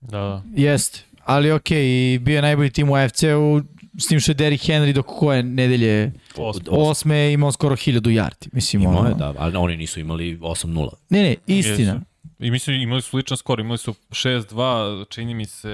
Da, 0.00 0.18
da. 0.18 0.42
Jeste. 0.54 1.00
Ali 1.24 1.52
ok, 1.52 1.70
i 1.70 2.18
bio 2.22 2.36
je 2.36 2.42
najbolji 2.42 2.70
tim 2.70 2.90
u 2.90 2.94
AFC-u, 2.94 3.62
s 3.98 4.06
tim 4.06 4.20
što 4.20 4.30
je 4.30 4.34
Derrick 4.34 4.64
Henry 4.64 4.92
do 4.92 5.02
koje 5.02 5.42
nedelje 5.42 6.12
Osmo. 6.36 6.62
osme 6.68 7.32
imao 7.32 7.52
skoro 7.52 7.76
1000 7.76 8.00
yardi. 8.00 8.48
Mislim, 8.52 8.82
Imao 8.82 8.98
ono, 8.98 9.08
je, 9.08 9.14
da, 9.14 9.34
ali 9.38 9.56
oni 9.56 9.76
nisu 9.76 10.00
imali 10.00 10.38
8-0. 10.38 10.90
Ne, 11.10 11.22
ne, 11.22 11.36
istina. 11.46 12.00
I 12.40 12.50
mislim, 12.50 12.80
imali 12.80 13.02
su 13.02 13.10
sličan 13.10 13.36
skor, 13.36 13.60
imali 13.60 13.78
su 13.78 13.94
6-2, 14.10 15.08
čini 15.08 15.34
mi 15.34 15.46
se, 15.46 15.68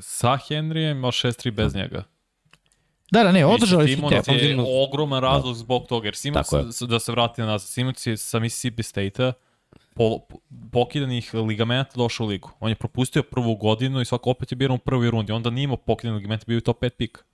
sa 0.00 0.38
Henryjem, 0.48 1.04
a 1.04 1.10
6-3 1.10 1.50
bez 1.50 1.74
njega. 1.74 2.04
Da, 3.10 3.22
da, 3.22 3.32
ne, 3.32 3.46
održali 3.46 3.88
su 3.88 3.94
Simons 3.94 4.24
te. 4.26 4.32
je 4.32 4.56
ogroman 4.88 5.22
razlog 5.22 5.54
zbog 5.54 5.86
toga, 5.86 6.06
jer 6.06 6.16
Simons, 6.16 6.48
da 6.80 6.98
se 6.98 7.12
vrati 7.12 7.42
na 7.42 7.58
Simons 7.58 8.06
je 8.06 8.16
sa 8.16 8.38
Mississippi 8.38 8.82
State-a 8.82 9.32
po, 9.94 10.18
po- 10.18 10.38
pokidanih 10.72 11.34
ligamenta 11.34 11.90
došao 11.96 12.26
u 12.26 12.28
ligu. 12.28 12.50
On 12.60 12.68
je 12.68 12.74
propustio 12.74 13.22
prvu 13.22 13.54
godinu 13.54 14.00
i 14.00 14.04
svako 14.04 14.30
opet 14.30 14.52
je 14.52 14.56
biran 14.56 14.74
u 14.74 14.78
prvoj 14.78 15.10
rundi. 15.10 15.32
Onda 15.32 15.50
nije 15.50 15.64
imao 15.64 15.76
pokidane 15.76 16.16
ligamenta, 16.16 16.44
bio 16.46 16.54
je 16.54 16.60
top 16.60 16.82
5 16.82 16.90
pik. 16.90 17.24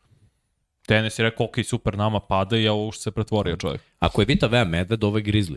Tenis 0.86 1.18
je 1.18 1.22
rekao, 1.22 1.46
ok, 1.46 1.54
super, 1.64 1.96
nama 1.96 2.20
pada 2.20 2.56
i 2.56 2.64
evo 2.64 2.92
što 2.92 3.02
se 3.02 3.10
pretvorio 3.10 3.56
čovjek. 3.56 3.80
Ako 3.98 4.22
je 4.22 4.26
Vita 4.26 4.46
Vea 4.46 4.64
medved, 4.64 5.04
ovo 5.04 5.18
je 5.18 5.24
Grizzly. 5.24 5.56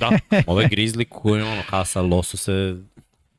Da, 0.00 0.18
Ovo 0.46 0.60
je 0.60 0.68
Grizzly 0.68 1.04
koji 1.08 1.42
ono 1.42 1.62
hasa 1.68 2.02
losu 2.02 2.36
se 2.36 2.76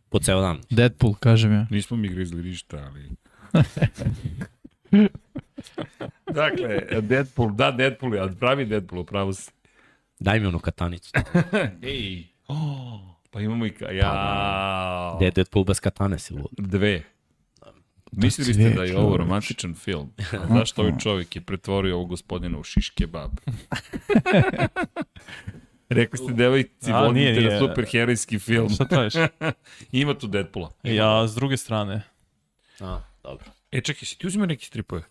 po 0.10 0.20
ceo 0.20 0.42
dan. 0.42 0.62
Deadpool, 0.70 1.14
kažem 1.14 1.54
ja. 1.54 1.68
Nismo 1.70 1.98
mi 1.98 2.10
grizli 2.10 2.44
ništa, 2.44 2.78
ali... 2.78 3.10
dakle, 6.34 7.02
Deadpool, 7.02 7.52
da, 7.52 7.72
Deadpool, 7.72 8.16
ja 8.16 8.28
pravi 8.40 8.66
Deadpool, 8.66 9.02
upravo 9.02 9.34
si. 9.34 9.52
Daj 10.20 10.40
mi 10.40 10.46
onu 10.46 10.60
katanicu. 10.60 11.12
Ej, 11.82 12.24
Oh, 12.48 13.00
pa 13.32 13.40
imamo 13.42 13.66
i... 13.66 13.70
Ka... 13.70 13.92
Ja, 13.92 15.14
Gde 15.18 15.26
je 15.26 15.32
Deadpool 15.32 15.64
bez 15.64 15.80
katane 15.80 16.20
si 16.20 16.34
lud. 16.34 16.52
dve. 16.58 17.04
Mislili 18.12 18.54
ste 18.54 18.70
da 18.70 18.84
je 18.84 18.98
ovo 18.98 19.18
romantičan 19.18 19.76
film? 19.76 20.14
A 20.42 20.48
zašto 20.58 20.82
ovaj 20.82 20.94
čovjek 21.00 21.36
je 21.36 21.42
pretvorio 21.42 21.96
ovog 21.96 22.10
gospodina 22.10 22.60
u 22.60 22.64
šiš 22.64 22.90
kebab? 22.90 23.32
Rekli 25.94 26.18
ste 26.18 26.34
devojci, 26.34 26.92
A, 26.92 27.02
vodite 27.02 27.14
nije, 27.16 27.34
na 27.34 27.40
nije. 27.42 27.60
superherojski 27.60 28.40
film. 28.40 28.70
Šta 28.70 28.86
tražiš? 28.86 29.14
Ima 29.92 30.14
tu 30.14 30.28
Deadpoola. 30.28 30.72
Ja, 30.84 31.28
s 31.28 31.36
druge 31.36 31.58
strane, 31.58 32.02
A, 32.80 33.00
dobro. 33.24 33.46
E, 33.72 33.82
čekaj, 33.82 34.06
si 34.06 34.18
ti 34.18 34.28
uzimao 34.28 34.46
neki 34.48 34.66
stripove? 34.66 35.04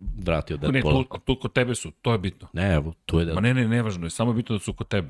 Vratio 0.00 0.56
Ne, 0.56 0.72
Deadpoola. 0.72 1.04
tu, 1.04 1.18
tu 1.18 1.38
kod 1.38 1.52
tebe 1.52 1.74
su, 1.74 1.90
to 1.92 2.12
je 2.12 2.18
bitno. 2.18 2.48
Ne, 2.52 2.74
evo, 2.74 2.94
tu 3.06 3.18
je 3.18 3.20
Ma 3.20 3.26
Deadpool. 3.26 3.42
ne, 3.44 3.54
ne, 3.54 3.68
nevažno 3.68 4.06
je, 4.06 4.10
samo 4.10 4.30
je 4.30 4.34
bitno 4.34 4.56
da 4.56 4.60
su 4.60 4.72
kod 4.72 4.88
tebe. 4.88 5.08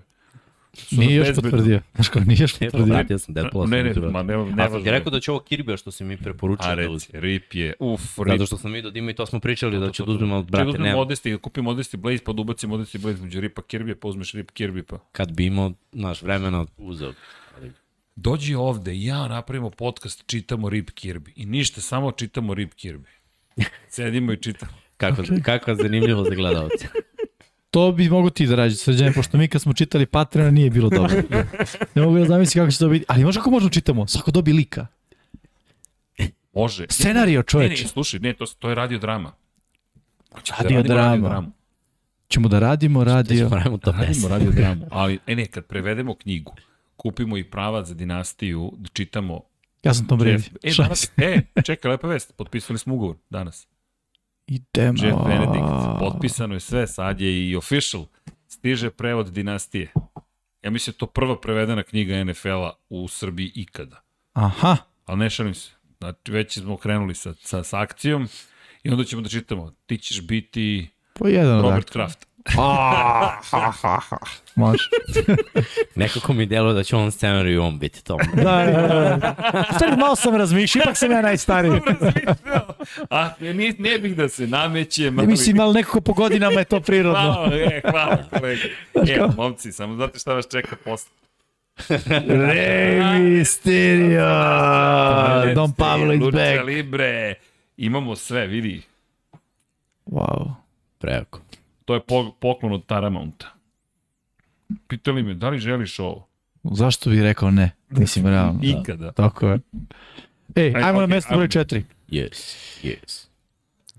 Nije 0.91 1.15
još 1.15 1.27
bezbedno. 1.27 1.51
potvrdio. 1.51 1.81
Znaš 1.95 2.09
kako, 2.09 2.25
nije 2.25 2.39
još 2.41 2.61
Ne, 2.61 2.67
potvrdio. 2.67 2.95
vratio 2.95 3.19
sam 3.19 3.35
Deadpoola. 3.35 3.67
Ne, 3.67 3.83
ne, 3.85 3.95
ma 4.01 4.23
ne, 4.23 4.35
A 4.35 4.39
sam 4.39 4.57
nevažno 4.57 4.81
ti 4.81 4.91
rekao 4.91 5.11
da 5.11 5.21
će 5.21 5.31
ovo 5.31 5.41
Kirby 5.41 5.77
što 5.77 5.91
si 5.91 6.05
mi 6.05 6.17
preporučio 6.17 6.67
A 6.67 6.75
da 6.75 6.75
reci, 6.75 7.09
rip 7.13 7.55
je, 7.55 7.75
uf, 7.79 8.19
rip. 8.19 8.29
Zato 8.29 8.47
što 8.47 8.59
sam 8.59 8.73
vidio 8.73 8.91
da 8.91 8.99
ima 8.99 9.11
i 9.11 9.15
to 9.15 9.27
smo 9.27 9.41
pričali 9.41 9.81
da 9.81 9.91
ću 9.91 10.05
da 10.05 10.13
uzmem 10.13 10.33
od 10.33 10.51
Brate, 10.51 10.79
nema. 10.79 10.97
Modesti, 10.97 11.39
kupim 11.39 11.65
Modesti 11.65 11.97
Blaze, 11.97 12.25
pa 12.25 12.33
da 12.33 12.41
ubacim 12.43 12.71
Modesti 12.71 12.99
Blaze 12.99 13.23
među 13.23 13.41
ripa 13.41 13.63
Kirby, 13.63 13.95
pa 13.95 14.09
uzmeš 14.09 14.33
rip 14.33 14.51
Kirby, 14.51 14.83
pa. 14.83 14.99
Kad 15.13 15.33
bi 15.33 15.47
imao, 15.47 15.73
naš 15.93 16.23
vremena, 16.23 16.67
uzeo. 16.77 17.13
Dođi 18.17 18.55
ovde 18.55 19.03
ja 19.03 19.29
napravimo 19.29 19.71
podcast, 19.71 20.23
čitamo 20.27 20.69
rip 20.69 20.91
Kirby. 20.91 21.31
I 21.37 21.47
ništa, 21.47 21.81
samo 21.81 22.13
čitamo 22.13 22.55
rip 22.55 22.73
Kirby. 22.75 23.07
Sedimo 23.89 24.33
i 24.33 24.37
čitamo. 24.37 24.73
Kako, 24.97 25.23
kakva 25.43 25.75
zanimljivo 25.75 26.25
za 26.25 26.35
gledalce. 26.35 26.89
To 27.75 27.93
bi 27.93 28.09
mogo 28.09 28.31
ti 28.31 28.47
da 28.47 28.55
rađe, 28.55 28.77
srđane, 28.77 29.13
pošto 29.13 29.39
mi 29.39 29.49
kad 29.49 29.63
smo 29.63 29.73
čitali 29.73 30.07
Patreon 30.07 30.55
nije 30.55 30.71
bilo 30.71 30.89
dobro. 30.91 31.23
ne 31.95 32.03
mogu 32.03 32.19
da 32.19 32.25
zamislim 32.25 32.63
kako 32.63 32.73
će 32.73 32.79
to 32.79 32.89
biti. 32.89 33.05
Ali 33.09 33.25
možda 33.25 33.41
kako 33.41 33.51
možemo 33.51 33.71
čitamo? 33.71 34.07
Svako 34.07 34.31
dobi 34.31 34.53
lika. 34.53 34.87
Može. 36.53 36.87
Scenario, 36.91 37.39
Ne, 37.39 37.45
čoveče. 37.45 37.83
ne, 37.83 37.89
slušaj, 37.89 38.21
ne, 38.21 38.33
to, 38.33 38.47
to 38.49 38.69
je 38.69 38.75
radio 38.75 38.99
drama. 38.99 39.33
Hoćemo 40.33 40.57
Radio 40.61 40.77
radimo 40.77 40.95
drama. 40.95 41.29
dramu. 41.29 41.53
Ćemo 42.29 42.49
da 42.49 42.59
radimo 42.59 43.05
radio. 43.05 43.49
Pravimo 43.49 43.79
to 43.79 43.93
Radimo 43.93 44.09
10. 44.09 44.29
radio 44.29 44.51
dramu. 44.51 44.87
Ali, 44.91 45.19
e 45.27 45.35
ne, 45.37 45.47
kad 45.47 45.65
prevedemo 45.67 46.15
knjigu, 46.15 46.55
kupimo 46.97 47.37
i 47.37 47.45
prava 47.45 47.85
za 47.85 47.95
dinastiju, 47.95 48.73
da 48.77 48.89
čitamo 48.89 49.41
Ja 49.85 49.95
sam 49.95 50.07
Brady. 50.09 50.29
Jeff, 50.63 50.79
e, 50.81 50.83
danas, 50.83 51.11
e, 51.17 51.41
čekaj, 51.63 51.91
lepa 51.91 52.07
vest, 52.09 52.33
potpisali 52.37 52.79
smo 52.79 52.95
ugovor 52.95 53.17
danas. 53.31 53.67
Idemo. 54.47 55.05
Jeff 55.05 55.17
Benedict, 55.27 55.99
potpisano 55.99 56.55
je 56.55 56.61
sve, 56.61 56.87
sad 56.87 57.21
je 57.21 57.49
i 57.49 57.57
official, 57.57 58.07
stiže 58.49 58.91
prevod 58.91 59.33
dinastije. 59.33 59.93
Ja 60.63 60.71
mislim 60.71 60.93
da 60.93 60.99
to 60.99 61.07
prva 61.07 61.41
prevedena 61.41 61.83
knjiga 61.83 62.25
NFL-a 62.25 62.73
u 62.89 63.09
Srbiji 63.09 63.53
ikada. 63.55 64.01
Aha. 64.33 64.77
Ali 65.07 65.19
ne 65.19 65.31
šalim 65.31 65.55
se. 65.55 65.71
Znači, 65.99 66.33
već 66.33 66.59
smo 66.59 66.77
krenuli 66.77 67.15
sa, 67.15 67.35
sa, 67.35 67.63
sa 67.63 67.81
akcijom 67.81 68.29
i 68.83 68.91
onda 68.91 69.05
ćemo 69.05 69.23
da 69.23 69.29
čitamo. 69.29 69.73
Ti 69.87 69.99
ćeš 69.99 70.27
biti 70.27 70.89
Po 71.15 71.29
jedan 71.29 71.59
od 71.59 71.65
Robert. 71.65 71.91
Kraft. 71.91 72.27
Može. 74.55 74.89
Nekako 75.95 76.33
mi 76.33 76.47
deluje 76.47 76.75
da 76.75 76.83
će 76.83 76.97
on 76.97 77.13
scenariju 77.13 77.55
i 77.55 77.59
on 77.59 77.79
biti 77.79 78.05
to. 78.05 78.19
da, 78.35 78.43
da, 78.43 79.17
da. 79.17 79.65
Stari, 79.77 79.97
malo 79.97 80.17
sam 80.17 80.37
razmišljao, 80.37 80.83
ipak 80.83 80.97
sam 80.97 81.11
ja 81.11 81.23
najstariji. 81.23 81.81
A, 83.11 83.31
ne, 83.41 83.75
ne 83.79 83.99
bih 83.99 84.17
da 84.17 84.29
se 84.29 84.47
namećem. 84.47 85.15
Ne 85.15 85.19
ali- 85.19 85.27
mislim, 85.29 85.61
ali 85.61 85.75
nekako 85.75 86.01
po 86.01 86.13
godinama 86.13 86.55
je 86.55 86.65
to 86.65 86.81
prirodno. 86.81 87.21
Hvala, 87.23 87.51
e, 87.55 87.81
hvala 87.91 88.19
kolega. 88.31 88.63
E, 88.95 89.21
momci, 89.37 89.73
samo 89.73 89.95
znate 89.95 90.19
šta 90.19 90.35
vas 90.35 90.49
čeka 90.49 90.77
posle. 90.85 91.11
Rey 91.89 93.01
Mysterio! 93.35 94.31
Don 95.55 95.73
Pablo 95.73 96.13
is 96.13 96.21
Lucha 96.21 96.37
back. 96.37 96.65
Libre. 96.67 97.35
Imamo 97.77 98.17
sve, 98.17 98.47
vidi. 98.47 98.83
Wow. 100.07 100.51
Preko. 100.99 101.41
To 101.85 101.95
je 101.95 102.01
po, 102.01 102.33
poklon 102.41 102.73
od 102.73 102.87
Taramounta. 102.87 103.47
Pitali 104.89 105.23
me, 105.23 105.35
da 105.35 105.49
li 105.49 105.59
želiš 105.59 105.99
ovo? 105.99 106.27
Zašto 106.65 107.11
bih 107.11 107.23
rekao 107.23 107.51
ne? 107.51 107.71
Mislim, 107.91 108.27
realno. 108.27 108.61
Da. 108.63 108.67
Ikada. 108.69 109.13
Tako 109.13 109.49
je. 109.49 109.59
Ej, 110.57 110.73
Aj, 110.77 110.83
ajmo 110.83 110.99
na 110.99 111.05
okej, 111.05 111.15
mesto 111.17 111.35
broj 111.37 111.49
četiri. 111.49 111.85
Yes, 112.09 112.57
yes. 112.83 113.27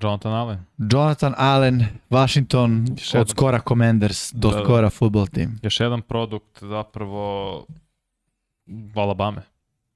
Jonathan 0.01 0.33
Allen. 0.33 0.59
Jonathan 0.91 1.33
Allen, 1.37 1.85
Washington, 2.09 2.85
Još 2.89 3.09
od 3.09 3.13
jedan. 3.13 3.27
skora 3.27 3.59
Commanders 3.67 4.33
do 4.33 4.49
Da, 4.49 4.57
da. 4.57 4.63
skora 4.63 4.89
football 4.89 5.27
team. 5.27 5.59
Još 5.63 5.79
jedan 5.79 6.01
produkt 6.01 6.63
zapravo 6.63 7.65
Alabama. 8.95 9.41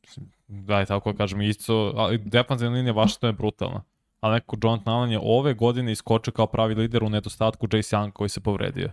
Mislim, 0.04 0.26
Da, 0.48 0.82
i 0.82 0.86
tako 0.86 1.12
da 1.12 1.18
kažem, 1.18 1.42
isto, 1.42 1.94
ali 1.96 2.18
defanzivna 2.18 2.76
linija 2.76 2.94
Washington 2.94 3.30
je 3.30 3.34
brutalna. 3.34 3.82
Ali 4.20 4.34
neko 4.34 4.58
Jonathan 4.64 4.94
Allen 4.94 5.12
je 5.12 5.20
ove 5.24 5.54
godine 5.54 5.92
iskočio 5.92 6.34
kao 6.34 6.48
pravi 6.48 6.76
lider 6.76 7.04
u 7.04 7.10
nedostatku 7.10 7.68
Jace 7.74 7.96
Young 7.96 8.12
koji 8.12 8.30
se 8.30 8.40
povredio. 8.40 8.92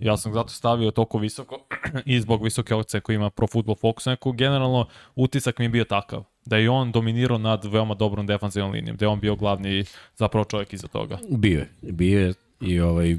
Ja 0.00 0.16
sam 0.16 0.32
zato 0.32 0.48
stavio 0.48 0.90
toliko 0.90 1.18
visoko 1.18 1.58
i 2.04 2.20
zbog 2.20 2.44
visoke 2.44 2.74
ocene 2.74 3.00
koji 3.00 3.16
ima 3.16 3.30
Pro 3.30 3.46
Football 3.46 3.76
Focus, 3.76 4.06
neko 4.06 4.32
generalno 4.32 4.86
utisak 5.16 5.58
mi 5.58 5.64
je 5.64 5.68
bio 5.68 5.84
takav. 5.84 6.24
Da 6.46 6.56
je 6.56 6.70
on 6.70 6.92
dominirao 6.92 7.38
nad 7.38 7.64
veoma 7.64 7.94
dobrom 7.94 8.26
defanzivnom 8.26 8.72
linijom, 8.72 8.96
da 8.96 9.04
je 9.04 9.08
on 9.08 9.20
bio 9.20 9.36
glavni 9.36 9.84
zapravo 10.16 10.44
čovjek 10.44 10.72
iza 10.72 10.86
toga. 10.86 11.18
Bio 11.30 11.58
je. 11.58 11.68
Bio 11.82 12.20
je 12.20 12.34
i 12.60 12.80
ovaj, 12.80 13.16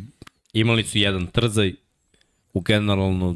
imali 0.54 0.84
su 0.84 0.98
jedan 0.98 1.28
trzaj 1.28 1.74
u 2.54 2.62
generalno 2.62 3.36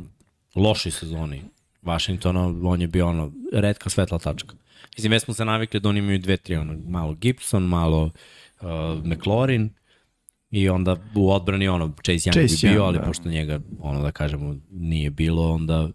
lošoj 0.55 0.91
sezoni 0.91 1.41
Washingtona, 1.81 2.53
on 2.63 2.81
je 2.81 2.87
bio 2.87 3.07
ono, 3.07 3.31
redka 3.53 3.89
svetla 3.89 4.19
tačka. 4.19 4.55
Mislim, 4.95 5.11
već 5.11 5.23
smo 5.23 5.33
se 5.33 5.45
navikli 5.45 5.79
da 5.79 5.89
oni 5.89 5.99
imaju 5.99 6.19
dve, 6.19 6.37
tri, 6.37 6.55
ono, 6.55 6.77
malo 6.87 7.13
Gibson, 7.13 7.63
malo 7.63 8.11
uh, 8.61 8.67
McLaurin 9.05 9.69
i 10.51 10.69
onda 10.69 10.97
u 11.15 11.31
odbrani 11.31 11.67
ono, 11.67 11.93
Chase 12.05 12.29
Young 12.29 12.47
Chase 12.47 12.67
bi 12.67 12.73
bio, 12.73 12.81
Young, 12.81 12.85
ali 12.85 12.97
da. 12.97 13.03
pošto 13.03 13.29
njega, 13.29 13.59
ono 13.79 14.01
da 14.01 14.11
kažemo, 14.11 14.55
nije 14.71 15.09
bilo, 15.09 15.53
onda 15.53 15.89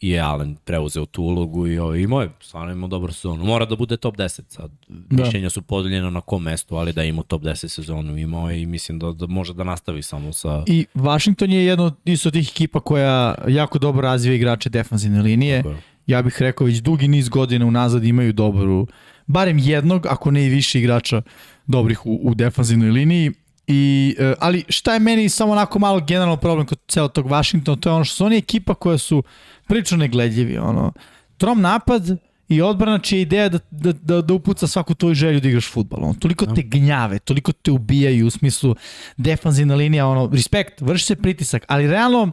je 0.00 0.20
Allen 0.20 0.56
preuzeo 0.64 1.06
tu 1.06 1.22
ulogu 1.22 1.66
i 1.66 1.78
ovaj, 1.78 1.98
imao 1.98 2.22
je, 2.22 2.30
stvarno 2.40 2.72
imao 2.72 2.88
dobru 2.88 3.12
sezonu. 3.12 3.44
Mora 3.44 3.64
da 3.64 3.76
bude 3.76 3.96
top 3.96 4.16
10 4.16 4.40
sad. 4.48 4.70
Da. 4.88 5.24
Mišljenja 5.24 5.50
su 5.50 5.62
podeljena 5.62 6.10
na 6.10 6.20
kom 6.20 6.42
mestu, 6.42 6.76
ali 6.76 6.92
da 6.92 7.04
ima 7.04 7.22
top 7.22 7.42
10 7.42 7.68
sezonu 7.68 8.18
imao 8.18 8.50
je 8.50 8.62
i 8.62 8.66
mislim 8.66 8.98
da, 8.98 9.12
da 9.12 9.26
može 9.26 9.54
da 9.54 9.64
nastavi 9.64 10.02
samo 10.02 10.32
sa... 10.32 10.64
I 10.66 10.86
Washington 10.94 11.50
je 11.50 11.66
jedno 11.66 11.84
od 11.84 11.94
isto 12.04 12.30
tih 12.30 12.48
ekipa 12.50 12.80
koja 12.80 13.34
jako 13.48 13.78
dobro 13.78 14.02
razvija 14.02 14.34
igrače 14.34 14.70
defanzivne 14.70 15.22
linije. 15.22 15.62
Tako. 15.62 15.76
Ja 16.10 16.22
bih 16.22 16.36
rekao 16.38 16.66
već 16.66 16.76
dugi 16.76 17.08
niz 17.08 17.28
godina 17.28 17.66
unazad 17.66 18.04
imaju 18.04 18.32
dobru, 18.32 18.86
barem 19.26 19.58
jednog, 19.58 20.06
ako 20.06 20.30
ne 20.30 20.46
i 20.46 20.48
više 20.48 20.78
igrača 20.78 21.22
dobrih 21.66 22.06
u, 22.06 22.20
u 22.22 22.34
defanzivnoj 22.34 22.90
liniji. 22.90 23.32
I, 23.66 24.16
e, 24.18 24.34
ali 24.40 24.64
šta 24.68 24.94
je 24.94 25.00
meni 25.00 25.28
samo 25.28 25.52
onako 25.52 25.78
malo 25.78 26.00
generalno 26.00 26.36
problem 26.36 26.66
kod 26.66 26.78
celog 26.88 27.12
tog 27.12 27.26
Washingtona, 27.26 27.80
to 27.80 27.88
je 27.88 27.94
ono 27.94 28.04
što 28.04 28.14
su 28.14 28.24
oni 28.24 28.36
ekipa 28.36 28.74
koja 28.74 28.98
su 28.98 29.22
prilično 29.66 29.96
negledljivi. 29.96 30.58
Ono, 30.58 30.92
trom 31.38 31.60
napad 31.60 32.02
i 32.48 32.62
odbrana 32.62 32.98
čija 32.98 33.18
je 33.18 33.22
ideja 33.22 33.48
da, 33.48 33.58
da, 33.70 33.92
da, 33.92 34.22
da 34.22 34.34
upuca 34.34 34.66
svaku 34.66 34.94
tvoju 34.94 35.14
želju 35.14 35.40
da 35.40 35.48
igraš 35.48 35.70
futbol. 35.72 36.04
Ono, 36.04 36.14
toliko 36.14 36.46
te 36.46 36.62
gnjave, 36.62 37.18
toliko 37.18 37.52
te 37.52 37.70
ubijaju 37.70 38.26
u 38.26 38.30
smislu 38.30 38.74
defanzivna 39.16 39.74
linija, 39.74 40.06
ono, 40.06 40.30
respekt, 40.32 40.80
vrši 40.80 41.04
se 41.04 41.16
pritisak, 41.16 41.64
ali 41.68 41.86
realno 41.86 42.32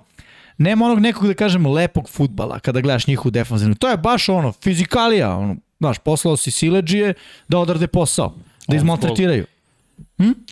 nema 0.57 0.85
onog 0.85 0.99
nekog 0.99 1.27
da 1.27 1.33
kažemo 1.33 1.71
lepog 1.71 2.09
futbala 2.09 2.59
kada 2.59 2.81
gledaš 2.81 3.07
njihovu 3.07 3.31
defanzivnu. 3.31 3.75
To 3.75 3.89
je 3.89 3.97
baš 3.97 4.29
ono, 4.29 4.51
fizikalija, 4.51 5.35
ono, 5.35 5.55
znaš, 5.79 5.97
poslao 5.97 6.37
si 6.37 6.51
sileđije 6.51 7.13
da 7.47 7.59
odrade 7.59 7.87
posao, 7.87 8.35
da 8.67 8.75
izmaltretiraju. 8.75 9.45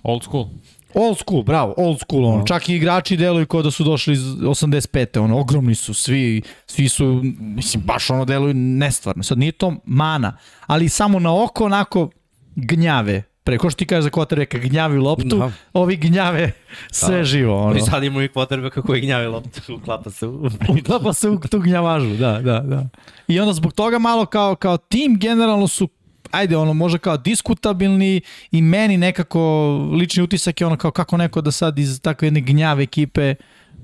Old 0.03 0.23
school. 0.23 0.47
Old 0.93 1.17
school, 1.17 1.43
bravo, 1.43 1.73
old 1.77 1.99
school, 1.99 2.25
ono. 2.25 2.45
Čak 2.45 2.69
i 2.69 2.75
igrači 2.75 3.17
deluju 3.17 3.47
kao 3.47 3.61
da 3.61 3.71
su 3.71 3.83
došli 3.83 4.13
iz 4.13 4.21
85. 4.21 5.19
Ono, 5.19 5.39
ogromni 5.39 5.75
su, 5.75 5.93
svi, 5.93 6.41
svi 6.65 6.89
su, 6.89 7.21
mislim, 7.39 7.83
baš 7.83 8.09
ono 8.09 8.25
deluju 8.25 8.53
nestvarno. 8.53 9.23
Sad 9.23 9.37
nije 9.37 9.51
to 9.51 9.75
mana, 9.85 10.37
ali 10.65 10.89
samo 10.89 11.19
na 11.19 11.43
oko 11.43 11.65
onako 11.65 12.09
gnjave. 12.55 13.23
Pre, 13.45 13.57
ko 13.57 13.69
što 13.69 13.77
ti 13.77 13.85
kažeš 13.85 14.03
za 14.03 14.09
kvotareka, 14.09 14.57
gnjavi 14.57 14.97
loptu, 14.97 15.37
Da. 15.37 15.51
ovi 15.73 15.95
gnjave 15.95 16.51
sve 16.91 17.23
živo. 17.23 17.57
Ono. 17.57 17.77
I 17.77 17.81
sad 17.81 18.03
imamo 18.03 18.21
i 18.21 18.27
kvotrbeka 18.27 18.81
koji 18.81 19.01
gnjavi 19.01 19.27
loptu, 19.27 19.73
uklapa 19.77 20.09
se 20.09 20.27
u... 20.27 20.49
Uklapa 20.79 21.13
se 21.13 21.29
u 21.29 21.39
tu 21.39 21.59
gnjavažu, 21.59 22.15
da, 22.15 22.39
da, 22.41 22.59
da. 22.59 22.87
I 23.27 23.39
onda 23.39 23.53
zbog 23.53 23.73
toga 23.73 23.99
malo 23.99 24.25
kao, 24.25 24.55
kao 24.55 24.77
tim 24.77 25.19
generalno 25.19 25.67
su 25.67 25.89
ajde, 26.31 26.57
ono, 26.57 26.73
možda 26.73 26.97
kao 26.97 27.17
diskutabilni 27.17 28.21
i 28.51 28.61
meni 28.61 28.97
nekako 28.97 29.73
lični 29.93 30.23
utisak 30.23 30.61
je 30.61 30.67
ono 30.67 30.77
kao 30.77 30.91
kako 30.91 31.17
neko 31.17 31.41
da 31.41 31.51
sad 31.51 31.79
iz 31.79 32.01
takve 32.01 32.27
jedne 32.27 32.41
gnjave 32.41 32.83
ekipe 32.83 33.35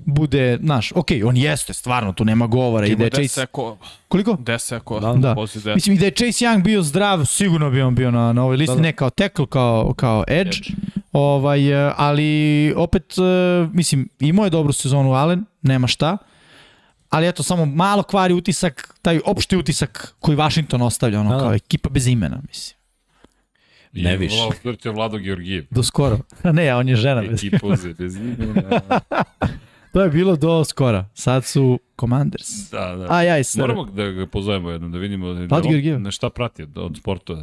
bude, 0.06 0.58
znaš, 0.62 0.92
ok, 0.94 1.08
on 1.26 1.36
jeste, 1.36 1.72
stvarno, 1.72 2.12
tu 2.12 2.24
nema 2.24 2.46
govora 2.46 2.86
i 2.86 2.96
da 2.96 3.04
je 3.04 3.10
Chase... 3.10 3.22
Deseko, 3.22 3.78
Koliko? 4.08 4.36
deseko, 4.40 5.00
Da. 5.00 5.12
da. 5.12 5.34
deset. 5.34 5.74
Mislim, 5.74 5.96
i 5.96 5.98
da 5.98 6.04
je 6.04 6.10
Chase 6.10 6.44
Young 6.44 6.62
bio 6.62 6.82
zdrav, 6.82 7.24
sigurno 7.24 7.70
bi 7.70 7.82
on 7.82 7.94
bio 7.94 8.10
na, 8.10 8.32
na 8.32 8.42
ovoj 8.42 8.56
listi, 8.56 8.72
Da, 8.72 8.76
da. 8.76 8.82
ne 8.82 8.92
kao 8.92 9.10
tackle, 9.10 9.46
kao, 9.46 9.94
kao 9.96 10.24
edge, 10.28 10.50
Edge. 10.50 10.58
Ovaj, 11.12 11.88
e, 11.88 11.92
ali 11.96 12.74
opet, 12.76 13.14
e, 13.18 13.68
mislim, 13.72 14.08
imao 14.20 14.44
je 14.44 14.50
dobru 14.50 14.72
sezonu 14.72 15.12
Allen, 15.12 15.44
nema 15.62 15.86
šta, 15.86 16.16
ali 17.10 17.28
eto, 17.28 17.42
samo 17.42 17.64
malo 17.64 18.02
kvari 18.02 18.34
utisak, 18.34 18.94
taj 19.02 19.20
opšti 19.26 19.56
utisak 19.56 20.14
koji 20.20 20.36
Washington 20.36 20.82
ostavlja, 20.82 21.20
ono, 21.20 21.30
Da, 21.30 21.36
da. 21.36 21.42
kao 21.42 21.54
ekipa 21.54 21.88
bez 21.88 22.06
imena, 22.06 22.40
mislim. 22.48 22.82
Ne 23.92 24.16
više. 24.16 24.36
Vlado 24.36 24.78
je 24.84 24.92
Vlado 24.92 25.18
Georgijev. 25.18 25.64
Do 25.70 25.82
skoro. 25.82 26.18
ne, 26.52 26.74
on 26.74 26.88
je 26.88 26.96
žena 26.96 27.22
Ekipa 27.22 27.68
bez 27.98 28.16
imena. 28.16 28.80
To 29.92 30.02
je 30.02 30.10
bilo 30.10 30.36
do 30.36 30.64
skora. 30.64 31.08
Sad 31.14 31.44
su 31.44 31.78
Commanders. 32.00 32.70
Da, 32.70 32.96
da. 32.96 33.06
A 33.10 33.22
ja 33.22 33.38
i 33.38 33.44
sve. 33.44 33.60
Moramo 33.60 33.84
da 33.84 34.10
ga 34.10 34.26
pozovemo 34.26 34.70
jednom, 34.70 34.92
da 34.92 34.98
vidimo 34.98 35.32
da 35.32 35.60
Georgijev. 35.60 35.96
on, 35.96 36.02
na 36.02 36.10
šta 36.10 36.30
prati 36.30 36.62
od, 36.62 36.78
od 36.78 36.96
sporta. 36.98 37.42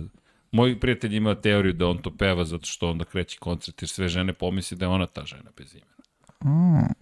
Moj 0.52 0.80
prijatelj 0.80 1.16
ima 1.16 1.36
teoriju 1.36 1.74
da 1.74 1.88
on 1.88 1.98
to 1.98 2.12
peva 2.18 2.46
zato 2.46 2.66
što 2.66 2.90
onda 2.90 3.06
kreće 3.06 3.38
koncert 3.40 3.82
jer 3.82 3.90
sve 3.90 4.08
žene 4.08 4.34
pomisli 4.34 4.78
da 4.78 4.86
je 4.86 4.90
ona 4.90 5.06
ta 5.06 5.26
žena 5.26 5.52
bez 5.58 5.76
imena. 5.76 6.00
Mm. 6.44 6.94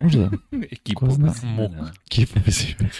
Možda. 0.00 0.30
Ekipa 0.72 1.06
bez 1.06 1.42
imena. 1.42 1.92
Ekipa 2.06 2.40
bez 2.46 2.64
imena. 2.64 2.94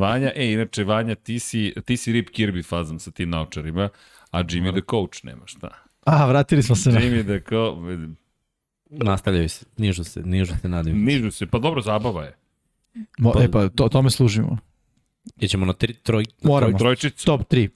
Vanja, 0.00 0.32
e, 0.34 0.52
inače, 0.52 0.84
Vanja, 0.84 1.14
ti 1.14 1.38
si, 1.38 1.74
ti 1.84 1.96
si 1.96 2.12
Rip 2.12 2.28
Kirby 2.30 2.68
fazom 2.68 2.98
sa 2.98 3.10
tim 3.10 3.30
naučarima, 3.30 3.88
a 4.30 4.42
Jimmy 4.42 4.72
the 4.72 4.82
Coach 4.90 5.24
nema 5.24 5.46
šta. 5.46 5.68
A, 6.04 6.26
vratili 6.26 6.62
smo 6.62 6.76
se 6.76 6.90
na... 6.90 7.00
Jimmy 7.00 7.22
the 7.22 7.40
Coach, 7.48 7.78
Nastavljaju 8.92 9.48
se, 9.48 9.66
nižu 9.76 10.04
se, 10.04 10.22
nižu 10.22 10.52
se 10.62 10.68
nadim. 10.68 11.04
nižu 11.04 11.30
se, 11.30 11.46
pa 11.46 11.58
dobro, 11.58 11.80
zabava 11.80 12.24
je. 12.24 12.36
Mo, 13.18 13.32
e 13.40 13.50
pa, 13.50 13.68
to, 13.68 13.88
tome 13.88 14.10
služimo. 14.10 14.58
Ićemo 15.40 15.66
na 15.66 15.72
tri, 15.72 15.94
troj, 15.94 16.24
Moramo. 16.42 16.78
Trojčicu, 16.78 17.26
Top 17.26 17.52
3. 17.52 17.68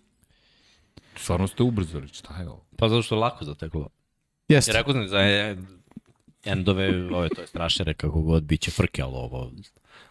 stvarno 1.16 1.46
ste 1.46 1.62
ubrzali, 1.62 2.08
šta 2.08 2.40
je 2.40 2.48
ovo? 2.48 2.64
Pa 2.76 2.88
zato 2.88 3.02
što 3.02 3.14
je 3.14 3.18
lako 3.18 3.44
zateklo. 3.44 3.88
Jeste. 4.48 4.72
Rekao 4.72 4.92
sam 4.92 5.08
za 5.08 5.18
e, 5.18 5.56
endove, 6.44 7.14
ove, 7.14 7.28
to 7.28 7.40
je 7.40 7.46
strašere 7.46 7.94
kako 7.94 8.20
god, 8.20 8.42
bit 8.42 8.60
će 8.60 8.70
frke, 8.70 9.02
ali 9.02 9.14
ovo, 9.14 9.52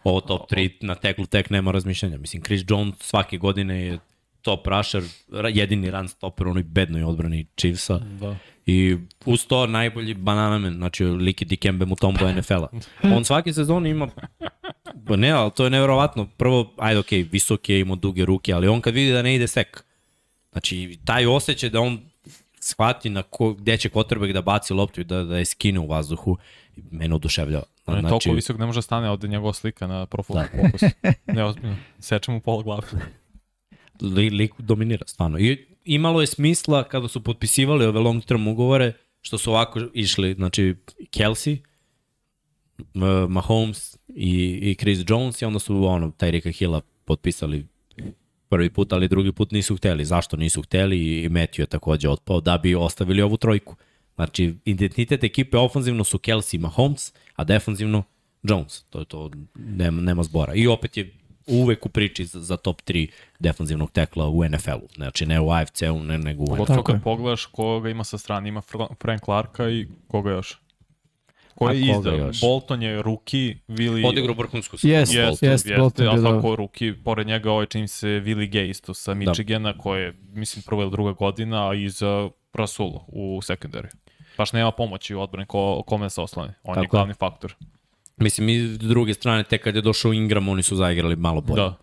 ovo 0.04 0.20
top 0.20 0.50
3 0.50 0.70
na 0.80 0.94
teklu 0.94 1.26
tek 1.26 1.50
nema 1.50 1.72
razmišljanja. 1.72 2.18
Mislim, 2.18 2.42
Chris 2.42 2.62
Jones 2.68 2.94
svake 3.00 3.38
godine 3.38 3.82
je 3.86 3.98
top 4.46 4.66
rusher, 4.66 5.02
jedini 5.54 5.90
run 5.90 6.08
stopper 6.08 6.46
u 6.46 6.50
onoj 6.50 6.62
bednoj 6.62 7.04
odbrani 7.04 7.46
Chiefsa. 7.56 7.98
Da. 7.98 8.36
I 8.66 8.96
uz 9.24 9.46
to 9.46 9.66
najbolji 9.66 10.14
bananamen, 10.14 10.74
znači 10.74 11.04
Liki 11.04 11.44
Dikembe 11.44 11.86
Mutombo 11.86 12.32
NFL-a. 12.32 12.68
On 13.02 13.24
svake 13.24 13.52
sezone 13.52 13.90
ima, 13.90 14.08
pa 15.06 15.16
ne, 15.16 15.30
ali 15.30 15.50
to 15.50 15.64
je 15.64 15.70
nevjerovatno. 15.70 16.28
Prvo, 16.36 16.74
ajde 16.78 17.00
okej, 17.00 17.24
okay, 17.24 17.32
visok 17.32 17.68
je, 17.68 17.80
ima 17.80 17.94
duge 17.94 18.24
ruke, 18.24 18.52
ali 18.52 18.68
on 18.68 18.80
kad 18.80 18.94
vidi 18.94 19.12
da 19.12 19.22
ne 19.22 19.34
ide 19.34 19.46
sek, 19.46 19.84
znači 20.52 20.98
taj 21.04 21.26
osjećaj 21.26 21.70
da 21.70 21.80
on 21.80 22.00
shvati 22.60 23.10
na 23.10 23.22
ko, 23.22 23.52
gde 23.52 23.76
će 23.76 23.88
quarterback 23.88 24.32
da 24.32 24.42
baci 24.42 24.74
loptu 24.74 25.00
i 25.00 25.04
da, 25.04 25.22
da 25.22 25.38
je 25.38 25.44
skine 25.44 25.80
u 25.80 25.86
vazduhu, 25.86 26.36
mene 26.90 27.14
oduševljava. 27.14 27.64
Znači, 27.84 28.08
toliko 28.08 28.32
visok, 28.32 28.58
ne 28.58 28.66
može 28.66 28.78
da 28.78 28.82
stane 28.82 29.10
ovde 29.10 29.28
njegova 29.28 29.52
slika 29.52 29.86
na 29.86 30.06
profilu 30.06 30.38
da. 30.38 30.46
Focus. 30.62 30.82
Ne, 31.26 31.44
ozbiljno. 31.44 31.76
Seče 31.98 32.32
mu 32.32 32.40
pola 32.40 32.62
glave. 32.62 32.82
Li, 34.00 34.30
lik 34.30 34.52
dominira 34.58 35.06
stvarno. 35.06 35.38
I 35.38 35.66
imalo 35.84 36.20
je 36.20 36.26
smisla 36.26 36.84
kada 36.84 37.08
su 37.08 37.22
potpisivali 37.22 37.84
ove 37.84 38.00
long 38.00 38.24
term 38.24 38.48
ugovore, 38.48 38.92
što 39.20 39.38
su 39.38 39.50
ovako 39.50 39.80
išli, 39.94 40.34
znači 40.34 40.74
Kelsey, 40.98 41.58
Mahomes 43.28 43.96
i, 44.08 44.58
i 44.62 44.74
Chris 44.74 44.98
Jones 45.08 45.42
i 45.42 45.44
onda 45.44 45.58
su 45.58 45.84
ono, 45.84 46.10
Tyrika 46.10 46.58
Hilla 46.58 46.80
potpisali 47.04 47.66
prvi 48.48 48.70
put, 48.70 48.92
ali 48.92 49.08
drugi 49.08 49.32
put 49.32 49.50
nisu 49.50 49.76
hteli. 49.76 50.04
Zašto 50.04 50.36
nisu 50.36 50.62
hteli 50.62 51.22
i 51.22 51.28
Matthew 51.28 51.60
je 51.60 51.66
takođe 51.66 52.08
otpao 52.08 52.40
da 52.40 52.58
bi 52.58 52.74
ostavili 52.74 53.22
ovu 53.22 53.36
trojku. 53.36 53.76
Znači, 54.14 54.54
identitet 54.64 55.24
ekipe 55.24 55.58
ofanzivno 55.58 56.04
su 56.04 56.18
Kelsey 56.18 56.54
i 56.54 56.58
Mahomes, 56.58 57.12
a 57.36 57.44
defanzivno 57.44 58.02
Jones. 58.42 58.82
To 58.82 58.98
je 58.98 59.04
to, 59.04 59.30
nema, 59.54 60.02
nema 60.02 60.22
zbora. 60.22 60.54
I 60.54 60.66
opet 60.66 60.96
je 60.96 61.12
uvek 61.46 61.86
u 61.86 61.88
priči 61.88 62.24
za, 62.24 62.40
za 62.40 62.56
top 62.56 62.82
3 62.82 63.08
defanzivnog 63.38 63.90
tekla 63.90 64.28
u 64.28 64.44
NFL-u. 64.44 64.88
Znači, 64.94 65.26
ne 65.26 65.40
u 65.40 65.50
AFC-u, 65.50 65.98
ne, 66.04 66.18
nego 66.18 66.42
u 66.42 66.46
NFL-u. 66.46 66.66
Tako 66.66 66.82
kad 66.82 67.02
pogledaš 67.02 67.44
koga 67.46 67.90
ima 67.90 68.04
sa 68.04 68.18
strane, 68.18 68.48
ima 68.48 68.60
Fra- 68.60 68.94
Frank 69.02 69.24
Clarka 69.24 69.68
i 69.70 69.86
koga 70.08 70.30
još? 70.30 70.58
Ko 71.54 71.66
A 71.66 71.72
je 71.72 71.80
izdao? 71.80 72.14
još? 72.14 72.40
Bolton 72.40 72.82
je 72.82 73.02
ruki, 73.02 73.56
Willi... 73.68 74.08
Odigrao 74.08 74.34
vrhunsku 74.34 74.76
sezonu. 74.78 74.94
Jeste, 74.94 75.22
Bolton. 75.22 75.48
jeste. 75.50 75.70
Jeste, 75.70 75.76
Bolton 75.80 76.20
svako 76.20 76.56
ruki, 76.56 76.94
pored 77.04 77.26
njega 77.26 77.50
ovaj 77.52 77.66
čini 77.66 77.88
se 77.88 78.06
Willi 78.06 78.50
Gay 78.50 78.70
isto 78.70 78.94
sa 78.94 79.14
Michigana, 79.14 79.72
da. 79.72 79.78
koje 79.78 80.02
je, 80.02 80.14
mislim, 80.32 80.62
prva 80.66 80.82
ili 80.82 80.90
druga 80.90 81.12
godina, 81.12 81.70
a 81.70 81.74
i 81.74 81.88
za 81.88 82.28
Rasulo 82.52 83.04
u 83.08 83.38
secondary. 83.42 83.86
Baš 84.38 84.52
nema 84.52 84.70
pomoći 84.70 85.14
u 85.14 85.20
odbrani 85.20 85.46
ko, 85.46 85.82
kome 85.86 86.10
se 86.10 86.20
oslane. 86.20 86.54
On 86.62 86.74
Tako 86.74 86.84
je. 86.84 86.88
glavni 86.88 87.14
faktor. 87.14 87.54
Mislim, 88.16 88.48
i 88.48 88.58
s 88.66 88.78
druge 88.78 89.14
strane, 89.14 89.44
tek 89.44 89.62
kad 89.62 89.74
je 89.74 89.82
došao 89.82 90.12
Ingram, 90.12 90.48
oni 90.48 90.62
su 90.62 90.76
zaigrali 90.76 91.16
malo 91.16 91.40
bolje. 91.40 91.62
Da. 91.62 91.76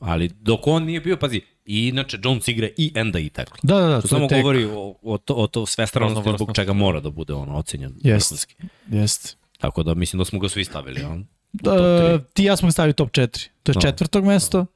Ali 0.00 0.28
dok 0.30 0.66
on 0.66 0.84
nije 0.84 1.00
bio, 1.00 1.16
pazi, 1.16 1.40
i 1.66 1.88
inače 1.88 2.18
Jones 2.24 2.48
igra 2.48 2.68
i 2.76 2.92
enda 2.94 3.18
i 3.18 3.28
tackle. 3.28 3.56
Da, 3.62 3.74
da, 3.74 3.86
da, 3.86 3.96
To 3.96 4.02
to 4.02 4.08
samo 4.08 4.28
tek. 4.28 4.38
govori 4.38 4.64
o, 4.66 4.94
o, 5.02 5.18
to, 5.18 5.34
o 5.34 5.46
to 5.46 5.66
svestranosti 5.66 6.30
zbog 6.30 6.50
čega 6.54 6.72
mora 6.72 7.00
da 7.00 7.10
bude 7.10 7.32
ono 7.34 7.56
ocenjen 7.56 7.94
Jest. 7.98 8.46
Jeste. 8.88 9.34
Tako 9.58 9.82
da 9.82 9.94
mislim 9.94 10.18
da 10.18 10.24
smo 10.24 10.38
ga 10.38 10.48
svi 10.48 10.64
stavili. 10.64 11.02
On. 11.02 11.26
Da, 11.52 12.18
ti 12.24 12.42
i 12.42 12.46
ja 12.46 12.56
smo 12.56 12.68
ga 12.68 12.72
stavili 12.72 12.92
top 12.92 13.10
4. 13.10 13.48
To 13.62 13.72
je 13.72 13.76
No. 13.76 13.80
četvrtog 13.80 14.24
mesto. 14.24 14.66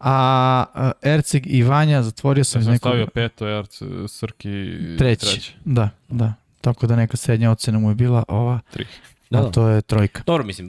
A, 0.00 0.14
a 0.74 0.92
Erceg 1.04 1.42
i 1.46 1.62
Vanja 1.62 2.02
zatvorio 2.02 2.44
sam 2.44 2.58
Ja 2.58 2.60
iz 2.60 2.64
sam 2.64 2.72
nekog... 2.72 2.90
stavio 2.90 3.06
peto, 3.06 3.46
Jarc, 3.46 3.78
Srki 4.08 4.48
treći. 4.98 5.26
treći. 5.26 5.52
Da, 5.64 5.88
da. 6.08 6.34
Tako 6.60 6.86
da 6.86 6.96
neka 6.96 7.16
srednja 7.16 7.50
ocena 7.50 7.78
mu 7.78 7.88
je 7.88 7.94
bila 7.94 8.24
ova, 8.28 8.60
Tri. 8.70 8.86
Da, 9.30 9.38
Da, 9.38 9.40
a 9.40 9.42
da. 9.42 9.50
to 9.50 9.68
je 9.68 9.82
trojka. 9.82 10.22
Dobro, 10.26 10.44
mislim, 10.44 10.68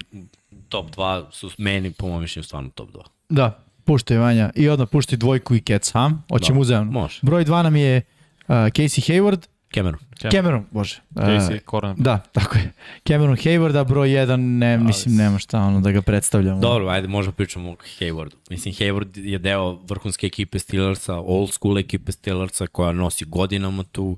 top 0.70 0.96
2 0.96 1.26
su 1.32 1.50
meni, 1.58 1.92
po 1.92 2.08
mojom 2.08 2.22
mišljenju, 2.22 2.44
stvarno 2.44 2.70
top 2.70 2.90
2. 2.92 3.02
Da, 3.30 3.64
puštaj 3.84 4.18
Vanja. 4.18 4.50
I 4.56 4.70
odmah 4.70 4.88
puštaj 4.90 5.18
dvojku 5.18 5.56
i 5.56 5.62
Cats, 5.62 5.92
ha? 5.92 6.12
Hoćemo 6.30 6.56
Da, 6.56 6.62
uzajemno. 6.62 6.92
može. 6.92 7.20
Broj 7.22 7.46
2 7.46 7.64
nam 7.64 7.76
je 7.76 7.98
uh, 7.98 8.04
Casey 8.48 9.12
Hayward, 9.12 9.48
Cameron. 9.74 10.00
Cameron. 10.12 10.32
Cameron, 10.34 10.66
bože. 10.72 11.02
Uh, 11.12 11.22
Casey, 11.22 11.60
Coran. 11.70 11.96
Da, 12.00 12.18
tako 12.18 12.58
je. 12.58 12.72
Cameron 13.04 13.36
Hayward, 13.36 13.76
a 13.76 13.84
broj 13.84 14.10
1, 14.10 14.36
ne, 14.36 14.78
mislim, 14.78 15.16
nema 15.16 15.40
šta 15.40 15.60
ono 15.60 15.82
da 15.82 15.92
ga 15.92 16.02
predstavljamo. 16.02 16.62
Dobro, 16.62 16.88
ajde, 16.88 17.08
možemo 17.08 17.32
pričamo 17.34 17.72
o 17.72 17.76
Haywardu. 18.00 18.36
Mislim, 18.50 18.74
Hayward 18.74 19.18
je 19.20 19.40
deo 19.40 19.72
vrhunske 19.74 20.28
ekipe 20.28 20.60
Steelersa, 20.60 21.16
old 21.16 21.52
school 21.52 21.78
ekipe 21.78 22.12
Steelersa 22.12 22.68
koja 22.68 22.92
nosi 22.92 23.26
godinama 23.26 23.84
tu. 23.84 24.06
Uh, 24.06 24.18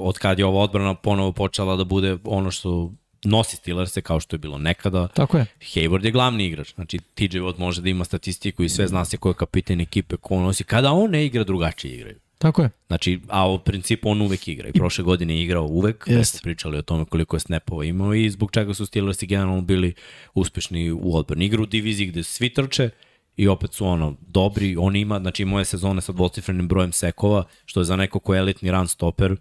od 0.00 0.18
kad 0.18 0.38
je 0.38 0.44
ova 0.44 0.60
odbrana 0.60 0.94
ponovo 0.94 1.32
počela 1.32 1.76
da 1.76 1.84
bude 1.84 2.18
ono 2.24 2.50
što 2.50 2.92
nosi 3.24 3.56
Steelerse 3.56 4.00
kao 4.00 4.20
što 4.20 4.34
je 4.34 4.38
bilo 4.38 4.58
nekada. 4.58 5.08
Tako 5.08 5.38
je. 5.38 5.46
Hayward 5.60 6.04
je 6.04 6.10
glavni 6.10 6.46
igrač. 6.46 6.74
Znači, 6.74 6.98
TJ 7.14 7.38
Watt 7.38 7.58
može 7.58 7.82
da 7.82 7.88
ima 7.88 8.04
statistiku 8.04 8.62
i 8.62 8.68
sve 8.68 8.86
zna 8.86 9.04
se 9.04 9.16
ko 9.16 9.28
je 9.28 9.34
kapitan 9.34 9.80
ekipe, 9.80 10.16
ko 10.16 10.40
nosi. 10.40 10.64
Kada 10.64 10.92
on 10.92 11.10
ne 11.10 11.26
igra, 11.26 11.44
drugačije 11.44 11.94
igraju. 11.94 12.16
Tako 12.38 12.62
je. 12.62 12.70
Znači, 12.86 13.20
a 13.28 13.48
u 13.48 13.58
principu 13.58 14.10
on 14.10 14.22
uvek 14.22 14.48
igra. 14.48 14.68
I 14.68 14.72
prošle 14.72 15.04
godine 15.04 15.34
je 15.34 15.42
igrao 15.42 15.66
uvek. 15.66 16.04
Jeste. 16.06 16.38
Pričali 16.42 16.78
o 16.78 16.82
tome 16.82 17.04
koliko 17.04 17.36
je 17.36 17.40
snapova 17.40 17.84
imao 17.84 18.14
i 18.14 18.30
zbog 18.30 18.50
čega 18.50 18.74
su 18.74 18.86
Steelersi 18.86 19.26
generalno 19.26 19.60
bili 19.60 19.94
uspešni 20.34 20.90
u 20.90 21.16
odbrani. 21.16 21.44
Igra 21.44 21.62
u 21.62 21.66
diviziji 21.66 22.06
gde 22.06 22.22
svi 22.22 22.54
trče 22.54 22.90
i 23.36 23.48
opet 23.48 23.72
su 23.72 23.86
ono 23.86 24.14
dobri. 24.20 24.76
On 24.78 24.96
ima, 24.96 25.20
znači 25.20 25.44
moje 25.44 25.64
sezone 25.64 26.00
sa 26.00 26.12
dvocifrenim 26.12 26.68
brojem 26.68 26.92
sekova, 26.92 27.44
što 27.64 27.80
je 27.80 27.84
za 27.84 27.96
neko 27.96 28.18
ko 28.18 28.34
je 28.34 28.38
elitni 28.38 28.70
run 28.70 28.88
stopper, 28.88 29.36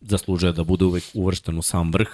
zaslužuje 0.00 0.52
da 0.52 0.64
bude 0.64 0.84
uvek 0.84 1.04
uvršten 1.14 1.58
u 1.58 1.62
sam 1.62 1.90
vrh. 1.92 2.08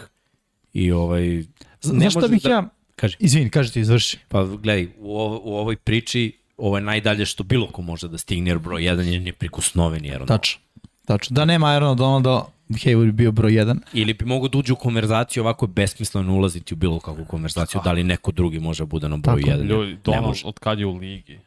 I 0.72 0.92
ovaj... 0.92 1.26
ne 1.26 1.44
Znaš 1.80 2.12
šta 2.12 2.28
bih 2.28 2.42
da- 2.42 2.50
ja... 2.50 2.68
Kaži. 2.96 3.16
Izvini, 3.18 3.50
kaži 3.50 3.72
ti, 3.72 3.80
izvrši. 3.80 4.18
Pa 4.28 4.44
gledaj, 4.44 4.88
u, 4.98 5.18
ovo, 5.18 5.40
u 5.44 5.56
ovoj 5.56 5.76
priči 5.76 6.40
ovo 6.60 6.76
je 6.76 6.82
najdalje 6.82 7.26
što 7.26 7.44
bilo 7.44 7.66
ko 7.66 7.82
može 7.82 8.08
da 8.08 8.18
stigne, 8.18 8.50
jer 8.50 8.58
broj 8.58 8.82
1 8.82 9.00
je 9.00 9.20
neprikosnoveni 9.20 10.10
Aaron 10.10 10.26
Donald. 10.26 10.40
Tačno. 10.40 10.60
Tačno. 11.06 11.34
Da 11.34 11.44
nema 11.44 11.66
Aaron 11.66 11.96
Donalda, 11.96 12.46
Hayward 12.68 13.04
bi 13.04 13.12
bio 13.12 13.32
broj 13.32 13.52
1. 13.52 13.78
Ili 13.92 14.14
bi 14.14 14.24
mogo 14.24 14.48
da 14.48 14.58
uđe 14.58 14.72
u 14.72 14.76
konverzaciju, 14.76 15.42
ovako 15.42 15.64
je 15.64 15.68
besmisleno 15.68 16.34
ulaziti 16.34 16.74
u 16.74 16.76
bilo 16.76 17.00
kakvu 17.00 17.24
konverzaciju, 17.24 17.80
da 17.84 17.92
li 17.92 18.04
neko 18.04 18.32
drugi 18.32 18.58
može 18.58 18.84
bude 18.84 19.08
na 19.08 19.22
Tako. 19.22 19.38
1. 19.38 19.64
Ljudi, 19.64 19.98
Donald 20.04 20.36
od 20.44 20.58
kad 20.58 20.78
je 20.78 20.86
u 20.86 20.96
ligi, 20.96 21.38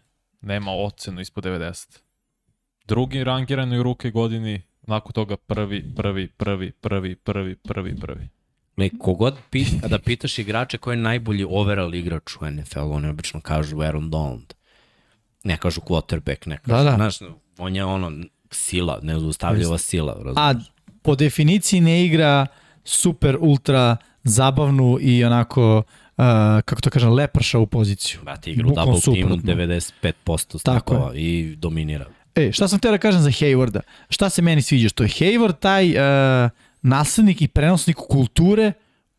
nema 0.42 0.72
ocenu 0.72 1.22
ispod 1.22 1.44
90. 1.44 2.00
Drugi 2.86 3.24
rangiranoj 3.24 3.84
ruke 3.84 4.12
godini, 4.12 4.62
nakon 4.82 5.12
toga 5.12 5.38
prvi, 5.38 5.96
prvi, 5.96 6.28
prvi, 6.28 6.72
prvi, 6.72 7.16
prvi, 7.16 7.56
prvi, 7.56 7.96
prvi. 7.96 8.30
Ne, 8.76 8.90
kogod 9.00 9.36
pita, 9.50 9.82
kada 9.82 10.00
pitaš 10.00 10.40
igrače 10.40 10.78
ko 10.78 10.92
je 10.92 10.98
najbolji 10.98 11.46
overall 11.50 11.96
igrač 11.96 12.36
u 12.42 12.52
NFL, 12.52 12.80
oni 12.80 13.08
obično 13.08 13.42
kažu 13.42 13.82
Aaron 13.82 14.10
Donald. 14.10 14.54
Ne 15.44 15.58
kažu 15.58 15.82
quarterback, 15.82 16.48
ne 16.48 16.58
kažu. 16.58 16.84
Da, 16.84 16.84
da. 16.84 16.96
Znaš, 16.96 17.20
on 17.58 17.76
je 17.76 17.86
ono 17.86 18.12
sila, 18.52 19.00
nezaustavljiva 19.02 19.78
sila. 19.78 20.14
Razumiješ? 20.14 20.38
A 20.38 20.54
po 21.02 21.16
definiciji 21.16 21.82
ne 21.82 22.06
igra 22.06 22.48
super, 22.84 23.38
ultra 23.40 23.98
zabavnu 24.24 24.98
i 25.02 25.24
onako, 25.26 25.78
uh, 25.78 26.24
kako 26.66 26.82
to 26.82 26.90
kažem, 26.90 27.14
lepršavu 27.14 27.68
poziciju. 27.68 28.20
Brate, 28.24 28.52
igra 28.52 28.68
u 28.68 28.72
double 28.76 29.02
teamu 29.02 29.02
suprotno. 29.02 29.54
95% 29.54 30.64
Tako 30.64 30.94
snapova 30.94 31.16
i 31.16 31.56
dominira. 31.58 32.06
E, 32.36 32.52
šta 32.52 32.68
sam 32.68 32.80
teo 32.80 32.92
da 32.92 32.98
kažem 32.98 33.22
za 33.22 33.30
Haywarda? 33.30 33.80
Šta 34.10 34.30
se 34.30 34.42
meni 34.42 34.62
sviđa? 34.62 34.90
Što 34.90 35.04
je 35.04 35.10
Hayward 35.10 35.60
taj 35.60 35.90
uh, 35.90 36.52
naslednik 36.84 37.42
i 37.42 37.48
prenosnik 37.48 37.98
kulture 37.98 38.72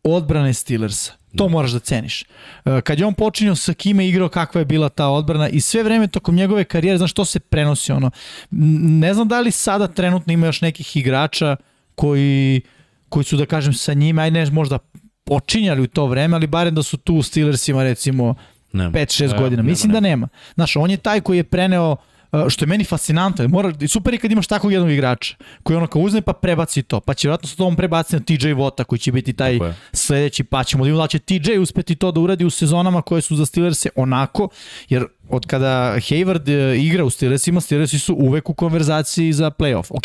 odbrane 0.03 0.55
Steelersa. 0.55 1.13
To 1.37 1.49
moraš 1.49 1.71
da 1.71 1.79
ceniš. 1.79 2.23
E, 2.65 2.81
Kad 2.81 2.99
je 2.99 3.07
on 3.07 3.15
počinio 3.15 3.55
sa 3.55 3.75
kime 3.75 4.09
igrao, 4.09 4.29
kakva 4.29 4.59
je 4.59 4.65
bila 4.65 4.89
ta 4.89 5.09
odbrana 5.09 5.49
i 5.49 5.61
sve 5.61 5.83
vreme 5.83 6.07
tokom 6.07 6.35
njegove 6.35 6.65
karijere, 6.65 6.99
znaš, 6.99 7.13
to 7.13 7.25
se 7.25 7.41
prenosi 7.41 7.93
ono. 7.93 8.11
Ne 8.51 9.15
znam 9.15 9.29
da 9.29 9.41
li 9.41 9.51
sada 9.51 9.87
trenutno 9.87 10.33
ima 10.33 10.47
još 10.47 10.61
nekih 10.61 10.97
igrača 10.97 11.57
koji, 11.95 12.61
koji 13.09 13.25
su, 13.25 13.37
da 13.37 13.47
kažem, 13.47 13.73
sa 13.73 13.95
njima, 13.95 14.23
aj 14.23 14.31
ne 14.31 14.51
možda 14.51 14.79
počinjali 15.25 15.83
u 15.83 15.87
to 15.87 16.07
vreme, 16.07 16.37
ali 16.37 16.47
barem 16.47 16.75
da 16.75 16.83
su 16.83 16.97
tu 16.97 17.15
u 17.15 17.23
Steelersima 17.23 17.83
recimo 17.83 18.35
Ne. 18.73 18.85
5-6 18.85 19.33
Ne, 19.33 19.39
godina. 19.39 19.63
nema, 19.63 19.69
Mislim 19.71 19.93
da 19.93 20.01
nema. 20.01 20.29
Znaš, 20.55 20.77
on 20.77 20.91
je 20.91 20.97
taj 20.97 21.21
koji 21.21 21.37
je 21.37 21.45
preneo 21.45 21.93
uh, 21.93 21.99
što 22.49 22.65
je 22.65 22.67
meni 22.67 22.85
fascinantno, 22.85 23.49
mora, 23.49 23.73
super 23.89 24.15
je 24.15 24.19
kad 24.19 24.33
imaš 24.33 24.47
takvog 24.47 24.73
jednog 24.73 24.91
igrača, 24.91 25.37
koji 25.63 25.77
ono 25.77 25.87
kao 25.87 26.03
uzme 26.03 26.21
pa 26.21 26.33
prebaci 26.33 26.83
to, 26.83 27.01
pa 27.01 27.15
će 27.15 27.29
vjerojatno 27.29 27.49
sa 27.49 27.57
tom 27.57 27.77
prebaci 27.77 28.17
na 28.17 28.23
TJ 28.23 28.53
Vota, 28.53 28.85
koji 28.85 28.99
će 28.99 29.13
biti 29.13 29.33
taj 29.33 29.59
sledeći, 29.93 30.45
pa 30.45 30.65
ćemo 30.65 30.85
da 30.85 30.87
vidimo 30.87 31.03
da 31.03 31.09
će 31.09 31.19
TJ 31.19 31.59
uspeti 31.59 31.95
to 31.95 32.13
da 32.13 32.21
uradi 32.21 32.45
u 32.45 32.51
sezonama 32.51 33.03
koje 33.03 33.23
su 33.23 33.37
za 33.37 33.47
Steelers 33.47 33.87
onako, 33.97 34.49
jer 34.89 35.05
od 35.29 35.47
kada 35.47 35.95
Hayward 35.97 36.49
e, 36.49 36.79
igra 36.79 37.05
u 37.05 37.11
Steelersima, 37.11 37.61
Steelersi 37.61 37.99
su 37.99 38.15
uvek 38.15 38.51
u 38.51 38.55
konverzaciji 38.55 39.33
za 39.33 39.51
playoff. 39.51 39.87
Ok, 39.91 40.05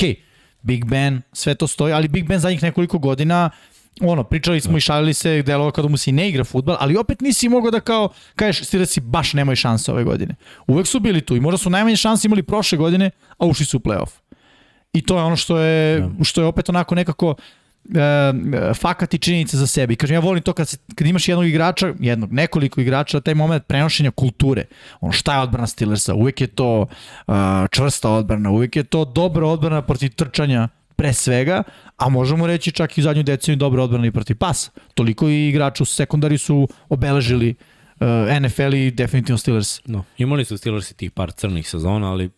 Big 0.61 0.85
Ben, 0.85 1.22
sve 1.34 1.56
to 1.56 1.68
stoji, 1.68 1.93
ali 1.93 2.07
Big 2.07 2.27
Ben 2.27 2.39
zadnjih 2.39 2.64
nekoliko 2.64 2.99
godina 2.99 3.49
ono, 4.02 4.24
pričali 4.24 4.61
smo 4.61 4.78
i 4.78 4.82
šalili 4.82 5.14
se 5.14 5.41
delova 5.41 5.72
kada 5.72 5.88
mu 5.88 5.98
se 5.98 6.11
ne 6.11 6.30
igra 6.30 6.44
futbal, 6.44 6.78
ali 6.80 6.98
opet 6.98 7.22
nisi 7.22 7.49
mogao 7.49 7.72
da 7.72 7.80
kao, 7.80 8.10
kažeš, 8.36 8.68
Steelersi 8.68 9.02
baš 9.02 9.34
nemaju 9.34 9.56
šanse 9.56 9.91
ove 9.91 10.03
godine. 10.03 10.36
Uvek 10.68 10.88
su 10.88 10.99
bili 10.99 11.22
tu 11.22 11.36
i 11.36 11.40
možda 11.40 11.57
su 11.57 11.70
najmanje 11.70 11.95
šanse 11.95 12.28
imali 12.28 12.44
prošle 12.44 12.78
godine, 12.78 13.11
a 13.38 13.45
ušli 13.45 13.66
su 13.66 13.78
u 13.78 13.80
playoff. 13.80 14.11
I 14.94 15.02
to 15.02 15.18
je 15.18 15.24
ono 15.24 15.36
što 15.36 15.60
je, 15.60 16.10
što 16.24 16.41
je 16.41 16.48
opet 16.48 16.70
onako 16.70 16.95
nekako 16.95 17.36
e, 17.95 18.74
fakat 18.74 19.14
i 19.14 19.18
činjenice 19.18 19.57
za 19.57 19.68
sebe. 19.68 19.94
I 19.94 19.95
kažem, 19.95 20.14
ja 20.14 20.20
volim 20.20 20.44
to 20.44 20.53
kad, 20.53 20.70
se, 20.70 20.78
kad 20.95 21.07
imaš 21.07 21.28
jednog 21.28 21.48
igrača, 21.48 21.94
jednog, 21.99 22.34
nekoliko 22.34 22.82
igrača, 22.82 23.22
taj 23.22 23.36
moment 23.36 23.68
prenošenja 23.68 24.11
kulture. 24.11 24.66
Ono, 25.02 25.11
šta 25.11 25.36
je 25.36 25.41
odbrana 25.41 25.68
Steelersa? 25.68 26.14
Uvijek 26.14 26.41
je 26.41 26.48
to 26.48 26.82
uh, 26.82 27.36
čvrsta 27.72 28.10
odbrana, 28.10 28.52
uvijek 28.52 28.76
je 28.76 28.84
to 28.84 29.06
dobra 29.06 29.48
odbrana 29.48 29.82
protiv 29.82 30.16
trčanja 30.16 30.68
pre 31.00 31.14
svega, 31.14 31.64
a 31.98 32.10
možemo 32.10 32.48
reći 32.48 32.72
čak 32.72 32.98
i 32.98 33.02
u 33.02 33.04
zadnju 33.04 33.24
deceniju 33.24 33.58
dobra 33.58 33.84
odbrana 33.84 34.08
i 34.08 34.12
protiv 34.12 34.38
pasa. 34.38 34.72
Toliko 34.94 35.30
i 35.30 35.48
igrača 35.50 35.84
u 35.84 35.86
sekundari 35.86 36.38
su 36.38 36.68
obeležili 36.90 37.56
uh, 38.00 38.08
NFL 38.42 38.74
i 38.74 38.92
definitivno 38.92 39.38
Steelers. 39.38 39.82
No, 39.86 40.04
imali 40.18 40.46
su 40.46 40.58
Steelersi 40.58 40.94
tih 40.98 41.12
par 41.12 41.32
crnih 41.32 41.70
sezona, 41.70 42.12
ali 42.12 42.30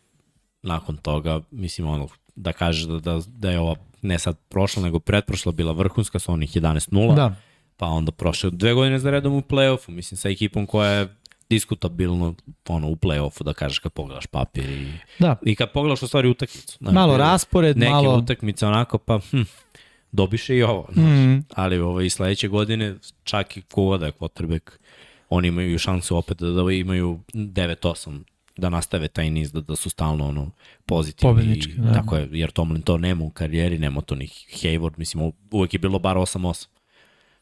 nakon 0.64 0.98
toga, 0.98 1.42
mislim, 1.52 1.88
ono, 1.88 2.08
da 2.36 2.54
kažeš 2.54 2.84
da, 2.84 3.00
da, 3.00 3.22
da 3.28 3.52
je 3.52 3.60
ova 3.60 3.76
ne 4.02 4.20
sad 4.20 4.38
prošla, 4.50 4.84
nego 4.84 5.00
pretprošla 5.00 5.52
bila 5.52 5.72
vrhunska 5.72 6.20
sa 6.20 6.32
onih 6.32 6.56
11-0, 6.56 7.16
Da. 7.16 7.36
pa 7.78 7.86
onda 7.86 8.12
prošle 8.12 8.50
dve 8.50 8.74
godine 8.74 9.00
za 9.00 9.12
redom 9.12 9.34
u 9.34 9.42
play-offu, 9.42 9.90
mislim, 9.90 10.18
sa 10.18 10.30
ekipom 10.30 10.66
koja 10.66 10.90
je 10.92 11.16
diskutabilno 11.52 12.36
ono, 12.68 12.88
u 12.88 12.95
play-offu, 12.95 13.44
da 13.44 13.53
kažeš 13.53 13.80
kad 13.80 13.94
pogledaš 13.94 14.28
papir 14.28 14.69
i, 14.69 14.88
Da. 15.19 15.36
i 15.45 15.56
kad 15.56 15.72
pogledaš 15.72 16.03
u 16.03 16.07
stvari 16.07 16.28
utakmicu. 16.30 16.78
Znaš, 16.80 16.94
Malo 16.94 17.18
raspored, 17.18 17.78
neke 17.78 17.91
malo... 17.91 18.18
utakmice 18.18 18.68
onako, 18.68 18.98
pa 18.98 19.19
hm, 19.32 19.41
dobiše 20.11 20.56
i 20.56 20.64
ovo. 20.64 20.88
Znaš. 20.94 21.06
Mhm. 21.06 21.40
Ali 21.56 21.80
ovaj, 21.80 22.10
sledeće 22.10 22.48
godine, 22.48 22.95
čak 23.23 23.57
i 23.57 23.61
koga 23.61 23.98
da 23.98 24.06
je 24.06 24.11
quarterback, 24.11 24.72
oni 25.30 25.48
imaju 25.48 25.80
šansu 25.80 26.18
opet 26.18 26.38
da, 26.38 26.52
da 26.52 26.72
imaju 26.72 27.19
9-8 27.34 28.19
da 28.57 28.69
nastave 28.69 29.07
taj 29.07 29.30
niz, 29.30 29.52
da, 29.52 29.61
da 29.61 29.76
su 29.76 29.90
stalno 29.90 30.28
ono, 30.28 30.52
pozitivni. 30.86 31.34
Pobednički, 31.34 31.72
i, 31.72 31.76
da. 31.76 31.94
Tako 31.94 32.18
je, 32.18 32.30
jer 32.32 32.52
Tomlin 32.52 32.82
to 32.82 32.98
nema 32.98 33.23
u 33.26 33.30
karijeri, 33.30 33.80
nema 33.80 34.02
to 34.02 34.15
ni 34.15 34.28
Hayward, 34.28 34.94
mislim, 34.98 35.32
uvek 35.52 35.73
je 35.73 35.80
bilo 35.80 35.99
bar 35.99 36.18
8-8, 36.18 36.68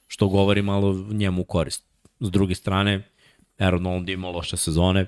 što 0.07 0.27
govori 0.27 0.61
malo 0.61 0.93
njemu 1.11 1.41
u 1.41 1.45
korist. 1.45 1.83
S 2.19 2.31
druge 2.31 2.55
strane, 2.55 3.03
Aaron 3.59 3.83
Donald 3.83 4.09
je 4.09 4.13
imao 4.13 4.31
loše 4.31 4.57
sezone, 4.57 5.05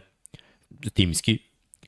timski, 0.94 1.38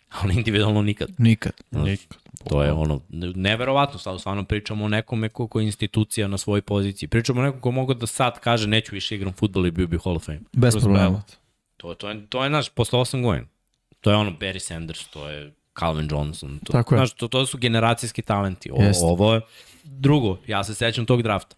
ali 0.09 0.33
individualno 0.35 0.81
nikad. 0.81 1.09
Nikad. 1.17 1.53
Nikad. 1.71 2.17
To 2.49 2.63
je 2.63 2.71
ono, 2.71 3.01
neverovatno, 3.35 3.99
sad 3.99 4.19
stvarno 4.19 4.43
pričamo 4.43 4.85
o 4.85 4.87
nekome 4.87 5.29
ko, 5.29 5.47
ko 5.47 5.59
je 5.59 5.65
institucija 5.65 6.27
na 6.27 6.37
svojoj 6.37 6.61
poziciji. 6.61 7.09
Pričamo 7.09 7.41
o 7.41 7.43
nekom 7.43 7.61
ko 7.61 7.71
mogu 7.71 7.93
da 7.93 8.07
sad 8.07 8.39
kaže 8.39 8.67
neću 8.67 8.95
više 8.95 9.15
igram 9.15 9.33
futbol 9.33 9.67
i 9.67 9.71
bio 9.71 9.87
bi 9.87 9.97
Hall 10.03 10.15
of 10.15 10.25
Fame. 10.25 10.41
Bez 10.53 10.75
problema. 10.77 11.23
To, 11.77 11.93
to, 11.93 12.09
je, 12.09 12.27
to 12.27 12.43
je 12.43 12.49
naš, 12.49 12.69
posle 12.69 12.99
8 12.99 13.21
godina. 13.23 13.47
To 14.01 14.11
je 14.11 14.15
ono 14.15 14.31
Barry 14.31 14.59
Sanders, 14.59 15.07
to 15.07 15.29
je 15.29 15.53
Calvin 15.79 16.07
Johnson. 16.11 16.59
To, 16.63 16.71
Tako 16.71 16.95
je. 16.95 16.97
Znaš, 16.97 17.13
to, 17.13 17.27
to 17.27 17.45
su 17.45 17.57
generacijski 17.57 18.21
talenti. 18.21 18.71
O, 18.71 18.81
Jeste. 18.81 19.05
ovo 19.05 19.33
je 19.33 19.41
drugo, 19.83 20.37
ja 20.47 20.63
se 20.63 20.73
sećam 20.73 21.05
tog 21.05 21.21
drafta. 21.21 21.55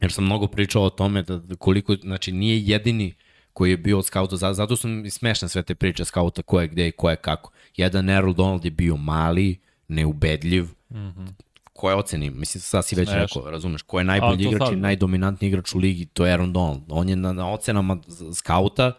Jer 0.00 0.12
sam 0.12 0.24
mnogo 0.24 0.46
pričao 0.46 0.82
o 0.82 0.90
tome 0.90 1.22
da, 1.22 1.38
da 1.38 1.56
koliko, 1.56 1.94
znači 1.94 2.32
nije 2.32 2.62
jedini 2.66 3.14
koji 3.58 3.70
je 3.70 3.76
bio 3.76 3.98
od 3.98 4.06
skauta, 4.06 4.36
zato, 4.36 4.76
su 4.76 4.88
mi 4.88 5.10
smešne 5.10 5.48
sve 5.48 5.62
te 5.62 5.74
priče 5.74 6.04
skauta 6.04 6.42
ko 6.42 6.60
je 6.60 6.68
gde 6.68 6.88
i 6.88 6.92
ko 6.92 7.10
je 7.10 7.16
kako. 7.16 7.50
Jedan 7.76 8.10
Errol 8.10 8.32
Donald 8.34 8.64
je 8.64 8.70
bio 8.70 8.96
mali, 8.96 9.58
neubedljiv, 9.88 10.64
mm 10.90 10.96
-hmm. 10.96 11.28
koje 11.72 11.94
oceni, 11.94 12.30
mislim 12.30 12.60
sad 12.60 12.86
si 12.86 12.96
već 12.96 13.08
rekao, 13.12 13.50
razumeš, 13.50 13.82
ko 13.82 13.98
je 13.98 14.04
najbolji 14.04 14.44
igrač 14.44 14.62
sad- 14.68 14.72
i 14.72 14.76
najdominantniji 14.76 15.48
igrač 15.48 15.74
u 15.74 15.78
ligi, 15.78 16.06
to 16.06 16.26
je 16.26 16.32
Aaron 16.32 16.52
Donald. 16.52 16.82
On 16.88 17.08
je 17.08 17.16
na, 17.16 17.32
na 17.32 17.50
ocenama 17.52 17.98
skauta 18.34 18.92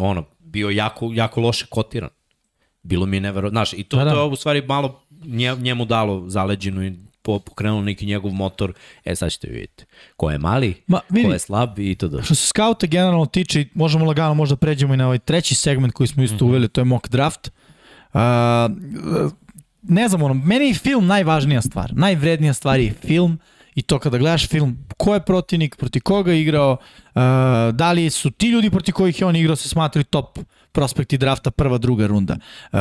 ono, 0.00 0.24
bio 0.38 0.70
jako, 0.70 1.10
jako 1.12 1.40
loše 1.40 1.66
kotiran. 1.70 2.10
Bilo 2.82 3.06
mi 3.06 3.16
je 3.16 3.20
nevero, 3.20 3.48
znaš, 3.48 3.72
i 3.72 3.84
to, 3.84 3.96
Da, 3.96 4.04
da. 4.04 4.10
to 4.10 4.22
je 4.22 4.30
u 4.32 4.36
stvari 4.36 4.62
malo 4.66 5.02
nje, 5.24 5.56
njemu 5.56 5.84
dalo 5.84 6.28
zaleđinu 6.28 6.84
i 6.86 6.92
pokrenulo 7.24 7.82
neki 7.82 8.06
njegov 8.06 8.32
motor. 8.32 8.72
E, 9.04 9.16
sad 9.16 9.30
ćete 9.30 9.48
vidjeti. 9.48 9.84
Ko 10.16 10.30
je 10.30 10.38
mali, 10.38 10.74
Ma, 10.86 11.00
vidi. 11.08 11.26
ko 11.26 11.32
je 11.32 11.38
slab 11.38 11.78
i 11.78 11.94
to 11.94 12.08
da. 12.08 12.22
Što 12.22 12.34
se 12.34 12.46
skauta 12.46 12.86
generalno 12.86 13.26
tiče, 13.26 13.64
možemo 13.74 14.04
lagano 14.04 14.34
možda 14.34 14.56
pređemo 14.56 14.94
i 14.94 14.96
na 14.96 15.06
ovaj 15.06 15.18
treći 15.18 15.54
segment 15.54 15.92
koji 15.92 16.06
smo 16.06 16.22
isto 16.22 16.44
uveli, 16.44 16.68
to 16.68 16.80
je 16.80 16.84
mock 16.84 17.08
draft. 17.08 17.50
Uh, 18.12 18.20
ne 19.82 20.08
znam, 20.08 20.22
ono, 20.22 20.34
meni 20.34 20.66
je 20.66 20.74
film 20.74 21.06
najvažnija 21.06 21.62
stvar. 21.62 21.92
Najvrednija 21.96 22.52
stvar 22.52 22.80
je 22.80 22.92
film 22.92 23.38
i 23.74 23.82
to 23.82 23.98
kada 23.98 24.18
gledaš 24.18 24.48
film, 24.48 24.78
ko 24.96 25.14
je 25.14 25.20
protivnik, 25.20 25.76
proti 25.76 26.00
koga 26.00 26.32
je 26.32 26.40
igrao, 26.40 26.72
uh, 26.72 27.22
da 27.72 27.92
li 27.92 28.10
su 28.10 28.30
ti 28.30 28.48
ljudi 28.48 28.70
proti 28.70 28.92
kojih 28.92 29.20
je 29.20 29.26
on 29.26 29.36
igrao 29.36 29.56
se 29.56 29.68
smatraju 29.68 30.04
top 30.04 30.38
prospekti 30.74 31.18
drafta 31.18 31.50
prva, 31.50 31.78
druga 31.78 32.06
runda. 32.06 32.36
Uh, 32.72 32.78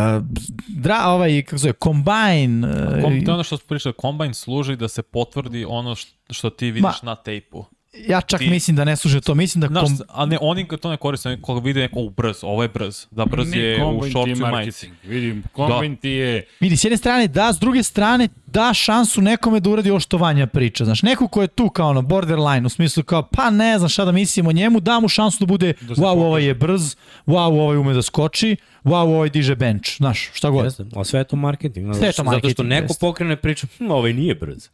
dra, 0.68 1.06
ovaj, 1.06 1.42
kako 1.42 1.58
zove, 1.58 1.74
combine, 1.84 2.68
uh, 2.68 3.02
Kom, 3.04 3.26
to 3.26 3.32
je 3.32 3.34
ono 3.34 3.44
što 3.44 3.58
smo 3.58 3.68
pričali, 3.68 3.96
kombajn 3.98 4.34
služi 4.34 4.76
da 4.76 4.88
se 4.88 5.02
potvrdi 5.02 5.66
ono 5.66 5.96
što, 5.96 6.34
što 6.34 6.50
ti 6.50 6.66
vidiš 6.66 7.04
Ma, 7.04 7.12
na 7.12 7.16
tejpu. 7.16 7.66
Ja 8.08 8.22
čak 8.22 8.40
ti- 8.40 8.50
mislim 8.50 8.76
da 8.76 8.84
ne 8.84 8.96
služe 8.96 9.22
to, 9.22 9.36
mislim 9.36 9.62
da 9.62 9.68
Znaš, 9.68 9.84
kom, 9.84 9.98
a 10.10 10.26
ne, 10.26 10.38
oni 10.42 10.64
ga 10.64 10.78
to 10.78 10.90
ne 10.90 10.98
koriste, 10.98 11.30
oni 11.30 11.42
koga 11.42 11.62
vide 11.62 11.80
neko 11.80 12.00
u 12.00 12.10
brz, 12.10 12.38
ovo 12.42 12.64
je 12.64 12.70
brz, 12.70 13.06
da 13.12 13.26
brz 13.26 13.54
je 13.54 13.86
u 13.86 14.02
šorcu 14.04 14.30
i 14.30 14.36
majici. 14.36 14.42
marketing. 14.42 14.94
Vidim, 15.04 15.44
kombajn 15.52 15.96
ti 15.96 16.10
je... 16.10 16.46
Vidi, 16.60 16.78
s 16.78 16.84
jedne 16.84 16.98
strane 16.98 17.28
da, 17.28 17.54
s 17.54 17.60
druge 17.60 17.84
strane 17.84 18.28
da 18.46 18.74
šansu 18.74 19.22
nekome 19.22 19.60
da 19.60 19.70
uradi 19.70 19.90
ovo 19.90 20.00
što 20.00 20.18
Vanja 20.18 20.48
priča. 20.48 20.86
Znaš, 20.86 21.04
neko 21.04 21.28
ko 21.28 21.42
je 21.42 21.48
tu 21.48 21.70
kao 21.70 21.90
ono 21.90 22.02
borderline, 22.02 22.66
u 22.66 22.70
smislu 22.70 23.04
kao, 23.04 23.24
pa 23.24 23.50
ne 23.50 23.78
znam 23.78 23.90
šta 23.90 24.06
da 24.06 24.12
mislim 24.12 24.48
o 24.48 24.52
njemu, 24.52 24.80
da 24.80 25.00
mu 25.00 25.08
šansu 25.08 25.38
da 25.40 25.46
bude, 25.46 25.74
Da 25.82 25.88
wow, 25.88 25.96
pokaže. 25.96 26.08
ovaj 26.20 26.44
je 26.44 26.54
brz, 26.54 26.96
wow, 27.28 27.38
ovaj 27.60 27.78
ume 27.78 27.94
da 27.94 28.02
skoči, 28.02 28.56
wow, 28.84 28.94
ovaj 29.08 29.30
diže 29.30 29.56
bench, 29.56 29.98
znaš, 29.98 30.30
šta 30.34 30.50
god. 30.50 30.66
Jeste, 30.66 30.86
ali 30.96 31.06
sve 31.06 31.20
je 31.20 31.24
to 31.24 31.36
marketing. 31.36 31.86
Znaš, 31.86 31.98
Sve 31.98 32.08
je 32.08 32.12
to 32.12 32.16
Zato 32.16 32.30
što 32.30 32.32
marketing, 32.32 32.68
neko 32.70 32.94
pokrene 33.00 33.36
priču, 33.36 33.68
hm, 33.78 33.92
ovaj 33.92 34.14
nije 34.14 34.36
brz. 34.36 34.68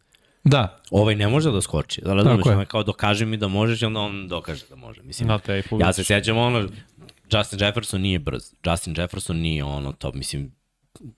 Da, 0.44 0.80
Ovaj 0.92 1.16
ne 1.16 1.28
može 1.28 1.52
da 1.52 1.62
skoči. 1.62 2.02
Da 2.02 2.14
razumeš, 2.14 2.46
je. 2.46 2.52
ono, 2.52 2.66
kao 2.66 2.84
dokaže 2.84 3.26
mi 3.26 3.38
da 3.38 3.48
možeš 3.48 3.82
i 3.82 3.86
onda 3.86 4.00
on 4.00 4.28
dokaže 4.28 4.66
da 4.70 4.76
može. 4.76 5.02
Mislim, 5.02 5.28
Na 5.28 5.40
tejpu. 5.40 5.80
ja 5.82 5.94
se 5.94 6.04
sjećam 6.04 6.38
ono, 6.38 6.70
Justin 7.32 7.60
Jefferson 7.62 8.02
nije 8.02 8.20
brz. 8.20 8.44
Justin 8.66 8.96
Jefferson 8.98 9.38
nije 9.38 9.64
ono, 9.64 9.92
to 9.92 10.12
mislim, 10.12 10.52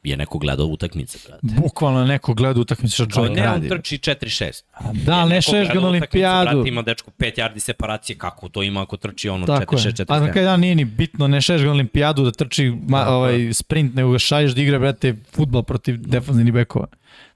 je 0.03 0.17
neko 0.17 0.37
gledao 0.37 0.65
utakmice, 0.65 1.19
brate. 1.27 1.61
bukvalno 1.61 2.05
neko 2.05 2.33
gleda 2.33 2.59
utakmicu 2.59 2.95
šta 2.95 3.05
Kao, 3.05 3.25
čovjek 3.25 3.43
ne, 3.43 3.49
on 3.49 3.69
trči 3.69 3.97
4-6. 3.97 4.63
Da, 5.05 5.13
ali 5.13 5.29
ne 5.29 5.41
šeš 5.41 5.67
ga 5.67 5.79
na 5.79 5.87
olimpijadu. 5.87 6.51
Brate, 6.51 6.69
ima 6.69 6.81
dečko 6.81 7.11
5 7.11 7.39
yardi 7.39 7.59
separacije, 7.59 8.17
kako 8.17 8.49
to 8.49 8.63
ima 8.63 8.81
ako 8.81 8.97
trči 8.97 9.29
ono 9.29 9.45
Tako 9.45 9.75
je. 9.75 9.81
4-6, 9.81 10.05
A 10.07 10.19
na 10.19 10.25
4 10.27 10.31
kraju 10.31 10.45
dan 10.45 10.59
nije 10.59 10.75
ni 10.75 10.85
bitno, 10.85 11.27
ne 11.27 11.41
šeš 11.41 11.61
ga 11.61 11.67
na 11.67 11.73
olimpijadu 11.73 12.23
da 12.23 12.31
trči 12.31 12.73
ma, 12.87 13.07
ovaj 13.07 13.53
sprint, 13.53 13.95
nego 13.95 14.11
ga 14.11 14.19
šalješ 14.19 14.51
da 14.51 14.61
igra, 14.61 14.79
brate, 14.79 15.15
futbal 15.31 15.63
protiv 15.63 15.97
defanzivnih 15.97 16.53
bekova. 16.53 16.87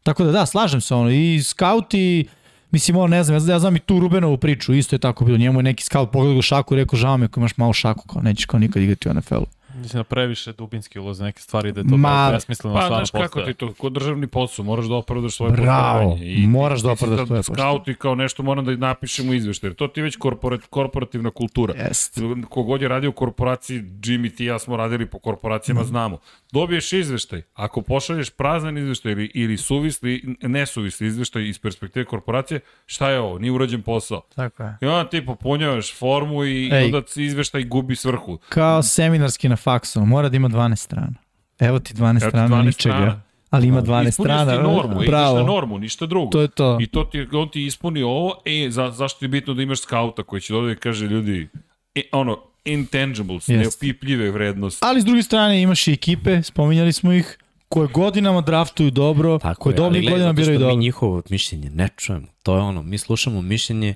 Tako 0.05 0.23
da 0.23 0.31
da, 0.31 0.45
slažem 0.45 0.81
se 0.81 0.95
ono. 0.95 1.09
I 1.09 1.43
skauti, 1.43 2.27
mislim, 2.71 2.97
ono, 2.97 3.07
ne 3.07 3.23
znam, 3.23 3.35
ja 3.35 3.39
znam, 3.39 3.55
ja 3.55 3.59
znam 3.59 3.75
i 3.75 3.79
tu 3.79 3.99
Rubenovu 3.99 4.37
priču, 4.37 4.73
isto 4.73 4.95
je 4.95 4.99
tako 4.99 5.25
bilo. 5.25 5.37
Njemu 5.37 5.59
je 5.59 5.63
neki 5.63 5.83
skaut 5.83 6.11
pogledao 6.11 6.41
šaku 6.41 6.73
i 6.73 6.77
rekao, 6.77 6.99
žao 6.99 7.17
mi 7.17 7.23
je 7.23 7.25
ako 7.25 7.39
imaš 7.39 7.57
malo 7.57 7.73
šaku, 7.73 8.07
kao 8.07 8.21
nećeš 8.21 8.45
kao 8.45 8.59
nikad 8.59 8.83
igrati 8.83 9.09
u 9.09 9.13
NFL-u. 9.13 9.45
Mislim 9.75 9.99
da 9.99 10.03
previše 10.05 10.53
dubinski 10.53 10.99
ulaze 10.99 11.23
neke 11.23 11.41
stvari 11.41 11.71
da 11.71 11.79
je 11.79 11.87
to 11.87 11.97
Ma, 11.97 12.29
besmisleno 12.33 12.75
Pa, 12.75 12.81
stvarno 12.81 13.05
znaš 13.05 13.23
kako 13.23 13.41
ti 13.41 13.53
to, 13.53 13.73
kod 13.73 13.93
državni 13.93 14.27
posao, 14.27 14.65
moraš 14.65 14.85
da 14.85 14.95
opravdaš 14.95 15.35
svoje 15.35 15.51
Bravo, 15.51 15.99
poslovanje. 16.01 16.47
moraš 16.47 16.81
da 16.81 16.91
opravdaš 16.91 17.27
svoje 17.27 17.39
poslovanje. 17.39 17.61
Scout 17.75 17.87
i 17.87 17.95
kao 17.95 18.15
nešto 18.15 18.43
moram 18.43 18.65
da 18.65 18.75
napišem 18.77 19.29
u 19.29 19.33
izveštaj. 19.33 19.67
jer 19.67 19.75
To 19.75 19.87
ti 19.87 19.99
je 19.99 20.03
već 20.03 20.15
korporat, 20.15 20.61
korporativna 20.61 21.31
kultura. 21.31 21.73
Jest. 21.77 22.19
Kogod 22.49 22.81
je 22.81 22.87
radio 22.87 23.09
u 23.09 23.13
korporaciji, 23.13 23.79
Jimmy, 23.79 24.35
ti 24.35 24.43
i 24.43 24.47
ja 24.47 24.59
smo 24.59 24.77
radili 24.77 25.05
po 25.05 25.19
korporacijama, 25.19 25.81
Mhm. 25.81 25.87
znamo. 25.89 26.17
Dobiješ 26.51 26.93
izveštaj. 26.93 27.41
Ako 27.53 27.81
pošalješ 27.81 28.29
prazan 28.29 28.77
izveštaj 28.77 29.11
ili, 29.11 29.31
ili 29.33 29.57
suvisli, 29.57 30.35
nesuvisli 30.41 31.07
izveštaj 31.07 31.43
iz 31.43 31.59
perspektive 31.59 32.05
korporacije, 32.05 32.59
šta 32.85 33.09
je 33.09 33.19
ovo? 33.19 33.39
Nije 33.39 33.51
urađen 33.51 33.81
posao. 33.81 34.21
Tako 34.35 34.63
je. 34.63 34.77
I 34.81 34.85
onda 34.85 35.09
ti 35.09 35.25
popunjavaš 35.25 35.95
formu 35.95 36.43
i 36.45 36.69
Ej. 36.73 36.85
onda 36.85 37.01
izveštaj 37.15 37.63
gubi 37.63 37.95
svrhu. 37.95 38.37
Kao 38.49 38.83
seminarski 38.83 39.49
na 39.49 39.55
faksu, 39.75 40.05
mora 40.05 40.29
da 40.29 40.37
ima 40.37 40.49
12 40.49 40.75
strana. 40.75 41.13
Evo 41.59 41.79
ti 41.79 41.93
12 41.93 42.09
Evo 42.09 42.19
ti 42.19 42.25
strana 42.27 42.55
12 42.55 42.65
ničega. 42.65 42.95
strana. 42.95 43.21
Ali 43.49 43.67
ima 43.67 43.81
12 43.81 44.07
Ispunio 44.07 44.37
si 44.37 44.43
strana. 44.43 44.61
normu, 44.63 44.95
ideš 44.95 45.07
Bravo. 45.07 45.37
na 45.37 45.43
normu, 45.43 45.77
ništa 45.79 46.05
drugo. 46.05 46.31
To 46.31 46.41
je 46.41 46.47
to. 46.47 46.77
I 46.81 46.87
to 46.87 47.03
ti, 47.03 47.27
on 47.33 47.49
ti 47.49 47.65
ispuni 47.65 48.03
ovo, 48.03 48.41
e, 48.45 48.67
za, 48.69 48.91
zašto 48.91 49.25
je 49.25 49.29
bitno 49.29 49.53
da 49.53 49.61
imaš 49.61 49.79
skauta 49.79 50.23
koji 50.23 50.41
će 50.41 50.53
dođe 50.53 50.71
i 50.71 50.75
kaže 50.75 51.05
ljudi, 51.05 51.49
e, 51.95 52.01
ono, 52.11 52.37
intangibles, 52.65 53.49
Jest. 53.49 53.61
neopipljive 53.61 54.31
vrednosti. 54.31 54.79
Ali 54.83 55.01
s 55.01 55.05
druge 55.05 55.23
strane 55.23 55.61
imaš 55.61 55.87
i 55.87 55.93
ekipe, 55.93 56.43
spominjali 56.43 56.93
smo 56.93 57.13
ih, 57.13 57.37
koje 57.69 57.87
godinama 57.87 58.41
draftuju 58.41 58.91
dobro, 58.91 59.39
Tako 59.39 59.61
koje 59.63 59.75
dobri 59.75 60.01
godinama 60.01 60.33
biraju 60.33 60.59
dobro. 60.59 60.75
mi 60.75 60.81
njihovo 60.81 61.21
mišljenje 61.29 61.69
ne 61.69 61.87
čujemo. 61.97 62.27
To 62.43 62.55
je 62.55 62.61
ono, 62.61 62.83
mi 62.83 62.97
slušamo 62.97 63.41
mišljenje 63.41 63.95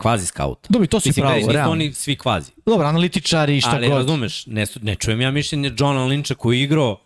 kvazi 0.00 0.26
skauta. 0.26 0.66
Dobro, 0.68 0.86
to 0.86 1.00
si 1.00 1.08
Mislim, 1.08 1.22
pravo, 1.24 1.52
realno. 1.52 1.72
oni 1.72 1.92
svi 1.92 2.16
kvazi. 2.16 2.52
Dobro, 2.66 2.86
analitičari 2.86 3.56
i 3.56 3.60
šta 3.60 3.70
Ali 3.70 3.88
god. 3.88 3.96
razumeš, 3.96 4.46
ne, 4.46 4.66
su- 4.66 4.80
ne 4.82 4.94
čujem 4.94 5.20
ja 5.20 5.30
mišljenje 5.30 5.72
Johna 5.78 6.00
Lyncha 6.02 6.34
koji 6.34 6.58
je 6.58 6.64
igrao 6.64 7.00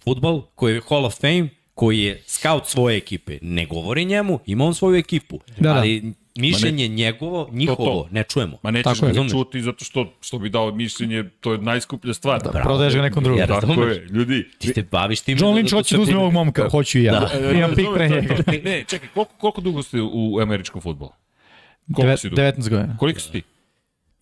futbol, 0.00 0.42
koji 0.54 0.74
je 0.74 0.80
Hall 0.88 1.04
of 1.04 1.20
Fame, 1.20 1.48
koji 1.74 1.98
je 2.00 2.22
scout 2.26 2.66
svoje 2.66 2.96
ekipe. 2.96 3.38
Ne 3.42 3.66
govori 3.66 4.04
njemu, 4.04 4.40
ima 4.46 4.64
on 4.64 4.74
svoju 4.74 4.96
ekipu. 4.96 5.40
Da, 5.58 5.62
da. 5.62 5.74
ali 5.74 6.12
mišljenje 6.36 6.88
njegovo, 6.88 7.48
njihovo, 7.52 8.02
to. 8.02 8.08
ne 8.10 8.22
čujemo. 8.24 8.58
Ma 8.62 8.70
nećeš 8.70 8.84
Tako 8.84 9.00
ga. 9.00 9.06
Razumeš? 9.08 9.32
čuti 9.32 9.62
zato 9.62 9.84
što, 9.84 10.12
što 10.20 10.38
bi 10.38 10.48
dao 10.48 10.70
mišljenje, 10.70 11.24
to 11.40 11.52
je 11.52 11.58
najskuplja 11.58 12.14
stvar. 12.14 12.42
Da, 12.42 12.50
Bravo. 12.50 12.64
Prodaješ 12.64 12.94
ga 12.94 13.02
nekom 13.02 13.24
drugom. 13.24 13.40
Ja 13.40 13.46
Tako 13.46 13.66
razumeš. 13.66 13.96
je, 13.96 14.06
ljudi. 14.06 14.48
Ti 14.58 14.72
te 14.72 14.82
baviš 14.82 15.20
tim. 15.20 15.38
John 15.38 15.54
Lynch 15.56 15.72
hoće 15.72 15.96
da 15.96 16.02
uzme 16.02 16.16
ovog 16.16 16.32
momka, 16.32 16.68
hoću 16.68 16.98
i 16.98 17.02
ja. 17.02 17.12
Da. 17.12 17.50
Imam 17.50 17.70
pik 17.74 17.86
pre 17.94 18.08
njega. 18.08 18.34
Ne, 18.64 18.84
čekaj, 18.84 19.08
koliko, 19.14 19.32
koliko 19.38 19.60
dugo 19.60 19.82
ste 19.82 20.00
u 20.02 20.38
američkom 20.40 20.80
futbolu? 20.80 21.10
Koliko 21.86 22.02
Devet- 22.02 22.16
si 22.16 22.28
dugo? 22.28 22.42
19 22.42 22.68
godina. 22.70 22.96
Koliko 22.96 23.20
si 23.20 23.32
ti? 23.32 23.42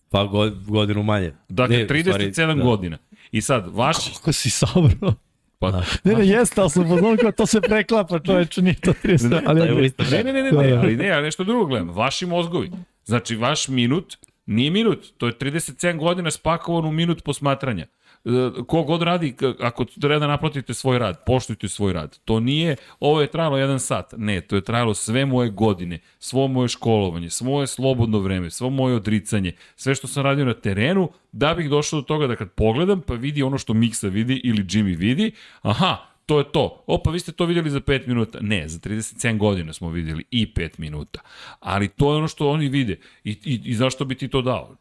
Pa 0.09 0.23
god, 0.23 0.65
godinu 0.65 1.03
manje. 1.03 1.33
Dakle, 1.49 1.77
Ne, 1.77 1.83
u 1.83 1.87
37 1.87 2.31
stvari, 2.33 2.57
da. 2.57 2.63
godina. 2.63 2.97
I 3.31 3.41
sad, 3.41 3.65
vaš... 3.75 3.97
Kako 4.17 4.31
si 4.33 4.49
sabrao? 4.49 5.13
Pa, 5.59 5.71
Ne, 6.03 6.13
ne, 6.13 6.27
jeste, 6.27 6.61
ali 6.61 6.69
sam 6.69 6.87
poznan 6.87 7.17
kao 7.17 7.31
to 7.31 7.45
se 7.45 7.61
preklapa, 7.61 8.19
čoveče, 8.19 8.61
nije 8.61 8.75
to 8.75 8.93
30. 8.93 9.41
Ali, 9.45 9.59
Da 9.59 9.65
je 9.65 9.73
u 9.73 9.77
okay. 9.77 9.85
isto 9.85 10.03
Ne, 10.11 10.23
ne, 10.23 10.33
ne, 10.33 10.43
ne, 10.43 10.51
ne, 10.51 10.71
ali 10.73 10.95
ne, 10.95 11.07
ja 11.07 11.21
nešto 11.21 11.43
drugo 11.43 11.65
gledam. 11.65 11.89
Vaši 11.89 12.25
mozgovi. 12.25 12.71
Znači, 13.05 13.35
vaš 13.35 13.67
minut 13.67 14.17
nije 14.45 14.71
minut, 14.71 15.05
to 15.17 15.27
je 15.27 15.33
37 15.33 15.97
godina 15.97 16.31
spakovan 16.31 16.85
u 16.85 16.91
minut 16.91 17.23
posmatranja. 17.23 17.85
E, 18.25 18.29
Ko 18.67 18.83
god 18.83 19.01
radi, 19.01 19.35
ako 19.59 19.85
treba 19.85 20.19
da 20.19 20.27
naplatite 20.27 20.73
svoj 20.73 20.99
rad, 20.99 21.23
poštujte 21.25 21.67
svoj 21.67 21.93
rad. 21.93 22.19
To 22.25 22.39
nije, 22.39 22.75
ovo 22.99 23.21
je 23.21 23.27
trajalo 23.27 23.57
jedan 23.57 23.79
sat. 23.79 24.13
Ne, 24.17 24.41
to 24.41 24.55
je 24.55 24.63
trajalo 24.63 24.93
sve 24.93 25.25
moje 25.25 25.49
godine, 25.49 25.99
svo 26.19 26.47
moje 26.47 26.67
školovanje, 26.67 27.29
svo 27.29 27.47
moje 27.47 27.67
slobodno 27.67 28.19
vreme, 28.19 28.49
svo 28.49 28.69
moje 28.69 28.95
odricanje, 28.95 29.51
sve 29.75 29.95
što 29.95 30.07
sam 30.07 30.23
radio 30.23 30.45
na 30.45 30.53
terenu, 30.53 31.09
da 31.31 31.53
bih 31.53 31.69
došao 31.69 31.99
do 31.99 32.05
toga 32.05 32.27
da 32.27 32.35
kad 32.35 32.51
pogledam, 32.51 33.01
pa 33.01 33.13
vidi 33.13 33.43
ono 33.43 33.57
što 33.57 33.73
Miksa 33.73 34.07
vidi 34.07 34.41
ili 34.43 34.63
Jimmy 34.63 34.97
vidi, 34.97 35.31
aha, 35.61 36.10
to 36.31 36.39
je 36.39 36.45
to. 36.51 36.83
O, 36.87 37.03
pa 37.03 37.11
vi 37.11 37.19
ste 37.19 37.31
to 37.31 37.45
vidjeli 37.45 37.69
za 37.69 37.79
5 37.79 38.07
minuta. 38.07 38.37
Ne, 38.41 38.67
za 38.67 38.79
37 38.79 39.37
godina 39.37 39.73
smo 39.73 39.89
vidjeli 39.89 40.23
i 40.31 40.53
5 40.53 40.69
minuta. 40.77 41.19
Ali 41.59 41.87
to 41.87 42.11
je 42.11 42.17
ono 42.17 42.27
što 42.27 42.49
oni 42.49 42.69
vide. 42.69 42.99
I, 43.23 43.31
i, 43.31 43.61
i 43.65 43.75
zašto 43.75 44.05
bi 44.05 44.15
ti 44.15 44.27
to 44.27 44.41
dao? 44.41 44.75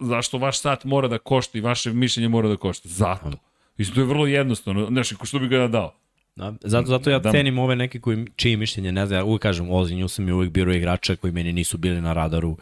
Zašto 0.00 0.38
vaš 0.38 0.60
sat 0.60 0.84
mora 0.84 1.08
da 1.08 1.18
košta 1.18 1.58
i 1.58 1.60
vaše 1.60 1.92
mišljenje 1.92 2.28
mora 2.28 2.48
da 2.48 2.56
košta? 2.56 2.88
Zato. 2.88 3.30
I 3.78 3.84
to 3.84 4.00
je 4.00 4.06
vrlo 4.06 4.26
jednostavno. 4.26 4.86
Znaš, 4.86 5.12
što 5.24 5.38
bi 5.38 5.48
ga 5.48 5.68
dao? 5.68 5.94
Da, 6.36 6.54
zato, 6.64 6.86
zato 6.86 7.10
ja 7.10 7.18
Da. 7.18 7.30
cenim 7.30 7.58
ove 7.58 7.76
neke 7.76 8.00
koji, 8.00 8.26
čiji 8.36 8.56
mišljenje 8.56 8.92
ne 8.92 9.06
znam, 9.06 9.18
ja 9.18 9.24
uvijek 9.24 9.42
kažem, 9.42 9.66
Ozzy 9.66 10.02
Newsom 10.02 10.26
je 10.26 10.34
uvijek 10.34 10.52
birao 10.52 10.74
igrača 10.74 11.16
koji 11.16 11.32
meni 11.32 11.52
nisu 11.52 11.78
bili 11.78 12.00
na 12.00 12.12
radaru, 12.12 12.56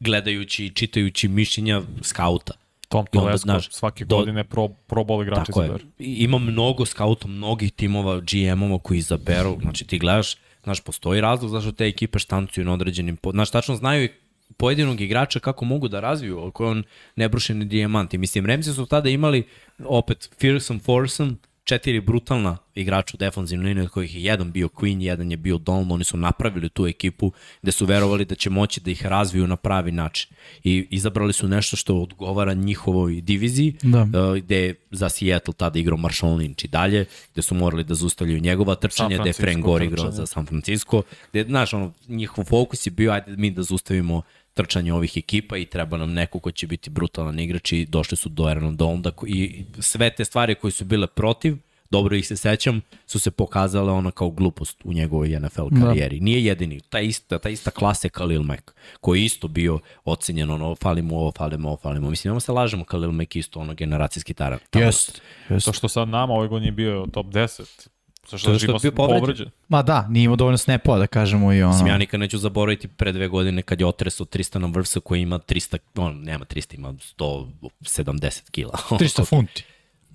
gledajući 0.00 0.64
i 0.66 0.70
čitajući 0.70 1.28
mišljenja 1.28 1.82
skauta. 2.02 2.63
Tom 2.94 3.06
Telesco 3.06 3.46
znaš, 3.46 3.68
svake 3.70 4.04
do- 4.04 4.16
godine 4.16 4.44
pro, 4.44 4.68
probol 4.68 5.22
igrača 5.22 5.44
Tako 5.44 5.62
je. 5.62 5.70
Ima 5.98 6.38
mnogo 6.38 6.86
skauta, 6.86 7.28
mnogih 7.28 7.72
timova, 7.72 8.20
GM-ova 8.20 8.78
koji 8.78 8.98
izaberu, 8.98 9.58
znači 9.60 9.84
ti 9.86 9.98
gledaš, 9.98 10.36
znaš, 10.62 10.80
postoji 10.80 11.20
razlog 11.20 11.50
zašto 11.50 11.72
te 11.72 11.86
ekipe 11.86 12.18
štancuju 12.18 12.64
na 12.64 12.72
određenim, 12.72 13.16
znaš, 13.32 13.50
tačno 13.50 13.76
znaju 13.76 14.04
i 14.04 14.08
pojedinog 14.56 15.00
igrača 15.00 15.40
kako 15.40 15.64
mogu 15.64 15.88
da 15.88 16.00
razviju, 16.00 16.46
ako 16.46 16.64
je 16.64 16.70
on 16.70 16.84
nebrušeni 17.16 17.64
dijamant. 17.64 18.14
I 18.14 18.18
mislim, 18.18 18.46
Remzi 18.46 18.72
su 18.72 18.86
tada 18.86 19.08
imali 19.08 19.46
opet 19.84 20.30
Fearsome 20.40 20.80
Forsom, 20.80 21.38
četiri 21.64 22.00
brutalna 22.00 22.56
igrača 22.74 23.12
u 23.14 23.18
defanzivnoj 23.18 23.68
liniji, 23.68 23.84
od 23.84 23.90
kojih 23.90 24.14
je 24.14 24.22
jedan 24.22 24.52
bio 24.52 24.68
Queen, 24.68 25.00
jedan 25.00 25.30
je 25.30 25.36
bio 25.36 25.58
Dolm, 25.58 25.90
oni 25.90 26.04
su 26.04 26.16
napravili 26.16 26.68
tu 26.68 26.86
ekipu 26.86 27.32
gde 27.62 27.72
su 27.72 27.86
verovali 27.86 28.24
da 28.24 28.34
će 28.34 28.50
moći 28.50 28.80
da 28.80 28.90
ih 28.90 29.06
razviju 29.06 29.46
na 29.46 29.56
pravi 29.56 29.92
način. 29.92 30.30
I 30.64 30.86
izabrali 30.90 31.32
su 31.32 31.48
nešto 31.48 31.76
što 31.76 31.96
odgovara 31.96 32.54
njihovoj 32.54 33.20
diviziji, 33.20 33.74
Da. 33.82 34.02
uh, 34.02 34.36
gde 34.38 34.56
je 34.56 34.74
za 34.90 35.08
Seattle 35.08 35.54
tada 35.54 35.78
igrao 35.78 35.96
Marshall 35.98 36.36
Lynch 36.36 36.64
i 36.64 36.68
dalje, 36.68 37.04
gde 37.32 37.42
su 37.42 37.54
morali 37.54 37.84
da 37.84 37.94
zustavljaju 37.94 38.40
njegova 38.40 38.74
trčanja, 38.74 39.18
gde 39.18 39.28
je 39.28 39.32
Frank 39.32 39.64
Gore 39.64 39.84
igrao 39.84 40.10
za 40.10 40.26
San 40.26 40.46
Francisco, 40.46 41.02
gde, 41.30 41.44
znaš, 41.44 41.74
ono, 41.74 41.92
njihov 42.08 42.44
fokus 42.44 42.86
je 42.86 42.90
bio, 42.90 43.12
ajde 43.12 43.36
mi 43.36 43.50
da 43.50 43.62
zaustavimo 43.62 44.22
trčanje 44.54 44.92
ovih 44.92 45.16
ekipa 45.16 45.56
i 45.56 45.64
treba 45.64 45.96
nam 45.96 46.12
neko 46.12 46.38
ko 46.38 46.50
će 46.50 46.66
biti 46.66 46.90
brutalan 46.90 47.38
igrač 47.38 47.72
i 47.72 47.86
došli 47.86 48.16
su 48.16 48.28
do 48.28 48.44
Aaron 48.44 48.76
Donalda 48.76 49.10
ko- 49.10 49.26
i 49.26 49.64
sve 49.78 50.10
te 50.10 50.24
stvari 50.24 50.54
koje 50.54 50.70
su 50.70 50.84
bile 50.84 51.06
protiv, 51.06 51.56
dobro 51.90 52.16
ih 52.16 52.26
se 52.26 52.36
sećam, 52.36 52.80
su 53.06 53.18
se 53.18 53.30
pokazale 53.30 53.92
ona 53.92 54.10
kao 54.10 54.30
glupost 54.30 54.78
u 54.84 54.92
njegovoj 54.92 55.28
NFL 55.40 55.66
karijeri. 55.82 56.18
Da. 56.18 56.24
Nije 56.24 56.44
jedini, 56.44 56.80
ta 56.80 57.00
ista, 57.00 57.38
ta 57.38 57.48
ista 57.48 57.70
klasa 57.70 58.06
je 58.06 58.10
Khalil 58.10 58.42
Mack, 58.42 58.70
koji 59.00 59.20
je 59.20 59.24
isto 59.24 59.48
bio 59.48 59.78
ocenjen, 60.04 60.50
ono, 60.50 60.74
fali 60.74 61.02
mu 61.02 61.18
ovo, 61.18 61.32
fali 61.32 61.58
mu 61.58 61.68
ovo, 61.68 61.76
fali 61.76 62.00
mu. 62.00 62.10
Mislim, 62.10 62.28
nemamo 62.30 62.40
se 62.40 62.52
lažemo, 62.52 62.84
Khalil 62.84 63.12
Mack 63.12 63.36
isto 63.36 63.60
ono 63.60 63.74
generacijski 63.74 64.34
taran. 64.34 64.58
Jest. 64.80 65.22
To 65.64 65.72
što 65.72 65.88
sad 65.88 66.08
nama 66.08 66.34
ove 66.34 66.48
godine 66.48 66.68
je 66.68 66.72
bio 66.72 67.06
top 67.12 67.26
10. 67.26 67.88
Zašto 68.30 68.58
što 68.58 68.66
da 68.66 68.72
je 68.72 68.78
bio 68.82 68.92
povređen. 68.92 69.20
povređen? 69.20 69.50
Ma 69.68 69.82
da, 69.82 70.06
nije 70.08 70.24
imao 70.24 70.36
dovoljno 70.36 70.58
snapova 70.58 70.98
da 70.98 71.06
kažemo 71.06 71.52
i 71.52 71.62
ono. 71.62 71.72
Mislim, 71.72 71.88
ja 71.88 71.98
nikad 71.98 72.20
neću 72.20 72.38
zaboraviti 72.38 72.88
pre 72.88 73.12
dve 73.12 73.28
godine 73.28 73.62
kad 73.62 73.80
je 73.80 73.86
otresao 73.86 74.26
Tristana 74.26 74.66
Vrsa 74.66 75.00
koji 75.00 75.20
ima 75.20 75.38
300, 75.38 75.78
on 75.96 76.20
nema 76.22 76.44
300, 76.44 76.74
ima 76.74 76.92
170 76.92 78.50
kila. 78.50 78.72
300 78.90 79.26
funti. 79.26 79.64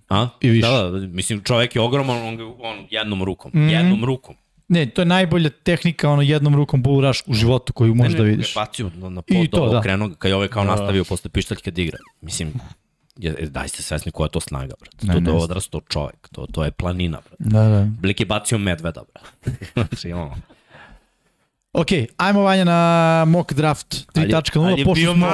A? 0.10 0.30
I 0.42 0.50
više. 0.50 0.68
Da, 0.68 0.90
da, 0.90 1.08
mislim, 1.08 1.44
čovek 1.44 1.76
je 1.76 1.82
ogroman, 1.82 2.28
on, 2.28 2.38
ga- 2.38 2.56
on 2.60 2.88
jednom 2.90 3.24
rukom, 3.24 3.52
mm 3.56 3.60
-hmm. 3.60 3.70
jednom 3.70 4.06
rukom. 4.06 4.36
Ne, 4.68 4.90
to 4.90 5.02
je 5.02 5.06
najbolja 5.06 5.50
tehnika, 5.50 6.10
ono 6.10 6.22
jednom 6.22 6.56
rukom 6.56 6.84
bull 6.84 7.02
rush 7.02 7.24
u 7.28 7.34
životu 7.34 7.74
koju 7.74 7.96
možeš 7.96 8.14
da 8.14 8.24
vidiš. 8.24 8.56
Bacio 8.56 8.92
na, 8.96 9.10
na 9.10 9.22
I 9.28 9.36
pod, 9.36 9.50
to, 9.50 9.58
to, 9.58 9.72
da. 9.72 9.80
okrenuo 9.80 10.08
ga, 10.08 10.16
kad 10.16 10.30
je 10.30 10.36
ovaj 10.36 10.48
kao 10.48 10.64
da. 10.64 10.70
nastavio 10.70 11.04
posle 11.04 11.30
pištaljka 11.30 11.72
da 11.72 11.82
igra. 11.82 11.98
Mislim, 12.22 12.54
je, 13.20 13.36
e, 13.40 13.46
daj 13.46 13.68
ste 13.68 13.84
svesni 13.84 14.12
koja 14.12 14.26
je 14.26 14.32
to 14.32 14.40
snaga, 14.40 14.74
brate. 14.80 15.08
Ne, 15.08 15.14
to, 15.14 15.20
to 15.20 15.26
je 15.26 15.32
znam. 15.32 15.44
odrasto 15.44 15.82
čovek, 15.90 16.30
to, 16.32 16.46
to 16.52 16.64
je 16.64 16.72
planina, 16.72 17.18
brate. 17.30 17.44
Da, 17.44 17.64
da. 17.64 17.88
Blik 18.02 18.20
je 18.20 18.26
bacio 18.26 18.58
medveda, 18.58 19.02
brate. 19.14 19.58
znači, 19.74 20.12
ono. 20.12 20.36
Ok, 21.74 21.88
ajmo 22.18 22.42
Vanja 22.42 22.64
na 22.64 23.26
mock 23.28 23.54
draft 23.54 23.88
3.0, 24.14 24.86
pošto 24.86 25.14
smo... 25.14 25.28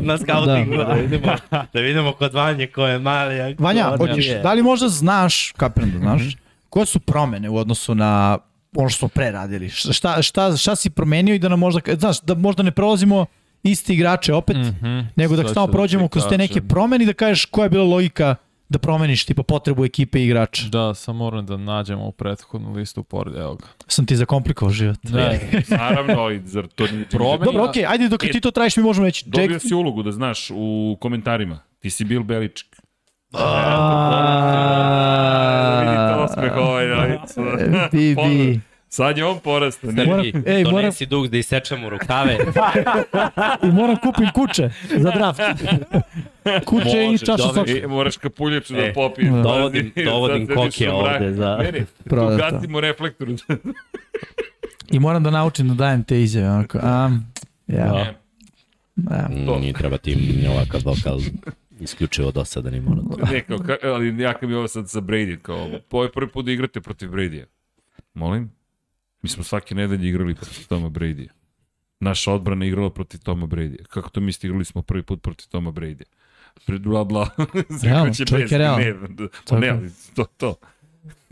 na 0.00 0.18
scoutingu, 0.18 0.76
da. 0.76 0.84
da, 0.84 0.92
vidimo, 0.94 1.32
da 1.72 1.80
vidimo 1.80 2.12
kod 2.12 2.34
Vanje 2.34 2.66
ko 2.66 2.86
je 2.86 2.98
mali. 2.98 3.56
ko 3.56 3.62
Vanja, 3.62 3.96
hoćeš, 3.98 4.26
da 4.42 4.52
li 4.52 4.62
možda 4.62 4.88
znaš, 4.88 5.52
kapiram 5.56 5.90
da 5.90 5.98
znaš, 5.98 6.36
koje 6.68 6.86
su 6.86 7.00
promene 7.00 7.50
u 7.50 7.56
odnosu 7.56 7.94
na 7.94 8.38
ono 8.76 8.88
što 8.88 8.98
smo 8.98 9.08
pre 9.08 9.30
radili? 9.30 9.68
Šta, 9.70 10.22
šta, 10.22 10.56
šta 10.56 10.76
si 10.76 10.90
promenio 10.90 11.34
i 11.34 11.38
da 11.38 11.48
nam 11.48 11.58
možda, 11.58 11.80
znaš, 11.98 12.20
da 12.20 12.34
možda 12.34 12.62
ne 12.62 12.70
prolazimo 12.70 13.26
isti 13.62 13.94
igrače 13.94 14.34
opet, 14.34 14.56
mm 14.56 14.76
-hmm. 14.82 15.04
nego 15.16 15.36
da 15.36 15.48
samo 15.48 15.66
da 15.66 15.72
prođemo 15.72 16.08
ti 16.08 16.12
kroz 16.12 16.24
te 16.28 16.38
neke 16.38 16.60
promene 16.60 17.04
i 17.04 17.06
da 17.06 17.12
kažeš 17.12 17.44
koja 17.44 17.64
je 17.64 17.70
bila 17.70 17.84
logika 17.84 18.34
da 18.68 18.78
promeniš 18.78 19.24
tipa 19.24 19.42
potrebu 19.42 19.84
ekipe 19.84 20.20
i 20.20 20.24
igrača. 20.24 20.68
Da, 20.68 20.94
sam 20.94 21.16
moram 21.16 21.46
da 21.46 21.56
nađemo 21.56 22.06
u 22.06 22.12
prethodnu 22.12 22.72
listu 22.72 23.02
pored, 23.02 23.36
evo 23.36 23.54
ga. 23.54 23.66
Sam 23.86 24.06
ti 24.06 24.16
zakomplikovao 24.16 24.72
život. 24.72 24.98
Ne, 25.02 25.40
Naravno, 25.68 26.40
zar 26.44 26.66
to. 26.66 26.84
Promeni- 27.10 27.44
Dobro, 27.44 27.64
okej, 27.64 27.86
ajde 27.86 28.08
dok 28.08 28.20
ti 28.20 28.40
to 28.40 28.50
trajiš 28.50 28.76
mi 28.76 28.82
možemo 28.82 29.06
reći. 29.06 29.24
Dobio 29.28 29.52
Jake, 29.52 29.68
si 29.68 29.74
ulogu 29.74 30.02
da 30.02 30.12
znaš 30.12 30.50
u 30.54 30.96
komentarima. 31.00 31.58
Ti 31.78 31.90
si 31.90 32.04
Bill 32.04 32.22
Belichick. 32.22 32.76
Vidite 35.80 36.14
osmeh 36.14 36.52
ovaj, 36.56 36.86
Bibi. 37.92 38.60
Sad 38.90 39.18
je 39.18 39.24
on 39.24 39.38
porastao. 39.40 39.90
Ne, 39.92 40.04
Moram- 40.06 40.24
ej, 40.46 40.64
moram- 40.64 40.70
donesi 40.72 41.06
dug 41.06 41.28
da 41.28 41.36
isečemo 41.38 41.88
rukave. 41.90 42.38
I 43.62 43.68
moram 43.68 43.96
kupim 43.96 44.28
kuće 44.30 44.70
za 44.90 45.10
draft. 45.10 45.40
Kuće 46.64 47.04
i 47.04 47.06
Može, 47.06 47.26
čašu 47.26 47.36
dobro. 47.38 47.54
soka. 47.66 47.72
E, 47.74 47.86
moraš 47.86 48.16
kapuljaču 48.16 48.74
da 48.74 48.80
E, 48.80 48.92
popiješ. 48.94 49.30
dovodim- 49.32 49.92
Sad 49.94 50.04
dovodim 50.04 50.42
u 50.42 50.46
mraku. 50.46 50.96
ovde 50.96 51.32
za- 51.32 51.56
Meni, 51.58 51.84
Prodato. 52.04 52.34
ugasimo 52.48 52.80
reflektor. 52.80 53.28
I 54.90 54.98
moram 54.98 55.22
da 55.22 55.30
naučim 55.30 55.68
da 55.68 55.74
dajem 55.74 56.04
te 56.04 56.22
izjave. 56.22 56.50
Onako, 56.50 56.78
a, 56.78 57.10
ja, 57.68 57.86
Da. 57.86 57.98
ja. 59.10 59.28
Mm, 59.28 59.60
Nije 59.60 59.72
treba 59.72 59.98
ti 59.98 60.16
ni 60.16 60.48
ovakav 60.48 60.80
vokal 60.84 61.20
isključivo 61.80 62.30
dosadan 62.30 62.74
i 62.74 62.80
monoton. 62.80 63.28
ne, 63.32 63.40
kao, 63.40 63.58
ka- 63.58 63.76
ali 63.84 64.22
ja 64.22 64.34
kad 64.34 64.48
bi 64.48 64.54
ovo 64.54 64.68
sad 64.68 64.90
sa 64.90 65.00
Brady, 65.00 65.38
kao, 65.38 65.68
ovo 65.90 66.02
je 66.02 66.12
prvi 66.12 66.30
put 66.30 66.44
da 66.44 66.52
igrate 66.52 66.80
protiv 66.80 67.10
Brady-a. 67.10 67.44
Molim? 68.14 68.50
Mi 69.22 69.28
smo 69.28 69.44
svake 69.44 69.74
nedelje 69.74 70.08
igrali 70.08 70.34
protiv 70.34 70.66
Toma 70.66 70.88
Brady-a. 70.88 71.32
Naša 72.00 72.32
odbrana 72.32 72.64
je 72.64 72.68
igrala 72.68 72.90
protiv 72.90 73.20
Toma 73.20 73.46
Brady-a. 73.46 73.84
Kako 73.84 74.10
to 74.10 74.20
mislite, 74.20 74.46
igrali 74.46 74.64
smo 74.64 74.82
prvi 74.82 75.02
put 75.02 75.22
protiv 75.22 75.46
Toma 75.48 75.70
Brady-a? 75.70 76.04
Pred 76.66 76.82
bla 76.82 77.04
bla. 77.04 77.30
Realno, 77.82 78.14
čovjek 78.14 78.52
je 78.52 78.58
realan. 78.58 78.80
Ne, 78.82 78.94
pa 79.48 79.58
ne, 79.58 79.66
je. 79.66 79.72
ali 79.72 79.90
to, 80.14 80.24
to. 80.24 80.54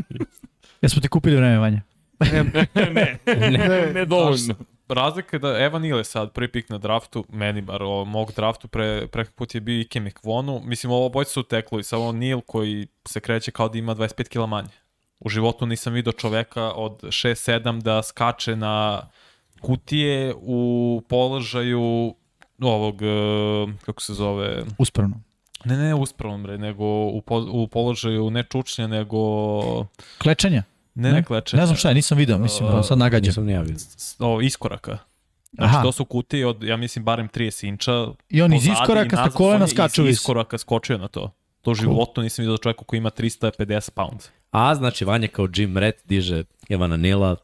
Jesmo 0.83 1.03
ti 1.03 1.09
kupili 1.09 1.37
vreme, 1.37 1.59
Vanja? 1.59 1.81
ne, 2.21 2.45
ne, 3.27 3.93
ne 3.95 4.05
dovoljno. 4.05 4.55
Razlika 4.89 5.37
je 5.37 5.41
da 5.41 5.59
Evan 5.59 5.85
je 5.85 6.05
sad 6.05 6.33
prvi 6.33 6.53
pik 6.53 6.69
na 6.69 6.79
draftu, 6.79 7.25
meni 7.33 7.61
bar 7.61 7.83
o 7.83 8.05
mog 8.05 8.33
draftu 8.37 8.69
pre, 8.69 9.07
preki 9.07 9.31
put 9.33 9.55
je 9.55 9.61
bio 9.61 9.81
Ike 9.81 10.01
McVonu. 10.01 10.61
Mislim, 10.65 10.93
ovo 10.93 11.09
bojci 11.09 11.33
su 11.33 11.43
teklo 11.43 11.79
i 11.79 11.83
samo 11.83 12.13
Neal 12.13 12.41
koji 12.41 12.87
se 13.09 13.21
kreće 13.21 13.51
kao 13.51 13.69
da 13.69 13.79
ima 13.79 13.95
25 13.95 14.29
kila 14.29 14.47
manje. 14.47 14.69
U 15.21 15.29
životu 15.29 15.67
nisam 15.67 15.93
vidio 15.93 16.13
čoveka 16.13 16.73
od 16.73 17.03
6-7 17.03 17.83
da 17.83 18.03
skače 18.03 18.57
na 18.57 19.03
kutije 19.61 20.35
u 20.37 21.03
položaju 21.09 22.15
ovog, 22.61 23.03
e, 23.03 23.07
kako 23.87 24.03
se 24.03 24.15
zove, 24.15 24.65
Uspravno. 24.79 25.21
ne 25.65 25.77
ne 25.77 25.95
uspravom 25.95 26.43
bre, 26.43 26.59
nego 26.59 26.85
u, 27.07 27.21
po, 27.21 27.47
u 27.53 27.69
položaju 27.69 28.31
ne 28.31 28.43
čučnja, 28.43 28.87
nego 28.87 29.19
Klečanja? 30.19 30.63
ne, 30.95 31.13
ne, 31.13 31.25
klečenja. 31.25 31.61
Ne 31.61 31.67
znam 31.67 31.77
šta 31.77 31.89
je, 31.89 31.95
nisam 31.95 32.19
vidio, 32.19 32.39
mislim, 32.39 32.69
Uh, 32.69 32.85
sad 32.85 32.99
nagađam. 32.99 33.29
Nisam 33.29 33.45
ni 33.45 33.53
ja 33.53 33.61
vidio. 33.61 33.85
O, 34.19 34.41
iskoraka. 34.41 34.99
Znači, 35.53 35.75
Aha. 35.75 35.83
to 35.83 35.93
su 35.93 36.05
kutije 36.05 36.47
od, 36.47 36.63
ja 36.63 36.77
mislim, 36.77 37.05
barem 37.05 37.29
30 37.29 37.69
inča. 37.69 37.93
I 38.29 38.43
on 38.43 38.55
iz 38.55 38.67
iskoraka 38.67 39.17
sa 39.17 39.31
kolena 39.31 39.57
on 39.57 39.63
je 39.63 39.69
skače 39.69 40.03
u 40.03 40.07
Iz 40.07 40.17
iskoraka 40.17 40.59
skočio 40.59 40.99
na 40.99 41.09
to. 41.09 41.31
To 41.63 41.71
u 41.71 41.75
životu 41.75 42.23
nisam 42.23 42.43
vidio 42.43 42.59
čovjeka 42.59 42.85
koji 42.85 42.99
ima 42.99 43.11
350 43.11 43.91
pound. 43.91 44.21
A, 44.57 44.75
znači, 44.75 45.05
Vanja 45.05 45.29
kao 45.29 45.49
Jim 45.55 45.79
Red 45.79 45.95
diže 46.05 46.45
Evana 46.69 46.97
Nila. 46.97 47.37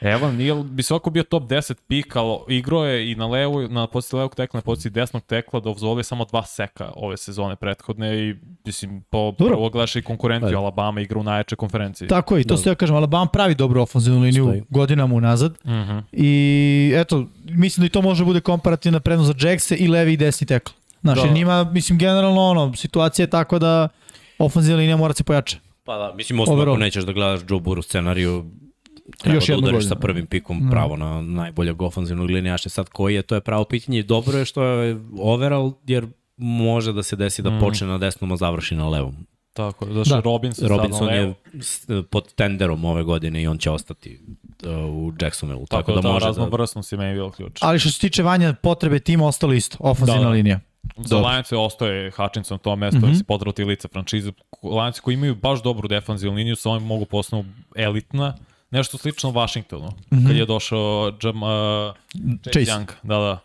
Evan 0.00 0.36
Neal 0.36 0.62
bi 0.62 0.82
svako 0.82 1.10
bio 1.10 1.22
top 1.22 1.42
10 1.42 1.74
pik, 1.88 2.16
ali 2.16 2.38
igrao 2.48 2.84
je 2.84 3.10
i 3.10 3.14
na 3.14 3.26
levu, 3.26 3.68
na 3.68 3.86
poziciji 3.86 4.16
levog 4.18 4.34
tekla, 4.34 4.58
na 4.58 4.62
poziciji 4.62 4.90
desnog 4.90 5.22
tekla, 5.22 5.60
da 5.60 5.64
dozvolio 5.64 6.02
samo 6.02 6.24
dva 6.24 6.44
seka 6.44 6.92
ove 6.96 7.16
sezone 7.16 7.56
prethodne 7.56 8.18
i, 8.18 8.34
mislim, 8.64 9.02
po 9.02 9.34
Dobro. 9.38 9.54
prvo 9.54 9.70
gledaš 9.70 9.96
i 9.96 10.02
konkurenciju, 10.02 10.46
Ajde. 10.46 10.56
Alabama 10.56 11.00
igra 11.00 11.20
u 11.20 11.22
najjačoj 11.22 11.56
konferenciji. 11.56 12.08
Tako 12.08 12.36
je, 12.36 12.40
i 12.40 12.44
to 12.44 12.56
ste 12.56 12.70
ja 12.70 12.74
kažem, 12.74 12.96
Alabama 12.96 13.26
pravi 13.26 13.54
dobru 13.54 13.82
ofenzivnu 13.82 14.20
liniju 14.20 14.44
Stoji. 14.44 14.62
godinama 14.70 15.14
unazad. 15.14 15.52
Mhm. 15.66 15.98
I 16.12 16.92
eto, 16.96 17.26
mislim 17.44 17.82
da 17.82 17.86
i 17.86 17.90
to 17.90 18.02
može 18.02 18.24
bude 18.24 18.40
komparativna 18.40 19.00
prednost 19.00 19.32
za 19.32 19.48
Jackse 19.48 19.76
i 19.76 19.88
levi 19.88 20.12
i 20.12 20.16
desni 20.16 20.46
tekl. 20.46 20.72
Znaš, 21.02 21.22
Da. 21.22 21.28
njima, 21.28 21.64
mislim, 21.64 21.98
generalno 21.98 22.40
ono, 22.40 22.74
situacija 22.76 23.22
je 23.24 23.30
tako 23.30 23.58
da 23.58 23.88
ofenzivna 24.38 24.78
linija 24.78 24.96
mora 24.96 25.12
da 25.12 25.16
se 25.16 25.24
pojača. 25.24 25.56
Pa 25.84 25.96
da, 25.98 26.12
mislim, 26.14 26.40
osim 26.40 26.54
Overall. 26.54 26.72
ako 26.72 26.80
nećeš 26.80 27.04
da 27.04 27.12
gledaš 27.12 27.40
Joe 27.40 27.60
Burrow 27.60 27.82
scenariju, 27.82 28.44
treba 29.18 29.34
Još 29.36 29.46
da 29.46 29.56
udariš 29.56 29.72
godinu. 29.74 29.88
sa 29.88 29.94
prvim 29.96 30.26
pikom 30.26 30.60
Da. 30.60 30.70
pravo 30.70 30.96
na 30.96 31.22
najboljeg 31.22 31.82
ofenzivnog 31.82 32.26
linijaša. 32.28 32.68
Sad 32.68 32.88
koji 32.88 33.14
je, 33.14 33.22
to 33.22 33.34
je 33.34 33.40
pravo 33.40 33.64
pitanje. 33.64 34.02
Dobro 34.02 34.38
je 34.38 34.44
što 34.44 34.62
je 34.64 34.96
overall, 35.18 35.72
jer 35.86 36.06
može 36.36 36.92
da 36.92 37.02
se 37.02 37.16
desi 37.16 37.42
da 37.42 37.50
Mm. 37.50 37.60
počne 37.60 37.86
na 37.86 37.98
desnom, 37.98 38.32
a 38.32 38.36
završi 38.36 38.74
na 38.74 38.88
levom. 38.88 39.14
Tako, 39.52 39.84
Da. 39.86 40.02
da. 40.04 40.20
Robinson, 40.20 40.68
Robinson 40.68 41.08
je 41.08 41.34
pod 42.02 42.34
tenderom 42.34 42.84
ove 42.84 43.02
godine 43.02 43.42
i 43.42 43.46
on 43.46 43.58
će 43.58 43.70
ostati 43.70 44.20
uh, 44.62 44.70
u 44.86 45.12
Jacksonville. 45.20 45.66
Tako, 45.66 45.82
Tako, 45.82 45.92
da, 45.92 46.00
da, 46.00 46.08
može 46.08 46.22
da... 46.22 46.26
raznovrsnost 46.28 46.92
je 46.92 46.98
meni 46.98 47.14
bilo 47.14 47.30
ključ. 47.30 47.52
Ali 47.60 47.78
što 47.78 47.90
se 47.90 48.00
tiče 48.00 48.22
vanja 48.22 48.52
potrebe 48.54 48.98
tima, 48.98 49.26
ostalo 49.26 49.52
isto, 49.52 49.76
ofenzivna 49.80 50.20
Da, 50.20 50.24
da. 50.24 50.30
linija. 50.30 50.60
Za 50.96 51.18
Lions 51.18 51.52
je 51.52 51.58
ostaje 51.58 52.10
Hutchinson 52.10 52.58
to 52.58 52.76
mesto, 52.76 52.98
mm. 52.98 53.02
-hmm. 53.02 53.18
si 53.18 53.24
podrati 53.24 53.64
lice 53.64 53.88
franšize. 53.88 54.32
Lions 54.62 55.00
koji 55.00 55.14
imaju 55.14 55.34
baš 55.34 55.62
dobru 55.62 55.88
defanzivnu 55.88 56.36
liniju, 56.36 56.56
sa 56.56 56.70
ovim 56.70 56.82
mogu 56.82 57.04
postanu 57.04 57.44
elitna. 57.76 58.34
Nešto 58.70 58.98
slično 58.98 59.30
Washingtonu, 59.30 59.86
mm 59.86 60.16
-hmm. 60.16 60.26
kad 60.26 60.36
je 60.36 60.46
došao 60.46 61.12
Jam, 61.22 61.42
uh, 61.42 61.48
Chase 62.42 62.64
Chase. 62.64 62.70
Young. 62.70 62.86
Da, 63.02 63.18
da. 63.18 63.38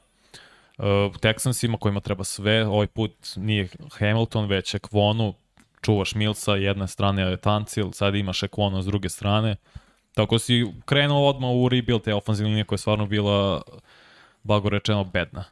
Uh, 0.77 1.15
Texansima 1.15 1.77
kojima 1.77 1.99
treba 1.99 2.23
sve, 2.23 2.67
ovaj 2.67 2.87
put 2.87 3.11
nije 3.35 3.67
Hamilton, 3.91 4.45
već 4.45 4.73
Ekvonu, 4.75 5.33
čuvaš 5.81 6.15
Millsa, 6.15 6.55
jedna 6.55 6.87
strana 6.87 7.21
je 7.21 7.37
Tancil, 7.37 7.91
sad 7.91 8.15
imaš 8.15 8.43
Ekvonu 8.43 8.81
s 8.81 8.85
druge 8.85 9.09
strane. 9.09 9.55
Tako 10.13 10.39
si 10.39 10.65
krenuo 10.85 11.29
odmah 11.29 11.49
u 11.49 11.69
rebuild 11.69 12.01
te 12.01 12.13
ofenzivne 12.13 12.49
linije 12.49 12.63
koja 12.63 12.75
je 12.75 12.79
stvarno 12.79 13.05
bila, 13.05 13.61
blago 14.43 14.69
rečeno, 14.69 15.03
bedna 15.03 15.45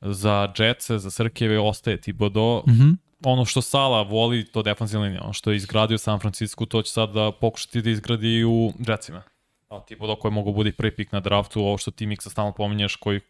za 0.00 0.52
Jetsa, 0.58 0.98
za 0.98 1.10
Srkijeve 1.10 1.60
ostaje 1.60 2.00
Thibodeau. 2.00 2.62
Mm 2.66 2.72
-hmm. 2.72 2.96
Ono 3.24 3.44
što 3.44 3.62
Sala 3.62 4.02
voli, 4.02 4.44
to 4.44 4.62
defanzivna 4.62 5.06
linija. 5.06 5.22
Ono 5.22 5.32
što 5.32 5.50
je 5.50 5.56
izgradio 5.56 5.98
San 5.98 6.18
Francisco, 6.18 6.66
to 6.66 6.82
će 6.82 6.92
sad 6.92 7.12
da 7.12 7.32
pokušati 7.40 7.82
da 7.82 7.90
izgradi 7.90 8.44
u 8.44 8.72
Jetsima. 8.88 9.22
A 9.68 9.80
Thibodeau 9.80 10.16
koji 10.16 10.32
mogu 10.32 10.52
budi 10.52 10.72
prvi 10.72 10.96
pik 10.96 11.12
na 11.12 11.20
draftu, 11.20 11.60
ovo 11.60 11.78
što 11.78 11.90
ti 11.90 12.06
Miksa 12.06 12.30
stalno 12.30 12.52
pominješ, 12.52 12.96
koji 12.96 13.20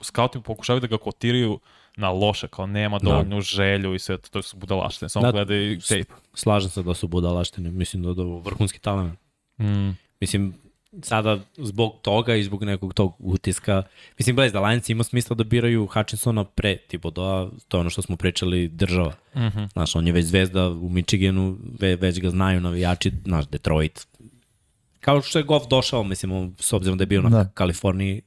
scouti 0.00 0.40
pokušavaju 0.40 0.80
da 0.80 0.86
ga 0.86 0.98
kotiraju 0.98 1.60
na 1.96 2.10
loše, 2.10 2.48
kao 2.48 2.66
nema 2.66 2.98
dovoljnu 2.98 3.40
želju 3.40 3.94
i 3.94 3.98
sve 3.98 4.18
to, 4.18 4.28
to 4.28 4.42
su 4.42 4.56
budalaštine. 4.56 5.08
Samo 5.08 5.26
Da. 5.26 5.32
gledaj 5.32 5.78
tape. 5.88 6.04
Slažem 6.34 6.70
se 6.70 6.82
da 6.82 6.94
su 6.94 7.08
budalaštine. 7.08 7.70
Mislim 7.70 8.02
da 8.02 8.14
da 8.14 8.22
je 8.22 8.40
vrhunski 8.44 8.80
talent. 8.80 9.18
Mm. 9.58 9.90
Mislim, 10.20 10.54
sada 11.02 11.38
zbog 11.56 11.92
toga 12.02 12.34
i 12.34 12.42
zbog 12.44 12.64
nekog 12.64 12.94
tog 12.94 13.14
utiska, 13.18 13.82
mislim, 14.18 14.36
gledaj, 14.36 14.50
da 14.52 14.68
Lions 14.68 14.88
ima 14.88 15.04
smisla 15.04 15.36
da 15.36 15.44
biraju 15.44 15.86
Hutchinsona 15.86 16.44
pre 16.44 16.76
Thibodeau, 16.76 17.50
to 17.68 17.76
je 17.76 17.80
ono 17.80 17.90
što 17.90 18.02
smo 18.02 18.16
pričali 18.16 18.68
država. 18.68 19.14
Mm 19.34 19.38
Mhm. 19.40 19.58
-hmm. 19.58 19.72
Znaš, 19.72 19.96
on 19.96 20.06
je 20.06 20.12
već 20.12 20.24
zvezda 20.26 20.68
u 20.70 20.88
Michiganu, 20.88 21.58
ve, 21.80 21.96
već 21.96 22.20
ga 22.20 22.30
znaju 22.30 22.60
navijači, 22.60 23.12
znaš, 23.24 23.48
Detroit. 23.48 24.06
Kao 25.00 25.22
što 25.22 25.38
je 25.38 25.42
Goff 25.42 25.66
došao, 25.68 26.02
mislim, 26.04 26.54
s 26.60 26.72
obzirom 26.72 26.98
da 26.98 27.02
je 27.02 27.06
bio 27.06 27.22
na 27.22 27.28
Da. 27.28 27.36
da. 27.36 27.50
Kaliforniji, 27.54 28.22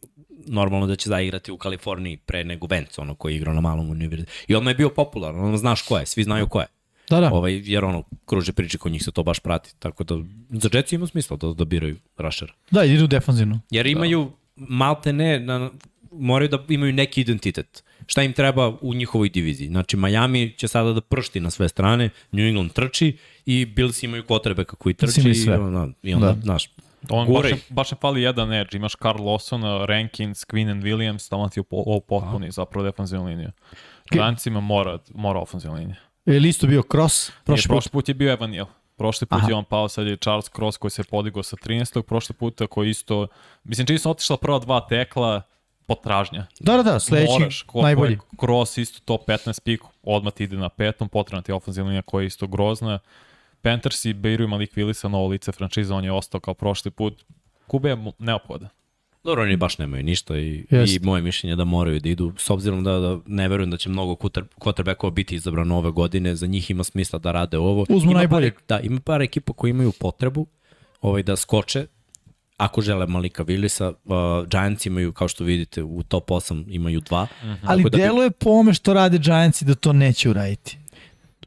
normalno 0.47 0.87
da 0.87 0.95
će 0.95 1.09
zaigrati 1.09 1.51
u 1.51 1.57
Kaliforniji 1.57 2.17
pre 2.17 2.43
nego 2.43 2.67
Vance, 2.67 3.01
ono 3.01 3.15
koji 3.15 3.33
je 3.33 3.37
igrao 3.37 3.53
na 3.53 3.61
malom 3.61 3.89
univerzitetu. 3.89 4.37
I 4.47 4.55
odmah 4.55 4.71
je 4.71 4.75
bio 4.75 4.89
popularan, 4.89 5.39
ono 5.39 5.57
znaš 5.57 5.81
ko 5.81 5.97
je, 5.97 6.05
svi 6.05 6.23
znaju 6.23 6.47
ko 6.47 6.59
je. 6.59 6.65
Da, 7.09 7.19
da. 7.19 7.33
Ovaj, 7.33 7.61
jer 7.65 7.85
ono, 7.85 8.03
kruže 8.25 8.53
priče 8.53 8.77
kod 8.77 8.91
njih 8.91 9.03
se 9.03 9.11
to 9.11 9.23
baš 9.23 9.39
prati. 9.39 9.75
Tako 9.79 10.03
da, 10.03 10.15
za 10.51 10.69
Jets 10.73 10.91
ima 10.91 11.07
smisla 11.07 11.37
da, 11.37 11.47
da 11.49 11.65
biraju 11.65 11.97
Rushera. 12.17 12.53
Da, 12.71 12.83
idu 12.83 13.07
defanzivno. 13.07 13.59
Jer 13.69 13.85
imaju 13.87 14.31
malte 14.55 15.13
ne, 15.13 15.39
na, 15.39 15.69
moraju 16.11 16.49
da 16.49 16.65
imaju 16.69 16.93
neki 16.93 17.21
identitet. 17.21 17.83
Šta 18.07 18.23
im 18.23 18.33
treba 18.33 18.77
u 18.81 18.93
njihovoj 18.93 19.29
diviziji? 19.29 19.67
Znači, 19.67 19.97
Miami 19.97 20.51
će 20.51 20.67
sada 20.67 20.93
da 20.93 21.01
pršti 21.01 21.39
na 21.39 21.49
sve 21.49 21.69
strane, 21.69 22.09
New 22.31 22.45
England 22.45 22.71
trči 22.71 23.17
i 23.45 23.65
Bills 23.65 24.03
imaju 24.03 24.23
potrebe 24.23 24.63
kako 24.63 24.89
i 24.89 24.93
trči. 24.93 25.19
imaju 25.21 25.35
sve. 25.35 25.53
I, 25.53 25.57
onda, 25.57 25.87
i 26.03 26.13
onda, 26.13 26.27
Da. 26.27 26.33
da. 26.33 26.41
znaš, 26.41 26.69
On 27.09 27.27
baš, 27.27 27.35
Guraj. 27.35 27.51
ne- 27.51 27.57
baš 27.69 27.91
ne 27.91 27.97
fali 28.01 28.21
jedan 28.21 28.53
edge. 28.53 28.77
Imaš 28.77 28.95
Carl 28.95 29.19
Lawson, 29.19 29.85
Rankins, 29.85 30.45
Quinn 30.45 30.71
and 30.71 30.83
Williams, 30.83 31.29
tamo 31.29 31.49
ti 31.49 31.59
je 31.59 31.63
po- 31.63 31.83
ovo 31.85 31.99
potpuni 31.99 32.51
zapravo 32.51 32.85
defensivna 32.85 33.25
linija. 33.25 33.51
Giantsima 34.11 34.59
mora, 34.59 34.99
mora 35.15 35.39
ofenzivna 35.39 35.77
linija. 35.77 35.95
Je 36.25 36.39
li 36.39 36.49
isto 36.49 36.67
bio 36.67 36.83
cross? 36.91 37.31
Prošli, 37.43 37.67
Prošli 37.67 37.89
put. 37.89 37.91
put 37.91 38.07
je 38.09 38.13
bio 38.13 38.31
Evan 38.31 38.51
Neal. 38.51 38.67
Prošli 38.97 39.27
put 39.27 39.37
Aha. 39.37 39.47
je 39.49 39.55
on 39.55 39.63
pao, 39.63 39.89
sad 39.89 40.07
je 40.07 40.17
Charles 40.17 40.49
Cross 40.49 40.77
koji 40.77 40.91
se 40.91 41.03
podigao 41.03 41.43
sa 41.43 41.55
13. 41.55 42.01
Prošli 42.01 42.35
puta 42.35 42.67
koji 42.67 42.89
isto... 42.89 43.27
Mislim, 43.63 43.87
čini 43.87 43.99
se 43.99 44.09
otišla 44.09 44.37
prva 44.37 44.59
dva 44.59 44.79
tekla 44.89 45.41
potražnja. 45.85 46.45
Da, 46.59 46.77
da, 46.77 46.83
da, 46.83 46.99
sledeći 46.99 47.31
Moraš, 47.31 47.61
ko, 47.61 47.81
najbolji. 47.81 48.17
Cross 48.39 48.77
isto 48.77 48.99
top 49.05 49.27
15 49.27 49.61
pik, 49.61 49.81
odmah 50.03 50.33
ti 50.33 50.43
ide 50.43 50.57
na 50.57 50.69
petom, 50.69 51.09
potrebna 51.09 51.41
ti 51.41 51.51
ofenzivna 51.51 51.87
linija 51.89 52.01
koja 52.01 52.21
je 52.21 52.27
isto 52.27 52.47
grozna. 52.47 52.99
Panthers 53.61 54.05
i 54.05 54.13
Beiru 54.13 54.47
Malik 54.47 54.75
Willisa, 54.75 55.07
novo 55.07 55.27
lice 55.27 55.51
franšiza, 55.51 55.95
on 55.95 56.03
je 56.03 56.11
ostao 56.11 56.39
kao 56.39 56.53
prošli 56.53 56.91
put. 56.91 57.25
Kube 57.67 57.89
je 57.89 57.97
neophodan. 58.19 58.69
Dobro, 59.25 59.43
oni 59.43 59.57
baš 59.57 59.77
nemaju 59.77 60.03
ništa 60.03 60.37
i, 60.37 60.65
Jest. 60.71 60.95
i 60.95 60.99
moje 60.99 61.21
mišljenje 61.21 61.51
je 61.51 61.55
da 61.55 61.63
moraju 61.65 61.99
da 61.99 62.09
idu, 62.09 62.33
s 62.37 62.49
obzirom 62.49 62.83
da, 62.83 62.91
da 62.93 63.19
ne 63.25 63.47
verujem 63.47 63.71
da 63.71 63.77
će 63.77 63.89
mnogo 63.89 64.13
quarter- 64.13 64.45
quarterbackova 64.57 65.11
biti 65.11 65.35
izabrano 65.35 65.77
ove 65.77 65.91
godine, 65.91 66.35
za 66.35 66.47
njih 66.47 66.71
ima 66.71 66.83
smisla 66.83 67.19
da 67.19 67.31
rade 67.31 67.57
ovo. 67.57 67.85
Uzmu 67.89 68.11
ima 68.11 68.19
najboljeg. 68.19 68.53
Par, 68.55 68.63
da, 68.69 68.79
ima 68.79 68.99
par 68.99 69.21
ekipa 69.21 69.53
koji 69.53 69.69
imaju 69.69 69.91
potrebu 69.91 70.47
ovaj, 71.01 71.23
da 71.23 71.35
skoče, 71.35 71.87
ako 72.57 72.81
žele 72.81 73.07
Malika 73.07 73.43
Willisa, 73.43 73.93
uh, 74.05 74.15
Giants 74.47 74.85
imaju, 74.85 75.13
kao 75.13 75.27
što 75.27 75.43
vidite, 75.43 75.83
u 75.83 76.03
top 76.03 76.29
8 76.29 76.65
imaju 76.69 76.99
dva. 77.01 77.27
Ali 77.63 77.83
Tako 77.83 77.89
da 77.89 77.97
bi- 77.97 78.03
deluje 78.03 78.31
po 78.31 78.49
ome 78.49 78.73
što 78.73 78.93
rade 78.93 79.17
Giantsi 79.17 79.65
da 79.65 79.75
to 79.75 79.93
neće 79.93 80.29
uraditi. 80.29 80.77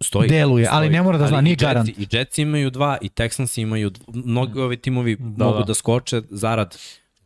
Stoji. 0.01 0.29
Deluje, 0.29 0.69
ali 0.71 0.89
ne 0.91 1.03
mora 1.03 1.19
da 1.19 1.27
zna, 1.27 1.37
Ali 1.37 1.45
nije 1.45 1.53
i 1.53 1.57
garant. 1.57 1.89
I 1.89 2.07
Jetsi 2.11 2.43
imaju 2.43 2.71
dva, 2.71 2.99
i 3.03 3.09
Texans 3.09 3.61
imaju, 3.61 3.91
dv- 3.91 4.01
mnogi 4.25 4.61
ovi 4.61 4.77
timovi 4.77 5.17
Da, 5.17 5.45
mogu 5.45 5.59
da. 5.59 5.65
da 5.65 5.75
skoče 5.75 6.23
zarad 6.31 6.77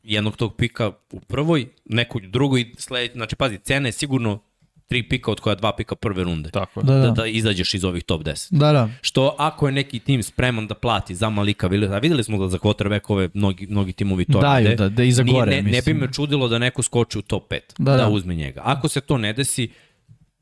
jednog 0.05 0.37
tog 0.37 0.57
pika 0.57 0.91
u 1.13 1.21
prvoj, 1.21 1.67
nekog 1.87 2.23
u 2.23 2.29
drugoj, 2.29 2.61
i 2.61 2.75
sledeći, 2.79 3.13
znači 3.13 3.37
pazi, 3.37 3.59
cena 3.59 3.89
je 3.89 3.93
sigurno 3.93 4.43
tri 4.87 5.03
pika 5.03 5.31
od 5.31 5.41
koja 5.41 5.55
dva 5.55 5.73
pika 5.73 5.95
prve 5.95 6.25
runde. 6.25 6.51
Tako 6.51 6.81
je. 6.81 6.85
Da, 6.85 6.95
Da, 6.95 7.01
da. 7.01 7.11
da 7.11 7.27
izađeš 7.27 7.75
iz 7.75 7.85
ovih 7.85 8.05
top 8.05 8.23
10. 8.23 8.49
Da, 8.51 8.73
da. 8.73 8.89
Što 9.01 9.37
ako 9.39 9.69
je 9.69 9.73
neki 9.73 9.99
tim 9.99 10.23
spreman 10.23 10.67
da 10.67 10.75
plati 10.75 11.15
za 11.15 11.31
Malika 11.31 11.69
Williams, 11.69 11.95
a 11.95 11.99
videli 11.99 12.25
smo 12.25 12.39
da 12.39 12.49
za 12.49 12.59
quarterbackove 12.59 13.29
mnogi, 13.35 13.67
mnogi 13.67 13.93
timovi 13.93 14.25
to 14.25 14.41
Daju, 14.41 14.65
rade, 14.65 14.77
da- 14.77 14.89
da 14.89 15.03
iza 15.03 15.23
nije- 15.23 15.33
gore, 15.35 15.51
ne, 15.51 15.57
ne 15.57 15.63
bi 15.63 15.71
mislim. 15.71 15.97
me 15.97 16.13
čudilo 16.13 16.49
da 16.49 16.59
neko 16.59 16.83
skoči 16.83 17.19
u 17.19 17.23
top 17.23 17.49
5, 17.49 17.61
Da, 17.79 17.91
da, 17.91 17.97
da. 17.97 18.09
uzme 18.09 18.35
njega. 18.35 18.61
Ako 18.65 18.89
se 18.89 19.01
to 19.01 19.19
ne 19.19 19.33
desi, 19.33 19.71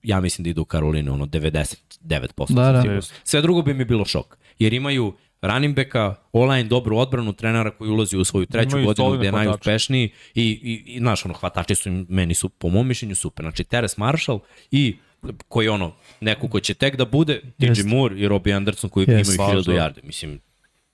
ja 0.03 0.21
mislim 0.21 0.43
da 0.43 0.51
idu 0.51 0.63
u 0.63 0.67
Karolinu, 0.67 1.13
ono 1.13 1.27
99%. 1.27 2.47
Da, 2.51 2.73
da. 2.73 3.01
Sve 3.25 3.43
drugo 3.43 3.63
bi 3.63 3.75
mi 3.75 3.85
bilo 3.85 4.05
šok. 4.05 4.39
Jer 4.59 4.73
imaju 4.73 5.13
running 5.43 5.77
backa, 5.77 6.15
online 6.33 6.69
dobru 6.69 6.97
odbranu, 6.99 7.33
trenera 7.33 7.71
koji 7.71 7.91
ulazi 7.91 8.17
u 8.17 8.25
svoju 8.25 8.47
treću 8.47 8.69
Imaju 8.79 8.87
godinu 8.87 9.11
gde 9.11 9.27
je 9.27 9.31
hvatače. 9.31 9.47
najuspešniji 9.49 10.11
i, 10.35 10.43
i, 10.45 10.95
i 10.95 10.99
znaš, 10.99 11.25
ono, 11.25 11.35
hvatači 11.35 11.75
su 11.75 11.89
im, 11.89 12.07
meni 12.09 12.35
su, 12.35 12.49
po 12.49 12.69
mom 12.69 12.87
mišljenju, 12.89 13.15
super. 13.15 13.45
Znači, 13.45 13.65
Teres 13.65 13.97
Marshall 13.97 14.41
i 14.71 14.97
koji 15.49 15.69
ono, 15.69 15.93
neko 16.21 16.49
ko 16.49 16.61
će 16.61 16.75
tek 16.75 16.97
da 16.97 17.05
bude, 17.05 17.41
DJ 17.59 17.67
Jeste. 17.67 17.89
Moore 17.89 18.17
i 18.19 18.29
Robbie 18.29 18.55
Anderson 18.55 18.91
koji 18.91 19.07
Jeste. 19.09 19.35
imaju 19.35 19.55
Baš, 19.57 19.65
1000 19.67 19.67
da. 19.67 19.73
yardi. 19.83 20.01
Mislim, 20.07 20.41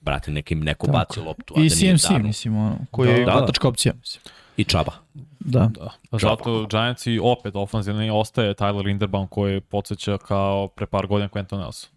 brate, 0.00 0.31
nekim 0.31 0.60
neko 0.60 0.86
baci 0.86 1.20
loptu, 1.20 1.55
a 1.57 1.60
I 1.60 1.68
da 1.68 1.75
nije 1.76 1.99
CMC, 1.99 2.10
mislim, 2.23 2.57
ono, 2.57 2.78
koji 2.91 3.08
je 3.08 3.18
Da, 3.18 3.25
da. 3.25 3.33
hvatačka 3.33 3.68
opcija. 3.68 3.94
Mislim. 4.00 4.23
I 4.57 4.65
Čaba. 4.65 4.92
Da. 5.41 5.70
Da. 5.75 5.91
A 6.10 6.18
zato 6.18 6.66
Giants 6.70 7.07
i 7.07 7.18
opet 7.23 7.57
ofenzivni 7.57 8.10
ostaje 8.10 8.55
Tyler 8.55 8.84
Linderbaum 8.84 9.28
koji 9.28 9.60
podsjeća 9.60 10.18
kao 10.18 10.68
pre 10.68 10.86
par 10.86 11.07
godina 11.07 11.28
Quentin 11.28 11.58
Nelson. 11.58 11.91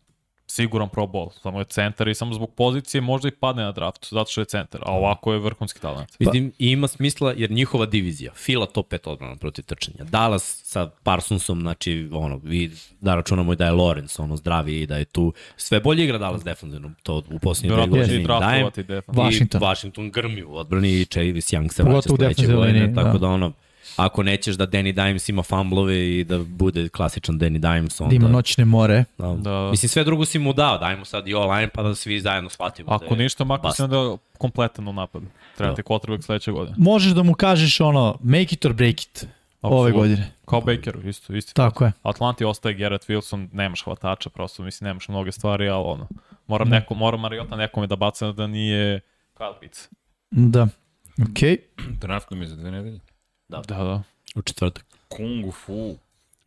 Siguran 0.51 0.89
pro 0.89 1.03
bowl, 1.03 1.29
samo 1.41 1.59
je 1.59 1.65
centar 1.65 2.07
i 2.07 2.15
samo 2.15 2.33
zbog 2.33 2.53
pozicije 2.55 3.01
možda 3.01 3.27
i 3.27 3.31
padne 3.31 3.63
na 3.63 3.71
draftu, 3.71 4.07
zato 4.11 4.31
što 4.31 4.41
je 4.41 4.45
centar, 4.45 4.81
a 4.85 4.91
ovako 4.91 5.33
je 5.33 5.39
vrhunski 5.39 5.79
talent. 5.81 6.19
Mislim, 6.19 6.51
i 6.59 6.71
ima 6.71 6.87
smisla 6.87 7.33
jer 7.37 7.51
njihova 7.51 7.85
divizija, 7.85 8.31
Fila 8.33 8.65
top 8.65 8.91
5 8.91 9.09
odbrana 9.09 9.35
protiv 9.35 9.63
trčanja, 9.63 10.03
Dallas 10.03 10.61
sa 10.63 10.89
Parsonsom, 11.03 11.61
znači, 11.61 12.09
ono, 12.11 12.39
vi 12.43 12.71
da 13.01 13.15
računamo 13.15 13.53
i 13.53 13.55
da 13.55 13.65
je 13.65 13.71
Lawrence, 13.71 14.21
ono, 14.21 14.35
zdravi 14.35 14.81
i 14.81 14.85
da 14.85 14.97
je 14.97 15.05
tu, 15.05 15.33
sve 15.57 15.79
bolje 15.79 16.03
igra 16.03 16.17
Dallas 16.17 16.43
defensivno, 16.43 16.91
to 17.03 17.17
u 17.17 17.21
dve 17.21 17.53
Vjerojatno 17.61 17.95
će 17.95 18.01
godine 18.01 18.39
dajem. 18.39 18.69
Washington. 19.07 19.61
I 19.61 19.65
Washington 19.65 20.11
grmi 20.11 20.43
u 20.43 20.55
odbrani 20.55 21.01
i 21.01 21.05
Chavis 21.05 21.53
Young 21.53 21.71
se 21.71 21.83
vraća 21.83 22.09
sledeće 22.09 22.47
godine, 22.47 22.93
tako 22.95 23.11
da. 23.11 23.17
da. 23.17 23.27
ono, 23.27 23.53
ako 23.99 24.23
nećeš 24.23 24.55
da 24.55 24.67
Danny 24.67 24.91
Dimes 25.05 25.29
ima 25.29 25.43
fumblove 25.43 26.17
i 26.19 26.23
da 26.23 26.39
bude 26.43 26.89
klasičan 26.89 27.39
Danny 27.39 27.57
Dimes, 27.59 28.01
onda... 28.01 28.09
Da 28.09 28.15
ima 28.15 28.27
noćne 28.27 28.65
more. 28.65 29.05
Da. 29.17 29.27
Da. 29.33 29.67
Mislim, 29.71 29.89
sve 29.89 30.03
drugo 30.03 30.25
si 30.25 30.39
mu 30.39 30.53
dao, 30.53 30.77
dajmo 30.77 31.05
sad 31.05 31.27
i 31.27 31.33
online 31.33 31.69
pa 31.69 31.83
da 31.83 31.95
svi 31.95 32.19
zajedno 32.21 32.49
shvatimo. 32.49 32.91
Ako 32.91 33.15
da 33.15 33.23
ništa, 33.23 33.43
makar 33.43 33.71
si 33.75 33.81
onda 33.81 34.17
kompletan 34.37 34.87
u 34.87 34.93
napadu. 34.93 35.25
Treba 35.57 35.71
Da. 35.71 35.75
ti 35.75 35.81
quarterback 35.81 36.21
sledeće 36.21 36.51
godine. 36.51 36.75
Možeš 36.79 37.11
da 37.11 37.23
mu 37.23 37.33
kažeš 37.33 37.81
ono, 37.81 38.17
make 38.23 38.47
it 38.55 38.65
or 38.65 38.73
break 38.73 39.01
it. 39.03 39.27
Ove 39.61 39.75
Apsolutno. 39.89 39.99
godine. 39.99 40.31
Kao 40.45 40.61
Bakeru, 40.61 41.07
isto, 41.09 41.35
isto. 41.35 41.51
Tako 41.53 41.85
je. 41.85 41.91
Atlanti 42.03 42.45
ostaje 42.45 42.75
Garrett 42.75 43.09
Wilson, 43.09 43.47
nemaš 43.53 43.83
hvatača, 43.83 44.29
prosto 44.29 44.63
mislim 44.63 44.87
nemaš 44.87 45.07
mnoge 45.07 45.31
stvari, 45.31 45.69
ali 45.69 45.83
ono, 45.87 46.07
moram, 46.47 46.69
neko, 46.69 46.93
moram 46.93 47.19
Mariota 47.19 47.55
nekome 47.55 47.87
da 47.87 47.95
baca 47.95 48.31
da 48.31 48.47
nije 48.47 48.99
Kyle 49.37 49.59
Pitts. 49.59 49.89
Da. 50.31 50.67
Okej. 51.31 51.57
Draft 52.01 52.31
nam 52.31 52.41
je 52.41 52.47
za 52.47 52.55
dve 52.55 52.71
nedelje. 52.71 52.99
Da, 53.49 53.61
da. 53.67 54.03
U 54.35 54.41
četvrtak. 54.41 54.85
Kung 55.07 55.53
Fu. 55.53 55.95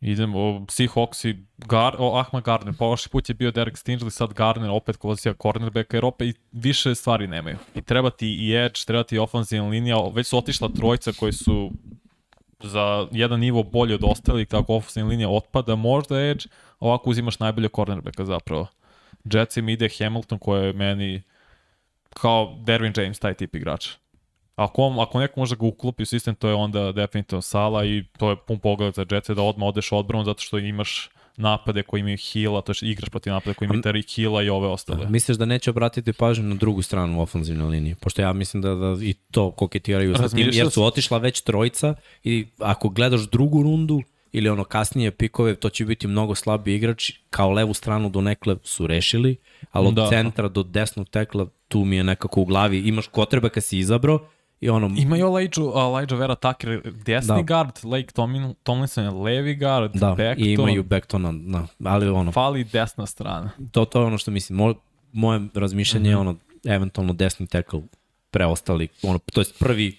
Idemo, 0.01 0.65
Seahawks 0.69 1.25
i 1.29 1.37
Gar, 1.57 1.95
o, 1.99 2.17
Ahmad 2.17 2.43
Gardner, 2.43 2.73
prošli 2.77 3.09
put 3.09 3.29
je 3.29 3.35
bio 3.35 3.51
Derek 3.51 3.75
Stingley, 3.75 4.09
sad 4.09 4.33
Gardner, 4.33 4.69
opet 4.69 4.99
pozicija 4.99 5.33
cornerbacka, 5.41 5.97
jer 5.97 6.05
opet 6.05 6.27
i 6.27 6.39
više 6.51 6.95
stvari 6.95 7.27
nemaju. 7.27 7.57
I 7.75 7.81
treba 7.81 8.09
ti 8.09 8.27
i 8.27 8.55
edge, 8.55 8.79
treba 8.87 9.03
ti 9.03 9.15
i 9.15 9.19
offensive 9.19 9.61
linija, 9.61 9.97
već 10.13 10.27
su 10.27 10.37
otišla 10.37 10.69
trojica 10.69 11.11
koji 11.19 11.33
su 11.33 11.71
za 12.63 13.07
jedan 13.11 13.39
nivo 13.39 13.63
bolje 13.63 13.95
od 13.95 14.03
ostalih, 14.03 14.47
tako 14.47 14.75
offensive 14.75 15.05
linija 15.05 15.29
otpada, 15.29 15.75
možda 15.75 16.21
edge, 16.21 16.43
ovako 16.79 17.09
uzimaš 17.09 17.39
najbolje 17.39 17.69
cornerbacka 17.75 18.25
zapravo. 18.25 18.67
Jetsima 19.23 19.71
ide 19.71 19.89
Hamilton 19.97 20.39
koji 20.39 20.65
je 20.65 20.73
meni 20.73 21.21
kao 22.09 22.57
Derwin 22.65 23.01
James, 23.01 23.19
taj 23.19 23.33
tip 23.33 23.55
igrača. 23.55 24.02
Ako, 24.55 24.81
on, 24.81 24.99
ako 24.99 25.19
neko 25.19 25.39
može 25.39 25.55
ga 25.55 25.65
uklopi 25.65 26.03
u 26.03 26.05
sistem, 26.05 26.35
to 26.35 26.47
je 26.47 26.53
onda 26.53 26.91
definitivno 26.91 27.41
Sala 27.41 27.85
i 27.85 28.03
to 28.17 28.29
je 28.29 28.35
pun 28.47 28.59
pogled 28.59 28.93
za 28.93 29.05
Jetse 29.11 29.33
da 29.33 29.41
odmah 29.41 29.67
odeš 29.67 29.91
odbranu 29.91 30.23
zato 30.23 30.41
što 30.41 30.57
imaš 30.57 31.09
napade 31.37 31.83
koji 31.83 31.99
imaju 31.99 32.17
heala, 32.33 32.61
to 32.61 32.71
je 32.71 32.75
igraš 32.89 33.09
protiv 33.09 33.33
napade 33.33 33.53
koji 33.53 33.65
imaju 33.65 33.81
Tariq 33.81 34.15
Hila 34.15 34.43
i 34.43 34.49
ove 34.49 34.67
ostale. 34.67 35.09
Misliš 35.09 35.37
da 35.37 35.45
neće 35.45 35.69
obratiti 35.69 36.13
pažnju 36.13 36.43
na 36.43 36.55
drugu 36.55 36.81
stranu 36.81 37.21
ofenzivne 37.21 37.65
linije? 37.65 37.95
Pošto 37.95 38.21
ja 38.21 38.33
mislim 38.33 38.61
da, 38.61 38.75
da 38.75 38.97
i 39.01 39.13
to 39.13 39.51
koketiraju 39.51 40.15
sa 40.15 40.29
tim, 40.29 40.49
jer 40.51 40.71
su 40.71 40.83
otišla 40.83 41.17
već 41.17 41.41
trojica 41.41 41.95
i 42.23 42.45
ako 42.59 42.89
gledaš 42.89 43.21
drugu 43.21 43.63
rundu 43.63 44.01
ili 44.31 44.49
ono 44.49 44.63
kasnije 44.63 45.11
pikove, 45.11 45.55
to 45.55 45.69
će 45.69 45.85
biti 45.85 46.07
mnogo 46.07 46.35
slabiji 46.35 46.75
igrač. 46.75 47.11
Kao 47.29 47.51
levu 47.51 47.73
stranu 47.73 48.09
do 48.09 48.21
nekle 48.21 48.55
su 48.63 48.87
rešili, 48.87 49.35
ali 49.71 49.87
od 49.87 49.93
Da. 49.93 50.01
da. 50.01 50.09
centra 50.09 50.47
do 50.47 50.63
desnog 50.63 51.09
tekla 51.09 51.47
tu 51.67 51.85
mi 51.85 51.95
je 51.95 52.03
nekako 52.03 52.41
u 52.41 52.45
glavi. 52.45 52.79
Imaš 52.79 53.07
kotreba 53.07 53.49
kad 53.49 53.63
si 53.63 53.77
izabrao 53.77 54.27
i 54.63 54.69
ono... 54.69 54.91
Imaju 54.97 55.25
Elijah, 55.25 55.51
Elijah 55.77 56.11
Vera 56.11 56.35
Tucker, 56.35 56.81
desni 56.95 57.35
da. 57.35 57.41
Guard, 57.43 57.71
Lake 57.83 58.07
Tomlin, 58.07 58.53
Tomlinson 58.63 59.03
je 59.03 59.09
levi 59.11 59.55
guard, 59.55 59.91
Da, 59.93 60.13
Beckton, 60.17 60.47
i 60.47 60.53
imaju 60.53 60.83
Becktona, 60.83 61.31
da, 61.33 61.67
ali 61.83 62.09
ono, 62.09 62.31
fali 62.31 62.63
desna 62.63 63.05
strana. 63.05 63.49
to, 63.71 63.85
to 63.85 63.99
je 63.99 64.05
ono 64.05 64.17
što 64.17 64.31
mislim. 64.31 64.57
Mo, 64.57 64.73
moje 65.11 65.41
razmišljanje 65.53 66.09
je 66.09 66.17
ono, 66.17 66.35
eventualno 66.65 67.13
desni 67.13 67.47
tackle 67.47 67.81
preostali, 68.31 68.87
ono, 69.03 69.19
to 69.33 69.41
je 69.41 69.45
prvi 69.59 69.97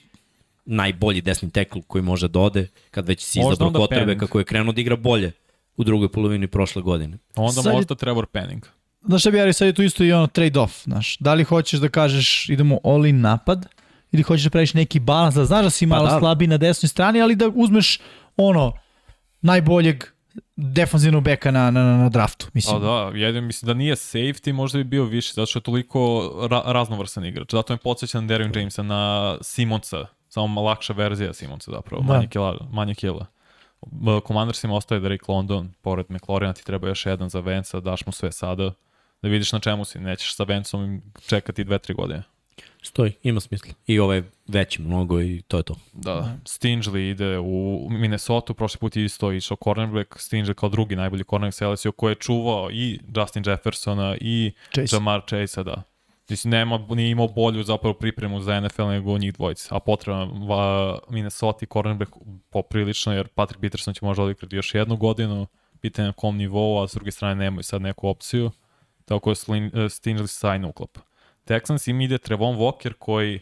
najbolji 0.64 1.20
desni 1.20 1.50
tackle 1.50 1.82
koji 1.86 2.02
može 2.02 2.28
da 2.28 2.40
ode, 2.40 2.68
kad 2.90 3.08
već 3.08 3.22
si 3.22 3.40
Kotrebeka 3.74 3.88
Penning. 3.88 4.28
koji 4.28 4.40
je 4.40 4.44
krenuo 4.44 4.72
da 4.72 4.80
igra 4.80 4.96
bolje 4.96 5.32
u 5.76 5.84
drugoj 5.84 6.08
polovini 6.08 6.46
prošle 6.46 6.82
godine. 6.82 7.18
Onda 7.36 7.52
Sad 7.52 7.64
je- 7.66 7.72
možda 7.72 7.94
Trevor 7.94 8.26
Penning. 8.26 8.66
Znaš 9.02 9.20
šta 9.20 9.30
bi 9.30 9.40
Ari, 9.40 9.52
sad 9.52 9.66
je 9.66 9.72
tu 9.72 9.82
isto 9.82 10.04
i 10.04 10.12
ono 10.12 10.26
trade-off, 10.26 10.84
znaš. 10.84 11.16
Da 11.18 11.34
li 11.34 11.44
hoćeš 11.44 11.80
da 11.80 11.88
kažeš 11.88 12.48
idemo 12.48 12.78
all-in 12.84 13.20
napad 13.20 13.66
ili 14.14 14.22
hoćeš 14.22 14.44
da 14.44 14.50
praviš 14.50 14.74
neki 14.74 15.00
balans, 15.00 15.34
da 15.34 15.44
znaš 15.44 15.64
da 15.64 15.70
si 15.70 15.86
malo 15.86 16.06
da. 16.06 16.18
slabiji 16.18 16.48
na 16.48 16.56
desnoj 16.56 16.88
strani, 16.88 17.20
ali 17.22 17.36
da 17.36 17.50
uzmeš 17.54 18.00
ono 18.36 18.72
najboljeg 19.40 20.04
defanzivnog 20.56 21.22
beka 21.22 21.50
na, 21.50 21.70
na, 21.70 21.96
na, 21.96 22.08
draftu, 22.08 22.46
mislim. 22.52 22.76
A 22.76 22.78
da, 22.78 23.18
jedin 23.18 23.44
mislim 23.44 23.66
da 23.66 23.74
nije 23.74 23.94
safety, 23.94 24.52
možda 24.52 24.78
bi 24.78 24.84
bio 24.84 25.04
više, 25.04 25.32
zato 25.34 25.46
što 25.46 25.58
je 25.58 25.62
toliko 25.62 26.32
ra 26.50 26.62
raznovrsan 26.66 27.24
igrač. 27.24 27.52
Zato 27.52 27.72
me 27.72 27.76
podsjeća 27.76 28.20
na 28.20 28.26
Derwin 28.26 28.58
Jamesa, 28.58 28.82
na 28.82 29.36
Simonsa, 29.42 30.06
samo 30.28 30.62
lakša 30.62 30.92
verzija 30.92 31.32
Simonsa 31.32 31.70
zapravo, 31.70 32.02
Da. 32.02 32.12
manje 32.12 32.26
kila. 32.26 32.68
Manje 32.72 32.94
kila. 32.94 33.26
Commandersima 34.26 34.74
ostaje 34.74 35.00
Drake 35.00 35.24
London, 35.28 35.72
pored 35.82 36.06
McLaurina 36.08 36.52
ti 36.52 36.64
treba 36.64 36.88
još 36.88 37.06
jedan 37.06 37.28
za 37.28 37.40
Venca, 37.40 37.80
daš 37.80 38.06
mu 38.06 38.12
sve 38.12 38.32
sada, 38.32 38.72
da 39.22 39.28
vidiš 39.28 39.52
na 39.52 39.60
čemu 39.60 39.84
si, 39.84 39.98
nećeš 39.98 40.36
sa 40.36 40.44
Vencom 40.44 41.02
čekati 41.26 41.64
dve, 41.64 41.78
tri 41.78 41.94
godine. 41.94 42.22
Stoji, 42.82 43.12
ima 43.22 43.40
smisla. 43.40 43.72
I 43.86 43.98
ovaj 43.98 44.22
veći 44.48 44.82
mnogo 44.82 45.20
i 45.20 45.42
to 45.48 45.56
je 45.56 45.62
to. 45.62 45.76
Da. 45.92 46.36
Stingley 46.44 47.10
ide 47.10 47.38
u 47.38 47.88
Minnesota, 47.90 48.54
prošli 48.54 48.78
put 48.78 48.96
je 48.96 49.04
isto 49.04 49.32
išao 49.32 49.56
cornerback, 49.64 50.14
Stingley 50.14 50.54
kao 50.54 50.68
drugi 50.68 50.96
najbolji 50.96 51.24
cornerback 51.24 51.56
sa 51.56 51.68
LSU 51.68 51.92
koji 51.92 52.12
je 52.12 52.16
čuvao 52.16 52.70
i 52.70 53.00
Justin 53.16 53.42
Jeffersona 53.46 54.16
i 54.20 54.52
Chase. 54.74 54.96
Jamar 54.96 55.22
Chase-a, 55.28 55.62
da. 55.62 55.82
Mislim, 56.28 56.50
nema, 56.50 56.86
nije 56.90 57.10
imao 57.10 57.28
bolju 57.28 57.62
zapravo 57.62 57.94
pripremu 57.94 58.40
za 58.40 58.60
NFL 58.60 58.82
nego 58.82 59.18
njih 59.18 59.32
dvojica. 59.32 59.76
A 59.76 59.80
potreban 59.80 60.48
va, 60.48 60.98
Minnesota 61.08 61.58
i 61.62 61.68
cornerback 61.72 62.12
poprilično, 62.50 63.12
jer 63.12 63.28
Patrick 63.28 63.60
Peterson 63.60 63.94
će 63.94 64.04
možda 64.04 64.22
odigrati 64.22 64.56
još 64.56 64.74
jednu 64.74 64.96
godinu, 64.96 65.46
pitanje 65.80 66.06
na 66.06 66.12
kom 66.12 66.36
nivou, 66.36 66.82
a 66.82 66.88
s 66.88 66.94
druge 66.94 67.10
strane 67.10 67.34
nemaju 67.34 67.62
sad 67.62 67.82
neku 67.82 68.08
opciju. 68.08 68.50
Tako 69.04 69.30
je 69.30 69.32
eh, 69.32 69.70
Stingley 69.88 70.26
sajno 70.26 70.68
uklapa. 70.68 71.00
Texans 71.44 71.88
im 71.90 72.00
ide 72.00 72.18
Trevon 72.18 72.56
Walker 72.56 72.92
koji 72.98 73.40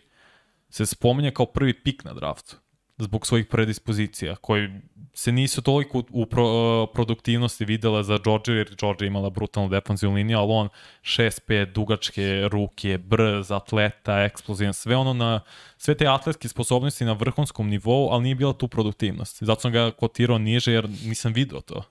se 0.70 0.86
spominje 0.86 1.31
kao 1.31 1.47
prvi 1.47 1.82
pik 1.82 2.05
na 2.05 2.12
draftu 2.12 2.56
zbog 2.98 3.26
svojih 3.26 3.47
predispozicija 3.47 4.36
koji 4.36 4.68
se 5.14 5.32
nisu 5.32 5.62
toliko 5.62 6.02
u 6.10 6.26
pro, 6.26 6.44
uh, 6.44 6.89
produktivnosti 6.94 7.64
videla 7.64 8.02
za 8.02 8.18
Georgia 8.24 8.55
jer 8.55 8.76
Georgia 8.81 9.06
imala 9.06 9.31
brutalnu 9.31 9.68
defensivnu 9.68 10.16
liniju, 10.16 10.39
ali 10.39 10.52
on 10.52 10.68
6-5, 11.02 11.72
dugačke 11.72 12.48
ruke, 12.48 12.98
brz, 12.98 13.50
atleta, 13.50 14.22
eksplozivan, 14.22 14.74
sve 14.74 14.97
ono 14.97 15.12
na, 15.12 15.40
sve 15.76 15.94
te 15.94 16.06
atletske 16.06 16.48
sposobnosti 16.48 17.05
na 17.05 17.12
vrhunskom 17.12 17.68
nivou, 17.68 18.08
ali 18.10 18.22
nije 18.22 18.34
bila 18.34 18.52
tu 18.52 18.68
produktivnost. 18.68 19.42
Zato 19.42 19.60
sam 19.60 19.72
ga 19.72 19.90
kotirao 19.90 20.39
niže 20.39 20.72
jer 20.72 20.89
nisam 20.89 21.32
video 21.32 21.60
to. 21.60 21.82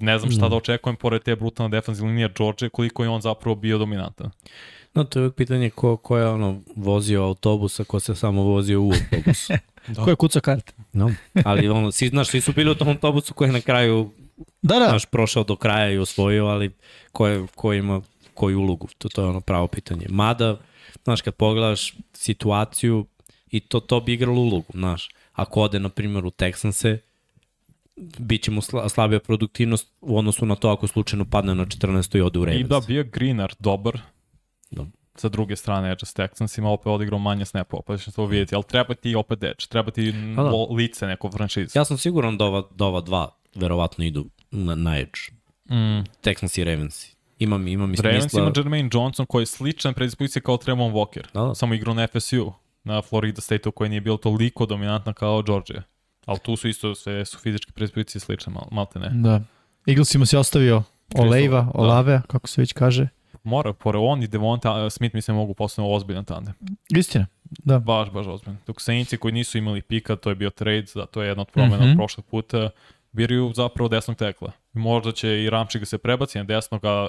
Ne 0.00 0.18
znam 0.18 0.30
šta 0.30 0.48
da 0.48 0.56
očekujem 0.56 0.96
pored 0.96 1.22
te 1.22 1.36
brutalne 1.36 1.76
defensivne 1.76 2.10
linije 2.10 2.32
Georgia, 2.38 2.68
koliko 2.68 3.02
je 3.02 3.08
on 3.08 3.20
zapravo 3.20 3.54
bio 3.54 3.78
dominantan. 3.78 4.30
No, 4.94 5.04
to 5.04 5.18
je 5.18 5.22
uvijek 5.22 5.34
pitanje 5.34 5.70
ko, 5.70 5.96
ko 5.96 6.18
je 6.18 6.28
ono 6.28 6.60
vozio 6.76 7.22
autobus, 7.22 7.80
a 7.80 7.84
ko 7.84 8.00
se 8.00 8.14
samo 8.14 8.42
vozio 8.42 8.82
u 8.82 8.92
autobus. 8.92 9.48
Ko 10.04 10.10
je 10.10 10.16
kuca 10.16 10.40
karte? 10.40 10.72
No, 10.92 11.10
ali 11.44 11.68
ono, 11.68 11.92
svi, 11.92 12.08
znaš, 12.08 12.28
svi 12.28 12.40
su 12.40 12.52
bili 12.52 12.70
u 12.70 12.74
tom 12.74 12.88
autobusu 12.88 13.34
koji 13.34 13.48
je 13.48 13.52
na 13.52 13.60
kraju 13.60 14.10
Da, 14.62 14.78
da, 14.78 14.88
znaš, 14.88 15.06
prošao 15.06 15.44
do 15.44 15.56
kraja 15.56 15.90
i 15.90 15.98
osvojio, 15.98 16.46
ali 16.46 16.70
ko, 17.12 17.26
je, 17.26 17.46
ko 17.54 17.72
ima 17.72 18.00
koju 18.34 18.60
ulogu? 18.60 18.88
To, 18.98 19.08
to 19.08 19.22
je 19.22 19.28
ono 19.28 19.40
pravo 19.40 19.66
pitanje. 19.66 20.06
Mada, 20.08 20.56
znaš, 21.04 21.22
kad 21.22 21.34
pogledaš 21.34 21.94
situaciju, 22.12 23.06
i 23.50 23.60
to, 23.60 23.80
to 23.80 24.00
bi 24.00 24.12
igralo 24.12 24.40
ulogu, 24.40 24.72
znaš. 24.74 25.08
Ako 25.32 25.60
ode, 25.60 25.80
na 25.80 25.88
primjer, 25.88 26.26
u 26.26 26.30
Texanse, 26.30 26.98
bit 28.18 28.42
će 28.42 28.50
mu 28.50 28.62
sla, 28.62 28.88
slabija 28.88 29.20
produktivnost 29.20 29.88
u 30.00 30.18
odnosu 30.18 30.46
na 30.46 30.56
to 30.56 30.68
ako 30.68 30.86
slučajno 30.86 31.24
padne 31.24 31.54
na 31.54 31.66
14. 31.66 32.18
i 32.18 32.20
ode 32.20 32.38
u 32.38 32.44
Ravens. 32.44 32.66
I 32.66 32.68
da, 32.68 32.80
bio 32.80 32.98
je 32.98 33.04
Greenard 33.04 33.56
dobar. 33.58 34.00
Da. 35.20 35.22
Sa 35.22 35.28
druge 35.28 35.56
strane, 35.56 35.92
Edge 35.92 36.06
s 36.06 36.14
Texansima 36.16 36.66
opet 36.68 36.86
odigrao 36.86 37.18
manje 37.18 37.44
snapova, 37.44 37.82
pa 37.86 37.96
ćemo 37.96 38.12
to 38.16 38.26
vidjeti. 38.26 38.54
Ali 38.54 38.64
treba 38.64 38.94
ti 38.94 39.14
opet 39.14 39.42
Edge, 39.42 39.66
treba 39.68 39.90
ti 39.90 40.14
Pa 40.36 40.42
da. 40.42 40.50
lo- 40.50 40.74
lice 40.76 41.06
neko 41.06 41.30
franšize. 41.30 41.78
Ja 41.78 41.84
sam 41.84 41.98
siguran 41.98 42.38
da 42.38 42.44
ova, 42.44 42.62
da 42.74 42.84
ova 42.84 43.00
dva 43.00 43.30
verovatno 43.54 44.04
idu 44.04 44.26
na, 44.50 44.74
na 44.74 44.98
Edge. 44.98 45.20
Mm. 45.70 46.04
Texans 46.22 46.60
i 46.60 46.64
Ravens. 46.64 47.06
Imam, 47.38 47.68
imam 47.68 47.94
i 47.94 47.96
Ravens 47.96 48.22
smisla. 48.22 48.40
ima 48.40 48.52
Jermaine 48.56 48.90
Johnson 48.92 49.26
koji 49.26 49.42
je 49.42 49.46
sličan 49.46 49.94
predispozicija 49.94 50.42
kao 50.42 50.56
Tremon 50.56 50.92
Walker. 50.92 51.22
Da, 51.34 51.40
da. 51.42 51.54
Samo 51.54 51.74
igrao 51.74 51.94
na 51.94 52.06
FSU, 52.06 52.52
na 52.84 53.02
Florida 53.02 53.40
State-u 53.40 53.72
koji 53.72 53.90
nije 53.90 54.00
bilo 54.00 54.16
toliko 54.16 54.66
dominantna 54.66 55.12
kao 55.12 55.42
Georgia. 55.42 55.82
Ali 56.26 56.38
tu 56.38 56.56
su 56.56 56.68
isto 56.68 56.94
sve 56.94 57.24
su 57.24 57.38
fizičke 57.38 57.72
predispozicije 57.72 58.20
slične, 58.20 58.52
mal, 58.52 58.64
malte 58.70 58.98
ne. 58.98 59.10
da. 59.12 59.40
Eaglesima 59.86 60.26
si 60.26 60.36
ostavio 60.36 60.82
Olejva, 61.14 61.60
da. 61.60 61.70
Olave, 61.74 62.20
kako 62.26 62.48
se 62.48 62.62
već 62.62 62.72
kaže. 62.72 63.08
Mora, 63.42 63.72
pored 63.72 64.00
on 64.02 64.22
i 64.22 64.26
Devonta 64.26 64.90
Smith 64.90 65.14
mi 65.14 65.22
se 65.22 65.32
mogu 65.32 65.54
postati 65.54 65.88
ozbiljan 65.90 66.24
tandem. 66.24 66.54
Istina, 66.88 67.26
da. 67.44 67.78
Baš, 67.78 68.10
baš 68.10 68.26
ozbiljan. 68.26 68.58
Dok 68.66 68.80
Saintsi 68.80 69.16
koji 69.16 69.32
nisu 69.32 69.58
imali 69.58 69.82
pika, 69.82 70.16
to 70.16 70.28
je 70.28 70.34
bio 70.34 70.50
trade, 70.50 70.86
da, 70.94 71.06
to 71.06 71.22
je 71.22 71.28
jedna 71.28 71.40
od 71.40 71.50
promena 71.50 71.76
Mhm. 71.76 71.84
mm 71.84 71.92
-hmm. 71.92 71.96
prošlog 71.96 72.26
puta, 72.26 72.70
biraju 73.12 73.52
zapravo 73.54 73.88
desnog 73.88 74.16
tekla. 74.16 74.52
Možda 74.72 75.12
će 75.12 75.42
i 75.42 75.50
Ramčik 75.50 75.80
da 75.80 75.86
se 75.86 75.98
prebaci 75.98 76.38
na 76.38 76.44
desnog, 76.44 76.84
a 76.84 77.08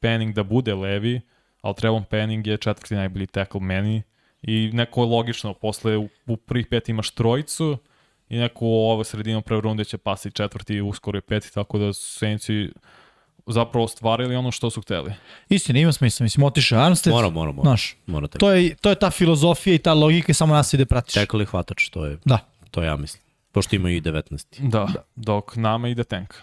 Penning 0.00 0.34
da 0.34 0.42
bude 0.42 0.74
levi, 0.74 1.20
ali 1.62 1.74
Trevon 1.74 2.04
Penning 2.04 2.46
je 2.46 2.56
četvrti 2.56 2.94
najbolji 2.94 3.26
tekl 3.26 3.58
meni 3.58 4.02
i 4.42 4.70
neko 4.72 5.02
je 5.02 5.06
logično, 5.06 5.54
posle 5.54 5.96
u, 5.96 6.08
u 6.26 6.36
prvih 6.36 6.66
pet 6.66 6.88
imaš 6.88 7.10
trojicu 7.10 7.78
i 8.28 8.38
neko 8.38 8.64
u 8.64 8.90
ovoj 8.90 9.04
sredinom 9.04 9.42
prve 9.42 9.60
runde 9.60 9.84
će 9.84 9.98
pasti 9.98 10.30
četvrti 10.30 10.80
uskoro 10.80 11.16
je 11.16 11.22
peti, 11.22 11.54
tako 11.54 11.78
da 11.78 11.92
Saintsi 11.92 12.70
zapravo 13.48 13.84
ostvarili 13.84 14.36
ono 14.36 14.50
što 14.50 14.70
su 14.70 14.80
hteli. 14.82 15.12
Istina, 15.48 15.78
ima 15.78 15.92
smisla. 15.92 16.24
Mislim, 16.24 16.44
otišao 16.44 16.82
Armstead. 16.84 17.14
Mora, 17.14 17.28
mora, 17.30 17.52
mora. 17.52 17.68
Znaš, 17.68 17.96
mora 18.06 18.26
to 18.26 18.52
je, 18.52 18.74
to 18.74 18.88
je 18.88 18.94
ta 18.94 19.10
filozofija 19.10 19.74
i 19.74 19.78
ta 19.78 19.94
logika 19.94 20.30
i 20.30 20.34
samo 20.34 20.54
nas 20.54 20.74
ide 20.74 20.84
pratiš. 20.86 21.14
Čekali 21.14 21.44
hvatač, 21.44 21.88
to 21.88 22.04
je, 22.06 22.18
Da. 22.24 22.38
to 22.70 22.82
ja 22.82 22.96
mislim. 22.96 23.22
Pošto 23.52 23.76
imaju 23.76 23.96
i 23.96 24.00
19. 24.00 24.68
Da, 24.68 24.88
dok 25.16 25.56
nama 25.56 25.88
ide 25.88 26.04
tank. 26.04 26.34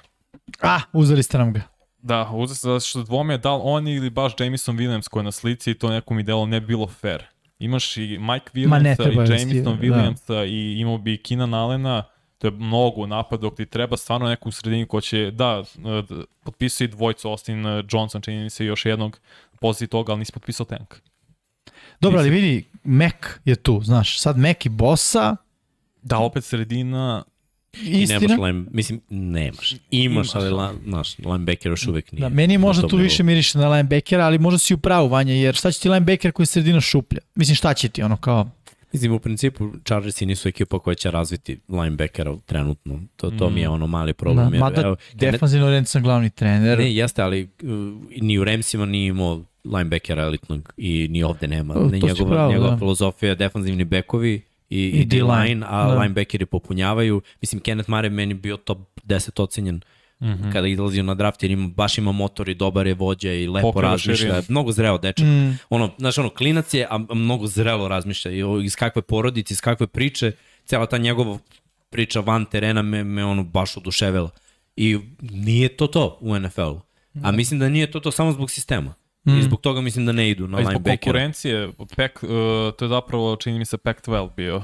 A, 0.62 0.80
uzeli 0.94 1.24
ste 1.24 1.38
nam 1.38 1.54
ga. 1.54 1.62
Da, 2.02 2.30
uzeo 2.34 2.56
se 2.56 2.68
zato 2.68 2.80
što 2.80 3.04
dvome 3.04 3.38
da 3.38 3.56
li 3.56 3.62
oni 3.64 3.94
ili 3.94 4.10
baš 4.10 4.34
Jameson 4.40 4.78
Williams 4.78 5.10
koji 5.10 5.22
je 5.22 5.26
na 5.26 5.32
slici 5.32 5.72
i 5.72 5.74
to 5.74 5.90
nekom 5.90 6.24
delo 6.24 6.46
ne 6.46 6.60
bi 6.60 6.68
bilo 6.68 6.88
fair. 6.88 7.24
Imaš 7.60 7.98
i 7.98 8.18
Mike 8.20 8.68
Ma 8.68 8.80
ne 8.80 8.96
Williamsa 8.96 9.12
i 9.12 9.16
da 9.28 9.36
Jameson 9.36 9.78
da. 9.78 9.82
Williamsa 9.82 10.46
i 10.48 10.80
imao 10.80 10.98
bi 10.98 11.18
Keenan 11.18 11.54
Allena, 11.54 12.04
to 12.38 12.48
je 12.48 12.52
mnogo 12.52 13.02
u 13.02 13.08
napadu, 13.08 13.42
dok 13.42 13.56
ti 13.56 13.66
treba 13.66 13.98
stvarno 13.98 14.28
neku 14.30 14.52
sredinu 14.52 14.88
ko 14.88 15.02
će, 15.02 15.32
da, 15.32 15.64
d- 15.76 16.16
potpisao 16.44 16.86
i 16.86 16.88
dvojcu 16.88 17.30
Austin 17.30 17.66
uh, 17.66 17.86
Johnson, 17.92 18.22
čini 18.22 18.44
mi 18.44 18.50
se 18.50 18.66
još 18.66 18.86
jednog 18.86 19.20
poziciji 19.60 19.88
toga, 19.88 20.12
ali 20.12 20.20
nisi 20.20 20.32
potpisao 20.32 20.66
tank. 20.66 20.96
Dobro, 22.00 22.20
ali 22.20 22.30
vidi, 22.30 22.64
Mac 22.84 23.14
je 23.46 23.56
tu, 23.56 23.82
znaš. 23.84 24.20
Sad 24.20 24.38
Mac 24.38 24.66
i 24.66 24.70
Bossa, 24.70 25.36
Da, 26.02 26.18
opet 26.18 26.44
sredina, 26.44 27.24
I 27.74 27.92
nemaš 28.06 28.22
istina. 28.22 28.46
line, 28.46 28.66
mislim, 28.72 29.02
nemaš. 29.10 29.72
Imaš, 29.72 29.82
Imaš, 29.92 30.36
ali 30.36 30.50
da. 30.50 30.56
la, 30.56 30.74
naš, 30.86 31.18
linebacker 31.20 31.72
još 31.72 31.88
uvek 31.88 32.12
nije. 32.12 32.22
Da, 32.22 32.30
meni 32.30 32.58
možda 32.58 32.88
tu 32.88 32.98
više 32.98 33.24
miriše 33.24 33.58
na 33.58 33.70
linebackera, 33.70 34.26
ali 34.26 34.40
možda 34.40 34.58
si 34.58 34.74
u 34.74 34.78
pravu, 34.78 35.08
Vanja, 35.10 35.34
jer 35.34 35.56
šta 35.56 35.72
će 35.72 35.80
ti 35.80 35.90
linebacker 35.90 36.32
koji 36.32 36.44
je 36.44 36.48
sredina 36.48 36.82
šuplja? 36.82 37.20
Mislim, 37.36 37.56
šta 37.56 37.74
će 37.74 37.90
ti, 37.90 38.04
ono 38.04 38.18
kao... 38.18 38.50
Mislim, 38.96 39.12
u 39.12 39.20
principu, 39.20 39.70
Chargersi 39.86 40.26
nisu 40.26 40.48
ekipa 40.48 40.80
koja 40.80 40.96
će 40.96 41.12
razviti 41.12 41.60
linebackera 41.70 42.36
trenutno. 42.46 43.00
To, 43.16 43.30
to 43.30 43.50
mi 43.50 43.62
je 43.62 43.70
ono 43.70 43.88
mali 43.88 44.14
problem. 44.14 44.52
Da, 44.52 44.60
mada 44.60 44.82
evo, 44.82 44.96
defanzivno 45.14 45.68
orientisan 45.68 46.04
glavni 46.04 46.30
trener. 46.30 46.78
Ne, 46.80 46.96
jeste, 46.96 47.22
ali 47.22 47.50
uh, 47.64 47.70
ni 48.22 48.40
u 48.40 48.44
Ramsima 48.44 48.86
nije 48.86 49.08
imao 49.08 49.44
linebackera 49.66 50.24
elitnog 50.24 50.74
i 50.78 51.08
ni 51.12 51.24
ovde 51.24 51.48
nema. 51.48 51.74
Ne, 51.74 52.00
to 52.00 52.08
si 52.08 52.14
njegova, 52.14 52.36
pravo, 52.36 52.52
njegova 52.52 52.72
da. 52.72 52.78
filozofija 52.78 53.30
je 53.30 53.36
defanzivni 53.36 53.84
bekovi 53.84 54.42
i, 54.70 54.80
i, 54.80 54.90
I 54.90 55.06
D-line, 55.06 55.66
a 55.70 55.88
da. 55.88 56.00
linebackeri 56.00 56.46
popunjavaju. 56.46 57.22
Mislim, 57.42 57.62
Kenneth 57.62 57.90
Mare 57.90 58.10
meni 58.10 58.34
bio 58.34 58.58
top 58.58 58.80
10 59.06 59.42
ocenjen 59.42 59.82
mm 60.20 60.26
Mhm. 60.30 60.44
-hmm. 60.44 60.52
kada 60.54 60.68
izlazio 60.68 61.04
na 61.04 61.14
draft, 61.14 61.44
jer 61.44 61.52
ima, 61.52 61.68
baš 61.68 61.98
ima 61.98 62.12
motor 62.12 62.50
i 62.50 62.56
dobar 62.56 62.88
je 62.88 62.94
vođa 62.94 63.32
i 63.32 63.48
lepo 63.48 63.72
Pokriva 63.72 63.92
razmišlja. 63.92 64.16
širinu. 64.16 64.42
Mnogo 64.50 64.72
zreo 64.72 64.98
dečak. 64.98 65.28
Mm. 65.28 65.58
Ono, 65.70 65.92
znaš, 65.98 66.18
ono, 66.18 66.30
klinac 66.30 66.74
je, 66.74 66.86
a, 66.86 67.00
a 67.10 67.14
mnogo 67.14 67.48
zrelo 67.48 67.88
razmišlja. 67.88 68.32
I 68.32 68.44
iz 68.64 68.76
kakve 68.76 69.02
porodice, 69.02 69.54
iz 69.54 69.62
kakve 69.62 69.88
priče, 69.88 70.32
cela 70.66 70.86
ta 70.86 70.98
njegova 70.98 71.38
priča 71.90 72.20
van 72.20 72.46
terena 72.46 72.82
me, 72.82 73.04
me 73.04 73.26
ono 73.26 73.44
baš 73.44 73.78
oduševila. 73.78 74.30
I 74.76 75.00
nije 75.22 75.78
to 75.78 75.88
to 75.88 76.18
u 76.22 76.40
NFL-u. 76.40 76.82
A 77.24 77.32
mislim 77.32 77.60
da 77.60 77.70
nije 77.70 77.92
to 77.92 78.00
to 78.00 78.12
samo 78.12 78.32
zbog 78.32 78.52
sistema. 78.52 78.94
I 79.26 79.42
zbog 79.42 79.62
toga 79.62 79.82
mislim 79.82 80.06
da 80.06 80.12
ne 80.12 80.30
idu 80.30 80.48
na 80.48 80.58
a 80.58 80.62
i 80.62 80.66
zbog 80.66 80.84
konkurencije, 80.84 81.70
Pac, 81.96 82.12
uh, 82.24 82.30
to 82.78 82.86
je 82.86 82.90
zapravo, 82.90 83.36
čini 83.36 83.60
mi 83.60 83.66
se, 83.66 83.78
Pac-12 83.78 84.36
bio 84.36 84.64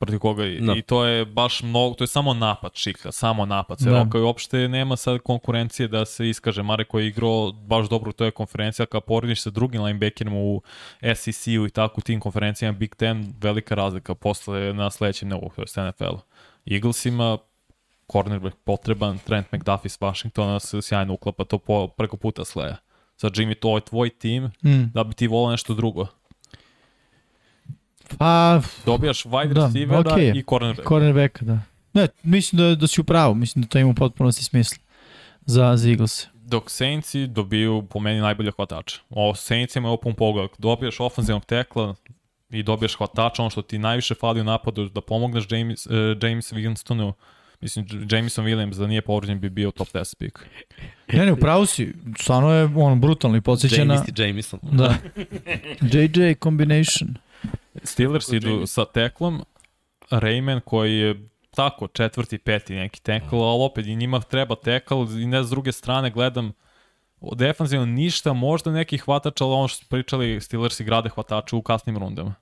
protiv 0.00 0.18
koga 0.18 0.46
i, 0.46 0.60
Da. 0.60 0.72
i 0.72 0.82
to 0.82 1.04
je 1.04 1.24
baš 1.24 1.62
mnogo, 1.62 1.94
to 1.94 2.04
je 2.04 2.08
samo 2.08 2.34
napad 2.34 2.70
šika, 2.74 3.12
samo 3.12 3.46
napad 3.46 3.78
se 3.78 3.90
Da. 3.90 3.98
roka 3.98 4.18
i 4.18 4.22
uopšte 4.22 4.68
nema 4.68 4.96
sad 4.96 5.18
konkurencije 5.18 5.88
da 5.88 6.04
se 6.04 6.28
iskaže 6.28 6.62
Mare 6.62 6.84
koji 6.84 7.04
je 7.04 7.08
igrao 7.08 7.52
baš 7.52 7.88
dobro 7.88 8.10
u 8.10 8.12
toj 8.12 8.30
konferenciji, 8.30 8.84
a 8.84 8.86
kad 8.86 9.02
porediš 9.02 9.42
sa 9.42 9.50
drugim 9.50 9.82
linebackerima 9.82 10.36
u 10.36 10.62
SEC-u 11.14 11.66
i 11.66 11.70
tako 11.70 11.94
u 11.98 12.02
tim 12.02 12.20
konferencijama 12.20 12.78
Big 12.78 12.94
Ten, 12.94 13.34
velika 13.40 13.74
razlika 13.74 14.14
posle 14.14 14.72
na 14.74 14.90
sledećem 14.90 15.28
nivou, 15.28 15.50
to 15.56 15.62
je 15.62 15.86
NFL. 15.86 16.16
Eaglesima 16.66 17.38
cornerback 18.12 18.56
potreban, 18.64 19.18
Trent 19.18 19.52
McDuffie 19.52 19.90
s 19.90 19.98
Washingtona 19.98 20.58
se 20.58 20.82
sjajno 20.82 21.14
uklapa 21.14 21.44
to 21.44 21.58
po, 21.58 21.88
preko 21.88 22.16
puta 22.16 22.44
sleja. 22.44 22.76
Sad 23.16 23.32
Jimmy, 23.32 23.54
to 23.54 23.76
je 23.76 23.80
tvoj 23.80 24.10
tim, 24.10 24.44
Mm. 24.64 24.90
da 24.94 25.04
bi 25.04 25.14
ti 25.14 25.26
volao 25.26 25.50
nešto 25.50 25.74
drugo. 25.74 26.06
Pa, 28.18 28.60
Dobijaš 28.86 29.24
wide 29.24 29.52
Da, 29.52 29.66
receivera 29.66 30.12
okej. 30.12 30.32
i 30.34 30.42
cornerback. 30.48 30.88
cornerback, 30.88 31.42
da. 31.42 31.58
Ne, 31.92 32.08
mislim 32.22 32.58
da, 32.62 32.74
da 32.74 32.86
si 32.86 33.00
u 33.00 33.04
pravu, 33.04 33.34
mislim 33.34 33.62
da 33.62 33.68
to 33.68 33.78
ima 33.78 33.90
u 33.90 33.94
potpunosti 33.94 34.44
smisla 34.44 34.78
za, 35.46 35.76
za 35.76 35.88
Eagles. 35.90 36.26
Dok 36.34 36.70
Saintsi 36.70 37.26
dobiju 37.26 37.86
po 37.90 38.00
meni 38.00 38.20
najbolje 38.20 38.50
hvatača. 38.56 39.00
O 39.10 39.34
Saintsima 39.34 39.88
je 39.88 39.92
opun 39.92 40.14
pogled. 40.14 40.50
Dobijaš 40.58 41.00
ofenzivnog 41.00 41.44
tekla 41.44 41.94
i 42.50 42.62
dobijaš 42.62 42.96
hvatača, 42.96 43.42
ono 43.42 43.50
što 43.50 43.62
ti 43.62 43.78
najviše 43.78 44.14
fali 44.14 44.40
u 44.40 44.44
napadu, 44.44 44.88
da 44.88 45.00
pomogneš 45.00 45.44
James, 45.50 45.86
uh, 45.86 45.92
James 46.22 46.52
Winstonu. 46.52 47.12
Mislim, 47.60 47.86
Jameson 48.10 48.44
Williams 48.44 48.78
da 48.78 48.86
nije 48.86 49.02
povređen 49.02 49.40
bi 49.40 49.50
bio 49.50 49.70
top 49.70 49.88
10 49.88 50.16
pick. 50.16 50.38
Ne, 51.12 51.26
ne, 51.26 51.32
u 51.32 51.36
pravu 51.36 51.66
si, 51.66 51.94
stvarno 52.18 52.52
je 52.52 52.70
on 52.76 53.00
brutalno 53.00 53.36
i 53.36 53.40
podsjeća 53.40 53.84
na... 53.84 53.94
James 53.94 54.08
i 54.08 54.22
Jameson. 54.22 54.60
Da. 54.62 54.94
JJ 55.80 56.34
combination. 56.42 57.14
Steelers 57.84 58.32
idu 58.32 58.66
sa 58.66 58.84
teklom, 58.84 59.44
Rayman 60.10 60.60
koji 60.60 60.98
je 60.98 61.28
tako 61.50 61.86
četvrti, 61.88 62.38
peti 62.38 62.74
neki 62.74 63.00
tekl, 63.02 63.36
ali 63.36 63.64
opet 63.64 63.86
i 63.86 63.96
njima 63.96 64.20
treba 64.20 64.54
tekl 64.54 64.94
i 65.22 65.26
ne 65.26 65.44
s 65.44 65.50
druge 65.50 65.72
strane 65.72 66.10
gledam 66.10 66.52
defanzivno 67.36 67.86
ništa, 67.86 68.32
možda 68.32 68.70
neki 68.72 68.98
hvatač, 68.98 69.40
ali 69.40 69.52
ono 69.52 69.68
što 69.68 69.82
su 69.82 69.88
pričali 69.88 70.40
Steelersi 70.40 70.84
grade 70.84 71.08
hvatače 71.08 71.56
u 71.56 71.62
kasnim 71.62 71.98
rundama. 71.98 72.34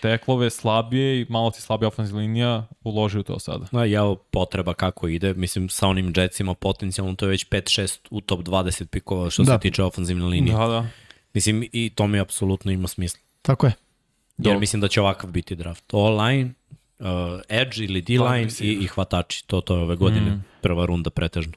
Teklove 0.00 0.50
slabije 0.50 1.20
i 1.20 1.26
malo 1.28 1.50
ti 1.50 1.60
slabija 1.62 1.88
ofenzivna 1.88 2.20
linija, 2.20 2.66
uloži 2.84 3.18
u 3.18 3.22
to 3.22 3.38
sada. 3.38 3.66
Da, 3.72 3.84
ja 3.84 4.14
potreba 4.30 4.74
kako 4.74 5.08
ide, 5.08 5.34
mislim 5.34 5.68
sa 5.68 5.88
onim 5.88 6.12
Jetsima 6.16 6.54
potencijalno 6.54 7.14
to 7.14 7.24
je 7.24 7.30
već 7.30 7.48
5-6 7.48 7.98
u 8.10 8.20
top 8.20 8.40
20 8.40 8.86
pikova 8.86 9.30
što 9.30 9.42
Da. 9.42 9.52
se 9.52 9.58
tiče 9.60 9.82
ofenzivne 9.82 10.24
linije. 10.24 10.56
Da, 10.56 10.66
da. 10.66 10.86
Mislim 11.34 11.68
i 11.72 11.92
to 11.94 12.06
mi 12.06 12.20
apsolutno 12.20 12.72
ima 12.72 12.88
smisla. 12.88 13.20
Tako 13.42 13.66
je. 13.66 13.72
Jer 14.36 14.44
Dobro. 14.44 14.60
mislim 14.60 14.80
da 14.80 14.88
će 14.88 15.00
ovakav 15.00 15.30
biti 15.30 15.56
draft. 15.56 15.84
All-line, 15.88 16.50
uh, 16.98 17.06
edge 17.50 17.76
ili 17.78 18.02
D-line 18.02 18.48
i, 18.60 18.72
i 18.74 18.86
hvatači. 18.86 19.46
To, 19.46 19.60
to 19.60 19.76
je 19.76 19.82
ove 19.82 19.96
godine 19.96 20.30
mm. 20.30 20.44
prva 20.60 20.86
runda 20.86 21.10
pretežno. 21.10 21.52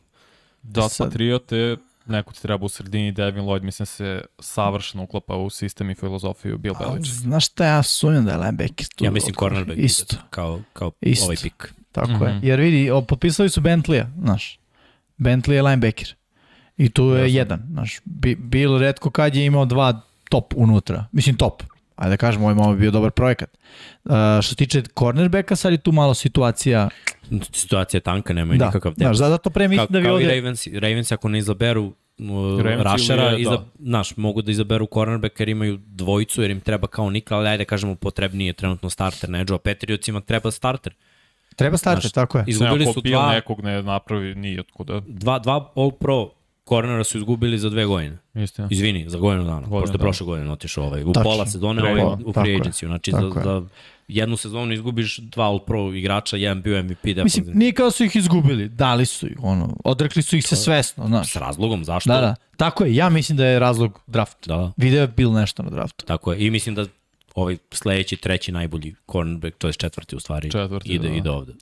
Da, 0.63 0.89
Sad- 0.89 1.07
Patriote, 1.07 1.77
neko 2.05 2.33
ti 2.33 2.41
treba 2.41 2.65
u 2.65 2.69
sredini, 2.69 3.11
Devin 3.11 3.43
Lloyd, 3.43 3.61
mislim 3.61 3.85
se 3.85 4.21
savršeno 4.39 5.03
uklapa 5.03 5.35
u 5.35 5.49
sistem 5.49 5.89
i 5.89 5.95
filozofiju 5.95 6.57
Bill 6.57 6.75
A, 6.75 6.79
Belichick. 6.79 7.15
Znaš 7.15 7.45
šta 7.45 7.65
ja 7.65 7.83
sumnjam 7.83 8.25
da 8.25 8.31
je 8.31 8.37
linebacker 8.37 8.87
tu? 8.87 9.05
Ja 9.05 9.11
mislim 9.11 9.35
cornerback 9.35 9.79
Isto, 9.79 10.05
ide 10.09 10.21
kao, 10.29 10.61
kao 10.73 10.91
Isto. 11.01 11.25
ovaj 11.25 11.35
pik. 11.43 11.73
tako 11.91 12.11
Mhm. 12.11 12.23
je. 12.23 12.39
Jer 12.43 12.59
vidi, 12.59 12.89
o, 12.91 13.01
potpisali 13.01 13.49
su 13.49 13.61
Bentleya, 13.61 14.05
znaš. 14.19 14.59
Bentley 15.17 15.51
je 15.51 15.61
linebacker. 15.61 16.15
I 16.77 16.89
tu 16.89 17.03
je 17.05 17.33
jedan, 17.33 17.63
znaš. 17.69 17.99
Bi, 18.05 18.35
Bill 18.35 18.77
redko 18.77 19.09
kad 19.09 19.35
je 19.35 19.45
imao 19.45 19.65
dva 19.65 20.01
top 20.29 20.53
unutra. 20.55 21.05
Mislim 21.11 21.35
top. 21.37 21.63
Ajde 21.97 22.09
da 22.09 22.17
kažemo, 22.17 22.45
ovaj 22.45 22.55
malo 22.55 22.73
bi 22.73 22.79
bio 22.79 22.91
dobar 22.91 23.11
projekat. 23.11 23.57
Uh, 24.05 24.11
što 24.41 24.49
se 24.49 24.55
tiče 24.55 24.81
cornerbacka, 24.99 25.55
sad 25.55 25.71
je 25.71 25.77
tu 25.77 25.91
malo 25.91 26.13
situacija 26.13 26.89
situacija 27.53 27.97
je 27.97 28.01
tanka, 28.01 28.33
nema 28.33 28.55
Da, 28.55 28.65
nikakav 28.65 28.93
znaš, 28.97 29.17
depth. 29.17 29.29
zato 29.29 29.49
pre 29.49 29.67
mislim 29.67 29.87
Ka, 29.87 29.93
da 29.93 29.99
bi 29.99 30.05
kao 30.05 30.19
i 30.19 30.23
ovde... 30.23 30.35
Ravens, 30.35 30.67
Ravens 30.67 31.11
ako 31.11 31.29
ne 31.29 31.37
izaberu 31.37 31.83
uh, 31.83 32.61
Ravens 32.61 32.91
Rushera, 32.91 33.31
ili, 33.31 33.41
iza, 33.41 33.51
da. 33.51 33.65
znaš, 33.79 34.17
mogu 34.17 34.41
da 34.41 34.51
izaberu 34.51 34.87
cornerback 34.93 35.39
jer 35.39 35.49
imaju 35.49 35.77
dvojicu, 35.85 36.41
jer 36.41 36.51
im 36.51 36.59
treba 36.59 36.87
kao 36.87 37.09
Nika, 37.09 37.37
ali 37.37 37.49
ajde 37.49 37.65
kažemo 37.65 37.95
potrebniji 37.95 38.47
je 38.47 38.53
trenutno 38.53 38.89
starter 38.89 39.29
na 39.29 39.39
edge 39.39 39.53
a 39.53 39.57
Patriotsima 39.57 40.21
treba 40.21 40.51
starter. 40.51 40.93
Treba 41.55 41.77
starter, 41.77 42.01
Znaš, 42.01 42.11
tako 42.11 42.37
je. 42.37 42.43
Izgubili 42.47 42.85
su 42.93 43.01
dva, 43.01 43.33
nekog 43.33 43.63
ne 43.63 43.83
napravi, 43.83 44.35
nije 44.35 44.59
otkuda. 44.59 45.01
dva, 45.07 45.39
dva 45.39 45.71
all 45.75 45.91
pro 45.91 46.29
cornera 46.69 47.03
su 47.03 47.17
izgubili 47.17 47.59
za 47.59 47.69
dve 47.69 47.85
godine. 47.85 48.17
Istina. 48.33 48.67
Izvini, 48.71 49.09
za 49.09 49.17
godinu 49.17 49.43
dana. 49.43 49.55
Godinu 49.59 49.71
Pošto 49.71 49.93
je 49.93 49.97
dana. 49.97 50.03
prošle 50.03 50.25
godine 50.25 50.51
otišao 50.51 50.85
ovaj. 50.85 51.03
U 51.03 51.13
Tačno. 51.13 51.23
pola 51.31 51.45
sezone, 51.45 51.81
ovaj 51.83 52.01
pola, 52.01 52.19
u 52.25 52.33
free 52.33 52.57
agency. 52.57 52.85
Znači, 52.85 53.11
za, 53.11 53.17
je. 53.17 53.43
za 53.43 53.61
jednu 54.07 54.37
sezonu 54.37 54.73
izgubiš 54.73 55.17
dva 55.17 55.45
all 55.45 55.59
pro 55.59 55.93
igrača, 55.93 56.37
jedan 56.37 56.61
bio 56.61 56.83
MVP 56.83 56.89
Mislim, 57.03 57.15
defensivni. 57.15 57.53
nije 57.53 57.71
kao 57.73 57.91
su 57.91 58.03
ih 58.03 58.15
izgubili, 58.15 58.69
dali 58.69 59.05
su 59.05 59.27
ih, 59.27 59.37
ono, 59.41 59.77
odrekli 59.85 60.21
su 60.21 60.37
ih 60.37 60.47
se 60.47 60.55
svesno, 60.55 61.07
znaš. 61.07 61.31
S 61.31 61.35
razlogom, 61.35 61.83
zašto? 61.83 62.09
Da, 62.13 62.21
da, 62.21 62.35
tako 62.57 62.83
je, 62.85 62.95
ja 62.95 63.09
mislim 63.09 63.37
da 63.37 63.45
je 63.45 63.59
razlog 63.59 63.99
draft. 64.07 64.37
Da, 64.47 64.71
Video 64.77 65.01
je 65.01 65.07
bil 65.07 65.31
nešto 65.31 65.63
na 65.63 65.69
draftu. 65.69 66.05
tako 66.05 66.31
je. 66.31 66.45
I 66.45 66.49
mislim 66.51 66.75
da 66.75 66.85
ovaj 67.35 67.57
sledeći, 67.71 68.15
treći 68.17 68.51
najbolji 68.51 68.95
cornerback, 69.11 69.57
to 69.57 69.67
je 69.67 69.73
četvrti 69.73 70.15
u 70.15 70.19
stvari, 70.19 70.51
Četvrti, 70.51 70.89
ide, 70.89 71.09
da. 71.09 71.15
ide 71.15 71.29
ovde. 71.29 71.53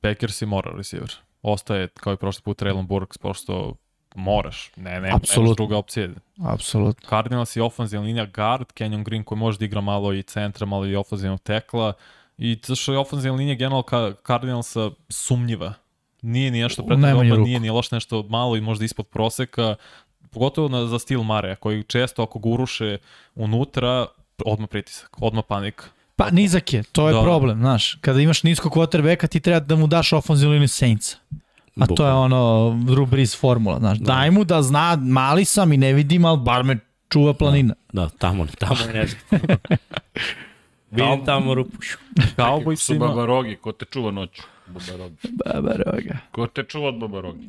Packers 0.00 0.42
i 0.42 0.46
mora 0.46 0.70
receiver. 0.76 1.12
Ostaje, 1.42 1.88
kao 1.88 2.12
i 2.12 2.16
prošli 2.16 2.42
put, 2.42 2.62
Traylon 2.62 2.86
Burks, 2.86 3.18
pošto 3.18 3.74
moraš. 4.14 4.70
Ne, 4.76 5.00
ne, 5.00 5.00
nemaš 5.00 5.56
druga 5.56 5.76
opcija. 5.76 6.08
Apsolutno. 6.44 7.08
Cardinals 7.08 7.56
i 7.56 7.60
ofenzivna 7.60 8.06
linija 8.06 8.26
guard, 8.26 8.66
Kenyon 8.66 9.04
Green 9.04 9.24
koji 9.24 9.38
može 9.38 9.58
da 9.58 9.64
igra 9.64 9.80
malo 9.80 10.12
i 10.12 10.22
centra, 10.22 10.66
malo 10.66 10.86
i 10.86 10.96
ofenzivnog 10.96 11.40
tekla. 11.40 11.92
I 12.38 12.56
to 12.56 12.74
što 12.74 12.92
je 12.92 12.98
ofenzivna 12.98 13.38
linija 13.38 13.54
generalno 13.54 13.82
ka 13.82 14.12
Cardinalsa 14.26 14.90
sumnjiva. 15.08 15.74
Nije 16.22 16.50
ni 16.50 16.62
nešto 16.62 16.82
dobro, 16.82 16.96
nije 17.38 17.60
ni 17.60 17.70
loš 17.70 17.90
nešto 17.90 18.22
malo 18.28 18.56
i 18.56 18.60
možda 18.60 18.84
ispod 18.84 19.06
proseka. 19.06 19.74
Pogotovo 20.30 20.68
na, 20.68 20.86
za 20.86 20.98
stil 20.98 21.22
Mare, 21.22 21.56
koji 21.56 21.82
često 21.82 22.22
ako 22.22 22.38
ga 22.38 22.48
uruše 22.48 22.98
unutra, 23.34 24.06
odmah 24.44 24.68
pritisak, 24.68 25.22
odmah 25.22 25.44
panika. 25.48 25.84
Pa 26.16 26.30
nizak 26.30 26.72
je, 26.72 26.82
to 26.82 27.08
je 27.08 27.14
Da. 27.14 27.22
problem, 27.22 27.58
znaš. 27.58 27.98
Kada 28.00 28.20
imaš 28.20 28.42
nisko 28.42 28.68
quarterbacka, 28.68 29.26
ti 29.26 29.40
treba 29.40 29.60
da 29.60 29.76
mu 29.76 29.86
daš 29.86 30.12
ofenzivnu 30.12 30.52
liniju 30.52 30.68
Saintsa. 30.68 31.16
A 31.80 31.86
to 31.86 32.06
je 32.06 32.12
ono 32.12 32.70
Drew 32.86 33.06
Brees 33.06 33.40
formula, 33.40 33.78
znaš. 33.78 33.98
Daj 33.98 34.30
mu 34.30 34.44
da 34.44 34.62
zna, 34.62 34.96
mali 34.96 35.44
sam 35.44 35.72
i 35.72 35.76
ne 35.76 35.92
vidim, 35.92 36.24
ali 36.24 36.38
bar 36.40 36.64
me 36.64 36.78
čuva 37.08 37.34
planina. 37.34 37.74
Da, 37.92 38.08
tamo, 38.08 38.46
tamo 38.58 38.76
je 38.80 38.94
nešto. 38.94 39.18
Vidim 40.90 41.24
tamo 41.24 41.54
rupu. 41.54 41.76
Cowboys 42.36 42.76
Su 42.76 42.94
ima... 42.94 43.06
babarogi, 43.06 43.56
ko 43.56 43.72
te 43.72 43.84
čuva 43.84 44.10
noću? 44.10 44.42
Babarogi. 44.66 45.16
Babaroga. 45.44 46.18
Ko 46.30 46.46
te 46.46 46.62
čuva 46.62 46.88
od 46.88 46.94
babarogi? 46.94 47.48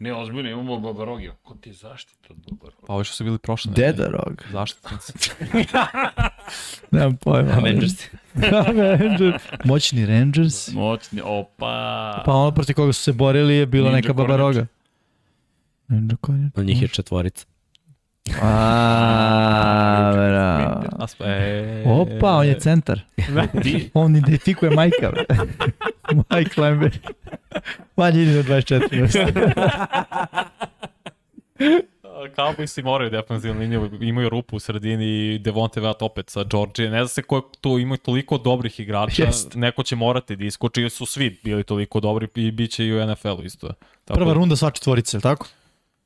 Ne, 0.00 0.14
ozbiljno, 0.14 0.50
imamo 0.50 0.80
babarogi. 0.80 1.30
Ko 1.42 1.54
ti 1.54 1.68
je 1.68 1.72
zaštita 1.72 2.26
od 2.30 2.36
babarogi? 2.50 2.82
Pa 2.86 2.94
ovi 2.94 3.04
što 3.04 3.14
su 3.14 3.24
bili 3.24 3.38
prošle. 3.38 3.72
Dedarog. 3.76 4.44
Zaštitnici. 4.52 5.30
Nemam 6.90 7.16
pojma. 7.16 7.52
Avengers. 7.52 7.92
Avengers. 8.52 9.42
Moćni 9.64 10.06
Rangers. 10.06 10.72
Moćni, 10.72 11.20
opa. 11.24 12.22
Pa 12.26 12.32
ono 12.32 12.54
protiv 12.54 12.74
koga 12.74 12.92
su 12.92 13.02
se 13.02 13.12
borili 13.12 13.54
je 13.54 13.66
bila 13.66 13.88
Ninja 13.88 13.96
neka 13.96 14.12
babaroga. 14.12 14.66
Ninja 15.88 16.16
kornjač. 16.20 16.52
Od 16.56 16.66
njih 16.66 16.82
je 16.82 16.88
četvorica. 16.88 17.46
A, 18.42 20.12
bravo. 20.14 20.84
A 20.98 21.06
sp- 21.06 21.20
E... 21.20 21.82
Opa, 21.86 22.32
on 22.32 22.46
je 22.46 22.60
centar. 22.60 23.00
on 23.94 24.16
identifikuje 24.16 24.70
Majka. 24.70 25.12
Mike 26.30 26.60
Lembe. 26.60 26.90
Manje 27.96 28.22
ide 28.22 28.32
na 28.32 28.42
24. 28.42 30.44
Cowboysi 32.36 32.82
moraju 32.82 33.10
defensivnu 33.10 33.60
liniju, 33.60 33.90
imaju 34.00 34.28
rupu 34.28 34.56
u 34.56 34.60
sredini 34.60 35.04
i 35.06 35.38
Devonte 35.38 35.80
Vat 35.80 36.02
opet 36.02 36.30
sa 36.30 36.44
Georgije. 36.44 36.90
Ne 36.90 36.98
zna 36.98 37.08
se 37.08 37.22
ko 37.22 37.50
tu 37.60 37.78
imaju 37.78 37.98
toliko 37.98 38.38
dobrih 38.38 38.80
igrača, 38.80 39.22
Jest. 39.22 39.54
neko 39.54 39.82
će 39.82 39.96
morati 39.96 40.36
da 40.36 40.44
iskoči, 40.44 40.80
jer 40.80 40.90
su 40.90 41.06
svi 41.06 41.40
bili 41.44 41.64
toliko 41.64 42.00
dobri 42.00 42.28
i 42.34 42.50
bit 42.50 42.70
će 42.70 42.86
i 42.86 42.94
u 42.94 43.06
NFL-u 43.06 43.42
isto. 43.42 43.68
Tako 44.04 44.18
Prva 44.18 44.32
runda 44.32 44.56
sva 44.56 44.70
četvorica, 44.70 45.16
je 45.16 45.18
li 45.18 45.22
tako? 45.22 45.46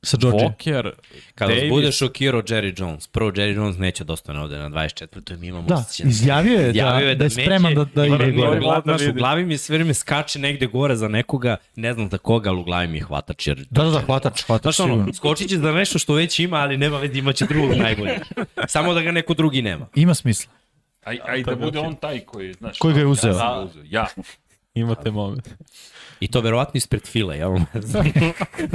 Sa 0.05 0.17
Georgije. 0.17 0.49
Walker, 0.49 0.91
Kada 1.35 1.53
Davis, 1.53 1.69
bude 1.69 1.91
šokirao 1.91 2.41
Jerry 2.41 2.81
Jones, 2.81 3.07
prvo 3.07 3.31
Jerry 3.31 3.55
Jones 3.55 3.77
neće 3.77 4.03
da 4.03 4.13
ostane 4.13 4.39
ovde 4.39 4.57
na 4.57 4.69
24. 4.69 5.37
Mi 5.37 5.47
imamo 5.47 5.67
Da, 5.67 5.75
osjećaj. 5.75 6.09
izjavio 6.09 6.53
je 6.53 6.63
da, 6.63 6.69
Izjavio 6.69 7.07
je 7.09 7.15
da, 7.15 7.19
da 7.19 7.23
je 7.23 7.29
spreman 7.29 7.73
da, 7.73 7.85
da 7.85 8.05
ide 8.05 8.31
gore. 8.31 8.59
da 8.59 8.81
znaš, 8.83 9.01
u 9.01 9.13
glavi 9.13 9.45
mi 9.45 9.57
sve 9.57 9.77
vreme 9.77 9.93
skače 9.93 10.39
negde 10.39 10.67
gore 10.67 10.95
za 10.95 11.07
nekoga, 11.07 11.57
ne 11.75 11.93
znam 11.93 12.09
za 12.09 12.17
koga, 12.17 12.49
ali 12.49 12.59
u 12.59 12.63
glavi 12.63 12.87
mi 12.87 12.97
je 12.97 13.03
hvatač. 13.03 13.47
Jer, 13.47 13.65
Da, 13.69 13.83
da, 13.83 13.89
da, 13.89 13.99
hvatač, 13.99 14.43
hvatač. 14.43 14.75
Znaš 14.75 14.79
ono, 14.81 15.13
skočit 15.13 15.49
će 15.49 15.57
za 15.57 15.71
nešto 15.71 15.99
što 15.99 16.13
već 16.13 16.39
ima, 16.39 16.57
ali 16.57 16.77
nema 16.77 16.97
već 16.99 17.17
imaće 17.17 17.45
drugog 17.45 17.77
najboljeg. 17.77 18.21
Samo 18.67 18.93
da 18.93 19.01
ga 19.01 19.11
neko 19.11 19.33
drugi 19.33 19.61
nema. 19.61 19.87
Ima 19.95 20.13
smisla. 20.13 20.51
Aj, 21.03 21.19
aj 21.25 21.43
da 21.43 21.55
bude 21.55 21.79
on 21.79 21.95
taj 21.95 22.19
koji, 22.19 22.53
znaš. 22.53 22.77
Koji 22.79 22.93
ga 22.93 22.99
je 22.99 23.05
uzeo. 23.05 23.67
Ja. 23.83 24.07
imate 24.73 25.11
moment. 25.11 25.49
I 26.19 26.27
to 26.27 26.41
verovatno 26.41 26.77
ispred 26.77 27.07
file, 27.07 27.37
jel? 27.37 27.51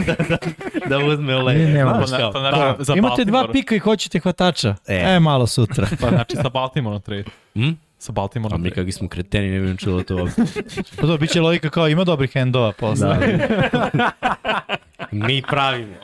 da, 0.07 0.15
da, 0.29 0.39
da 0.87 0.99
uzme 0.99 1.37
ole. 1.37 1.55
Ne, 1.55 1.67
nema. 1.69 1.95
Znaš 2.07 2.11
Pa, 2.11 2.17
kao, 2.17 2.33
pa, 2.33 2.41
naravno, 2.41 2.85
za 2.85 2.95
Imate 2.95 3.25
dva 3.25 3.49
pika 3.53 3.75
i 3.75 3.79
hoćete 3.79 4.19
hvatača. 4.21 4.75
E. 4.87 4.95
E, 4.97 5.21
malo 5.21 5.47
sutra. 5.47 5.87
Pa 6.01 6.09
znači 6.09 6.37
sa 6.37 6.49
Baltimore 6.49 7.01
trade. 7.01 7.25
Hm? 7.55 7.71
Sa 7.99 8.13
Baltimore 8.13 8.55
A 8.55 8.59
mi 8.59 8.63
trade. 8.65 8.75
kakvi 8.75 8.93
smo 8.93 9.09
kreteni, 9.09 9.51
ne 9.51 9.61
bi 9.61 9.79
čulo 9.79 10.03
to 10.03 10.17
ovdje. 10.17 10.35
Pa 11.01 11.07
to 11.07 11.17
biće 11.19 11.41
logika 11.41 11.71
kao 11.71 11.89
ima 11.89 12.05
dobrih 12.05 12.31
endova 12.35 12.73
posle. 12.73 13.09
Da. 13.09 14.11
Mi 15.13 15.43
pravimo. 15.51 15.95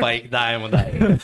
pa 0.00 0.12
ih 0.12 0.30
dajemo 0.30 0.68
dalje. 0.68 1.16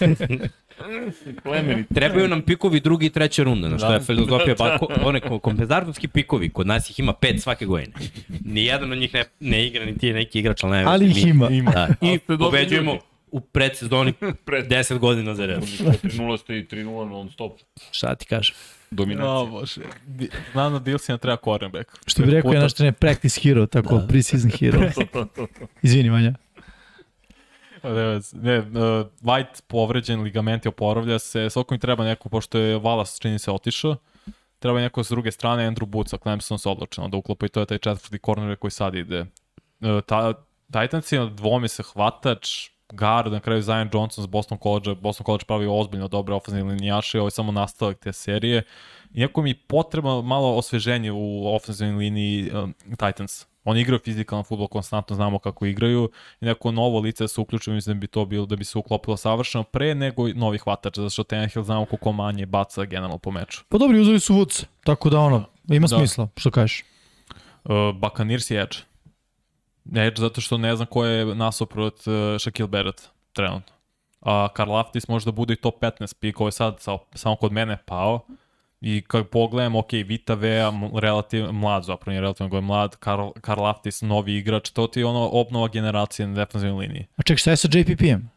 Plemeni. 1.43 1.85
Trebaju 1.95 2.29
nam 2.29 2.43
pikovi 2.43 2.81
drugi 2.81 3.07
i 3.07 3.11
treće 3.11 3.45
runde, 3.45 3.69
na 3.69 3.79
što 3.79 3.93
je 3.93 4.01
filozofija, 4.01 4.55
ba, 4.59 4.79
ko, 4.79 4.89
one 5.05 5.21
ko- 5.21 5.39
kompenzatorski 5.39 6.09
pikovi, 6.09 6.49
kod 6.51 6.67
nas 6.67 6.91
ih 6.91 6.99
ima 6.99 7.13
pet 7.13 7.43
svake 7.43 7.67
godine. 7.67 7.93
Nijedan 8.45 8.93
od 8.93 8.99
njih 8.99 9.15
ne, 9.15 9.25
ne 9.41 9.67
igra, 9.67 9.85
niti 9.85 10.07
je 10.07 10.15
neki 10.15 10.39
igrač, 10.39 10.65
ali 10.65 10.73
ne 10.77 10.85
Ali 10.85 11.07
ih 11.07 11.27
ima. 11.27 11.49
Da. 11.73 11.89
I 12.01 12.19
pobeđujemo 12.19 12.99
u 13.31 13.41
predsezoni 13.41 14.13
Pred 14.47 14.69
10 14.69 14.99
godina 14.99 15.35
za 15.35 15.47
red. 15.47 15.61
4-0 15.63 16.39
ste 16.41 16.59
i 16.59 16.65
3-0 16.65 17.09
non 17.11 17.31
stop. 17.31 17.53
Šta 17.91 18.15
ti 18.15 18.27
kažeš? 18.27 18.55
Dominacija. 18.91 19.33
O, 19.33 19.47
bože. 19.47 19.81
Znam 20.53 20.73
da 20.73 20.79
Bilsina 20.79 21.19
treba 21.19 21.37
cornerback. 21.45 21.91
Što 22.07 22.23
bi 22.23 22.31
rekao 22.31 22.53
je 22.53 22.61
naš 22.61 22.75
trener 22.75 22.95
practice 22.95 23.41
hero, 23.41 23.67
tako 23.67 23.99
da. 23.99 24.07
preseason 24.07 24.51
hero. 24.51 24.81
Izvini, 25.83 26.11
Vanja. 26.11 26.35
Ne, 27.85 28.21
ne, 28.33 28.59
uh, 28.59 29.07
White 29.23 29.63
povređen, 29.67 30.23
ligament 30.23 30.65
je 30.65 30.69
oporavlja 30.69 31.19
se, 31.19 31.51
svako 31.51 31.75
mi 31.75 31.79
treba 31.79 32.05
neko, 32.05 32.29
pošto 32.29 32.59
je 32.59 32.79
Valas 32.79 33.19
čini 33.21 33.39
se 33.39 33.51
otišao, 33.51 33.97
treba 34.59 34.81
neko 34.81 35.05
s 35.05 35.09
druge 35.09 35.31
strane, 35.31 35.71
Andrew 35.71 35.87
Booth 35.87 36.11
sa 36.11 36.17
Clemson 36.17 36.59
se 36.59 36.69
odlučeno 36.69 37.09
da 37.09 37.17
uklopa 37.17 37.47
i 37.47 37.49
to 37.49 37.61
je 37.61 37.67
taj 37.67 37.79
četvrti 37.79 38.19
korner 38.19 38.57
koji 38.57 38.71
sad 38.71 38.95
ide. 38.95 39.21
Uh, 39.21 40.01
ta, 40.07 40.35
Titans 40.73 41.13
je 41.13 41.31
dvomi 41.31 41.69
se 41.69 41.83
hvatač, 41.83 42.73
guard, 42.93 43.33
na 43.33 43.41
kraju 43.41 43.63
Zion 43.63 43.89
Johnson 43.93 44.25
s 44.25 44.27
Boston 44.27 44.59
College, 44.63 44.95
Boston 44.95 45.25
College 45.25 45.45
pravi 45.45 45.67
ozbiljno 45.71 46.09
dobre 46.09 46.35
ofenzivne 46.35 46.73
linijaše, 46.73 47.19
ovo 47.19 47.27
je 47.27 47.31
samo 47.31 47.53
nastavak 47.53 47.99
te 47.99 48.13
serije. 48.13 48.63
Iako 49.15 49.43
mi 49.43 49.55
potrebno 49.55 50.23
malo 50.23 50.57
osveženje 50.57 51.13
u 51.13 51.55
ofenzivnoj 51.55 51.99
liniji 51.99 52.51
um, 52.51 52.75
Titans. 52.91 53.52
Oni 53.65 53.81
igraju 53.81 54.01
fizikalan 54.05 54.45
futbol, 54.45 54.69
konstantno 54.69 55.17
znamo 55.17 55.39
kako 55.39 55.67
igraju 55.67 56.11
i 56.41 56.45
neko 56.45 56.71
novo 56.73 57.01
lice 57.01 57.25
da 57.25 57.29
se 57.29 57.41
uključi, 57.41 57.71
mislim 57.71 57.97
da 57.97 58.01
bi 58.01 58.07
to 58.07 58.25
bilo, 58.25 58.47
da 58.47 58.57
bi 58.57 58.65
se 58.65 58.79
uklopilo 58.79 59.17
savršeno 59.17 59.65
pre 59.65 59.95
nego 59.95 60.29
novi 60.29 60.59
hvatač, 60.59 60.97
zato 60.97 61.11
što 61.11 61.23
Tannehill 61.23 61.65
znamo 61.65 61.85
koliko 61.85 62.13
manje 62.13 62.47
baca 62.47 62.85
generalno 62.85 63.19
po 63.19 63.31
meču. 63.31 63.65
Pa 63.69 63.79
dobri, 63.79 64.01
uzeli 64.01 64.21
su 64.21 64.35
Woods, 64.35 64.65
tako 64.85 65.11
da 65.11 65.21
ono, 65.21 65.45
ima 65.69 65.87
Da. 65.87 65.97
smisla, 65.97 66.29
što 66.37 66.51
kažeš. 66.51 66.85
Uh, 67.65 67.73
Buccaneers 67.95 68.51
i 68.51 68.57
Edge. 68.57 68.77
Edge 69.95 70.21
zato 70.21 70.41
što 70.41 70.59
ne 70.59 70.77
znam 70.77 70.87
ko 70.87 71.05
je 71.05 71.35
nasuprot 71.35 71.95
uh, 72.07 72.13
Shaquille 72.15 72.67
Barrett 72.67 73.09
trenutno. 73.33 73.73
A 74.21 74.49
Karl 74.55 74.77
Aftis 74.77 75.09
može 75.09 75.25
da 75.25 75.33
bude 75.33 75.55
i 75.55 75.57
top 75.57 75.81
15 75.81 76.15
pik, 76.21 76.41
ovo 76.41 76.49
je 76.49 76.53
sad 76.53 76.81
sa, 76.81 76.99
samo 77.15 77.37
kod 77.37 77.53
mene 77.53 77.79
pao. 77.87 78.21
I 78.85 79.03
kad 79.09 79.29
pogledam, 79.29 79.77
ok, 79.77 79.93
Vita 79.93 80.35
Vea, 80.35 80.73
relativ, 81.01 81.53
mlad 81.53 81.85
zapravo, 81.85 82.11
nije 82.11 82.21
relativno 82.21 82.49
go 82.49 82.57
je 82.57 82.61
mlad, 82.61 82.97
Karl, 82.97 83.29
Karl 83.41 83.67
Aftis, 83.67 84.01
novi 84.03 84.37
igrač, 84.37 84.71
to 84.71 84.87
ti 84.87 85.01
je 85.01 85.07
ono 85.07 85.29
obnova 85.29 85.69
generacije 85.69 86.27
na 86.27 86.35
defensivnoj 86.35 86.87
liniji. 86.87 87.07
A 87.17 87.23
ček, 87.23 87.39
šta 87.39 87.51
je 87.51 87.57
sa 87.57 87.69
JPP-em? 87.73 88.31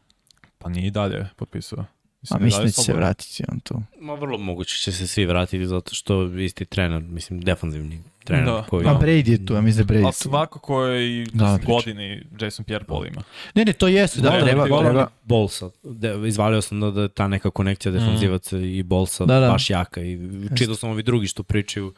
Pa 0.58 0.68
nije 0.68 0.86
i 0.86 0.90
dalje 0.90 1.28
potpisao. 1.36 1.84
A 2.22 2.28
da 2.28 2.36
je 2.36 2.44
mislim 2.44 2.64
da 2.64 2.70
će 2.70 2.82
se 2.82 2.92
vratiti 2.92 3.42
on 3.48 3.60
tu. 3.60 3.82
Ma 4.00 4.14
vrlo 4.14 4.38
moguće 4.38 4.78
će 4.78 4.92
se 4.92 5.06
svi 5.06 5.26
vratiti 5.26 5.66
zato 5.66 5.94
što 5.94 6.24
isti 6.24 6.64
trener, 6.64 7.02
mislim 7.02 7.40
defanzivni 7.40 7.98
trener 8.24 8.44
Da. 8.46 8.64
koji... 8.68 8.86
A 8.86 8.90
Brady 8.92 9.30
je 9.30 9.46
tu, 9.46 9.54
ja 9.54 9.60
mislim 9.60 9.86
da 9.86 9.94
Brady 9.94 10.06
tu. 10.06 10.12
svakako 10.12 10.82
je 10.82 11.22
i 11.22 11.26
Da, 11.26 11.56
priča. 11.56 11.72
godini 11.72 12.22
Jason 12.40 12.64
Pierre-Paul 12.64 13.06
ima. 13.06 13.22
Ne, 13.54 13.64
ne, 13.64 13.72
to 13.72 13.88
jeste, 13.88 14.20
da, 14.20 14.30
Da, 14.30 14.44
treba, 14.44 14.68
da, 14.68 14.80
treba. 14.80 15.08
Bolsa. 15.24 15.70
De, 15.82 16.14
izvalio 16.26 16.62
sam 16.62 16.80
da, 16.80 16.90
da 16.90 17.08
ta 17.08 17.28
neka 17.28 17.50
konekcija 17.50 17.92
defanzivaca 17.92 18.58
i 18.58 18.82
Bolsa 18.82 19.24
Da, 19.24 19.40
da. 19.40 19.48
baš 19.48 19.70
jaka 19.70 20.00
i 20.02 20.18
čitao 20.56 20.74
sam 20.74 20.90
ovi 20.90 21.02
drugi 21.02 21.26
što 21.26 21.42
pričaju 21.42 21.94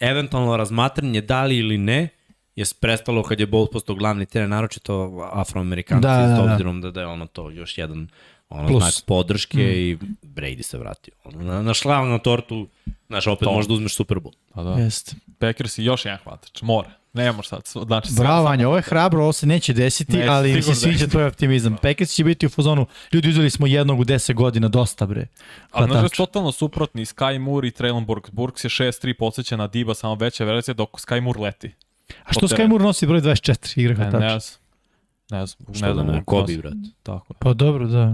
eventualno 0.00 0.56
razmatranje 0.56 1.20
da 1.20 1.44
li 1.44 1.56
ili 1.56 1.78
ne 1.78 2.08
je 2.56 2.64
prestalo 2.80 3.22
kad 3.22 3.40
je 3.40 3.46
Bowles 3.46 3.72
postao 3.72 3.96
glavni 3.96 4.26
trener, 4.26 4.48
naročito 4.48 4.94
afroamerikanci, 5.32 6.02
Da, 6.02 6.16
da, 6.16 6.36
s 6.36 6.38
da. 6.38 6.52
obzirom 6.52 6.80
da, 6.80 6.90
da 6.90 7.00
je 7.00 7.06
ono 7.06 7.26
to 7.26 7.50
još 7.50 7.78
jedan 7.78 8.08
ono, 8.48 8.68
Plus. 8.68 8.82
znak 8.82 8.94
podrške 9.06 9.58
mm. 9.58 9.60
i 9.60 9.98
Brady 10.22 10.62
se 10.62 10.78
vratio. 10.78 11.14
Ono, 11.24 11.44
na, 11.44 11.62
na 11.62 11.74
šlav 11.74 12.06
na 12.06 12.18
tortu, 12.18 12.68
znaš, 13.08 13.26
opet 13.26 13.44
To. 13.44 13.52
možda 13.52 13.74
uzmeš 13.74 13.94
Super 13.94 14.16
Bowl. 14.18 14.34
Pa 14.54 14.62
da. 14.62 14.70
Jeste. 14.70 15.16
Packers 15.38 15.78
i 15.78 15.84
još 15.84 16.04
jedan 16.04 16.18
hvatač. 16.24 16.62
Mora. 16.62 16.90
Ne 17.12 17.32
može 17.32 17.48
sad. 17.48 17.60
Znači, 17.86 18.08
Bravo, 18.18 18.44
Vanja, 18.44 18.68
ovo 18.68 18.76
je 18.76 18.82
hrabro, 18.82 19.22
ovo 19.22 19.32
se 19.32 19.46
neće 19.46 19.72
desiti, 19.72 20.16
Neće, 20.16 20.28
ali 20.28 20.52
mi 20.52 20.62
se 20.62 20.74
sviđa 20.74 21.06
tvoj 21.06 21.26
optimizam. 21.26 21.76
Packers 21.82 22.10
će 22.10 22.24
biti 22.24 22.46
u 22.46 22.48
fazonu, 22.48 22.86
ljudi 23.12 23.28
uzeli 23.28 23.50
smo 23.50 23.66
jednog 23.66 24.00
u 24.00 24.04
10 24.04 24.34
godina, 24.34 24.68
dosta 24.68 25.06
bre. 25.06 25.26
Ali 25.70 25.86
nažalost 25.86 26.16
Hvatača. 26.16 26.16
totalno 26.16 26.52
suprotni 26.52 27.04
Sky 27.04 27.38
Moore 27.38 27.68
i 27.68 27.70
Traylon 27.70 28.06
Burks. 28.06 28.30
Burks 28.30 28.64
je 28.64 28.68
6-3 28.68 29.14
podsjeća 29.18 29.56
na 29.56 29.66
Diba, 29.66 29.94
samo 29.94 30.14
veća 30.14 30.44
verzija, 30.44 30.74
dok 30.74 30.90
Sky 30.90 31.20
Moore 31.20 31.40
leti. 31.40 31.74
A 32.24 32.32
što 32.32 32.48
Sky. 32.48 32.68
Moore 32.68 32.84
nosi 32.84 33.06
broj 33.06 33.20
24 33.20 33.80
igra 33.80 33.94
E, 33.94 33.98
ne 33.98 34.10
hvatača? 34.10 34.58
Ne 35.30 35.46
znam. 35.46 35.74
Što 35.74 35.86
ne 35.86 35.88
da 35.88 35.94
znam. 35.94 36.06
ne, 36.06 36.12
on 36.12 36.24
Kobe, 36.24 36.58
brat. 36.58 36.74
Tako 37.02 37.32
je. 37.32 37.36
Pa 37.38 37.54
dobro, 37.54 37.86
da. 37.86 38.12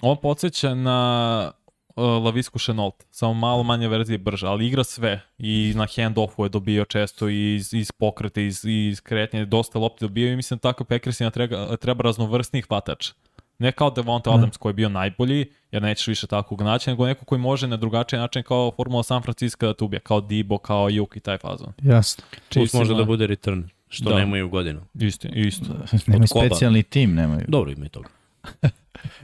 On 0.00 0.16
podsjeća 0.22 0.74
na 0.74 1.52
uh, 1.96 2.24
Lavisku 2.24 2.58
Chenault, 2.58 2.94
samo 3.10 3.34
malo 3.34 3.62
manje 3.62 3.88
verzije 3.88 4.18
brže, 4.18 4.46
ali 4.46 4.66
igra 4.66 4.84
sve 4.84 5.20
i 5.38 5.72
na 5.76 5.86
hand-offu 5.86 6.42
je 6.42 6.48
dobio 6.48 6.84
često 6.84 7.28
i 7.28 7.54
iz, 7.54 7.74
iz 7.74 7.92
pokreta, 7.92 8.40
iz, 8.40 8.64
iz 8.64 9.00
kretnje, 9.00 9.44
dosta 9.44 9.78
lopti 9.78 10.04
dobio 10.04 10.32
i 10.32 10.36
mislim 10.36 10.58
da 10.58 10.60
tako 10.60 10.84
Packersima 10.84 11.30
treba, 11.30 11.76
treba 11.76 12.02
raznovrsnih 12.02 12.66
hvatača. 12.66 13.12
Ne 13.58 13.72
kao 13.72 13.90
Devonta 13.90 14.34
Adams 14.34 14.56
koji 14.56 14.70
je 14.70 14.74
bio 14.74 14.88
najbolji, 14.88 15.46
jer 15.70 15.82
nećeš 15.82 16.06
više 16.06 16.26
takvog 16.26 16.62
naći, 16.62 16.90
nego 16.90 17.06
neko 17.06 17.24
koji 17.24 17.38
može 17.40 17.66
na 17.66 17.76
drugačiji 17.76 18.20
način 18.20 18.42
kao 18.42 18.72
Formula 18.76 19.02
San 19.02 19.22
Francisco 19.22 19.66
da 19.66 19.74
te 19.74 19.84
ubije, 19.84 20.00
kao 20.00 20.20
Dibo, 20.20 20.58
kao 20.58 20.88
Juk 20.88 21.16
i 21.16 21.20
taj 21.20 21.38
fazon. 21.38 21.72
Jasno. 21.82 22.24
Plus 22.54 22.72
može 22.72 22.94
da 22.94 23.04
bude 23.04 23.26
return, 23.26 23.68
što 23.92 24.10
Da. 24.10 24.16
nemaju 24.16 24.48
godinu. 24.48 24.80
Isto, 24.96 25.28
isto. 25.28 25.66
Nemaju 26.06 26.28
Koba. 26.28 26.46
specijalni 26.46 26.82
tim, 26.82 27.14
nemaju. 27.14 27.44
Dobro 27.48 27.70
ima 27.70 27.86
i 27.86 27.88
toga. 27.88 28.08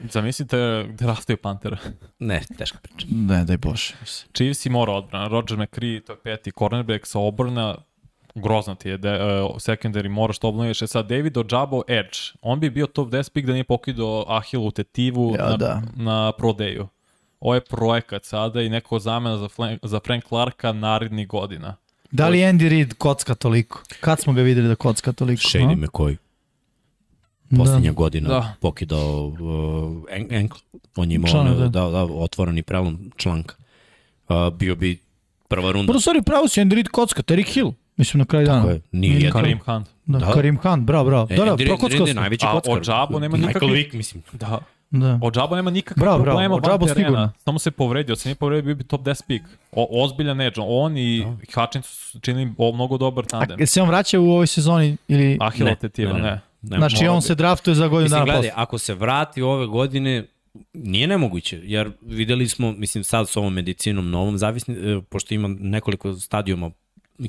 Zamislite 0.04 0.56
da 0.90 1.06
rastaju 1.06 1.36
Pantera. 1.36 1.76
Ne, 2.18 2.42
teška 2.58 2.78
priča. 2.78 3.06
Ne, 3.10 3.44
daj 3.44 3.56
Bože. 3.56 3.94
Chiefs 4.32 4.66
i 4.66 4.70
mora 4.70 4.92
odbrana. 4.92 5.28
Roger 5.28 5.58
McCree, 5.58 6.00
to 6.00 6.12
je 6.12 6.18
peti 6.18 6.52
cornerback 6.52 7.06
sa 7.06 7.18
obrna, 7.18 7.74
grozno 8.34 8.74
ti 8.74 8.88
je, 8.88 8.98
de, 8.98 9.12
uh, 9.14 9.20
secondary 9.52 10.08
moraš 10.08 10.38
to 10.38 10.48
obnoviš. 10.48 10.82
E 10.82 10.86
sad, 10.86 11.08
David 11.08 11.36
Ojabo 11.36 11.82
Edge, 11.88 12.18
on 12.42 12.60
bi 12.60 12.70
bio 12.70 12.86
top 12.86 13.08
10 13.08 13.32
pick 13.32 13.46
da 13.46 13.52
nije 13.52 13.64
pokidao 13.64 14.24
Ahilu 14.28 14.70
tetivu 14.70 15.34
Ja, 15.38 15.48
na, 15.48 15.56
da. 15.56 15.82
na 15.96 16.32
Pro 16.32 16.48
Dayu. 16.50 16.86
Ovo 17.40 17.54
je 17.54 17.60
projekat 17.60 18.24
sada 18.24 18.62
i 18.62 18.68
neko 18.68 18.98
zamena 18.98 19.36
za, 19.36 19.48
Flan, 19.48 19.78
za 19.82 20.00
Frank 20.00 20.24
Clarka 20.24 20.72
narednih 20.72 21.28
godina. 21.28 21.76
Da 22.10 22.28
li 22.28 22.38
Andy 22.38 22.68
Reid 22.68 22.94
kocka 22.94 23.34
toliko? 23.34 23.82
Kad 24.00 24.20
smo 24.20 24.32
ga 24.32 24.42
videli 24.42 24.68
da 24.68 24.74
kocka 24.74 25.12
toliko? 25.12 25.40
Shady 25.40 25.72
a? 25.72 25.76
McCoy. 25.76 26.16
Posljednja 27.50 27.90
Da. 27.90 27.94
godina 27.94 28.28
Da. 28.28 28.54
pokidao 28.60 29.26
uh, 29.26 29.36
en, 30.10 30.26
en, 30.30 30.48
on 30.96 31.10
je 31.10 31.14
imao 31.14 31.28
Članak, 31.28 31.52
ono, 31.52 31.60
da. 31.60 31.80
da. 31.80 31.90
da, 31.90 32.04
otvoreni 32.04 32.62
prelom 32.62 33.10
članka. 33.16 33.54
Uh, 34.28 34.36
bio 34.50 34.76
bi 34.76 34.98
prva 35.48 35.72
runda. 35.72 35.92
U 35.92 36.00
stvari 36.00 36.22
pravo 36.22 36.48
si 36.48 36.60
Andy 36.60 36.74
Reid 36.74 36.88
kocka, 36.88 37.22
Terry 37.22 37.46
Hill. 37.46 37.72
Mislim 37.96 38.18
na 38.18 38.24
kraju 38.24 38.46
dana. 38.46 38.58
Tako 38.58 38.70
je, 38.70 38.80
nije 38.92 39.10
Nije 39.10 39.24
jedno. 39.24 39.40
Karim 39.40 39.58
Hunt. 39.58 39.88
Da, 40.06 40.18
Da. 40.18 40.32
Karim 40.32 40.56
Khan, 40.56 40.84
bravo, 40.84 41.04
bravo. 41.04 41.26
E, 41.30 41.36
da, 41.36 41.44
da, 41.44 41.50
Andy 41.50 41.56
Reid- 41.56 41.66
prokockao 41.66 42.06
najveći 42.06 42.46
A 42.46 42.52
kockar. 42.52 42.72
Ojabo 42.72 43.18
nema 43.18 43.36
Michael 43.36 43.52
nikakvih- 43.54 43.72
Vick, 43.74 43.92
mislim. 43.92 44.22
Da. 44.32 44.58
Da. 44.90 45.18
Ojabo 45.22 45.56
nema 45.56 45.70
nikakvih 45.70 46.00
Bravo, 46.00 46.18
bravo. 46.18 46.24
problema 46.26 46.54
Ojabo 46.56 46.86
van 46.86 46.94
terena. 46.94 47.08
sigurno. 47.08 47.32
Samo 47.38 47.58
se 47.58 47.70
povredio, 47.70 48.16
se 48.16 48.28
nije 48.28 48.36
povredio, 48.36 48.62
bio 48.64 48.74
bi 48.74 48.84
top 48.84 49.00
10 49.00 49.22
pick. 49.26 49.44
O, 49.72 50.04
ozbiljan 50.04 50.40
edge. 50.40 50.60
On 50.60 50.96
i 50.96 51.26
Hutchins 51.54 51.86
su 51.86 52.20
činili 52.20 52.52
o, 52.58 52.72
mnogo 52.72 52.98
dobar 52.98 53.24
A 53.24 53.28
tandem. 53.28 53.58
jel 53.58 53.66
se 53.66 53.82
on 53.82 53.88
vraća 53.88 54.20
u 54.20 54.24
ovoj 54.24 54.46
sezoni 54.46 54.96
ili... 55.08 55.38
Ahila 55.40 55.70
Ne, 55.70 55.76
tetiva, 55.76 56.12
ne, 56.12 56.20
ne. 56.20 56.30
ne. 56.30 56.40
Ne, 56.62 56.76
Znači 56.78 57.06
on 57.06 57.18
bi. 57.18 57.22
se 57.22 57.34
draftuje 57.34 57.74
za 57.74 57.88
godinu 57.88 58.02
Mislim, 58.02 58.16
dana 58.16 58.24
gledaj, 58.26 58.40
posle. 58.42 58.52
ako 58.56 58.78
se 58.78 58.94
vrati 58.94 59.42
ove 59.42 59.66
godine, 59.66 60.26
nije 60.74 61.06
nemoguće, 61.06 61.60
jer 61.62 61.90
videli 62.02 62.48
smo, 62.48 62.72
mislim 62.72 63.04
sad 63.04 63.28
s 63.28 63.36
ovom 63.36 63.54
medicinom 63.54 64.10
novom, 64.10 64.38
zavisni, 64.38 64.74
e, 64.74 65.00
pošto 65.02 65.34
ima 65.34 65.48
nekoliko 65.50 66.12
stadijuma 66.14 66.70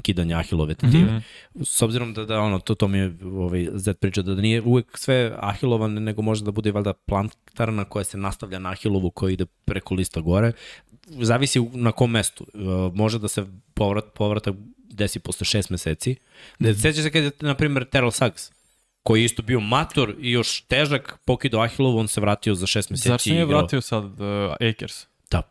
kidanja 0.01 0.37
ahilove 0.39 0.75
tetive. 0.75 1.11
Mm 1.11 1.23
-hmm. 1.55 1.65
S 1.65 1.81
obzirom 1.81 2.13
da, 2.13 2.25
da 2.25 2.39
ono, 2.39 2.59
to, 2.59 2.75
to 2.75 2.87
mi 2.87 2.97
je 2.97 3.17
ovaj, 3.23 3.67
Z 3.73 3.93
priča, 3.93 4.21
da 4.21 4.35
nije 4.35 4.61
uvek 4.61 4.97
sve 4.97 5.35
ahilovan, 5.39 5.93
nego 5.93 6.21
može 6.21 6.43
da 6.43 6.51
bude 6.51 6.71
valjda 6.71 6.93
plantarna 6.93 7.85
koja 7.85 8.03
se 8.03 8.17
nastavlja 8.17 8.59
na 8.59 8.69
ahilovu 8.69 9.11
koja 9.11 9.31
ide 9.31 9.45
preko 9.65 9.95
lista 9.95 10.21
gore. 10.21 10.51
Zavisi 11.07 11.59
na 11.73 11.91
kom 11.91 12.11
mestu. 12.11 12.45
E, 12.53 12.57
može 12.93 13.19
da 13.19 13.27
se 13.27 13.45
povrat, 13.73 14.05
povratak 14.13 14.55
desi 14.89 15.19
posle 15.19 15.45
šest 15.45 15.69
meseci. 15.69 16.15
Da, 16.59 16.73
seća 16.73 17.01
se 17.01 17.11
kad 17.11 17.23
je, 17.23 17.31
na 17.39 17.55
primjer, 17.55 17.85
Terrell 17.85 18.11
Suggs, 18.11 18.51
koji 19.03 19.21
je 19.21 19.25
isto 19.25 19.41
bio 19.41 19.59
mator 19.59 20.15
i 20.19 20.31
još 20.31 20.61
težak, 20.61 21.19
pokido 21.25 21.59
Ahilovu, 21.59 21.97
on 21.97 22.07
se 22.07 22.21
vratio 22.21 22.55
za 22.55 22.67
šest 22.67 22.89
meseci. 22.89 23.29
I 23.29 23.33
nije 23.33 23.45
vratio 23.45 23.81
sad 23.81 24.03
uh, 24.03 24.19
Akers? 24.69 25.07
Da. 25.31 25.41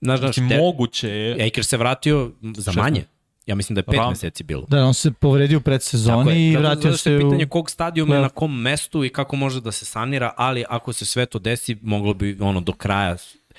Znaš, 0.00 0.20
znaš, 0.20 0.34
Znači, 0.34 0.48
te, 0.48 0.58
moguće 0.58 1.08
je... 1.08 1.46
Aker 1.46 1.64
se 1.64 1.76
vratio 1.76 2.32
za 2.42 2.72
Šest 2.72 2.82
manje. 2.82 3.04
Ja 3.46 3.54
mislim 3.54 3.74
da 3.74 3.78
je 3.78 3.82
pet 3.84 3.94
Ram- 3.94 4.08
meseci 4.10 4.44
bilo. 4.44 4.64
Da, 4.68 4.84
on 4.84 4.94
se 4.94 5.10
povredio 5.12 5.60
pred 5.60 5.82
sezoni 5.82 6.32
je. 6.32 6.52
i 6.52 6.56
vratio 6.56 6.82
zato 6.82 6.96
što 6.96 7.10
je 7.10 7.18
se 7.18 7.24
u... 7.24 7.28
pitanje 7.28 7.46
kog 7.46 7.70
stadijuma 7.70 8.14
je 8.14 8.18
Da. 8.18 8.22
na 8.22 8.28
kom 8.28 8.60
mestu 8.60 9.04
i 9.04 9.10
kako 9.10 9.36
može 9.36 9.60
da 9.60 9.72
se 9.72 9.84
sanira, 9.84 10.32
ali 10.36 10.64
ako 10.68 10.92
se 10.92 11.04
sve 11.04 11.26
to 11.26 11.38
desi, 11.38 11.76
moglo 11.82 12.14
bi 12.14 12.36
ono 12.40 12.60
do 12.60 12.72
kraja, 12.72 13.16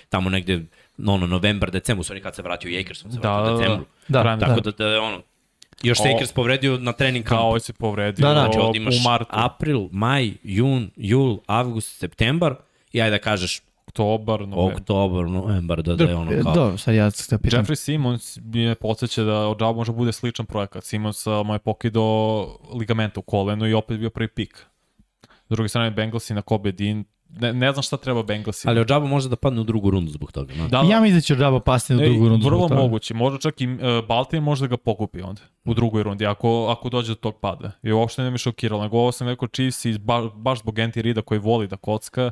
tamo 0.10 0.30
negde 0.30 0.62
ono, 1.00 1.28
novembar, 1.28 1.72
decembar, 1.72 2.00
u 2.00 2.04
stvari 2.04 2.22
kad 2.22 2.36
se 2.36 2.42
vratio 2.42 2.70
i 2.70 2.80
Akers, 2.80 3.06
on 3.06 3.12
se 3.12 3.20
Da, 3.20 3.32
vratio 3.32 3.46
u 3.46 3.48
da, 3.48 3.54
da. 3.54 3.58
decembru. 3.60 3.86
Da, 4.08 4.22
Krajem 4.22 4.40
Tako 4.40 4.62
da. 4.62 4.72
da, 4.72 4.78
da 4.78 4.88
je 4.88 5.00
ono, 5.00 5.22
još 5.84 5.98
se 5.98 6.10
Akers 6.10 6.32
povredio 6.32 6.78
na 6.78 6.92
trening 6.94 7.26
kampu. 7.26 7.44
ovaj 7.44 7.60
se 7.60 7.74
povredio 7.74 8.24
Da, 8.24 8.34
da. 8.34 8.40
Znači 8.40 8.60
ovdje 8.60 8.82
imaš 8.82 8.96
u 8.98 9.04
martu, 9.04 9.30
april, 9.32 9.88
maj, 9.92 10.34
jun, 10.44 10.92
jul, 10.96 11.38
avgust, 11.48 11.98
septembar 11.98 12.56
i 12.92 13.02
ajde 13.02 13.12
da 13.12 13.20
kažeš 13.20 13.62
oktobar, 13.96 14.48
novembar. 14.48 14.82
oktobar, 14.82 15.26
novembar, 15.26 15.82
da, 15.84 15.96
da 15.96 16.04
je 16.04 16.16
ono 16.16 16.32
kao... 16.44 16.54
Dobro, 16.54 16.78
sad 16.78 16.96
ja 16.96 17.12
se 17.12 17.38
pitam. 17.38 17.66
Jeffrey 17.66 17.76
Simmons 17.76 18.40
je 18.54 18.76
podsjeća 18.76 19.24
da 19.24 19.48
Ojabo 19.48 19.74
može 19.74 19.92
bude 19.92 20.12
sličan 20.12 20.46
projekat. 20.46 20.84
Simmons 20.84 21.28
uh, 21.28 21.46
mu 21.46 21.54
je 21.54 21.60
pokido 21.60 22.02
ligamenta 22.74 23.20
u 23.20 23.24
kolenu 23.24 23.68
i 23.68 23.74
opet 23.74 24.00
bio 24.00 24.10
prvi 24.10 24.28
pik. 24.28 24.66
S 25.22 25.50
druge 25.50 25.70
strane, 25.70 25.92
Bengalsi 25.92 26.34
na 26.34 26.42
Kobe 26.42 26.72
Dean, 26.72 27.04
ne, 27.30 27.54
ne 27.54 27.72
znam 27.72 27.84
šta 27.84 27.98
treba 27.98 28.24
Bengalsi. 28.24 28.68
Ali 28.70 28.80
Ojabo 28.80 29.08
može 29.08 29.30
da 29.30 29.36
padne 29.36 29.62
u 29.62 29.64
drugu 29.64 29.90
rundu 29.90 30.12
zbog 30.12 30.32
toga. 30.32 30.54
No? 30.56 30.68
da, 30.68 30.78
Ja 30.78 31.00
mislim 31.00 31.18
da 31.18 31.22
će 31.22 31.36
Džaba 31.36 31.60
pasti 31.60 31.96
u 31.96 31.98
drugu 31.98 32.30
rundu. 32.30 32.46
Vrlo 32.46 32.60
zbog 32.60 32.70
toga. 32.70 32.82
moguće. 32.82 33.14
Možda 33.14 33.40
čak 33.40 33.62
i 33.62 33.68
uh, 33.68 33.80
Baltimore 34.08 34.46
može 34.46 34.62
da 34.62 34.68
ga 34.68 34.78
pokupi 34.78 35.22
onda 35.22 35.42
u 35.66 35.74
drugoj 35.74 36.04
rundi, 36.04 36.26
ako, 36.26 36.68
ako 36.70 36.90
dođe 36.90 37.12
do 37.12 37.16
tog 37.16 37.36
pada. 37.42 37.72
I 37.84 37.92
uopšte 37.92 38.22
ne 38.24 38.32
mi 38.32 38.38
šokiralo. 38.38 38.84
Nego 38.84 38.98
ovo 38.98 39.12
sam 39.12 39.28
rekao 39.28 39.48
Chiefs 39.48 39.86
i 39.86 39.98
baš, 39.98 40.24
baš 40.36 40.60
zbog 40.60 40.80
Anti 40.80 41.02
Rida 41.02 41.22
koji 41.22 41.40
voli 41.40 41.68
da 41.68 41.78
kocka, 41.78 42.32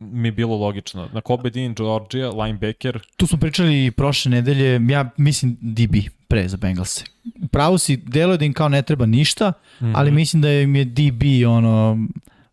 mi 0.00 0.28
je 0.28 0.32
bilo 0.32 0.56
logično. 0.56 1.08
Na 1.12 1.20
Kobe 1.20 1.50
Dean, 1.50 1.74
Georgia, 1.74 2.30
linebacker, 2.30 3.00
Tu 3.16 3.26
smo 3.26 3.38
pričali 3.38 3.86
i 3.86 3.90
prošle 3.90 4.30
nedelje, 4.30 4.80
ja 4.88 5.10
mislim 5.16 5.56
DB 5.60 5.94
pre 6.28 6.48
za 6.48 6.56
Bengalse. 6.56 7.04
Pravo 7.50 7.78
si, 7.78 7.96
deluje 7.96 8.38
da 8.38 8.44
im 8.44 8.52
kao 8.52 8.68
ne 8.68 8.82
treba 8.82 9.06
ništa, 9.06 9.48
mm. 9.48 9.84
-hmm. 9.84 9.92
ali 9.96 10.10
mislim 10.10 10.42
da 10.42 10.52
im 10.52 10.76
je 10.76 10.84
DB 10.84 11.22
ono, 11.48 11.98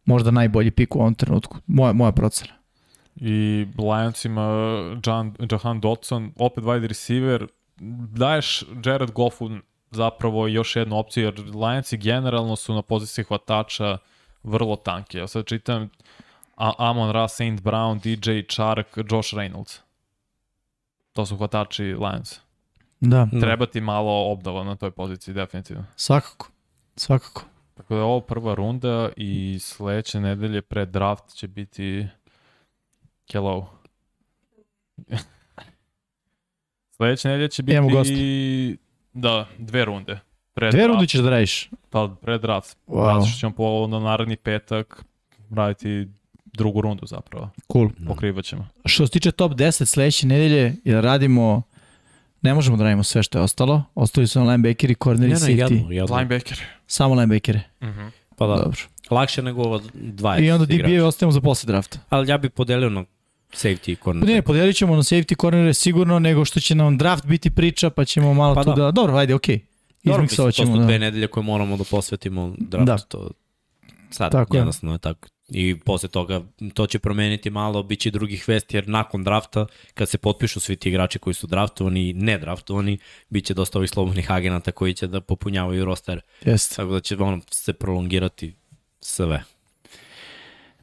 možda 0.06 0.32
najbolji 0.32 0.72
pik 0.72 0.95
u 0.95 1.00
ovom 1.00 1.16
trenutku. 1.16 1.58
Moja, 1.68 1.93
moja 1.93 2.11
procena. 2.11 2.53
i 3.16 3.68
Lionsima 3.77 4.42
John, 5.06 5.35
Jahan 5.51 5.80
Dotson, 5.80 6.32
opet 6.35 6.64
wide 6.64 6.88
receiver, 6.88 7.48
daješ 8.14 8.64
Jared 8.85 9.11
Goffu 9.11 9.50
zapravo 9.92 10.48
još 10.48 10.76
jednu 10.76 10.98
opciju, 10.98 11.24
jer 11.24 11.40
Lionsi 11.56 11.98
generalno 11.98 12.56
su 12.56 12.74
na 12.74 12.82
poziciji 12.82 13.26
hvatača 13.26 13.98
vrlo 14.43 14.76
tanki. 14.76 15.18
Ja 15.18 15.27
sad 15.27 15.45
čitam 15.45 15.90
Amon 16.59 17.11
Ra, 17.11 17.27
Saint 17.27 17.61
Brown, 17.61 17.99
DJ 17.99 18.29
Chark, 18.47 18.88
Josh 19.11 19.33
Reynolds. 19.33 19.79
To 21.13 21.25
su 21.25 21.38
hvatači 21.38 21.83
Lions. 21.83 22.39
Da, 22.99 23.27
Da. 23.31 23.39
Treba 23.39 23.65
ti 23.65 23.81
malo 23.81 24.31
obnova 24.31 24.63
na 24.63 24.75
toj 24.75 24.91
poziciji, 24.91 25.33
definitivno. 25.33 25.85
svakako. 25.95 26.47
Svakako. 26.95 27.43
Tako 27.73 27.93
da 27.93 27.99
je 27.99 28.03
ovo 28.03 28.21
prva 28.21 28.53
runda 28.53 29.09
i 29.15 29.57
sledeće 29.61 30.19
nedelje 30.19 30.61
pred 30.61 30.89
draft 30.89 31.33
će 31.33 31.47
biti 31.47 32.07
Hello. 33.31 33.69
sledeće 36.91 37.27
nedelje 37.27 37.49
će 37.49 37.63
biti 37.63 37.77
Imamo 37.77 37.89
goste. 37.89 38.13
da, 39.13 39.45
dve 39.57 39.85
runde. 39.85 40.19
Pred 40.53 40.71
Dve 40.71 40.81
draft. 40.81 40.89
runde 40.93 41.07
ćeš 41.07 41.21
da 41.21 41.29
radiš. 41.29 41.69
Pa, 41.89 42.15
pred 42.21 42.41
draft. 42.41 42.77
Wow. 42.88 43.13
Zato 43.13 43.25
što 43.25 43.39
ćemo 43.39 43.53
po, 43.53 43.88
na 43.88 43.99
naredni 43.99 44.38
petak 44.38 45.03
raditi 45.55 46.07
drugu 46.59 46.81
rundu 46.81 47.05
zapravo. 47.05 47.49
Cool. 47.71 47.89
Pokrivat 48.07 48.45
ćemo. 48.45 48.67
Što 48.85 49.05
se 49.07 49.11
tiče 49.11 49.31
top 49.31 49.51
10 49.51 49.85
sledeće 49.85 50.27
nedelje, 50.27 50.75
jer 50.83 51.03
radimo 51.03 51.61
ne 52.41 52.53
možemo 52.53 52.77
da 52.77 52.83
radimo 52.83 53.03
sve 53.03 53.23
što 53.23 53.38
je 53.38 53.43
ostalo. 53.43 53.83
Ostali 53.95 54.27
su 54.27 54.39
nam 54.39 54.47
linebackeri, 54.47 54.95
corneri, 54.95 55.33
Ne, 55.33 55.39
ne, 55.39 55.45
safety. 55.45 55.57
jedno, 55.73 55.91
jedno. 55.91 56.15
Linebacker. 56.15 56.59
Samo 56.88 57.15
linebackere. 57.15 57.61
Pa 58.38 58.47
da, 58.47 58.55
Dobro. 58.55 58.79
lakše 59.09 59.41
nego 59.41 59.61
ova 59.61 59.79
dva. 59.93 60.38
I 60.38 60.51
onda 60.51 60.65
igrača. 60.69 60.93
DB 60.93 61.03
ostavimo 61.03 61.31
za 61.31 61.41
posle 61.41 61.67
drafta. 61.67 61.99
Ali 62.09 62.29
ja 62.29 62.38
bih 62.38 62.51
podelio 62.51 62.89
na 62.89 63.05
safety 63.53 63.91
i 63.91 63.95
corner. 63.95 64.27
Ne, 64.27 64.41
podelit 64.41 64.75
ćemo 64.75 64.95
na 64.95 65.03
safety 65.03 65.41
cornere 65.41 65.73
sigurno, 65.73 66.19
nego 66.19 66.45
što 66.45 66.59
će 66.59 66.75
nam 66.75 66.97
draft 66.97 67.25
biti 67.25 67.49
priča, 67.49 67.89
pa 67.89 68.05
ćemo 68.05 68.33
malo 68.33 68.55
Pa 68.55 68.63
tu 68.63 68.69
da... 68.69 68.75
da. 68.75 68.91
Dobro, 68.91 69.15
ajde, 69.17 69.35
okej. 69.35 69.59
izmiksovat 70.03 70.47
to 70.47 70.63
ćemo. 70.63 70.73
su 70.73 70.79
Da. 70.79 70.85
dve 70.85 70.99
nedelje 70.99 71.27
koje 71.27 71.43
moramo 71.43 71.77
da 71.77 71.83
posvetimo 71.83 72.53
draftu. 72.59 72.85
Da. 72.85 72.97
To, 72.97 73.31
sad, 74.09 74.31
Tako 74.31 74.55
je. 74.55 74.59
jednostavno 74.59 74.95
je 74.95 74.99
tako. 74.99 75.27
I 75.51 75.75
posle 75.85 76.09
toga 76.09 76.41
to 76.73 76.87
će 76.87 76.99
promeniti 76.99 77.49
malo, 77.49 77.83
bit 77.83 77.99
će 77.99 78.11
drugih 78.11 78.47
vesti, 78.47 78.77
jer 78.77 78.87
nakon 78.87 79.23
drafta, 79.23 79.65
kad 79.93 80.09
se 80.09 80.17
potpišu 80.17 80.59
svi 80.59 80.75
ti 80.75 80.89
igrači 80.89 81.19
koji 81.19 81.33
su 81.33 81.47
draftovani 81.47 82.09
i 82.09 82.13
ne 82.13 82.37
draftovani, 82.37 82.97
bit 83.29 83.45
će 83.45 83.53
dosta 83.53 83.77
ovih 83.77 83.89
slobodnih 83.89 84.31
agenata 84.31 84.71
koji 84.71 84.93
će 84.93 85.07
da 85.07 85.21
popunjavaju 85.21 85.85
roster. 85.85 86.21
Jeste. 86.45 86.75
Tako 86.75 86.91
da 86.91 86.99
će 86.99 87.15
ono, 87.17 87.41
se 87.51 87.73
prolongirati 87.73 88.53
sve. 88.99 89.43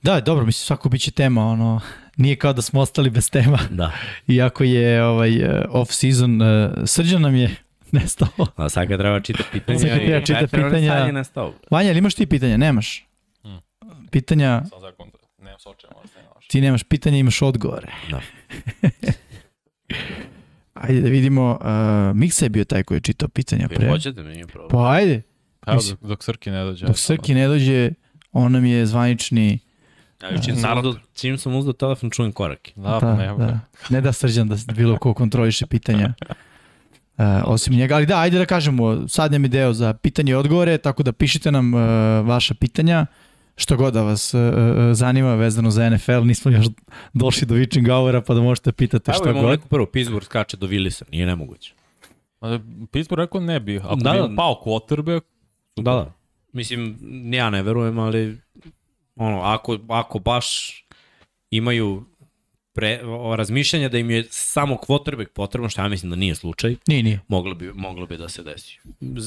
Da, 0.02 0.20
dobro, 0.20 0.46
mislim, 0.46 0.66
svako 0.66 0.88
biće 0.88 1.10
tema, 1.10 1.46
ono, 1.46 1.80
nije 2.16 2.36
kao 2.36 2.52
da 2.52 2.62
smo 2.62 2.80
ostali 2.80 3.10
bez 3.10 3.30
tema, 3.30 3.58
Da. 3.70 3.92
iako 4.28 4.64
je 4.64 5.04
ovaj, 5.04 5.36
eh, 5.36 5.64
off-season, 5.68 6.42
uh, 6.42 6.72
srđan 6.86 7.22
nam 7.22 7.34
je 7.36 7.56
nestao. 7.92 8.28
A 8.56 8.68
sad 8.68 8.88
kad 8.88 8.98
treba 8.98 9.20
čitati 9.20 9.48
pitanja... 9.60 9.78
Sad 9.78 9.88
kad 9.88 10.24
treba 10.24 10.46
treba 10.46 10.70
pitanja- 10.70 11.12
nestao. 11.12 11.54
Vanja, 11.70 11.90
ali 11.90 11.98
imaš 11.98 12.14
ti 12.14 12.26
pitanja? 12.26 12.56
Nemaš. 12.56 13.06
Pitanja, 14.10 14.62
Sam 14.64 14.80
zakon, 14.80 15.10
nemam 15.38 15.58
soče, 15.58 15.86
možda 15.94 16.10
ne 16.16 16.22
nemaš. 16.22 16.46
ti 16.48 16.60
nemaš 16.60 16.82
pitanja, 16.82 17.16
imaš 17.18 17.42
odgovore. 17.42 17.88
Da. 18.10 18.20
Ajde 20.74 21.00
da 21.00 21.08
vidimo, 21.08 21.58
uh, 22.10 22.16
Miksa 22.16 22.44
je 22.44 22.48
bio 22.48 22.64
taj 22.64 22.82
koji 22.82 22.96
je 22.96 23.00
čitao 23.00 23.28
pitanja 23.28 23.66
Vi 23.70 23.76
pre. 23.76 23.88
hoćete 23.90 24.22
mi 24.22 24.30
nije 24.30 24.46
problem. 24.46 24.68
Pa 24.70 24.90
ajde, 24.90 25.22
Pa 25.60 25.70
evo, 25.70 25.76
Mislim- 25.76 25.96
dok, 26.00 26.08
dok 26.08 26.24
Srki 26.24 26.50
ne 26.50 26.64
dođe. 26.64 26.86
dok 26.86 26.98
Srki 26.98 27.34
ne 27.34 27.46
dođe, 27.48 27.90
on 28.32 28.52
nam 28.52 28.64
je 28.64 28.86
zvanični... 28.86 29.58
Ja, 30.22 30.42
čim, 30.42 30.56
sam 30.56 30.78
uzdo, 30.78 31.00
čim 31.14 31.38
sam 31.38 31.54
uzdo 31.54 31.72
telefon, 31.72 32.10
čujem 32.10 32.32
korake. 32.32 32.72
Da, 32.76 32.98
pa 33.00 33.14
ne, 33.14 33.26
da. 33.38 33.60
Ne 33.90 34.00
da 34.00 34.12
srđan 34.12 34.48
da 34.48 34.72
bilo 34.74 34.96
ko 34.96 35.14
kontroliše 35.14 35.66
pitanja. 35.66 36.14
Uh, 37.18 37.24
osim 37.44 37.74
njega, 37.74 37.94
ali 37.94 38.06
da, 38.06 38.18
ajde 38.18 38.38
da 38.38 38.46
kažemo, 38.46 39.08
sad 39.08 39.32
nam 39.32 39.42
je 39.42 39.48
deo 39.48 39.72
za 39.72 39.94
pitanje 39.94 40.32
i 40.32 40.34
odgovore, 40.34 40.78
tako 40.78 41.02
da 41.02 41.12
pišite 41.12 41.52
nam 41.52 41.74
uh, 41.74 41.80
vaša 42.22 42.54
pitanja, 42.54 43.06
što 43.56 43.76
god 43.76 43.94
da 43.94 44.02
vas 44.02 44.34
uh, 44.34 44.40
zanima 44.92 45.34
vezano 45.34 45.70
za 45.70 45.90
NFL, 45.90 46.24
nismo 46.24 46.50
još 46.50 46.66
došli 47.12 47.46
do 47.46 47.54
witching 47.54 47.90
houra 47.90 48.20
pa 48.20 48.34
da 48.34 48.40
možete 48.40 48.72
pitati 48.72 49.10
Evo 49.10 49.18
šta 49.18 49.30
imamo 49.30 49.42
god. 49.42 49.50
neku 49.50 49.68
prvo, 49.68 49.86
Pittsburgh 49.86 50.24
skače 50.24 50.56
do 50.56 50.66
Willisa, 50.66 51.02
nije 51.10 51.26
nemoguće. 51.26 51.74
Ma, 52.40 52.60
Pittsburgh 52.92 53.20
rekao 53.20 53.40
ne 53.40 53.60
bi. 53.60 53.76
Ako 53.76 53.96
Da, 53.96 54.12
da, 54.12 54.22
da. 54.22 54.28
bi 54.28 54.36
pao 54.36 54.62
quarterback, 54.64 55.20
Da, 55.76 55.82
da. 55.92 56.12
Mislim, 56.52 56.96
ja 57.34 57.50
ne 57.50 57.62
verujem, 57.62 57.98
ali 57.98 58.38
ono, 59.16 59.40
ako, 59.40 59.78
ako 59.88 60.18
baš 60.18 60.46
imaju 61.50 62.04
pre, 62.76 63.00
o, 63.04 63.36
razmišljanja 63.36 63.88
da 63.88 63.98
im 63.98 64.10
je 64.10 64.24
samo 64.30 64.76
quarterback 64.88 65.28
potrebno, 65.28 65.68
što 65.68 65.82
ja 65.82 65.88
mislim 65.88 66.10
da 66.10 66.16
nije 66.16 66.34
slučaj, 66.34 66.76
Nije, 66.86 67.02
nije. 67.02 67.20
moglo 67.28 67.54
bi, 67.54 67.72
moglo 67.72 68.06
bi 68.06 68.16
da 68.16 68.28
se 68.28 68.42
desi. 68.42 68.78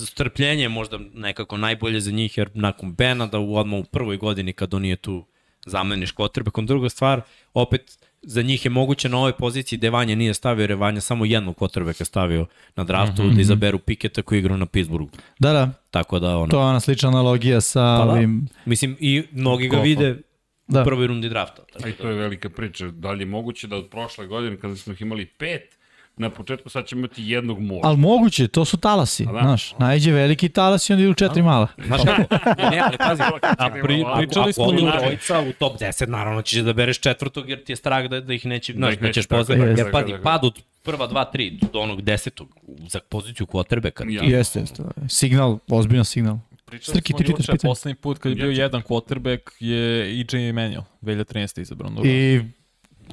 Strpljenje 0.05 0.61
je 0.61 0.69
možda 0.69 0.99
nekako 1.13 1.57
najbolje 1.57 1.99
za 1.99 2.11
njih, 2.11 2.37
jer 2.37 2.49
nakon 2.53 2.93
Bena 2.93 3.27
da 3.27 3.39
u 3.39 3.55
odmah 3.55 3.79
u 3.79 3.83
prvoj 3.83 4.17
godini 4.17 4.53
kad 4.53 4.73
on 4.73 4.81
nije 4.81 4.95
tu 4.95 5.25
zameniš 5.65 6.13
quarterbackom. 6.13 6.65
Druga 6.65 6.89
stvar, 6.89 7.21
opet 7.53 7.97
za 8.21 8.41
njih 8.41 8.65
je 8.65 8.69
moguće 8.71 9.09
na 9.09 9.17
ovoj 9.17 9.33
poziciji 9.33 9.77
gde 9.77 9.89
Vanja 9.89 10.15
nije 10.15 10.33
stavio, 10.33 10.63
jer 10.63 10.69
je 10.69 10.75
Vanja 10.75 11.01
samo 11.01 11.25
jednog 11.25 11.55
quarterbacka 11.55 12.03
stavio 12.03 12.45
na 12.75 12.83
draftu, 12.83 13.23
mm 13.23 13.29
-hmm. 13.29 13.35
da 13.35 13.41
izaberu 13.41 13.79
Piketa 13.79 14.21
koji 14.21 14.39
igra 14.39 14.57
na 14.57 14.65
Pittsburghu. 14.65 15.09
Da, 15.39 15.53
da, 15.53 15.71
Tako 15.91 16.19
da, 16.19 16.37
ono, 16.37 16.47
to 16.47 16.59
je 16.59 16.65
ona 16.65 16.79
slična 16.79 17.09
analogija 17.09 17.61
sa 17.61 17.97
Pa 17.99 18.05
da. 18.05 18.11
ovim... 18.11 18.47
Mislim, 18.65 18.97
i 18.99 19.23
mnogi 19.31 19.67
ga 19.67 19.69
Goffom. 19.69 19.83
vide 19.83 20.21
Da. 20.69 20.81
u 20.81 20.85
prvoj 20.85 21.07
rundi 21.07 21.29
drafta. 21.29 21.61
Tako 21.73 21.89
i 21.89 21.93
to 21.93 22.09
je 22.09 22.15
velika 22.15 22.49
priča. 22.49 22.87
Da 22.87 23.11
li 23.11 23.21
je 23.21 23.25
moguće 23.25 23.67
da 23.67 23.75
od 23.75 23.89
prošle 23.89 24.27
godine, 24.27 24.57
kada 24.57 24.75
smo 24.75 24.93
ih 24.93 25.01
imali 25.01 25.25
pet, 25.25 25.79
na 26.17 26.29
početku 26.29 26.69
sad 26.69 26.85
ćemo 26.85 26.99
imati 26.99 27.23
jednog 27.25 27.59
možda. 27.59 27.87
Ali 27.87 27.97
moguće, 27.97 28.47
to 28.47 28.65
su 28.65 28.77
talasi, 28.77 29.25
da. 29.25 29.39
znaš, 29.41 29.75
najđe 29.77 30.11
veliki 30.11 30.49
talas 30.49 30.89
i 30.89 30.93
onda 30.93 31.03
idu 31.03 31.13
četiri 31.13 31.41
mala. 31.41 31.67
Znaš 31.85 32.01
kako? 32.05 32.35
Ne, 32.71 32.79
ali 32.79 32.97
pazi, 32.97 33.21
a 33.41 33.69
pri, 33.69 34.05
pričali 34.17 34.43
ako 34.43 34.53
smo 34.53 34.71
ljudi. 34.71 34.97
trojica 34.99 35.39
u 35.39 35.53
top 35.59 35.79
10, 35.79 36.07
naravno 36.07 36.41
ćeš 36.41 36.59
da 36.59 36.73
bereš 36.73 36.99
četvrtog 36.99 37.49
jer 37.49 37.63
ti 37.63 37.71
je 37.71 37.75
strah 37.75 38.05
da, 38.05 38.21
da 38.21 38.33
ih 38.33 38.45
neće, 38.45 38.73
znaš, 38.73 38.95
da 38.95 39.01
neće 39.01 39.21
ćeš 39.21 39.27
tako, 39.27 39.39
pozdati. 39.39 39.59
tako, 39.59 39.69
Jer 39.81 39.91
tako. 39.91 40.23
pad 40.23 40.45
od 40.45 40.59
prva, 40.83 41.07
dva, 41.07 41.25
tri 41.25 41.59
do 41.73 41.79
onog 41.79 42.01
desetog 42.01 42.47
za 42.87 42.99
poziciju 43.09 43.45
quarterbacka. 43.45 44.09
Ja. 44.09 44.37
Jeste, 44.37 44.59
jeste. 44.59 44.83
Signal, 45.09 45.57
ozbiljan 45.69 46.05
signal. 46.05 46.37
Pričali 46.69 46.95
Srki, 46.95 47.13
smo 47.13 47.25
juče, 47.27 47.51
poslednji 47.61 47.95
put 47.95 48.17
kad 48.17 48.31
je 48.31 48.35
bio 48.35 48.49
jedan 48.49 48.81
quarterback 48.81 49.39
je 49.59 50.09
EJ 50.11 50.51
Manuel, 50.53 50.81
2013. 51.01 51.61
izabran. 51.61 51.97
I... 52.03 52.09
I 52.09 52.41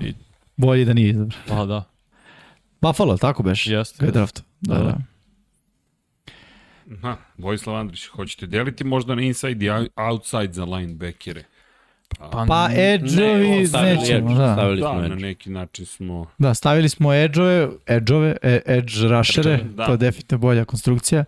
I- 0.00 0.14
bolje 0.56 0.84
da 0.84 0.92
nije 0.92 1.10
izabran. 1.10 1.40
Pa 1.48 1.64
da, 1.64 1.84
Buffalo, 2.80 3.16
tako 3.16 3.42
beš? 3.42 3.66
Jeste. 3.66 3.96
Ga 4.00 4.06
je 4.06 4.12
draft. 4.12 4.42
Da, 4.60 4.74
Da, 4.74 4.80
da. 4.80 4.84
da. 4.84 4.98
Ha, 7.02 7.16
Vojislav 7.38 7.76
Andrić, 7.76 8.06
hoćete 8.06 8.46
deliti 8.46 8.84
možda 8.84 9.14
na 9.14 9.22
inside 9.22 9.66
i 9.66 9.70
outside 9.96 10.52
za 10.52 10.64
linebackere? 10.64 11.44
Pa 12.46 12.68
edge-ovi 12.70 13.66
stavili 13.66 13.96
nećemo, 13.96 14.30
edge, 14.30 14.34
da. 14.34 14.52
Stavili 14.52 14.80
Da, 14.80 14.86
smo 14.86 15.00
na 15.00 15.06
edge. 15.06 15.16
neki 15.16 15.50
način 15.50 15.86
smo... 15.86 16.26
Da, 16.38 16.54
stavili 16.54 16.88
smo 16.88 17.12
edge-ove, 17.14 17.68
edge-ove, 17.86 18.36
e, 18.42 18.60
edge 18.66 18.92
rushere, 19.02 19.52
Edge-ove, 19.52 19.74
da. 19.74 19.86
to 19.86 19.92
je 19.92 19.96
definitivno 19.98 20.40
bolja 20.40 20.64
konstrukcija 20.64 21.24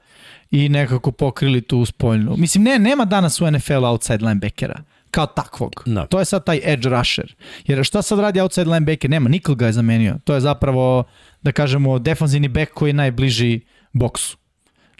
i 0.50 0.68
nekako 0.68 1.12
pokrili 1.12 1.60
tu 1.60 1.84
spoljnu. 1.84 2.34
Mislim, 2.36 2.64
ne, 2.64 2.78
nema 2.78 3.04
danas 3.04 3.40
u 3.40 3.50
NFL 3.50 3.84
outside 3.84 4.24
linebackera 4.24 4.80
kao 5.10 5.26
takvog. 5.26 5.82
Da. 5.86 6.06
To 6.06 6.18
je 6.18 6.24
sad 6.24 6.44
taj 6.44 6.60
edge 6.64 6.88
rusher. 6.88 7.34
Jer 7.66 7.84
šta 7.84 8.02
sad 8.02 8.18
radi 8.18 8.40
outside 8.40 8.70
linebacker? 8.70 9.10
Nema, 9.10 9.28
Nikol 9.28 9.54
ga 9.54 9.66
je 9.66 9.72
zamenio. 9.72 10.16
To 10.24 10.34
je 10.34 10.40
zapravo, 10.40 11.04
da 11.42 11.52
kažemo, 11.52 11.98
defanzivni 11.98 12.48
back 12.48 12.72
koji 12.72 12.90
je 12.90 12.94
najbliži 12.94 13.60
boksu. 13.92 14.36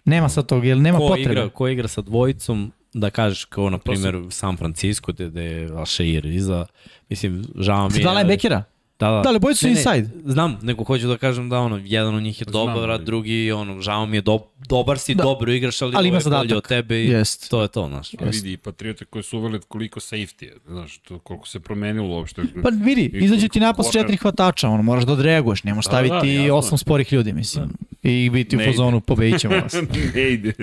Nema 0.05 0.29
sad 0.29 0.45
tog, 0.45 0.65
jer 0.65 0.77
nema 0.77 0.97
Ko 0.97 1.07
potrebe. 1.07 1.31
igra, 1.31 1.49
ko 1.49 1.67
igra 1.67 1.87
sa 1.87 2.01
dvojicom, 2.01 2.71
da 2.93 3.09
kažeš 3.09 3.45
kao 3.45 3.69
na 3.69 3.77
primjer 3.77 4.15
u 4.15 4.31
San 4.31 4.57
Francisco 4.57 5.11
gde, 5.11 5.27
gde 5.27 5.43
je 5.43 5.69
Alšeir 5.69 6.25
iza, 6.25 6.65
mislim, 7.09 7.43
žao 7.57 7.89
mi 7.89 7.95
je. 7.95 8.01
Dva 8.01 8.11
ali- 8.11 8.17
linebackera? 8.17 8.63
Da, 8.99 9.07
da. 9.07 9.21
Da, 9.21 9.29
ali 9.29 9.39
bojice 9.39 9.59
su 9.59 9.67
Ne, 9.67 9.73
ne, 9.73 9.79
inside. 9.79 10.09
Znam, 10.25 10.59
nego 10.61 10.83
hoću 10.83 11.07
da 11.07 11.17
kažem 11.17 11.49
da 11.49 11.59
ono, 11.59 11.79
jedan 11.79 12.15
od 12.15 12.23
njih 12.23 12.41
je 12.41 12.45
dobar, 12.45 12.91
a 12.91 12.97
drugi, 12.97 13.51
ono, 13.51 13.81
žao 13.81 14.05
mi 14.05 14.17
je, 14.17 14.21
do, 14.21 14.39
dobar 14.59 14.99
si, 14.99 15.15
Da. 15.15 15.23
dobro 15.23 15.51
igraš, 15.53 15.81
ali, 15.81 15.93
Ali 15.95 16.07
ima 16.07 16.17
je 16.17 16.19
bolje 16.19 16.31
zadatak. 16.31 16.57
od 16.57 16.67
tebe 16.67 16.97
i 16.97 17.07
Jest. 17.07 17.49
to 17.49 17.61
je 17.61 17.67
to, 17.67 17.87
znaš. 17.87 18.13
A 18.13 18.25
vidi, 18.25 18.51
i 18.53 18.57
Patriote 18.57 19.05
koje 19.05 19.23
su 19.23 19.37
uveli 19.37 19.59
koliko 19.61 19.99
safety 19.99 20.43
je, 20.43 20.55
znaš, 20.67 20.97
to, 20.97 21.19
koliko 21.19 21.47
se 21.47 21.59
promenilo 21.59 22.07
uopšte. 22.09 22.41
Pa 22.63 22.69
vidi, 22.75 23.11
izađe 23.15 23.47
ti 23.47 23.59
napad 23.59 23.85
s 23.85 23.91
četiri 23.91 24.17
hvatača, 24.17 24.69
ono, 24.69 24.83
moraš 24.83 25.03
da 25.03 25.13
odreaguješ, 25.13 25.63
ne 25.63 25.73
možeš 25.73 25.85
Da, 25.85 25.91
da, 25.91 26.07
staviti 26.07 26.33
jasno. 26.33 26.55
osam 26.55 26.77
sporih 26.77 27.13
ljudi, 27.13 27.33
mislim. 27.33 27.69
I 28.03 28.29
biti 28.29 28.55
u 28.55 28.59
Ne 28.59 28.65
fazonu, 28.65 29.01
pobedit 29.01 29.39
ćemo 29.39 29.55
vas. 29.55 29.73
ne 30.15 30.29
ide. 30.29 30.53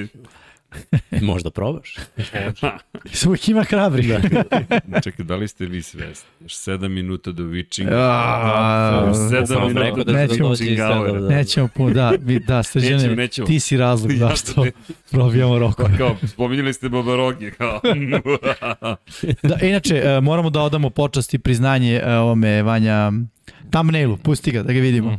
Možda 1.22 1.50
probaš. 1.50 1.94
Uvijek 3.26 3.48
ima 3.48 3.62
hrabri. 3.62 4.06
Da. 4.06 5.00
Čekaj, 5.04 5.24
da 5.24 5.36
li 5.36 5.48
ste 5.48 5.66
vi 5.66 5.82
svesni? 5.82 6.28
Još 6.40 6.54
sedam 6.54 6.92
minuta 6.92 7.32
do 7.32 7.42
Witchinga. 7.42 7.88
A, 7.92 9.12
Sedam 9.30 9.62
minuta. 9.62 9.80
rekao 9.80 10.04
da, 10.04 10.12
Nećemo 10.12 10.48
da. 10.48 11.20
Da, 11.20 11.28
Nećemo 11.28 11.68
puno, 11.68 11.90
da, 11.90 12.12
vi- 12.12 12.38
da, 12.38 12.56
Nećemo, 12.56 12.62
srđane, 12.62 13.16
nećemo. 13.16 13.46
ti 13.46 13.60
si 13.60 13.76
razlog 13.76 14.12
Ja 14.12 14.18
zašto 14.18 14.64
ne- 14.64 14.72
probijamo 15.10 15.58
rokove. 15.58 15.88
Pa 15.90 15.96
kao, 15.96 16.16
spominjali 16.24 16.72
ste 16.72 16.88
Babarogi, 16.88 17.50
kao. 17.50 17.80
Da, 19.42 19.58
inače, 19.62 19.96
e, 19.96 20.20
moramo 20.20 20.50
da 20.50 20.60
odamo 20.60 20.90
počast 20.90 21.34
i 21.34 21.38
priznanje 21.38 21.92
e, 21.96 22.14
ovome 22.14 22.62
Vanja 22.62 23.12
thumbnailu, 23.70 24.16
pusti 24.16 24.50
ga 24.52 24.62
da 24.62 24.72
ga 24.72 24.80
vidimo. 24.80 25.18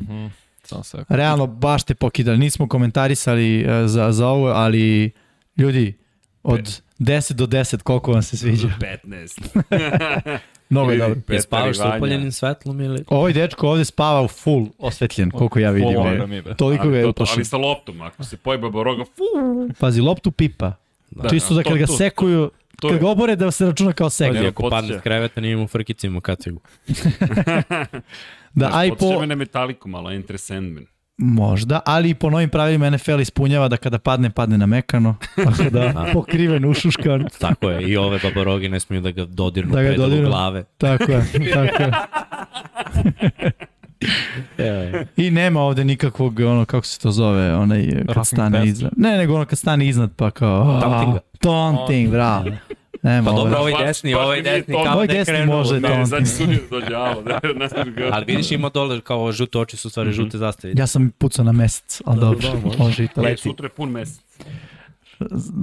Samo 0.64 0.84
se. 0.84 0.98
Realno, 1.10 1.48
baš 1.48 1.84
te 1.84 1.96
pokidali. 1.96 2.38
Nismo 2.38 2.68
komentarisali 2.68 3.62
e, 3.62 3.88
za, 3.88 4.12
za 4.12 4.28
ovo, 4.28 4.48
ali 4.48 5.12
ljudi, 5.58 5.98
od 6.44 6.82
10 7.00 7.34
do 7.34 7.46
10, 7.46 7.82
koliko 7.82 8.12
vam 8.12 8.22
se 8.22 8.38
sviđa? 8.38 8.68
15. 9.04 10.40
Mnogo 10.70 10.92
je 10.92 10.98
dobro. 10.98 11.20
Je 11.30 11.42
spavaš 11.42 11.76
i 11.76 11.80
sa 11.80 11.94
upaljenim 11.98 12.32
svetlom 12.32 12.82
ili... 12.82 13.04
Ovaj 13.08 13.34
dečko 13.34 13.70
ovde 13.70 13.86
spava 13.86 14.22
u 14.22 14.28
full 14.28 14.68
osvetljen, 14.78 15.32
koliko 15.32 15.60
ja 15.60 15.72
vidim. 15.72 15.94
Full. 15.94 16.56
Toliko 16.56 16.90
ga 16.90 16.98
je 16.98 17.08
uplašen. 17.08 17.36
ali 17.36 17.46
sa 17.46 17.58
loptom, 17.58 18.02
ako 18.02 18.24
se 18.24 18.38
poje 18.38 18.58
Babaroga, 18.58 19.04
fu, 19.06 19.24
Pazi, 19.80 20.02
loptu 20.02 20.32
pipa. 20.32 20.74
Da, 21.12 21.30
Čisto 21.30 21.54
da 21.54 21.64
to- 21.64 21.70
kad 21.70 21.78
ga 21.78 21.88
sekuju, 21.88 22.52
to 22.82 22.90
kad 22.90 23.00
ga 23.00 23.10
obore 23.10 23.36
da 23.36 23.52
se 23.52 23.66
računa 23.66 23.94
kao 23.94 24.10
sek. 24.10 24.30
Ako 24.30 24.62
podsjeća. 24.62 24.70
padne 24.70 25.00
s 25.00 25.02
kreveta, 25.02 25.42
nije 25.42 25.58
mu 25.58 25.68
frkicima 25.68 26.22
kacigu. 26.22 26.62
Da, 28.54 28.70
aj 28.74 28.90
Podsjeća 28.90 29.14
po, 29.14 29.20
me 29.20 29.28
na 29.28 29.36
Metaliku 29.36 29.90
malo, 29.90 30.12
Enter 30.12 30.38
Sandman. 30.38 30.86
Možda, 31.18 31.80
ali 31.86 32.10
i 32.10 32.14
po 32.14 32.30
novim 32.30 32.50
pravilima 32.50 32.90
NFL 32.90 33.20
ispunjava 33.20 33.68
da 33.68 33.78
kada 33.78 34.00
padne, 34.00 34.30
padne 34.30 34.58
na 34.58 34.66
mekano. 34.66 35.16
Tako 35.46 35.70
da, 35.70 36.06
pokriven, 36.14 36.66
ušuškan. 36.66 37.26
Tako 37.40 37.70
je, 37.70 37.90
i 37.90 37.98
ove 37.98 38.20
babarogi 38.24 38.70
ne 38.70 38.80
smiju 38.80 39.02
da 39.02 39.12
ga 39.12 39.26
dodirnu 39.26 39.72
Da 39.72 39.82
da 39.82 39.90
ga 39.90 39.96
dodirnu. 39.96 40.30
glave. 40.30 40.64
Tako 40.78 41.12
je, 41.12 41.24
tako 41.54 41.84
je. 41.84 41.92
I 45.18 45.32
nema 45.32 45.62
ovde 45.62 45.84
nikakvog, 45.84 46.40
ono, 46.40 46.66
kako 46.66 46.86
se 46.86 47.00
to 47.00 47.12
zove, 47.12 47.56
onaj, 47.56 47.88
kad 47.92 48.06
Roughing 48.08 48.26
stane 48.26 48.66
iznad. 48.68 48.92
Ne, 48.98 49.18
nego 49.18 49.36
ono 49.36 49.46
kad 49.46 49.60
stane 49.60 49.88
iznad, 49.88 50.12
pa 50.16 50.32
kao... 50.32 50.80
Tauntinga. 50.82 51.20
Taunting, 51.40 52.12
bravo. 52.12 52.50
Nema, 53.08 53.32
Pa 53.32 53.36
dobro, 53.36 53.58
ovaj 53.58 53.74
desni, 53.80 54.14
baš 54.14 54.24
ovaj 54.24 54.42
desni 54.42 54.74
to- 54.74 54.84
kao 54.84 54.94
Ovaj 54.94 55.08
desni 55.08 55.26
krenuo. 55.26 55.58
može 55.58 55.80
Ne, 55.80 56.06
sad 56.06 56.38
će 56.38 56.46
da 56.46 56.54
dođe, 56.72 56.96
alo, 56.96 57.22
ne, 57.24 57.40
ne. 57.56 58.10
Ali 58.12 58.26
vidiš 58.26 58.52
ima 58.52 58.70
dole 58.70 59.02
kao 59.02 59.32
žute 59.32 59.58
oči 59.58 59.78
su 59.78 59.90
stvari 59.90 60.12
žute 60.12 60.38
zastave. 60.38 60.74
Ja 60.78 60.88
sam 60.88 61.12
pucao 61.12 61.46
na 61.46 61.52
mesec, 61.52 62.02
ali 62.06 62.20
dobro, 62.20 62.48
može 62.78 63.04
i 63.04 63.08
to. 63.08 63.22
Ne, 63.22 63.38
sutra 63.38 63.66
je 63.66 63.70
pun 63.70 63.90
mesec. 63.92 64.20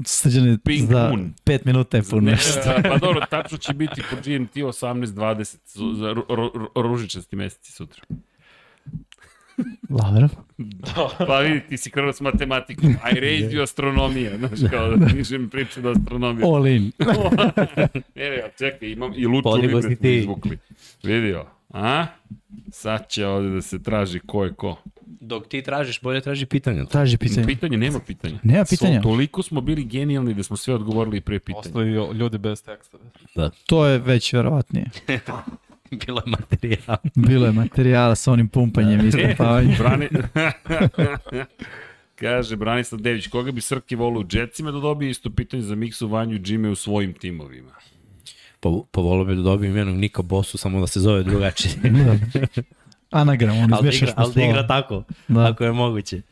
Srđane, 0.04 0.58
za 0.80 1.08
moon. 1.08 1.34
pet 1.44 1.64
minuta 1.64 1.96
je 1.96 2.02
pun 2.02 2.24
Ne, 2.24 2.30
mesec. 2.30 2.64
pa 2.90 2.98
dobro, 2.98 3.26
tačno 3.30 3.58
će 3.58 3.74
biti 3.74 4.02
po 4.10 4.16
GMT 4.16 4.54
18.20 4.54 5.56
su 5.66 5.94
za 5.94 6.12
ru, 6.12 6.24
ru, 6.28 6.50
ru, 6.54 6.82
ružičasti 6.82 7.36
meseci 7.36 7.72
sutra. 7.72 8.02
Dobro. 9.88 10.28
Pa 11.26 11.38
vidi, 11.38 11.60
ti 11.68 11.76
si 11.76 11.90
krenuo 11.90 12.12
s 12.12 12.20
matematikom, 12.20 12.96
a 13.02 13.10
i 13.10 13.20
raised 13.20 13.60
astronomija, 13.60 14.38
znaš, 14.38 14.70
kao 14.70 14.96
da 14.96 15.06
pišem 15.06 15.48
priče 15.50 15.80
do 15.80 15.90
astronomije. 15.90 16.46
All 16.46 16.66
in. 16.66 16.92
Ne, 18.14 18.30
ne, 18.30 18.50
čekaj, 18.58 18.90
imam 18.90 19.12
i 19.16 19.26
luču 19.26 19.48
libre 19.50 19.82
smo 19.82 19.94
ti. 19.94 20.16
izvukli. 20.16 20.58
Vidio, 21.02 21.46
a? 21.70 22.06
Sad 22.70 23.08
će 23.08 23.26
ovde 23.26 23.48
da 23.48 23.62
se 23.62 23.82
traži 23.82 24.20
ko 24.26 24.44
je 24.44 24.54
ko. 24.54 24.76
Dok 25.20 25.48
ti 25.48 25.62
tražiš, 25.62 26.00
bolje 26.00 26.20
traži 26.20 26.46
pitanja. 26.46 26.84
Traži 26.84 27.18
pitanje. 27.18 27.46
Pitanje, 27.46 27.76
nema 27.76 27.98
pitanja. 28.06 28.38
Nema 28.42 28.64
pitanja. 28.64 28.98
So, 28.98 29.02
toliko 29.02 29.42
smo 29.42 29.60
bili 29.60 29.84
genijalni 29.84 30.34
da 30.34 30.42
smo 30.42 30.56
sve 30.56 30.74
odgovorili 30.74 31.20
pre 31.20 31.38
pitanja. 31.38 31.58
Ostavio 31.58 32.12
ljudi 32.12 32.38
bez 32.38 32.62
teksta. 32.62 32.98
To 33.66 33.86
je 33.86 33.98
već 33.98 34.32
verovatnije. 34.32 34.86
Bilo 36.06 36.22
je 36.26 36.30
materijal. 36.30 36.96
Bilo 37.28 37.46
je 37.46 37.52
materijala 37.52 38.14
sa 38.14 38.32
onim 38.32 38.48
pumpanjem 38.48 39.00
i 39.00 39.08
istrapavanjem. 39.08 39.76
Brani... 39.78 40.08
Kaže 42.14 42.56
Branislav 42.56 43.00
Dević, 43.00 43.26
koga 43.26 43.52
bi 43.52 43.60
Srki 43.60 43.96
volio 43.96 44.20
u 44.20 44.24
Jetsima 44.32 44.70
da 44.70 44.80
dobije 44.80 45.10
isto 45.10 45.30
pitanje 45.30 45.62
za 45.62 45.74
Miksu, 45.74 46.08
Vanju 46.08 46.36
i 46.36 46.40
Jimmy 46.40 46.68
u 46.68 46.74
svojim 46.74 47.12
timovima? 47.12 47.72
Pa, 48.60 48.70
pa 48.90 49.00
volio 49.00 49.24
bi 49.24 49.34
da 49.34 49.42
dobijem 49.42 49.76
jednog 49.76 49.96
Nika 49.96 50.22
Bosu, 50.22 50.58
samo 50.58 50.80
da 50.80 50.86
se 50.86 51.00
zove 51.00 51.22
drugačije. 51.22 51.74
Anagram, 53.14 53.56
on 53.58 53.74
ali 53.74 53.90
da 53.90 53.96
igra, 53.96 54.06
po 54.06 54.22
ali 54.22 54.34
da 54.34 54.40
igra 54.42 54.52
slova. 54.54 54.66
tako, 54.68 55.02
Da. 55.28 55.46
ako 55.46 55.64
je 55.64 55.72
moguće. 55.72 56.22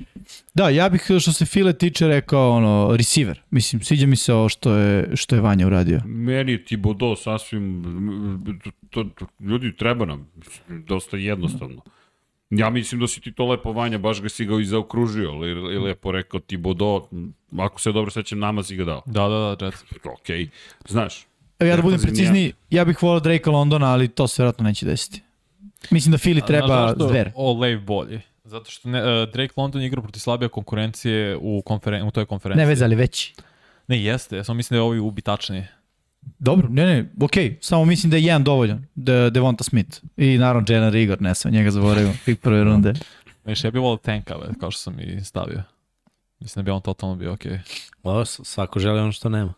Da, 0.54 0.68
ja 0.68 0.88
bih 0.88 1.02
što 1.20 1.32
se 1.32 1.46
File 1.46 1.72
tiče 1.72 2.08
rekao 2.08 2.50
ono, 2.50 2.96
receiver. 2.96 3.40
Mislim, 3.50 3.82
sviđa 3.82 4.06
mi 4.06 4.16
se 4.16 4.34
ovo 4.34 4.48
što 4.48 4.74
je, 4.74 5.16
što 5.16 5.34
je 5.34 5.40
Vanja 5.40 5.66
uradio. 5.66 6.00
Meni 6.04 6.52
je 6.52 6.64
Thibodeau 6.64 7.16
sasvim, 7.16 7.84
to, 8.90 9.04
to, 9.04 9.26
ljudi 9.40 9.76
treba 9.76 10.04
nam, 10.04 10.28
dosta 10.68 11.16
jednostavno. 11.16 11.82
Ja 12.50 12.70
mislim 12.70 13.00
da 13.00 13.06
si 13.08 13.20
ti 13.20 13.32
to 13.32 13.46
lepo 13.46 13.72
Vanja, 13.72 13.98
baš 13.98 14.22
ga 14.22 14.28
si 14.28 14.44
ga 14.44 14.60
i 14.60 14.64
zaokružio, 14.64 15.30
ili, 15.30 15.78
lepo 15.78 16.12
rekao 16.12 16.40
Thibodeau, 16.40 17.08
ako 17.58 17.80
se 17.80 17.92
dobro 17.92 18.10
sećam, 18.10 18.38
nama 18.38 18.62
si 18.62 18.76
ga 18.76 18.84
dao. 18.84 19.02
Da, 19.06 19.28
da, 19.28 19.56
da, 19.58 19.64
Jets. 19.66 19.84
Okej, 20.20 20.48
znaš. 20.88 21.26
Evo 21.58 21.70
ja 21.70 21.76
da 21.76 21.82
budem 21.82 22.00
precizniji, 22.00 22.52
ja 22.70 22.84
bih 22.84 23.02
volao 23.02 23.20
Drake 23.20 23.50
Londona, 23.50 23.86
ali 23.92 24.08
to 24.08 24.28
se 24.28 24.42
vjerojatno 24.42 24.64
neće 24.64 24.86
desiti. 24.86 25.22
Mislim 25.90 26.12
da 26.12 26.18
Fili 26.18 26.40
treba 26.42 26.66
zašto 26.88 27.08
zver. 27.08 27.32
Olave 27.34 27.76
bolji? 27.76 28.20
Zato 28.44 28.70
što 28.70 28.88
ne, 28.88 29.22
uh, 29.22 29.28
Drake 29.28 29.52
London 29.56 29.82
igra 29.82 30.02
protiv 30.02 30.20
slabije 30.20 30.48
konkurencije 30.48 31.36
u, 31.36 31.62
konferen, 31.62 32.02
u 32.02 32.10
toj 32.10 32.26
konferenciji. 32.26 32.58
Ne 32.58 32.68
veze, 32.68 32.84
ali 32.84 32.94
veći. 32.94 33.34
Ne, 33.88 34.02
jeste. 34.02 34.36
Ja 34.36 34.44
samo 34.44 34.56
mislim 34.56 34.74
da 34.74 34.78
je 34.78 34.82
ovaj 34.82 34.98
ubitačniji. 34.98 35.64
Dobro, 36.38 36.68
ne, 36.68 36.86
ne, 36.86 37.10
okej, 37.20 37.58
samo 37.60 37.84
mislim 37.84 38.10
da 38.10 38.16
je 38.16 38.24
jedan 38.24 38.44
dovoljan, 38.44 38.86
da 38.94 39.30
Devonta 39.30 39.64
Smith. 39.64 40.00
I 40.16 40.38
naravno 40.38 40.66
Jalen 40.68 40.92
Rigor, 40.92 41.22
ne 41.22 41.34
sam 41.34 41.52
njega 41.52 41.70
zaboravio, 41.70 42.12
pik 42.24 42.40
prve 42.40 42.64
runde. 42.64 42.92
Viš, 43.44 43.64
ja 43.64 43.70
bih 43.70 43.80
volio 43.80 43.96
tanka, 43.96 44.36
ve, 44.36 44.46
kao 44.60 44.70
što 44.70 44.80
sam 44.80 45.00
i 45.00 45.24
stavio. 45.24 45.62
Mislim 46.40 46.62
da 46.62 46.64
bi 46.64 46.70
on 46.70 46.80
totalno 46.80 47.16
bio 47.16 47.32
okej. 47.32 47.58
Ovo, 48.02 48.24
s- 48.24 48.40
svako 48.44 48.78
želi 48.80 49.00
ono 49.00 49.12
što 49.12 49.28
nema. 49.28 49.54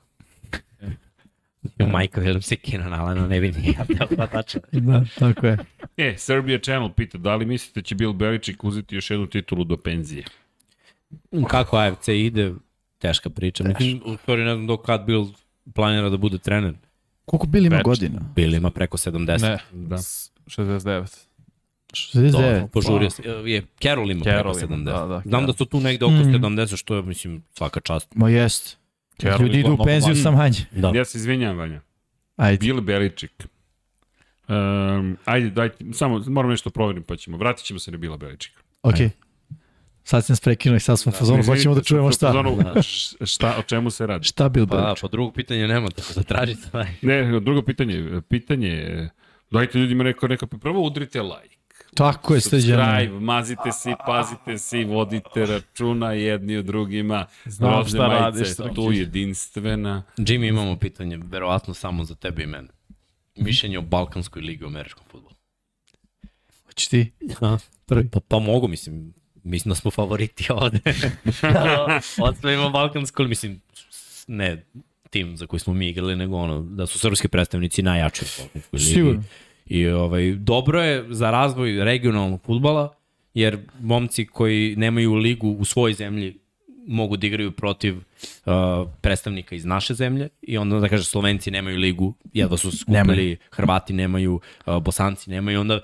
Jo, 1.78 1.86
majko, 1.88 2.20
želim 2.20 2.42
se 2.42 2.56
Keenan 2.56 2.94
Allena, 2.94 3.28
ne 3.28 3.40
bi 3.40 3.48
ni 3.50 3.66
ja 3.68 3.84
teo 3.88 4.06
hvatača. 4.08 4.58
Da, 4.72 5.04
tako 5.18 5.46
je. 5.46 5.58
E, 5.96 6.14
Serbia 6.18 6.58
Channel 6.58 6.90
pita, 6.90 7.18
da 7.18 7.36
li 7.36 7.46
mislite 7.46 7.80
da 7.80 7.84
će 7.84 7.94
Bill 7.94 8.12
Belichick 8.12 8.64
uzeti 8.64 8.94
još 8.94 9.10
jednu 9.10 9.26
titulu 9.26 9.64
do 9.64 9.76
penzije? 9.76 10.24
Kako 11.48 11.76
AFC 11.76 12.08
ide, 12.08 12.52
teška 12.98 13.30
priča. 13.30 13.64
Mislim, 13.64 14.00
u 14.04 14.16
stvari 14.16 14.44
ne 14.44 14.54
znam 14.54 14.66
do 14.66 14.76
kad 14.76 15.04
Bill 15.04 15.26
planira 15.74 16.08
da 16.08 16.16
bude 16.16 16.38
trener. 16.38 16.74
Koliko 17.24 17.46
Bill 17.46 17.66
ima 17.66 17.76
Već. 17.76 17.84
godina? 17.84 18.20
Bill 18.34 18.54
ima 18.54 18.70
preko 18.70 18.96
70. 18.96 19.42
Ne, 19.42 19.58
Da. 19.72 19.98
s- 19.98 20.32
69. 20.46 21.26
69. 21.92 22.60
To, 22.60 22.66
požurio 22.68 23.10
se. 23.10 23.22
Je, 23.44 23.62
Carroll 23.82 24.10
ima 24.10 24.24
Carroll 24.24 24.54
preko 24.54 24.66
ima, 24.66 24.76
70. 24.76 24.84
da, 25.00 25.06
da, 25.06 25.22
Znam 25.24 25.46
da 25.46 25.52
su 25.52 25.64
tu 25.64 25.80
negde 25.80 26.04
oko 26.04 26.14
Mm. 26.14 26.32
70, 26.34 26.76
što 26.76 26.96
je, 26.96 27.02
mislim, 27.02 27.42
svaka 27.50 27.80
čast. 27.80 28.14
Ma 28.14 28.28
jest. 28.28 28.78
Carroll 29.20 29.42
Ljudi 29.42 29.60
idu 29.60 29.72
u 29.72 29.84
penziju 29.84 30.16
sa 30.16 30.30
manje. 30.30 30.58
Da. 30.70 30.92
Ja 30.94 31.04
se 31.04 31.18
izvinjam, 31.18 31.58
Vanja. 31.58 31.80
Ajde. 32.36 32.66
Bill 32.66 32.80
Belichick. 32.80 33.44
Um, 34.48 35.16
ajde, 35.24 35.50
dajte, 35.50 35.84
samo 35.92 36.22
moram 36.26 36.50
nešto 36.50 36.70
proverim 36.70 37.02
pa 37.02 37.16
ćemo. 37.16 37.36
Vratit 37.36 37.64
ćemo 37.64 37.78
se 37.78 37.90
na 37.90 37.96
Bila 37.96 38.16
Beličika. 38.16 38.60
Ok. 38.82 38.94
Sad 40.04 40.24
sam 40.24 40.36
sprekinuo 40.36 40.76
i 40.76 40.80
sad 40.80 40.98
smo 40.98 41.10
u 41.10 41.12
fazonu, 41.12 41.42
hoćemo 41.44 41.74
da 41.74 41.82
čujemo 41.82 42.12
šta. 42.12 42.32
šta, 43.26 43.56
o 43.58 43.62
čemu 43.62 43.90
se 43.90 44.06
radi. 44.06 44.24
Šta 44.24 44.48
Bill 44.48 44.66
Pa 44.66 44.76
da, 44.76 44.82
Belichick? 44.82 45.02
pa 45.02 45.08
drugog 45.08 45.34
pitanja 45.34 45.66
nema, 45.66 45.88
tako 45.88 46.12
da 46.16 46.22
tražite. 46.22 46.68
Ne, 47.02 47.40
drugo 47.40 47.62
pitanje. 47.62 48.20
Pitanje 48.28 48.68
je, 48.68 49.10
dajte 49.50 49.78
ljudima 49.78 50.04
neko, 50.04 50.28
neko, 50.28 50.46
prvo 50.46 50.82
udrite 50.82 51.22
like. 51.22 51.53
Tako 51.94 52.34
je, 52.34 52.40
sređeno. 52.40 52.84
Subscribe, 52.84 53.20
mazite 53.20 53.72
se, 53.72 53.94
pazite 54.06 54.58
se, 54.58 54.84
vodite 54.84 55.46
računa 55.46 56.12
jedni 56.12 56.56
od 56.56 56.64
drugima. 56.64 57.26
Znam 57.44 57.86
šta 57.86 57.98
majice 57.98 58.20
radiš, 58.20 58.48
tu 58.74 58.92
jedinstvena. 58.92 60.02
Jimmy, 60.18 60.48
imamo 60.48 60.76
pitanje, 60.76 61.18
verovatno 61.18 61.74
samo 61.74 62.04
za 62.04 62.14
tebe 62.14 62.42
i 62.42 62.46
mene. 62.46 62.68
Mišljenje 63.36 63.78
o 63.78 63.82
Balkanskoj 63.82 64.42
ligi 64.42 64.64
u 64.64 64.68
američkom 64.68 65.04
futbolu. 65.04 65.34
Hoćeš 66.66 66.88
ti? 66.88 67.12
Ha? 67.34 67.58
Prvi. 67.86 68.08
Pa, 68.08 68.20
pa 68.20 68.38
mogu, 68.38 68.68
mislim, 68.68 69.14
mislim 69.44 69.70
da 69.70 69.74
smo 69.74 69.90
favoriti 69.90 70.46
ovde. 70.50 70.80
Odsvojimo 72.20 72.70
Balkansku, 72.70 73.22
ali 73.22 73.28
mislim, 73.28 73.60
s- 73.90 74.24
ne 74.28 74.64
tim 75.10 75.36
za 75.36 75.46
koji 75.46 75.60
smo 75.60 75.74
mi 75.74 75.88
igrali, 75.88 76.16
nego 76.16 76.36
ono, 76.36 76.62
da 76.62 76.86
su 76.86 76.98
srpski 76.98 77.28
predstavnici 77.28 77.82
najjači 77.82 78.24
u 78.24 78.42
Balkanskoj 78.42 78.78
ligi. 78.78 78.84
Sigurno. 78.86 79.22
I 79.66 79.86
ovaj, 79.88 80.32
dobro 80.32 80.82
je 80.82 81.04
za 81.08 81.30
razvoj 81.30 81.84
regionalnog 81.84 82.40
futbala, 82.42 82.94
jer 83.34 83.58
momci 83.80 84.26
koji 84.26 84.76
nemaju 84.76 85.14
ligu 85.14 85.48
u 85.48 85.64
svojoj 85.64 85.94
zemlji 85.94 86.38
mogu 86.86 87.16
da 87.16 87.26
igraju 87.26 87.52
protiv 87.52 87.96
uh, 87.96 88.52
predstavnika 89.00 89.54
iz 89.54 89.64
naše 89.64 89.94
zemlje 89.94 90.28
i 90.42 90.58
onda 90.58 90.80
da 90.80 90.88
kaže 90.88 91.04
Slovenci 91.04 91.50
nemaju 91.50 91.78
ligu, 91.78 92.14
jedva 92.32 92.56
su 92.56 92.70
skupili, 92.78 92.96
Nemaju. 92.98 93.36
Hrvati 93.50 93.92
nemaju, 93.92 94.40
uh, 94.66 94.82
Bosanci 94.82 95.30
nemaju, 95.30 95.60
onda 95.60 95.80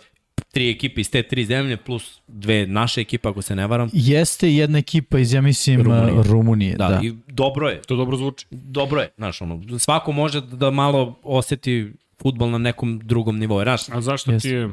tri 0.52 0.70
ekipe 0.70 1.00
iz 1.00 1.10
te 1.10 1.22
tri 1.22 1.44
zemlje 1.44 1.76
plus 1.76 2.20
dve 2.28 2.66
naše 2.66 3.00
ekipe 3.00 3.28
ako 3.28 3.42
se 3.42 3.56
ne 3.56 3.66
varam. 3.66 3.90
Jeste 3.92 4.54
jedna 4.54 4.78
ekipa 4.78 5.18
iz, 5.18 5.32
ja 5.32 5.40
mislim, 5.40 5.82
Rumunije. 5.82 6.06
Rumunije. 6.06 6.32
Rumunije 6.32 6.76
Da, 6.76 6.88
da. 6.88 6.94
da. 6.96 7.06
i 7.06 7.12
dobro 7.26 7.68
je, 7.68 7.82
To 7.82 7.96
dobro 7.96 8.16
zvuči. 8.16 8.46
dobro 8.50 9.00
je, 9.00 9.08
znaš, 9.16 9.42
ono, 9.42 9.78
svako 9.78 10.12
može 10.12 10.40
da 10.40 10.70
malo 10.70 11.18
oseti 11.22 11.92
futbol 12.22 12.50
na 12.50 12.58
nekom 12.58 12.98
drugom 12.98 13.38
nivou. 13.38 13.62
Znaš, 13.62 13.88
A 13.88 14.00
zašto 14.00 14.32
Jeste. 14.32 14.48
ti 14.48 14.54
je... 14.54 14.70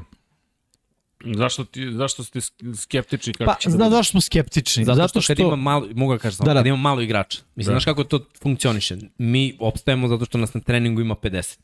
Zašto, 1.36 1.64
ti, 1.64 1.92
zašto 1.92 2.24
ste 2.24 2.40
skeptični 2.76 3.34
kako 3.34 3.52
Pa, 3.52 3.58
će 3.60 3.70
zna 3.70 3.84
da... 3.84 3.90
zašto 3.90 4.12
smo 4.12 4.22
skeptični? 4.22 4.86
Zato, 4.86 5.22
što, 5.22 5.28
kad 5.28 5.40
ima 5.40 5.56
malo, 5.56 5.88
mogu 5.96 6.14
da 6.14 6.20
kažem, 6.20 6.46
Da, 6.46 6.54
da. 6.54 6.60
kad 6.60 6.66
ima 6.68 6.76
malo 6.78 7.02
igrača. 7.02 7.40
Mislim, 7.56 7.72
Da. 7.74 7.76
znaš 7.76 7.86
kako 7.86 8.04
to 8.04 8.20
funkcioniše? 8.42 8.98
Mi 9.18 9.58
opstajemo 9.60 10.08
zato 10.08 10.26
što 10.26 10.38
nas 10.38 10.54
na 10.54 10.62
treningu 10.62 11.02
ima 11.02 11.16
50. 11.16 11.58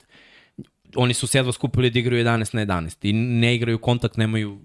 Oni 0.96 1.14
su 1.14 1.28
se 1.28 1.38
jedva 1.38 1.52
skupili 1.52 1.90
da 1.90 2.00
igraju 2.00 2.26
11 2.26 2.56
na 2.56 2.66
11 2.66 2.98
i 3.02 3.14
ne 3.14 3.56
igraju 3.56 3.78
kontakt, 3.78 4.18
nemaju 4.18 4.54
uh, 4.54 4.60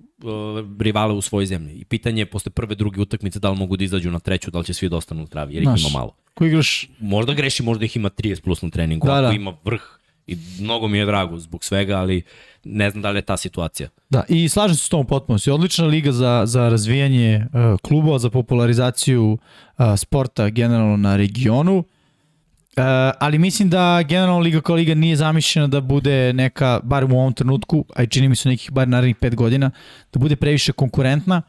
rivale 0.81 1.15
u 1.15 1.21
svojoj 1.21 1.47
zemlji. 1.47 1.75
I 1.75 1.85
pitanje 1.85 2.23
je 2.23 2.27
posle 2.27 2.51
prve, 2.51 2.75
druge 2.75 3.01
utakmice 3.01 3.39
da 3.39 3.51
li 3.51 3.57
mogu 3.59 3.77
da 3.77 3.85
izađu 3.85 4.11
na 4.11 4.19
treću, 4.19 4.51
da 4.51 4.59
li 4.59 4.65
će 4.65 4.75
svi 4.75 4.89
da 4.89 4.97
ostanu 4.97 5.23
u 5.23 5.27
travi, 5.27 5.55
jer 5.55 5.63
ih 5.63 5.69
ima 5.69 5.89
malo. 5.93 6.17
Ko 6.35 6.45
igraš 6.45 6.89
Možda 7.01 7.33
greši, 7.35 7.63
možda 7.63 7.85
ih 7.85 7.97
ima 7.97 8.11
30 8.11 8.41
plus 8.41 8.63
na 8.63 8.71
treningu, 8.71 9.07
Da, 9.07 9.13
da, 9.13 9.19
ako 9.19 9.29
da. 9.29 9.35
ima 9.37 9.57
vrh. 9.65 9.98
I 10.28 10.36
mnogo 10.60 10.89
mi 10.89 10.98
je 10.98 11.07
drago 11.07 11.39
zbog 11.39 11.65
svega, 11.65 11.97
ali 11.97 12.23
ne 12.65 12.90
znam 12.90 13.02
da 13.02 13.10
li 13.10 13.18
je 13.18 13.23
ta 13.23 13.36
situacija. 13.36 13.89
Da, 14.10 14.24
i 14.28 14.48
slažem 14.48 14.76
se 14.76 14.84
s 14.84 14.89
tom 14.89 15.07
potpuno. 15.07 15.39
Si 15.39 15.50
odlična 15.50 15.86
liga 15.86 16.12
za, 16.12 16.42
za 16.47 16.68
razvijanje 16.68 17.47
uh, 17.47 17.81
klubova, 17.81 18.18
za 18.18 18.31
popularizaciju 18.31 19.32
uh, 19.32 19.86
sporta 19.97 20.48
generalno 20.48 20.97
na 20.97 21.16
regionu. 21.16 21.78
Uh, 21.78 22.84
ali 23.18 23.39
mislim 23.39 23.70
da 23.70 24.02
generalno 24.02 24.39
liga 24.39 24.60
kao 24.60 24.76
liga 24.76 24.94
nije 24.94 25.16
zamišljena 25.16 25.66
da 25.66 25.81
bude 25.81 26.32
neka, 26.32 26.81
bar 26.82 27.05
u 27.05 27.08
ovom 27.08 27.32
trenutku, 27.32 27.84
a 27.97 28.02
i 28.02 28.07
čini 28.07 28.28
mi 28.28 28.36
se 28.36 28.48
nekih 28.48 28.73
bar 28.73 28.89
narednih 28.89 29.16
pet 29.16 29.34
godina, 29.34 29.70
da 30.12 30.18
bude 30.18 30.36
previše 30.36 30.73
konkurentna. 30.73 31.42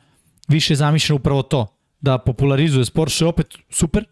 Više 0.47 0.73
je 0.73 0.77
zamišljena 0.77 1.15
upravo 1.15 1.41
to, 1.41 1.67
da 2.01 2.17
popularizuje 2.17 2.85
sport, 2.85 3.11
što 3.11 3.25
je 3.25 3.29
opet 3.29 3.47
super 3.69 4.05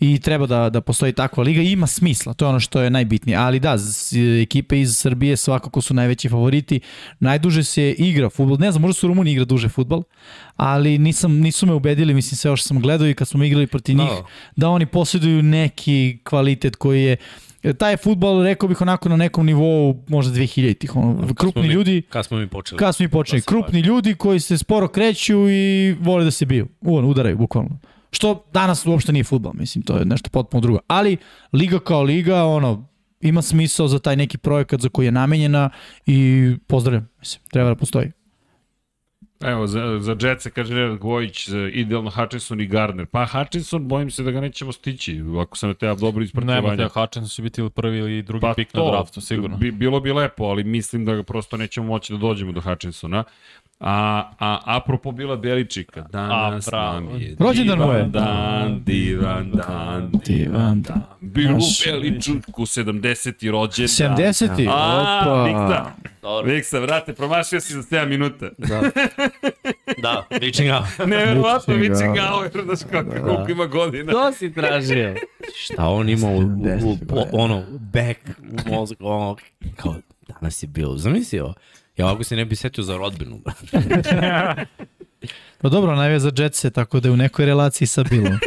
i 0.00 0.18
treba 0.18 0.46
da, 0.46 0.70
da 0.70 0.80
postoji 0.80 1.12
takva 1.12 1.42
liga 1.42 1.62
i 1.62 1.72
ima 1.72 1.86
smisla, 1.86 2.34
to 2.34 2.44
je 2.44 2.48
ono 2.48 2.60
što 2.60 2.80
je 2.80 2.90
najbitnije. 2.90 3.36
Ali 3.36 3.60
da, 3.60 3.76
ekipe 4.42 4.80
iz 4.80 4.96
Srbije 4.96 5.36
svakako 5.36 5.80
su 5.80 5.94
najveći 5.94 6.28
favoriti. 6.28 6.80
Najduže 7.20 7.64
se 7.64 7.90
igra 7.90 8.30
futbol, 8.30 8.56
ne 8.58 8.70
znam, 8.72 8.82
možda 8.82 8.94
su 8.94 9.06
u 9.06 9.08
Rumuniji 9.08 9.32
igra 9.32 9.44
duže 9.44 9.68
futbol, 9.68 10.02
ali 10.56 10.98
nisam, 10.98 11.32
nisu 11.32 11.66
me 11.66 11.72
ubedili, 11.72 12.14
mislim 12.14 12.36
sve 12.36 12.56
što 12.56 12.68
sam 12.68 12.80
gledao 12.80 13.08
i 13.08 13.14
kad 13.14 13.28
smo 13.28 13.44
igrali 13.44 13.66
protiv 13.66 13.96
njih, 13.96 14.08
Da. 14.08 14.24
da 14.56 14.68
oni 14.68 14.86
posjeduju 14.86 15.42
neki 15.42 16.18
kvalitet 16.24 16.76
koji 16.76 17.02
je 17.02 17.16
Taj 17.78 17.96
futbol, 17.96 18.42
rekao 18.42 18.68
bih 18.68 18.80
onako 18.80 19.08
na 19.08 19.16
nekom 19.16 19.46
nivou, 19.46 20.04
možda 20.08 20.32
2000-ih, 20.32 20.96
ono, 20.96 21.34
krupni 21.34 21.62
mi- 21.62 21.68
ljudi, 21.68 22.02
Kad 22.02 22.26
smo 22.26 22.38
mi 22.38 22.46
počeli? 22.48 22.78
kad 22.78 22.96
smo 22.96 23.04
mi 23.04 23.10
počeli, 23.10 23.40
Da 23.40 23.44
krupni 23.44 23.80
ljudi 23.80 24.14
koji 24.14 24.40
se 24.40 24.58
sporo 24.58 24.88
kreću 24.88 25.48
i 25.50 25.96
vole 26.00 26.24
da 26.24 26.30
se 26.30 26.46
biju, 26.46 26.68
on, 26.82 27.04
udaraju, 27.04 27.36
bukvalno. 27.38 27.78
Što 28.10 28.44
danas 28.52 28.86
uopšte 28.86 29.12
nije 29.12 29.24
futbol, 29.24 29.52
mislim, 29.54 29.84
to 29.84 29.96
je 29.96 30.04
nešto 30.04 30.30
potpuno 30.30 30.60
drugo. 30.60 30.78
Ali, 30.86 31.16
liga 31.52 31.78
kao 31.78 32.02
liga, 32.02 32.44
ono, 32.44 32.88
ima 33.20 33.42
smisao 33.42 33.88
za 33.88 33.98
taj 33.98 34.16
neki 34.16 34.38
projekat 34.38 34.80
za 34.80 34.88
koji 34.88 35.06
je 35.06 35.12
namenjena 35.12 35.70
i 36.06 36.50
pozdravljam, 36.66 37.08
mislim, 37.20 37.42
treba 37.50 37.68
da 37.68 37.74
postoji. 37.74 38.12
Evo, 39.40 39.66
za, 39.66 39.98
za 40.00 40.16
Jet 40.20 40.42
se 40.42 40.50
kaže 40.50 40.74
Nenad 40.74 40.98
Gojić, 40.98 41.48
za 41.48 41.58
idealno 41.72 42.10
Hutchinson 42.10 42.60
i 42.60 42.66
Gardner. 42.66 43.06
Pa 43.06 43.26
Hutchinson, 43.26 43.88
bojim 43.88 44.10
se 44.10 44.22
da 44.22 44.30
ga 44.30 44.40
nećemo 44.40 44.72
stići, 44.72 45.22
ako 45.42 45.56
sam 45.56 45.74
te 45.74 45.86
ja 45.86 45.94
dobro 45.94 46.20
Nema 46.20 46.24
ispraćevanja. 46.24 46.88
te, 46.88 47.00
Hutchinson 47.00 47.28
će 47.28 47.42
biti 47.42 47.60
ili 47.60 47.70
prvi 47.70 47.98
ili 47.98 48.22
drugi 48.22 48.40
Pa 48.40 48.54
pik 48.54 48.74
na 48.74 48.90
draftu, 48.90 49.20
sigurno. 49.20 49.56
Bi, 49.56 49.72
bilo 49.72 50.00
bi 50.00 50.12
lepo, 50.12 50.44
ali 50.44 50.64
mislim 50.64 51.04
da 51.04 51.14
ga 51.14 51.22
prosto 51.22 51.56
nećemo 51.56 51.86
moći 51.86 52.12
da 52.12 52.18
dođemo 52.18 52.52
do 52.52 52.60
Hutchinsona. 52.60 53.24
A, 53.80 53.92
a 54.38 54.58
apropo 54.66 55.12
bila 55.12 55.36
Beličika, 55.36 56.02
danas 56.02 56.68
A, 56.68 56.92
nam 56.92 57.20
je 57.20 57.36
Rođendan 57.38 57.78
mu 57.78 57.92
je. 57.92 58.04
dan, 58.04 58.82
divan 58.84 59.50
dan, 59.50 60.10
divan 60.26 60.82
dan. 60.82 61.02
Bilu 61.20 61.54
Naš- 61.54 61.86
Beličuku, 61.86 62.62
70. 62.62 63.50
rođendan. 63.50 64.16
70-ti? 64.16 64.66
A, 64.70 65.20
Opa. 65.22 65.44
Viksa, 65.44 65.84
Dobro. 66.22 66.52
Viksa, 66.52 66.78
vrate, 66.78 67.12
promašio 67.12 67.60
si 67.60 67.72
za 67.72 67.82
7 67.82 68.06
minuta. 68.06 68.48
Da. 68.58 68.80
da, 70.02 70.24
reaching 70.30 70.70
out. 70.70 70.86
Neverovatno, 71.10 71.74
Reaching 71.74 72.16
out. 72.32 72.52
Znaš 72.64 72.90
kako, 72.90 73.10
koliko 73.22 73.50
ima 73.50 73.66
godina. 73.66 74.12
To 74.12 74.32
si 74.32 74.52
tražio. 74.52 75.14
Šta 75.56 75.84
on 75.84 76.08
ima 76.08 76.28
u, 76.28 76.38
u, 76.38 76.42
u, 76.82 76.96
u 77.12 77.40
ono, 77.40 77.62
back 77.70 78.18
u 78.66 78.70
mozgu, 78.70 78.96
ono, 79.00 79.36
kao, 79.76 79.94
danas 80.30 80.62
je 80.62 80.66
bilo, 80.66 80.96
zamislio, 80.96 81.54
ja 81.98 82.06
ovako 82.06 82.24
se 82.24 82.36
ne 82.36 82.44
bi 82.44 82.56
setio 82.56 82.84
za 82.84 82.96
rodbinu. 82.96 83.40
Pa 85.60 85.68
dobro, 85.68 85.96
najve 85.96 86.18
za 86.18 86.30
Jet 86.36 86.54
se, 86.54 86.70
tako 86.70 87.00
da 87.00 87.08
je 87.08 87.12
u 87.12 87.16
nekoj 87.16 87.46
relaciji 87.46 87.88
sa 87.88 88.04
Bilom. 88.10 88.32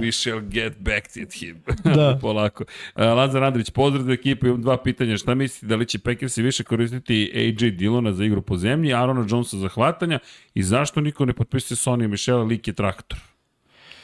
We 0.00 0.12
shall 0.12 0.40
get 0.40 0.78
back 0.78 1.06
at 1.22 1.32
him. 1.32 1.62
Da. 1.96 2.18
Polako. 2.20 2.64
Uh, 2.94 3.02
Lazar 3.02 3.44
Andrić, 3.44 3.70
pozdrav 3.70 4.04
za 4.04 4.12
ekipu, 4.12 4.46
imam 4.46 4.62
dva 4.62 4.82
pitanja. 4.82 5.16
Šta 5.16 5.34
mislite, 5.34 5.66
da 5.66 5.76
li 5.76 5.86
će 5.86 5.98
Packersi 5.98 6.42
više 6.42 6.64
koristiti 6.64 7.32
AJ 7.34 7.70
Dillona 7.70 8.12
za 8.12 8.24
igru 8.24 8.42
po 8.42 8.56
zemlji, 8.56 8.94
Arona 8.94 9.26
Jonesa 9.30 9.56
za 9.56 9.68
hvatanja 9.68 10.18
i 10.54 10.62
zašto 10.62 11.00
niko 11.00 11.24
ne 11.24 11.32
potpisuje 11.32 11.76
Sonny 11.76 12.08
Michela, 12.08 12.42
lik 12.42 12.68
je 12.68 12.74
traktor? 12.74 13.18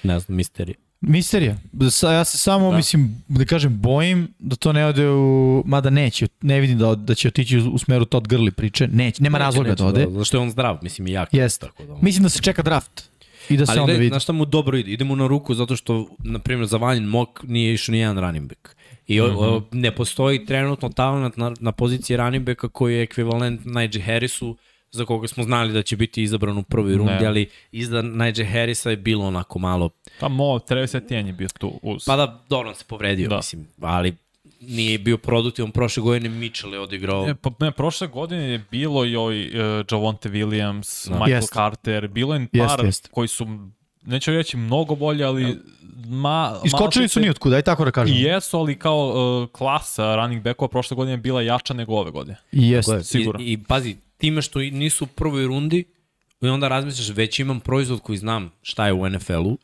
ne 0.03 0.19
znam, 0.19 0.37
misterija. 0.37 0.77
Misterija. 1.01 1.57
Sa, 1.91 2.13
ja 2.13 2.25
se 2.25 2.39
samo, 2.39 2.65
da. 2.65 2.71
Da. 2.71 2.77
mislim, 2.77 3.23
da 3.29 3.45
kažem, 3.45 3.81
bojim 3.81 4.29
da 4.39 4.57
to 4.57 4.73
ne 4.73 4.87
ode 4.87 5.11
u... 5.11 5.63
Mada 5.67 5.91
neće, 5.91 6.29
ne 6.43 6.61
vidim 6.61 6.79
da, 6.79 6.95
da 6.95 7.15
će 7.15 7.29
otići 7.29 7.59
u, 7.59 7.71
u 7.71 7.79
smeru 7.79 8.05
Todd 8.05 8.27
Gurley 8.27 8.51
priče. 8.51 8.89
Neće, 8.89 9.23
nema 9.23 9.39
razloga 9.39 9.75
da 9.75 9.87
ode. 9.87 10.07
Zašto 10.11 10.37
je 10.37 10.41
on 10.41 10.51
zdrav, 10.51 10.79
mislim 10.83 11.07
i 11.07 11.13
jak. 11.13 11.35
Jeste. 11.35 11.67
Tako 11.67 11.85
da, 11.85 11.93
on- 11.93 11.99
Mislim 12.03 12.23
da 12.23 12.29
se 12.29 12.43
čeka 12.43 12.63
draft. 12.63 13.11
I 13.49 13.57
da 13.57 13.67
se 13.67 13.73
Ali 13.73 13.81
onda 13.81 13.93
vidi. 13.93 14.09
znaš 14.09 14.23
šta 14.23 14.33
mu 14.33 14.45
dobro 14.45 14.79
ide? 14.79 14.91
Ide 14.91 15.05
mu 15.05 15.17
na 15.17 15.27
ruku 15.27 15.55
zato 15.55 15.77
što, 15.77 16.09
na 16.19 16.39
primjer, 16.39 16.67
za 16.67 16.77
Vanjin 16.77 17.05
Mok 17.05 17.43
nije 17.43 17.75
išao 17.75 17.93
ni 17.93 17.99
jedan 17.99 18.21
running 18.21 18.49
back. 18.49 18.69
I 19.07 19.21
mm 19.21 19.25
-hmm. 19.25 19.63
ne 19.73 19.95
postoji 19.95 20.47
trenutno 20.47 20.89
talent 20.89 21.37
na, 21.37 21.53
na 21.61 21.73
poziciji 21.73 22.17
running 22.17 22.45
backa 22.45 22.69
koji 22.69 22.95
je 22.95 23.03
ekvivalent 23.03 23.61
Najee 23.65 24.01
Harrisu, 24.01 24.57
za 24.91 25.05
koga 25.05 25.29
smo 25.29 25.45
znali 25.45 25.73
da 25.73 25.83
će 25.83 25.97
biti 25.97 26.23
izabran 26.23 26.59
u 26.59 26.63
prvoj 26.63 26.95
rundi, 26.97 27.13
Ne. 27.13 27.27
ali 27.27 27.49
iza 27.73 28.03
Najee 28.03 28.45
Harrisa 28.45 28.91
je 28.91 28.97
bilo 28.97 29.27
onako 29.27 29.59
malo... 29.59 29.91
Pa 30.21 30.29
mo, 30.29 30.59
Travis 30.59 30.95
Etienne 30.95 31.29
je 31.29 31.33
bio 31.33 31.49
tu 31.59 31.79
uz. 31.83 32.05
Pa 32.07 32.17
da, 32.17 32.45
dobro 32.49 32.75
se 32.75 32.85
povredio, 32.89 33.29
da. 33.29 33.35
Da. 33.35 33.37
mislim, 33.37 33.69
ali 33.81 34.17
nije 34.61 34.99
bio 34.99 35.19
produktivan 35.19 35.71
prošle 35.71 36.03
godine, 36.03 36.29
Mitchell 36.29 36.75
je 36.75 36.81
odigrao... 36.81 37.29
E, 37.29 37.35
pa, 37.35 37.51
ne, 37.61 37.73
prošle 37.73 38.07
godine 38.07 38.51
je 38.51 38.65
bilo 38.71 39.05
i 39.05 39.17
ovaj 39.17 39.47
uh, 39.47 39.85
Javonte 39.91 40.29
Williams, 40.29 41.11
Michael 41.11 41.31
Jest. 41.31 41.53
Carter, 41.53 42.09
bilo 42.09 42.35
je 42.35 42.49
Jest, 42.53 42.77
par 42.77 42.85
jest. 42.85 43.09
koji 43.13 43.29
su, 43.29 43.47
neću 44.03 44.31
reći 44.31 44.57
mnogo 44.57 44.95
bolje, 44.95 45.25
ali 45.25 45.59
ma, 46.07 46.61
Iskočili 46.65 47.03
malo 47.03 47.09
su 47.09 47.21
ni 47.21 47.31
otkuda, 47.31 47.57
aj 47.57 47.63
tako 47.63 47.85
da 47.85 47.91
kažem. 47.91 48.17
I 48.17 48.21
jesu, 48.21 48.59
ali 48.59 48.79
kao 48.79 49.09
uh, 49.09 49.49
klasa 49.53 50.17
running 50.17 50.43
backova 50.43 50.69
prošle 50.69 50.95
godine 50.95 51.13
je 51.13 51.19
bila 51.19 51.43
jača 51.43 51.75
nego 51.75 51.95
ove 51.95 52.11
godine. 52.11 52.37
I 52.53 52.71
jest. 52.71 52.91
Sigurno. 53.03 53.41
I, 53.41 53.53
I 53.53 53.65
pazi, 53.65 53.97
time 54.19 54.43
što 54.43 54.61
i 54.61 54.71
nisu 54.71 55.05
u 55.05 55.07
prvoj 55.07 55.47
rundi, 55.47 55.85
i 56.41 56.49
onda 56.49 56.69
razmisliš, 56.69 57.09
već 57.09 57.39
imam 57.39 57.61
proizvod 57.61 58.01
koji 58.01 58.19
znam 58.19 58.51
šta 58.63 58.87
je 58.87 58.93
u 58.93 59.09
NFL-u, 59.09 59.59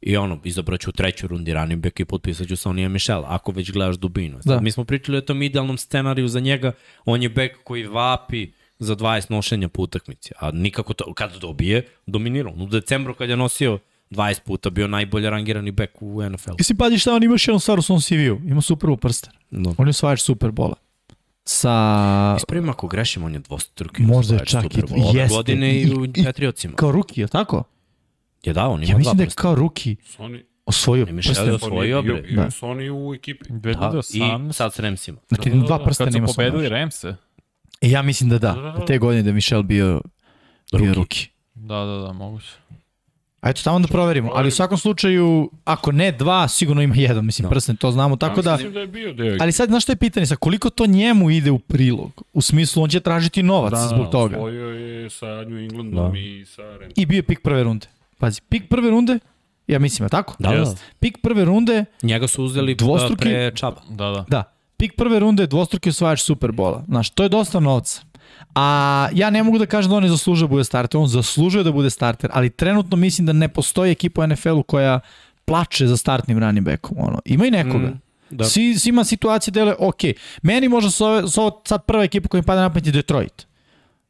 i 0.00 0.16
ono, 0.16 0.40
izabraću 0.44 0.90
u 0.90 0.92
trećoj 0.92 1.28
rundi 1.28 1.54
running 1.54 1.82
back 1.82 2.00
i 2.00 2.04
potpisaću 2.04 2.56
sa 2.56 2.70
Onija 2.70 2.88
Michel, 2.88 3.22
ako 3.26 3.52
već 3.52 3.72
gledaš 3.72 3.96
dubinu. 3.96 4.38
Da. 4.44 4.60
Mi 4.60 4.70
smo 4.70 4.84
pričali 4.84 5.18
o 5.18 5.20
tom 5.20 5.42
idealnom 5.42 5.78
scenariju 5.78 6.28
za 6.28 6.40
njega, 6.40 6.72
on 7.04 7.22
je 7.22 7.28
back 7.28 7.54
koji 7.64 7.86
vapi 7.86 8.52
za 8.78 8.96
20 8.96 9.30
nošenja 9.30 9.68
po 9.68 9.82
utakmici, 9.82 10.30
a 10.38 10.50
nikako 10.50 10.94
to, 10.94 11.14
kad 11.14 11.36
dobije, 11.40 11.86
dominirao. 12.06 12.52
U 12.52 12.66
decembru 12.66 13.14
kad 13.14 13.28
je 13.28 13.36
nosio 13.36 13.78
20 14.10 14.40
puta, 14.44 14.70
bio 14.70 14.88
najbolje 14.88 15.30
rangirani 15.30 15.70
back 15.70 15.92
u 16.00 16.22
NFL-u. 16.22 16.54
Mislim, 16.58 16.78
pazi 16.78 16.98
šta 16.98 17.14
on 17.14 17.22
ima 17.22 17.34
još 17.34 17.48
jednu 17.48 17.60
stvar 17.60 17.78
u 17.78 17.82
svom 17.82 18.00
CV-u. 18.00 18.48
Ima 18.48 18.60
Super 18.60 18.90
prsten. 19.00 19.32
No. 19.50 19.74
On 19.78 19.86
je 19.86 19.90
osvajač 19.90 20.20
Superbola. 20.20 20.74
Sa... 21.52 22.34
Ispravim 22.36 22.68
ako 22.68 22.88
grešim, 22.88 23.24
on 23.24 23.32
je 23.32 23.38
dvostruki. 23.38 24.02
Možda 24.02 24.34
je 24.34 24.46
čak 24.46 24.64
i- 24.66 24.82
jeste. 25.14 25.28
godine 25.28 25.74
i 25.74 25.94
u 25.94 26.04
I- 26.06 26.24
Patriotsima. 26.24 26.74
Kao 26.74 26.92
ruki, 26.92 27.20
je 27.20 27.28
tako? 27.28 27.64
Je 28.44 28.52
da, 28.52 28.68
on 28.68 28.82
ima 28.82 28.92
Ja 28.92 28.98
mislim 28.98 29.16
da 29.16 29.24
dva 29.24 29.30
je 29.30 29.34
kao 29.34 29.54
ruki 29.54 29.96
Sonny, 30.08 30.42
osvojio 30.66 31.06
I 31.08 31.12
Michel 31.12 31.30
prsten. 31.30 31.46
je 31.46 31.54
osvojio, 31.54 32.02
bre. 32.02 32.22
Da. 32.22 32.42
Sonny 32.42 32.90
u 32.90 33.14
ekipi. 33.14 33.44
Da, 33.48 33.70
i 33.70 33.74
2018. 33.74 34.52
sad 34.52 34.74
s 34.74 34.78
Ramsima. 34.78 35.18
Znači, 35.28 35.50
Da, 35.50 35.56
da, 35.56 35.62
dva 35.62 35.78
da. 35.78 35.84
prstena 35.84 36.06
Kad 36.06 36.12
su 36.12 36.18
ima 36.18 36.26
pobedili. 36.26 36.68
Ramse. 36.68 37.14
E, 37.80 37.90
ja 37.90 38.02
mislim 38.02 38.30
da 38.30 38.38
da. 38.38 38.52
Da, 38.52 38.60
da, 38.62 38.70
da. 38.70 38.84
Te 38.84 38.98
godine 38.98 39.22
da 39.22 39.28
je 39.28 39.34
Michel 39.34 39.62
bio, 39.62 40.00
bio 40.72 40.94
ruki. 40.94 41.28
Da, 41.54 41.74
da, 41.76 41.98
da, 41.98 42.12
moguće. 42.12 42.52
A 43.40 43.50
eto, 43.50 43.60
tamo 43.64 43.78
da 43.78 43.88
proverimo. 43.88 44.30
Ali 44.34 44.48
u 44.48 44.52
svakom 44.52 44.78
slučaju, 44.78 45.50
ako 45.64 45.92
ne 45.92 46.12
dva, 46.12 46.48
sigurno 46.48 46.82
ima 46.82 46.94
jedan, 46.96 47.26
mislim, 47.26 47.44
Da. 47.44 47.50
prsten, 47.50 47.76
to 47.76 47.90
znamo. 47.90 48.16
Tako 48.16 48.42
da, 48.42 48.52
Mislim 48.52 48.72
da 48.72 48.80
je 48.80 48.86
bio 48.86 49.12
deo 49.12 49.36
ali 49.40 49.52
sad, 49.52 49.68
znaš 49.68 49.82
što 49.82 49.92
je 49.92 49.96
pitanje? 49.96 50.26
Sa 50.26 50.36
koliko 50.36 50.70
to 50.70 50.86
njemu 50.86 51.30
ide 51.30 51.50
u 51.50 51.58
prilog? 51.58 52.22
U 52.32 52.42
smislu, 52.42 52.82
on 52.82 52.88
će 52.88 53.00
tražiti 53.00 53.42
novac 53.42 53.70
Da, 53.70 53.88
zbog 53.88 54.08
toga. 54.08 54.36
Osvojio 54.36 54.68
je 54.68 55.10
sa 55.10 55.26
New 55.26 55.58
Englandom 55.58 56.12
Da. 56.12 56.18
i 56.18 56.44
sa 56.46 56.62
Ramsom. 56.62 56.92
I 56.96 57.06
bio 57.06 57.16
je 57.16 57.22
pik 57.22 57.40
prve 57.42 57.62
runde. 57.62 57.86
Pazi, 58.18 58.40
pik 58.42 58.68
prve 58.68 58.90
runde, 58.90 59.18
ja 59.66 59.78
mislim, 59.78 60.04
je 60.04 60.10
tako? 60.10 60.34
Da, 60.38 60.50
da. 60.50 60.74
Pik 61.00 61.18
prve 61.22 61.44
runde, 61.44 61.84
Njega 62.02 62.28
su 62.28 62.44
uzeli 62.44 62.74
Dvostruki- 62.74 62.78
Dvostruki... 62.78 63.22
pre 63.22 63.52
Čaba. 63.54 63.80
Da, 63.88 64.04
da. 64.06 64.24
da, 64.28 64.42
pik 64.76 64.92
prve 64.96 65.18
runde, 65.18 65.46
dvostruki 65.46 65.88
osvajač 65.88 66.20
Superbola. 66.20 66.84
Znaš, 66.88 67.10
to 67.10 67.22
je 67.22 67.28
dosta 67.28 67.60
novca. 67.60 68.02
A 68.54 69.08
ja 69.14 69.30
ne 69.30 69.42
mogu 69.42 69.58
da 69.58 69.66
kažem 69.66 69.90
da 69.90 69.96
on 69.96 70.02
ne 70.02 70.08
zaslužuje 70.08 70.46
da 70.46 70.50
bude 70.50 70.64
starter, 70.64 71.00
on 71.00 71.06
zaslužuje 71.08 71.64
da 71.64 71.72
bude 71.72 71.90
starter, 71.90 72.30
ali 72.32 72.50
trenutno 72.50 72.96
mislim 72.96 73.26
da 73.26 73.32
ne 73.32 73.48
postoji 73.48 73.92
ekipa 73.92 74.22
u 74.22 74.26
NFL-u 74.26 74.62
koja 74.62 75.00
plače 75.44 75.86
za 75.86 75.96
startnim 75.96 76.38
running 76.38 76.66
backom. 76.66 76.96
Ono. 77.00 77.18
Ima 77.24 77.46
i 77.46 77.50
nekoga. 77.50 77.86
Mm, 77.86 78.00
Da. 78.30 78.44
Svi, 78.44 78.78
svi 78.78 78.88
ima 78.88 79.04
situacije 79.04 79.52
je, 79.56 79.74
ok, 79.78 80.00
meni 80.42 80.68
možda 80.68 80.90
su 80.90 81.04
ove, 81.04 81.22
ovo 81.36 81.62
sad 81.64 81.84
prva 81.84 82.04
ekipa 82.04 82.28
koja 82.28 82.40
mi 82.40 82.46
pada 82.46 82.60
na 82.60 82.68
pamet 82.70 82.86
je 82.86 82.92
Detroit. 82.92 83.46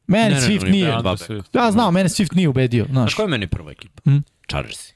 Mene 0.07 0.29
Ne, 0.31 0.35
ne, 0.35 0.41
Swift 0.41 0.63
oni 0.63 0.71
nije, 0.71 0.85
imaju 0.85 1.03
dva 1.03 1.17
Swift. 1.17 1.43
ja 1.55 1.73
znam, 1.73 1.95
mene 1.95 2.09
Swift 2.09 2.37
nije 2.37 2.49
ubedio, 2.49 2.85
Znaš 2.85 2.93
znaš. 2.95 3.15
koja 3.15 3.25
je 3.25 3.29
meni 3.29 3.47
prva 3.47 3.71
ekipa? 3.73 4.11
Mm. 4.11 4.23
Chargersi. 4.51 4.95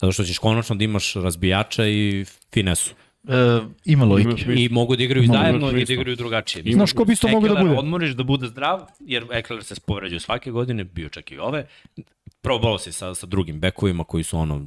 Zato 0.00 0.12
što 0.12 0.24
ćeš 0.24 0.38
konačno 0.38 0.76
da 0.76 0.84
imaš 0.84 1.14
razbijača 1.14 1.86
i 1.86 2.24
finesu. 2.54 2.94
E, 3.28 3.60
ima 3.84 4.04
logike. 4.04 4.52
I 4.54 4.68
mogu 4.68 4.96
da 4.96 5.02
igraju 5.02 5.26
Mogu 5.26 5.38
zajedno 5.38 5.70
i 5.70 5.84
da 5.84 5.92
igraju 5.92 6.16
drugačije. 6.16 6.62
Ima- 6.62 6.72
Znaš 6.72 6.92
ko 6.92 7.04
bi 7.04 7.12
isto 7.12 7.28
mogao 7.28 7.54
da 7.54 7.60
bude? 7.60 7.74
odmoriš 7.74 8.10
da 8.10 8.22
bude 8.22 8.46
zdrav, 8.46 8.80
jer 9.00 9.26
Ekler 9.32 9.64
se 9.64 9.74
povređuje 9.76 10.20
svake 10.20 10.50
godine, 10.50 10.84
bio 10.84 11.08
čak 11.08 11.32
i 11.32 11.38
ove. 11.38 11.66
Probao 12.40 12.78
se 12.78 12.92
sa, 12.92 13.14
sa 13.14 13.26
drugim 13.26 13.60
bekovima 13.60 14.04
koji 14.04 14.24
su 14.24 14.38
ono 14.38 14.66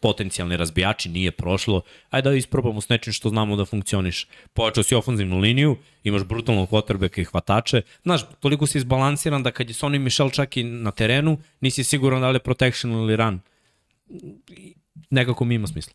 potencijalni 0.00 0.56
razbijači, 0.56 1.08
nije 1.08 1.30
prošlo. 1.30 1.80
Ajde 2.10 2.30
da 2.30 2.36
isprobamo 2.36 2.80
s 2.80 2.88
nečim 2.88 3.12
što 3.12 3.28
znamo 3.28 3.56
da 3.56 3.64
funkcioniš. 3.64 4.26
Pojačao 4.52 4.82
si 4.84 4.94
ofanzivnu 4.94 5.38
liniju, 5.38 5.76
imaš 6.02 6.24
brutalnog 6.24 6.70
quarterbacka 6.70 7.20
i 7.20 7.24
hvatače. 7.24 7.82
Znaš, 8.02 8.20
toliko 8.40 8.66
si 8.66 8.78
izbalansiran 8.78 9.42
da 9.42 9.50
kad 9.50 9.68
je 9.68 9.74
Sonny 9.74 9.98
Michel 9.98 10.30
čak 10.30 10.56
i 10.56 10.62
na 10.62 10.90
terenu, 10.90 11.38
nisi 11.60 11.84
siguran 11.84 12.20
da 12.20 12.30
li 12.30 12.36
je 12.36 12.40
protection 12.40 12.92
ili 12.92 13.16
run. 13.16 13.40
Nekako 15.10 15.44
mi 15.44 15.54
ima 15.54 15.66
smisla. 15.66 15.92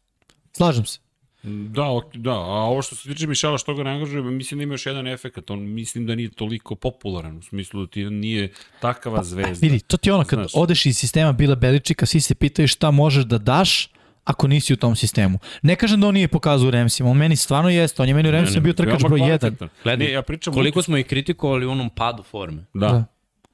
Slažem 0.52 0.86
se. 0.86 1.00
Da, 1.44 1.90
ok, 1.90 2.16
da, 2.16 2.32
a 2.32 2.64
ovo 2.70 2.82
što 2.82 2.96
se 2.96 3.10
tiče 3.10 3.28
Mišela 3.28 3.58
što 3.58 3.74
ga 3.74 3.84
ne 3.84 3.92
angažuje, 3.92 4.24
mislim 4.24 4.58
da 4.58 4.64
ima 4.64 4.74
još 4.74 4.86
jedan 4.86 5.08
efekt, 5.08 5.52
on 5.52 5.60
mislim 5.60 6.06
da 6.06 6.16
nije 6.16 6.30
toliko 6.30 6.76
popularan, 6.76 7.38
u 7.38 7.42
smislu 7.42 7.86
da 7.86 7.92
ti 7.92 8.04
nije 8.04 8.52
takava 8.80 9.24
zvezda. 9.24 9.68
Vidi, 9.68 9.80
to 9.80 9.98
ti 9.98 10.10
je 10.10 10.14
ono, 10.14 10.24
kad 10.24 10.40
Znaš. 10.40 10.52
odeš 10.56 10.86
iz 10.86 10.98
sistema 10.98 11.32
Bila 11.32 11.56
Beličika, 11.56 12.06
svi 12.06 12.20
se 12.20 12.36
pitaju 12.36 12.68
šta 12.68 12.92
možeš 12.92 13.24
da 13.24 13.38
daš 13.38 13.90
ako 14.24 14.48
nisi 14.48 14.74
u 14.74 14.78
tom 14.78 14.96
sistemu. 14.96 15.40
Ne 15.62 15.76
kažem 15.76 16.02
da 16.02 16.08
on 16.08 16.14
nije 16.14 16.28
pokazao 16.28 16.68
u 16.68 16.72
Remsima, 16.72 17.10
on 17.10 17.18
meni 17.18 17.36
stvarno 17.36 17.70
jeste, 17.70 18.02
on 18.02 18.08
je 18.08 18.14
meni 18.14 18.30
u 18.30 18.32
Remsima 18.32 18.60
bio 18.60 18.74
trkač 18.74 19.04
broj 19.04 19.20
1. 19.20 19.26
kvalitetan. 19.26 19.70
Gledaj, 19.84 20.08
ne, 20.08 20.14
ja 20.14 20.22
pričam 20.22 20.54
Koliko 20.54 20.82
smo 20.82 20.98
ih 20.98 21.06
kritikovali 21.06 21.66
u 21.66 21.72
onom 21.72 21.90
padu 21.90 22.24
forme. 22.24 22.66
Da. 22.74 22.88
Da. 22.88 23.06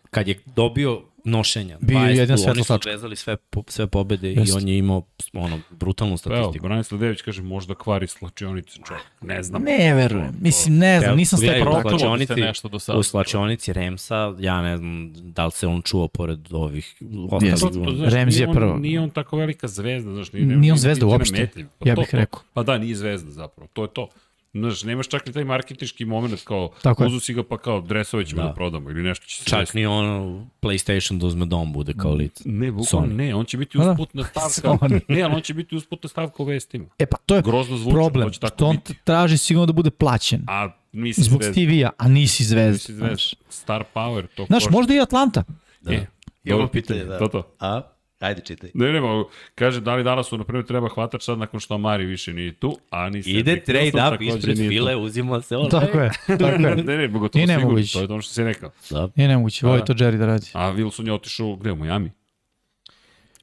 Kad 0.10 0.28
je 0.28 0.40
dobio 0.56 1.02
nošenja. 1.26 1.78
Bio 1.82 2.00
je 2.00 2.06
20 2.06 2.20
jedna 2.20 2.36
tu, 2.36 2.38
svetla 2.38 2.52
Oni 2.52 2.64
su 2.64 2.68
tačka. 2.68 2.90
vezali 2.90 3.16
sve, 3.16 3.38
po, 3.38 3.64
sve 3.68 3.88
pobede 3.88 4.30
Jeste. 4.30 4.50
i 4.50 4.62
on 4.62 4.68
je 4.68 4.78
imao 4.78 5.02
ono, 5.34 5.60
brutalnu 5.72 6.12
Evo, 6.12 6.18
statistiku. 6.18 6.64
Branislav 6.64 7.00
Dević 7.00 7.22
kaže 7.22 7.42
možda 7.42 7.76
kvari 7.76 8.08
slačionice 8.08 8.80
čovjek. 8.88 9.06
Ne 9.22 9.44
znam. 9.44 9.62
Ne 9.64 9.94
verujem. 9.94 10.32
Mislim, 10.42 10.78
ne 10.78 11.00
znam, 11.00 11.10
Evo, 11.10 11.18
nisam 11.18 11.38
stekao 11.40 11.74
se 11.74 11.90
slačionici- 11.90 12.42
nešto 12.42 12.68
do 12.70 12.80
sada. 12.80 13.00
U 13.00 13.04
slačionici 13.04 13.74
Remsa, 13.74 14.34
ja 14.40 14.62
ne 14.62 14.78
znam 14.78 15.14
da 15.14 15.46
li 15.46 15.52
se 15.52 15.68
on 15.68 15.82
čuo 15.82 16.08
pored 16.08 16.54
ovih 16.54 16.96
ostalih. 17.32 17.58
Znaš, 17.96 18.14
Ramsey 18.14 18.40
je 18.40 18.54
prvo. 18.54 18.78
Nije 18.78 19.00
on 19.00 19.10
tako 19.10 19.38
velika 19.38 19.68
zvezda, 19.68 20.14
znaš, 20.14 20.32
nije, 20.34 20.46
Nije 20.46 20.72
on 20.74 20.80
zvezda 20.80 21.06
uopšte. 21.06 21.50
Pa 21.80 21.90
ja 21.90 21.96
bih 21.96 22.10
rekao. 22.12 22.40
Pa 22.54 22.64
da, 22.64 22.78
nije 22.78 22.96
zvezda 22.96 23.32
zapravo, 23.32 23.70
to 23.74 23.82
je 23.82 23.90
to. 23.94 24.08
Znaš, 24.56 24.84
nemaš 24.84 25.08
čak 25.08 25.26
ni 25.26 25.34
taj 25.34 25.44
marketinški 25.46 26.06
moment 26.06 26.42
kao 26.42 26.72
Tako 26.82 27.06
uzu 27.06 27.20
si 27.20 27.34
ga 27.34 27.44
pa 27.44 27.58
kao 27.58 27.82
dresove 27.82 28.26
ćemo 28.26 28.42
da, 28.42 28.48
Da. 28.48 28.54
prodamo 28.54 28.90
ili 28.90 29.04
nešto 29.04 29.26
će 29.26 29.38
se 29.38 29.46
Čak 29.46 29.60
desiti. 29.60 29.78
ni 29.78 29.86
ono 29.86 30.46
PlayStation 30.62 31.18
da 31.18 31.26
uzme 31.26 31.46
dom 31.46 31.74
bude 31.74 31.94
kao 31.94 32.14
lice. 32.14 32.44
Ne, 32.46 32.72
bukvalno 32.72 33.08
ne, 33.08 33.36
on 33.36 33.46
će 33.46 33.58
biti 33.58 33.78
Pa 33.78 33.84
da. 33.84 33.92
usputna 33.92 34.24
stavka. 34.50 34.88
Ne, 35.08 35.22
ali 35.22 35.34
on 35.34 35.42
će 35.42 35.54
biti 35.54 35.76
usputna 35.76 36.10
stavka 36.10 36.44
u 36.44 36.46
vestima. 36.46 36.86
E 37.00 37.06
pa 37.06 37.18
to 37.18 37.36
je 37.36 37.42
Grozno 37.42 37.78
zvuči, 37.78 37.94
problem, 37.94 38.32
će 38.32 38.40
tako 38.40 38.56
što 38.56 38.66
on 38.66 38.76
biti. 38.78 38.94
traži 39.04 39.38
sigurno 39.38 39.66
da 39.66 39.74
bude 39.74 39.92
plaćen. 39.92 40.44
A 40.48 40.70
nisi 40.92 41.22
Zbog 41.24 41.44
zvezda. 41.44 41.54
TV-a, 41.56 41.90
a 41.98 42.08
nisi 42.08 42.44
zvezda. 42.44 42.72
Nisi 42.72 42.94
zvezda. 42.94 43.18
Star 43.50 43.84
power, 43.94 44.28
to 44.28 44.46
Znaš, 44.46 44.64
košta. 44.64 44.72
možda 44.72 44.94
i 44.94 45.00
Atlanta. 45.00 45.44
Da. 45.82 45.94
E, 45.94 46.06
Imamo 46.44 46.68
pitanje, 46.68 47.04
da. 47.04 47.20
To 47.20 47.28
to. 47.28 47.44
A? 47.60 47.82
Ajde, 48.20 48.42
čitaj. 48.42 48.70
Ne, 48.74 48.92
ne, 48.94 49.02
mogu. 49.02 49.30
Kaže, 49.56 49.82
da 49.82 49.96
li 49.96 50.04
danas 50.04 50.28
su, 50.28 50.38
na 50.38 50.44
primjer, 50.44 50.66
treba 50.66 50.90
hvatač 50.90 51.24
sad 51.24 51.38
nakon 51.40 51.60
što 51.60 51.74
Amari 51.74 52.06
više 52.06 52.34
nije 52.34 52.54
tu, 52.54 52.78
a 52.90 53.10
ni 53.10 53.20
Ide 53.20 53.52
Cedric 53.52 53.66
trade 53.66 53.92
Wilson 53.92 54.16
up 54.16 54.22
ispred 54.22 54.58
file, 54.58 54.96
uzima 54.96 55.42
se 55.42 55.58
ono. 55.58 55.70
Tako 55.70 56.00
je, 56.00 56.12
tako 56.40 56.46
je. 56.46 56.60
ne, 56.60 56.98
ne, 56.98 57.08
mogu 57.08 57.28
to 57.30 57.38
Nije 57.38 57.48
sigurno, 57.48 57.84
to 57.94 58.00
je 58.00 58.06
ono 58.06 58.22
što 58.22 58.34
si 58.34 58.44
rekao. 58.44 58.72
Da. 58.90 59.10
Nije 59.16 59.28
nemoguće, 59.28 59.66
voli 59.66 59.80
Da. 59.80 59.86
to 59.86 59.94
Jerry 59.94 60.18
da 60.18 60.26
radi. 60.26 60.48
A 60.54 60.74
Wilson 60.74 61.06
je 61.08 61.14
otišao, 61.14 61.56
gde, 61.56 61.72
u 61.72 61.76
Miami? 61.76 62.12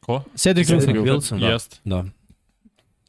Ko? 0.01 0.23
Cedric 0.35 0.67
Cedric 0.69 0.97
Wilson. 0.97 1.05
Wilson, 1.05 1.41
da. 1.41 1.47
Jeste. 1.47 1.77
Da. 1.85 2.05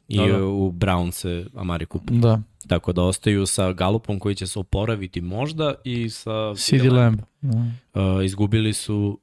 I 0.08 0.16
Da, 0.18 0.26
da. 0.26 0.44
u 0.44 0.72
Brown 0.72 1.10
se 1.10 1.46
Amari 1.56 1.86
kupa. 1.86 2.12
Da, 2.14 2.40
Tako 2.68 2.92
da 2.92 3.02
ostaju 3.02 3.46
sa 3.46 3.72
Galupom 3.72 4.18
koji 4.18 4.34
će 4.34 4.46
se 4.46 4.58
oporaviti 4.58 5.20
možda 5.20 5.74
i 5.84 6.10
sa 6.10 6.54
CD 6.54 6.92
Lamb. 6.92 7.20
Da. 7.40 7.58
Uh, 8.00 8.24
izgubili 8.24 8.72
su 8.72 9.20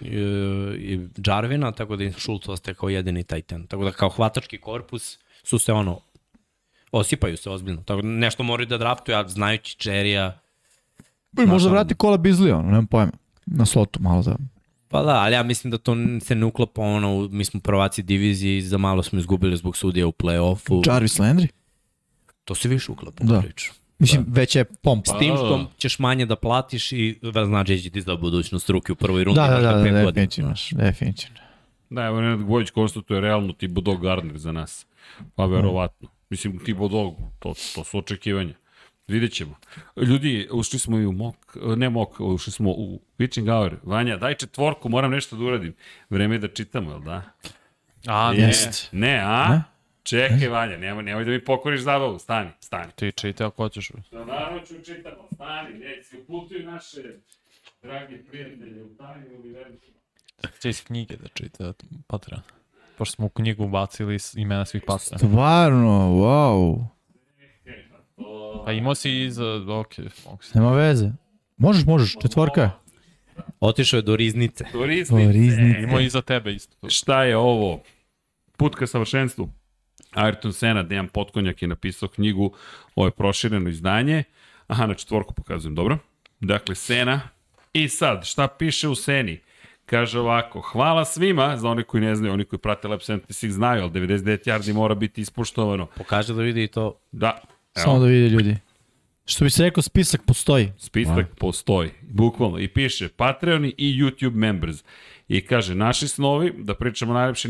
i 0.00 1.00
Jarvina, 1.26 1.72
tako 1.72 1.96
da 1.96 2.04
im 2.04 2.12
Schultz 2.12 2.48
ostaje 2.48 2.74
kao 2.74 2.88
jedini 2.88 3.24
Titan. 3.24 3.66
Tako 3.66 3.84
da 3.84 3.92
kao 3.92 4.08
hvatački 4.08 4.58
korpus 4.58 5.18
su 5.42 5.58
se 5.58 5.72
ono 5.72 6.00
osipaju 6.92 7.36
se 7.36 7.50
ozbiljno. 7.50 7.82
Tako 7.82 8.02
da 8.02 8.08
nešto 8.08 8.42
moraju 8.42 8.66
da 8.66 8.78
draftuju, 8.78 9.16
a 9.16 9.28
znajući 9.28 9.76
Cherrya, 9.78 10.32
Pa 11.36 11.46
možda 11.46 11.70
vrati 11.70 11.94
kola 11.94 12.16
Bizlija, 12.16 12.56
ono, 12.56 12.66
nemam 12.66 12.86
pojma. 12.86 13.12
Na 13.46 13.66
slotu 13.66 14.02
malo 14.02 14.22
da... 14.22 14.36
pa 14.88 15.02
da, 15.02 15.10
ali 15.20 15.34
ja 15.34 15.42
mislim 15.42 15.70
da 15.70 15.78
to 15.78 15.96
se 16.20 16.34
ne 16.34 16.46
uklapa 16.46 16.82
ono, 16.82 17.28
mi 17.30 17.44
smo 17.44 17.60
prvaci 17.60 18.02
divizije 18.02 18.58
i 18.58 18.62
za 18.62 18.78
malo 18.78 19.02
smo 19.02 19.18
izgubili 19.18 19.56
zbog 19.56 19.76
sudija 19.76 20.06
u 20.06 20.12
play-offu. 20.12 20.88
Jarvis 20.92 21.18
Landry? 21.18 21.48
To 22.44 22.54
se 22.54 22.68
više 22.68 22.92
uklapa 22.92 23.24
Da. 23.24 23.40
priču. 23.40 23.72
Mislim, 23.98 24.24
već 24.28 24.56
je 24.56 24.64
pompa. 24.64 25.10
S 25.10 25.18
tim 25.18 25.30
Pa, 25.30 25.36
što 25.36 25.70
ćeš 25.78 25.98
manje 25.98 26.26
da 26.26 26.36
platiš 26.36 26.92
i 26.92 27.18
znači 27.22 27.76
da 27.76 27.82
će 27.82 27.90
ti 27.90 28.00
za 28.00 28.16
budućnost 28.16 28.70
ruke 28.70 28.92
u 28.92 28.96
prvoj 28.96 29.24
rundi. 29.24 29.40
Da, 29.40 29.46
da, 29.46 29.58
imaš 29.58 29.92
da, 29.92 29.92
da, 29.92 30.10
definitivno. 30.10 30.54
Definitivno. 30.72 31.38
Da, 31.90 32.04
evo 32.04 32.20
Nenad 32.20 32.42
Gvojić 32.42 32.70
konstatuje 32.70 33.20
realno 33.20 33.52
Thibodeau 33.52 33.96
Gardner 33.96 34.38
za 34.38 34.52
nas. 34.52 34.86
Pa 35.34 35.46
verovatno. 35.46 36.08
Mislim, 36.30 36.58
Thibodeau, 36.58 37.16
to, 37.38 37.54
to 37.74 37.84
su 37.84 37.98
očekivanja. 37.98 38.54
Vidjet 39.08 39.32
ćemo. 39.32 39.54
Ljudi, 39.96 40.48
ušli 40.52 40.78
smo 40.78 40.98
i 40.98 41.06
u 41.06 41.12
mok, 41.12 41.36
ne 41.76 41.90
mok, 41.90 42.20
ušli 42.20 42.52
smo 42.52 42.70
u 42.70 43.00
pitching 43.16 43.48
hour. 43.48 43.76
Vanja, 43.82 44.16
daj 44.16 44.34
četvorku, 44.34 44.88
moram 44.88 45.10
nešto 45.10 45.36
da 45.36 45.44
uradim. 45.44 45.74
Vreme 46.10 46.34
je 46.34 46.38
da 46.38 46.48
čitamo, 46.48 46.90
jel 46.90 47.00
da? 47.00 47.22
A, 48.06 48.32
ne. 48.32 48.38
Jest. 48.38 48.88
Ne, 48.92 49.20
a? 49.24 49.48
Ne? 49.48 49.62
Čekaj, 50.08 50.48
Vanja, 50.48 50.76
nemoj, 50.76 51.02
nemoj 51.02 51.24
da 51.24 51.30
mi 51.30 51.44
pokoriš 51.44 51.80
zabavu. 51.80 52.18
Stani, 52.18 52.50
stani. 52.60 52.92
Ti 52.94 53.12
čitaj 53.12 53.46
ako 53.46 53.62
hoćeš. 53.62 53.88
Da, 54.12 54.24
naravno 54.24 54.60
ću 54.60 54.74
čitamo. 54.76 55.28
Stani, 55.34 55.78
ne, 55.78 56.02
si 56.02 56.16
uputuju 56.18 56.66
naše 56.66 57.02
dragi 57.82 58.18
prijatelje 58.18 58.82
u 58.82 58.88
tajnu 58.88 59.26
univerzum. 59.38 59.78
Će 60.60 60.68
iz 60.68 60.84
knjige 60.84 61.16
da 61.16 61.28
čita 61.28 61.72
Patreon. 62.06 62.42
Pošto 62.98 63.14
smo 63.14 63.26
u 63.26 63.30
knjigu 63.30 63.64
ubacili 63.64 64.18
s- 64.18 64.34
imena 64.34 64.64
svih 64.64 64.82
Patreon. 64.86 65.18
Stvarno, 65.18 65.88
wow. 66.10 66.84
Pa 68.64 68.72
imao 68.72 68.94
si 68.94 69.12
iz... 69.14 69.38
Ok, 69.70 69.92
mogu 70.26 70.42
si. 70.42 70.58
Nema 70.58 70.72
veze. 70.72 71.10
Možeš, 71.56 71.84
možeš, 71.84 72.16
četvorka 72.22 72.60
je. 72.62 72.70
Otišao 73.60 73.98
je 73.98 74.02
do 74.02 74.16
riznice. 74.16 74.64
Korisnice. 74.72 75.28
O, 75.28 75.32
riznice. 75.32 75.80
Imao 75.80 76.00
i 76.00 76.08
za 76.08 76.22
tebe 76.22 76.52
isto. 76.52 76.88
Šta 76.88 77.24
je 77.24 77.36
ovo? 77.36 77.82
Put 78.56 78.74
ka 78.74 78.86
savršenstvu. 78.86 79.48
Ayrton 80.14 80.52
Senna, 80.52 80.82
Dejan 80.82 81.08
Potkonjak 81.08 81.62
je 81.62 81.68
napisao 81.68 82.08
knjigu, 82.08 82.52
ovo 82.96 83.06
je 83.06 83.10
prošireno 83.10 83.70
izdanje. 83.70 84.24
Aha, 84.66 84.86
na 84.86 84.94
četvorku 84.94 85.34
pokazujem, 85.34 85.74
dobro. 85.74 85.98
Dakle, 86.40 86.74
Sena. 86.74 87.20
I 87.72 87.88
sad, 87.88 88.26
šta 88.26 88.48
piše 88.48 88.88
u 88.88 88.94
Seni? 88.94 89.40
Kaže 89.86 90.18
ovako, 90.20 90.60
hvala 90.60 91.04
svima, 91.04 91.56
za 91.56 91.68
one 91.68 91.82
koji 91.82 92.00
ne 92.00 92.14
znaju, 92.14 92.32
oni 92.32 92.44
koji 92.44 92.60
prate 92.60 92.88
Lab 92.88 93.00
76 93.00 93.48
znaju, 93.48 93.82
ali 93.82 93.90
99 93.90 94.48
yardi 94.48 94.72
mora 94.74 94.94
biti 94.94 95.20
ispoštovano. 95.20 95.86
Pokaže 95.86 96.34
da 96.34 96.42
vidi 96.42 96.64
i 96.64 96.66
to. 96.68 97.00
Da, 97.12 97.40
Samo 97.74 97.96
evo, 97.96 98.04
da 98.04 98.10
vide 98.10 98.28
ljudi. 98.28 98.56
Što 99.26 99.44
bi 99.44 99.50
se 99.50 99.62
rekao, 99.62 99.82
spisak 99.82 100.20
postoji. 100.26 100.72
spisak 100.78 101.26
postoji, 101.38 101.90
bukvalno. 102.02 102.58
I 102.58 102.68
piše 102.68 103.08
Patreoni 103.08 103.74
i 103.78 104.02
YouTube 104.02 104.34
members. 104.34 104.84
I 105.28 105.40
kaže, 105.40 105.74
naši 105.74 106.08
snovi, 106.08 106.52
da 106.58 106.74
pričamo 106.74 107.12
najlepše 107.12 107.48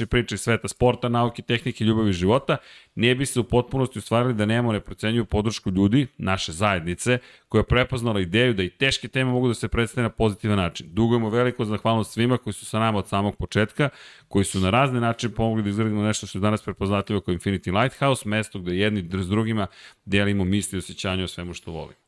i 0.00 0.06
priče 0.06 0.36
sveta 0.36 0.68
sporta, 0.68 1.08
nauke, 1.08 1.42
tehnike, 1.42 1.84
ljubavi 1.84 2.10
i 2.10 2.12
života, 2.12 2.56
nije 2.94 3.14
bi 3.14 3.26
se 3.26 3.40
u 3.40 3.44
potpunosti 3.44 3.98
ustvarili 3.98 4.34
da 4.34 4.46
nemamo 4.46 4.72
neprocenjuju 4.72 5.24
podršku 5.24 5.70
ljudi, 5.70 6.06
naše 6.18 6.52
zajednice, 6.52 7.18
koja 7.48 7.60
je 7.60 7.66
prepoznala 7.66 8.20
ideju 8.20 8.54
da 8.54 8.62
i 8.62 8.70
teške 8.70 9.08
teme 9.08 9.30
mogu 9.30 9.48
da 9.48 9.54
se 9.54 9.68
predstave 9.68 10.02
na 10.02 10.08
pozitivan 10.08 10.56
način. 10.56 10.86
Dugujemo 10.90 11.30
veliko 11.30 11.64
zahvalnost 11.64 12.12
svima 12.12 12.38
koji 12.38 12.54
su 12.54 12.66
sa 12.66 12.78
nama 12.78 12.98
od 12.98 13.08
samog 13.08 13.36
početka, 13.36 13.88
koji 14.28 14.44
su 14.44 14.60
na 14.60 14.70
razne 14.70 15.00
načine 15.00 15.34
pomogli 15.34 15.62
da 15.62 15.68
izgradimo 15.68 16.02
nešto 16.02 16.26
što 16.26 16.38
je 16.38 16.42
danas 16.42 16.62
prepoznatljivo 16.62 17.20
kao 17.20 17.34
Infinity 17.34 17.82
Lighthouse, 17.82 18.28
mesto 18.28 18.58
gde 18.58 18.76
jedni 18.76 19.22
s 19.22 19.28
drugima 19.28 19.66
delimo 20.04 20.44
misli 20.44 20.76
i 20.76 20.78
osjećanja 20.78 21.24
o 21.24 21.28
svemu 21.28 21.54
što 21.54 21.70
volimo. 21.70 22.00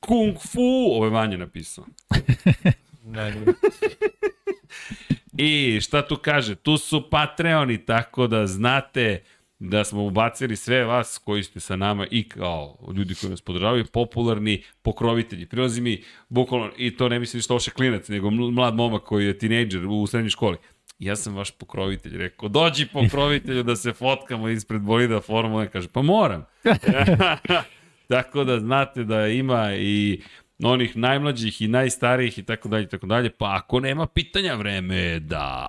Kung 0.00 0.36
Fu, 0.52 0.94
ovo 0.94 1.04
je 1.04 1.10
Vanja 1.10 1.36
napisao. 1.36 1.84
I 5.38 5.80
šta 5.80 6.08
tu 6.08 6.16
kaže? 6.16 6.54
Tu 6.54 6.76
su 6.76 7.10
Patreoni, 7.10 7.84
tako 7.84 8.26
da 8.26 8.46
znate 8.46 9.22
da 9.58 9.84
smo 9.84 10.04
ubacili 10.04 10.56
sve 10.56 10.84
vas 10.84 11.20
koji 11.24 11.42
ste 11.42 11.60
sa 11.60 11.76
nama 11.76 12.06
i 12.10 12.28
kao 12.28 12.78
ljudi 12.96 13.14
koji 13.14 13.30
nas 13.30 13.40
podržavaju, 13.40 13.84
popularni 13.92 14.62
pokrovitelji. 14.82 15.46
Prilazi 15.46 15.80
mi, 15.80 16.02
bukvalno, 16.28 16.70
i 16.76 16.96
to 16.96 17.08
ne 17.08 17.18
mislim 17.18 17.42
što 17.42 17.54
loše 17.54 17.70
klinac, 17.70 18.08
nego 18.08 18.28
ml- 18.30 18.50
mlad 18.50 18.74
momak 18.74 19.02
koji 19.02 19.26
je 19.26 19.38
tinejdžer 19.38 19.86
u 19.86 20.06
srednjoj 20.06 20.30
školi. 20.30 20.56
Ja 20.98 21.16
sam 21.16 21.34
vaš 21.34 21.50
pokrovitelj, 21.50 22.16
rekao, 22.16 22.48
dođi 22.48 22.86
pokrovitelju 22.86 23.62
da 23.62 23.76
se 23.76 23.92
fotkamo 23.92 24.48
ispred 24.48 24.80
bolida 24.80 25.20
formule, 25.20 25.70
kaže, 25.70 25.88
pa 25.88 26.02
moram. 26.02 26.44
tako 28.08 28.44
da 28.44 28.60
znate 28.60 29.04
da 29.04 29.26
ima 29.26 29.74
i 29.74 30.20
onih 30.62 30.96
najmlađih 30.96 31.62
i 31.62 31.68
najstarijih 31.68 32.38
i 32.38 32.42
tako 32.42 32.68
dalje 32.68 32.84
i 32.84 32.88
tako 32.88 33.06
dalje, 33.06 33.30
pa 33.30 33.56
ako 33.56 33.80
nema 33.80 34.06
pitanja, 34.06 34.54
vreme 34.54 34.96
je 34.96 35.20
da... 35.20 35.68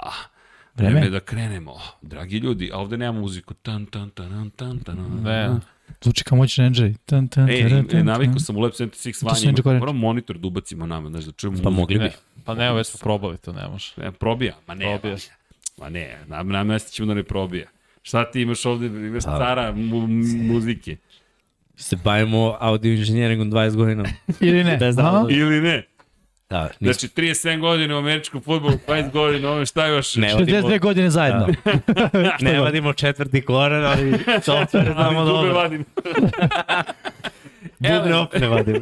Vreme 0.76 0.92
Vreme? 0.92 1.06
je 1.08 1.12
da 1.12 1.20
krenemo. 1.20 1.74
Dragi 2.02 2.38
ljudi, 2.38 2.72
a 2.74 2.78
ovde 2.78 2.98
nema 2.98 3.20
muziku. 3.20 3.54
Tan, 3.54 3.86
tan, 3.86 4.10
tan, 4.10 4.50
tan, 4.50 4.80
tan, 4.80 5.22
Ne. 5.24 5.50
Zvuči 6.02 6.24
kao 6.24 6.38
moćni 6.38 6.66
Andrzej. 6.66 6.94
Tan, 7.06 7.28
tan, 7.28 7.50
E, 7.50 7.54
e, 7.54 7.70
tan, 7.88 8.06
navikao 8.06 8.34
tan. 8.34 8.40
sam 8.40 8.58
u 8.58 8.60
Lab 8.60 8.72
76 8.72 9.14
sam 9.14 9.30
vanje, 9.64 9.80
moram 9.80 9.98
monitor 9.98 10.38
da 10.38 10.48
ubacimo 10.48 10.86
nama, 10.86 11.10
znaš, 11.10 11.24
da 11.24 11.32
čujemo 11.32 11.58
Pa 11.64 11.70
mogli 11.70 11.98
bi. 11.98 12.04
ne. 12.04 12.12
Pa 12.46 12.54
ne, 12.54 12.74
već 12.74 12.88
smo 12.88 12.98
probali, 12.98 13.38
to 13.38 13.54
ne 13.54 13.68
može. 13.68 13.94
E, 13.98 14.12
probija, 14.12 14.56
ma 14.68 14.74
ne, 14.76 15.00
Probija. 15.00 15.18
ma 15.78 15.90
ne, 15.90 16.18
nam, 16.28 16.48
namestit 16.50 16.94
ćemo 16.94 17.06
da 17.08 17.14
ne 17.14 17.24
probija. 17.24 17.68
Šta 18.02 18.32
ti 18.32 18.42
imaš 18.42 18.66
ovde, 18.66 18.86
imaš 18.86 19.24
Pa. 19.24 19.38
cara 19.38 19.72
mu, 19.72 20.08
muzike. 20.44 20.98
Se 21.80 21.96
bavimo 21.96 22.58
audio 22.60 22.94
inženjeringom 22.94 23.52
20 23.52 23.76
godina. 23.76 24.04
Ili 24.42 24.64
ne? 24.64 24.78
Bez. 24.78 24.96
Ili 25.30 25.62
ne? 25.62 25.84
Da, 26.50 26.64
nismo. 26.80 26.94
Znači, 26.94 27.08
37 27.08 27.60
godina 27.60 27.96
u 27.96 27.98
američkom 27.98 28.42
futbolu, 28.42 28.74
20 28.88 29.12
godina, 29.12 29.50
ovo 29.50 29.66
šta 29.66 29.86
još? 29.88 30.16
Ne, 30.16 30.34
vadimo, 30.34 30.60
62 30.60 30.80
godine 30.80 31.10
zajedno. 31.10 31.48
ne 32.42 32.60
vadimo 32.60 32.94
četvrti 32.94 33.42
koren, 33.42 33.86
ali 33.86 34.12
software 34.48 34.94
znamo 34.94 35.20
Ali 35.20 35.30
dube 35.30 35.38
dobro. 35.38 35.54
vadim. 35.54 35.86
Bubne 37.80 38.16
opet 38.16 38.42
ne 38.42 38.48
vadimo. 38.48 38.80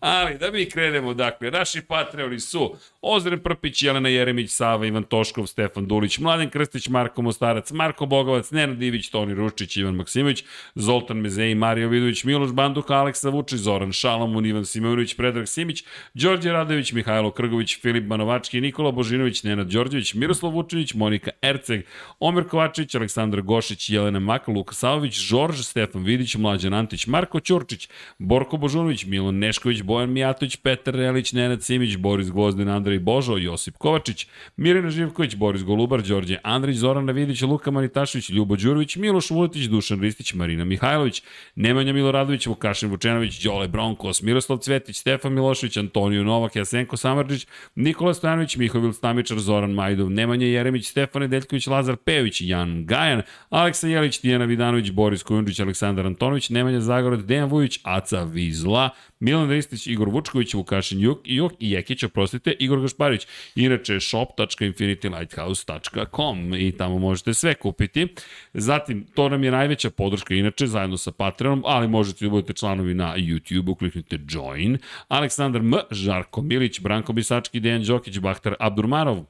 Ali, 0.00 0.38
da 0.38 0.50
mi 0.50 0.70
krenemo, 0.70 1.14
dakle, 1.14 1.50
naši 1.50 1.82
Patreoni 1.82 2.40
su 2.40 2.74
Ozren 3.02 3.40
Prpić, 3.40 3.82
Jelena 3.82 4.08
Jeremić, 4.08 4.50
Sava, 4.50 4.86
Ivan 4.86 5.02
Toškov, 5.02 5.46
Stefan 5.46 5.86
Dulić, 5.86 6.18
Mladen 6.18 6.50
Krstić, 6.50 6.88
Marko 6.88 7.22
Mostarac, 7.22 7.70
Marko 7.70 8.06
Bogovac, 8.06 8.50
Nenad 8.50 8.76
Divić, 8.76 9.10
Toni 9.10 9.34
Ruščić, 9.34 9.76
Ivan 9.76 9.94
Maksimović, 9.94 10.44
Zoltan 10.74 11.16
Mezeji, 11.16 11.54
Mario 11.54 11.88
Vidović, 11.88 12.24
Miloš 12.24 12.52
Banduka, 12.52 12.94
Aleksa 12.94 13.28
Vučić, 13.28 13.58
Zoran 13.58 13.92
Šalamun, 13.92 14.46
Ivan 14.46 14.64
Simonović, 14.64 15.16
Predrag 15.16 15.48
Simić, 15.48 15.84
Đorđe 16.14 16.52
Radović, 16.52 16.92
Mihajlo 16.92 17.30
Krgović, 17.30 17.80
Filip 17.80 18.04
Banovački, 18.04 18.60
Nikola 18.60 18.90
Božinović, 18.90 19.42
Nenad 19.42 19.66
Đorđević, 19.66 20.14
Miroslav 20.14 20.52
Vučević, 20.52 20.94
Monika 20.94 21.30
Erceg, 21.42 21.84
Omer 22.20 22.48
Kovačić, 22.48 22.94
Aleksandar 22.94 23.42
Gošić, 23.42 23.90
Jelena 23.90 24.18
Mak, 24.18 24.48
Luka 24.48 24.74
Savović, 24.74 25.20
Žorž, 25.20 25.60
Stefan 25.60 26.04
Vidić, 26.04 26.34
Mlađan 26.34 26.74
Antić, 26.74 27.06
Marko 27.06 27.40
Ćurčić, 27.40 27.88
Borko 28.18 28.56
Božunović, 28.56 29.04
Milan 29.04 29.38
Nešković, 29.38 29.71
Bojan 29.80 30.12
Mijatović, 30.12 30.56
Petar 30.56 30.94
Relić, 30.94 31.32
Nenad 31.32 31.62
Simić, 31.62 31.96
Boris 31.96 32.30
Gvozden, 32.30 32.68
Andrej 32.68 32.98
Božo, 32.98 33.36
Josip 33.36 33.76
Kovačić, 33.78 34.26
Mirina 34.56 34.90
Živković, 34.90 35.36
Boris 35.36 35.62
Golubar, 35.62 36.02
Đorđe 36.02 36.38
Andrić, 36.42 36.76
Zoran 36.76 37.04
Navidić, 37.04 37.42
Luka 37.42 37.70
Manitašević, 37.70 38.30
Ljubo 38.30 38.56
Đurović, 38.56 38.96
Miloš 38.96 39.30
Vuletić, 39.30 39.64
Dušan 39.64 40.00
Ristić, 40.00 40.34
Marina 40.34 40.64
Mihajlović, 40.64 41.22
Nemanja 41.56 41.92
Miloradović, 41.92 42.46
Vukašin 42.46 42.90
Vučenović, 42.90 43.44
Đole 43.44 43.68
Bronkos, 43.68 44.22
Miroslav 44.22 44.58
Cvetić, 44.58 44.96
Stefan 44.96 45.32
Milošević, 45.32 45.76
Antonio 45.76 46.24
Novak, 46.24 46.56
Jasenko 46.56 46.96
Samarđić, 46.96 47.46
Nikola 47.74 48.14
Stojanović, 48.14 48.56
Mihovil 48.56 48.92
Stamičar, 48.92 49.38
Zoran 49.38 49.72
Majdov, 49.72 50.10
Nemanja 50.10 50.46
Jeremić, 50.46 50.88
Stefan 50.88 51.22
Nedeljković, 51.22 51.66
Lazar 51.66 51.96
Pejović, 51.96 52.40
Jan 52.40 52.86
Gajan, 52.86 53.22
Aleksa 53.50 53.88
Jelić, 53.88 54.18
Tijana 54.18 54.44
Vidanović, 54.44 54.90
Boris 54.90 55.22
Kujundžić, 55.22 55.60
Aleksandar 55.60 56.06
Antonović, 56.06 56.50
Nemanja 56.50 56.80
Zagorod, 56.80 57.24
Dejan 57.24 57.48
Vujić, 57.48 57.80
Aca 57.82 58.22
Vizla, 58.24 58.90
Milan 59.20 59.48
Ristić, 59.62 59.86
Igor 59.86 60.08
Vučković, 60.08 60.54
Vukašin 60.54 61.00
Juk, 61.00 61.20
Juk 61.24 61.52
i 61.60 61.70
Jekić, 61.70 62.02
oprostite, 62.02 62.54
Igor 62.58 62.80
Gašparić. 62.80 63.26
Inače, 63.54 64.00
shop.infinitylighthouse.com 64.00 66.54
i 66.54 66.72
tamo 66.72 66.98
možete 66.98 67.34
sve 67.34 67.54
kupiti. 67.54 68.08
Zatim, 68.54 69.06
to 69.14 69.28
nam 69.28 69.44
je 69.44 69.50
najveća 69.50 69.90
podrška, 69.90 70.34
inače, 70.34 70.66
zajedno 70.66 70.96
sa 70.96 71.12
Patreonom, 71.12 71.62
ali 71.66 71.88
možete 71.88 72.24
da 72.24 72.30
budete 72.30 72.52
članovi 72.52 72.94
na 72.94 73.16
YouTube-u, 73.16 73.74
kliknite 73.74 74.18
Join. 74.28 74.78
Aleksandar 75.08 75.60
M, 75.60 75.72
Žarko 75.90 76.42
Milić, 76.42 76.80
Branko 76.80 77.12
Bisački, 77.12 77.60
Dejan 77.60 77.84
Đokić, 77.84 78.18
Bahtar 78.18 78.54
Abdurmanov, 78.58 79.24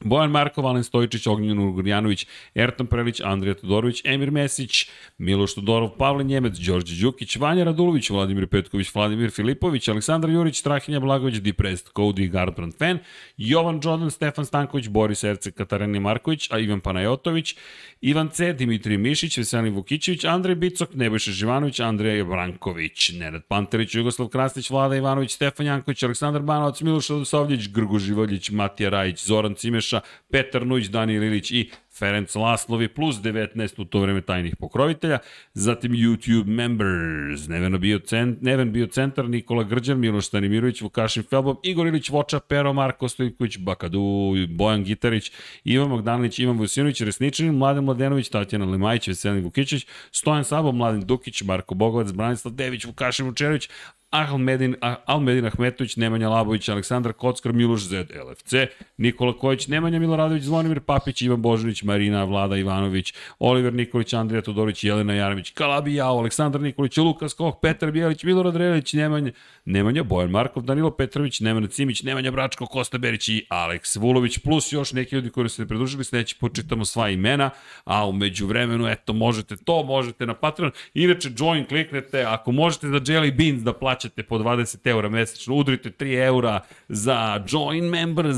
Bojan 0.00 0.30
Markov, 0.30 0.66
Alen 0.66 0.84
Stojičić, 0.84 1.26
Ognjen 1.26 1.58
Ugorjanović, 1.58 2.26
Ertan 2.54 2.86
Prelić, 2.86 3.20
Andrija 3.20 3.54
Todorović, 3.54 4.02
Emir 4.04 4.30
Mesić, 4.30 4.90
Miloš 5.18 5.54
Todorov, 5.54 5.88
Pavle 5.98 6.24
Njemec, 6.24 6.58
Đorđe 6.58 7.02
Đukić, 7.02 7.36
Vanja 7.36 7.64
Radulović, 7.64 8.10
Vladimir 8.10 8.46
Petković, 8.46 8.94
Vladimir 8.94 9.30
Filipović, 9.30 9.88
Aleksandar 9.88 10.30
Jurić, 10.30 10.58
Strahinja 10.58 11.00
Blagović, 11.00 11.34
Depressed, 11.34 11.92
Cody, 11.94 12.28
Gardbrand 12.28 12.74
Fan, 12.78 12.98
Jovan 13.36 13.80
Jordan, 13.84 14.10
Stefan 14.10 14.44
Stanković, 14.44 14.88
Boris 14.88 15.24
Erce, 15.24 15.52
Katarina 15.52 16.00
Marković, 16.00 16.48
a 16.50 16.58
Ivan 16.58 16.80
Panajotović, 16.80 17.56
Ivan 18.00 18.28
C, 18.28 18.52
Dimitrij 18.52 18.98
Mišić, 18.98 19.38
Veselin 19.38 19.74
Vukićević, 19.74 20.24
Andrej 20.24 20.54
Bicok, 20.54 20.94
Nebojša 20.94 21.30
Živanović, 21.30 21.80
Andrej 21.80 22.24
Branković, 22.24 23.12
Nenad 23.18 23.42
Panterić, 23.48 23.94
Jugoslav 23.94 24.28
Krasnić, 24.28 24.70
Vlada 24.70 24.96
Ivanović, 24.96 25.32
Stefan 25.32 25.66
Janković, 25.66 26.02
Aleksandar 26.02 26.42
Banovac, 26.42 26.80
Miloš 26.80 27.08
Radosavljević, 27.08 27.68
Grgo 27.68 27.98
Živoljić, 27.98 28.50
Matija 28.50 28.90
Rajić, 28.90 29.26
Zoran 29.26 29.54
Cimeša, 29.84 30.00
Petar 30.30 30.66
Nujić, 30.66 30.86
Dani 30.86 31.18
Lilić 31.18 31.50
i 31.50 31.70
Ferenc 31.98 32.34
Laslovi 32.34 32.88
plus 32.88 33.16
19 33.16 33.80
u 33.80 33.84
to 33.84 34.00
vreme 34.00 34.20
tajnih 34.20 34.56
pokrovitelja, 34.56 35.18
zatim 35.54 35.92
YouTube 35.92 36.46
members, 36.46 37.48
Neven 37.48 37.80
bio, 37.80 37.98
cent, 37.98 38.42
Neven 38.42 38.72
bio 38.72 38.86
centar, 38.86 39.28
Nikola 39.28 39.62
Grđan, 39.62 39.98
Miloš 39.98 40.26
Stanimirović, 40.26 40.80
Vukašin 40.80 41.22
Felbom, 41.22 41.56
Igor 41.62 41.86
Ilić 41.86 42.10
Voča, 42.10 42.40
Pero 42.40 42.72
Marko 42.72 43.08
Stojković, 43.08 43.58
Bakadu, 43.58 44.32
Bojan 44.48 44.84
Gitarić, 44.84 45.32
Ivan 45.64 45.88
Magdanović, 45.88 46.38
Ivan 46.38 46.58
Vujsinović, 46.58 47.00
Resničanin, 47.00 47.54
Mladen 47.54 47.84
Mladenović, 47.84 48.28
Tatjana 48.28 48.64
Lemajić, 48.64 49.08
Veselin 49.08 49.44
Vukićić, 49.44 49.86
Stojan 50.12 50.44
Sabo, 50.44 50.72
Mladen 50.72 51.00
Dukić, 51.00 51.42
Marko 51.42 51.74
Bogovac, 51.74 52.12
Branislav 52.12 52.54
Dević, 52.54 52.84
Vukašin 52.84 53.26
Vučerović, 53.26 53.68
Ahmedin, 54.10 54.76
Almedin 55.06 55.46
Ahmetović, 55.46 55.96
Nemanja 55.96 56.28
Labović, 56.28 56.68
Aleksandar 56.68 57.12
Kockar, 57.12 57.52
Miloš 57.52 57.82
Zed, 57.88 58.10
LFC, 58.10 58.52
Nikola 58.98 59.32
Kojić, 59.38 59.68
Nemanja 59.68 59.98
Miloradović, 59.98 60.42
Zvonimir 60.42 60.80
Papić, 60.80 61.22
Ivan 61.22 61.42
Božanić, 61.42 61.82
Marina, 61.82 62.24
Vlada 62.24 62.56
Ivanović, 62.56 63.14
Oliver 63.38 63.74
Nikolić, 63.74 64.12
Andrija 64.12 64.42
Todorović, 64.42 64.84
Jelena 64.84 65.14
Jaramić, 65.14 65.50
Kalabi 65.50 65.94
Jao, 65.94 66.18
Aleksandar 66.18 66.60
Nikolić, 66.60 66.96
Lukas 66.96 67.34
Koh, 67.34 67.54
Petar 67.62 67.90
Bijelić, 67.90 68.24
Milorad 68.24 68.56
Relić, 68.56 68.92
Nemanja, 68.92 69.32
Nemanja, 69.64 70.02
Bojan 70.02 70.30
Markov, 70.30 70.62
Danilo 70.62 70.90
Petrović, 70.90 71.40
Nemanja 71.40 71.68
Cimić, 71.68 72.02
Nemanja 72.02 72.30
Bračko, 72.30 72.66
Kosta 72.66 72.98
Berić 72.98 73.28
i 73.28 73.46
Aleks 73.48 73.96
Vulović, 73.96 74.38
plus 74.38 74.72
još 74.72 74.92
neki 74.92 75.14
ljudi 75.14 75.30
koji 75.30 75.48
su 75.48 75.56
se 75.56 75.68
pridružili, 75.68 76.04
sledeći 76.04 76.36
počitamo 76.40 76.84
sva 76.84 77.10
imena, 77.10 77.50
a 77.84 78.06
umeđu 78.08 78.46
vremenu, 78.46 78.88
eto, 78.88 79.12
možete 79.12 79.56
to, 79.56 79.82
možete 79.82 80.26
na 80.26 80.34
Patreon, 80.34 80.72
inače 80.94 81.30
join 81.38 81.64
kliknete, 81.66 82.22
ako 82.22 82.52
možete 82.52 82.88
za 82.88 83.00
Jelly 83.00 83.36
Beans 83.36 83.62
da 83.62 83.72
plaćate 84.04 84.22
po 84.22 84.38
20 84.38 84.86
eura 84.86 85.08
mesečno, 85.08 85.54
udrite 85.54 85.90
3 85.90 86.24
eura 86.24 86.60
za 86.88 87.44
join 87.48 87.84
members, 87.84 88.36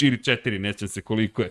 ili 0.00 0.16
4, 0.16 0.58
nećem 0.58 0.88
se 0.88 1.00
koliko 1.00 1.42
je, 1.42 1.50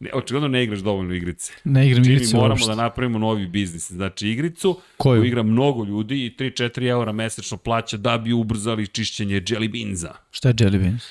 Ne, 0.00 0.10
očigledno 0.12 0.48
ne 0.48 0.64
igraš 0.64 0.78
dovoljno 0.78 1.14
igrice. 1.14 1.52
Ne 1.64 1.86
igram 1.86 2.04
Čini 2.04 2.14
igrice 2.14 2.36
moramo 2.36 2.52
uopšte. 2.52 2.68
da 2.68 2.74
napravimo 2.74 3.18
novi 3.18 3.46
biznis. 3.46 3.92
Znači 3.92 4.28
igricu 4.28 4.80
Koju? 4.96 5.20
koju 5.20 5.24
igra 5.24 5.42
mnogo 5.42 5.84
ljudi 5.84 6.26
i 6.26 6.30
3-4 6.30 6.88
eura 6.88 7.12
mesečno 7.12 7.56
plaća 7.56 7.96
da 7.96 8.18
bi 8.18 8.32
ubrzali 8.32 8.86
čišćenje 8.86 9.34
jelly 9.36 9.72
beansa. 9.72 10.14
Šta 10.30 10.48
je 10.48 10.54
Jelly 10.54 10.78
Beans? 10.78 11.02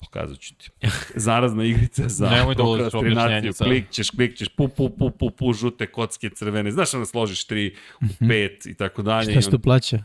Pokazat 0.00 0.38
ću 0.38 0.54
ti. 0.54 0.70
Zarazna 1.26 1.64
igrica 1.64 2.08
za 2.08 2.30
Nemoj 2.30 2.54
da 2.54 2.62
prokrastinaciju. 2.62 3.12
objašnjenje 3.12 3.52
sad. 3.52 3.66
Klikćeš, 3.66 4.10
klikćeš, 4.10 4.48
pu, 4.48 4.68
pu, 4.68 4.90
pu, 4.90 5.10
pu, 5.10 5.30
pu, 5.30 5.52
žute 5.52 5.86
kocke 5.86 6.30
crvene. 6.30 6.70
Znaš 6.70 6.94
ono 6.94 7.06
složiš 7.06 7.46
3 7.46 7.74
u 8.00 8.24
5 8.24 8.70
i 8.70 8.74
tako 8.74 9.02
dalje. 9.02 9.22
Mhm. 9.22 9.30
Šta 9.30 9.38
i 9.38 9.42
se 9.42 9.50
to 9.50 9.58
plaća? 9.58 10.04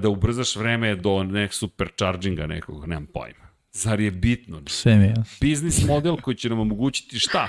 Da 0.00 0.08
ubrzaš 0.08 0.56
vreme 0.56 0.96
do 0.96 1.22
nek 1.24 1.52
supercharginga 1.52 2.46
nekog, 2.46 2.86
nemam 2.86 3.06
pojma. 3.06 3.44
Zar 3.72 4.00
je 4.00 4.10
bitno? 4.10 4.62
Sve 4.66 4.96
mi 4.96 5.04
je 5.04 5.08
jasno. 5.08 5.24
biznis 5.40 5.84
model 5.86 6.16
koji 6.16 6.36
će 6.36 6.48
nam 6.48 6.60
omogućiti 6.60 7.18
šta? 7.18 7.48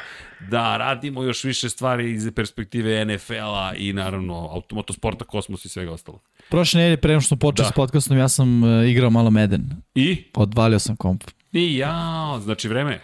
Da 0.50 0.78
radimo 0.78 1.24
još 1.24 1.44
više 1.44 1.70
stvari 1.70 2.12
iz 2.12 2.32
perspektive 2.36 3.06
NFL-a 3.06 3.74
i 3.78 3.94
naravno 3.94 4.50
automotosporta, 4.52 5.26
kosmos 5.26 5.66
i 5.66 5.70
svega 5.70 5.92
ostalog. 5.92 6.22
Prošle 6.50 6.80
nedelje, 6.82 6.98
pre 6.98 7.10
nego 7.12 7.22
što 7.22 7.28
smo 7.28 7.38
počeli 7.38 7.66
Da. 7.66 7.70
s 7.72 7.76
podcastom, 7.76 8.18
ja 8.18 8.30
sam 8.30 8.64
uh, 8.64 8.90
igrao 8.90 9.10
malo 9.10 9.30
Meden. 9.30 9.70
I? 9.96 10.24
Odvalio 10.36 10.80
sam 10.80 10.96
komp. 10.96 11.24
I 11.52 11.78
ja, 11.78 12.40
znači 12.44 12.68
vreme. 12.68 12.92
je. 12.92 13.02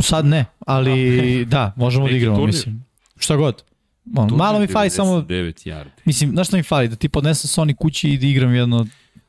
Sad 0.00 0.26
ne, 0.26 0.44
ali 0.66 1.44
da, 1.44 1.72
možemo 1.76 2.04
da 2.04 2.12
Neki 2.12 2.16
igramo, 2.18 2.36
turnir? 2.36 2.54
mislim. 2.54 2.84
Šta 3.18 3.36
god. 3.36 3.62
Ono, 4.16 4.36
malo 4.36 4.58
mi 4.58 4.66
fali 4.66 4.90
samo, 4.90 5.12
9 5.12 5.28
yardi. 5.66 5.88
mislim, 6.04 6.30
znaš 6.30 6.46
šta 6.46 6.56
mi 6.56 6.62
fali? 6.62 6.88
Da 6.88 6.96
ti 6.96 7.08
podnesem 7.08 7.48
Sony 7.48 7.76
kući 7.76 8.08
i 8.08 8.18
da 8.18 8.26
igram 8.26 8.54
jedno 8.54 8.86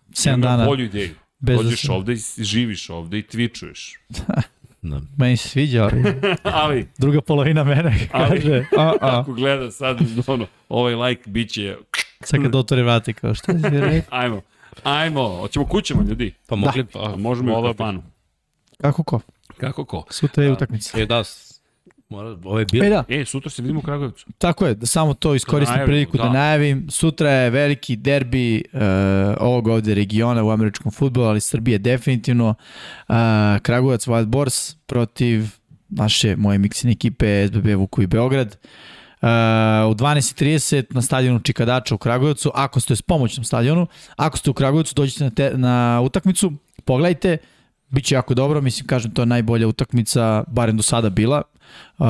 7 0.10 0.28
Imam 0.28 0.42
dana. 0.42 0.66
bolju 0.66 0.86
ideju. 0.86 1.16
Bez 1.40 1.58
da 1.58 1.64
Dođeš 1.64 1.82
se- 1.82 1.92
ovde 1.92 2.14
i 2.14 2.44
živiš 2.44 2.90
ovde 2.90 3.20
i 3.20 3.24
twitchuješ. 3.24 3.96
Da. 4.82 5.02
Meni 5.18 5.38
se 5.38 5.50
sviđa, 5.50 5.84
ali 5.84 6.04
Ali, 6.44 6.88
druga 6.98 7.22
polovina 7.22 7.64
mene 7.64 8.08
Ali- 8.12 8.30
kaže, 8.42 8.66
a, 8.78 8.82
a, 9.02 9.20
ako 9.20 9.34
gleda 9.34 9.72
sad, 9.72 9.98
ono, 10.28 10.48
ovaj 10.70 10.96
like 10.96 11.30
bit 11.30 11.52
će, 11.52 11.76
sad 12.22 12.42
kad 12.42 12.52
doktore 12.52 12.84
vrati, 12.84 13.14
kao 13.14 13.36
šta 13.36 13.54
si 13.54 13.70
rekao? 13.70 14.20
ajmo, 14.20 14.42
ajmo, 14.84 15.38
hoćemo 15.38 15.66
kućemo 15.66 16.02
ljudi. 16.02 16.34
Pa 16.48 16.56
mogli... 16.56 16.82
A 16.82 16.86
Pa, 16.94 17.16
možemo 17.18 17.52
i 17.52 17.62
u 17.62 17.64
kafanu. 17.64 18.04
Kako 18.78 19.04
ko? 19.04 19.20
Kako 19.58 19.86
ko? 19.86 20.04
Sutra 20.10 20.44
je 20.44 20.52
utakmica. 20.52 21.00
E 21.00 21.06
da, 21.06 21.24
mora, 22.10 22.30
ovo 22.44 22.60
je 22.60 22.66
bilo... 22.66 22.86
E 22.86 22.90
da, 22.90 23.04
E, 23.08 23.26
sutra 23.26 23.50
se 23.50 23.62
vidimo 23.62 23.80
u 23.80 23.84
Kragujevcu. 23.84 24.26
tako 24.38 24.68
je, 24.68 24.76
da 24.76 24.86
samo 24.86 25.14
to 25.14 25.36
iskoristim 25.36 25.74
najavimo, 25.74 25.94
priliku 25.94 26.18
da. 26.18 26.24
da. 26.24 26.30
najavim. 26.30 26.88
Sutra 26.90 27.32
je 27.32 27.50
veliki 27.50 27.96
derbi 27.96 28.64
uh, 28.74 28.80
ovog 29.40 29.68
ovde 29.68 29.94
regiona 29.96 30.44
u 30.44 30.50
američkom 30.52 30.92
futbolu, 30.92 31.28
ali 31.28 31.42
Srbije 31.42 31.78
definitivno. 31.78 32.50
Uh, 33.08 33.16
Kragujevac 33.62 34.08
Wild 34.08 34.26
Boars 34.26 34.76
protiv 34.76 35.46
naše, 35.90 36.36
moje 36.36 36.58
miksine 36.58 36.92
ekipe 36.92 37.48
SBB 37.48 37.68
Vukovi 37.76 38.08
Beograd. 38.08 38.48
Uh, 39.22 39.28
u 39.28 39.96
12.30 39.96 40.86
na 40.90 41.02
stadionu 41.02 41.40
Čikadača 41.40 41.96
u 41.96 41.98
Kragujevcu, 41.98 42.52
ako 42.54 42.80
ste 42.80 42.96
s 42.96 43.02
pomoćnom 43.02 43.44
stadionu, 43.44 43.88
ako 44.16 44.38
ste 44.38 44.50
u 44.50 44.54
Kragujevcu, 44.54 44.94
dođite 44.96 45.24
na, 45.24 45.30
te, 45.30 45.58
na 45.58 46.02
utakmicu, 46.04 46.52
pogledajte, 46.86 47.38
Biće 47.90 48.16
jako 48.16 48.34
dobro, 48.34 48.62
mislim, 48.62 48.88
kažem, 48.88 49.12
to 49.12 49.22
je 49.22 49.26
najbolja 49.26 49.68
utakmica, 49.68 50.44
barem 50.48 50.78
do 50.78 50.84
sada 50.84 51.10
bila. 51.10 51.42
Uh, 51.98 52.06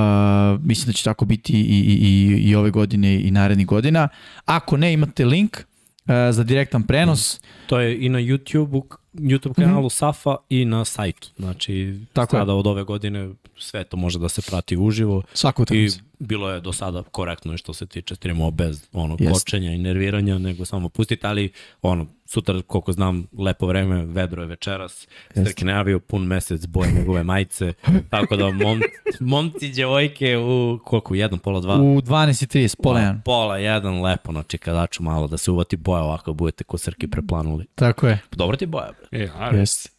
mislim 0.64 0.88
da 0.88 0.94
će 0.94 1.04
tako 1.04 1.26
biti 1.26 1.54
i, 1.54 1.60
i, 1.60 1.98
i, 2.02 2.50
i 2.50 2.56
ove 2.56 2.72
godine 2.72 3.22
i 3.22 3.32
narednih 3.32 3.68
godina. 3.68 4.08
Ako 4.46 4.78
ne, 4.78 4.94
imate 4.94 5.26
link 5.26 5.58
uh, 5.58 6.14
za 6.32 6.44
direktan 6.44 6.84
prenos. 6.84 7.42
To 7.68 7.80
je 7.80 8.06
i 8.06 8.10
na 8.10 8.20
YouTube-u, 8.20 8.86
YouTube 9.14 9.54
kanalu 9.54 9.82
mm 9.82 9.86
-hmm. 9.86 9.94
Safa 9.94 10.36
i 10.50 10.66
na 10.66 10.86
sajtu. 10.86 11.30
Znači, 11.38 12.00
Tako 12.14 12.36
je. 12.36 12.42
sada 12.42 12.54
od 12.54 12.68
ove 12.68 12.84
godine 12.84 13.30
sve 13.58 13.84
to 13.84 13.98
može 13.98 14.20
da 14.20 14.30
se 14.30 14.42
prati 14.42 14.78
uživo. 14.78 15.24
Svaku 15.34 15.66
I 15.72 15.90
bilo 16.20 16.50
je 16.50 16.62
do 16.62 16.74
sada 16.74 17.04
korektno 17.04 17.58
što 17.58 17.74
se 17.74 17.86
tiče 17.86 18.16
streamova 18.16 18.52
bez 18.52 18.88
ono 18.94 19.18
Jeste. 19.20 19.34
kočenja 19.34 19.72
i 19.72 19.78
nerviranja, 19.78 20.38
nego 20.38 20.66
samo 20.66 20.90
pustite, 20.90 21.28
ali 21.28 21.52
ono, 21.82 22.08
sutra, 22.30 22.62
koliko 22.68 22.92
znam, 22.92 23.28
lepo 23.38 23.68
vreme, 23.68 24.06
vedro 24.06 24.42
je 24.42 24.48
večeras, 24.48 25.08
Srki 25.34 25.66
najavio 25.66 26.00
pun 26.00 26.26
mesec 26.26 26.66
boje 26.66 26.92
njegove 26.92 27.24
majice, 27.24 27.74
tako 28.10 28.36
da 28.36 28.52
mom, 28.52 28.82
momci 29.20 29.68
i 29.68 29.72
djevojke 29.72 30.38
u 30.38 30.80
koliko, 30.86 31.16
jedan, 31.16 31.40
pola, 31.40 31.60
dva? 31.60 31.76
U 31.76 32.02
12.30, 32.02 32.76
pola 32.84 33.00
jedan. 33.00 33.22
Pola, 33.26 33.58
jedan, 33.58 34.02
lepo 34.02 34.32
na 34.32 34.44
čekadaču 34.44 35.04
malo, 35.04 35.28
da 35.28 35.38
se 35.38 35.52
uvati 35.52 35.78
boja 35.78 36.04
ovako, 36.04 36.34
budete 36.34 36.64
ko 36.64 36.78
Srki 36.78 37.08
preplanuli. 37.08 37.66
Tako 37.76 38.08
je. 38.08 38.20
Dobro 38.32 38.58
ti 38.58 38.66
boja, 38.66 38.90
bre. 38.98 39.24
E, 39.24 39.30
Ares, 39.38 39.60
Jeste. 39.60 39.90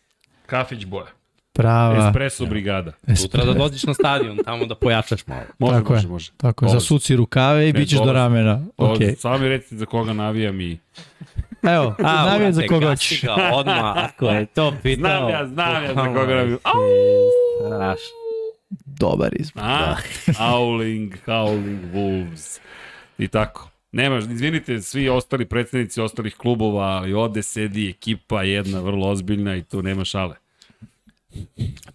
kafić 0.47 0.85
boja. 0.85 1.07
Prava. 1.53 2.09
Espresso 2.09 2.47
brigada. 2.47 2.93
Sutra 3.17 3.45
da 3.45 3.53
dođeš 3.53 3.85
na 3.85 3.95
stadion, 3.95 4.39
tamo 4.45 4.67
da 4.67 4.75
pojačaš 4.75 5.27
malo. 5.27 5.43
Može, 5.59 5.75
Tako 5.75 5.93
može, 5.93 6.07
je. 6.07 6.11
može. 6.11 6.31
Tako 6.37 6.65
je. 6.65 6.71
Zasuci 6.71 7.17
rukave 7.17 7.69
i 7.69 7.73
bit 7.73 7.89
ćeš 7.89 7.99
do 7.99 8.13
ramena. 8.13 8.67
Ok. 8.77 8.91
Ok. 8.91 8.99
Sami 9.19 9.49
recite 9.49 9.77
za 9.77 9.87
koga 9.87 10.13
navijam 10.13 10.61
i... 10.61 10.79
Evo, 11.63 11.95
navijam 11.99 12.53
za 12.53 12.61
brate, 12.61 12.69
koga 12.75 12.87
gasi 12.87 13.15
hoćeš. 13.15 13.23
ga 13.25 13.51
odmah, 13.55 13.97
ako 13.97 14.27
je 14.27 14.47
to 14.47 14.73
pitao. 14.83 15.29
Znam 15.29 15.31
ja, 15.31 15.47
znam 15.47 15.85
ja 15.85 15.95
za 15.95 16.05
koga. 16.07 16.57
Au! 16.63 16.73
Strašno. 17.67 18.21
Dobar 18.85 19.31
izbor. 19.41 19.63
A? 19.67 19.97
Howling, 20.27 21.17
Howling 21.27 21.93
Wolves. 21.95 22.61
I 23.19 23.29
tako. 23.29 23.71
Nema, 23.93 24.17
izvinite, 24.17 24.81
svi 24.81 25.09
ostali 25.09 25.45
predsednici 25.45 26.01
ostalih 26.01 26.35
klubova, 26.37 26.85
ali 26.87 27.13
ovde 27.13 27.43
sedi 27.43 27.89
ekipa 27.89 28.43
jedna 28.43 28.81
vrlo 28.81 29.09
ozbiljna 29.09 29.57
i 29.57 29.63
tu 29.63 29.83
nema 29.83 30.05
šale. 30.05 30.35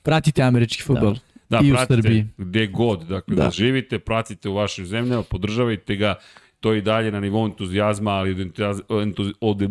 Pratite 0.03 0.41
američki 0.41 0.83
futbol. 0.83 1.15
Da, 1.49 1.59
I 1.63 1.71
u 1.71 1.75
pratite 1.75 2.01
Srbiji. 2.01 2.27
gde 2.37 2.67
god, 2.67 2.99
dakle 3.03 3.35
da. 3.35 3.41
Da. 3.41 3.45
da 3.45 3.51
živite, 3.51 3.99
pratite 3.99 4.49
u 4.49 4.53
vašim 4.53 4.85
zemljama, 4.85 5.23
podržavajte 5.23 5.95
ga, 5.95 6.15
to 6.65 6.73
i 6.73 6.81
dalje 6.81 7.11
na 7.11 7.19
nivou 7.19 7.45
entuzijazma, 7.45 8.11
ali 8.11 8.31
od, 8.31 8.39
entuzijaz, 8.39 8.81
entuz, 9.01 9.31
od 9.41 9.61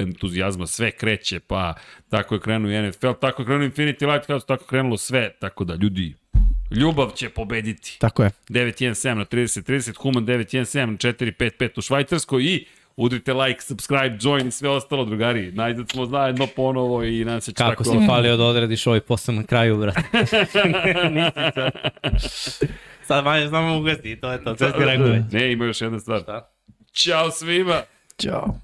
entuzijazma 0.00 0.66
sve 0.66 0.90
kreće, 0.90 1.40
pa 1.40 1.74
tako 2.08 2.34
je 2.34 2.40
krenuo 2.40 2.70
i 2.70 2.88
NFL, 2.88 3.12
tako 3.20 3.42
je 3.42 3.46
krenuo 3.46 3.68
Infinity 3.68 4.12
Lighthouse, 4.12 4.46
tako 4.46 4.62
je 4.64 4.68
krenulo 4.68 4.96
sve, 4.96 5.30
tako 5.40 5.64
da 5.64 5.74
ljudi, 5.74 6.14
ljubav 6.70 7.10
će 7.14 7.28
pobediti. 7.28 7.96
Tako 8.00 8.22
je. 8.22 8.30
917 8.48 9.14
na 9.14 9.24
30-30, 9.24 9.96
Human 9.96 10.26
917 10.26 10.86
na 10.86 10.96
455 10.96 11.78
u 11.78 11.82
Švajcarskoj 11.82 12.44
i 12.44 12.66
udrite 12.96 13.34
like, 13.34 13.62
subscribe, 13.62 14.18
join 14.20 14.48
i 14.48 14.50
sve 14.50 14.68
ostalo, 14.68 15.04
drugari. 15.04 15.52
Najzad 15.52 15.90
smo 15.90 16.06
zajedno 16.06 16.46
ponovo 16.56 17.04
i 17.04 17.24
nam 17.24 17.40
se 17.40 17.52
će 17.52 17.56
Kako 17.56 17.84
tako... 17.84 18.00
si 18.00 18.06
falio 18.06 18.36
da 18.36 18.44
odradiš 18.44 18.86
ovaj 18.86 19.00
posao 19.00 19.34
na 19.34 19.42
kraju, 19.42 19.76
brate. 19.76 20.02
Nisi 21.10 22.66
sad. 23.14 23.24
Manje 23.24 23.48
znamo 23.48 23.78
ugasti, 23.78 24.20
to 24.20 24.32
je 24.32 24.44
to. 24.44 24.56
Sve 24.56 24.72
ti 24.72 24.84
rekao 24.84 25.06
već. 25.06 25.22
Ne, 25.32 25.52
ima 25.52 25.64
još 25.64 25.80
jedna 25.80 26.00
stvar. 26.00 26.20
Šta? 26.20 26.50
Ćao 26.92 27.30
svima! 27.30 27.82
Ćao. 28.22 28.54